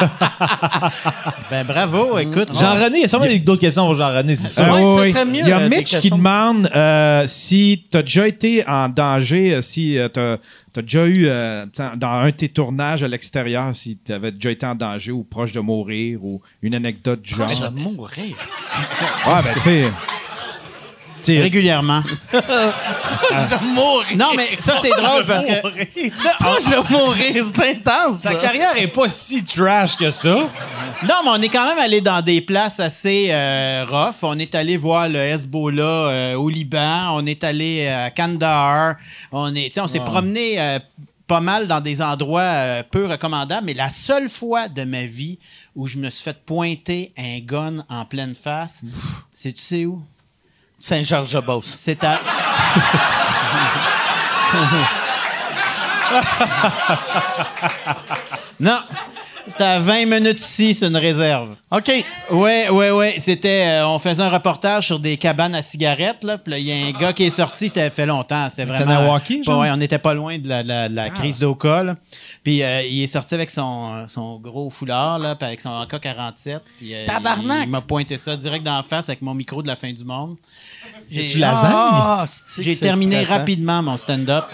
Ben 1.49 1.65
bravo, 1.65 2.17
écoute. 2.17 2.49
Jean-René, 2.57 2.99
il 2.99 3.01
y 3.01 3.05
a 3.05 3.07
sûrement 3.07 3.25
d'autres 3.43 3.59
questions 3.61 3.85
pour 3.85 3.93
Jean-René, 3.93 4.35
c'est 4.35 4.47
sûr. 4.47 4.63
Euh, 4.63 4.71
Ouais, 4.71 4.83
oui, 4.83 4.95
ça 4.95 5.01
oui. 5.01 5.11
serait 5.11 5.25
mieux, 5.25 5.39
Il 5.41 5.47
y 5.47 5.51
a 5.51 5.59
euh, 5.59 5.69
Mitch 5.69 5.97
qui 5.99 6.09
demande 6.09 6.69
euh, 6.73 7.23
si 7.27 7.83
tu 7.91 7.97
as 7.97 8.01
déjà 8.03 8.27
été 8.27 8.67
en 8.67 8.87
danger, 8.89 9.55
euh, 9.55 9.61
si 9.61 9.97
tu 10.13 10.19
as, 10.19 10.37
déjà 10.81 11.05
eu, 11.05 11.25
euh, 11.27 11.65
t'sais, 11.67 11.83
dans 11.97 12.07
un 12.07 12.27
de 12.27 12.31
tes 12.31 12.49
tournages 12.49 13.03
à 13.03 13.07
l'extérieur, 13.07 13.75
si 13.75 13.97
tu 14.03 14.13
avais 14.13 14.31
déjà 14.31 14.51
été 14.51 14.65
en 14.65 14.75
danger 14.75 15.11
ou 15.11 15.23
proche 15.23 15.51
de 15.51 15.59
mourir 15.59 16.23
ou 16.23 16.41
une 16.61 16.73
anecdote 16.75 17.21
du 17.21 17.35
genre. 17.35 17.47
Je 17.49 17.61
vais 17.61 17.69
mourir? 17.71 18.35
Ouais, 19.27 19.33
ben, 19.43 19.53
tu 19.55 19.59
sais. 19.59 19.91
Régulièrement. 21.27 22.03
Je 22.33 23.47
vais 23.47 23.65
mourir. 23.65 24.17
Non, 24.17 24.29
mais 24.35 24.49
ça, 24.59 24.75
c'est 24.81 24.89
drôle 24.89 25.25
parce 25.25 25.45
que. 25.45 25.61
Moi, 26.41 26.57
je 26.59 26.69
vais 26.69 26.97
mourir. 26.97 27.45
C'est 27.55 27.69
intense. 27.71 28.21
Sa 28.21 28.31
ça. 28.31 28.35
carrière 28.35 28.73
est 28.75 28.87
pas 28.87 29.07
si 29.07 29.43
trash 29.43 29.95
que 29.95 30.11
ça. 30.11 30.35
Non, 31.03 31.15
mais 31.23 31.29
on 31.29 31.41
est 31.41 31.49
quand 31.49 31.65
même 31.65 31.79
allé 31.79 32.01
dans 32.01 32.21
des 32.21 32.41
places 32.41 32.79
assez 32.79 33.27
euh, 33.31 33.85
rough. 33.89 34.23
On 34.23 34.37
est 34.39 34.53
allé 34.55 34.77
voir 34.77 35.09
le 35.09 35.19
Hezbollah 35.19 35.83
euh, 35.83 36.35
au 36.35 36.49
Liban. 36.49 37.15
On 37.15 37.25
est 37.25 37.43
allé 37.43 37.87
à 37.87 38.09
Kandahar. 38.09 38.95
On 39.31 39.53
est, 39.55 39.77
on 39.79 39.87
s'est 39.87 39.99
promené 39.99 40.59
euh, 40.59 40.79
pas 41.31 41.39
mal 41.39 41.65
dans 41.65 41.79
des 41.79 42.01
endroits 42.01 42.41
euh, 42.41 42.83
peu 42.83 43.05
recommandables. 43.05 43.65
Mais 43.65 43.73
la 43.73 43.89
seule 43.89 44.27
fois 44.27 44.67
de 44.67 44.83
ma 44.83 45.05
vie 45.05 45.39
où 45.77 45.87
je 45.87 45.97
me 45.97 46.09
suis 46.09 46.23
fait 46.23 46.37
pointer 46.43 47.13
un 47.17 47.39
gun 47.39 47.85
en 47.87 48.03
pleine 48.03 48.35
face, 48.35 48.83
c'est 49.31 49.53
tu 49.53 49.61
sais 49.61 49.85
où? 49.85 50.03
Saint-Georges-de-Beauce. 50.81 51.75
C'est 51.77 52.03
à. 52.03 52.19
non. 58.59 58.79
C'était 59.47 59.63
à 59.63 59.79
20 59.79 60.05
minutes 60.05 60.39
ici, 60.39 60.73
c'est 60.75 60.87
une 60.87 60.95
réserve. 60.97 61.55
OK. 61.71 61.91
Ouais, 62.31 62.69
ouais, 62.69 62.91
ouais. 62.91 63.15
C'était, 63.17 63.65
euh, 63.65 63.87
on 63.87 63.97
faisait 63.97 64.21
un 64.21 64.29
reportage 64.29 64.85
sur 64.87 64.99
des 64.99 65.17
cabanes 65.17 65.55
à 65.55 65.61
cigarettes, 65.61 66.23
là. 66.23 66.37
Puis 66.37 66.53
il 66.57 66.63
y 66.67 66.71
a 66.71 66.87
un 66.87 66.91
gars 66.91 67.11
qui 67.11 67.23
est 67.23 67.29
sorti, 67.31 67.67
ça 67.69 67.89
fait 67.89 68.05
longtemps. 68.05 68.47
C'était 68.49 68.65
vraiment. 68.65 68.85
Kanawaki, 68.85 69.37
Pas- 69.37 69.43
genre? 69.51 69.61
ouais, 69.61 69.71
on 69.71 69.77
n'était 69.77 69.97
pas 69.97 70.13
loin 70.13 70.37
de 70.37 70.47
la, 70.47 70.61
la- 70.63 70.89
la 70.89 71.09
crise 71.09 71.39
d'Oka, 71.39 71.81
là. 71.83 71.95
Puis 72.43 72.61
euh, 72.61 72.83
il 72.83 73.01
est 73.03 73.07
sorti 73.07 73.33
avec 73.33 73.49
son, 73.49 74.07
son 74.07 74.37
gros 74.39 74.69
foulard, 74.69 75.17
là, 75.19 75.35
puis 75.35 75.47
avec 75.47 75.59
son 75.61 75.71
AK-47. 75.81 76.59
Puis, 76.77 76.93
euh, 76.93 77.05
Tabarnak! 77.07 77.63
Il, 77.63 77.69
m'a 77.69 77.81
pointé 77.81 78.17
ça 78.17 78.37
direct 78.37 78.63
d'en 78.65 78.83
face 78.83 79.09
avec 79.09 79.21
mon 79.21 79.33
micro 79.33 79.63
de 79.63 79.67
la 79.67 79.75
fin 79.75 79.91
du 79.91 80.03
monde. 80.05 80.35
J'ai- 81.09 81.25
Tu 81.25 81.37
lasagne? 81.39 81.71
Ah, 81.73 82.25
j'ai 82.59 82.75
terminé 82.75 83.17
stressant? 83.23 83.39
rapidement 83.39 83.81
mon 83.81 83.97
stand-up. 83.97 84.45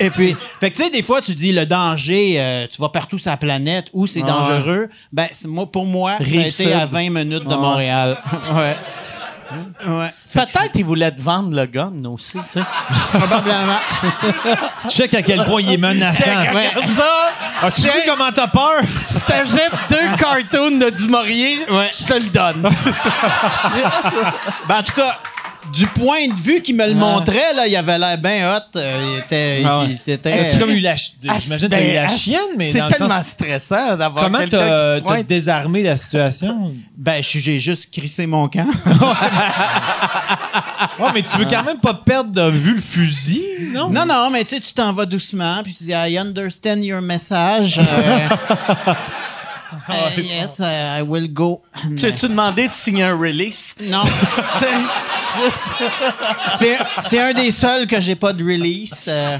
Et 0.00 0.10
puis, 0.10 0.36
fait 0.60 0.70
que 0.70 0.76
tu 0.76 0.82
sais, 0.84 0.90
des 0.90 1.02
fois, 1.02 1.20
tu 1.20 1.34
dis 1.34 1.52
le 1.52 1.64
danger, 1.66 2.34
euh, 2.38 2.66
tu 2.70 2.80
vas 2.80 2.88
partout 2.88 3.18
sur 3.18 3.30
la 3.30 3.36
planète 3.36 3.86
où 3.92 4.06
c'est 4.06 4.22
Ah 4.24 4.26
dangereux. 4.28 4.88
Ben, 5.12 5.28
c'est- 5.32 5.48
moi, 5.48 5.66
pour 5.70 5.86
moi, 5.86 6.16
Rive 6.18 6.40
été 6.40 6.50
sud. 6.50 6.72
à 6.72 6.86
20 6.86 7.10
minutes 7.10 7.46
de 7.46 7.54
Ah. 7.54 7.56
Montréal. 7.56 8.18
ouais. 8.54 8.76
Ouais. 9.84 10.12
Peut-être 10.32 10.70
qu'ils 10.72 10.84
voulaient 10.84 11.10
te 11.10 11.20
vendre 11.20 11.56
le 11.56 11.66
gun 11.66 11.92
aussi, 12.04 12.38
tu 12.52 12.60
sais. 12.60 12.60
probablement. 13.12 13.80
Check 14.88 15.12
à 15.14 15.22
quel 15.22 15.44
point 15.44 15.60
il 15.60 15.72
est 15.72 15.76
menaçant. 15.76 16.24
Ouais. 16.24 16.68
Regarde 16.68 16.86
ça! 16.96 17.32
As-tu 17.62 17.82
vu 17.82 17.90
comment 18.06 18.30
t'as 18.32 18.46
peur? 18.46 18.80
Si 19.04 19.20
t'achètes 19.22 19.72
deux 19.88 20.16
cartoons 20.18 20.78
de 20.78 20.90
Dumouriez, 20.90 21.58
Ouais. 21.68 21.90
je 21.92 22.04
te 22.04 22.14
le 22.14 22.28
donne. 22.30 22.62
Ben, 24.68 24.78
en 24.78 24.82
tout 24.84 24.92
cas, 24.94 25.18
du 25.72 25.86
point 25.86 26.26
de 26.28 26.34
vue 26.40 26.60
qu'il 26.62 26.74
me 26.76 26.86
le 26.86 26.94
montrait, 26.94 27.52
là, 27.54 27.66
il 27.66 27.76
avait 27.76 27.98
l'air 27.98 28.18
bien 28.18 28.50
hot. 28.56 28.76
euh, 28.78 29.12
il 29.14 29.18
était, 29.24 29.62
Ah 29.64 29.80
ouais. 29.80 29.86
il 29.86 29.92
était 29.92 30.18
très- 30.18 30.46
As-tu 30.48 30.58
comme 30.58 30.70
eu 30.70 30.80
la, 30.80 30.96
ch- 30.96 31.12
Ah, 31.28 31.38
j'imagine 31.38 31.68
que 31.68 31.74
t'as 31.74 31.80
eu 31.82 31.92
la 31.94 32.06
ben, 32.06 32.16
chienne, 32.16 32.40
mais 32.56 32.66
C'est 32.66 32.78
dans 32.78 32.86
le 32.86 32.92
tellement 32.92 33.08
sens, 33.16 33.26
stressant 33.28 33.96
d'avoir 33.96 34.24
comment 34.24 34.38
quelqu'un 34.38 34.58
t'as 34.58 34.96
qui 34.96 35.02
t'as 35.02 35.06
pointe. 35.08 35.26
désarmé 35.26 35.82
la 35.82 35.96
situation? 35.96 36.72
Ben, 37.00 37.22
je- 37.22 37.38
j'ai 37.38 37.58
juste 37.60 37.88
crissé 37.90 38.26
mon 38.26 38.48
camp. 38.48 38.66
Ouais, 40.98 41.08
mais 41.14 41.22
tu 41.22 41.38
veux 41.38 41.46
quand 41.46 41.62
même 41.62 41.78
pas 41.78 41.94
perdre 41.94 42.30
de 42.30 42.50
vue 42.50 42.74
le 42.74 42.80
fusil, 42.80 43.42
non? 43.72 43.88
non, 43.88 44.04
non, 44.04 44.28
mais 44.30 44.44
tu 44.44 44.56
sais, 44.56 44.60
tu 44.60 44.72
t'en 44.74 44.92
vas 44.92 45.06
doucement, 45.06 45.62
puis 45.62 45.74
tu 45.74 45.84
dis, 45.84 45.92
I 45.92 46.18
understand 46.18 46.82
your 46.82 47.00
message. 47.00 47.78
euh, 47.78 48.28
euh, 49.88 50.20
yes, 50.20 50.58
uh, 50.58 50.98
I 50.98 51.02
will 51.02 51.32
go. 51.32 51.62
Tu 51.96 52.06
as-tu 52.06 52.28
demandé 52.28 52.68
de 52.68 52.72
signer 52.72 53.04
un 53.04 53.16
release? 53.18 53.74
Non, 53.80 54.02
c'est, 57.02 57.18
un 57.18 57.32
des 57.32 57.50
seuls 57.50 57.86
que 57.86 58.00
j'ai 58.00 58.16
pas 58.16 58.32
de 58.32 58.42
release. 58.42 59.06
euh, 59.08 59.38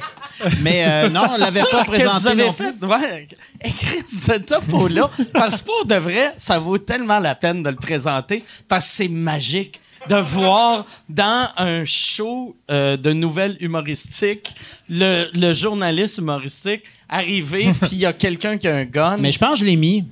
mais 0.61 0.85
euh, 0.87 1.09
non, 1.09 1.23
on 1.31 1.37
l'avait 1.37 1.61
pas 1.61 1.67
qu'est-ce 1.67 1.71
que 1.71 1.77
vous 1.79 1.85
présenté 1.85 2.29
avez 2.29 2.47
non 2.47 2.53
plus. 2.53 2.67
fait? 2.67 2.87
Ouais. 2.87 3.29
Écrire 3.63 4.03
ce 4.07 4.39
topo-là. 4.39 5.11
parce 5.33 5.61
que 5.61 5.67
pour 5.67 5.85
de 5.87 5.97
vrai, 5.97 6.35
ça 6.37 6.59
vaut 6.59 6.79
tellement 6.79 7.19
la 7.19 7.35
peine 7.35 7.63
de 7.63 7.71
le 7.71 7.77
présenter 7.77 8.45
parce 8.69 8.87
que 8.87 8.91
c'est 8.93 9.09
magique 9.09 9.81
de 10.09 10.17
voir 10.17 10.87
dans 11.11 11.49
un 11.59 11.85
show 11.85 12.57
euh, 12.71 12.97
de 12.97 13.13
nouvelles 13.13 13.59
humoristiques 13.61 14.55
le, 14.89 15.29
le 15.35 15.53
journaliste 15.53 16.17
humoristique 16.19 16.85
arriver 17.07 17.73
puis 17.83 17.91
il 17.93 17.99
y 17.99 18.07
a 18.07 18.13
quelqu'un 18.15 18.57
qui 18.57 18.67
a 18.69 18.77
un 18.77 18.85
gun. 18.85 19.19
Mais 19.19 19.33
je 19.33 19.39
pense 19.39 19.55
que 19.55 19.59
je 19.61 19.65
l'ai 19.65 19.77
mis. 19.77 20.07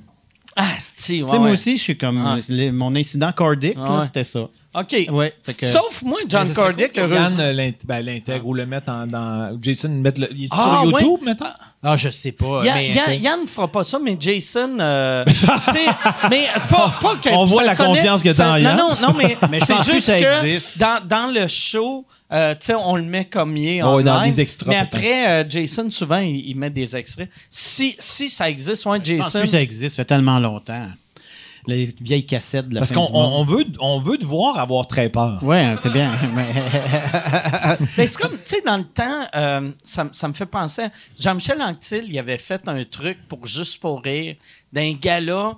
Ah, 0.61 0.65
c'est 0.77 0.95
Tu 1.13 1.27
sais, 1.27 1.39
moi 1.39 1.51
aussi, 1.51 1.77
je 1.77 1.81
suis 1.81 1.97
comme. 1.97 2.17
Ah. 2.25 2.37
les- 2.49 2.71
mon 2.71 2.93
incident 2.95 3.31
cardiaque, 3.31 3.75
là, 3.75 3.85
Ah 3.87 3.99
ouais. 3.99 4.05
c'était 4.05 4.23
ça. 4.25 4.47
OK. 4.75 5.07
Ouais. 5.09 5.33
fait 5.43 5.53
que- 5.55 5.65
Sauf 5.65 6.03
moi, 6.03 6.19
John 6.27 6.47
Cordick, 6.53 6.95
heureusement. 6.97 7.43
Yann 7.43 7.73
ben, 7.85 8.05
l'intègre 8.05 8.45
ou 8.45 8.53
le 8.53 8.65
mette 8.67 8.87
en, 8.87 9.07
dans. 9.07 9.57
Jason, 9.61 9.89
mette 9.89 10.17
le. 10.19 10.27
Il 10.31 10.45
est 10.45 10.49
Ah, 10.51 10.81
sur 10.83 10.91
YouTube, 10.91 11.19
ouais. 11.21 11.25
maintenant? 11.25 11.49
Ah, 11.81 11.97
je 11.97 12.09
sais 12.09 12.33
pas. 12.33 12.63
Yann, 12.63 12.75
mais, 12.75 12.89
Yann- 12.89 13.03
t'sais, 13.05 13.17
Yann 13.17 13.47
fera 13.47 13.67
pas 13.67 13.83
ça, 13.83 13.97
mais 14.03 14.15
Jason, 14.19 14.77
euh, 14.79 15.25
mais 16.29 16.45
pas, 16.69 16.93
pas 17.01 17.15
que 17.15 17.29
On 17.31 17.45
voit 17.45 17.63
la 17.63 17.73
sonnait- 17.73 17.95
confiance 17.95 18.21
que 18.23 18.33
ça- 18.33 18.43
t'as 18.43 18.51
en 18.53 18.57
Yann. 18.57 18.77
Non, 18.77 18.89
non, 19.01 19.07
non, 19.09 19.13
mais, 19.17 19.37
Mais 19.49 19.59
je 19.59 19.65
c'est 19.65 19.73
plus 19.75 19.83
juste 19.93 19.95
que 20.11 20.13
ça 20.13 20.19
que 20.19 20.45
existe. 20.45 20.77
dans, 20.77 20.99
dans 21.07 21.33
le 21.33 21.47
show, 21.47 22.05
euh, 22.31 22.53
tu 22.53 22.67
sais, 22.67 22.75
on 22.75 22.95
le 22.95 23.03
met 23.03 23.25
comme 23.25 23.55
il 23.57 23.77
est 23.77 23.81
en 23.81 23.95
Ouais, 23.95 24.03
dans 24.03 24.21
live, 24.21 24.33
des 24.35 24.41
extras, 24.41 24.69
Mais 24.69 24.77
après, 24.77 25.27
euh, 25.29 25.49
Jason, 25.49 25.89
souvent, 25.89 26.17
il, 26.19 26.47
il 26.47 26.55
met 26.55 26.69
des 26.69 26.95
extraits. 26.95 27.29
Si, 27.49 27.95
si 27.97 28.29
ça 28.29 28.49
existe, 28.49 28.85
ouais, 28.85 28.99
Je 29.03 29.15
pense 29.15 29.23
Jason. 29.25 29.39
plus 29.39 29.47
que 29.47 29.51
ça 29.53 29.61
existe, 29.61 29.95
ça 29.95 30.03
fait 30.03 30.05
tellement 30.07 30.39
longtemps. 30.39 30.85
Les 31.69 31.95
vieilles 32.01 32.25
cassettes 32.25 32.67
de 32.69 32.75
la 32.75 32.79
Parce 32.81 32.91
qu'on 32.91 33.09
on, 33.13 33.45
veut, 33.45 33.65
on 33.79 33.99
veut 34.01 34.17
te 34.17 34.25
voir 34.25 34.57
avoir 34.59 34.87
très 34.87 35.09
peur. 35.09 35.43
Ouais, 35.43 35.75
c'est 35.77 35.91
bien. 35.93 36.11
mais- 36.35 36.53
Mais 37.97 38.07
c'est 38.07 38.21
comme, 38.21 38.31
tu 38.33 38.39
sais, 38.45 38.61
dans 38.65 38.77
le 38.77 38.83
temps, 38.85 39.27
euh, 39.35 39.71
ça, 39.83 40.03
me- 40.05 40.13
ça 40.13 40.27
me 40.27 40.33
fait 40.33 40.45
penser. 40.45 40.83
à- 40.83 40.91
Jean-Michel 41.19 41.61
Anctil, 41.61 42.05
il 42.07 42.17
avait 42.19 42.37
fait 42.37 42.67
un 42.67 42.83
truc 42.85 43.17
pour 43.27 43.45
Juste 43.45 43.79
pour 43.79 44.01
rire. 44.03 44.35
D'un 44.71 44.93
gala, 44.93 45.53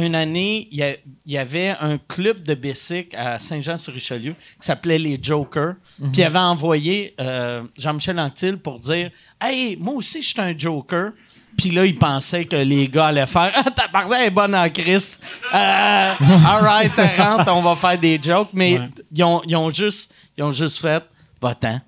une 0.00 0.14
année, 0.14 0.68
il 0.72 0.96
y, 1.26 1.36
avait 1.38 1.76
un 1.80 1.98
club 1.98 2.42
de 2.42 2.54
bicycle 2.54 3.14
à 3.16 3.38
Saint-Jean-sur-Richelieu 3.38 4.32
qui 4.32 4.66
s'appelait 4.66 4.98
les 4.98 5.18
Jokers. 5.22 5.74
Puis 5.98 6.10
il 6.22 6.24
avait 6.24 6.38
envoyé 6.38 7.14
euh, 7.20 7.62
Jean-Michel 7.78 8.18
Anctil 8.18 8.56
pour 8.56 8.78
dire 8.78 9.10
Hey, 9.40 9.76
moi 9.76 9.94
aussi, 9.94 10.22
je 10.22 10.28
suis 10.28 10.40
un 10.40 10.56
Joker. 10.56 11.12
Puis 11.60 11.70
là, 11.70 11.84
il 11.84 11.96
pensait 11.98 12.46
que 12.46 12.56
les 12.56 12.88
gars 12.88 13.08
allaient 13.08 13.26
faire 13.26 13.52
Ah, 13.54 13.64
ta 13.70 13.84
elle 14.16 14.26
est 14.26 14.30
bonne 14.30 14.54
en 14.54 14.68
Chris. 14.70 15.16
Euh, 15.54 16.14
all 16.18 16.62
right, 16.64 16.92
rentre, 17.18 17.50
on 17.52 17.60
va 17.60 17.76
faire 17.76 17.98
des 17.98 18.18
jokes. 18.22 18.48
Mais 18.54 18.78
Ouais. 18.78 18.88
ils, 19.12 19.24
ont, 19.24 19.42
ils, 19.46 19.56
ont 19.56 19.70
juste, 19.70 20.10
ils 20.38 20.42
ont 20.44 20.52
juste 20.52 20.80
fait 20.80 21.04
Va-t'en. 21.42 21.80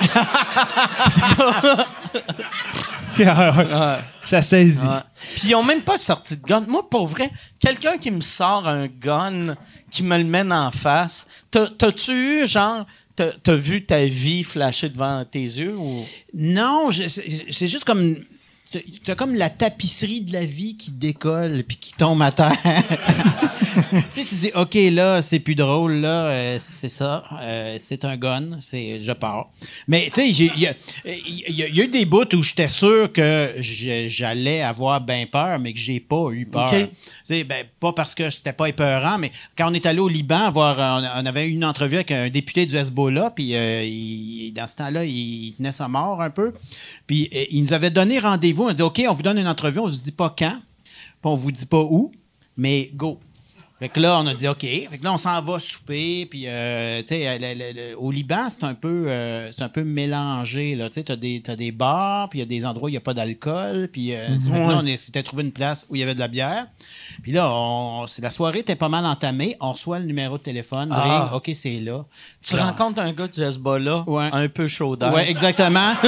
Ça 4.20 4.42
saisit. 4.42 4.84
Puis 5.34 5.48
ils 5.48 5.54
ont 5.54 5.62
même 5.64 5.82
pas 5.82 5.98
sorti 5.98 6.36
de 6.36 6.42
gun. 6.42 6.64
Moi, 6.66 6.88
pour 6.88 7.06
vrai, 7.08 7.30
quelqu'un 7.58 7.98
qui 7.98 8.10
me 8.10 8.20
sort 8.20 8.66
un 8.68 8.86
gun, 8.86 9.54
qui 9.90 10.02
me 10.02 10.16
le 10.16 10.24
mène 10.24 10.52
en 10.52 10.70
face, 10.70 11.26
t'as- 11.50 11.68
t'as-tu 11.68 12.12
eu, 12.42 12.46
genre, 12.46 12.86
t'as 13.16 13.54
vu 13.54 13.84
ta 13.84 14.04
vie 14.06 14.44
flasher 14.44 14.88
devant 14.88 15.24
tes 15.24 15.40
yeux 15.42 15.76
ou... 15.76 16.04
non, 16.34 16.90
c'est 16.92 17.68
juste 17.68 17.84
comme. 17.84 18.16
T'as- 19.04 19.14
comme 19.14 19.34
la 19.34 19.50
tapisserie 19.50 20.22
de 20.22 20.32
la 20.32 20.44
vie 20.44 20.76
qui 20.76 20.90
décolle 20.90 21.64
puis 21.66 21.76
qui 21.76 21.92
tombe 21.94 22.22
à 22.22 22.32
terre. 22.32 22.52
tu 23.74 24.20
sais, 24.20 24.24
tu 24.24 24.34
dis, 24.34 24.50
OK, 24.54 24.74
là, 24.92 25.22
c'est 25.22 25.40
plus 25.40 25.54
drôle, 25.54 25.94
là, 25.94 26.26
euh, 26.26 26.56
c'est 26.60 26.88
ça, 26.88 27.24
euh, 27.40 27.76
c'est 27.78 28.04
un 28.04 28.16
gun, 28.16 28.58
c'est, 28.60 29.02
je 29.02 29.12
pars. 29.12 29.50
Mais, 29.88 30.06
tu 30.06 30.20
sais, 30.20 30.28
il 30.30 30.58
y, 30.60 30.66
a- 30.66 30.74
y 31.06 31.72
y 31.72 31.80
eu 31.80 31.88
des 31.88 32.04
bouts 32.04 32.34
où 32.34 32.42
j'étais 32.42 32.68
sûr 32.68 33.12
que 33.12 33.50
j'allais 33.58 34.62
avoir 34.62 35.00
bien 35.00 35.26
peur, 35.26 35.58
mais 35.58 35.72
que 35.72 35.78
j'ai 35.78 36.00
pas 36.00 36.30
eu 36.32 36.46
peur. 36.46 36.70
Tu 36.88 36.88
sais, 37.24 37.44
ben, 37.44 37.64
pas 37.80 37.92
parce 37.92 38.14
que 38.14 38.30
c'était 38.30 38.52
pas 38.52 38.68
épeurant, 38.68 39.18
mais 39.18 39.32
quand 39.56 39.70
on 39.70 39.74
est 39.74 39.86
allé 39.86 40.00
au 40.00 40.08
Liban, 40.08 40.50
voir, 40.50 40.78
euh, 40.78 41.08
on, 41.16 41.22
on 41.22 41.26
avait 41.26 41.46
eu 41.48 41.52
une 41.52 41.64
entrevue 41.64 41.96
avec 41.96 42.10
un 42.10 42.28
député 42.28 42.66
du 42.66 42.76
Hezbollah, 42.76 43.30
puis 43.30 43.54
euh, 43.54 43.84
il- 43.84 44.52
dans 44.52 44.66
ce 44.66 44.76
temps-là, 44.76 45.04
il, 45.04 45.10
il 45.46 45.52
tenait 45.54 45.72
sa 45.72 45.88
mort 45.88 46.20
un 46.20 46.30
peu. 46.30 46.52
Puis 47.06 47.28
il 47.50 47.62
nous 47.62 47.72
avait 47.72 47.90
donné 47.90 48.18
rendez-vous. 48.18 48.64
On 48.64 48.68
a 48.68 48.74
dit 48.74 48.82
OK, 48.82 49.02
on 49.08 49.14
vous 49.14 49.22
donne 49.22 49.38
une 49.38 49.48
entrevue, 49.48 49.78
on 49.80 49.88
ne 49.88 49.92
se 49.92 50.00
dit 50.00 50.12
pas 50.12 50.34
quand, 50.36 50.58
puis 50.84 50.94
on 51.24 51.34
vous 51.36 51.52
dit 51.52 51.66
pas 51.66 51.80
où, 51.82 52.12
mais 52.56 52.90
go. 52.94 53.18
Fait 53.82 53.88
que 53.88 53.98
là, 53.98 54.20
on 54.22 54.26
a 54.28 54.34
dit 54.34 54.46
OK. 54.46 54.60
Fait 54.60 54.86
que 54.98 55.02
là, 55.02 55.12
on 55.12 55.18
s'en 55.18 55.42
va 55.42 55.58
souper. 55.58 56.26
Puis, 56.30 56.44
euh, 56.46 57.00
tu 57.02 57.08
sais, 57.16 57.94
au 57.98 58.12
Liban, 58.12 58.46
c'est 58.48 58.62
un 58.62 58.74
peu, 58.74 59.06
euh, 59.08 59.50
c'est 59.50 59.62
un 59.64 59.68
peu 59.68 59.82
mélangé. 59.82 60.78
Tu 60.86 60.92
sais, 60.92 61.02
t'as 61.02 61.16
des, 61.16 61.42
t'as 61.44 61.56
des 61.56 61.72
bars, 61.72 62.28
puis 62.28 62.38
il 62.38 62.42
y 62.42 62.44
a 62.44 62.46
des 62.60 62.64
endroits 62.64 62.86
où 62.86 62.88
il 62.90 62.92
n'y 62.92 62.96
a 62.96 63.00
pas 63.00 63.12
d'alcool. 63.12 63.88
Puis, 63.92 64.14
euh, 64.14 64.24
que 64.46 64.50
là, 64.56 64.80
on 64.84 64.96
s'était 64.96 65.24
trouvé 65.24 65.42
une 65.42 65.50
place 65.50 65.84
où 65.90 65.96
il 65.96 65.98
y 65.98 66.02
avait 66.04 66.14
de 66.14 66.20
la 66.20 66.28
bière. 66.28 66.66
Puis 67.24 67.32
là, 67.32 67.50
on, 67.52 68.06
c'est- 68.06 68.22
la 68.22 68.30
soirée 68.30 68.60
était 68.60 68.76
pas 68.76 68.88
mal 68.88 69.04
entamée. 69.04 69.56
On 69.60 69.72
reçoit 69.72 69.98
le 69.98 70.04
numéro 70.04 70.38
de 70.38 70.42
téléphone. 70.44 70.90
Ah. 70.92 71.24
Ring, 71.24 71.34
OK, 71.34 71.50
c'est 71.52 71.80
là. 71.80 72.04
Tu 72.40 72.54
Là, 72.54 72.66
rencontres 72.66 73.00
un 73.02 73.12
gars 73.12 73.26
du 73.26 73.42
Hezbollah, 73.42 74.04
Ouais. 74.06 74.28
un 74.32 74.48
peu 74.48 74.68
chaud 74.68 74.94
d'air. 74.94 75.12
Ouais, 75.12 75.28
exactement. 75.28 75.94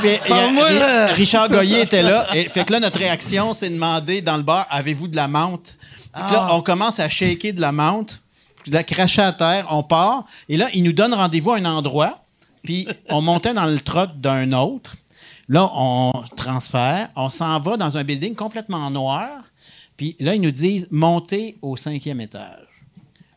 Puis, 0.00 0.10
a- 0.32 0.48
Ri- 0.48 0.74
là. 0.78 1.06
Richard 1.14 1.48
Goyer 1.48 1.82
était 1.82 2.02
là. 2.02 2.26
Et, 2.34 2.48
fait 2.48 2.64
que 2.64 2.72
là, 2.72 2.80
notre 2.80 2.98
réaction, 2.98 3.52
c'est 3.52 3.68
de 3.68 3.74
demander 3.74 4.22
dans 4.22 4.36
le 4.36 4.42
bar 4.42 4.66
avez-vous 4.70 5.06
de 5.06 5.14
la 5.16 5.28
menthe? 5.28 5.76
Là, 6.14 6.26
Ah. 6.48 6.56
on 6.56 6.62
commence 6.62 6.98
à 7.00 7.08
shaker 7.08 7.52
de 7.52 7.60
la 7.60 7.72
menthe, 7.72 8.20
puis 8.62 8.70
de 8.70 8.76
la 8.76 8.82
cracher 8.84 9.22
à 9.22 9.32
terre, 9.32 9.66
on 9.70 9.82
part. 9.82 10.24
Et 10.48 10.56
là, 10.56 10.68
il 10.74 10.82
nous 10.82 10.92
donne 10.92 11.14
rendez-vous 11.14 11.52
à 11.52 11.56
un 11.56 11.64
endroit. 11.64 12.22
Puis 12.62 12.86
on 13.08 13.20
montait 13.22 13.54
dans 13.54 13.66
le 13.66 13.80
truck 13.80 14.10
d'un 14.20 14.52
autre. 14.52 14.96
Là, 15.48 15.70
on 15.74 16.12
transfère. 16.36 17.08
On 17.16 17.30
s'en 17.30 17.58
va 17.60 17.76
dans 17.76 17.96
un 17.96 18.04
building 18.04 18.34
complètement 18.34 18.90
noir. 18.90 19.28
Puis 19.96 20.14
là, 20.20 20.34
ils 20.34 20.40
nous 20.40 20.50
disent 20.50 20.86
montez 20.90 21.56
au 21.62 21.76
cinquième 21.76 22.20
étage. 22.20 22.66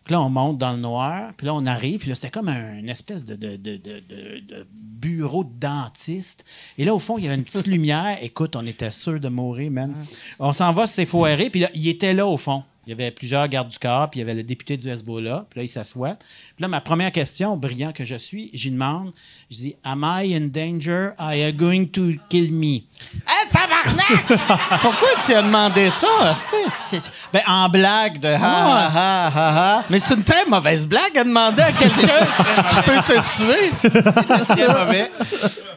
Puis 0.04 0.14
là, 0.14 0.22
on 0.22 0.30
monte 0.30 0.58
dans 0.58 0.74
le 0.74 0.80
noir, 0.80 1.32
puis 1.38 1.48
là, 1.48 1.54
on 1.56 1.66
arrive, 1.66 2.02
puis 2.02 2.10
là, 2.10 2.16
c'était 2.16 2.30
comme 2.30 2.50
un- 2.50 2.78
une 2.78 2.90
espèce 2.90 3.24
de, 3.24 3.36
de- 3.36 3.56
de- 3.56 3.78
de- 3.78 4.00
de- 4.08 4.40
de 4.48 4.68
bureau 4.74 5.44
de 5.44 5.52
dentiste. 5.60 6.44
Et 6.78 6.86
là, 6.86 6.94
au 6.94 7.00
fond, 7.00 7.18
il 7.18 7.24
y 7.24 7.28
avait 7.28 7.36
une 7.38 7.44
petite 7.46 7.68
lumière. 7.68 8.18
Écoute, 8.22 8.56
on 8.56 8.66
était 8.66 8.92
sûr 8.92 9.20
de 9.20 9.30
mourir, 9.30 9.72
man. 9.72 9.96
On 10.40 10.52
s'en 10.54 10.74
va 10.74 10.88
s'effoirer, 10.88 11.50
puis 11.50 11.62
là, 11.62 11.70
il 11.74 11.88
était 11.88 12.14
là, 12.14 12.28
au 12.28 12.38
fond. 12.38 12.64
Il 12.86 12.90
y 12.90 12.94
avait 12.94 13.12
plusieurs 13.12 13.48
gardes 13.48 13.70
du 13.70 13.80
corps, 13.80 14.10
puis 14.10 14.20
il 14.20 14.24
y 14.24 14.26
avait 14.26 14.34
le 14.36 14.44
député 14.44 14.76
du 14.76 14.90
Hezbollah. 14.90 15.46
Puis 15.50 15.60
là, 15.60 15.64
il 15.64 15.70
s'assoit. 15.70 16.16
Puis 16.16 16.62
là, 16.62 16.68
ma 16.68 16.82
première 16.82 17.14
question, 17.14 17.56
brillant 17.56 17.94
que 17.94 18.04
je 18.04 18.16
suis, 18.16 18.50
j'y 18.54 18.72
demande, 18.72 19.14
je 19.50 19.56
dis, 19.58 19.76
Am 19.86 20.04
I 20.06 20.36
in 20.36 20.48
danger? 20.48 21.12
Are 21.18 21.34
you 21.34 21.54
going 21.54 21.86
to 21.88 22.12
kill 22.28 22.52
me? 22.52 22.84
Hey, 23.26 23.50
tabarnak! 23.54 24.26
Pourquoi 24.82 25.08
tu 25.26 25.34
as 25.34 25.42
demandé 25.42 25.90
ça? 25.90 26.36
c'est- 26.36 26.98
C'est- 27.00 27.12
Ben, 27.32 27.42
en 27.48 27.70
blague 27.70 28.20
de 28.20 28.28
ha 28.28 28.38
ha 28.38 28.90
ha 28.94 29.28
ha 29.34 29.78
ha. 29.80 29.86
Mais 29.90 30.00
c'est 30.00 30.16
une 30.16 30.24
très 30.26 30.46
mauvaise 30.46 30.86
blague 30.86 31.18
à 31.18 31.24
demander 31.24 31.62
à 31.64 31.72
quelqu'un 31.80 32.26
qui 32.70 32.82
peut 32.82 33.14
te 33.14 33.38
tuer. 33.38 33.72
C'était 33.82 34.46
très 34.46 34.68
mauvais. 34.68 35.10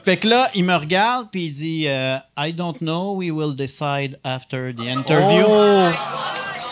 Fait 0.05 0.17
que 0.17 0.27
là, 0.29 0.51
il 0.57 0.65
me 0.65 0.75
regarde, 0.75 1.29
puis 1.31 1.45
il 1.47 1.53
dit, 1.53 1.85
euh, 1.87 2.17
I 2.37 2.53
don't 2.53 2.79
know, 2.81 3.15
we 3.17 3.31
will 3.31 3.55
decide 3.55 4.19
after 4.25 4.73
the 4.75 4.89
interview. 4.89 5.45
Oh. 5.49 5.93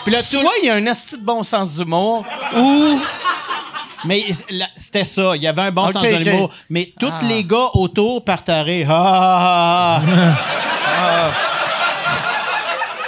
Puis 0.05 0.13
là, 0.13 0.21
Soit 0.21 0.53
il 0.61 0.67
y 0.67 0.69
a 0.69 0.75
un 0.75 0.87
asti 0.87 1.17
de 1.17 1.23
bon 1.23 1.43
sens 1.43 1.75
d'humour, 1.75 2.23
ou 2.55 2.99
Mais 4.05 4.23
c'était 4.75 5.03
ça. 5.03 5.35
Il 5.35 5.41
y 5.41 5.47
avait 5.47 5.63
un 5.63 5.71
bon 5.71 5.91
sens 5.91 6.03
de 6.03 6.07
ok. 6.07 6.19
l'humour. 6.19 6.51
Mais 6.69 6.93
tous 6.99 7.11
les 7.27 7.43
gars 7.43 7.69
autour 7.73 8.23
partaient. 8.23 8.85
Ah, 8.87 9.99
ah, 9.99 10.01
ah, 10.07 10.37
ah. 10.97 11.31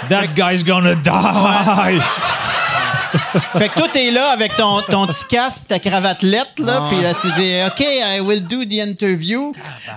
That 0.08 0.34
guy's 0.34 0.64
gonna 0.64 0.94
die! 0.94 2.02
fait 3.58 3.68
que 3.68 3.74
toi, 3.74 3.88
t'es 3.90 4.10
là 4.10 4.30
avec 4.30 4.56
ton, 4.56 4.80
ton 4.82 5.06
petit 5.06 5.24
casque, 5.26 5.62
ta 5.66 5.78
cravatelette, 5.78 6.58
là, 6.58 6.88
puis 6.90 7.00
là, 7.00 7.14
tu 7.14 7.26
dis, 7.36 7.56
OK, 7.66 7.80
I 7.80 8.20
will 8.20 8.46
do 8.46 8.64
the 8.64 8.86
interview. 8.86 9.52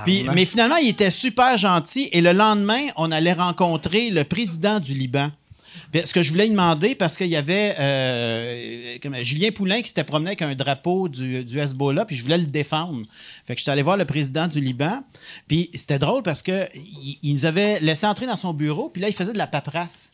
Puis, 0.06 0.26
mais 0.34 0.45
finalement, 0.45 0.78
il 0.78 0.90
était 0.90 1.11
super 1.11 1.57
gentil. 1.57 2.10
Et 2.11 2.22
le 2.22 2.34
lendemain, 2.34 2.88
on 2.95 3.11
allait 3.11 3.34
rencontrer 3.34 4.10
le 4.10 4.23
président 4.23 4.80
du 4.80 4.94
Liban. 4.94 5.30
Puis, 5.92 6.02
Ce 6.06 6.14
que 6.14 6.22
je 6.22 6.32
voulais 6.32 6.48
demander, 6.48 6.96
parce 6.96 7.18
qu'il 7.18 7.28
y 7.28 7.36
avait 7.36 7.76
euh, 7.80 9.24
Julien 9.24 9.52
Poulain 9.52 9.82
qui 9.82 9.90
s'était 9.90 10.04
promené 10.04 10.30
avec 10.30 10.42
un 10.42 10.56
drapeau 10.56 11.10
du, 11.10 11.60
Hezbollah, 11.60 12.06
puis 12.06 12.16
je 12.16 12.24
voulais 12.24 12.38
le 12.38 12.46
défendre. 12.46 13.02
Fait 13.46 13.56
que 13.56 13.60
j'étais 13.60 13.72
allé 13.72 13.82
voir 13.82 13.98
le 13.98 14.06
président 14.06 14.48
du 14.48 14.62
Liban, 14.62 15.04
puis 15.48 15.70
c'était 15.74 16.00
drôle 16.00 16.24
parce 16.24 16.42
que 16.42 16.68
il, 16.76 17.20
il 17.24 17.34
nous 17.34 17.46
avait 17.46 17.80
laissé 17.80 18.06
entrer 18.06 18.26
dans 18.26 18.38
son 18.38 18.54
bureau, 18.54 18.90
puis 18.90 19.02
là, 19.02 19.10
il 19.10 19.14
faisait 19.14 19.34
de 19.34 19.38
la 19.38 19.48
paperasse. 19.48 20.12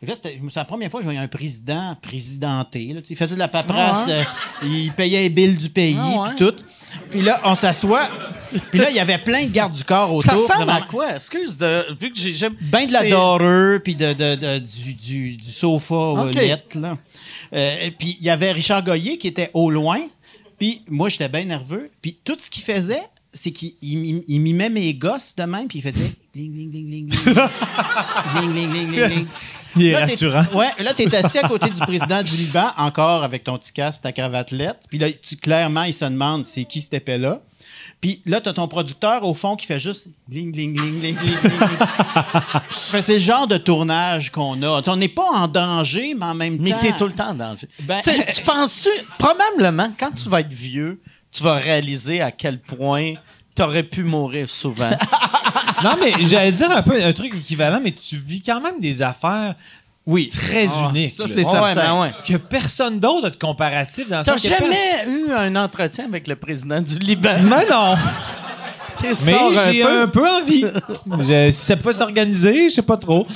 Fait 0.00 0.06
que 0.06 0.10
là, 0.10 0.16
c'est 0.22 0.56
la 0.56 0.64
première 0.66 0.90
fois 0.90 1.00
que 1.00 1.04
je 1.04 1.08
voyais 1.08 1.20
un 1.20 1.28
président 1.28 1.96
présidenté. 2.02 2.92
Là. 2.92 3.00
Il 3.08 3.16
faisait 3.16 3.34
de 3.34 3.38
la 3.38 3.48
paperasse, 3.48 4.04
ah 4.06 4.10
euh, 4.10 4.22
il 4.62 4.92
payait 4.92 5.22
les 5.22 5.28
billes 5.30 5.56
du 5.56 5.70
pays, 5.70 5.96
ah 5.98 6.20
ouais. 6.20 6.28
puis 6.36 6.46
tout. 6.46 6.54
Puis 7.10 7.22
là, 7.22 7.40
on 7.44 7.54
s'assoit. 7.54 8.08
Puis 8.70 8.78
là, 8.78 8.90
il 8.90 8.96
y 8.96 9.00
avait 9.00 9.16
plein 9.18 9.44
de 9.44 9.50
gardes 9.50 9.72
du 9.72 9.84
corps 9.84 10.12
autour. 10.12 10.30
Ça 10.30 10.34
ressemble 10.34 10.70
à 10.70 10.82
quoi? 10.82 11.14
Excuse, 11.14 11.56
de, 11.56 11.86
vu 11.98 12.12
que 12.12 12.18
j'ai... 12.18 12.48
Ben 12.60 12.86
de 12.86 12.92
la 12.92 13.08
dorure, 13.08 13.80
puis 13.82 13.94
de, 13.94 14.12
de, 14.12 14.58
du, 14.58 15.36
du, 15.36 15.50
sofa 15.50 15.94
aux 15.94 16.28
okay. 16.28 16.56
là. 16.74 16.98
Euh, 17.54 17.90
puis 17.98 18.18
il 18.20 18.26
y 18.26 18.30
avait 18.30 18.52
Richard 18.52 18.84
Goyer 18.84 19.16
qui 19.16 19.28
était 19.28 19.50
au 19.54 19.70
loin. 19.70 20.00
Puis 20.58 20.82
moi, 20.88 21.08
j'étais 21.08 21.28
bien 21.28 21.44
nerveux. 21.44 21.90
Puis 22.02 22.18
tout 22.22 22.36
ce 22.38 22.50
qu'il 22.50 22.62
faisait, 22.62 23.02
c'est 23.32 23.50
qu'il 23.50 23.72
il, 23.80 24.24
il 24.28 24.40
mimait 24.40 24.70
mes 24.70 24.92
gosses 24.94 25.34
de 25.36 25.44
même, 25.44 25.68
puis 25.68 25.78
il 25.78 25.82
faisait... 25.82 26.12
Ling, 26.34 26.54
ling, 26.54 26.70
ling. 26.70 26.90
ling, 26.90 28.54
ling, 28.54 28.72
ling, 28.72 28.90
ling, 28.92 29.08
ling. 29.08 29.26
Il 29.76 29.86
est 29.86 29.92
Là, 29.92 29.98
t'es- 29.98 30.04
rassurant. 30.04 30.44
Ouais, 30.54 30.68
là, 30.78 30.92
tu 30.94 31.02
es 31.02 31.14
assis 31.16 31.38
à 31.38 31.48
côté 31.48 31.68
du 31.70 31.80
président 31.80 32.22
du 32.22 32.36
Liban, 32.36 32.68
encore 32.76 33.22
avec 33.24 33.44
ton 33.44 33.58
petit 33.58 33.72
casque 33.72 33.98
et 34.00 34.02
ta 34.02 34.12
cravatelette. 34.12 34.84
Puis 34.88 34.98
là, 34.98 35.08
tu, 35.12 35.36
clairement, 35.36 35.82
il 35.84 35.94
se 35.94 36.04
demande 36.04 36.46
c'est 36.46 36.64
qui 36.64 36.80
cet 36.80 36.94
épée-là. 36.94 37.40
Puis 38.00 38.20
là, 38.26 38.40
tu 38.40 38.48
as 38.48 38.52
ton 38.52 38.68
producteur 38.68 39.24
au 39.24 39.32
fond 39.34 39.56
qui 39.56 39.66
fait 39.66 39.80
juste 39.80 40.08
ling, 40.30 40.54
ling, 40.54 40.78
ling, 40.78 41.00
ling, 41.00 41.16
ling, 41.18 41.36
ling, 41.42 41.60
ling. 41.60 41.60
Fait, 42.70 43.00
c'est 43.02 43.14
le 43.14 43.18
genre 43.20 43.46
de 43.46 43.56
tournage 43.56 44.30
qu'on 44.30 44.60
a. 44.62 44.82
Tu 44.82 44.90
On 44.90 44.96
n'est 44.96 45.08
pas 45.08 45.24
en 45.32 45.48
danger, 45.48 46.14
mais 46.16 46.26
en 46.26 46.34
même 46.34 46.58
Mais 46.60 46.70
temps. 46.70 46.78
t'es 46.80 46.92
tout 46.92 47.06
le 47.06 47.12
temps 47.14 47.30
en 47.30 47.34
danger. 47.34 47.68
Ben- 47.80 48.00
Tu 48.04 48.10
tu 48.34 48.42
penses-tu... 48.42 48.88
Probablement, 49.18 49.90
quand 49.98 50.12
tu 50.12 50.28
vas 50.28 50.40
être 50.40 50.52
vieux, 50.52 51.00
tu 51.32 51.42
vas 51.42 51.54
réaliser 51.54 52.20
à 52.20 52.30
quel 52.32 52.60
point 52.60 53.14
t'aurais 53.54 53.82
pu 53.82 54.04
mourir 54.04 54.48
souvent. 54.48 54.90
Non, 55.84 55.90
mais 56.00 56.12
j'allais 56.24 56.52
dire 56.52 56.70
un 56.70 56.82
peu 56.82 57.02
un 57.02 57.12
truc 57.12 57.34
équivalent, 57.34 57.80
mais 57.82 57.92
tu 57.92 58.16
vis 58.16 58.40
quand 58.42 58.60
même 58.60 58.80
des 58.80 59.02
affaires 59.02 59.54
Oui. 60.06 60.28
très 60.30 60.66
uniques. 60.90 61.14
Ça, 61.16 61.24
là. 61.24 61.28
c'est 61.34 61.44
certain. 61.44 61.74
ben 61.74 62.00
ouais. 62.00 62.12
Que 62.26 62.36
personne 62.36 62.98
d'autre 63.00 63.26
a 63.26 63.30
de 63.30 63.36
comparatif 63.36 64.08
dans 64.08 64.18
le 64.18 64.24
T'as 64.24 64.36
jamais 64.36 65.04
eu 65.08 65.32
un 65.32 65.54
entretien 65.56 66.04
avec 66.06 66.26
le 66.26 66.36
président 66.36 66.80
du 66.80 66.98
Liban? 66.98 67.36
Mais 67.42 67.66
non! 67.70 67.94
Mais 69.02 69.14
j'ai 69.72 69.82
un 69.82 70.08
peu 70.08 70.26
envie. 70.26 70.64
Je- 71.20 71.50
si 71.50 71.64
ça 71.66 71.76
pouvait 71.76 71.92
s'organiser, 71.92 72.68
je 72.70 72.74
sais 72.76 72.82
pas 72.82 72.96
trop. 72.96 73.26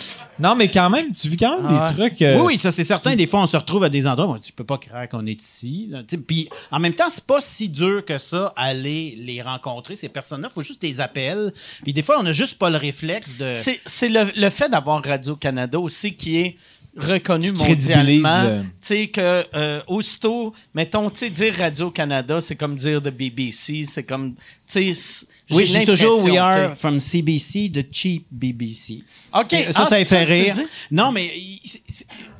Non, 0.40 0.54
mais 0.56 0.70
quand 0.70 0.88
même, 0.90 1.12
tu 1.12 1.28
vis 1.28 1.36
quand 1.36 1.60
même 1.62 1.66
Ah 1.70 1.90
des 1.90 1.96
trucs. 1.96 2.22
euh, 2.22 2.36
Oui, 2.38 2.54
oui, 2.54 2.58
ça 2.58 2.72
c'est 2.72 2.84
certain. 2.84 3.14
Des 3.14 3.26
fois, 3.26 3.42
on 3.42 3.46
se 3.46 3.56
retrouve 3.56 3.84
à 3.84 3.88
des 3.88 4.06
endroits 4.06 4.26
où 4.26 4.32
on 4.34 4.38
dit, 4.38 4.48
tu 4.48 4.52
peux 4.52 4.64
pas 4.64 4.78
croire 4.78 5.08
qu'on 5.08 5.26
est 5.26 5.40
ici. 5.42 5.86
là. 5.90 6.02
Puis 6.26 6.48
en 6.70 6.78
même 6.80 6.94
temps, 6.94 7.10
c'est 7.10 7.24
pas 7.26 7.40
si 7.40 7.68
dur 7.68 8.04
que 8.04 8.18
ça, 8.18 8.52
aller 8.56 9.14
les 9.18 9.42
rencontrer, 9.42 9.96
ces 9.96 10.08
personnes-là. 10.08 10.48
Il 10.50 10.54
faut 10.54 10.62
juste 10.62 10.80
des 10.80 11.00
appels. 11.00 11.52
Puis 11.82 11.92
des 11.92 12.02
fois, 12.02 12.16
on 12.20 12.26
a 12.26 12.32
juste 12.32 12.58
pas 12.58 12.70
le 12.70 12.76
réflexe 12.78 13.36
de. 13.36 13.52
C'est 13.54 13.80
c'est 13.86 14.08
le, 14.08 14.30
le 14.34 14.50
fait 14.50 14.68
d'avoir 14.68 15.02
Radio-Canada 15.04 15.78
aussi 15.78 16.14
qui 16.14 16.38
est 16.38 16.56
reconnu 16.96 17.52
mondialement. 17.52 18.42
le- 18.42 18.62
Tu 18.62 18.68
sais 18.80 19.06
que 19.08 19.46
euh, 19.54 19.80
aussitôt, 19.86 20.52
mettons, 20.74 21.08
tu 21.10 21.18
sais, 21.20 21.30
dire 21.30 21.54
Radio-Canada, 21.56 22.40
c'est 22.40 22.56
comme 22.56 22.74
dire 22.76 23.00
de 23.00 23.10
BBC, 23.10 23.84
c'est 23.86 24.02
comme, 24.02 24.34
tu 24.34 24.92
sais, 24.94 25.26
Oui, 25.50 25.66
je 25.66 25.78
dis 25.78 25.84
toujours 25.84 26.22
We 26.24 26.36
are 26.36 26.76
from 26.76 26.98
CBC, 27.00 27.70
the 27.72 27.86
cheap 27.92 28.26
BBC. 28.30 29.02
OK. 29.34 29.50
Ça, 29.72 29.82
Ah, 29.82 29.86
ça 29.86 30.04
fait 30.04 30.24
rire. 30.24 30.56
Non, 30.90 31.12
mais 31.12 31.30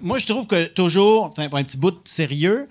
moi, 0.01 0.19
je 0.19 0.27
trouve 0.27 0.47
que 0.47 0.67
toujours, 0.67 1.25
enfin, 1.25 1.49
pour 1.49 1.59
un 1.59 1.65
petit 1.65 1.77
bout 1.77 1.91
de 1.91 1.99
sérieux, 2.05 2.69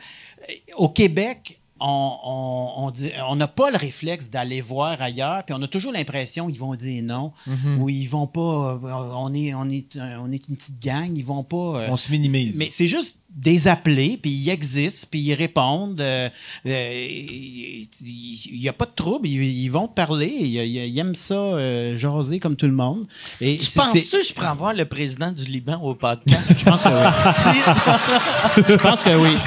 euh, 0.50 0.54
au 0.78 0.90
Québec, 0.90 1.59
on 1.80 3.36
n'a 3.36 3.48
pas 3.48 3.72
le 3.72 3.78
réflexe 3.78 4.30
d'aller 4.30 4.62
voir 4.62 5.02
ailleurs, 5.02 5.44
puis 5.46 5.56
on 5.58 5.62
a 5.62 5.68
toujours 5.68 5.92
l'impression 5.92 6.48
qu'ils 6.48 6.60
vont 6.60 6.76
dire 6.76 7.04
non, 7.04 7.32
ou 7.80 7.90
ils 7.90 8.08
vont 8.08 8.28
pas, 8.28 8.40
euh, 8.42 8.78
on 9.16 9.34
est, 9.34 9.54
on, 9.54 9.70
est, 9.70 9.96
euh, 9.96 10.18
on 10.22 10.32
est 10.32 10.48
une 10.48 10.56
petite 10.56 10.82
gang, 10.82 11.12
ils 11.16 11.26
vont 11.26 11.44
pas... 11.44 11.58
euh, 11.82 11.88
On 11.90 11.98
se 11.98 12.12
minimise. 12.12 12.58
mais 12.58 12.70
c'est 12.72 12.88
juste 12.88 13.20
des 13.30 13.68
appelés, 13.68 14.18
puis 14.22 14.32
ils 14.32 14.50
existent, 14.50 15.08
puis 15.12 15.20
ils 15.22 15.34
répondent. 15.36 16.02
euh, 16.02 16.30
euh, 16.66 17.08
Il 17.08 18.60
n'y 18.60 18.68
a 18.68 18.74
pas 18.74 18.86
de 18.86 18.92
trouble, 18.96 19.28
ils, 19.28 19.42
ils 19.64 19.70
vont 19.70 19.88
parler, 19.88 20.28
ils, 20.28 20.98
aiment 21.00 21.14
ça, 21.16 21.36
euh, 21.36 21.96
jaser 21.98 22.40
comme 22.40 22.56
tout 22.56 22.66
le 22.66 22.74
monde. 22.74 23.06
Et 23.40 23.58
Tu 23.58 23.70
penses-tu 23.72 24.18
que 24.18 24.24
je 24.26 24.34
pourrais 24.34 24.48
avoir 24.48 24.74
le 24.74 24.86
président 24.86 25.32
du 25.32 25.46
Liban 25.46 25.80
au 25.82 25.94
podcast? 25.96 26.56
Je 26.58 26.66
pense 26.66 26.84
que 26.84 26.90
oui. 26.90 28.64
Je 28.68 28.76
pense 28.76 29.04
que 29.04 29.16
oui. 29.16 29.38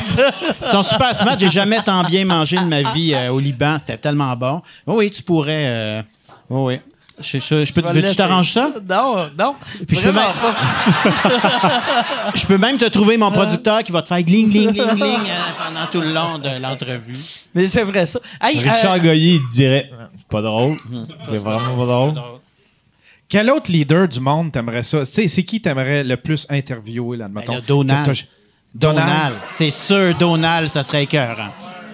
Ils 0.63 0.69
sont 0.69 0.83
super 0.85 1.15
smart. 1.15 1.37
J'ai 1.39 1.51
jamais 1.51 1.83
tant 1.83 2.05
bien 2.05 2.22
mangé 2.25 2.57
de 2.57 2.65
ma 2.65 2.83
vie 2.93 3.15
euh, 3.15 3.31
au 3.31 3.39
Liban. 3.41 3.79
C'était 3.79 3.97
tellement 3.99 4.35
bon. 4.37 4.63
Oui, 4.87 4.95
oui, 4.99 5.11
tu 5.11 5.23
pourrais. 5.23 5.67
euh, 5.67 6.03
oui, 6.51 6.75
oui. 6.75 6.81
Je, 7.21 7.39
je- 7.39 7.65
je 7.67 7.73
peux, 7.73 7.83
veux-tu 7.83 8.01
laisser. 8.01 8.17
t'arranges 8.17 8.53
ça? 8.53 8.71
Non, 8.89 9.31
non. 9.39 9.55
Puis 9.87 9.97
je 9.99 10.03
peux 10.05 10.13
même- 10.13 10.15
pas. 10.15 11.13
Je 12.35 12.47
peux 12.47 12.59
même 12.59 12.79
te 12.79 12.87
trouver 12.87 13.17
mon 13.17 13.31
producteur 13.31 13.83
qui 13.85 13.93
va 13.93 14.03
te 14.03 14.09
faire 14.09 14.23
gling, 14.23 14.51
gling, 14.51 14.73
gling, 14.73 14.95
gling 14.97 15.21
euh, 15.21 15.65
pendant 15.65 15.87
tout 15.93 16.01
le 16.01 16.13
long 16.13 16.39
de 16.39 16.61
l'entrevue. 16.61 17.17
Mais 17.55 17.67
j'aimerais 17.67 18.07
ça. 18.07 18.19
Hey, 18.41 18.59
Richard 18.59 18.95
euh, 18.95 18.99
Goyer, 18.99 19.35
il 19.35 19.47
te 19.47 19.53
dirait 19.53 19.91
C'est 20.19 20.29
pas 20.29 20.43
drôle. 20.43 20.77
C'est 21.29 21.39
vraiment 21.39 21.77
pas 21.77 21.87
drôle. 21.93 22.15
Quel 23.29 23.51
autre 23.51 23.71
leader 23.71 24.09
du 24.09 24.21
monde 24.21 24.51
t'aimerais 24.51 24.83
ça? 24.83 25.01
Tu 25.01 25.13
sais, 25.13 25.29
c'est 25.29 25.43
qui 25.45 25.61
t'aimerais 25.61 26.03
le 26.05 26.17
plus 26.17 26.47
interviewer 26.51 27.17
là, 27.19 27.29
Ben, 27.29 27.41
mettons? 27.41 27.55
là, 27.55 27.61
Donald. 27.67 28.07
T'as- 28.07 28.23
Donald. 28.75 29.35
C'est 29.49 29.71
sûr, 29.71 30.15
Donald, 30.19 30.69
ça 30.69 30.83
serait 30.83 31.03
écœurant. 31.05 31.51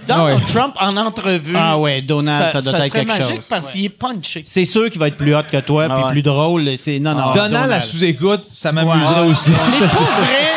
Donald 0.08 0.40
Ouais. 0.40 0.52
Trump 0.52 0.74
en 0.80 0.96
entrevue. 0.96 1.54
Ah 1.56 1.78
ouais, 1.78 2.00
Donald, 2.02 2.52
ça 2.52 2.60
doit 2.60 2.72
être 2.72 2.78
serait 2.78 2.90
quelque 2.90 3.08
magique 3.18 3.36
chose. 3.36 3.46
parce 3.48 3.70
qu'il 3.72 3.84
est 3.84 3.88
punché. 3.90 4.42
C'est 4.46 4.64
sûr 4.64 4.90
qu'il 4.90 4.98
va 4.98 5.08
être 5.08 5.16
plus 5.16 5.34
hot 5.34 5.42
que 5.50 5.58
toi, 5.60 5.86
Ah 5.88 5.94
puis 5.94 6.04
ouais. 6.04 6.10
plus 6.10 6.22
drôle. 6.22 6.76
C'est 6.76 6.98
non, 6.98 7.14
non. 7.14 7.32
Donald 7.34 7.70
à 7.70 7.80
sous-écoute, 7.80 8.46
ça 8.46 8.72
m'amuserait 8.72 9.20
Ouais. 9.22 9.28
aussi. 9.28 9.50
Mais 9.80 9.86
pour 9.88 10.02
vrai, 10.02 10.52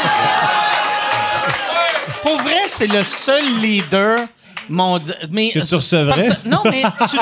pour 2.23 2.37
vrai, 2.41 2.57
c'est 2.67 2.87
le 2.87 3.03
seul 3.03 3.43
leader 3.61 4.27
mondial. 4.69 5.17
Mais 5.31 5.51
Que 5.51 5.59
tu 5.59 5.75
recevrais. 5.75 6.27
parce- 6.29 6.45
non, 6.45 6.61
mais 6.65 6.83
tu, 7.09 7.17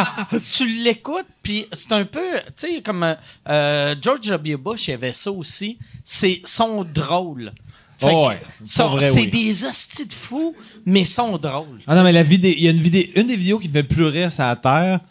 tu 0.51 0.67
l'écoutes, 0.83 1.25
puis 1.41 1.67
c'est 1.71 1.93
un 1.93 2.05
peu, 2.05 2.19
tu 2.57 2.75
sais, 2.75 2.81
comme 2.81 3.03
euh, 3.03 3.13
euh, 3.49 3.95
George 4.01 4.21
W. 4.27 4.57
Bush, 4.57 4.87
il 4.87 4.91
y 4.91 4.93
avait 4.93 5.13
ça 5.13 5.31
aussi. 5.31 5.77
C'est 6.03 6.41
sont 6.45 6.83
drôles. 6.93 7.51
Fait 7.99 8.07
Oh 8.13 8.27
ouais, 8.29 8.41
c'est 8.63 8.83
oui. 9.21 9.27
des 9.27 9.65
hosties 9.65 10.05
de 10.05 10.13
fous, 10.13 10.55
mais 10.85 11.03
sont 11.03 11.37
drôles. 11.37 11.81
Ah 11.85 11.95
non, 11.95 12.03
mais 12.03 12.13
la 12.13 12.23
vidéo, 12.23 12.53
il 12.57 12.63
y 12.63 12.67
a 12.67 12.71
une 12.71 12.79
vidéo, 12.79 13.03
une 13.15 13.27
des 13.27 13.35
vidéos 13.35 13.59
qui 13.59 13.67
me 13.67 13.73
fait 13.73 13.83
plus 13.83 14.05
rire, 14.05 14.31
c'est 14.31 14.41
à 14.41 14.55
terre. 14.55 15.01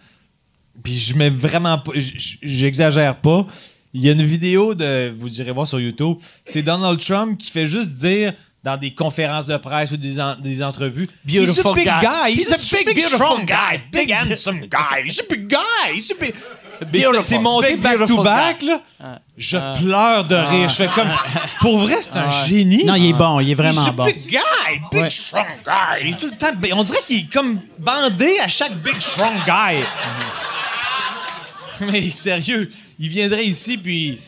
Puis 0.82 0.94
je 0.94 1.14
mets 1.14 1.28
vraiment 1.30 1.78
pas, 1.78 1.92
j'exagère 2.42 3.16
pas. 3.16 3.46
Il 3.92 4.02
y 4.04 4.08
a 4.08 4.12
une 4.12 4.22
vidéo 4.22 4.74
de, 4.74 5.12
vous 5.18 5.40
irez 5.40 5.50
voir 5.52 5.66
sur 5.66 5.80
YouTube, 5.80 6.16
c'est 6.44 6.62
Donald 6.62 7.00
Trump 7.00 7.38
qui 7.38 7.50
fait 7.50 7.66
juste 7.66 7.92
dire 7.96 8.32
dans 8.64 8.76
des 8.76 8.92
conférences 8.94 9.46
de 9.46 9.56
presse 9.56 9.92
ou 9.92 9.96
des, 9.96 10.20
en- 10.20 10.36
des 10.36 10.62
entrevues, 10.62 11.08
Beautiful 11.24 11.46
He's 11.46 11.66
a 11.66 11.74
big 11.74 11.84
guy. 11.86 12.00
guy. 12.00 12.32
He's, 12.32 12.38
He's 12.38 12.52
a, 12.52 12.54
a 12.54 12.78
big, 12.78 12.86
big, 12.86 12.94
beautiful 12.96 13.16
strong 13.26 13.44
guy. 13.46 13.54
guy. 13.76 13.80
Big 13.92 14.10
handsome 14.12 14.60
guy. 14.66 15.02
He's 15.06 15.20
a 15.20 15.24
big 15.28 15.48
guy. 15.48 15.92
He's 15.94 16.10
a 16.10 16.14
big... 16.20 16.34
C'est- 17.22 17.38
monté 17.38 17.72
Big, 17.74 17.82
back 17.82 17.92
to 17.92 17.98
beautiful 17.98 18.24
back, 18.24 18.58
guy. 18.60 18.66
là. 18.66 18.80
Je 19.36 19.58
pleure 19.80 20.24
de 20.24 20.34
rire. 20.36 20.68
Je 20.68 20.74
fais 20.74 20.88
comme. 20.88 21.10
Pour 21.60 21.78
vrai, 21.78 21.96
c'est 22.00 22.16
un 22.16 22.30
génie. 22.30 22.84
Non, 22.84 22.94
il 22.94 23.10
est 23.10 23.12
bon, 23.12 23.40
il 23.40 23.50
est 23.50 23.54
vraiment 23.54 23.84
C'est 23.84 23.92
bon. 23.94 24.04
big 24.04 24.26
guy, 24.26 24.38
big 24.90 25.02
Ouais. 25.02 25.10
strong 25.10 25.46
guy. 25.64 26.00
Il 26.02 26.10
est 26.10 26.18
tout 26.18 26.26
le 26.30 26.36
temps. 26.36 26.50
On 26.76 26.82
dirait 26.82 26.98
qu'il 27.06 27.18
est 27.20 27.32
comme 27.32 27.60
bandé 27.78 28.38
à 28.42 28.48
chaque 28.48 28.74
big 28.76 29.00
strong 29.00 29.34
guy. 29.46 29.84
Mais 31.80 32.10
sérieux, 32.10 32.70
il 32.98 33.08
viendrait 33.08 33.44
ici 33.44 33.78
puis 33.78 34.18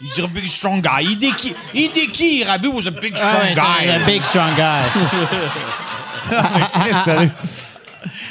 il 0.00 0.10
dirait 0.10 0.28
big 0.28 0.46
strong 0.46 0.80
guy. 0.80 1.02
Il 1.10 1.18
déki, 1.18 1.54
il 1.74 1.90
déki. 1.92 2.44
Rabu 2.44 2.68
was 2.68 2.86
a 2.86 2.90
big 2.92 3.16
strong 3.16 3.34
Ah 3.56 3.80
guy. 3.82 3.88
un 3.90 4.06
big 4.06 4.22
strong 4.24 4.54
guy. 4.54 4.84
Sérieux. 7.04 7.30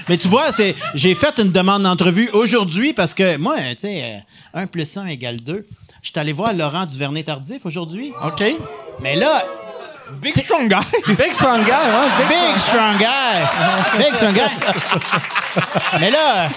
Mais 0.10 0.18
tu 0.18 0.28
vois, 0.28 0.52
c'est 0.52 0.76
j'ai 0.94 1.16
fait 1.16 1.40
une 1.40 1.52
demande 1.52 1.84
d'entrevue 1.84 2.30
aujourd'hui 2.34 2.94
parce 2.94 3.14
que 3.14 3.38
moi, 3.38 3.56
tu 3.72 3.82
sais, 3.82 4.24
1 4.54 4.68
plus 4.68 4.98
1 4.98 5.08
égale 5.08 5.38
2. 5.42 5.68
Je 6.02 6.10
suis 6.10 6.20
allé 6.20 6.34
voir 6.34 6.54
Laurent 6.54 6.86
Duvernay-Tardif 6.86 7.66
aujourd'hui. 7.66 8.12
OK. 8.26 8.44
Mais 9.00 9.16
là, 9.16 9.44
Big 10.22 10.38
strong 10.38 10.68
guy. 10.68 10.84
Big 11.16 11.34
strong 11.34 11.64
guy, 11.64 11.72
hein? 11.72 12.06
Big 12.18 12.28
Big 12.28 12.58
strong 12.58 12.98
guy! 12.98 13.98
Big 13.98 14.16
strong 14.16 14.34
guy! 14.34 14.50
Mais 16.00 16.12
là, 16.12 16.50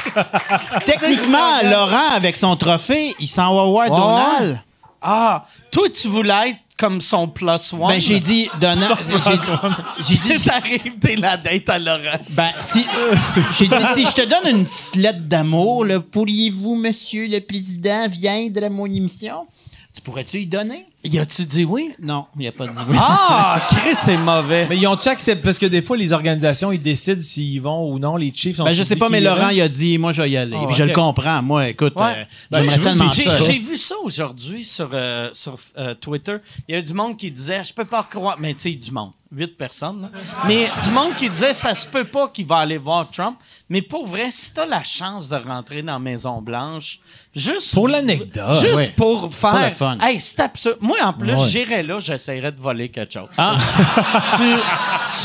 techniquement, 0.85 1.63
Laurent, 1.63 2.11
avec 2.15 2.37
son 2.37 2.57
trophée, 2.57 3.15
il 3.19 3.29
s'en 3.29 3.55
va 3.55 3.65
voir 3.65 3.89
Donald. 3.89 4.61
Ah, 5.09 5.47
toi, 5.71 5.89
tu 5.89 6.09
voulais 6.09 6.51
être 6.51 6.59
comme 6.77 7.01
son 7.01 7.29
plus 7.29 7.73
one. 7.73 7.89
Ben, 7.89 8.01
j'ai 8.01 8.19
dit, 8.21 8.49
Donald. 8.61 8.97
j'ai- 9.09 10.05
J'ai 10.15 10.19
dit, 10.19 10.39
Ça 10.39 10.57
arrive, 10.57 10.99
t'es 11.01 11.15
la 11.17 11.37
date 11.37 11.69
à 11.71 11.79
Laurent. 11.79 12.19
ben, 12.31 12.51
si. 12.61 12.85
J'ai 13.57 13.69
dit, 13.69 13.75
si 13.95 14.05
je 14.05 14.13
te 14.13 14.23
donne 14.27 14.59
une 14.59 14.67
petite 14.67 14.97
lettre 14.97 15.21
d'amour, 15.21 15.85
là, 15.85 16.01
pourriez-vous, 16.01 16.75
monsieur 16.75 17.29
le 17.29 17.41
président, 17.41 18.09
viendre 18.09 18.65
à 18.65 18.69
mon 18.69 18.87
émission? 18.87 19.47
Tu 19.95 20.03
pourrais-tu 20.03 20.39
y 20.41 20.47
donner? 20.47 20.87
Y 21.13 21.19
a-tu 21.19 21.45
dit 21.45 21.65
oui? 21.65 21.93
Non, 22.01 22.27
il 22.37 22.41
n'y 22.41 22.49
a 22.49 22.53
pas 22.53 22.67
dit 22.67 22.79
oui. 22.89 22.97
Ah, 22.99 23.61
Chris, 23.69 23.95
c'est 23.95 24.17
mauvais. 24.17 24.67
Mais 24.69 24.77
ils 24.77 24.87
ont-tu 24.87 25.09
accepté? 25.09 25.43
Parce 25.43 25.59
que 25.59 25.67
des 25.67 25.83
fois, 25.83 25.97
les 25.97 26.13
organisations, 26.13 26.73
ils 26.73 26.81
décident 26.83 27.21
s'ils 27.21 27.61
vont 27.61 27.91
ou 27.93 27.99
non. 27.99 28.17
Les 28.17 28.33
Chiefs 28.35 28.61
ont 28.61 28.65
Ben, 28.65 28.73
je 28.75 28.83
sais 28.83 28.97
pas, 28.97 29.09
mais 29.09 29.21
Laurent, 29.21 29.49
il 29.51 29.61
a 29.61 29.69
dit, 29.69 29.99
moi, 29.99 30.13
je 30.13 30.23
vais 30.23 30.31
y 30.31 30.37
aller. 30.37 30.57
Ah, 30.61 30.67
Puis 30.67 30.77
je 30.77 30.85
le 30.85 30.93
comprends. 30.93 31.43
Moi, 31.43 31.69
écoute, 31.69 31.95
Ouais. 31.97 32.13
euh, 32.19 32.25
Ben, 32.51 32.63
j'aimerais 32.63 32.81
tellement 32.81 33.13
ça. 33.13 33.39
J'ai 33.39 33.45
j'ai 33.53 33.59
vu 33.59 33.79
ça 33.79 33.95
aujourd'hui 34.03 34.65
sur, 34.65 34.91
euh, 34.93 35.31
sur 35.33 35.57
euh, 35.79 35.95
Twitter. 35.95 36.37
Il 36.69 36.75
y 36.75 36.79
a 36.79 36.83
du 36.83 36.93
monde 36.95 37.17
qui 37.17 37.31
disait 37.31 37.63
Je 37.65 37.73
peux 37.73 37.85
pas 37.85 38.03
croire. 38.05 38.37
Mais 38.39 38.55
tu 38.55 38.61
sais, 38.61 38.71
du 38.73 38.91
monde. 38.91 39.13
Huit 39.35 39.59
personnes. 39.59 40.03
là. 40.03 40.11
Mais 40.47 40.69
du 40.85 40.91
monde 40.91 41.15
qui 41.17 41.29
disait 41.29 41.53
Ça 41.53 41.75
se 41.75 41.87
peut 41.87 42.05
pas 42.05 42.29
qu'il 42.29 42.47
va 42.47 42.59
aller 42.59 42.79
voir 42.79 43.11
Trump. 43.11 43.37
Mais 43.69 43.83
pour 43.83 44.07
vrai, 44.07 44.29
si 44.31 44.53
t'as 44.55 44.67
la 44.67 44.85
chance 44.85 45.29
de 45.29 45.37
rentrer 45.37 45.83
dans 45.83 45.95
la 45.95 45.99
Maison-Blanche, 45.99 47.01
juste. 47.35 47.75
Pour 47.75 47.89
l'anecdote. 47.89 48.55
Juste 48.61 48.75
Ouais. 48.77 48.93
pour 48.97 49.35
faire. 49.35 49.51
Pour 49.51 49.59
le 49.61 49.71
fun. 49.71 49.99
Hey, 50.01 50.21
c'est 50.21 50.41
absurde. 50.41 50.79
Moi, 50.81 50.96
en 51.03 51.13
plus, 51.13 51.33
Ouais. 51.33 51.49
j'irais 51.49 51.83
là, 51.83 51.99
j'essaierais 52.01 52.53
de 52.53 52.61
voler 52.61 52.89
quelque 52.89 53.13
chose. 53.13 53.29
tu, 53.37 54.43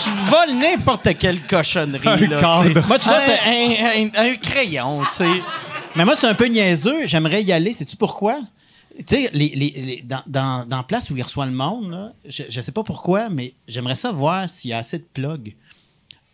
tu 0.03 0.09
voles 0.29 0.55
n'importe 0.59 1.17
quelle 1.17 1.41
cochonnerie. 1.41 2.07
Un 2.07 2.17
là, 2.27 2.39
cadre. 2.39 2.87
Moi, 2.87 2.99
tu 2.99 3.05
vois, 3.09 3.17
un, 3.17 3.21
c'est- 3.21 3.39
un- 3.45 4.09
un- 4.23 4.31
un 4.31 4.35
crayon, 4.35 5.01
tu 5.11 5.17
sais. 5.17 5.41
Mais 5.95 6.05
moi, 6.05 6.15
c'est 6.15 6.27
un 6.27 6.33
peu 6.33 6.45
niaiseux. 6.45 7.05
J'aimerais 7.05 7.43
y 7.43 7.51
aller. 7.51 7.73
Sais-tu 7.73 7.97
pourquoi? 7.97 8.39
Tu 8.97 9.03
sais, 9.07 9.29
les, 9.33 9.49
les- 9.49 9.73
les- 9.75 10.01
dans, 10.05 10.21
dans, 10.27 10.65
dans 10.67 10.77
la 10.77 10.83
place 10.83 11.09
où 11.09 11.17
il 11.17 11.23
reçoit 11.23 11.45
le 11.45 11.51
monde, 11.51 11.91
là, 11.91 12.11
je, 12.27 12.43
je 12.49 12.61
sais 12.61 12.71
pas 12.71 12.83
pourquoi, 12.83 13.29
mais 13.29 13.53
j'aimerais 13.67 13.95
ça 13.95 14.11
voir 14.11 14.49
s'il 14.49 14.71
y 14.71 14.73
a 14.73 14.77
assez 14.79 14.99
de 14.99 15.05
plugs. 15.13 15.55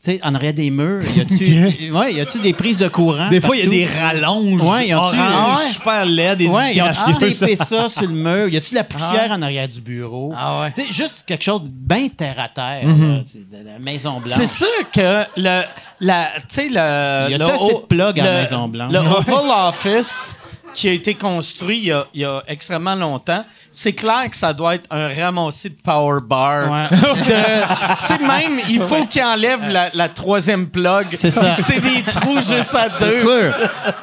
Tu 0.07 0.13
sais, 0.13 0.19
en 0.23 0.33
arrière 0.35 0.53
des 0.53 0.69
murs, 0.69 1.03
y 1.17 1.19
a-tu 1.19 1.91
ouais, 1.91 2.13
y 2.13 2.21
a-tu 2.21 2.39
des 2.39 2.53
prises 2.53 2.79
de 2.79 2.87
courant? 2.87 3.27
Des 3.29 3.41
fois, 3.41 3.57
il 3.57 3.65
y 3.65 3.67
a 3.67 3.69
des 3.69 3.85
rallonges 3.85 4.61
Ouais, 4.61 4.85
ont-tu- 4.85 4.93
oranges, 4.93 5.15
Ah 5.19 5.55
ouais. 5.57 5.69
super 5.69 6.05
laides, 6.05 6.37
des 6.37 6.47
Ouais, 6.47 6.53
ont 6.81 6.87
disgracieuses. 6.91 7.39
tapé 7.39 7.55
ça? 7.57 7.89
sur 7.89 8.01
le 8.03 8.07
mur? 8.07 8.47
Y 8.47 8.55
a-tu 8.55 8.69
de 8.71 8.75
la 8.75 8.83
poussière 8.85 9.29
en 9.31 9.41
arrière 9.41 9.67
du 9.67 9.81
bureau? 9.81 10.33
Ah 10.37 10.61
ouais. 10.61 10.71
Tu 10.71 10.83
sais, 10.83 10.93
juste 10.93 11.23
quelque 11.27 11.43
chose 11.43 11.63
de 11.63 11.69
bien 11.69 12.07
terre 12.07 12.35
à 12.39 12.47
terre, 12.47 12.87
là, 12.87 13.19
tu 13.25 13.31
sais, 13.33 13.39
de 13.51 13.65
la 13.65 13.79
Maison 13.79 14.21
Blanche. 14.21 14.37
C'est 14.37 14.47
sûr 14.47 14.67
que 14.93 15.25
le, 15.35 15.63
la, 15.99 16.29
tu 16.37 16.43
sais, 16.47 16.67
le. 16.69 17.29
Y 17.29 17.33
a-tu 17.33 17.37
le 17.39 17.43
assez 17.51 17.73
de 17.73 17.79
plugs 17.89 18.19
à 18.21 18.23
la 18.23 18.33
le- 18.35 18.41
Maison-Blanche? 18.43 18.93
Le 18.93 18.99
Oval 19.33 19.67
Office 19.69 20.37
qui 20.77 20.87
a 20.87 20.91
été 20.91 21.15
construit 21.15 21.79
il 21.79 21.85
y 21.85 21.91
a, 21.91 22.05
il 22.13 22.21
y 22.21 22.25
a 22.25 22.43
extrêmement 22.47 22.93
longtemps, 22.93 23.43
c'est 23.71 23.93
clair 23.93 24.29
que 24.29 24.37
ça 24.37 24.53
doit 24.53 24.75
être 24.75 24.85
un 24.91 25.07
ramassis 25.11 25.71
de 25.71 25.75
power 25.83 26.19
bar. 26.21 26.69
Ouais. 26.71 26.87
De- 26.99 27.97
Tu 28.01 28.05
sais, 28.05 28.19
même, 28.19 28.59
il 28.69 28.79
faut 28.81 29.03
qu'il 29.07 29.23
enlève 29.23 29.67
la, 29.69 29.89
la 29.95 30.07
troisième 30.07 30.67
plug. 30.67 31.07
C'est 31.15 31.31
ça. 31.31 31.55
C'est 31.55 31.79
des 31.79 32.03
trous 32.03 32.37
juste 32.43 32.75
à 32.75 32.89
C'est 32.95 33.09
deux. 33.09 33.21
sûr. 33.21 33.53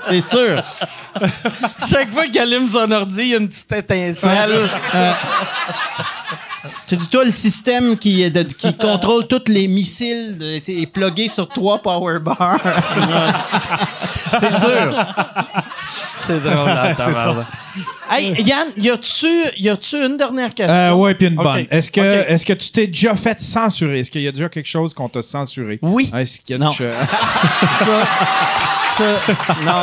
C'est 0.01 0.21
sûr. 0.21 0.63
Chaque 1.89 2.13
fois 2.13 2.25
qu'il 2.27 2.41
allume 2.41 2.69
son 2.69 2.91
ordi, 2.91 3.21
il 3.23 3.29
y 3.29 3.35
a 3.35 3.39
une 3.39 3.49
petite 3.49 3.71
étincelle. 3.71 4.69
Tu 6.87 6.97
dis, 6.97 7.09
toi, 7.09 7.25
le 7.25 7.31
système 7.31 7.97
qui, 7.97 8.23
est 8.23 8.31
de- 8.31 8.43
qui 8.43 8.77
contrôle 8.77 9.27
tous 9.29 9.45
les 9.47 9.69
missiles 9.69 10.37
de- 10.39 10.57
est 10.81 10.87
plugué 10.87 11.29
sur 11.29 11.49
trois 11.49 11.79
power 11.79 12.19
bars. 12.19 12.59
c'est 14.41 14.53
sûr. 14.59 15.07
C'est 16.27 16.41
drôle, 16.41 16.67
là, 16.67 16.95
tabarnak. 16.97 17.47
Hey, 18.11 18.35
Yann, 18.43 18.69
y 18.77 18.91
a-tu 18.91 19.27
y 19.57 19.69
a-tu 19.69 19.97
une 19.97 20.17
dernière 20.17 20.55
question? 20.55 20.75
Euh, 20.75 20.93
ouais, 20.95 21.15
puis 21.15 21.29
une 21.29 21.35
bonne. 21.37 21.67
Est-ce 21.71 21.91
que, 21.91 22.01
est-ce 22.01 22.45
que 22.47 22.53
tu 22.53 22.71
t'es 22.71 22.87
déjà 22.87 23.15
fait 23.15 23.41
censurer? 23.41 24.01
Est-ce 24.01 24.11
qu'il 24.11 24.23
y 24.23 24.29
a 24.29 24.33
déjà 24.33 24.49
quelque 24.49 24.69
chose 24.69 24.95
qu'on 24.95 25.09
t'a 25.09 25.23
censuré? 25.23 25.79
Oui. 25.83 26.11
Est-ce 26.15 26.41
qu'il 26.41 26.57
y 26.59 26.63
a 26.63 26.65
Non. 26.65 26.71
Ça, 26.73 26.87
ça, 28.97 29.05
non. 29.65 29.83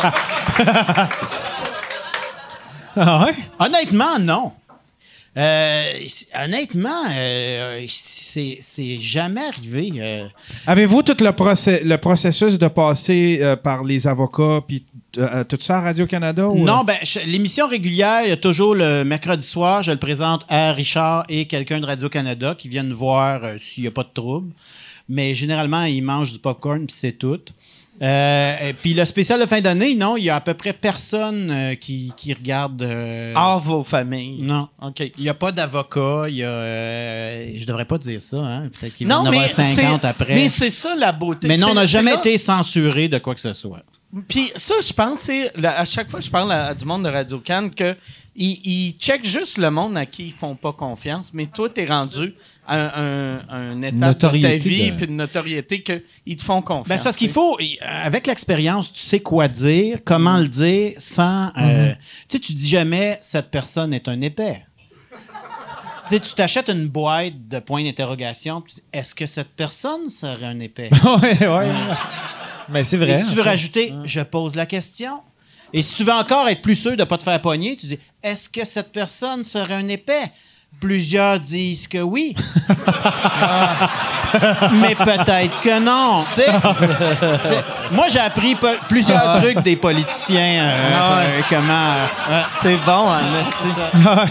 Ah 2.95 3.26
ouais? 3.26 3.34
Honnêtement, 3.59 4.19
non. 4.19 4.53
Euh, 5.38 5.94
honnêtement, 6.44 7.03
euh, 7.10 7.86
c'est 7.88 8.99
jamais 8.99 9.45
arrivé. 9.45 9.94
euh. 9.98 10.28
Avez-vous 10.68 11.03
tout 11.03 11.16
le, 11.22 11.95
processus 11.98 12.60
de 12.60 12.68
passer 12.68 13.41
par 13.64 13.84
les 13.84 14.08
avocats 14.08 14.60
puis 14.68 14.84
tout 15.14 15.58
ça 15.60 15.78
à 15.78 15.82
Radio-Canada? 15.82 16.49
Non, 16.53 16.84
ben, 16.84 16.98
l'émission 17.28 17.68
régulière, 17.68 18.22
il 18.26 18.30
y 18.30 18.34
a 18.34 18.38
toujours 18.38 18.76
le 18.76 19.03
mercredi 19.03 19.45
soir, 19.45 19.84
je 19.84 19.91
le 19.91 19.98
présente 19.98 20.45
à 20.49 20.74
Richard 20.74 21.26
et 21.30 21.45
quelqu'un 21.45 21.80
de 21.80 21.86
Radio-Canada 21.86 22.56
qui 22.58 22.68
viennent 22.68 22.91
voir 22.91 23.41
s'il 23.58 23.84
n'y 23.84 23.88
a 23.88 23.91
pas 23.91 24.03
de 24.03 24.12
trouble. 24.14 24.52
Mais 25.08 25.34
généralement, 25.34 25.84
ils 25.84 26.02
mangent 26.02 26.34
du 26.34 26.40
popcorn 26.40 26.86
puis 26.86 26.95
c'est 26.95 27.14
tout. 27.14 27.40
Euh, 28.02 28.73
puis 28.82 28.94
le 28.95 29.06
spécial 29.06 29.40
de 29.40 29.45
fin 29.45 29.61
d'année, 29.61 29.94
non, 29.95 30.18
il 30.18 30.23
y 30.23 30.30
a 30.30 30.36
à 30.36 30.41
peu 30.41 30.53
près 30.56 30.73
personne 30.73 31.52
euh, 31.52 31.76
qui, 31.76 32.11
qui 32.18 32.34
regarde. 32.34 32.82
euh, 32.82 33.34
Hors 33.36 33.60
vos 33.60 33.84
familles. 33.84 34.41
Non. 34.41 34.68
OK. 34.82 34.99
Il 35.18 35.23
n'y 35.23 35.30
a 35.30 35.34
pas 35.36 35.52
d'avocat, 35.52 36.23
il 36.28 36.36
y 36.38 36.44
a. 36.44 37.57
je 37.57 37.65
devrais 37.65 37.86
pas 37.86 37.98
dire 37.99 38.22
ça, 38.22 38.38
hein. 38.38 38.69
Peut-être 38.69 38.95
qu'il 38.95 39.07
va 39.07 39.19
en 39.19 39.26
avoir 39.26 39.41
mais 39.44 39.48
50 39.49 40.02
c'est- 40.02 40.07
après. 40.07 40.34
Mais 40.36 40.48
c'est 40.48 40.69
ça 40.72 40.95
la 40.95 41.11
beauté. 41.11 41.48
Mais 41.48 41.57
non, 41.57 41.69
on 41.72 41.73
n'a 41.76 41.86
jamais 41.86 42.15
été 42.15 42.38
censuré 42.38 43.07
de 43.07 43.19
quoi 43.19 43.36
que 43.36 43.41
ce 43.41 43.53
soit. 43.53 43.84
Puis 44.28 44.52
ça, 44.56 44.73
je 44.86 44.91
pense, 44.91 45.19
c'est 45.22 45.52
à 45.65 45.86
chaque 45.86 46.10
fois 46.10 46.19
que 46.19 46.26
je 46.26 46.32
parle 46.32 46.52
à, 46.52 46.68
à 46.68 46.73
du 46.73 46.84
monde 46.86 47.03
de 47.03 47.10
Radio 47.10 47.41
Can 47.45 47.69
que 47.69 47.95
ils, 48.36 48.60
ils 48.64 48.91
checkent 48.98 49.26
juste 49.26 49.58
le 49.58 49.70
monde 49.72 49.98
à 49.98 50.06
qui 50.06 50.28
ils 50.28 50.34
font 50.34 50.56
pas 50.56 50.72
confiance, 50.74 51.34
mais 51.34 51.48
toi, 51.48 51.68
t'es 51.70 51.86
rendu 51.86 52.34
à 52.68 52.76
un, 52.78 53.36
un, 53.38 53.41
un 53.49 53.82
état 53.82 54.14
de 54.14 54.20
ta 54.20 54.30
vie 54.30 54.41
de- 54.41 54.58
puis 54.60 55.06
une 55.08 55.16
notoriété 55.16 55.82
que 55.82 56.02
ils 56.26 56.38
te 56.38 56.44
font 56.44 56.62
confiance. 56.62 56.88
Ben, 56.88 56.98
c'est 56.98 57.03
parce 57.03 57.18
qu'il 57.18 57.30
faut, 57.30 57.58
avec 57.82 58.28
l'expérience, 58.28 58.94
tu 58.94 59.02
sais 59.02 59.20
quoi 59.20 59.48
dire, 59.49 59.99
comment 60.06 60.38
le 60.38 60.48
dire 60.48 60.94
sans. 60.98 61.52
euh, 61.58 61.91
Tu 62.30 62.38
sais, 62.38 62.40
tu 62.40 62.53
dis 62.53 62.70
jamais 62.70 63.18
cette 63.22 63.52
personne 63.52 63.94
est 63.94 64.08
un 64.08 64.22
épais. 64.22 64.66
Tu 66.08 66.16
sais, 66.16 66.20
tu 66.20 66.34
t'achètes 66.34 66.70
une 66.70 66.88
boîte 66.88 67.48
de 67.48 67.60
points 67.60 67.84
d'interrogation, 67.84 68.62
tu 68.62 68.76
dis 68.76 68.84
est-ce 68.91 69.14
que 69.14 69.28
cette 69.28 69.49
personne 69.56 70.10
serait 70.10 70.45
un 70.48 70.60
épais? 70.60 70.90
ouais, 71.22 71.48
ouais. 71.48 71.72
Mais 72.70 72.84
c'est 72.84 72.95
Et 72.95 72.99
vrai. 72.99 73.20
si 73.22 73.28
tu 73.30 73.36
veux 73.36 73.41
rajouter, 73.44 73.94
je 74.06 74.22
pose 74.22 74.56
la 74.56 74.66
question. 74.66 75.22
Et 75.73 75.81
si 75.81 75.95
tu 75.95 76.03
veux 76.03 76.14
encore 76.14 76.48
être 76.49 76.61
plus 76.61 76.76
sûr 76.76 76.91
de 76.91 76.98
ne 76.98 77.03
pas 77.06 77.18
te 77.18 77.23
faire 77.23 77.41
pogner, 77.41 77.76
tu 77.76 77.88
dis 77.88 77.98
est-ce 78.23 78.48
que 78.49 78.64
cette 78.65 78.91
personne 78.91 79.43
serait 79.43 79.73
un 79.76 79.88
épais? 79.88 80.31
Plusieurs 80.80 81.38
disent 81.39 81.85
que 81.88 81.98
oui. 81.98 82.34
Mais 84.72 84.95
peut-être 84.95 85.60
que 85.61 85.80
non. 85.80 86.23
Moi, 87.91 88.06
j'ai 88.10 88.19
appris 88.22 88.56
plusieurs 88.88 89.41
trucs 89.41 89.60
des 89.64 89.76
politiciens. 89.76 90.64
euh, 90.64 90.95
Ah 90.95 91.19
euh, 91.19 91.41
comment. 91.49 91.93
euh, 92.30 92.41
C'est 92.61 92.77
bon, 92.77 93.10
hein, 93.11 93.19
merci. 93.34 93.68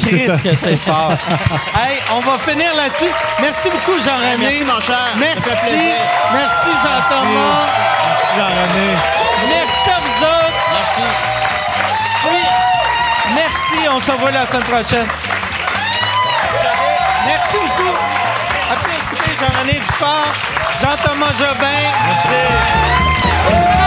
Christ 0.07 0.43
que 0.43 0.57
c'est 0.57 0.79
fort. 0.79 1.13
hey, 1.75 1.99
on 2.11 2.21
va 2.21 2.39
finir 2.39 2.75
là-dessus. 2.75 3.11
Merci 3.43 3.69
beaucoup, 3.69 4.01
Jean-René. 4.01 4.39
Merci, 4.39 4.65
mon 4.65 4.81
cher. 4.81 5.13
Ça 5.41 5.57
fait 5.57 5.77
Merci. 5.77 6.33
Merci, 6.33 6.69
Jean-Thomas. 6.83 7.67
Merci, 8.09 8.35
Jean-René. 8.37 8.97
Merci 9.49 9.91
à 9.91 10.01
vous 10.01 10.25
autres. 10.25 10.71
Merci. 10.73 11.03
Merci, 13.35 13.89
on 13.89 14.01
se 14.01 14.11
revoit 14.11 14.31
la 14.31 14.47
semaine 14.47 14.65
prochaine. 14.65 15.07
Merci 17.27 17.57
beaucoup. 17.57 17.97
Applaudissez 18.73 19.37
Jean-René 19.39 19.81
Dufort, 19.81 20.35
Jean-Thomas 20.81 21.33
Jobin. 21.39 21.91
Merci. 22.07 23.80